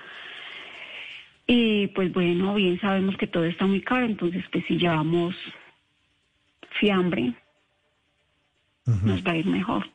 Y 1.46 1.88
pues 1.88 2.12
bueno, 2.12 2.54
bien 2.54 2.80
sabemos 2.80 3.16
que 3.16 3.26
todo 3.26 3.44
está 3.44 3.66
muy 3.66 3.80
caro, 3.80 4.06
entonces 4.06 4.44
pues 4.50 4.64
si 4.66 4.78
llevamos 4.78 5.34
fiambre, 6.78 7.34
nos 8.86 9.22
va 9.24 9.32
a 9.32 9.36
ir 9.36 9.46
mejor. 9.46 9.86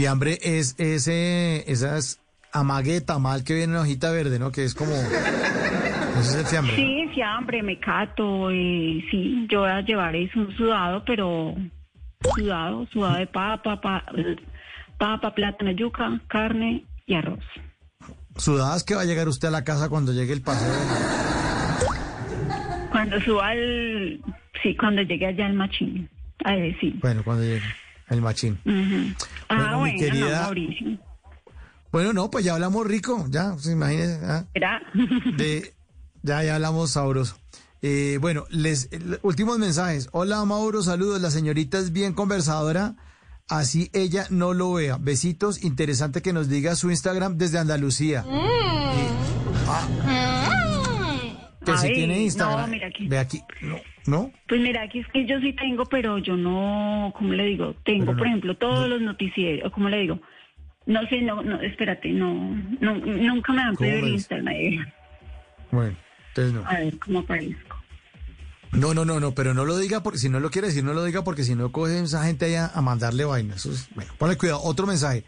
Fiambre 0.00 0.38
es 0.42 0.74
ese, 0.78 1.64
esas 1.72 2.20
amague 2.52 3.00
tamal 3.00 3.44
que 3.44 3.54
viene 3.54 3.72
en 3.72 3.78
hojita 3.80 4.10
verde, 4.10 4.38
¿no? 4.38 4.52
Que 4.52 4.64
es 4.64 4.74
como... 4.74 4.92
Ese 4.92 6.20
es 6.20 6.34
el 6.34 6.44
fiambre. 6.46 6.72
¿no? 6.72 6.76
Sí, 6.78 7.08
fiambre, 7.14 7.62
mecato, 7.62 8.50
eh, 8.50 9.02
sí, 9.10 9.46
yo 9.50 9.60
voy 9.60 9.70
a 9.70 9.80
llevar 9.80 10.14
eso, 10.14 10.38
un 10.38 10.54
sudado, 10.54 11.02
pero 11.06 11.54
sudado, 12.34 12.86
sudado 12.92 13.16
de 13.16 13.26
papa, 13.26 13.80
pa- 13.80 14.04
papa, 14.98 15.34
plátano, 15.34 15.70
yuca, 15.70 16.20
carne 16.28 16.84
y 17.06 17.14
arroz. 17.14 17.44
Sudadas 18.36 18.84
que 18.84 18.94
va 18.94 19.00
a 19.00 19.06
llegar 19.06 19.28
usted 19.28 19.48
a 19.48 19.50
la 19.50 19.64
casa 19.64 19.88
cuando 19.88 20.12
llegue 20.12 20.34
el 20.34 20.42
paseo. 20.42 20.74
Cuando 22.92 23.18
suba 23.22 23.48
al, 23.48 24.20
sí, 24.62 24.76
cuando 24.76 25.00
llegue 25.02 25.26
allá 25.26 25.46
al 25.46 25.54
machín, 25.54 26.08
a 26.44 26.54
ver, 26.54 26.76
sí. 26.80 26.94
Bueno, 27.00 27.22
cuando 27.24 27.44
llegue 27.44 27.62
el 28.08 28.20
machín. 28.22 28.58
Ujú. 28.64 29.24
Ah, 29.48 29.56
Bueno, 29.56 29.70
mi 29.70 29.78
bueno, 29.92 29.98
querida- 29.98 30.50
no. 30.54 30.98
Bueno, 31.92 32.12
no, 32.12 32.30
pues 32.30 32.44
ya 32.44 32.54
hablamos 32.54 32.86
rico, 32.86 33.24
ya, 33.30 33.52
pues, 33.52 33.66
imagínese. 33.66 34.20
¿ah? 34.24 34.44
¿Era? 34.54 34.82
De, 35.36 35.74
ya, 36.22 36.42
ya 36.42 36.56
hablamos 36.56 36.90
sabroso. 36.90 37.36
Eh, 37.82 38.18
bueno, 38.20 38.44
les 38.50 38.88
últimos 39.22 39.58
mensajes. 39.58 40.08
Hola 40.12 40.44
Mauro, 40.44 40.82
saludos. 40.82 41.20
La 41.20 41.30
señorita 41.30 41.78
es 41.78 41.92
bien 41.92 42.14
conversadora, 42.14 42.96
así 43.48 43.90
ella 43.92 44.26
no 44.30 44.52
lo 44.54 44.72
vea. 44.74 44.98
Besitos, 44.98 45.62
interesante 45.62 46.22
que 46.22 46.32
nos 46.32 46.48
diga 46.48 46.74
su 46.74 46.90
Instagram 46.90 47.36
desde 47.38 47.58
Andalucía. 47.58 48.24
Eh, 48.28 49.08
ah, 49.68 49.86
que 51.64 51.76
si 51.78 51.92
tiene 51.92 52.20
Instagram. 52.22 52.60
no, 52.62 52.66
mira 52.68 52.88
aquí. 52.88 53.08
Ve 53.08 53.18
aquí. 53.18 53.42
No, 53.60 53.76
¿no? 54.08 54.30
Pues 54.48 54.60
mira, 54.60 54.82
aquí 54.82 55.00
es 55.00 55.06
que 55.08 55.26
yo 55.26 55.40
sí 55.40 55.52
tengo, 55.52 55.84
pero 55.86 56.18
yo 56.18 56.36
no, 56.36 57.12
¿cómo 57.16 57.32
le 57.32 57.44
digo? 57.46 57.74
Tengo, 57.84 58.12
no, 58.12 58.18
por 58.18 58.26
ejemplo, 58.26 58.56
todos 58.56 58.88
los 58.88 59.00
noticieros, 59.00 59.72
¿cómo 59.72 59.88
le 59.88 59.98
digo? 60.00 60.20
No 60.86 61.00
sé, 61.08 61.20
no, 61.22 61.42
no, 61.42 61.60
espérate, 61.60 62.10
no, 62.10 62.34
no 62.80 62.94
nunca 62.96 63.52
me 63.52 63.62
han 63.62 63.74
¿Cómo 63.74 63.88
pedido 63.90 64.06
el? 64.06 64.12
Instagram. 64.14 64.54
Bueno, 65.72 65.96
entonces 66.28 66.52
no. 66.54 66.64
A 66.68 66.74
ver, 66.78 66.98
¿cómo 66.98 67.18
aparezco? 67.20 67.76
No, 68.72 68.94
no, 68.94 69.04
no, 69.04 69.18
no, 69.20 69.32
pero 69.32 69.54
no 69.54 69.64
lo 69.64 69.78
diga 69.78 70.02
porque 70.02 70.18
si 70.18 70.28
no 70.28 70.38
lo 70.38 70.50
quiere 70.50 70.68
decir, 70.68 70.84
no 70.84 70.92
lo 70.92 71.04
diga 71.04 71.24
porque 71.24 71.44
si 71.44 71.54
no 71.54 71.72
coge 71.72 71.98
esa 72.00 72.24
gente 72.24 72.44
allá 72.44 72.70
a 72.74 72.82
mandarle 72.82 73.24
vainas. 73.24 73.64
Es- 73.66 73.88
bueno, 73.94 74.12
ponle 74.18 74.36
cuidado. 74.36 74.60
Otro 74.62 74.86
mensaje. 74.86 75.24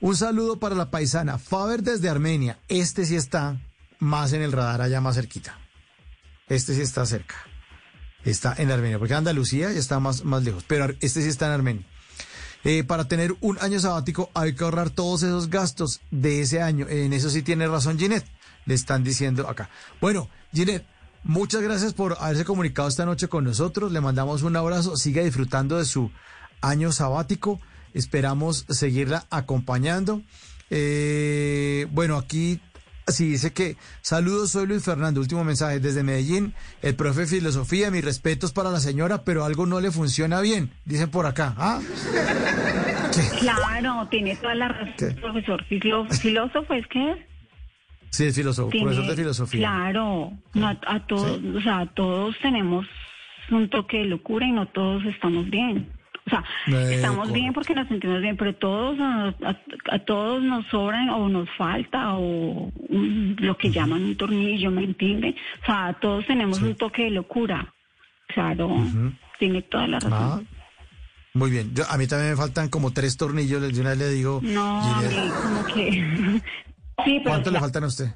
Un 0.00 0.14
saludo 0.16 0.58
para 0.58 0.74
la 0.74 0.90
paisana 0.90 1.38
Faber 1.38 1.82
desde 1.82 2.08
Armenia. 2.08 2.58
Este 2.68 3.04
sí 3.04 3.16
está 3.16 3.56
más 3.98 4.32
en 4.32 4.42
el 4.42 4.52
radar 4.52 4.82
allá 4.82 5.00
más 5.00 5.14
cerquita. 5.14 5.58
Este 6.48 6.74
sí 6.74 6.82
está 6.82 7.06
cerca. 7.06 7.36
Está 8.24 8.54
en 8.56 8.70
Armenia, 8.70 8.98
porque 8.98 9.14
Andalucía 9.14 9.72
ya 9.72 9.78
está 9.78 9.98
más, 9.98 10.24
más 10.24 10.44
lejos, 10.44 10.64
pero 10.66 10.86
este 11.00 11.22
sí 11.22 11.28
está 11.28 11.46
en 11.46 11.52
Armenia. 11.52 11.82
Eh, 12.64 12.84
para 12.84 13.08
tener 13.08 13.34
un 13.40 13.58
año 13.60 13.80
sabático 13.80 14.30
hay 14.34 14.54
que 14.54 14.62
ahorrar 14.62 14.90
todos 14.90 15.24
esos 15.24 15.50
gastos 15.50 16.00
de 16.10 16.40
ese 16.42 16.62
año. 16.62 16.86
En 16.88 17.12
eso 17.12 17.28
sí 17.30 17.42
tiene 17.42 17.66
razón 17.66 17.98
Ginette. 17.98 18.26
Le 18.66 18.74
están 18.74 19.02
diciendo 19.02 19.48
acá. 19.48 19.68
Bueno, 20.00 20.28
Ginette, 20.52 20.86
muchas 21.24 21.62
gracias 21.62 21.92
por 21.92 22.16
haberse 22.20 22.44
comunicado 22.44 22.88
esta 22.88 23.04
noche 23.04 23.26
con 23.26 23.42
nosotros. 23.44 23.90
Le 23.90 24.00
mandamos 24.00 24.42
un 24.42 24.56
abrazo. 24.56 24.96
Siga 24.96 25.24
disfrutando 25.24 25.78
de 25.78 25.84
su 25.84 26.12
año 26.60 26.92
sabático. 26.92 27.60
Esperamos 27.94 28.64
seguirla 28.68 29.26
acompañando. 29.30 30.22
Eh, 30.70 31.88
bueno, 31.90 32.16
aquí 32.16 32.60
sí 33.06 33.28
dice 33.28 33.52
que 33.52 33.76
saludos, 34.00 34.50
soy 34.50 34.66
Luis 34.66 34.84
Fernando. 34.84 35.20
Último 35.20 35.44
mensaje 35.44 35.80
desde 35.80 36.02
Medellín. 36.02 36.54
El 36.82 36.94
profe 36.94 37.20
de 37.22 37.26
filosofía, 37.26 37.90
mis 37.90 38.04
respetos 38.04 38.52
para 38.52 38.70
la 38.70 38.80
señora, 38.80 39.24
pero 39.24 39.44
algo 39.44 39.66
no 39.66 39.80
le 39.80 39.90
funciona 39.90 40.40
bien. 40.40 40.70
Dicen 40.84 41.10
por 41.10 41.26
acá. 41.26 41.54
¿Ah? 41.56 41.80
Claro, 43.40 44.08
tiene 44.10 44.36
toda 44.36 44.54
la 44.54 44.68
razón, 44.68 44.94
¿Qué? 44.96 45.06
profesor. 45.20 45.62
Filó- 45.68 46.08
filósofo, 46.08 46.72
¿es 46.74 46.86
que 46.86 47.10
es? 47.12 47.18
Sí, 48.10 48.24
es 48.24 48.34
filósofo, 48.34 48.70
Tiene- 48.70 48.86
profesor 48.86 49.10
de 49.10 49.16
filosofía. 49.22 49.60
Claro, 49.60 50.32
no, 50.54 50.66
a, 50.68 50.78
a 50.86 51.06
todos, 51.06 51.40
o 51.56 51.60
sea, 51.60 51.86
todos 51.94 52.34
tenemos 52.40 52.86
un 53.50 53.68
toque 53.68 53.98
de 53.98 54.04
locura 54.06 54.46
y 54.46 54.52
no 54.52 54.66
todos 54.68 55.04
estamos 55.04 55.48
bien. 55.50 55.90
O 56.24 56.30
sea, 56.30 56.44
estamos 56.90 57.32
bien 57.32 57.52
porque 57.52 57.74
nos 57.74 57.88
sentimos 57.88 58.20
bien, 58.22 58.36
pero 58.36 58.54
todos 58.54 58.98
a, 59.00 59.28
a- 59.44 59.60
a 59.90 59.98
todos 60.00 60.42
nos 60.42 60.64
sobran 60.68 61.08
o 61.10 61.28
nos 61.28 61.48
falta 61.58 62.14
o 62.14 62.70
mm, 62.88 63.34
lo 63.38 63.56
que 63.58 63.70
llaman 63.70 64.02
un 64.04 64.16
tornillo, 64.16 64.70
¿me 64.70 64.84
entiende? 64.84 65.34
O 65.62 65.66
sea, 65.66 65.96
todos 66.00 66.24
tenemos 66.26 66.62
un 66.62 66.74
toque 66.76 67.04
de 67.04 67.10
locura. 67.10 67.74
Claro, 68.28 68.70
tiene 69.38 69.62
toda 69.62 69.86
la 69.88 69.98
razón. 70.00 70.12
Ah, 70.12 70.40
muy 71.34 71.50
bien. 71.50 71.74
Yo, 71.74 71.84
a 71.90 71.98
mí 71.98 72.06
también 72.06 72.30
me 72.30 72.36
faltan 72.36 72.68
como 72.68 72.92
tres 72.92 73.16
tornillos. 73.16 73.60
De 73.60 73.80
una 73.80 73.90
vez 73.90 73.98
le 73.98 74.08
digo. 74.10 74.40
No, 74.42 74.80
a 74.80 75.00
Ginette, 75.00 75.24
mí 75.24 75.30
como 75.42 75.64
que... 75.66 75.90
sí, 77.04 77.18
pero... 77.18 77.22
¿Cuánto 77.24 77.50
le 77.50 77.58
faltan 77.60 77.84
a 77.84 77.88
usted? 77.88 78.14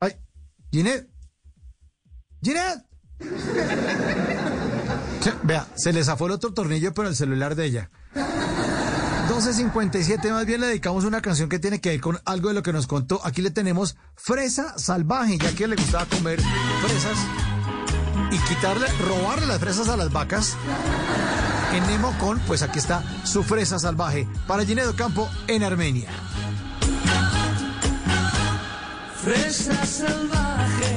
Ay, 0.00 0.12
Ginette. 0.72 1.08
Ginette. 2.42 2.84
Vea, 5.42 5.66
se 5.76 5.92
le 5.92 6.04
zafó 6.04 6.26
el 6.26 6.32
otro 6.32 6.52
tornillo, 6.52 6.92
pero 6.94 7.08
el 7.08 7.16
celular 7.16 7.54
de 7.54 7.66
ella. 7.66 7.90
12.57, 9.28 10.30
más 10.32 10.44
bien 10.44 10.60
le 10.60 10.66
dedicamos 10.66 11.04
una 11.04 11.22
canción 11.22 11.48
que 11.48 11.58
tiene 11.58 11.80
que 11.80 11.90
ver 11.90 12.00
con 12.00 12.18
algo 12.24 12.48
de 12.48 12.54
lo 12.54 12.62
que 12.62 12.72
nos 12.72 12.86
contó. 12.86 13.20
Aquí 13.24 13.42
le 13.42 13.50
tenemos 13.50 13.96
Fresa 14.16 14.78
Salvaje, 14.78 15.38
ya 15.38 15.52
que 15.54 15.68
le 15.68 15.76
gustaba 15.76 16.04
comer 16.06 16.40
fresas 16.82 17.18
y 18.30 18.38
quitarle, 18.48 18.86
robarle 19.06 19.46
las 19.46 19.58
fresas 19.58 19.88
a 19.88 19.96
las 19.96 20.12
vacas. 20.12 20.56
En 21.72 21.86
Nemocon, 21.86 22.40
pues 22.46 22.62
aquí 22.62 22.78
está 22.78 23.02
su 23.24 23.44
fresa 23.44 23.78
salvaje 23.78 24.26
para 24.48 24.64
Ginedo 24.64 24.96
Campo 24.96 25.28
en 25.46 25.62
Armenia. 25.62 26.10
Fresa 29.22 29.86
salvaje, 29.86 30.96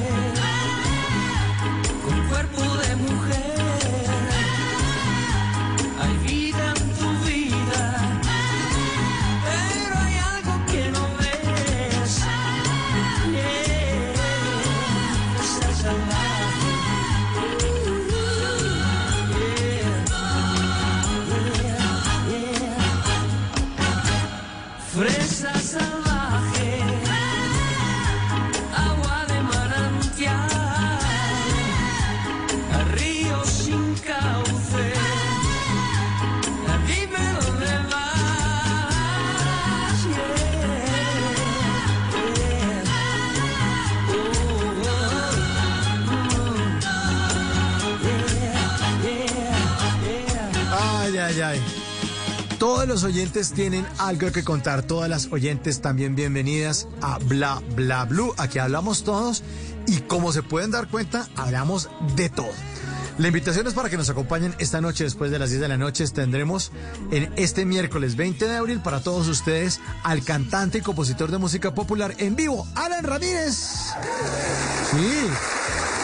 Todos 52.57 52.88
los 52.88 53.03
oyentes 53.03 53.51
tienen 53.51 53.85
algo 53.97 54.31
que 54.31 54.43
contar. 54.43 54.83
Todas 54.83 55.09
las 55.09 55.31
oyentes 55.31 55.81
también 55.81 56.15
bienvenidas 56.15 56.88
a 57.01 57.17
Bla 57.17 57.61
Bla 57.75 58.05
Blue. 58.05 58.33
Aquí 58.38 58.59
hablamos 58.59 59.03
todos 59.03 59.43
y 59.85 59.97
como 60.01 60.31
se 60.31 60.43
pueden 60.43 60.72
dar 60.72 60.88
cuenta, 60.88 61.27
hablamos 61.35 61.89
de 62.15 62.30
todo. 62.30 62.51
La 63.17 63.27
invitación 63.27 63.67
es 63.67 63.73
para 63.73 63.89
que 63.89 63.97
nos 63.97 64.09
acompañen 64.09 64.55
esta 64.57 64.81
noche 64.81 65.03
después 65.03 65.30
de 65.30 65.39
las 65.39 65.49
10 65.49 65.61
de 65.61 65.67
la 65.67 65.77
noche. 65.77 66.07
Tendremos 66.07 66.72
en 67.11 67.31
este 67.35 67.65
miércoles 67.65 68.15
20 68.15 68.47
de 68.47 68.55
abril 68.55 68.80
para 68.80 69.01
todos 69.01 69.27
ustedes 69.27 69.81
al 70.03 70.23
cantante 70.23 70.77
y 70.77 70.81
compositor 70.81 71.30
de 71.30 71.38
música 71.38 71.75
popular 71.75 72.15
en 72.17 72.35
vivo, 72.35 72.65
Alan 72.75 73.03
Ramírez. 73.03 73.91
Sí, 74.91 75.27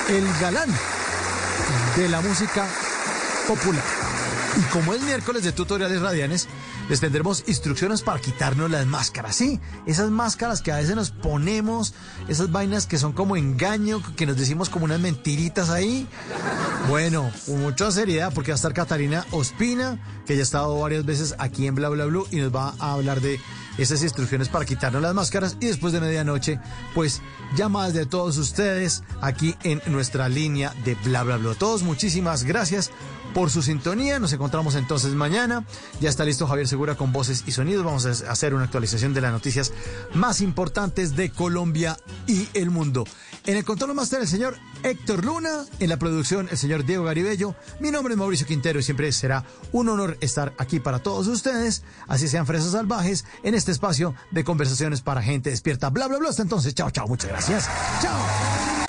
el 0.09 0.27
galán 0.41 0.69
de 1.95 2.09
la 2.09 2.21
música 2.21 2.67
popular. 3.47 4.08
Y 4.59 4.61
como 4.73 4.93
es 4.93 5.01
miércoles 5.03 5.43
de 5.43 5.53
tutoriales 5.53 6.01
radianes, 6.01 6.49
les 6.89 6.99
tendremos 6.99 7.45
instrucciones 7.47 8.01
para 8.01 8.19
quitarnos 8.19 8.69
las 8.69 8.85
máscaras. 8.85 9.37
Sí, 9.37 9.57
esas 9.85 10.11
máscaras 10.11 10.61
que 10.61 10.73
a 10.73 10.77
veces 10.77 10.97
nos 10.97 11.11
ponemos, 11.11 11.93
esas 12.27 12.51
vainas 12.51 12.85
que 12.85 12.97
son 12.97 13.13
como 13.13 13.37
engaño, 13.37 14.01
que 14.17 14.25
nos 14.25 14.35
decimos 14.35 14.69
como 14.69 14.83
unas 14.83 14.99
mentiritas 14.99 15.69
ahí. 15.69 16.05
Bueno, 16.89 17.31
con 17.45 17.61
mucha 17.61 17.89
seriedad, 17.89 18.33
porque 18.33 18.51
va 18.51 18.55
a 18.55 18.57
estar 18.57 18.73
Catalina 18.73 19.25
Ospina, 19.31 19.97
que 20.25 20.35
ya 20.35 20.41
ha 20.41 20.43
estado 20.43 20.77
varias 20.77 21.05
veces 21.05 21.35
aquí 21.37 21.65
en 21.65 21.75
Bla 21.75 21.87
Bla 21.87 22.05
Blue 22.05 22.27
y 22.29 22.37
nos 22.37 22.53
va 22.53 22.73
a 22.79 22.93
hablar 22.93 23.21
de 23.21 23.39
esas 23.77 24.03
instrucciones 24.03 24.49
para 24.49 24.65
quitarnos 24.65 25.01
las 25.01 25.13
máscaras. 25.13 25.55
Y 25.61 25.67
después 25.67 25.93
de 25.93 26.01
medianoche, 26.01 26.59
pues 26.93 27.21
llamadas 27.55 27.93
de 27.93 28.05
todos 28.05 28.37
ustedes 28.37 29.03
aquí 29.21 29.55
en 29.63 29.81
nuestra 29.87 30.27
línea 30.27 30.73
de 30.83 30.95
Bla 30.95 31.23
Bla 31.23 31.37
Blue. 31.37 31.51
A 31.51 31.55
todos, 31.55 31.81
muchísimas 31.83 32.43
gracias 32.43 32.91
por 33.33 33.49
su 33.49 33.61
sintonía. 33.61 34.19
Nos 34.19 34.33
encontramos 34.33 34.75
entonces 34.75 35.13
mañana. 35.13 35.65
Ya 35.99 36.09
está 36.09 36.25
listo 36.25 36.47
Javier 36.47 36.67
Segura 36.67 36.95
con 36.95 37.11
voces 37.11 37.43
y 37.45 37.51
sonidos. 37.51 37.85
Vamos 37.85 38.05
a 38.05 38.31
hacer 38.31 38.53
una 38.53 38.65
actualización 38.65 39.13
de 39.13 39.21
las 39.21 39.31
noticias 39.31 39.71
más 40.13 40.41
importantes 40.41 41.15
de 41.15 41.29
Colombia 41.29 41.97
y 42.27 42.47
el 42.53 42.69
mundo. 42.69 43.05
En 43.45 43.57
el 43.57 43.65
control 43.65 43.95
máster 43.95 44.21
el 44.21 44.27
señor 44.27 44.57
Héctor 44.83 45.25
Luna, 45.25 45.65
en 45.79 45.89
la 45.89 45.97
producción 45.97 46.47
el 46.51 46.57
señor 46.57 46.85
Diego 46.85 47.05
Garibello. 47.05 47.55
Mi 47.79 47.91
nombre 47.91 48.13
es 48.13 48.17
Mauricio 48.17 48.45
Quintero 48.45 48.79
y 48.79 48.83
siempre 48.83 49.11
será 49.11 49.43
un 49.71 49.89
honor 49.89 50.17
estar 50.21 50.53
aquí 50.57 50.79
para 50.79 50.99
todos 50.99 51.27
ustedes, 51.27 51.83
así 52.07 52.27
sean 52.27 52.45
fresas 52.45 52.71
salvajes, 52.71 53.25
en 53.43 53.55
este 53.55 53.71
espacio 53.71 54.13
de 54.31 54.43
conversaciones 54.43 55.01
para 55.01 55.21
gente 55.21 55.49
despierta. 55.49 55.89
Bla, 55.89 56.07
bla, 56.07 56.19
bla. 56.19 56.29
Hasta 56.29 56.43
entonces, 56.43 56.75
chao, 56.75 56.91
chao, 56.91 57.07
muchas 57.07 57.29
gracias. 57.29 57.69
Chao. 58.01 58.88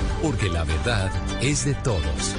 Porque 0.21 0.49
la 0.49 0.63
verdad 0.63 1.11
es 1.41 1.65
de 1.65 1.73
todos. 1.75 2.35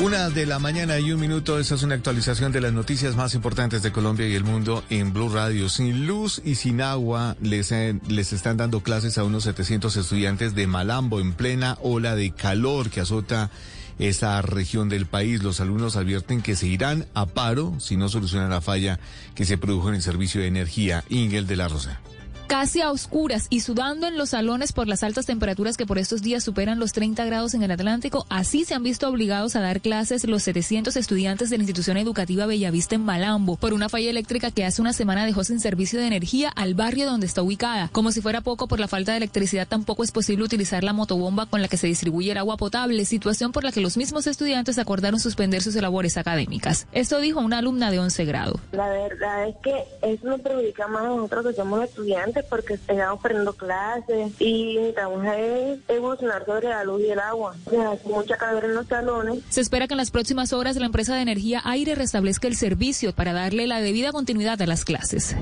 Una 0.00 0.28
de 0.28 0.44
la 0.44 0.58
mañana 0.58 0.98
y 0.98 1.12
un 1.12 1.20
minuto, 1.20 1.58
esta 1.58 1.76
es 1.76 1.82
una 1.82 1.94
actualización 1.94 2.52
de 2.52 2.60
las 2.60 2.72
noticias 2.72 3.16
más 3.16 3.34
importantes 3.34 3.82
de 3.82 3.92
Colombia 3.92 4.28
y 4.28 4.34
el 4.34 4.44
mundo 4.44 4.84
en 4.90 5.12
Blue 5.12 5.28
Radio. 5.28 5.68
Sin 5.68 6.06
luz 6.06 6.42
y 6.44 6.56
sin 6.56 6.80
agua 6.80 7.36
les, 7.40 7.72
eh, 7.72 7.98
les 8.08 8.32
están 8.32 8.56
dando 8.56 8.80
clases 8.80 9.18
a 9.18 9.24
unos 9.24 9.44
700 9.44 9.96
estudiantes 9.96 10.54
de 10.54 10.66
Malambo 10.66 11.20
en 11.20 11.32
plena 11.32 11.78
ola 11.80 12.16
de 12.16 12.32
calor 12.32 12.90
que 12.90 13.00
azota 13.00 13.50
esa 13.98 14.42
región 14.42 14.88
del 14.88 15.06
país. 15.06 15.42
Los 15.42 15.60
alumnos 15.60 15.96
advierten 15.96 16.42
que 16.42 16.56
se 16.56 16.66
irán 16.66 17.06
a 17.14 17.26
paro 17.26 17.74
si 17.78 17.96
no 17.96 18.08
solucionan 18.08 18.50
la 18.50 18.60
falla 18.60 18.98
que 19.34 19.44
se 19.44 19.58
produjo 19.58 19.88
en 19.88 19.94
el 19.94 20.02
servicio 20.02 20.40
de 20.40 20.48
energía. 20.48 21.04
Ingel 21.08 21.46
de 21.46 21.56
la 21.56 21.68
Rosa 21.68 22.00
casi 22.46 22.80
a 22.80 22.90
oscuras 22.90 23.46
y 23.50 23.60
sudando 23.60 24.06
en 24.06 24.18
los 24.18 24.30
salones 24.30 24.72
por 24.72 24.88
las 24.88 25.02
altas 25.02 25.26
temperaturas 25.26 25.76
que 25.76 25.86
por 25.86 25.98
estos 25.98 26.22
días 26.22 26.44
superan 26.44 26.78
los 26.78 26.92
30 26.92 27.24
grados 27.24 27.54
en 27.54 27.62
el 27.62 27.70
Atlántico, 27.70 28.26
así 28.28 28.64
se 28.64 28.74
han 28.74 28.82
visto 28.82 29.08
obligados 29.08 29.56
a 29.56 29.60
dar 29.60 29.80
clases 29.80 30.24
los 30.26 30.42
700 30.42 30.96
estudiantes 30.96 31.50
de 31.50 31.58
la 31.58 31.62
institución 31.62 31.96
educativa 31.96 32.46
Bellavista 32.46 32.94
en 32.94 33.04
Malambo 33.04 33.56
por 33.56 33.72
una 33.72 33.88
falla 33.88 34.10
eléctrica 34.10 34.50
que 34.50 34.64
hace 34.64 34.82
una 34.82 34.92
semana 34.92 35.26
dejó 35.26 35.44
sin 35.44 35.60
servicio 35.60 35.98
de 35.98 36.06
energía 36.06 36.50
al 36.50 36.74
barrio 36.74 37.06
donde 37.06 37.26
está 37.26 37.42
ubicada. 37.42 37.88
Como 37.92 38.12
si 38.12 38.20
fuera 38.20 38.40
poco 38.40 38.68
por 38.68 38.80
la 38.80 38.88
falta 38.88 39.12
de 39.12 39.18
electricidad, 39.18 39.66
tampoco 39.66 40.04
es 40.04 40.12
posible 40.12 40.44
utilizar 40.44 40.84
la 40.84 40.92
motobomba 40.92 41.46
con 41.46 41.62
la 41.62 41.68
que 41.68 41.76
se 41.76 41.86
distribuye 41.86 42.32
el 42.32 42.38
agua 42.38 42.56
potable, 42.56 43.04
situación 43.04 43.52
por 43.52 43.64
la 43.64 43.72
que 43.72 43.80
los 43.80 43.96
mismos 43.96 44.26
estudiantes 44.26 44.78
acordaron 44.78 45.20
suspender 45.20 45.62
sus 45.62 45.74
labores 45.76 46.16
académicas. 46.16 46.86
Esto 46.92 47.20
dijo 47.20 47.40
una 47.40 47.58
alumna 47.58 47.90
de 47.90 47.98
11 47.98 48.24
grado. 48.24 48.60
La 48.72 48.88
verdad 48.88 49.48
es 49.48 49.56
que 49.62 49.84
eso 50.02 50.26
nos 50.26 50.40
perjudica 50.40 50.88
más 50.88 51.04
a 51.04 51.08
nosotros 51.08 51.46
que 51.46 51.54
somos 51.54 51.82
estudiantes 51.82 52.33
porque 52.42 52.74
estamos 52.74 53.20
perdiendo 53.20 53.52
clases 53.52 54.32
y 54.40 54.76
necesitamos 54.76 55.24
es 55.24 55.78
evolucionar 55.88 56.44
sobre 56.44 56.68
la 56.68 56.84
luz 56.84 57.02
y 57.02 57.10
el 57.10 57.18
agua. 57.18 57.54
O 57.64 57.70
sea, 57.70 57.90
hay 57.90 57.98
mucha 58.04 58.36
calor 58.36 58.64
en 58.64 58.74
los 58.74 58.86
salones. 58.86 59.38
Se 59.48 59.60
espera 59.60 59.86
que 59.86 59.94
en 59.94 59.98
las 59.98 60.10
próximas 60.10 60.52
horas 60.52 60.76
la 60.76 60.86
empresa 60.86 61.14
de 61.14 61.22
energía 61.22 61.62
Aire 61.64 61.94
restablezca 61.94 62.48
el 62.48 62.56
servicio 62.56 63.14
para 63.14 63.32
darle 63.32 63.66
la 63.66 63.80
debida 63.80 64.12
continuidad 64.12 64.60
a 64.60 64.66
las 64.66 64.84
clases. 64.84 65.36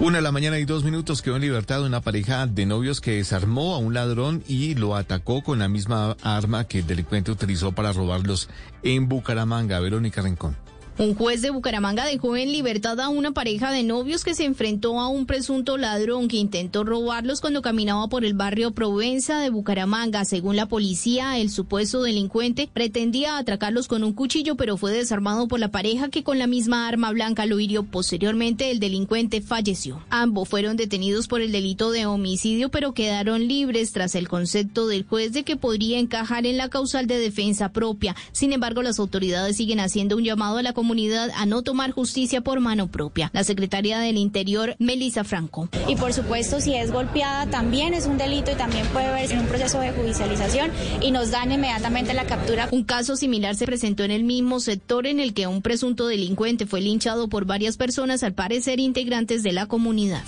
Una 0.00 0.16
de 0.16 0.22
la 0.22 0.32
mañana 0.32 0.58
y 0.58 0.64
dos 0.64 0.82
minutos 0.82 1.20
quedó 1.20 1.36
en 1.36 1.42
libertad 1.42 1.84
una 1.84 2.00
pareja 2.00 2.46
de 2.46 2.64
novios 2.64 3.02
que 3.02 3.16
desarmó 3.16 3.74
a 3.74 3.78
un 3.78 3.92
ladrón 3.92 4.42
y 4.48 4.74
lo 4.74 4.96
atacó 4.96 5.42
con 5.42 5.58
la 5.58 5.68
misma 5.68 6.16
arma 6.22 6.64
que 6.64 6.78
el 6.78 6.86
delincuente 6.86 7.30
utilizó 7.30 7.72
para 7.72 7.92
robarlos 7.92 8.48
en 8.82 9.10
Bucaramanga. 9.10 9.78
Verónica 9.78 10.22
Rincón. 10.22 10.56
Un 11.00 11.14
juez 11.14 11.40
de 11.40 11.48
Bucaramanga 11.48 12.04
dejó 12.04 12.36
en 12.36 12.52
libertad 12.52 13.00
a 13.00 13.08
una 13.08 13.30
pareja 13.30 13.72
de 13.72 13.82
novios 13.82 14.22
que 14.22 14.34
se 14.34 14.44
enfrentó 14.44 15.00
a 15.00 15.08
un 15.08 15.24
presunto 15.24 15.78
ladrón 15.78 16.28
que 16.28 16.36
intentó 16.36 16.84
robarlos 16.84 17.40
cuando 17.40 17.62
caminaba 17.62 18.06
por 18.08 18.22
el 18.22 18.34
barrio 18.34 18.72
Provenza 18.72 19.40
de 19.40 19.48
Bucaramanga. 19.48 20.26
Según 20.26 20.56
la 20.56 20.66
policía, 20.66 21.38
el 21.38 21.48
supuesto 21.48 22.02
delincuente 22.02 22.68
pretendía 22.70 23.38
atracarlos 23.38 23.88
con 23.88 24.04
un 24.04 24.12
cuchillo, 24.12 24.56
pero 24.56 24.76
fue 24.76 24.92
desarmado 24.92 25.48
por 25.48 25.58
la 25.58 25.70
pareja 25.70 26.10
que 26.10 26.22
con 26.22 26.38
la 26.38 26.46
misma 26.46 26.86
arma 26.86 27.10
blanca 27.12 27.46
lo 27.46 27.58
hirió. 27.60 27.82
Posteriormente, 27.82 28.70
el 28.70 28.78
delincuente 28.78 29.40
falleció. 29.40 30.04
Ambos 30.10 30.50
fueron 30.50 30.76
detenidos 30.76 31.28
por 31.28 31.40
el 31.40 31.50
delito 31.50 31.92
de 31.92 32.04
homicidio, 32.04 32.68
pero 32.68 32.92
quedaron 32.92 33.48
libres 33.48 33.92
tras 33.92 34.14
el 34.14 34.28
concepto 34.28 34.86
del 34.86 35.06
juez 35.06 35.32
de 35.32 35.44
que 35.44 35.56
podría 35.56 35.98
encajar 35.98 36.44
en 36.44 36.58
la 36.58 36.68
causal 36.68 37.06
de 37.06 37.18
defensa 37.18 37.72
propia. 37.72 38.14
Sin 38.32 38.52
embargo, 38.52 38.82
las 38.82 38.98
autoridades 38.98 39.56
siguen 39.56 39.80
haciendo 39.80 40.18
un 40.18 40.24
llamado 40.24 40.58
a 40.58 40.62
la 40.62 40.74
comunidad 40.74 40.89
a 41.36 41.46
no 41.46 41.62
tomar 41.62 41.92
justicia 41.92 42.40
por 42.40 42.58
mano 42.58 42.88
propia. 42.88 43.30
La 43.32 43.44
secretaria 43.44 44.00
del 44.00 44.16
Interior, 44.16 44.74
Melissa 44.80 45.22
Franco. 45.22 45.68
Y 45.86 45.94
por 45.94 46.12
supuesto, 46.12 46.60
si 46.60 46.74
es 46.74 46.90
golpeada, 46.90 47.46
también 47.46 47.94
es 47.94 48.06
un 48.06 48.18
delito 48.18 48.50
y 48.50 48.56
también 48.56 48.84
puede 48.88 49.08
verse 49.12 49.34
en 49.34 49.40
un 49.40 49.46
proceso 49.46 49.78
de 49.78 49.92
judicialización 49.92 50.72
y 51.00 51.12
nos 51.12 51.30
dan 51.30 51.52
inmediatamente 51.52 52.12
la 52.12 52.24
captura. 52.24 52.68
Un 52.72 52.82
caso 52.82 53.14
similar 53.14 53.54
se 53.54 53.66
presentó 53.66 54.02
en 54.02 54.10
el 54.10 54.24
mismo 54.24 54.58
sector 54.58 55.06
en 55.06 55.20
el 55.20 55.32
que 55.32 55.46
un 55.46 55.62
presunto 55.62 56.08
delincuente 56.08 56.66
fue 56.66 56.80
linchado 56.80 57.28
por 57.28 57.44
varias 57.44 57.76
personas, 57.76 58.24
al 58.24 58.34
parecer 58.34 58.80
integrantes 58.80 59.44
de 59.44 59.52
la 59.52 59.66
comunidad. 59.66 60.22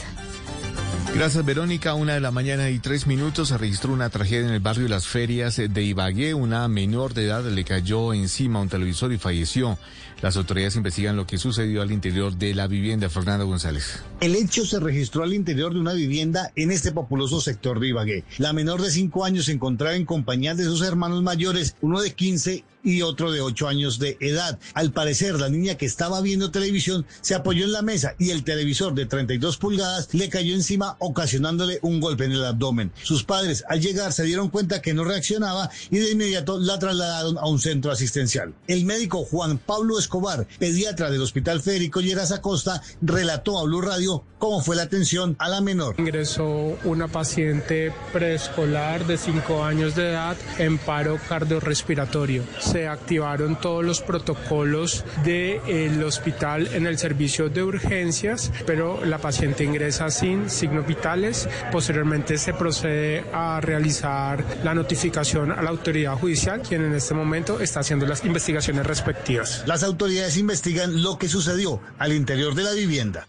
Gracias, 1.15 1.45
Verónica. 1.45 1.93
Una 1.93 2.15
de 2.15 2.21
la 2.21 2.31
mañana 2.31 2.71
y 2.71 2.79
tres 2.79 3.07
minutos 3.07 3.49
se 3.49 3.59
registró 3.59 3.93
una 3.93 4.09
tragedia 4.09 4.49
en 4.49 4.55
el 4.55 4.61
barrio 4.61 4.89
Las 4.89 5.07
Ferias 5.07 5.57
de 5.57 5.83
Ibagué. 5.83 6.33
Una 6.33 6.67
menor 6.69 7.13
de 7.13 7.27
edad 7.27 7.45
le 7.45 7.65
cayó 7.65 8.15
encima 8.15 8.59
a 8.59 8.63
un 8.63 8.71
televisor 8.71 9.13
y 9.13 9.19
falleció. 9.19 9.79
Las 10.23 10.37
autoridades 10.37 10.77
investigan 10.77 11.17
lo 11.17 11.27
que 11.27 11.37
sucedió 11.37 11.83
al 11.83 11.91
interior 11.91 12.37
de 12.37 12.55
la 12.55 12.69
vivienda. 12.69 13.11
Fernando 13.11 13.45
González. 13.45 14.05
El 14.21 14.37
hecho 14.37 14.65
se 14.65 14.79
registró 14.79 15.25
al 15.25 15.35
interior 15.35 15.75
de 15.75 15.81
una 15.81 15.95
vivienda 15.95 16.53
en 16.55 16.71
este 16.71 16.93
populoso 16.93 17.41
sector 17.41 17.81
de 17.81 17.89
Ibagué. 17.89 18.25
La 18.39 18.53
menor 18.53 18.81
de 18.81 18.93
cinco 18.93 19.25
años 19.25 19.47
se 19.47 19.53
encontraba 19.53 19.97
en 19.97 20.07
compañía 20.07 20.55
de 20.55 20.63
sus 20.63 20.83
hermanos 20.83 21.25
mayores, 21.25 21.75
uno 21.81 22.01
de 22.01 22.13
15 22.13 22.65
y 22.83 23.03
otro 23.03 23.33
de 23.33 23.41
8 23.41 23.69
años 23.69 23.99
de 23.99 24.17
edad. 24.21 24.59
Al 24.75 24.93
parecer, 24.93 25.39
la 25.41 25.49
niña 25.49 25.77
que 25.77 25.87
estaba 25.87 26.21
viendo 26.21 26.51
televisión 26.51 27.07
se 27.21 27.35
apoyó 27.35 27.65
en 27.65 27.73
la 27.73 27.83
mesa 27.83 28.15
y 28.19 28.31
el 28.31 28.45
televisor 28.45 28.95
de 28.95 29.07
32 29.07 29.57
pulgadas 29.57 30.09
le 30.13 30.29
cayó 30.29 30.55
encima 30.55 30.97
ocasionándole 30.99 31.79
un 31.83 32.01
golpe 32.01 32.25
en 32.25 32.33
el 32.33 32.45
abdomen. 32.45 32.93
Sus 33.03 33.25
padres 33.25 33.65
al 33.69 33.81
llegar 33.81 34.13
se 34.13 34.25
dieron 34.25 34.49
cuenta 34.49 34.83
que 34.83 34.95
no 34.95 35.05
reaccionaba 35.05 35.71
y 35.91 35.99
de 35.99 36.13
inmediato 36.13 36.59
la 36.59 36.79
trasladaron 36.79 37.39
a 37.39 37.47
un 37.47 37.59
centro 37.61 37.91
asistencial. 37.91 38.55
El 38.67 38.85
médico 38.85 39.25
Juan 39.25 39.59
Pablo 39.59 39.99
Escobar, 39.99 40.47
pediatra 40.59 41.11
del 41.11 41.23
Hospital 41.23 41.61
Federico 41.61 42.01
Lleras 42.01 42.33
Acosta, 42.33 42.83
relató 43.01 43.59
a 43.59 43.65
Blue 43.65 43.81
Radio 43.81 44.25
cómo 44.39 44.61
fue 44.61 44.77
la 44.77 44.83
atención 44.83 45.37
a 45.39 45.49
la 45.49 45.61
menor. 45.61 45.95
Ingresó 45.99 46.77
una 46.85 47.09
paciente 47.09 47.93
preescolar 48.13 49.07
de 49.07 49.17
5 49.17 49.65
años 49.65 49.95
de 49.95 50.11
edad 50.11 50.37
en 50.59 50.79
paro 50.79 51.19
cardiorrespiratorio 51.29 52.43
se 52.73 52.89
activaron 52.89 53.61
todos 53.61 53.85
los 53.85 54.01
protocolos 54.01 55.05
del 55.25 56.03
hospital 56.03 56.69
en 56.73 56.87
el 56.87 56.97
servicio 56.99 57.51
de 57.51 57.63
urgencias, 57.63 58.51
pero 58.67 59.05
la 59.05 59.19
paciente 59.19 59.63
ingresa 59.63 60.11
sin 60.11 60.49
signos 60.49 60.87
vitales. 60.87 61.49
Posteriormente 61.71 62.39
se 62.39 62.55
procede 62.55 63.25
a 63.33 63.61
realizar 63.61 64.43
la 64.65 64.75
notificación 64.75 65.53
a 65.53 65.61
la 65.61 65.69
autoridad 65.69 66.15
judicial, 66.17 66.63
quien 66.63 66.83
en 66.83 66.95
este 66.95 67.13
momento 67.13 67.61
está 67.61 67.81
haciendo 67.81 68.07
las 68.07 68.25
investigaciones 68.25 68.87
respectivas. 68.87 69.65
Las 69.67 69.83
autoridades 69.83 70.39
investigan 70.39 71.03
lo 71.03 71.19
que 71.19 71.29
sucedió 71.29 71.81
al 71.99 72.15
interior 72.15 72.55
de 72.55 72.63
la 72.63 72.73
vivienda. 72.73 73.27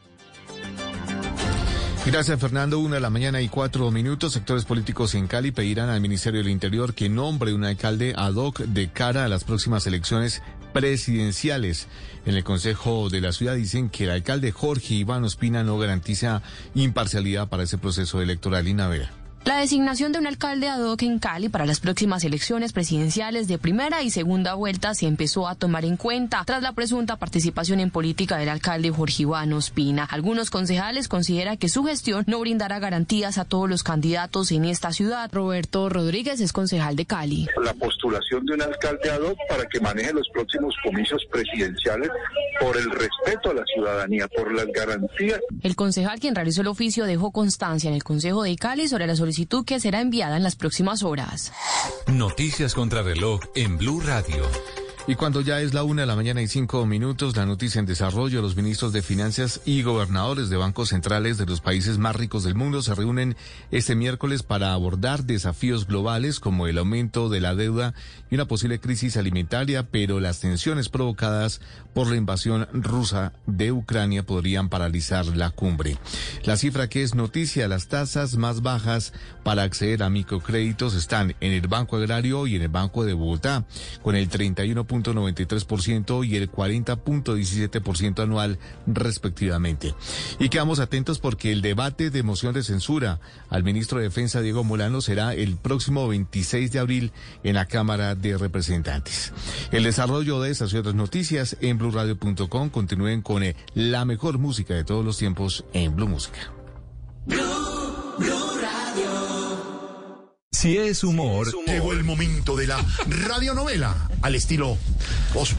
Gracias, 2.05 2.37
Fernando. 2.37 2.79
Una 2.79 2.95
de 2.95 3.01
la 3.01 3.09
mañana 3.09 3.41
y 3.41 3.47
cuatro 3.47 3.89
minutos. 3.89 4.33
Sectores 4.33 4.65
políticos 4.65 5.15
en 5.15 5.27
Cali 5.27 5.51
pedirán 5.51 5.87
al 5.87 6.01
Ministerio 6.01 6.41
del 6.41 6.51
Interior 6.51 6.93
que 6.93 7.07
nombre 7.07 7.53
un 7.53 7.63
alcalde 7.63 8.13
ad 8.17 8.33
hoc 8.33 8.59
de 8.59 8.89
cara 8.89 9.23
a 9.23 9.29
las 9.29 9.45
próximas 9.45 9.87
elecciones 9.87 10.41
presidenciales. 10.73 11.87
En 12.25 12.35
el 12.35 12.43
Consejo 12.43 13.09
de 13.09 13.21
la 13.21 13.31
Ciudad 13.31 13.55
dicen 13.55 13.89
que 13.89 14.03
el 14.03 14.11
alcalde 14.11 14.51
Jorge 14.51 14.95
Iván 14.95 15.23
Ospina 15.23 15.63
no 15.63 15.77
garantiza 15.77 16.41
imparcialidad 16.75 17.47
para 17.47 17.63
ese 17.63 17.77
proceso 17.77 18.21
electoral. 18.21 18.67
Inavera. 18.67 19.22
La 19.45 19.57
designación 19.57 20.13
de 20.13 20.19
un 20.19 20.27
alcalde 20.27 20.69
ad 20.69 20.81
hoc 20.81 21.01
en 21.01 21.19
Cali 21.19 21.49
para 21.49 21.65
las 21.65 21.81
próximas 21.81 22.23
elecciones 22.23 22.71
presidenciales 22.71 23.49
de 23.49 23.57
primera 23.57 24.01
y 24.01 24.09
segunda 24.09 24.53
vuelta 24.53 24.95
se 24.95 25.05
empezó 25.05 25.49
a 25.49 25.55
tomar 25.55 25.83
en 25.83 25.97
cuenta 25.97 26.43
tras 26.45 26.63
la 26.63 26.71
presunta 26.71 27.17
participación 27.17 27.81
en 27.81 27.91
política 27.91 28.37
del 28.37 28.47
alcalde 28.47 28.89
Jorge 28.89 29.23
Iván 29.23 29.51
Ospina. 29.51 30.05
Algunos 30.05 30.49
concejales 30.49 31.09
consideran 31.09 31.57
que 31.57 31.67
su 31.67 31.83
gestión 31.83 32.23
no 32.25 32.39
brindará 32.39 32.79
garantías 32.79 33.37
a 33.37 33.43
todos 33.43 33.69
los 33.69 33.83
candidatos 33.83 34.49
en 34.53 34.63
esta 34.63 34.93
ciudad. 34.93 35.29
Roberto 35.33 35.89
Rodríguez 35.89 36.39
es 36.39 36.53
concejal 36.53 36.95
de 36.95 37.05
Cali. 37.05 37.47
La 37.61 37.73
postulación 37.73 38.45
de 38.45 38.53
un 38.53 38.61
alcalde 38.61 39.11
ad 39.11 39.19
hoc 39.23 39.37
para 39.49 39.65
que 39.65 39.81
maneje 39.81 40.13
los 40.13 40.29
próximos 40.29 40.73
comicios 40.85 41.21
presidenciales 41.29 42.09
por 42.61 42.77
el 42.77 42.89
respeto 42.89 43.51
a 43.51 43.55
la 43.55 43.63
ciudadanía, 43.75 44.25
por 44.29 44.53
las 44.53 44.67
garantías. 44.67 45.41
El 45.61 45.75
concejal 45.75 46.21
quien 46.21 46.33
realizó 46.33 46.61
el 46.61 46.67
oficio 46.67 47.03
dejó 47.03 47.31
constancia 47.31 47.89
en 47.89 47.95
el 47.95 48.05
Consejo 48.05 48.43
de 48.43 48.55
Cali 48.55 48.87
sobre 48.87 49.05
la 49.05 49.17
solicitud 49.17 49.32
que 49.65 49.79
será 49.79 50.01
enviada 50.01 50.37
en 50.37 50.43
las 50.43 50.55
próximas 50.55 51.03
horas. 51.03 51.51
Noticias 52.07 52.73
contra 52.73 53.01
reloj 53.01 53.41
en 53.55 53.77
Blue 53.77 54.01
Radio. 54.01 54.43
Y 55.05 55.15
cuando 55.15 55.41
ya 55.41 55.59
es 55.59 55.73
la 55.73 55.83
una 55.83 56.03
de 56.03 56.05
la 56.05 56.15
mañana 56.15 56.41
y 56.41 56.47
cinco 56.47 56.85
minutos, 56.85 57.35
la 57.35 57.45
noticia 57.45 57.79
en 57.79 57.85
desarrollo, 57.85 58.41
los 58.41 58.55
ministros 58.55 58.93
de 58.93 59.01
Finanzas 59.01 59.59
y 59.65 59.83
gobernadores 59.83 60.49
de 60.49 60.55
bancos 60.55 60.89
centrales 60.89 61.37
de 61.37 61.45
los 61.45 61.59
países 61.59 61.97
más 61.97 62.15
ricos 62.15 62.45
del 62.45 62.55
mundo 62.55 62.81
se 62.81 62.95
reúnen 62.95 63.35
este 63.69 63.95
miércoles 63.95 64.43
para 64.43 64.71
abordar 64.71 65.25
desafíos 65.25 65.87
globales 65.87 66.39
como 66.39 66.67
el 66.67 66.77
aumento 66.77 67.27
de 67.27 67.41
la 67.41 67.53
deuda 67.53 67.93
y 68.31 68.35
una 68.35 68.47
posible 68.47 68.79
crisis 68.79 69.17
alimentaria, 69.17 69.89
pero 69.91 70.21
las 70.21 70.39
tensiones 70.39 70.87
provocadas 70.87 71.59
por 71.93 72.07
la 72.07 72.15
invasión 72.15 72.69
rusa 72.71 73.33
de 73.45 73.73
Ucrania 73.73 74.25
podrían 74.25 74.69
paralizar 74.69 75.25
la 75.25 75.49
cumbre. 75.49 75.97
La 76.45 76.55
cifra 76.55 76.87
que 76.87 77.03
es 77.03 77.13
noticia, 77.13 77.67
las 77.67 77.89
tasas 77.89 78.37
más 78.37 78.61
bajas 78.61 79.11
para 79.43 79.63
acceder 79.63 80.03
a 80.03 80.09
microcréditos 80.09 80.95
están 80.95 81.35
en 81.39 81.51
el 81.51 81.67
Banco 81.67 81.97
Agrario 81.97 82.47
y 82.47 82.55
en 82.55 82.63
el 82.63 82.69
Banco 82.69 83.05
de 83.05 83.13
Bogotá, 83.13 83.65
con 84.01 84.15
el 84.15 84.29
31 84.29 84.85
.93% 84.87 86.27
y 86.27 86.35
el 86.35 86.51
40.17% 86.51 88.23
anual 88.23 88.59
respectivamente. 88.87 89.93
Y 90.39 90.49
quedamos 90.49 90.79
atentos 90.79 91.19
porque 91.19 91.51
el 91.51 91.61
debate 91.61 92.09
de 92.09 92.23
moción 92.23 92.53
de 92.53 92.63
censura 92.63 93.19
al 93.49 93.63
ministro 93.63 93.99
de 93.99 94.05
Defensa 94.05 94.41
Diego 94.41 94.63
Molano 94.63 95.01
será 95.01 95.33
el 95.33 95.57
próximo 95.57 96.07
26 96.07 96.71
de 96.71 96.79
abril 96.79 97.11
en 97.43 97.55
la 97.55 97.65
Cámara 97.65 98.15
de 98.15 98.37
Representantes. 98.37 99.33
El 99.71 99.83
desarrollo 99.83 100.41
de 100.41 100.51
estas 100.51 100.73
y 100.73 100.77
otras 100.77 100.95
noticias 100.95 101.57
en 101.61 101.77
blurradio.com 101.77 102.69
continúen 102.69 103.21
con 103.21 103.43
eh, 103.43 103.55
la 103.73 104.05
mejor 104.05 104.37
música 104.37 104.73
de 104.73 104.83
todos 104.83 105.03
los 105.03 105.17
tiempos 105.17 105.65
en 105.73 105.95
Blue 105.95 106.07
Música. 106.07 106.51
Si 110.53 110.77
es 110.77 111.03
humor, 111.03 111.47
Llegó 111.65 111.91
el 111.91 112.03
momento 112.03 112.55
de 112.55 112.67
la 112.67 112.77
radionovela 113.27 114.07
al 114.21 114.35
estilo 114.35 114.77
Voz. 115.33 115.55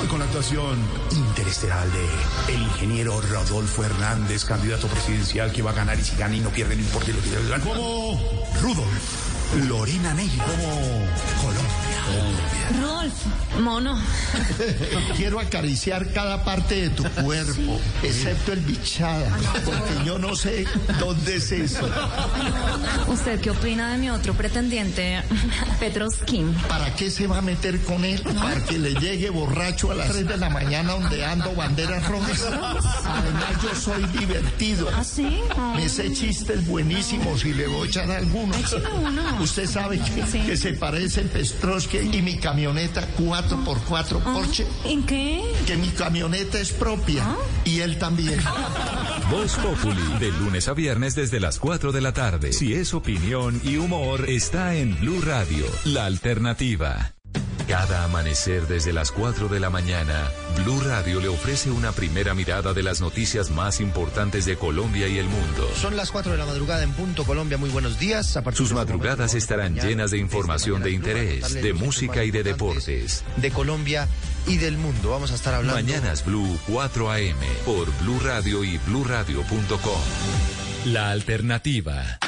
Hoy 0.00 0.06
con 0.08 0.18
la 0.18 0.24
actuación 0.24 0.78
interestelar 1.12 1.86
de 1.86 2.54
el 2.54 2.62
ingeniero 2.62 3.20
Rodolfo 3.20 3.84
Hernández, 3.84 4.46
candidato 4.46 4.88
presidencial 4.88 5.52
que 5.52 5.62
va 5.62 5.70
a 5.72 5.74
ganar 5.74 5.98
y 5.98 6.02
si 6.02 6.16
gana 6.16 6.34
y 6.34 6.40
no 6.40 6.48
pierde, 6.50 6.76
no 6.76 6.82
importa 6.82 7.12
lo 7.12 7.20
que. 7.20 7.60
Como 7.62 8.18
Rudolf, 8.62 9.66
Lorena 9.68 10.14
Neira, 10.14 10.44
como 10.44 11.06
Colombia. 11.42 12.02
Colombia. 12.06 12.57
Rolf, 12.80 13.14
mono. 13.60 13.98
Quiero 15.16 15.40
acariciar 15.40 16.12
cada 16.12 16.44
parte 16.44 16.82
de 16.82 16.90
tu 16.90 17.04
cuerpo, 17.04 17.80
excepto 18.02 18.52
el 18.52 18.60
bichada, 18.60 19.28
porque 19.64 20.04
yo 20.04 20.18
no 20.18 20.36
sé 20.36 20.66
dónde 20.98 21.36
es 21.36 21.52
eso. 21.52 21.88
¿Usted 23.08 23.40
qué 23.40 23.50
opina 23.50 23.92
de 23.92 23.98
mi 23.98 24.10
otro 24.10 24.34
pretendiente, 24.34 25.22
Petroskin? 25.80 26.52
¿Para 26.68 26.94
qué 26.94 27.10
se 27.10 27.26
va 27.26 27.38
a 27.38 27.42
meter 27.42 27.80
con 27.82 28.04
él? 28.04 28.20
Para 28.22 28.62
que 28.64 28.78
le 28.78 28.94
llegue 28.94 29.30
borracho 29.30 29.90
a 29.90 29.94
las 29.94 30.08
3 30.08 30.28
de 30.28 30.36
la 30.36 30.50
mañana 30.50 30.94
ondeando 30.94 31.54
banderas 31.54 32.06
rojas. 32.06 32.44
Además, 32.44 33.62
yo 33.62 33.74
soy 33.74 34.04
divertido. 34.18 34.88
¿Ah, 34.94 35.04
sí? 35.04 35.40
Me 35.74 35.88
sé 35.88 36.12
chistes 36.12 36.66
buenísimos 36.66 37.44
y 37.44 37.54
le 37.54 37.66
voy 37.66 37.86
a 37.86 37.90
echar 37.90 38.10
algunos. 38.10 38.76
Usted 39.40 39.66
sabe 39.66 39.98
que, 39.98 40.56
se 40.56 40.72
parece 40.74 41.22
el 41.22 41.28
Pestrosky 41.28 41.98
y 41.98 42.22
mi 42.22 42.36
camioneta 42.58 43.06
4x4 43.16 44.20
Porsche. 44.20 44.66
¿En 44.84 45.04
qué? 45.04 45.44
Que 45.64 45.76
mi 45.76 45.90
camioneta 45.90 46.58
es 46.58 46.72
propia 46.72 47.36
y 47.64 47.78
él 47.78 48.00
también. 48.00 48.40
Voz 49.30 49.54
Populi, 49.54 50.02
de 50.18 50.32
lunes 50.32 50.66
a 50.66 50.72
viernes 50.72 51.14
desde 51.14 51.38
las 51.38 51.60
4 51.60 51.92
de 51.92 52.00
la 52.00 52.12
tarde. 52.12 52.52
Si 52.52 52.74
es 52.74 52.94
opinión 52.94 53.60
y 53.62 53.76
humor, 53.76 54.28
está 54.28 54.74
en 54.74 54.98
Blue 54.98 55.20
Radio, 55.20 55.66
la 55.84 56.06
alternativa. 56.06 57.17
Cada 57.68 58.04
amanecer 58.04 58.66
desde 58.66 58.94
las 58.94 59.12
4 59.12 59.48
de 59.48 59.60
la 59.60 59.68
mañana, 59.68 60.30
Blue 60.56 60.80
Radio 60.80 61.20
le 61.20 61.28
ofrece 61.28 61.70
una 61.70 61.92
primera 61.92 62.32
mirada 62.32 62.72
de 62.72 62.82
las 62.82 63.02
noticias 63.02 63.50
más 63.50 63.80
importantes 63.80 64.46
de 64.46 64.56
Colombia 64.56 65.06
y 65.06 65.18
el 65.18 65.26
mundo. 65.28 65.68
Son 65.78 65.94
las 65.94 66.10
4 66.10 66.32
de 66.32 66.38
la 66.38 66.46
madrugada 66.46 66.82
en 66.82 66.92
punto 66.92 67.24
Colombia. 67.24 67.58
Muy 67.58 67.68
buenos 67.68 67.98
días. 67.98 68.38
A 68.38 68.42
partir 68.42 68.56
Sus 68.56 68.70
de 68.70 68.76
este 68.76 68.86
madrugadas 68.86 69.18
momento 69.18 69.36
estarán 69.36 69.74
llenas 69.74 70.10
de 70.12 70.16
información 70.16 70.82
de 70.82 70.92
interés, 70.92 71.52
de 71.52 71.74
música 71.74 72.24
y 72.24 72.30
de 72.30 72.42
deportes. 72.42 73.22
De 73.36 73.50
Colombia 73.50 74.08
y 74.46 74.56
del 74.56 74.78
mundo. 74.78 75.10
Vamos 75.10 75.30
a 75.32 75.34
estar 75.34 75.52
hablando. 75.52 75.74
Mañanas 75.74 76.24
Blue 76.24 76.58
4 76.68 77.10
AM 77.12 77.36
por 77.66 77.86
Blue 77.98 78.18
Radio 78.24 78.64
y 78.64 78.78
bluradio.com. 78.78 80.00
La 80.86 81.10
alternativa. 81.10 82.18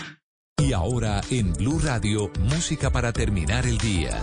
Y 0.58 0.74
ahora 0.74 1.22
en 1.30 1.54
Blue 1.54 1.80
Radio, 1.82 2.30
música 2.40 2.90
para 2.90 3.14
terminar 3.14 3.64
el 3.64 3.78
día. 3.78 4.22